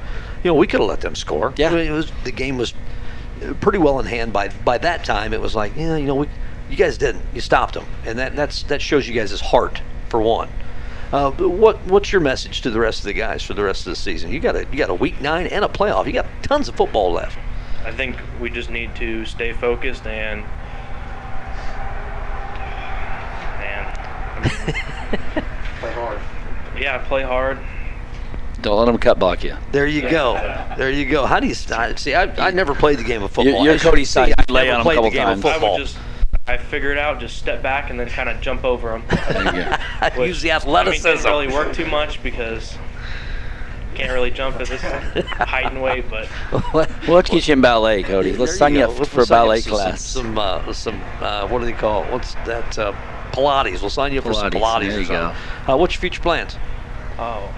you 0.44 0.52
know, 0.52 0.54
we 0.56 0.68
could 0.68 0.80
have 0.82 0.90
let 0.90 1.02
them 1.02 1.16
score. 1.16 1.54
Yeah. 1.58 1.70
I 1.70 1.76
mean, 1.76 1.88
it 1.88 1.92
was 1.92 2.12
the 2.24 2.32
game 2.32 2.58
was 2.58 2.74
pretty 3.60 3.80
well 3.80 4.00
in 4.00 4.06
hand 4.06 4.32
by 4.34 4.50
by 4.64 4.78
that 4.78 5.04
time. 5.04 5.34
It 5.34 5.42
was 5.42 5.56
like, 5.56 5.76
yeah, 5.76 5.98
you 5.98 6.06
know, 6.06 6.16
we 6.16 6.30
you 6.70 6.78
guys 6.78 6.98
didn't. 6.98 7.24
You 7.34 7.42
stopped 7.42 7.74
them, 7.74 7.86
and 8.06 8.18
that 8.20 8.36
that's 8.36 8.64
that 8.64 8.82
shows 8.82 9.08
you 9.08 9.14
guys' 9.16 9.40
heart 9.42 9.82
for 10.10 10.22
one. 10.22 10.50
Uh, 11.14 11.30
what 11.30 11.86
what's 11.86 12.12
your 12.12 12.20
message 12.22 12.62
to 12.62 12.72
the 12.72 12.80
rest 12.80 13.02
of 13.02 13.06
the 13.06 13.14
guys 13.14 13.44
for 13.44 13.54
the 13.54 13.64
rest 13.64 13.86
of 13.86 13.92
the 13.92 13.96
season? 13.96 14.32
You 14.32 14.40
got 14.40 14.56
a 14.56 14.66
you 14.72 14.80
got 14.80 14.90
a 14.90 14.96
week 14.96 15.22
nine 15.22 15.46
and 15.46 15.64
a 15.64 15.68
playoff. 15.68 16.08
You 16.08 16.12
got 16.12 16.26
tons 16.42 16.68
of 16.68 16.76
football 16.76 17.12
left. 17.12 17.38
I 17.86 17.92
think 17.92 18.18
we 18.42 18.50
just 18.50 18.72
need 18.72 18.96
to 18.96 19.24
stay 19.24 19.54
focused 19.54 20.08
and. 20.08 20.42
Man. 23.60 24.42
play 25.80 25.92
hard. 25.92 26.20
Yeah, 26.76 26.98
play 27.08 27.22
hard. 27.22 27.60
Don't 28.62 28.80
let 28.80 28.86
them 28.86 28.98
cut 28.98 29.20
block 29.20 29.44
you. 29.44 29.56
There 29.72 29.86
you 29.86 30.10
go. 30.10 30.34
There 30.80 30.90
you 30.90 31.06
go. 31.06 31.28
How 31.28 31.40
do 31.40 31.46
you 31.46 31.54
st- 31.54 32.00
see? 32.00 32.16
I, 32.16 32.24
I 32.48 32.50
never 32.50 32.74
played 32.74 32.98
the 32.98 33.04
game 33.04 33.22
of 33.22 33.30
football. 33.30 33.64
you're 33.64 33.76
As 33.76 33.84
you 33.84 33.90
Cody's 33.92 34.08
can 34.08 34.14
side. 34.14 34.28
You 34.30 34.34
I've 34.40 34.50
lay 34.50 34.66
never 34.66 34.80
a 34.80 34.84
played 34.84 34.96
couple 34.96 35.12
the 35.12 35.16
game 35.16 35.28
of 35.28 35.42
times. 35.44 35.46
I 35.46 35.58
would 35.58 35.88
football. 35.88 36.13
Just, 36.46 36.50
I 36.50 36.58
figure 36.64 36.92
it 36.92 36.98
out, 36.98 37.20
just 37.20 37.38
step 37.38 37.62
back 37.62 37.90
and 37.90 38.00
then 38.00 38.10
kind 38.10 38.30
of 38.30 38.42
jump 38.42 38.64
over 38.64 38.90
them. 38.90 39.04
There 40.00 40.18
you 40.18 40.24
use 40.26 40.42
the 40.42 40.52
athleticism. 40.52 41.08
I 41.08 41.12
mean, 41.12 41.18
athleticism. 41.20 41.28
didn't 41.28 41.32
really 41.32 41.54
work 41.54 41.74
too 41.76 41.86
much 41.86 42.22
because 42.24 42.78
can't 43.96 44.12
really 44.12 44.32
jump 44.32 44.60
at 44.60 44.68
this 44.68 44.82
height 45.38 45.68
and 45.72 45.82
weight, 45.82 46.10
but 46.10 46.26
What- 46.74 46.90
Well, 47.08 47.16
let's 47.18 47.30
get 47.30 47.48
you 47.48 47.54
in 47.54 47.62
ballet, 47.62 48.02
Cody. 48.04 48.36
Let's 48.36 48.58
sign 48.58 48.74
you 48.74 48.80
go. 48.80 48.90
up 48.92 48.96
We'll 48.96 49.06
for 49.06 49.22
a 49.22 49.28
ballet 49.28 49.60
up 49.60 49.66
class. 49.66 50.02
Some, 50.02 50.38
uh, 50.38 50.74
some, 50.74 51.00
uh, 51.22 51.48
what 51.48 51.60
do 51.60 51.66
they 51.66 51.74
call 51.74 52.04
it? 52.04 52.12
What's 52.12 52.34
that? 52.46 52.78
Uh, 52.78 52.94
Pilates. 53.34 53.82
We'll 53.82 53.90
sign 53.90 54.12
you 54.14 54.20
up 54.20 54.26
for 54.26 54.34
some 54.34 54.50
Pilates. 54.52 54.62
Pilates 54.62 54.88
There 54.90 55.00
you 55.02 55.08
go. 55.08 55.36
Uh, 55.68 55.78
what's 55.78 55.94
your 55.96 56.02
future 56.02 56.22
plans? 56.22 56.56
oh, 57.20 57.54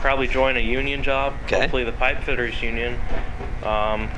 probably 0.00 0.26
join 0.26 0.56
a 0.56 0.60
union 0.60 1.02
job. 1.02 1.34
Okay. 1.44 1.60
Hopefully 1.60 1.84
the 1.84 1.92
pipe 1.92 2.22
fitters 2.24 2.60
union. 2.62 2.98
Um, 3.62 4.10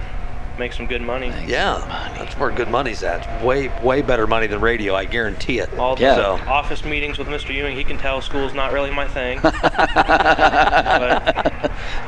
make 0.58 0.72
some 0.72 0.86
good 0.86 1.02
money. 1.02 1.28
Yeah, 1.46 1.78
that's 2.18 2.34
where 2.38 2.50
good 2.50 2.68
money's 2.68 3.02
at. 3.02 3.42
Way, 3.44 3.68
way 3.82 4.02
better 4.02 4.26
money 4.26 4.46
than 4.46 4.60
radio. 4.60 4.94
I 4.94 5.04
guarantee 5.04 5.58
it. 5.58 5.72
All 5.78 5.96
the 5.96 6.02
Yeah. 6.02 6.14
So, 6.16 6.32
office 6.48 6.84
meetings 6.84 7.18
with 7.18 7.28
Mr. 7.28 7.52
Ewing, 7.54 7.76
he 7.76 7.84
can 7.84 7.98
tell 7.98 8.20
school's 8.20 8.54
not 8.54 8.72
really 8.72 8.90
my 8.90 9.06
thing. 9.08 9.40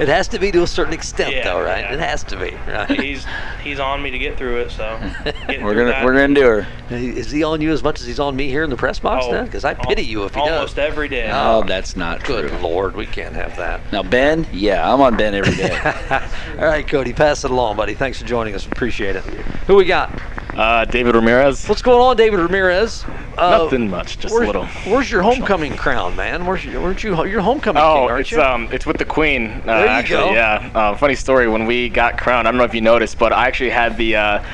it 0.00 0.08
has 0.08 0.28
to 0.28 0.38
be 0.38 0.50
to 0.52 0.62
a 0.62 0.66
certain 0.66 0.92
extent, 0.92 1.34
Yeah, 1.34 1.44
though, 1.44 1.62
right? 1.62 1.80
yeah. 1.84 1.94
It 1.94 2.00
has 2.00 2.22
to 2.24 2.36
be, 2.36 2.54
right? 2.70 2.90
he's 3.00 3.26
he's 3.62 3.80
on 3.80 4.02
me 4.02 4.10
to 4.10 4.18
get 4.18 4.36
through 4.36 4.58
it, 4.60 4.70
so 4.70 4.98
We're 5.48 5.74
gonna 5.74 5.86
that- 5.86 6.04
we're 6.04 6.12
gonna 6.14 6.34
do 6.34 6.46
her. 6.46 6.66
Is 6.90 7.30
he 7.32 7.42
on 7.42 7.60
you 7.60 7.72
as 7.72 7.82
much 7.82 8.00
as 8.00 8.06
he's 8.06 8.20
on 8.20 8.36
me 8.36 8.48
here 8.48 8.62
in 8.62 8.70
the 8.70 8.76
press 8.76 9.00
box 9.00 9.24
Oh, 9.28 9.32
then? 9.32 9.44
Because 9.46 9.64
I 9.64 9.74
pity 9.74 10.02
al- 10.02 10.08
you 10.08 10.24
if 10.24 10.34
he 10.34 10.40
almost 10.40 10.76
does. 10.76 10.86
every 10.88 11.08
day. 11.08 11.28
Oh, 11.32 11.64
that's 11.66 11.96
not 11.96 12.22
Good 12.24 12.48
true. 12.48 12.58
lord, 12.58 12.94
we 12.94 13.06
can't 13.06 13.34
have 13.34 13.56
that. 13.56 13.80
Now 13.92 14.02
Ben, 14.04 14.46
yeah, 14.52 14.92
I'm 14.92 15.00
on 15.00 15.16
Ben 15.16 15.34
every 15.34 15.56
day. 15.56 15.76
All 16.58 16.64
right, 16.66 16.86
Cody, 16.86 17.12
pass 17.12 17.44
it 17.44 17.50
along, 17.50 17.76
buddy. 17.76 17.94
Thanks 17.94 18.20
for 18.20 18.26
joining 18.26 18.35
us. 18.36 18.66
Appreciate 18.66 19.16
it. 19.16 19.22
Who 19.66 19.76
we 19.76 19.84
got? 19.86 20.10
Uh, 20.54 20.84
David 20.86 21.14
Ramirez. 21.14 21.66
What's 21.68 21.82
going 21.82 22.00
on, 22.00 22.16
David 22.16 22.38
Ramirez? 22.40 23.04
Uh, 23.36 23.64
Nothing 23.64 23.90
much, 23.90 24.18
just 24.18 24.32
a 24.32 24.36
where's, 24.36 24.46
little. 24.46 24.66
Where's 24.86 25.10
your 25.10 25.20
homecoming 25.22 25.76
crown, 25.76 26.16
man? 26.16 26.46
Where's 26.46 26.64
your, 26.64 26.80
weren't 26.82 27.02
you? 27.04 27.26
You're 27.26 27.42
homecoming 27.42 27.82
Oh, 27.82 27.94
king, 27.94 28.08
aren't 28.10 28.20
it's 28.22 28.30
you? 28.32 28.40
um, 28.42 28.68
it's 28.72 28.86
with 28.86 28.96
the 28.96 29.04
Queen. 29.04 29.50
Uh, 29.50 29.60
There 29.66 29.80
you 29.84 29.88
actually, 29.88 30.28
go. 30.28 30.32
yeah. 30.32 30.70
Uh, 30.74 30.96
funny 30.96 31.14
story. 31.14 31.46
When 31.48 31.66
we 31.66 31.90
got 31.90 32.16
crowned, 32.18 32.48
I 32.48 32.50
don't 32.50 32.58
know 32.58 32.64
if 32.64 32.74
you 32.74 32.80
noticed, 32.80 33.18
but 33.18 33.32
I 33.34 33.46
actually 33.46 33.70
had 33.70 33.98
the 33.98 34.16
uh, 34.16 34.44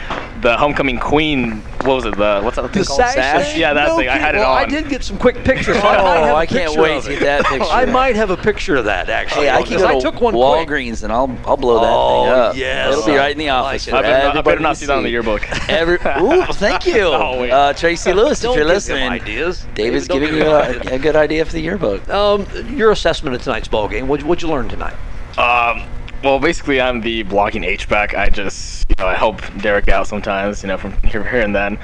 the 0.43 0.57
homecoming 0.57 0.99
Queen 0.99 1.62
what 1.83 1.95
was 1.97 2.05
it? 2.05 2.17
The 2.17 2.41
what's 2.43 2.57
that 2.57 2.71
thing 2.73 2.83
The 2.83 2.87
called? 2.89 3.01
sash, 3.01 3.53
thing? 3.53 3.61
Yeah, 3.61 3.73
that 3.75 3.89
No 3.89 3.97
thing. 3.97 4.09
I 4.09 4.19
had 4.19 4.35
it. 4.35 4.39
Well, 4.39 4.51
on. 4.53 4.59
I 4.59 4.67
did 4.67 4.89
get 4.89 5.03
some 5.03 5.17
quick 5.19 5.43
pictures. 5.45 5.77
Oh, 5.81 5.89
I, 5.89 5.97
might 6.03 6.17
have 6.21 6.35
a 6.35 6.35
I 6.37 6.47
can't 6.47 6.67
picture 6.67 6.83
wait 6.83 7.03
to 7.05 7.12
it. 7.12 7.19
get 7.19 7.25
that 7.25 7.45
picture. 7.47 7.69
I 7.71 7.85
might 7.87 8.17
have 8.17 8.31
a 8.31 8.37
picture 8.37 8.77
of 8.77 8.85
that 8.85 9.09
actually. 9.09 9.47
Hey, 9.47 9.51
I 9.51 9.62
can 9.62 9.79
because 9.79 9.83
go 9.83 9.89
I 9.97 10.01
took 10.01 10.21
one 10.21 10.35
quick. 10.35 10.69
Walgreens 10.69 11.03
and 11.03 11.12
I'll 11.12 11.37
I'll 11.47 11.57
blow 11.57 11.81
that 11.81 11.91
Oh, 11.93 12.23
thing 12.25 12.33
up. 12.33 12.57
yes. 12.57 12.93
It'll 12.93 13.07
be 13.07 13.17
right 13.17 13.33
in 13.33 13.39
the 13.39 13.49
I 13.51 13.57
office. 13.59 13.87
like. 13.87 13.95
I 13.95 14.03
better, 14.03 14.25
not, 14.27 14.37
I 14.37 14.41
better 14.43 14.61
not 14.61 14.77
see 14.77 14.87
that 14.87 14.97
on 14.97 15.03
the 15.03 15.11
yearbook. 15.11 15.49
Every, 15.69 15.95
ooh, 16.21 16.45
thank 16.53 16.87
you, 16.87 17.03
Oh, 17.03 17.45
uh, 17.45 17.73
Tracy 17.73 18.12
Lewis. 18.12 18.43
If 18.45 18.55
you're 18.55 18.65
listening, 18.65 19.05
them 19.05 19.12
ideas. 19.12 19.65
David's 19.75 20.09
David, 20.09 20.09
don't 20.09 20.33
giving 20.33 20.37
you 20.37 20.51
a, 20.91 20.95
a 20.97 20.99
good 20.99 21.17
idea 21.17 21.45
for 21.45 21.53
the 21.53 21.61
yearbook. 21.61 22.09
Um, 22.09 22.47
your 22.77 22.91
assessment 22.91 23.37
of 23.37 23.43
tonight's 23.43 23.69
ball 23.69 23.89
game. 23.89 24.09
What 24.09 24.23
what'd 24.25 24.43
you 24.43 24.49
learn 24.49 24.69
tonight? 24.69 24.95
Um, 25.39 25.85
well, 26.23 26.39
basically, 26.39 26.81
I'm 26.81 27.01
the 27.01 27.23
blocking 27.25 27.65
H 27.65 27.89
back. 27.89 28.15
I 28.15 28.29
just, 28.29 28.72
you 28.89 28.94
know, 28.99 29.07
I 29.07 29.15
help 29.15 29.41
Derek 29.59 29.89
out 29.89 30.07
sometimes, 30.07 30.62
you 30.62 30.69
know, 30.69 30.78
from 30.78 30.93
here, 31.02 31.25
here 31.31 31.41
and 31.41 31.55
then. 31.55 31.78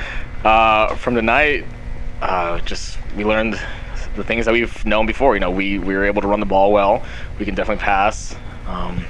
Uh, 0.45 0.95
from 0.95 1.15
tonight, 1.15 1.65
uh, 2.21 2.61
just 2.61 2.99
we 3.17 3.25
learned 3.25 3.61
the 4.17 4.25
things 4.25 4.47
that 4.47 4.53
we've 4.53 4.85
known 4.85 5.07
before. 5.07 5.35
You 5.35 5.41
know, 5.41 5.51
we 5.51 5.79
we 5.79 5.95
were 5.95 6.05
able 6.05 6.23
to 6.23 6.29
run 6.29 6.41
the 6.41 6.47
ball 6.47 6.73
well. 6.73 7.05
We 7.39 7.45
can 7.45 7.55
definitely 7.55 7.83
pass. 7.83 8.37
Um, 8.67 9.05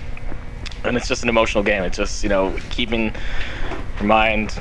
and 0.85 0.97
it's 0.97 1.09
just 1.09 1.23
an 1.23 1.29
emotional 1.29 1.65
game. 1.65 1.83
It's 1.83 1.97
just, 1.97 2.23
you 2.23 2.29
know, 2.29 2.57
keeping 2.71 3.13
your 3.99 4.07
mind 4.07 4.57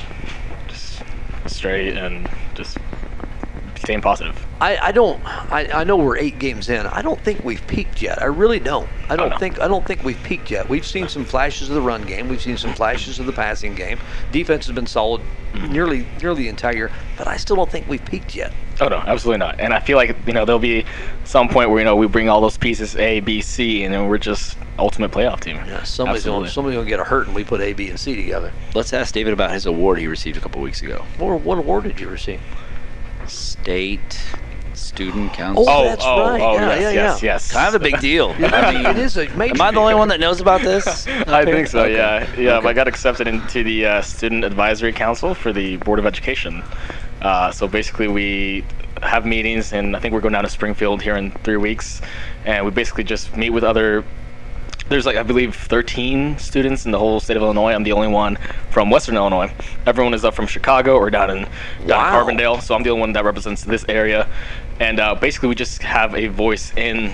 just 0.68 1.04
straight 1.46 1.96
and 1.96 2.30
just 2.56 2.78
staying 3.88 4.02
positive. 4.02 4.46
I, 4.60 4.78
I 4.78 4.92
don't 4.92 5.24
I, 5.26 5.70
I 5.72 5.84
know 5.86 5.96
we're 5.96 6.18
eight 6.18 6.40
games 6.40 6.68
in. 6.68 6.86
I 6.88 7.02
don't 7.02 7.20
think 7.22 7.46
we've 7.46 7.66
peaked 7.68 8.02
yet. 8.02 8.22
I 8.22 8.26
really 8.26 8.60
don't. 8.60 8.90
I 9.08 9.16
don't 9.16 9.28
oh, 9.28 9.30
no. 9.30 9.38
think 9.38 9.62
I 9.62 9.68
don't 9.70 9.86
think 9.86 10.04
we've 10.04 10.22
peaked 10.24 10.52
yet. 10.52 10.68
We've 10.68 10.86
seen 10.86 11.08
some 11.08 11.24
flashes 11.24 11.70
of 11.70 11.76
the 11.76 11.82
run 11.82 12.02
game. 12.02 12.28
We've 12.28 12.42
seen 12.42 12.58
some 12.58 12.74
flashes 12.74 13.18
of 13.20 13.28
the 13.28 13.32
passing 13.32 13.76
game. 13.76 13.98
Defense 14.34 14.66
has 14.66 14.76
been 14.76 14.88
solid 14.88 15.22
mm-hmm. 15.54 15.72
nearly 15.72 16.06
nearly 16.22 16.44
the 16.44 16.50
entire 16.50 16.76
year, 16.76 16.92
but 17.18 17.28
I 17.28 17.38
still 17.38 17.56
don't 17.56 17.72
think 17.72 17.88
we've 17.88 18.04
peaked 18.04 18.36
yet. 18.36 18.52
Oh 18.82 18.90
no, 18.90 18.98
absolutely 18.98 19.40
not. 19.40 19.58
And 19.62 19.74
I 19.74 19.80
feel 19.80 19.96
like 19.96 20.18
you 20.28 20.34
know 20.34 20.44
there'll 20.44 20.60
be 20.60 20.84
some 21.24 21.48
point 21.48 21.70
where 21.70 21.80
you 21.80 21.86
know 21.86 21.96
we 21.96 22.08
bring 22.08 22.28
all 22.28 22.42
those 22.42 22.58
pieces 22.58 22.98
A, 22.98 23.22
B, 23.22 23.40
C, 23.40 23.86
and 23.86 23.94
then 23.94 24.08
we're 24.08 24.18
just 24.18 24.58
ultimate 24.78 25.12
playoff 25.12 25.40
team. 25.40 25.56
Yeah, 25.56 25.84
somebody's 25.84 26.24
Absolutely. 26.24 26.42
gonna 26.42 26.52
somebody's 26.52 26.78
gonna 26.78 26.90
get 26.90 27.00
a 27.00 27.06
hurt 27.06 27.28
and 27.28 27.36
we 27.36 27.46
put 27.46 27.62
A, 27.62 27.72
B, 27.72 27.88
and 27.88 27.98
C 27.98 28.18
together. 28.18 28.52
Let's 28.76 28.92
ask 28.92 29.14
David 29.14 29.32
about 29.32 29.52
his 29.52 29.66
award 29.66 29.98
he 29.98 30.08
received 30.08 30.36
a 30.36 30.42
couple 30.42 30.62
weeks 30.62 30.82
ago. 30.82 31.06
What, 31.18 31.40
what 31.40 31.58
award 31.58 31.86
did 31.86 32.02
you 32.02 32.10
receive? 32.10 32.42
State 33.62 34.22
Student 34.74 35.34
Council. 35.34 35.66
Oh, 35.68 35.84
that's 35.84 36.04
oh, 36.06 36.30
right. 36.30 36.42
oh, 36.42 36.54
yeah, 36.54 36.62
yes, 36.62 36.82
yeah, 36.82 36.90
yes, 36.92 37.24
yeah. 37.24 37.34
yes. 37.34 37.52
Kind 37.52 37.76
of 37.76 37.82
a 37.82 37.84
big 37.84 38.00
deal. 38.00 38.30
I 38.40 38.74
mean, 38.74 38.86
it 38.86 38.98
is 38.98 39.18
a 39.18 39.28
major. 39.30 39.56
am 39.56 39.62
I 39.62 39.72
the 39.72 39.80
only 39.80 39.96
one 39.96 40.08
that 40.10 40.20
knows 40.20 40.40
about 40.42 40.62
this? 40.62 41.08
I 41.28 41.46
think 41.46 41.68
so. 41.68 41.82
Okay. 41.82 41.94
Yeah, 41.94 42.36
yeah. 42.40 42.58
Okay. 42.58 42.70
I 42.70 42.74
got 42.74 42.88
accepted 42.88 43.28
into 43.28 43.64
the 43.64 43.86
uh, 43.86 44.02
Student 44.02 44.44
Advisory 44.44 44.94
Council 44.94 45.34
for 45.34 45.52
the 45.52 45.78
Board 45.78 46.00
of 46.00 46.06
Education. 46.06 46.64
Uh, 47.22 47.52
so 47.52 47.68
basically, 47.68 48.08
we 48.08 48.64
have 49.02 49.26
meetings, 49.26 49.74
and 49.74 49.96
I 49.96 50.00
think 50.00 50.14
we're 50.14 50.22
going 50.22 50.34
down 50.34 50.44
to 50.44 50.50
Springfield 50.50 51.02
here 51.02 51.16
in 51.16 51.32
three 51.32 51.58
weeks, 51.58 52.02
and 52.46 52.66
we 52.66 52.72
basically 52.72 53.04
just 53.04 53.36
meet 53.36 53.50
with 53.50 53.64
other. 53.64 54.04
There's 54.90 55.06
like 55.06 55.18
I 55.18 55.24
believe 55.24 55.54
13 55.56 56.38
students 56.38 56.86
in 56.86 56.92
the 56.92 57.00
whole 57.00 57.20
state 57.20 57.36
of 57.36 57.44
Illinois. 57.44 57.74
I'm 57.74 57.84
the 57.84 57.92
only 57.92 58.08
one 58.08 58.38
from 58.72 58.90
Western 58.90 59.16
Illinois. 59.18 59.52
Everyone 59.86 60.14
is 60.14 60.24
up 60.24 60.34
from 60.34 60.48
Chicago 60.48 60.96
or 60.96 61.10
down 61.10 61.30
in 61.30 61.38
down 61.86 62.14
Wow. 62.14 62.30
in 62.30 62.38
Carbondale. 62.38 62.62
So 62.62 62.74
I'm 62.74 62.84
the 62.84 62.90
only 62.92 63.02
one 63.02 63.14
that 63.14 63.26
represents 63.26 63.64
this 63.64 63.84
area, 63.90 64.28
and 64.80 65.00
uh, 65.00 65.16
basically 65.16 65.50
we 65.50 65.56
just 65.56 65.84
have 65.84 66.16
a 66.16 66.28
voice 66.28 66.72
in 66.78 67.14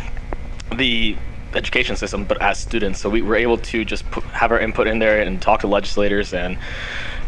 the 0.75 1.17
education 1.55 1.95
system, 1.95 2.25
but 2.25 2.39
as 2.41 2.59
students. 2.59 2.99
So 2.99 3.09
we 3.09 3.21
were 3.23 3.35
able 3.35 3.57
to 3.57 3.83
just 3.85 4.09
put, 4.11 4.23
have 4.25 4.51
our 4.51 4.59
input 4.59 4.85
in 4.87 4.99
there 4.99 5.21
and 5.21 5.41
talk 5.41 5.61
to 5.61 5.67
legislators, 5.67 6.33
and 6.33 6.59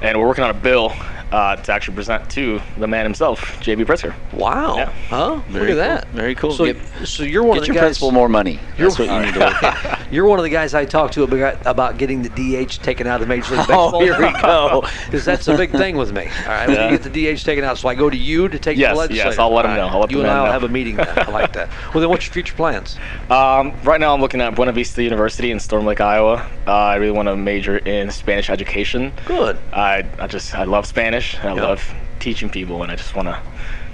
and 0.04 0.20
we're 0.20 0.28
working 0.28 0.44
on 0.44 0.52
a 0.52 0.54
bill 0.54 0.94
uh, 1.36 1.56
to 1.58 1.72
actually 1.74 1.96
present 1.96 2.30
to 2.30 2.62
the 2.78 2.88
man 2.88 3.04
himself, 3.06 3.60
J.B. 3.60 3.84
Pritzker. 3.84 4.14
Wow. 4.32 4.78
Yeah. 4.78 4.92
Huh? 5.10 5.36
Very 5.50 5.74
Look 5.74 5.86
at 5.86 5.90
cool. 5.90 5.96
that. 5.96 6.08
Very 6.10 6.36
cool. 6.36 6.52
So, 6.54 6.66
Get- 6.66 6.78
so 7.08 7.24
you're 7.24 7.44
one 7.44 7.56
Get 7.56 7.64
of 7.64 7.68
the 7.68 7.74
your 7.74 7.82
guys. 7.82 7.82
principal 7.88 8.12
more 8.12 8.30
money. 8.30 8.60
You're, 8.78 8.88
That's 8.88 9.00
what 9.00 9.10
you 9.10 9.20
need 9.26 9.34
to 9.34 9.40
work 9.42 9.64
on. 9.64 10.06
you're 10.12 10.26
one 10.26 10.40
of 10.40 10.44
the 10.44 10.50
guys 10.50 10.74
I 10.74 10.86
talked 10.86 11.14
to 11.16 11.24
about, 11.24 11.58
about 11.66 11.98
getting 11.98 12.22
the 12.22 12.30
DH 12.30 12.82
taken 12.82 13.06
out 13.06 13.22
of 13.22 13.28
Major 13.28 13.52
League 13.56 13.60
Baseball. 13.68 13.96
Oh, 13.96 14.00
here 14.00 14.18
we 14.18 14.32
go. 14.42 14.84
Because 15.06 15.26
that's 15.26 15.48
a 15.50 15.58
big 15.58 15.72
thing 15.72 15.98
with 15.98 16.14
me. 16.14 16.22
All 16.24 16.48
right, 16.48 16.70
Yeah. 16.70 16.86
when 16.86 16.92
you 16.94 16.98
get 16.98 17.12
the 17.14 17.34
DH 17.36 17.44
taken 17.44 17.64
out, 17.66 17.78
so 17.78 17.90
I 17.90 17.96
go 17.96 18.10
to 18.10 18.18
you 18.18 18.48
to 18.48 18.58
take 18.58 18.78
Yes, 18.78 18.98
the 19.08 19.14
yes. 19.14 19.38
I'll 19.38 19.54
let 19.54 19.66
All 19.66 19.76
know. 19.76 19.88
I'll 19.88 20.00
let 20.00 20.12
you 20.12 20.18
the 20.18 20.24
and 20.24 20.32
I 20.32 20.42
will 20.44 20.52
have 20.52 20.64
a 20.64 20.70
meeting 20.70 20.96
then. 20.96 21.08
I 21.20 21.30
like 21.32 21.52
that. 21.54 21.70
Well, 21.94 22.00
then, 22.02 22.10
what's 22.10 22.26
your 22.26 22.34
future 22.34 22.56
plans? 22.56 22.98
Um, 23.30 23.74
right 23.84 24.00
now, 24.00 24.14
I'm 24.14 24.22
looking 24.22 24.40
at 24.42 24.56
Buena 24.56 24.72
Vista 24.72 25.04
University 25.04 25.52
in 25.52 25.60
Storm 25.60 25.86
Lake, 25.86 26.00
Iowa. 26.02 26.50
Uh, 26.66 26.72
I 26.72 26.96
really 26.96 27.12
want 27.12 27.28
to 27.28 27.36
major 27.36 27.78
in 27.78 28.10
Spanish 28.12 28.50
education. 28.50 29.12
Good. 29.26 29.58
I, 29.74 30.06
I 30.20 30.28
just 30.28 30.56
I 30.56 30.64
love 30.64 30.86
Spanish. 30.86 31.25
I 31.42 31.48
Yeah. 31.48 31.54
love 31.54 31.94
teaching 32.20 32.50
people, 32.50 32.84
and 32.84 32.92
I 32.92 32.96
just 32.96 33.16
want 33.16 33.28
to 33.28 33.38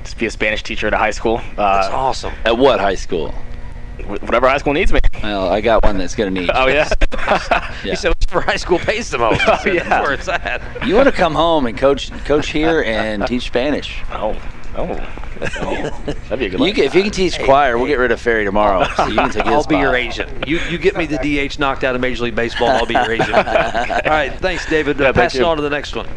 just 0.03 0.17
be 0.17 0.25
a 0.25 0.31
Spanish 0.31 0.63
teacher 0.63 0.87
at 0.87 0.93
a 0.93 0.97
high 0.97 1.11
school. 1.11 1.37
Uh, 1.57 1.81
That's 1.81 1.93
awesome. 1.93 2.33
At 2.45 2.57
what 2.57 2.79
high 2.79 2.95
school? 2.95 3.33
Whatever 4.07 4.47
high 4.49 4.57
school 4.57 4.73
needs 4.73 4.91
me. 4.91 4.99
Well, 5.21 5.47
I 5.49 5.61
got 5.61 5.83
one 5.83 5.97
that's 5.99 6.15
gonna 6.15 6.31
need. 6.31 6.49
Oh 6.55 6.67
yeah. 6.67 6.89
Yeah. 7.83 7.91
He 7.91 7.95
said, 7.95 8.09
"Whatever 8.09 8.41
high 8.41 8.55
school 8.57 8.79
pays 8.79 9.09
the 9.11 9.17
most." 9.19 9.41
Oh, 9.43 9.45
That's 9.45 9.65
yeah. 9.65 10.01
where 10.01 10.13
it's 10.13 10.27
at. 10.27 10.61
You 10.87 10.95
want 10.95 11.07
to 11.07 11.11
come 11.11 11.35
home 11.35 11.65
and 11.67 11.77
coach 11.77 12.11
coach 12.25 12.49
here 12.49 12.81
and 12.83 13.25
teach 13.27 13.43
Spanish? 13.43 14.01
oh, 14.11 14.35
oh, 14.75 14.89
oh, 15.41 16.03
that'd 16.05 16.39
be 16.39 16.45
a 16.47 16.49
good. 16.49 16.53
You 16.53 16.57
one. 16.59 16.73
can, 16.73 16.83
if 16.85 16.95
you 16.95 17.03
can 17.03 17.11
teach 17.11 17.37
choir, 17.39 17.77
we'll 17.77 17.87
get 17.87 17.99
rid 17.99 18.11
of 18.11 18.19
Ferry 18.19 18.43
tomorrow. 18.43 18.87
So 18.95 19.05
you 19.07 19.15
can 19.15 19.29
take 19.29 19.43
his 19.45 19.53
I'll 19.53 19.63
be 19.65 19.75
your 19.77 19.89
spot. 19.93 19.95
agent. 20.27 20.47
You 20.47 20.59
you 20.69 20.77
get 20.79 20.97
me 20.97 21.05
the 21.05 21.17
DH 21.49 21.59
knocked 21.59 21.83
out 21.83 21.93
of 21.95 22.01
Major 22.01 22.23
League 22.23 22.35
Baseball. 22.35 22.69
I'll 22.69 22.85
be 22.87 22.95
your 22.95 23.11
agent. 23.11 23.33
All 23.33 23.43
right, 23.43 24.33
thanks, 24.39 24.65
David. 24.67 24.99
Uh, 24.99 25.03
Yeah, 25.05 25.11
thank 25.11 25.31
pass 25.31 25.35
it 25.35 25.43
on 25.43 25.57
to 25.57 25.61
the 25.63 25.69
next 25.69 25.95
one. 25.95 26.07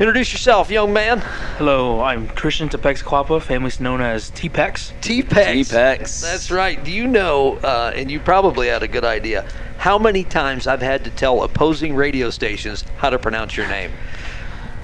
Introduce 0.00 0.32
yourself, 0.32 0.70
young 0.70 0.92
man. 0.92 1.18
Hello, 1.56 2.00
I'm 2.00 2.28
Christian 2.28 2.68
Tepex 2.68 3.02
Quapa, 3.02 3.42
famously 3.42 3.82
known 3.82 4.00
as 4.00 4.30
T-Pex. 4.30 4.92
T-Pex. 5.00 5.52
T-Pex. 5.52 6.22
That's 6.22 6.52
right. 6.52 6.84
Do 6.84 6.92
you 6.92 7.08
know, 7.08 7.56
uh, 7.56 7.90
and 7.96 8.08
you 8.08 8.20
probably 8.20 8.68
had 8.68 8.84
a 8.84 8.86
good 8.86 9.04
idea, 9.04 9.44
how 9.78 9.98
many 9.98 10.22
times 10.22 10.68
I've 10.68 10.82
had 10.82 11.02
to 11.02 11.10
tell 11.10 11.42
opposing 11.42 11.96
radio 11.96 12.30
stations 12.30 12.84
how 12.98 13.10
to 13.10 13.18
pronounce 13.18 13.56
your 13.56 13.66
name? 13.66 13.90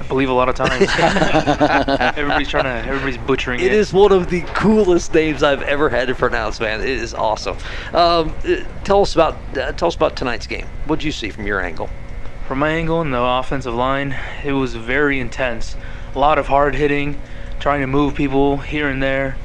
I 0.00 0.08
believe 0.08 0.30
a 0.30 0.32
lot 0.32 0.48
of 0.48 0.56
times. 0.56 0.88
everybody's 2.18 2.48
trying 2.48 2.64
to, 2.64 2.88
everybody's 2.88 3.18
butchering 3.18 3.60
it. 3.60 3.66
It 3.66 3.72
is 3.72 3.92
one 3.92 4.10
of 4.10 4.30
the 4.30 4.40
coolest 4.40 5.14
names 5.14 5.44
I've 5.44 5.62
ever 5.62 5.88
had 5.88 6.08
to 6.08 6.16
pronounce, 6.16 6.58
man. 6.58 6.80
It 6.80 6.88
is 6.88 7.14
awesome. 7.14 7.56
Um, 7.92 8.34
uh, 8.44 8.56
tell 8.82 9.02
us 9.02 9.14
about 9.14 9.36
uh, 9.56 9.70
tell 9.74 9.86
us 9.86 9.94
about 9.94 10.16
tonight's 10.16 10.48
game. 10.48 10.66
What 10.86 10.98
did 10.98 11.04
you 11.04 11.12
see 11.12 11.30
from 11.30 11.46
your 11.46 11.60
angle? 11.60 11.88
From 12.46 12.58
my 12.58 12.70
angle 12.70 13.00
in 13.00 13.10
the 13.10 13.22
offensive 13.22 13.74
line, 13.74 14.16
it 14.44 14.52
was 14.52 14.74
very 14.74 15.18
intense. 15.18 15.76
A 16.14 16.18
lot 16.18 16.38
of 16.38 16.46
hard 16.46 16.74
hitting, 16.74 17.18
trying 17.58 17.80
to 17.80 17.86
move 17.86 18.14
people 18.14 18.58
here 18.58 18.88
and 18.88 19.02
there. 19.02 19.36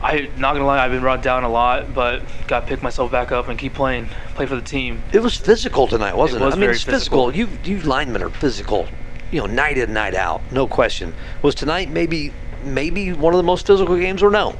I 0.00 0.30
not 0.36 0.54
gonna 0.54 0.64
lie, 0.64 0.82
I've 0.82 0.90
been 0.90 1.02
brought 1.02 1.22
down 1.22 1.44
a 1.44 1.48
lot, 1.48 1.94
but 1.94 2.22
got 2.48 2.60
to 2.60 2.66
pick 2.66 2.82
myself 2.82 3.12
back 3.12 3.30
up 3.30 3.48
and 3.48 3.58
keep 3.58 3.74
playing, 3.74 4.08
play 4.34 4.46
for 4.46 4.56
the 4.56 4.62
team. 4.62 5.02
It 5.12 5.20
was 5.22 5.36
physical 5.36 5.86
tonight, 5.86 6.16
wasn't 6.16 6.42
it? 6.42 6.46
was 6.46 6.54
I 6.54 6.56
mean, 6.56 6.60
very 6.62 6.74
it's 6.74 6.82
physical. 6.82 7.30
physical. 7.30 7.52
You 7.52 7.76
you 7.76 7.82
linemen 7.82 8.22
are 8.22 8.30
physical, 8.30 8.88
you 9.30 9.40
know, 9.40 9.46
night 9.46 9.78
in 9.78 9.92
night 9.92 10.14
out, 10.14 10.40
no 10.50 10.66
question. 10.66 11.14
Was 11.42 11.54
tonight 11.54 11.90
maybe 11.90 12.32
maybe 12.64 13.12
one 13.12 13.34
of 13.34 13.38
the 13.38 13.44
most 13.44 13.66
physical 13.66 13.96
games, 13.96 14.22
or 14.22 14.30
no? 14.30 14.56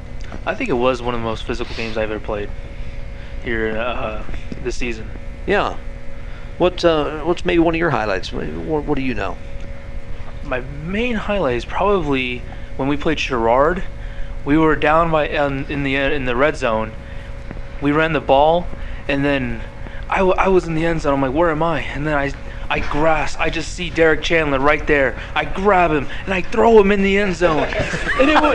I 0.46 0.54
think 0.54 0.70
it 0.70 0.74
was 0.74 1.02
one 1.02 1.14
of 1.14 1.20
the 1.20 1.26
most 1.26 1.44
physical 1.44 1.74
games 1.74 1.96
I've 1.96 2.10
ever 2.10 2.20
played 2.20 2.50
here 3.42 3.76
uh, 3.76 4.22
this 4.62 4.76
season. 4.76 5.10
Yeah. 5.46 5.76
What 6.62 6.84
uh, 6.84 7.24
what's 7.24 7.44
maybe 7.44 7.58
one 7.58 7.74
of 7.74 7.78
your 7.80 7.90
highlights? 7.90 8.32
What, 8.32 8.84
what 8.84 8.94
do 8.94 9.02
you 9.02 9.14
know? 9.14 9.36
my 10.44 10.60
main 10.60 11.16
highlight 11.16 11.56
is 11.56 11.64
probably 11.64 12.38
when 12.76 12.86
we 12.86 12.96
played 12.96 13.18
Sherrard. 13.18 13.82
We 14.44 14.56
were 14.56 14.76
down 14.76 15.10
by 15.10 15.28
um, 15.30 15.66
in 15.68 15.82
the 15.82 15.96
in 15.96 16.24
the 16.24 16.36
red 16.36 16.56
zone. 16.56 16.92
We 17.80 17.90
ran 17.90 18.12
the 18.12 18.20
ball, 18.20 18.68
and 19.08 19.24
then 19.24 19.62
I, 20.08 20.18
w- 20.18 20.36
I 20.38 20.46
was 20.46 20.64
in 20.68 20.76
the 20.76 20.86
end 20.86 21.00
zone. 21.00 21.14
I'm 21.14 21.20
like, 21.20 21.32
where 21.32 21.50
am 21.50 21.64
I? 21.64 21.80
And 21.80 22.06
then 22.06 22.16
I 22.16 22.32
I 22.72 22.80
grasp. 22.80 23.38
I 23.38 23.50
just 23.50 23.74
see 23.74 23.90
Derek 23.90 24.22
Chandler 24.22 24.58
right 24.58 24.86
there. 24.86 25.20
I 25.34 25.44
grab 25.44 25.90
him 25.90 26.08
and 26.24 26.32
I 26.32 26.40
throw 26.40 26.80
him 26.80 26.90
in 26.90 27.02
the 27.02 27.18
end 27.18 27.36
zone. 27.36 27.64
And 27.64 28.30
it 28.30 28.40
was 28.40 28.54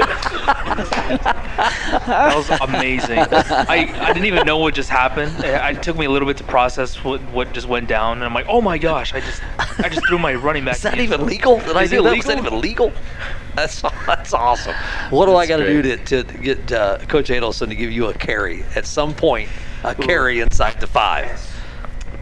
that 2.07 2.33
was 2.35 2.49
amazing. 2.61 3.19
I, 3.19 3.93
I 4.01 4.13
didn't 4.13 4.25
even 4.25 4.43
know 4.47 4.57
what 4.57 4.73
just 4.73 4.89
happened. 4.89 5.43
It, 5.45 5.77
it 5.77 5.83
took 5.83 5.97
me 5.97 6.05
a 6.05 6.09
little 6.09 6.27
bit 6.27 6.37
to 6.37 6.43
process 6.43 7.03
what, 7.03 7.21
what 7.31 7.53
just 7.53 7.67
went 7.67 7.87
down. 7.87 8.17
And 8.17 8.23
I'm 8.23 8.33
like, 8.33 8.47
oh 8.49 8.59
my 8.59 8.79
gosh! 8.79 9.13
I 9.13 9.19
just 9.19 9.43
I 9.77 9.87
just 9.87 10.07
threw 10.07 10.17
my 10.17 10.33
running 10.33 10.65
back. 10.65 10.77
Is 10.77 10.81
that 10.81 10.93
in 10.93 10.97
the 10.97 11.03
end 11.03 11.13
even 11.13 11.27
legal? 11.27 11.59
Did 11.59 11.77
I 11.77 11.85
do 11.85 12.01
that? 12.01 12.15
Was 12.15 12.25
that 12.25 12.39
even 12.39 12.59
legal? 12.59 12.91
That's 13.53 13.83
that's 14.07 14.33
awesome. 14.33 14.73
What 15.11 15.27
do 15.27 15.35
I 15.35 15.45
got 15.45 15.57
to 15.57 15.67
do 15.67 15.81
to, 15.83 16.23
to 16.23 16.37
get 16.39 16.71
uh, 16.71 16.97
Coach 17.07 17.29
Adolphson 17.29 17.67
to 17.67 17.75
give 17.75 17.91
you 17.91 18.07
a 18.07 18.15
carry 18.15 18.63
at 18.75 18.87
some 18.87 19.13
point? 19.13 19.49
A 19.83 19.93
carry 19.93 20.39
inside 20.39 20.79
the 20.79 20.87
five. 20.87 21.53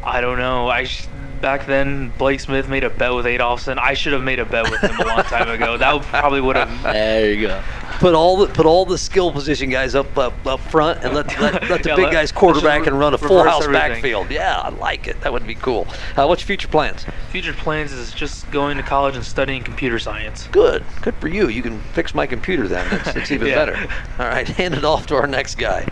I 0.03 0.22
don't 0.22 0.38
know. 0.38 0.67
I 0.67 0.83
sh- 0.83 1.07
back 1.45 1.67
then 1.67 2.11
Blake 2.17 2.40
Smith 2.40 2.67
made 2.67 2.83
a 2.83 2.90
bet 2.90 3.14
with 3.14 3.27
Adolphson. 3.27 3.77
I 3.77 3.93
should 3.93 4.14
have 4.14 4.24
made 4.24 4.40
a 4.40 4.45
bet 4.45 4.67
with 4.72 4.82
him 4.82 4.99
a 4.99 5.06
long 5.06 5.22
time 5.25 5.48
ago. 5.48 5.77
That 5.77 5.93
would- 5.93 6.01
probably 6.01 6.41
would 6.41 6.56
have. 6.56 6.65
There 6.95 7.32
you 7.32 7.45
go. 7.48 7.61
put 7.99 8.15
all 8.15 8.38
the 8.38 8.48
put 8.48 8.65
all 8.65 8.83
the 8.83 8.98
skill 8.98 9.32
position 9.32 9.69
guys 9.69 9.93
up 9.93 10.17
up, 10.17 10.33
up 10.48 10.59
front 10.59 11.03
and 11.03 11.14
let 11.14 11.40
let, 11.40 11.69
let 11.69 11.83
the 11.83 11.90
Yeah, 11.90 11.95
big 11.98 12.06
let- 12.06 12.14
guys 12.14 12.32
quarterback 12.32 12.88
and 12.88 12.98
run 12.98 13.14
a 13.14 13.19
full 13.19 13.43
house 13.43 13.64
everything. 13.65 13.91
backfield. 13.93 14.32
Yeah, 14.32 14.57
I 14.59 14.69
like 14.69 15.07
it. 15.07 15.22
That 15.22 15.33
would 15.33 15.45
be 15.45 15.53
cool. 15.53 15.85
Uh, 16.17 16.25
what's 16.25 16.41
your 16.41 16.48
future 16.48 16.67
plans? 16.67 17.06
Future 17.30 17.53
plans 17.53 17.91
is 17.91 18.11
just 18.11 18.49
going 18.49 18.77
to 18.77 18.83
college 18.83 19.15
and 19.15 19.24
studying 19.24 19.61
computer 19.61 19.99
science. 19.99 20.48
Good. 20.51 20.83
Good 21.03 21.14
for 21.17 21.27
you. 21.27 21.48
You 21.49 21.61
can 21.61 21.80
fix 21.93 22.15
my 22.15 22.25
computer 22.25 22.67
then. 22.67 22.91
It's, 22.91 23.14
that's 23.14 23.30
even 23.38 23.49
Yeah. 23.49 23.56
better. 23.65 23.75
All 24.17 24.25
right, 24.27 24.48
hand 24.48 24.74
it 24.74 24.83
off 24.83 25.06
to 25.07 25.15
our 25.15 25.27
next 25.27 25.56
guy. 25.59 25.85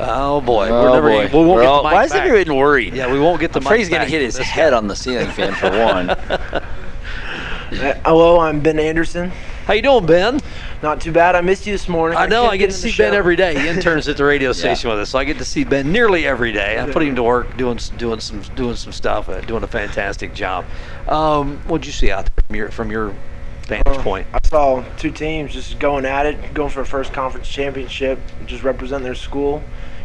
Oh 0.00 0.40
boy, 0.40 0.68
Oh, 0.68 0.82
we're 0.82 0.90
never. 0.94 1.08
boy. 1.10 1.26
We 1.38 1.44
won't 1.44 1.48
We're 1.56 1.62
get 1.62 1.68
all- 1.68 1.82
the 1.82 1.88
mic 1.88 1.94
why 1.94 2.04
is 2.04 2.12
back. 2.12 2.26
everyone 2.28 2.56
worried? 2.56 2.94
Yeah, 2.94 3.10
we 3.12 3.18
won't 3.18 3.40
get 3.40 3.52
the 3.52 3.58
I'm 3.60 3.66
afraid 3.66 3.78
mic 3.78 3.86
he's 3.86 3.88
gonna 3.88 4.04
hit 4.04 4.22
his 4.22 4.38
head 4.38 4.70
guy. 4.70 4.76
on 4.76 4.86
the 4.86 4.94
ceiling 4.96 5.28
fan 5.28 5.54
for 5.54 5.70
one. 5.84 6.10
Uh, 6.10 6.60
hello, 8.04 8.38
I'm 8.40 8.60
Ben 8.60 8.78
Anderson. 8.78 9.30
How 9.66 9.74
you 9.74 9.82
doing, 9.82 10.06
Ben? 10.06 10.40
Not 10.82 11.00
too 11.00 11.12
bad. 11.12 11.34
I 11.34 11.40
missed 11.42 11.66
you 11.66 11.72
this 11.72 11.88
morning. 11.88 12.16
I 12.16 12.26
know. 12.26 12.42
kept 12.44 12.52
I 12.54 12.56
get 12.56 12.66
to 12.70 12.76
see 12.76 12.94
Ben 12.96 13.12
every 13.12 13.36
day. 13.36 13.58
He 13.58 13.68
interns 13.68 14.08
at 14.08 14.16
the 14.16 14.24
radio 14.24 14.52
station 14.54 14.88
with 14.88 14.98
us, 15.00 15.10
so 15.10 15.18
I 15.18 15.24
get 15.24 15.38
to 15.38 15.44
see 15.44 15.64
Ben 15.64 15.90
nearly 15.92 16.26
every 16.26 16.52
day. 16.52 16.78
I 16.80 16.90
put 16.90 17.02
him 17.02 17.16
to 17.16 17.22
work 17.22 17.56
doing 17.56 17.78
doing 17.98 18.20
some 18.20 18.40
doing 18.54 18.76
some 18.76 18.92
stuff, 18.92 19.28
uh, 19.28 19.40
doing 19.42 19.62
a 19.64 19.66
fantastic 19.66 20.32
job. 20.34 20.64
Um, 21.08 21.58
what'd 21.66 21.84
you 21.86 21.92
see 21.92 22.10
out 22.10 22.26
there 22.34 22.44
from 22.46 22.56
your 22.56 22.68
from 22.70 22.90
your 22.90 23.14
vantage 23.66 23.98
point? 23.98 24.26
I 24.32 24.38
saw 24.48 24.82
two 24.96 25.10
teams 25.10 25.52
just 25.52 25.78
going 25.78 26.06
at 26.06 26.24
it, 26.24 26.54
going 26.54 26.70
for 26.70 26.80
a 26.82 26.86
first 26.86 27.12
conference 27.12 27.48
championship, 27.48 28.18
just 28.46 28.62
representing 28.62 29.04
their 29.04 29.14
school. 29.16 29.62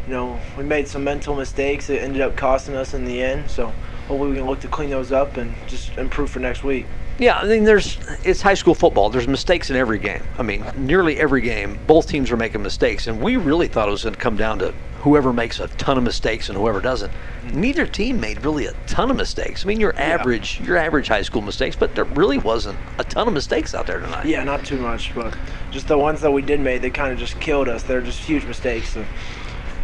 You 0.07 0.14
know, 0.14 0.40
we 0.57 0.64
made 0.64 0.88
some 0.88 1.03
mental 1.03 1.35
mistakes 1.35 1.88
that 1.88 2.01
ended 2.01 2.22
up 2.22 2.35
costing 2.35 2.75
us 2.75 2.93
in 2.93 3.06
the 3.06 3.22
end. 3.22 3.49
So 3.49 3.67
hopefully 4.07 4.32
we 4.32 4.38
can 4.38 4.45
look 4.45 4.59
to 4.61 4.67
clean 4.67 4.90
those 4.90 5.11
up 5.11 5.38
and 5.38 5.53
just 5.67 5.98
improve 5.98 6.30
for 6.30 6.40
next 6.40 6.64
week. 6.64 6.85
Yeah, 7.19 7.38
I 7.38 7.45
mean, 7.45 7.64
there's 7.64 7.99
it's 8.23 8.41
high 8.41 8.56
school 8.56 8.73
football. 8.73 9.09
There's 9.09 9.27
mistakes 9.27 9.69
in 9.69 9.75
every 9.75 9.99
game. 9.99 10.23
I 10.40 10.41
mean, 10.41 10.65
nearly 10.75 11.19
every 11.19 11.41
game, 11.41 11.77
both 11.85 12.07
teams 12.07 12.32
are 12.32 12.38
making 12.38 12.64
mistakes, 12.64 13.06
and 13.06 13.22
we 13.22 13.38
really 13.38 13.67
thought 13.67 13.88
it 13.88 13.91
was 13.91 14.03
going 14.03 14.15
to 14.15 14.19
come 14.19 14.35
down 14.35 14.57
to 14.59 14.73
whoever 15.01 15.32
makes 15.32 15.59
a 15.59 15.67
ton 15.67 15.98
of 15.98 16.03
mistakes 16.03 16.49
and 16.49 16.57
whoever 16.57 16.80
doesn't. 16.80 17.11
Neither 17.53 17.85
team 17.85 18.19
made 18.19 18.43
really 18.43 18.65
a 18.67 18.73
ton 18.88 19.11
of 19.11 19.17
mistakes. 19.17 19.64
I 19.64 19.67
mean, 19.67 19.80
your 19.80 19.93
average, 19.99 20.61
your 20.61 20.77
average 20.77 21.09
high 21.09 21.22
school 21.22 21.41
mistakes, 21.41 21.75
but 21.75 21.93
there 21.93 22.06
really 22.06 22.38
wasn't 22.38 22.80
a 22.98 23.03
ton 23.03 23.27
of 23.27 23.33
mistakes 23.33 23.75
out 23.75 23.85
there 23.85 23.99
tonight. 23.99 24.25
Yeah, 24.25 24.43
not 24.43 24.65
too 24.65 24.80
much, 24.80 25.14
but 25.14 25.38
just 25.69 25.90
the 25.90 25.98
ones 25.98 26.22
that 26.22 26.32
we 26.32 26.41
did 26.41 26.61
make, 26.61 26.82
they 26.82 26.90
kind 26.90 27.11
of 27.11 27.19
just 27.19 27.40
killed 27.40 27.67
us. 27.67 27.83
They're 27.83 28.01
just 28.01 28.19
huge 28.19 28.45
mistakes. 28.45 28.93
So 28.93 29.06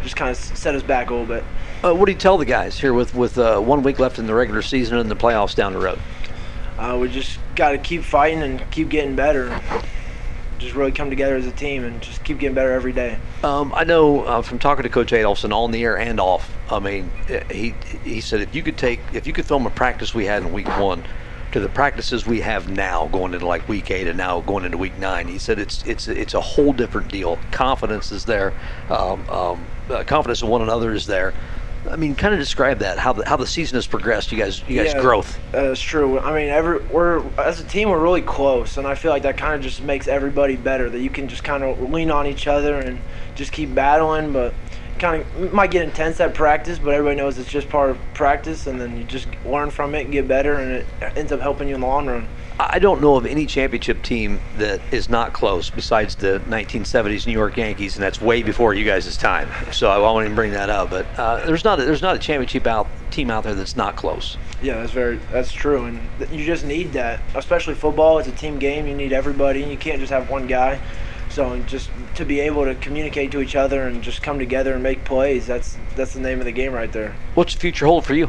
just 0.02 0.16
kind 0.16 0.30
of 0.30 0.36
set 0.36 0.74
us 0.74 0.82
back 0.82 1.10
a 1.10 1.14
little 1.14 1.26
bit. 1.26 1.44
Uh, 1.84 1.94
what 1.94 2.06
do 2.06 2.12
you 2.12 2.18
tell 2.18 2.38
the 2.38 2.44
guys 2.44 2.78
here 2.78 2.92
with 2.92 3.14
with 3.14 3.38
uh, 3.38 3.58
one 3.58 3.82
week 3.82 3.98
left 3.98 4.18
in 4.18 4.26
the 4.26 4.34
regular 4.34 4.62
season 4.62 4.98
and 4.98 5.10
the 5.10 5.16
playoffs 5.16 5.54
down 5.54 5.72
the 5.72 5.80
road? 5.80 5.98
Uh, 6.78 6.98
we 7.00 7.08
just 7.08 7.38
got 7.56 7.72
to 7.72 7.78
keep 7.78 8.02
fighting 8.02 8.42
and 8.42 8.70
keep 8.70 8.88
getting 8.88 9.14
better. 9.14 9.60
Just 10.58 10.74
really 10.74 10.92
come 10.92 11.08
together 11.08 11.36
as 11.36 11.46
a 11.46 11.52
team 11.52 11.84
and 11.84 12.02
just 12.02 12.22
keep 12.22 12.38
getting 12.38 12.54
better 12.54 12.72
every 12.72 12.92
day. 12.92 13.18
Um, 13.42 13.72
I 13.74 13.84
know 13.84 14.24
uh, 14.24 14.42
from 14.42 14.58
talking 14.58 14.82
to 14.82 14.90
Coach 14.90 15.12
Adolphson 15.12 15.54
on 15.54 15.70
the 15.70 15.82
air 15.82 15.98
and 15.98 16.20
off. 16.20 16.50
I 16.70 16.78
mean, 16.78 17.10
uh, 17.30 17.40
he 17.52 17.74
he 18.04 18.20
said 18.20 18.40
if 18.40 18.54
you 18.54 18.62
could 18.62 18.76
take 18.76 19.00
if 19.12 19.26
you 19.26 19.32
could 19.32 19.46
film 19.46 19.66
a 19.66 19.70
practice 19.70 20.14
we 20.14 20.26
had 20.26 20.42
in 20.42 20.52
week 20.52 20.68
one 20.78 21.04
to 21.52 21.60
the 21.60 21.68
practices 21.68 22.26
we 22.26 22.40
have 22.40 22.68
now 22.68 23.08
going 23.08 23.34
into 23.34 23.46
like 23.46 23.68
week 23.68 23.90
eight 23.90 24.06
and 24.06 24.16
now 24.16 24.40
going 24.40 24.64
into 24.64 24.78
week 24.78 24.96
nine, 24.98 25.28
he 25.28 25.38
said 25.38 25.58
it's 25.58 25.84
it's 25.84 26.08
it's 26.08 26.34
a 26.34 26.40
whole 26.40 26.72
different 26.72 27.10
deal. 27.10 27.38
Confidence 27.50 28.12
is 28.12 28.24
there, 28.24 28.52
um, 28.88 29.28
um, 29.28 29.64
uh, 29.90 30.04
confidence 30.04 30.42
in 30.42 30.48
one 30.48 30.62
another 30.62 30.92
is 30.92 31.06
there. 31.06 31.34
I 31.88 31.96
mean, 31.96 32.14
kind 32.14 32.34
of 32.34 32.40
describe 32.40 32.80
that 32.80 32.98
how 32.98 33.14
the 33.14 33.26
how 33.26 33.36
the 33.36 33.46
season 33.46 33.76
has 33.76 33.86
progressed. 33.86 34.30
You 34.32 34.38
guys, 34.38 34.62
you 34.68 34.76
guys' 34.76 34.92
Yeah, 34.92 35.00
growth. 35.00 35.38
That's 35.50 35.80
true. 35.80 36.18
I 36.18 36.34
mean, 36.34 36.50
every 36.50 36.78
we're 36.86 37.24
as 37.38 37.60
a 37.60 37.64
team 37.64 37.88
we're 37.88 38.02
really 38.02 38.20
close, 38.20 38.76
and 38.76 38.86
I 38.86 38.94
feel 38.94 39.10
like 39.10 39.22
that 39.22 39.38
kind 39.38 39.54
of 39.54 39.62
just 39.62 39.82
makes 39.82 40.06
everybody 40.06 40.56
better. 40.56 40.90
That 40.90 41.00
you 41.00 41.08
can 41.08 41.26
just 41.28 41.42
kind 41.42 41.64
of 41.64 41.90
lean 41.90 42.10
on 42.10 42.26
each 42.26 42.46
other 42.46 42.78
and 42.78 43.00
just 43.34 43.52
keep 43.52 43.74
battling, 43.74 44.32
but 44.32 44.52
kind 44.98 45.22
of 45.22 45.52
might 45.54 45.70
get 45.70 45.82
intense 45.82 46.20
at 46.20 46.34
practice, 46.34 46.78
but 46.78 46.92
everybody 46.92 47.16
knows 47.16 47.38
it's 47.38 47.50
just 47.50 47.70
part 47.70 47.90
of 47.90 47.98
practice, 48.12 48.66
and 48.66 48.78
then 48.78 48.98
you 48.98 49.04
just 49.04 49.26
learn 49.46 49.70
from 49.70 49.94
it 49.94 50.02
and 50.02 50.12
get 50.12 50.28
better, 50.28 50.56
and 50.56 50.72
it 50.72 50.86
ends 51.16 51.32
up 51.32 51.40
helping 51.40 51.66
you 51.68 51.74
in 51.74 51.80
the 51.80 51.86
long 51.86 52.06
run. 52.06 52.28
I 52.68 52.78
don't 52.78 53.00
know 53.00 53.16
of 53.16 53.26
any 53.26 53.46
championship 53.46 54.02
team 54.02 54.40
that 54.58 54.80
is 54.92 55.08
not 55.08 55.32
close 55.32 55.70
besides 55.70 56.14
the 56.16 56.40
1970s 56.46 57.26
New 57.26 57.32
York 57.32 57.56
Yankees, 57.56 57.96
and 57.96 58.02
that's 58.02 58.20
way 58.20 58.42
before 58.42 58.74
you 58.74 58.84
guys' 58.84 59.16
time. 59.16 59.48
So 59.72 59.90
I 59.90 59.98
won't 59.98 60.24
even 60.24 60.34
bring 60.34 60.52
that 60.52 60.68
up. 60.68 60.90
But 60.90 61.06
uh, 61.16 61.46
there's 61.46 61.64
not 61.64 61.80
a, 61.80 61.84
there's 61.84 62.02
not 62.02 62.16
a 62.16 62.18
championship 62.18 62.66
out 62.66 62.88
team 63.10 63.30
out 63.30 63.44
there 63.44 63.54
that's 63.54 63.76
not 63.76 63.96
close. 63.96 64.36
Yeah, 64.62 64.74
that's 64.74 64.92
very 64.92 65.16
that's 65.32 65.52
true, 65.52 65.84
and 65.84 66.00
you 66.30 66.44
just 66.44 66.64
need 66.64 66.92
that, 66.92 67.20
especially 67.34 67.74
football. 67.74 68.18
It's 68.18 68.28
a 68.28 68.32
team 68.32 68.58
game. 68.58 68.86
You 68.86 68.94
need 68.94 69.12
everybody. 69.12 69.62
You 69.62 69.76
can't 69.76 70.00
just 70.00 70.12
have 70.12 70.28
one 70.28 70.46
guy. 70.46 70.80
So 71.30 71.60
just 71.60 71.90
to 72.16 72.24
be 72.24 72.40
able 72.40 72.64
to 72.64 72.74
communicate 72.74 73.30
to 73.32 73.40
each 73.40 73.54
other 73.54 73.86
and 73.86 74.02
just 74.02 74.20
come 74.20 74.38
together 74.38 74.74
and 74.74 74.82
make 74.82 75.04
plays, 75.04 75.46
that's 75.46 75.78
that's 75.94 76.12
the 76.12 76.20
name 76.20 76.40
of 76.40 76.44
the 76.44 76.52
game 76.52 76.72
right 76.72 76.92
there. 76.92 77.14
What's 77.34 77.54
the 77.54 77.60
future 77.60 77.86
hold 77.86 78.04
for 78.04 78.14
you? 78.14 78.28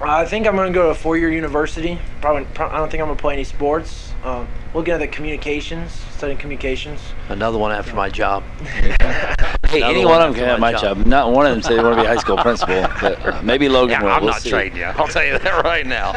I 0.00 0.24
think 0.24 0.46
I'm 0.46 0.54
going 0.56 0.72
to 0.72 0.74
go 0.74 0.84
to 0.84 0.90
a 0.90 0.94
four-year 0.94 1.30
university. 1.30 1.98
Probably, 2.20 2.44
pro- 2.54 2.68
I 2.68 2.76
don't 2.78 2.90
think 2.90 3.00
I'm 3.00 3.08
going 3.08 3.16
to 3.16 3.20
play 3.20 3.34
any 3.34 3.44
sports. 3.44 4.12
Um, 4.22 4.46
looking 4.74 4.94
at 4.94 4.98
the 4.98 5.08
communications, 5.08 5.90
studying 6.16 6.38
communications. 6.38 7.00
Another 7.28 7.58
one 7.58 7.72
after 7.72 7.94
my 7.94 8.08
job. 8.08 8.42
Hey, 9.68 9.82
Another 9.82 9.94
any 9.96 10.04
one 10.06 10.14
one 10.14 10.22
of 10.22 10.28
them 10.28 10.34
can 10.40 10.48
have 10.48 10.60
my 10.60 10.72
my 10.72 10.78
job. 10.80 10.96
job. 10.96 11.06
Not 11.06 11.30
one 11.30 11.44
of 11.44 11.52
them 11.52 11.60
said 11.60 11.76
they 11.76 11.82
want 11.82 11.96
to 11.96 12.00
be 12.02 12.06
a 12.06 12.08
high 12.08 12.16
school 12.16 12.38
principal. 12.38 12.80
But 13.02 13.20
uh, 13.26 13.42
maybe 13.42 13.68
Logan 13.68 13.90
Yeah, 14.00 14.02
will. 14.02 14.08
I'm 14.12 14.22
We'll 14.22 14.32
not 14.32 14.40
see. 14.40 14.48
trading 14.48 14.78
you. 14.78 14.84
I'll 14.84 15.06
tell 15.08 15.22
you 15.22 15.38
that 15.38 15.62
right 15.64 15.86
now. 15.86 16.12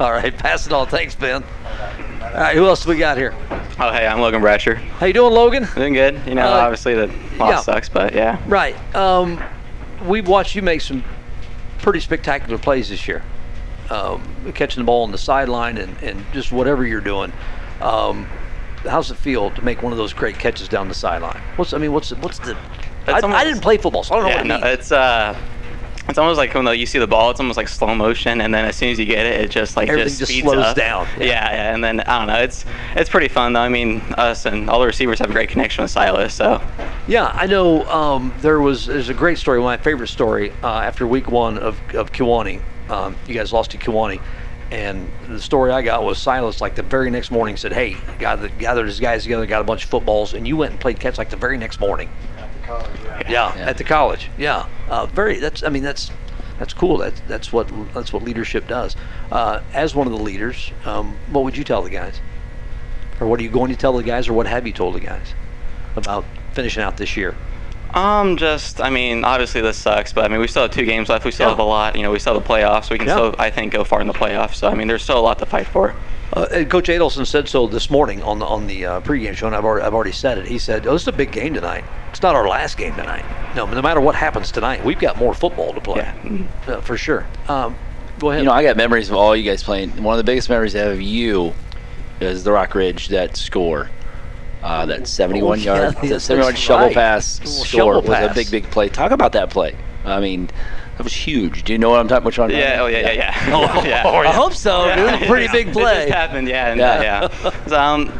All 0.00 0.10
right, 0.12 0.34
pass 0.34 0.64
it 0.66 0.72
on. 0.72 0.86
Thanks, 0.86 1.14
Ben. 1.14 1.44
All 2.22 2.30
right, 2.32 2.56
who 2.56 2.64
else 2.66 2.86
we 2.86 2.96
got 2.96 3.18
here? 3.18 3.34
Oh, 3.78 3.92
hey, 3.92 4.06
I'm 4.06 4.18
Logan 4.18 4.40
Bratcher. 4.40 4.76
How 4.76 5.04
you 5.04 5.12
doing, 5.12 5.34
Logan? 5.34 5.68
Doing 5.74 5.92
good. 5.92 6.22
You 6.26 6.34
know, 6.34 6.46
Uh, 6.46 6.52
obviously 6.60 6.94
the 6.94 7.08
loss 7.36 7.50
yeah. 7.50 7.60
sucks, 7.60 7.90
but 7.90 8.14
yeah. 8.14 8.40
Right. 8.48 8.74
Um, 8.96 9.38
we've 10.06 10.26
watched 10.26 10.54
you 10.54 10.62
make 10.62 10.80
some 10.80 11.04
pretty 11.82 12.00
spectacular 12.00 12.58
plays 12.58 12.88
this 12.88 13.06
year. 13.08 13.22
Um, 13.90 14.22
catching 14.54 14.80
the 14.82 14.86
ball 14.86 15.02
on 15.02 15.10
the 15.10 15.18
sideline 15.18 15.76
and, 15.76 16.00
and 16.02 16.24
just 16.32 16.52
whatever 16.52 16.86
you're 16.86 17.00
doing. 17.00 17.32
Um, 17.80 18.28
how's 18.84 19.10
it 19.10 19.16
feel 19.16 19.50
to 19.50 19.62
make 19.62 19.82
one 19.82 19.92
of 19.92 19.98
those 19.98 20.12
great 20.12 20.38
catches 20.38 20.68
down 20.68 20.88
the 20.88 20.94
sideline? 20.94 21.40
What's 21.56 21.72
I 21.72 21.78
mean, 21.78 21.92
what's 21.92 22.10
what's 22.10 22.38
the? 22.38 22.56
I, 23.06 23.16
It's 23.18 23.24
I 23.24 23.44
didn't 23.44 23.62
play 23.62 23.78
football, 23.78 24.04
so 24.04 24.14
I 24.14 24.18
don't 24.18 24.24
know 24.24 24.30
yeah, 24.30 24.36
what 24.36 24.44
it 24.44 24.48
no, 24.48 24.54
means. 24.66 24.78
it's 24.78 24.92
uh, 24.92 25.36
it's 26.10 26.18
almost 26.18 26.36
like 26.38 26.52
when 26.52 26.66
you 26.78 26.86
see 26.86 26.98
the 26.98 27.06
ball, 27.06 27.30
it's 27.30 27.40
almost 27.40 27.56
like 27.56 27.68
slow 27.68 27.94
motion, 27.94 28.40
and 28.40 28.52
then 28.52 28.64
as 28.66 28.76
soon 28.76 28.90
as 28.90 28.98
you 28.98 29.06
get 29.06 29.24
it, 29.26 29.40
it 29.40 29.50
just 29.50 29.76
like 29.76 29.88
Everything 29.88 30.08
just 30.08 30.18
just 30.30 30.40
slows 30.40 30.56
up. 30.64 30.76
down. 30.76 31.06
Yeah. 31.18 31.24
yeah, 31.26 31.72
and 31.74 31.82
then 31.82 32.00
I 32.00 32.18
don't 32.18 32.26
know, 32.26 32.42
it's 32.42 32.64
it's 32.96 33.08
pretty 33.08 33.28
fun 33.28 33.52
though. 33.54 33.60
I 33.60 33.68
mean, 33.68 34.00
us 34.18 34.44
and 34.44 34.68
all 34.68 34.80
the 34.80 34.86
receivers 34.86 35.18
have 35.20 35.30
a 35.30 35.32
great 35.32 35.48
connection 35.48 35.82
with 35.82 35.90
Silas, 35.90 36.34
so 36.34 36.60
Yeah, 37.06 37.26
I 37.34 37.46
know. 37.46 37.88
Um, 37.88 38.34
there 38.40 38.60
was 38.60 38.86
there's 38.86 39.08
a 39.08 39.14
great 39.14 39.38
story. 39.38 39.60
My 39.60 39.76
favorite 39.76 40.08
story 40.08 40.52
uh, 40.62 40.66
after 40.80 41.06
week 41.06 41.28
one 41.30 41.56
of 41.58 41.78
of 41.94 42.12
Kewanee. 42.12 42.60
Um, 42.90 43.14
you 43.28 43.34
guys 43.34 43.52
lost 43.52 43.70
to 43.70 43.78
Kewanee, 43.78 44.20
and 44.72 45.08
the 45.28 45.40
story 45.40 45.70
I 45.70 45.80
got 45.82 46.02
was 46.02 46.18
Silas. 46.18 46.60
Like 46.60 46.74
the 46.74 46.82
very 46.82 47.10
next 47.10 47.30
morning, 47.30 47.56
said, 47.56 47.72
"Hey, 47.72 47.96
gathered 48.18 48.58
gathered 48.58 48.86
his 48.86 48.98
guys 48.98 49.22
together, 49.22 49.46
got 49.46 49.60
a 49.60 49.64
bunch 49.64 49.84
of 49.84 49.90
footballs, 49.90 50.34
and 50.34 50.46
you 50.46 50.56
went 50.56 50.72
and 50.72 50.80
played 50.80 50.98
catch 50.98 51.18
like 51.18 51.30
the 51.30 51.36
very 51.36 51.56
next 51.56 51.78
morning." 51.78 52.08
Yeah, 53.28 53.54
at 53.56 53.78
the 53.78 53.84
college. 53.84 54.30
Yeah, 54.38 54.66
uh, 54.88 55.06
very. 55.06 55.38
That's. 55.38 55.62
I 55.62 55.68
mean, 55.68 55.82
that's 55.82 56.10
that's 56.58 56.72
cool. 56.72 56.98
That's 56.98 57.20
that's 57.26 57.52
what 57.52 57.70
that's 57.94 58.12
what 58.12 58.22
leadership 58.22 58.66
does. 58.68 58.96
Uh, 59.30 59.60
as 59.72 59.94
one 59.94 60.06
of 60.06 60.12
the 60.12 60.22
leaders, 60.22 60.72
um, 60.84 61.16
what 61.30 61.44
would 61.44 61.56
you 61.56 61.64
tell 61.64 61.82
the 61.82 61.90
guys, 61.90 62.20
or 63.20 63.26
what 63.26 63.40
are 63.40 63.42
you 63.42 63.50
going 63.50 63.70
to 63.70 63.76
tell 63.76 63.92
the 63.92 64.02
guys, 64.02 64.28
or 64.28 64.32
what 64.32 64.46
have 64.46 64.66
you 64.66 64.72
told 64.72 64.94
the 64.94 65.00
guys 65.00 65.34
about 65.96 66.24
finishing 66.52 66.82
out 66.82 66.96
this 66.96 67.16
year? 67.16 67.36
Um, 67.94 68.36
just 68.36 68.80
I 68.80 68.90
mean, 68.90 69.24
obviously 69.24 69.60
this 69.60 69.76
sucks, 69.76 70.12
but 70.12 70.24
I 70.24 70.28
mean, 70.28 70.40
we 70.40 70.46
still 70.46 70.62
have 70.62 70.70
two 70.70 70.84
games 70.84 71.08
left. 71.08 71.24
We 71.24 71.30
still 71.32 71.46
Yeah. 71.46 71.50
have 71.50 71.58
a 71.58 71.64
lot. 71.64 71.96
You 71.96 72.02
know, 72.02 72.10
we 72.12 72.18
still 72.18 72.34
have 72.34 72.42
the 72.42 72.48
playoffs. 72.48 72.90
We 72.90 72.98
can 72.98 73.08
Yeah. 73.08 73.14
still, 73.14 73.34
I 73.38 73.50
think, 73.50 73.72
go 73.72 73.82
far 73.84 74.00
in 74.00 74.06
the 74.06 74.12
playoffs. 74.12 74.54
So 74.56 74.68
I 74.68 74.74
mean, 74.74 74.86
there's 74.88 75.02
still 75.02 75.18
a 75.18 75.20
lot 75.20 75.38
to 75.40 75.46
fight 75.46 75.66
for. 75.66 75.94
Uh, 76.32 76.46
and 76.54 76.70
Coach 76.70 76.86
Adolphson 76.88 77.26
said 77.26 77.48
so 77.48 77.66
this 77.66 77.90
morning 77.90 78.22
on 78.22 78.38
the 78.38 78.46
on 78.46 78.68
the 78.68 78.86
uh, 78.86 79.00
pregame 79.00 79.34
show, 79.36 79.48
and 79.48 79.56
I've 79.56 79.64
already, 79.64 79.84
I've 79.84 79.94
already 79.94 80.12
said 80.12 80.38
it. 80.38 80.46
He 80.46 80.58
said, 80.58 80.86
"Oh, 80.86 80.92
this 80.92 81.02
is 81.02 81.08
a 81.08 81.12
big 81.12 81.32
game 81.32 81.54
tonight. 81.54 81.82
It's 82.10 82.22
not 82.22 82.36
our 82.36 82.46
last 82.48 82.76
game 82.76 82.94
tonight. 82.94 83.24
No, 83.56 83.66
no 83.66 83.82
matter 83.82 84.00
what 84.00 84.14
happens 84.14 84.52
tonight, 84.52 84.84
we've 84.84 84.98
got 85.00 85.16
more 85.18 85.34
football 85.34 85.72
to 85.72 85.80
play, 85.80 86.06
uh, 86.68 86.80
for 86.82 86.96
sure." 86.96 87.26
Um, 87.48 87.74
go 88.20 88.30
ahead. 88.30 88.42
You 88.44 88.46
know, 88.48 88.52
I 88.54 88.62
got 88.62 88.76
memories 88.76 89.08
of 89.10 89.16
all 89.16 89.34
you 89.34 89.42
guys 89.42 89.64
playing. 89.64 90.00
One 90.04 90.12
of 90.14 90.18
the 90.18 90.24
biggest 90.24 90.48
memories 90.48 90.76
I 90.76 90.80
have 90.80 90.92
of 90.92 91.00
you 91.02 91.52
is 92.20 92.44
the 92.44 92.52
Rockridge 92.52 93.08
that 93.08 93.36
score. 93.36 93.90
Uh, 94.62 94.86
that 94.86 95.06
71 95.06 95.50
Oh, 95.50 95.62
yeah, 95.62 95.90
yard, 95.92 95.96
that 96.02 96.20
71 96.20 96.54
shovel 96.54 96.86
right. 96.86 96.94
pass 96.94 97.38
Little 97.40 97.52
score 97.52 97.94
shovel 97.94 98.02
was 98.02 98.30
a 98.30 98.34
big, 98.34 98.50
big 98.50 98.64
play. 98.70 98.88
Talk 98.90 99.10
about 99.10 99.32
that 99.32 99.48
play. 99.50 99.74
I 100.04 100.20
mean, 100.20 100.50
that 100.96 101.04
was 101.04 101.14
huge. 101.14 101.64
Do 101.64 101.72
you 101.72 101.78
know 101.78 101.88
what 101.88 101.98
I'm 101.98 102.08
talking? 102.08 102.24
Which 102.26 102.38
one? 102.38 102.50
Yeah, 102.50 102.78
oh 102.80 102.86
yeah, 102.86 102.98
about? 102.98 103.16
yeah, 103.16 103.48
yeah. 103.48 103.54
Oh, 103.54 103.84
yeah. 103.86 104.06
I 104.06 104.32
hope 104.32 104.52
so. 104.52 104.84
Yeah. 104.84 105.00
It 105.00 105.12
was 105.12 105.22
a 105.22 105.26
pretty 105.26 105.48
big 105.50 105.72
play. 105.72 105.82
It 105.82 105.84
play. 105.84 106.06
just 106.06 106.14
happened, 106.14 106.48
yeah, 106.48 106.72
and, 106.72 106.78
Yeah. 106.78 106.92
Uh, 106.92 107.02
yeah. 107.02 107.66
So, 107.66 107.80
um, 107.80 108.12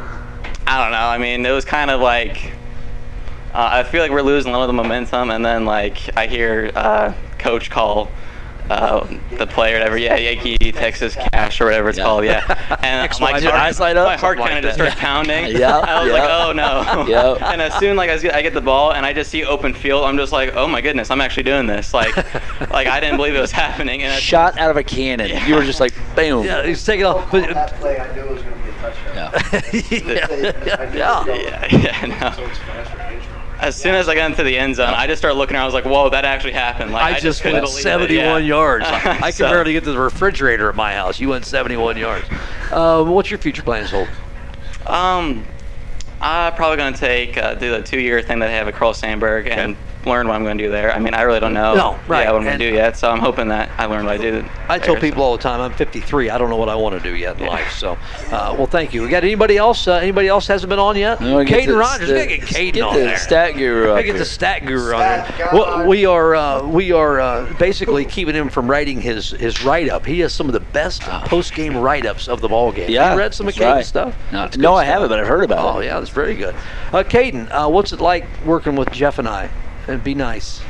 I 0.66 0.82
don't 0.82 0.92
know. 0.92 0.98
I 0.98 1.18
mean, 1.18 1.44
it 1.44 1.50
was 1.50 1.64
kind 1.64 1.90
of 1.90 2.00
like 2.00 2.52
uh, 3.52 3.68
I 3.72 3.82
feel 3.82 4.00
like 4.00 4.12
we're 4.12 4.22
losing 4.22 4.54
a 4.54 4.56
lot 4.56 4.62
of 4.62 4.68
the 4.68 4.72
momentum, 4.74 5.30
and 5.30 5.44
then 5.44 5.64
like 5.64 6.16
I 6.16 6.26
hear 6.26 6.70
uh, 6.74 7.12
coach 7.38 7.68
call 7.68 8.08
uh, 8.70 9.06
the 9.36 9.46
play 9.46 9.74
or 9.74 9.78
whatever. 9.78 9.98
Yeah, 9.98 10.14
Yankee 10.16 10.56
Texas 10.70 11.16
Cash 11.16 11.60
or 11.60 11.64
whatever 11.64 11.88
it's 11.90 11.98
called. 11.98 12.24
Yeah. 12.24 12.56
And 12.82 13.10
my 13.20 13.32
Did 13.34 13.44
heart, 13.50 13.56
eyes 13.56 13.80
light 13.80 13.96
up? 13.96 14.06
my 14.06 14.16
heart 14.16 14.38
kind 14.38 14.50
of 14.50 14.54
like 14.56 14.62
just 14.62 14.78
that. 14.78 14.96
started 14.96 14.98
pounding. 14.98 15.56
Yeah, 15.60 15.78
I 15.78 16.02
was 16.02 16.12
yeah. 16.12 16.18
like, 16.20 16.30
oh 16.30 16.52
no. 16.52 17.06
Yeah. 17.08 17.52
And 17.52 17.60
as 17.60 17.74
soon 17.74 17.96
like 17.96 18.08
as 18.08 18.24
I 18.24 18.42
get 18.42 18.54
the 18.54 18.60
ball 18.60 18.92
and 18.92 19.04
I 19.04 19.12
just 19.12 19.30
see 19.30 19.44
open 19.44 19.74
field, 19.74 20.04
I'm 20.04 20.16
just 20.16 20.32
like, 20.32 20.54
oh 20.54 20.66
my 20.68 20.80
goodness, 20.80 21.10
I'm 21.10 21.20
actually 21.20 21.42
doing 21.42 21.66
this. 21.66 21.92
Like, 21.92 22.16
like 22.70 22.86
I 22.86 23.00
didn't 23.00 23.16
believe 23.16 23.34
it 23.34 23.40
was 23.40 23.50
happening. 23.50 24.02
And 24.02 24.22
Shot 24.22 24.58
out 24.58 24.70
of 24.70 24.76
a 24.76 24.84
cannon. 24.84 25.30
You 25.46 25.56
were 25.56 25.64
just 25.64 25.80
like, 25.80 25.92
boom. 26.14 26.44
Yeah, 26.44 26.64
he's 26.64 26.84
taking 26.84 27.04
off. 27.04 27.30
But, 27.30 27.52
That 27.52 27.74
play, 27.74 27.98
I 27.98 28.14
knew 28.14 28.22
it 28.22 28.30
was 28.30 28.42
going 28.42 28.54
to 28.54 28.62
be 28.62 28.68
a 28.70 28.72
touchdown. 28.72 29.32
yeah. 30.94 31.24
yeah, 31.26 31.76
yeah, 31.76 32.86
no. 32.86 32.96
As 33.60 33.76
soon 33.76 33.94
as 33.94 34.08
I 34.08 34.14
got 34.14 34.30
into 34.30 34.42
the 34.42 34.56
end 34.56 34.76
zone, 34.76 34.94
I 34.94 35.06
just 35.06 35.20
started 35.20 35.36
looking 35.36 35.54
around. 35.54 35.64
I 35.64 35.66
was 35.66 35.74
like, 35.74 35.84
"Whoa, 35.84 36.08
that 36.10 36.24
actually 36.24 36.52
happened!" 36.54 36.92
Like, 36.92 37.16
I, 37.16 37.20
just 37.20 37.42
couldn't 37.42 37.62
went 37.62 37.66
believe 37.66 37.78
it, 37.80 37.82
71 37.82 38.42
yeah. 38.42 38.48
yards. 38.48 38.84
I 38.86 39.00
can 39.00 39.32
So- 39.32 39.50
barely 39.50 39.72
get 39.74 39.84
to 39.84 39.92
the 39.92 39.98
refrigerator 39.98 40.68
at 40.68 40.74
my 40.74 40.94
house. 40.94 41.20
You 41.20 41.28
went 41.28 41.44
71 41.44 41.96
yards. 41.98 42.26
Uh, 42.72 43.04
what's 43.04 43.30
your 43.30 43.38
future 43.38 43.62
plans, 43.62 43.90
Holt? 43.90 44.08
Um, 44.86 45.44
I'm 46.22 46.54
probably 46.54 46.78
going 46.78 46.94
to 46.94 46.98
take 47.00 47.36
uh, 47.36 47.54
do 47.54 47.70
the 47.70 47.82
two-year 47.82 48.22
thing 48.22 48.38
that 48.38 48.46
they 48.46 48.54
have 48.54 48.66
at 48.68 48.74
Carl 48.74 48.92
Sandburg 48.94 49.48
and 49.48 49.76
learn 50.06 50.26
what 50.28 50.34
I'm 50.34 50.44
going 50.44 50.56
to 50.56 50.64
do 50.64 50.70
there. 50.70 50.92
I 50.92 50.98
mean, 50.98 51.12
I 51.12 51.22
really 51.22 51.40
don't 51.40 51.52
know. 51.52 51.74
No, 51.74 51.98
right, 52.08 52.22
Yeah, 52.22 52.32
what 52.32 52.38
I'm 52.38 52.44
going 52.44 52.58
to 52.58 52.70
do 52.70 52.74
yet. 52.74 52.96
So 52.96 53.10
I'm 53.10 53.18
hoping 53.18 53.48
that 53.48 53.70
I 53.78 53.84
learn 53.84 54.06
what 54.06 54.14
I 54.14 54.18
do. 54.18 54.44
I 54.68 54.78
tell 54.78 54.94
there. 54.94 55.00
people 55.02 55.22
all 55.22 55.36
the 55.36 55.42
time, 55.42 55.60
I'm 55.60 55.72
53. 55.72 56.30
I 56.30 56.38
don't 56.38 56.48
know 56.48 56.56
what 56.56 56.68
I 56.70 56.74
want 56.74 56.94
to 56.96 57.00
do 57.06 57.14
yet 57.14 57.38
in 57.38 57.46
life. 57.46 57.72
So, 57.72 57.98
uh, 58.32 58.54
well, 58.56 58.66
thank 58.66 58.94
you. 58.94 59.02
We 59.02 59.08
got 59.08 59.24
anybody 59.24 59.56
else? 59.58 59.86
Uh, 59.86 59.94
anybody 59.94 60.28
else 60.28 60.46
hasn't 60.46 60.70
been 60.70 60.78
on 60.78 60.96
yet? 60.96 61.20
No, 61.20 61.44
get 61.44 61.62
Caden 61.62 61.66
the- 61.66 61.76
Rogers. 61.76 62.08
the- 62.08 62.14
we 62.14 62.20
gotta 62.20 62.36
get 62.36 62.40
Caden 62.48 62.72
get 62.72 62.82
on 62.82 62.94
the 62.94 63.00
there. 63.00 63.16
stat 63.18 63.54
guru 63.56 63.82
Gotta 63.86 63.92
up 63.92 63.96
get 63.98 64.04
here. 64.06 64.18
the 64.18 64.24
stat 64.24 64.64
guru 64.66 64.94
on 64.94 65.00
there. 65.00 65.48
Well, 65.52 65.86
we 65.86 66.06
are 66.06 66.34
uh, 66.34 66.66
we 66.66 66.92
are 66.92 67.20
uh, 67.20 67.52
basically 67.58 68.04
keeping 68.04 68.34
him 68.34 68.48
from 68.48 68.70
writing 68.70 69.00
his 69.00 69.30
his 69.30 69.62
write 69.64 69.88
up. 69.90 70.06
He 70.06 70.20
has 70.20 70.32
some 70.32 70.46
of 70.46 70.52
the 70.54 70.60
best 70.60 71.02
post 71.02 71.54
game 71.54 71.76
write 71.76 72.06
ups 72.06 72.26
of 72.28 72.40
the 72.40 72.48
ball 72.48 72.72
game. 72.72 72.88
Yeah, 72.90 73.12
you 73.12 73.18
read 73.18 73.34
some 73.34 73.46
of 73.48 73.54
that's 73.54 73.58
Caden's 73.64 73.76
right. 73.76 73.86
stuff? 73.86 74.14
No, 74.32 74.44
no, 74.44 74.48
good 74.48 74.64
I 74.66 74.84
stuff. 74.84 74.84
haven't, 74.86 75.08
but 75.10 75.20
I've 75.20 75.26
heard 75.26 75.44
about 75.44 75.58
Oh 75.58 75.68
it. 75.68 75.76
Oh 75.76 75.80
yeah, 75.80 75.98
that's 75.98 76.10
very 76.10 76.34
good. 76.34 76.54
Uh, 76.92 77.02
Caden, 77.02 77.48
uh, 77.50 77.68
what's 77.68 77.92
it 77.92 78.00
like 78.00 78.26
working 78.46 78.76
with 78.76 78.90
Jeff 78.92 79.18
and 79.18 79.28
I? 79.28 79.50
And 79.90 80.02
be 80.04 80.14
nice. 80.14 80.60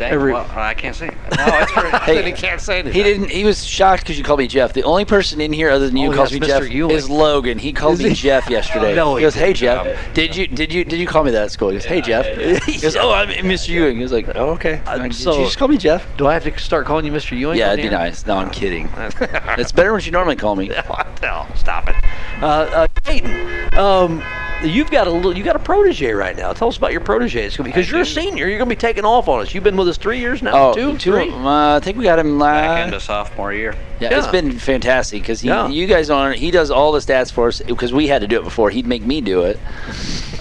Every- 0.00 0.32
well, 0.32 0.50
I 0.56 0.74
can't 0.74 0.96
say. 0.96 1.06
No, 1.06 1.14
it's 1.46 2.26
he 2.26 2.32
can't 2.32 2.60
say 2.60 2.80
anything. 2.80 2.94
He 2.94 3.02
didn't. 3.02 3.30
He 3.30 3.44
was 3.44 3.64
shocked 3.64 4.02
because 4.02 4.18
you 4.18 4.24
called 4.24 4.38
me 4.40 4.48
Jeff. 4.48 4.72
The 4.72 4.82
only 4.82 5.04
person 5.04 5.40
in 5.40 5.52
here 5.52 5.70
other 5.70 5.86
than 5.86 5.96
you 5.96 6.10
Oh, 6.10 6.14
calls 6.14 6.32
yes, 6.32 6.40
me 6.40 6.46
Mr. 6.46 6.48
Jeff 6.62 6.70
Ewing. 6.70 6.96
is 6.96 7.08
Logan. 7.10 7.58
He 7.58 7.72
called 7.72 7.98
me? 8.00 8.12
Jeff 8.14 8.48
yesterday. 8.50 8.94
No, 8.96 9.14
he 9.16 9.20
he 9.20 9.26
goes, 9.26 9.34
"Hey. 9.34 9.52
Jeff, 9.52 10.14
did 10.14 10.34
you 10.34 10.46
did 10.46 10.72
you 10.72 10.84
did 10.84 10.98
you 10.98 11.06
call 11.06 11.22
me 11.22 11.30
that 11.32 11.42
at 11.44 11.52
school?" 11.52 11.68
He 11.68 11.74
goes, 11.76 11.84
"Hey 11.84 12.00
Jeff." 12.00 12.26
He 12.66 12.78
goes, 12.80 12.96
"Oh, 12.96 13.12
I'm 13.12 13.28
Mr. 13.28 13.68
Ewing." 13.68 13.96
He 13.98 14.02
was 14.02 14.10
like, 14.12 14.28
"Oh, 14.34 14.50
okay." 14.52 14.80
I'm 14.86 15.00
like, 15.00 15.10
did 15.12 15.20
so- 15.20 15.38
you 15.38 15.44
just 15.44 15.58
call 15.58 15.68
me 15.68 15.76
Jeff? 15.76 16.04
Do 16.16 16.26
I 16.26 16.34
have 16.34 16.44
to 16.44 16.58
start 16.58 16.86
calling 16.86 17.04
you 17.06 17.12
Mr. 17.12 17.38
Ewing? 17.38 17.58
Yeah, 17.58 17.68
it'd 17.72 17.76
be 17.78 17.82
here? 17.82 17.92
nice. 17.92 18.26
No, 18.26 18.36
I'm 18.38 18.50
kidding. 18.50 18.88
it's 18.96 19.70
better 19.72 19.92
when 19.92 20.02
you 20.02 20.10
normally 20.10 20.36
call 20.36 20.56
me. 20.56 20.68
no, 21.22 21.46
stop 21.54 21.88
it. 21.88 21.94
Uh, 22.42 22.46
uh, 22.46 22.86
Caden, 23.04 23.72
um, 23.76 24.22
you've 24.62 24.90
got 24.90 25.06
a 25.06 25.10
little, 25.10 25.36
you 25.36 25.42
got 25.44 25.56
a 25.56 25.58
protege 25.58 26.12
right 26.12 26.36
now. 26.36 26.52
Tell 26.52 26.68
us 26.68 26.76
about 26.76 26.92
your 26.92 27.00
protege. 27.00 27.44
It's 27.44 27.56
gonna 27.56 27.68
be 27.68 27.72
because 27.72 27.90
you're 27.90 28.00
a 28.02 28.06
senior. 28.06 28.46
You're 28.48 28.58
gonna 28.58 28.68
be 28.70 28.76
taking 28.76 29.04
off 29.04 29.28
on 29.28 29.40
us. 29.42 29.54
You've 29.54 29.64
been 29.64 29.76
with 29.76 29.88
us 29.88 29.96
three 29.96 30.18
years 30.18 30.42
now. 30.42 30.70
Oh, 30.70 30.74
two, 30.74 30.96
two- 30.98 31.12
three. 31.12 31.30
uh, 31.30 31.76
I 31.76 31.80
think 31.80 31.96
we 31.98 32.04
got 32.04 32.18
him 32.18 32.38
back 32.38 32.68
last. 32.68 32.84
into 32.86 33.00
sophomore 33.00 33.52
year. 33.52 33.74
Yeah, 34.00 34.18
it's 34.18 34.26
been 34.26 34.52
fantastic 34.52 35.22
because 35.22 35.40
he, 35.40 35.48
Yeah. 35.48 35.68
you 35.68 35.86
guys 35.86 36.10
on. 36.10 36.32
He 36.34 36.50
does 36.50 36.70
all 36.70 36.92
the 36.92 36.98
stats 36.98 37.30
for 37.32 37.48
us 37.48 37.60
because 37.60 37.92
we 37.92 38.06
had 38.08 38.20
to 38.22 38.26
do 38.26 38.38
it 38.38 38.44
before. 38.44 38.70
He'd 38.70 38.86
make 38.86 39.02
me 39.02 39.20
do 39.20 39.42
it 39.42 39.58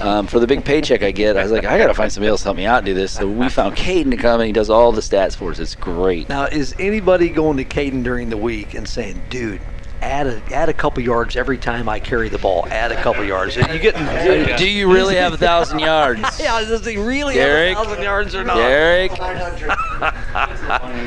um, 0.01 0.27
for 0.27 0.39
the 0.39 0.47
big 0.47 0.65
paycheck 0.65 1.03
I 1.03 1.11
get. 1.11 1.37
I 1.37 1.43
was 1.43 1.51
like, 1.51 1.65
I 1.65 1.77
gotta 1.77 1.93
find 1.93 2.11
somebody 2.11 2.29
else 2.29 2.41
to 2.41 2.47
help 2.47 2.57
me 2.57 2.65
out 2.65 2.77
and 2.79 2.85
do 2.85 2.93
this. 2.93 3.11
So 3.11 3.27
we 3.27 3.49
found 3.49 3.75
Caden 3.75 4.09
to 4.11 4.17
come 4.17 4.39
and 4.41 4.47
he 4.47 4.53
does 4.53 4.69
all 4.69 4.91
the 4.91 5.01
stats 5.01 5.35
for 5.35 5.51
us. 5.51 5.59
It's 5.59 5.75
great. 5.75 6.29
Now, 6.29 6.45
is 6.45 6.75
anybody 6.79 7.29
going 7.29 7.57
to 7.57 7.65
Caden 7.65 8.03
during 8.03 8.29
the 8.29 8.37
week 8.37 8.73
and 8.73 8.87
saying, 8.87 9.21
"Dude"? 9.29 9.61
Add 10.03 10.27
a, 10.27 10.41
add 10.53 10.67
a 10.69 10.73
couple 10.73 11.01
yards 11.01 11.35
every 11.37 11.57
time 11.57 11.87
I 11.87 11.99
carry 11.99 12.27
the 12.27 12.37
ball. 12.37 12.67
Add 12.69 12.91
a 12.91 13.01
couple 13.01 13.23
yards. 13.23 13.55
You 13.55 13.63
getting? 13.79 14.05
Do 14.57 14.69
you 14.69 14.91
really 14.93 15.15
have 15.15 15.31
a 15.33 15.37
thousand 15.37 15.79
yards? 15.79 16.21
Yeah, 16.39 16.59
does 16.63 16.85
he 16.85 16.97
really 16.97 17.35
Derek? 17.35 17.77
have 17.77 17.85
a 17.87 17.89
thousand 17.89 18.03
yards 18.03 18.35
or 18.35 18.43
not? 18.43 18.55
Derek, 18.57 19.11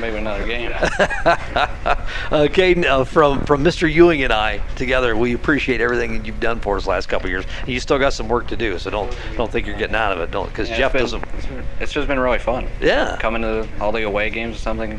Maybe 0.00 0.16
another 0.16 0.47
game. 0.47 0.73
uh, 0.73 2.49
Caden, 2.49 2.84
uh, 2.86 3.05
from 3.05 3.44
from 3.44 3.62
Mr. 3.62 3.92
Ewing 3.92 4.23
and 4.23 4.33
I 4.33 4.58
together, 4.76 5.15
we 5.16 5.34
appreciate 5.34 5.81
everything 5.81 6.16
that 6.18 6.26
you've 6.26 6.41
done 6.41 6.60
for 6.60 6.76
us 6.76 6.86
last 6.86 7.08
couple 7.08 7.26
of 7.26 7.31
years. 7.31 7.44
And 7.60 7.68
you 7.68 7.81
still 7.81 7.99
got 7.99 8.12
some 8.15 8.28
work 8.28 8.47
to 8.49 8.57
do, 8.57 8.78
so 8.78 8.91
don't 8.91 9.16
don't 9.36 9.50
think 9.52 9.66
you're 9.66 9.76
getting 9.76 9.97
out 9.97 10.12
of 10.12 10.20
it. 10.20 10.31
Don't 10.31 10.49
because 10.49 10.70
Yeah, 10.70 10.78
Jeff 10.78 10.94
it's 10.94 11.12
doesn't. 11.12 11.20
been, 11.20 11.65
It's 11.81 11.92
just 11.92 12.08
been 12.08 12.18
really 12.18 12.39
fun. 12.39 12.66
Yeah. 12.81 13.16
Coming 13.20 13.42
to 13.42 13.68
all 13.81 13.92
the 13.92 14.05
away 14.05 14.31
games 14.31 14.57
or 14.57 14.58
something, 14.60 14.99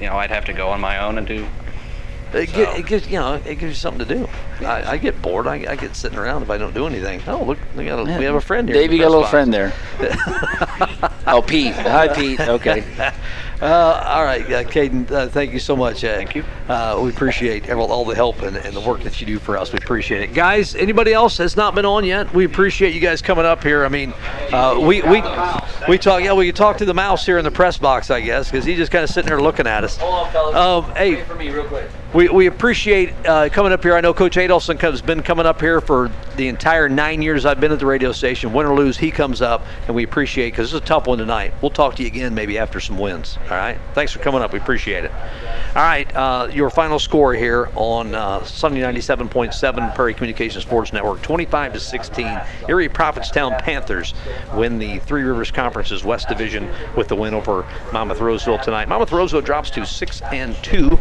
you 0.00 0.06
know, 0.06 0.16
I'd 0.16 0.30
have 0.30 0.44
to 0.46 0.52
go 0.52 0.68
on 0.68 0.80
my 0.80 0.98
own 1.02 1.18
and 1.18 1.26
do. 1.26 1.46
It, 2.34 2.48
gi- 2.48 2.62
it 2.62 2.86
gives 2.86 3.06
you 3.08 3.18
know 3.18 3.34
it 3.34 3.56
gives 3.56 3.62
you 3.62 3.74
something 3.74 4.06
to 4.06 4.14
do. 4.14 4.28
I, 4.64 4.92
I 4.92 4.96
get 4.96 5.20
bored. 5.20 5.46
I, 5.46 5.64
I 5.68 5.76
get 5.76 5.94
sitting 5.94 6.18
around 6.18 6.42
if 6.42 6.50
I 6.50 6.56
don't 6.56 6.72
do 6.72 6.86
anything. 6.86 7.20
Oh 7.26 7.42
look, 7.44 7.58
we, 7.76 7.84
got 7.84 8.00
a, 8.00 8.04
we 8.18 8.24
have 8.24 8.34
a 8.34 8.40
friend 8.40 8.68
here. 8.68 8.76
Dave, 8.76 8.92
you 8.92 8.98
got 8.98 9.08
a 9.08 9.10
little 9.10 9.26
friend 9.26 9.52
there. 9.52 9.72
there. 9.98 10.16
oh 11.26 11.42
Pete. 11.46 11.74
Hi 11.74 12.08
Pete. 12.08 12.40
Okay. 12.40 13.12
Uh, 13.62 14.02
all 14.08 14.24
right, 14.24 14.44
uh, 14.46 14.64
Caden, 14.64 15.08
uh, 15.12 15.28
thank 15.28 15.52
you 15.52 15.60
so 15.60 15.76
much. 15.76 16.02
Uh, 16.02 16.16
thank 16.16 16.34
you. 16.34 16.44
Uh, 16.68 17.00
we 17.00 17.10
appreciate 17.10 17.70
all, 17.70 18.04
the 18.04 18.12
help 18.12 18.42
and, 18.42 18.56
and 18.56 18.74
the 18.74 18.80
work 18.80 19.04
that 19.04 19.20
you 19.20 19.26
do 19.26 19.38
for 19.38 19.56
us. 19.56 19.72
We 19.72 19.78
appreciate 19.78 20.20
it, 20.20 20.34
guys. 20.34 20.74
Anybody 20.74 21.12
else 21.12 21.38
has 21.38 21.56
not 21.56 21.76
been 21.76 21.84
on 21.84 22.04
yet? 22.04 22.34
We 22.34 22.44
appreciate 22.44 22.92
you 22.92 22.98
guys 22.98 23.22
coming 23.22 23.44
up 23.44 23.62
here. 23.62 23.84
I 23.84 23.88
mean, 23.88 24.14
uh, 24.50 24.78
we 24.80 25.00
we 25.02 25.22
we 25.88 25.96
talk. 25.96 26.24
Yeah, 26.24 26.32
we 26.32 26.46
could 26.46 26.56
talk 26.56 26.78
to 26.78 26.84
the 26.84 26.92
mouse 26.92 27.24
here 27.24 27.38
in 27.38 27.44
the 27.44 27.52
press 27.52 27.78
box, 27.78 28.10
I 28.10 28.20
guess, 28.20 28.50
because 28.50 28.64
he's 28.64 28.78
just 28.78 28.90
kind 28.90 29.04
of 29.04 29.10
sitting 29.10 29.28
there 29.28 29.40
looking 29.40 29.68
at 29.68 29.84
us. 29.84 29.96
Hold 29.96 30.26
on, 30.26 30.32
fellas. 30.32 30.56
Um, 30.56 30.96
hey, 30.96 31.22
for 31.22 31.36
me 31.36 31.50
real 31.50 31.64
quick. 31.68 31.88
we, 32.12 32.28
we 32.28 32.46
appreciate 32.46 33.14
uh, 33.26 33.48
coming 33.48 33.70
up 33.70 33.84
here. 33.84 33.94
I 33.94 34.00
know 34.00 34.12
Coach 34.12 34.34
Adolphson 34.34 34.80
has 34.80 35.00
been 35.02 35.22
coming 35.22 35.46
up 35.46 35.60
here 35.60 35.80
for 35.80 36.10
the 36.36 36.48
entire 36.48 36.88
nine 36.88 37.22
years 37.22 37.46
I've 37.46 37.60
been 37.60 37.70
at 37.70 37.78
the 37.78 37.86
radio 37.86 38.10
station. 38.10 38.52
Win 38.52 38.66
or 38.66 38.74
lose, 38.74 38.98
he 38.98 39.12
comes 39.12 39.40
up, 39.40 39.64
and 39.86 39.94
we 39.94 40.02
appreciate 40.02 40.50
because 40.50 40.74
it's 40.74 40.82
a 40.82 40.86
tough 40.86 41.06
one 41.06 41.18
tonight. 41.18 41.54
We'll 41.62 41.70
talk 41.70 41.94
to 41.96 42.02
you 42.02 42.08
again 42.08 42.34
maybe 42.34 42.58
after 42.58 42.80
some 42.80 42.98
wins. 42.98 43.38
All 43.52 43.58
right. 43.58 43.78
Thanks 43.92 44.12
for 44.12 44.18
coming 44.18 44.40
up. 44.40 44.54
We 44.54 44.58
appreciate 44.58 45.04
it. 45.04 45.10
All 45.10 45.82
right. 45.82 46.10
Uh, 46.16 46.48
your 46.50 46.70
final 46.70 46.98
score 46.98 47.34
here 47.34 47.68
on 47.74 48.14
uh, 48.14 48.42
Sunny 48.44 48.80
97.7 48.80 49.94
Prairie 49.94 50.14
Communications 50.14 50.64
Sports 50.64 50.94
Network 50.94 51.20
25 51.20 51.74
to 51.74 51.80
16. 51.80 52.40
Erie 52.70 52.88
Prophetstown 52.88 53.60
Panthers 53.60 54.14
win 54.54 54.78
the 54.78 55.00
Three 55.00 55.22
Rivers 55.22 55.50
Conference's 55.50 56.02
West 56.02 56.30
Division 56.30 56.66
with 56.96 57.08
the 57.08 57.14
win 57.14 57.34
over 57.34 57.66
Monmouth 57.92 58.20
Roseville 58.20 58.58
tonight. 58.58 58.88
Monmouth 58.88 59.12
Roseville 59.12 59.42
drops 59.42 59.68
to 59.72 59.84
6 59.84 60.22
and 60.32 60.56
2. 60.64 60.98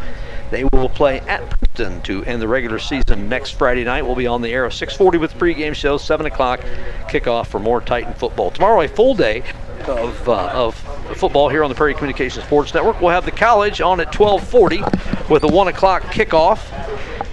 They 0.50 0.66
will 0.74 0.90
play 0.90 1.22
at 1.22 1.50
Princeton 1.50 2.02
to 2.02 2.26
end 2.26 2.42
the 2.42 2.50
regular 2.50 2.80
season 2.80 3.30
next 3.30 3.52
Friday 3.52 3.86
night. 3.86 4.02
We'll 4.02 4.16
be 4.16 4.28
on 4.28 4.42
the 4.42 4.52
air 4.52 4.66
at 4.66 4.74
6:40 4.74 5.22
with 5.22 5.36
pregame 5.36 5.74
show, 5.74 5.96
7 5.96 6.26
o'clock 6.26 6.60
kickoff 7.08 7.48
for 7.48 7.60
more 7.60 7.80
Titan 7.80 8.14
football. 8.14 8.52
Tomorrow, 8.52 8.82
a 8.82 8.90
full 8.90 9.16
day 9.16 9.44
of 9.90 10.30
uh, 10.30 10.48
of 10.54 10.76
football 11.16 11.50
here 11.50 11.64
on 11.64 11.70
the 11.70 11.76
Prairie 11.76 11.94
Communications 11.94 12.46
Sports 12.46 12.74
Network. 12.74 13.02
We'll 13.02 13.12
have 13.12 13.26
the 13.26 13.32
college 13.32 13.82
on 13.82 14.00
at 14.00 14.12
12:40 14.12 15.30
with 15.30 15.44
a 15.44 15.48
1 15.48 15.68
o'clock 15.68 16.04
kickoff. 16.04 16.60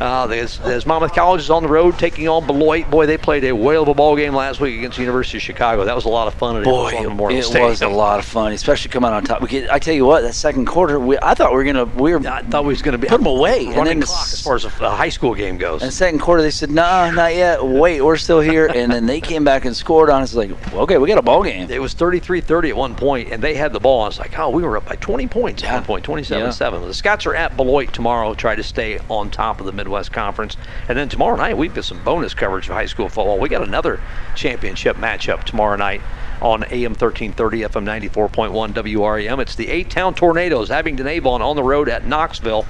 Uh, 0.01 0.29
as, 0.29 0.87
Monmouth 0.87 1.13
College 1.13 1.41
is 1.41 1.51
on 1.51 1.63
the 1.63 1.69
road 1.69 1.99
taking 1.99 2.29
on 2.29 2.47
Beloit. 2.47 2.89
Boy, 2.91 3.07
they 3.07 3.19
played 3.19 3.45
a 3.45 3.53
whale 3.53 3.83
of 3.83 3.89
a 3.89 3.95
ball 3.95 4.15
game 4.17 4.35
last 4.35 4.61
week 4.61 4.79
against 4.79 4.97
the 4.97 5.03
University 5.03 5.39
of 5.39 5.43
Chicago. 5.43 5.85
That 5.85 5.97
was 5.97 6.05
a 6.05 6.09
lot 6.09 6.29
of 6.29 6.35
fun 6.35 6.57
at 6.57 6.65
Boy, 6.65 6.91
it, 6.91 7.03
Memorial 7.03 7.41
it 7.41 7.43
Stadium. 7.43 7.69
was 7.69 7.83
a 7.83 7.89
lot 7.89 8.19
of 8.21 8.25
fun, 8.25 8.53
especially 8.53 8.91
coming 8.91 9.11
on 9.11 9.25
top. 9.25 9.43
We 9.43 9.49
could, 9.49 9.69
I 9.69 9.79
tell 9.79 9.95
you 9.95 10.05
what, 10.05 10.21
that 10.23 10.35
second 10.35 10.67
quarter, 10.67 11.01
we, 11.01 11.19
I 11.21 11.35
thought 11.35 11.51
we 11.51 11.57
were 11.57 11.65
gonna, 11.65 11.85
we 11.85 12.15
were, 12.15 12.27
I 12.29 12.43
thought 12.43 12.65
we 12.65 12.73
was 12.73 12.83
going 12.83 12.93
to 12.93 12.99
be 12.99 13.09
put 13.09 13.19
them 13.19 13.27
away, 13.27 13.67
and 13.67 13.77
running 13.77 13.99
then 13.99 14.07
clock 14.07 14.29
as 14.33 14.41
far 14.41 14.55
as 14.55 14.65
a, 14.65 14.69
a 14.69 14.91
high 14.91 15.09
school 15.09 15.35
game 15.35 15.59
goes. 15.59 15.83
And 15.83 15.93
second 15.93 16.21
quarter, 16.21 16.43
they 16.43 16.51
said, 16.51 16.71
"Nah, 16.71 17.11
not 17.11 17.35
yet. 17.35 17.65
Wait, 17.65 18.01
we're 18.01 18.17
still 18.17 18.41
here." 18.41 18.71
And 18.79 18.93
then 18.93 19.07
they 19.07 19.21
came 19.21 19.43
back 19.43 19.65
and 19.65 19.75
scored 19.75 20.09
on 20.09 20.23
us. 20.23 20.35
Like, 20.35 20.51
okay, 20.73 20.99
we 20.99 21.09
got 21.09 21.19
a 21.19 21.23
ball 21.23 21.43
game. 21.43 21.69
It 21.69 21.81
was 21.81 21.97
33-30 21.97 22.69
at 22.69 22.77
one 22.77 22.95
point, 22.95 23.33
and 23.33 23.43
they 23.43 23.55
had 23.55 23.73
the 23.73 23.81
ball. 23.81 24.03
I 24.03 24.07
was 24.07 24.21
like, 24.21 24.39
oh, 24.39 24.51
we 24.51 24.63
were 24.63 24.77
up 24.77 24.87
by 24.87 24.95
20 24.97 25.27
points 25.27 25.65
at 25.65 25.75
one 25.75 25.85
point, 25.85 26.05
27-7. 26.05 26.87
The 26.87 26.95
Scots 26.95 27.27
are 27.27 27.35
at 27.35 27.57
Beloit 27.57 27.93
tomorrow, 27.93 28.35
try 28.35 28.55
to 28.55 28.63
stay 28.63 29.01
on 29.09 29.31
top 29.31 29.59
of 29.59 29.67
the 29.67 29.73
Midwest 29.89 30.13
Conference. 30.13 30.57
And 30.87 30.99
then 30.99 31.09
tomorrow 31.09 31.37
night, 31.37 31.57
we've 31.57 31.75
got 31.75 31.85
some 31.85 32.03
bonus 32.05 32.35
coverage 32.35 32.69
of 32.69 32.75
high 32.75 32.87
school 32.87 33.09
football. 33.09 33.39
We 33.39 33.49
got 33.49 33.67
another 33.67 34.01
championship 34.35 34.97
matchup 34.97 35.45
tomorrow 35.45 35.77
night 35.77 36.03
on 36.43 36.65
AM 36.65 36.93
1330, 36.93 37.63
FM 37.63 38.13
94.1 38.13 38.75
WRAM. 38.75 39.41
It's 39.41 39.55
the 39.55 39.69
eight-town 39.69 40.15
Tornadoes, 40.15 40.71
Abingdon 40.71 41.07
Avon 41.07 41.41
on 41.41 41.57
the 41.57 41.63
road 41.63 41.89
at 41.89 42.07
Knoxville. 42.07 42.67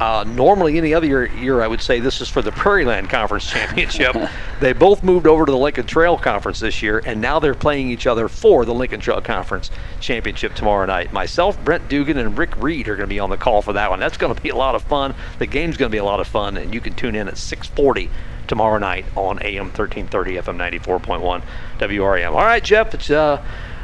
Uh, 0.00 0.24
normally, 0.26 0.76
any 0.76 0.92
other 0.92 1.06
year, 1.06 1.26
year, 1.26 1.62
I 1.62 1.66
would 1.66 1.80
say 1.80 2.00
this 2.00 2.20
is 2.20 2.28
for 2.28 2.42
the 2.42 2.52
Prairie 2.52 2.84
Land 2.84 3.08
Conference 3.08 3.50
Championship. 3.50 4.14
they 4.60 4.74
both 4.74 5.02
moved 5.02 5.26
over 5.26 5.46
to 5.46 5.52
the 5.52 5.56
Lincoln 5.56 5.86
Trail 5.86 6.18
Conference 6.18 6.60
this 6.60 6.82
year, 6.82 7.00
and 7.06 7.20
now 7.20 7.38
they're 7.38 7.54
playing 7.54 7.90
each 7.90 8.06
other 8.06 8.28
for 8.28 8.66
the 8.66 8.74
Lincoln 8.74 9.00
Trail 9.00 9.22
Conference 9.22 9.70
Championship 10.00 10.54
tomorrow 10.54 10.84
night. 10.84 11.12
Myself, 11.12 11.62
Brent 11.64 11.88
Dugan, 11.88 12.18
and 12.18 12.36
Rick 12.36 12.56
Reed 12.58 12.88
are 12.88 12.96
going 12.96 13.08
to 13.08 13.14
be 13.14 13.18
on 13.18 13.30
the 13.30 13.38
call 13.38 13.62
for 13.62 13.72
that 13.72 13.88
one. 13.88 13.98
That's 13.98 14.18
going 14.18 14.34
to 14.34 14.40
be 14.40 14.50
a 14.50 14.56
lot 14.56 14.74
of 14.74 14.82
fun. 14.82 15.14
The 15.38 15.46
game's 15.46 15.78
going 15.78 15.90
to 15.90 15.94
be 15.94 15.98
a 15.98 16.04
lot 16.04 16.20
of 16.20 16.28
fun, 16.28 16.58
and 16.58 16.74
you 16.74 16.80
can 16.82 16.94
tune 16.94 17.14
in 17.14 17.26
at 17.26 17.38
640 17.38 18.10
tomorrow 18.46 18.78
night 18.78 19.06
on 19.16 19.42
AM 19.42 19.66
1330, 19.66 20.34
FM 20.34 20.82
94.1 20.82 21.42
WRAM. 21.78 22.32
All 22.32 22.44
right, 22.44 22.62
Jeff, 22.62 22.94
it's 22.94 23.10
uh, 23.10 23.42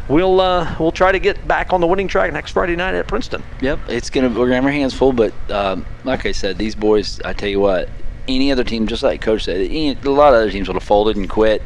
we'll 0.09 0.41
uh, 0.41 0.75
we'll 0.79 0.93
try 0.93 1.13
to 1.13 1.19
get 1.19 1.47
back 1.47 1.73
on 1.73 1.81
the 1.81 1.87
winning 1.87 2.09
track 2.09 2.33
next 2.33 2.53
Friday 2.53 2.77
night 2.77 2.95
at 2.95 3.07
Princeton. 3.09 3.43
Yep, 3.61 3.81
it's 3.89 4.11
gonna 4.11 4.29
we're 4.29 4.47
gonna 4.47 4.57
have 4.57 4.65
our 4.65 4.71
hands 4.71 4.95
full, 4.95 5.13
but 5.13 5.33
um, 5.51 5.85
like 6.05 6.27
I 6.27 6.33
said, 6.33 6.59
these 6.59 6.75
boys, 6.75 7.21
I 7.25 7.33
tell 7.33 7.49
you 7.49 7.61
what, 7.61 7.89
any 8.29 8.51
other 8.53 8.65
team, 8.65 8.87
just 8.87 9.03
like 9.03 9.21
Coach 9.21 9.45
said, 9.45 9.61
any, 9.61 9.91
a 9.93 10.11
lot 10.11 10.29
of 10.29 10.35
other 10.41 10.51
teams 10.51 10.69
would 10.69 10.75
have 10.75 10.83
folded 10.83 11.17
and 11.17 11.29
quit. 11.29 11.63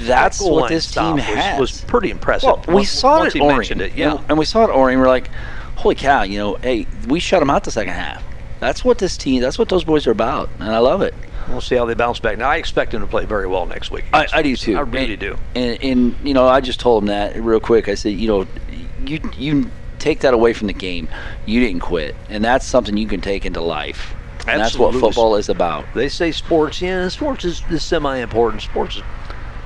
That's 0.00 0.38
That 0.40 0.50
what 0.50 0.68
this 0.68 0.90
team 0.90 1.14
was- 1.14 1.22
has. 1.24 1.60
was 1.60 1.80
pretty 1.82 2.10
impressive. 2.10 2.48
Well, 2.48 2.64
we 2.66 2.74
Once- 2.74 2.90
saw 2.90 3.18
once 3.20 3.34
it 3.34 3.38
he 3.38 3.44
at 3.44 3.54
mentioned 3.56 3.80
Orion, 3.80 3.92
it, 3.94 3.98
yeah. 3.98 4.10
and, 4.16 4.24
and 4.30 4.38
we 4.38 4.44
saw 4.44 4.62
it 4.62 4.64
at 4.64 4.70
Orion. 4.70 4.98
We're 4.98 5.06
like, 5.06 5.30
holy 5.76 5.94
cow, 5.94 6.22
you 6.24 6.38
know, 6.38 6.54
hey, 6.56 6.86
we 7.06 7.20
shut 7.20 7.38
them 7.40 7.48
out 7.50 7.62
the 7.64 7.70
second 7.70 7.92
half. 7.94 8.24
That's 8.58 8.84
what 8.84 8.98
this 8.98 9.16
team. 9.16 9.40
That's 9.40 9.58
what 9.58 9.68
those 9.68 9.84
boys 9.84 10.06
are 10.06 10.10
about, 10.10 10.48
and 10.58 10.68
I 10.70 10.78
love 10.78 11.00
it. 11.02 11.14
We'll 11.48 11.60
see 11.60 11.76
how 11.76 11.84
they 11.84 11.94
bounce 11.94 12.18
back. 12.18 12.38
Now 12.38 12.50
I 12.50 12.56
expect 12.56 12.92
them 12.92 13.00
to 13.00 13.06
play 13.06 13.24
very 13.24 13.46
well 13.46 13.66
next 13.66 13.90
week. 13.90 14.04
I, 14.12 14.26
I 14.32 14.42
do 14.42 14.56
too. 14.56 14.76
I 14.76 14.80
really 14.80 15.12
and, 15.12 15.20
do. 15.20 15.36
And, 15.54 15.82
and 15.82 16.16
you 16.24 16.34
know, 16.34 16.46
I 16.46 16.60
just 16.60 16.80
told 16.80 17.02
him 17.02 17.08
that 17.08 17.36
real 17.36 17.60
quick. 17.60 17.88
I 17.88 17.94
said, 17.94 18.14
you 18.14 18.28
know, 18.28 18.46
you 19.04 19.20
you 19.36 19.70
take 19.98 20.20
that 20.20 20.34
away 20.34 20.52
from 20.52 20.66
the 20.66 20.72
game. 20.72 21.08
You 21.46 21.60
didn't 21.60 21.80
quit, 21.80 22.14
and 22.28 22.44
that's 22.44 22.66
something 22.66 22.96
you 22.96 23.08
can 23.08 23.20
take 23.20 23.46
into 23.46 23.60
life. 23.60 24.14
And 24.46 24.60
that's 24.60 24.76
what 24.76 24.94
football 24.94 25.36
is 25.36 25.48
about. 25.48 25.86
They 25.94 26.08
say 26.08 26.30
sports, 26.30 26.82
yeah, 26.82 27.08
sports 27.08 27.46
is, 27.46 27.62
is 27.70 27.82
semi-important. 27.82 28.60
Sports 28.62 28.96
is 28.96 29.02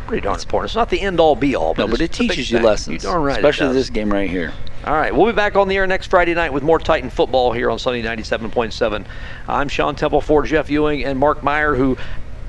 pretty 0.08 0.24
darn 0.24 0.38
important. 0.40 0.70
It's 0.70 0.76
not 0.76 0.90
the 0.90 1.00
end 1.00 1.20
all 1.20 1.36
be 1.36 1.54
all, 1.54 1.74
but 1.74 1.86
No, 1.86 1.88
but 1.88 2.00
it 2.00 2.04
it's 2.06 2.18
a 2.18 2.22
big 2.22 2.30
teaches 2.30 2.50
you 2.50 2.58
thing. 2.58 2.66
lessons, 2.66 3.04
You 3.04 3.10
darn 3.10 3.22
right, 3.22 3.36
especially 3.36 3.72
this 3.74 3.90
game 3.90 4.10
right 4.10 4.28
here. 4.28 4.52
All 4.84 4.94
right, 4.94 5.14
we'll 5.14 5.26
be 5.26 5.32
back 5.32 5.54
on 5.54 5.68
the 5.68 5.76
air 5.76 5.86
next 5.86 6.06
Friday 6.06 6.34
night 6.34 6.52
with 6.52 6.62
more 6.62 6.78
Titan 6.78 7.10
football 7.10 7.52
here 7.52 7.70
on 7.70 7.78
Sunny 7.78 8.02
97.7. 8.02 9.04
I'm 9.46 9.68
Sean 9.68 9.94
Temple 9.94 10.20
for 10.20 10.42
Jeff 10.44 10.70
Ewing 10.70 11.04
and 11.04 11.18
Mark 11.18 11.42
Meyer, 11.42 11.74
who 11.74 11.98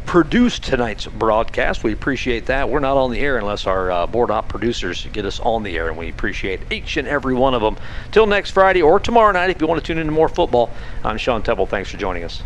produced 0.05 0.63
tonight's 0.63 1.05
broadcast. 1.05 1.83
We 1.83 1.91
appreciate 1.91 2.45
that. 2.47 2.69
We're 2.69 2.79
not 2.79 2.97
on 2.97 3.11
the 3.11 3.19
air 3.19 3.37
unless 3.37 3.67
our 3.67 3.91
uh, 3.91 4.07
board 4.07 4.31
op 4.31 4.47
producers 4.47 5.05
get 5.11 5.25
us 5.25 5.39
on 5.41 5.63
the 5.63 5.75
air, 5.75 5.89
and 5.89 5.97
we 5.97 6.09
appreciate 6.09 6.61
each 6.71 6.97
and 6.97 7.07
every 7.07 7.33
one 7.35 7.53
of 7.53 7.61
them. 7.61 7.77
Till 8.11 8.25
next 8.25 8.51
Friday 8.51 8.81
or 8.81 8.99
tomorrow 8.99 9.31
night, 9.33 9.49
if 9.49 9.59
you 9.59 9.67
want 9.67 9.81
to 9.81 9.85
tune 9.85 9.97
into 9.97 10.11
more 10.13 10.29
football, 10.29 10.71
I'm 11.03 11.17
Sean 11.17 11.43
Temple. 11.43 11.65
Thanks 11.65 11.91
for 11.91 11.97
joining 11.97 12.23
us. 12.23 12.41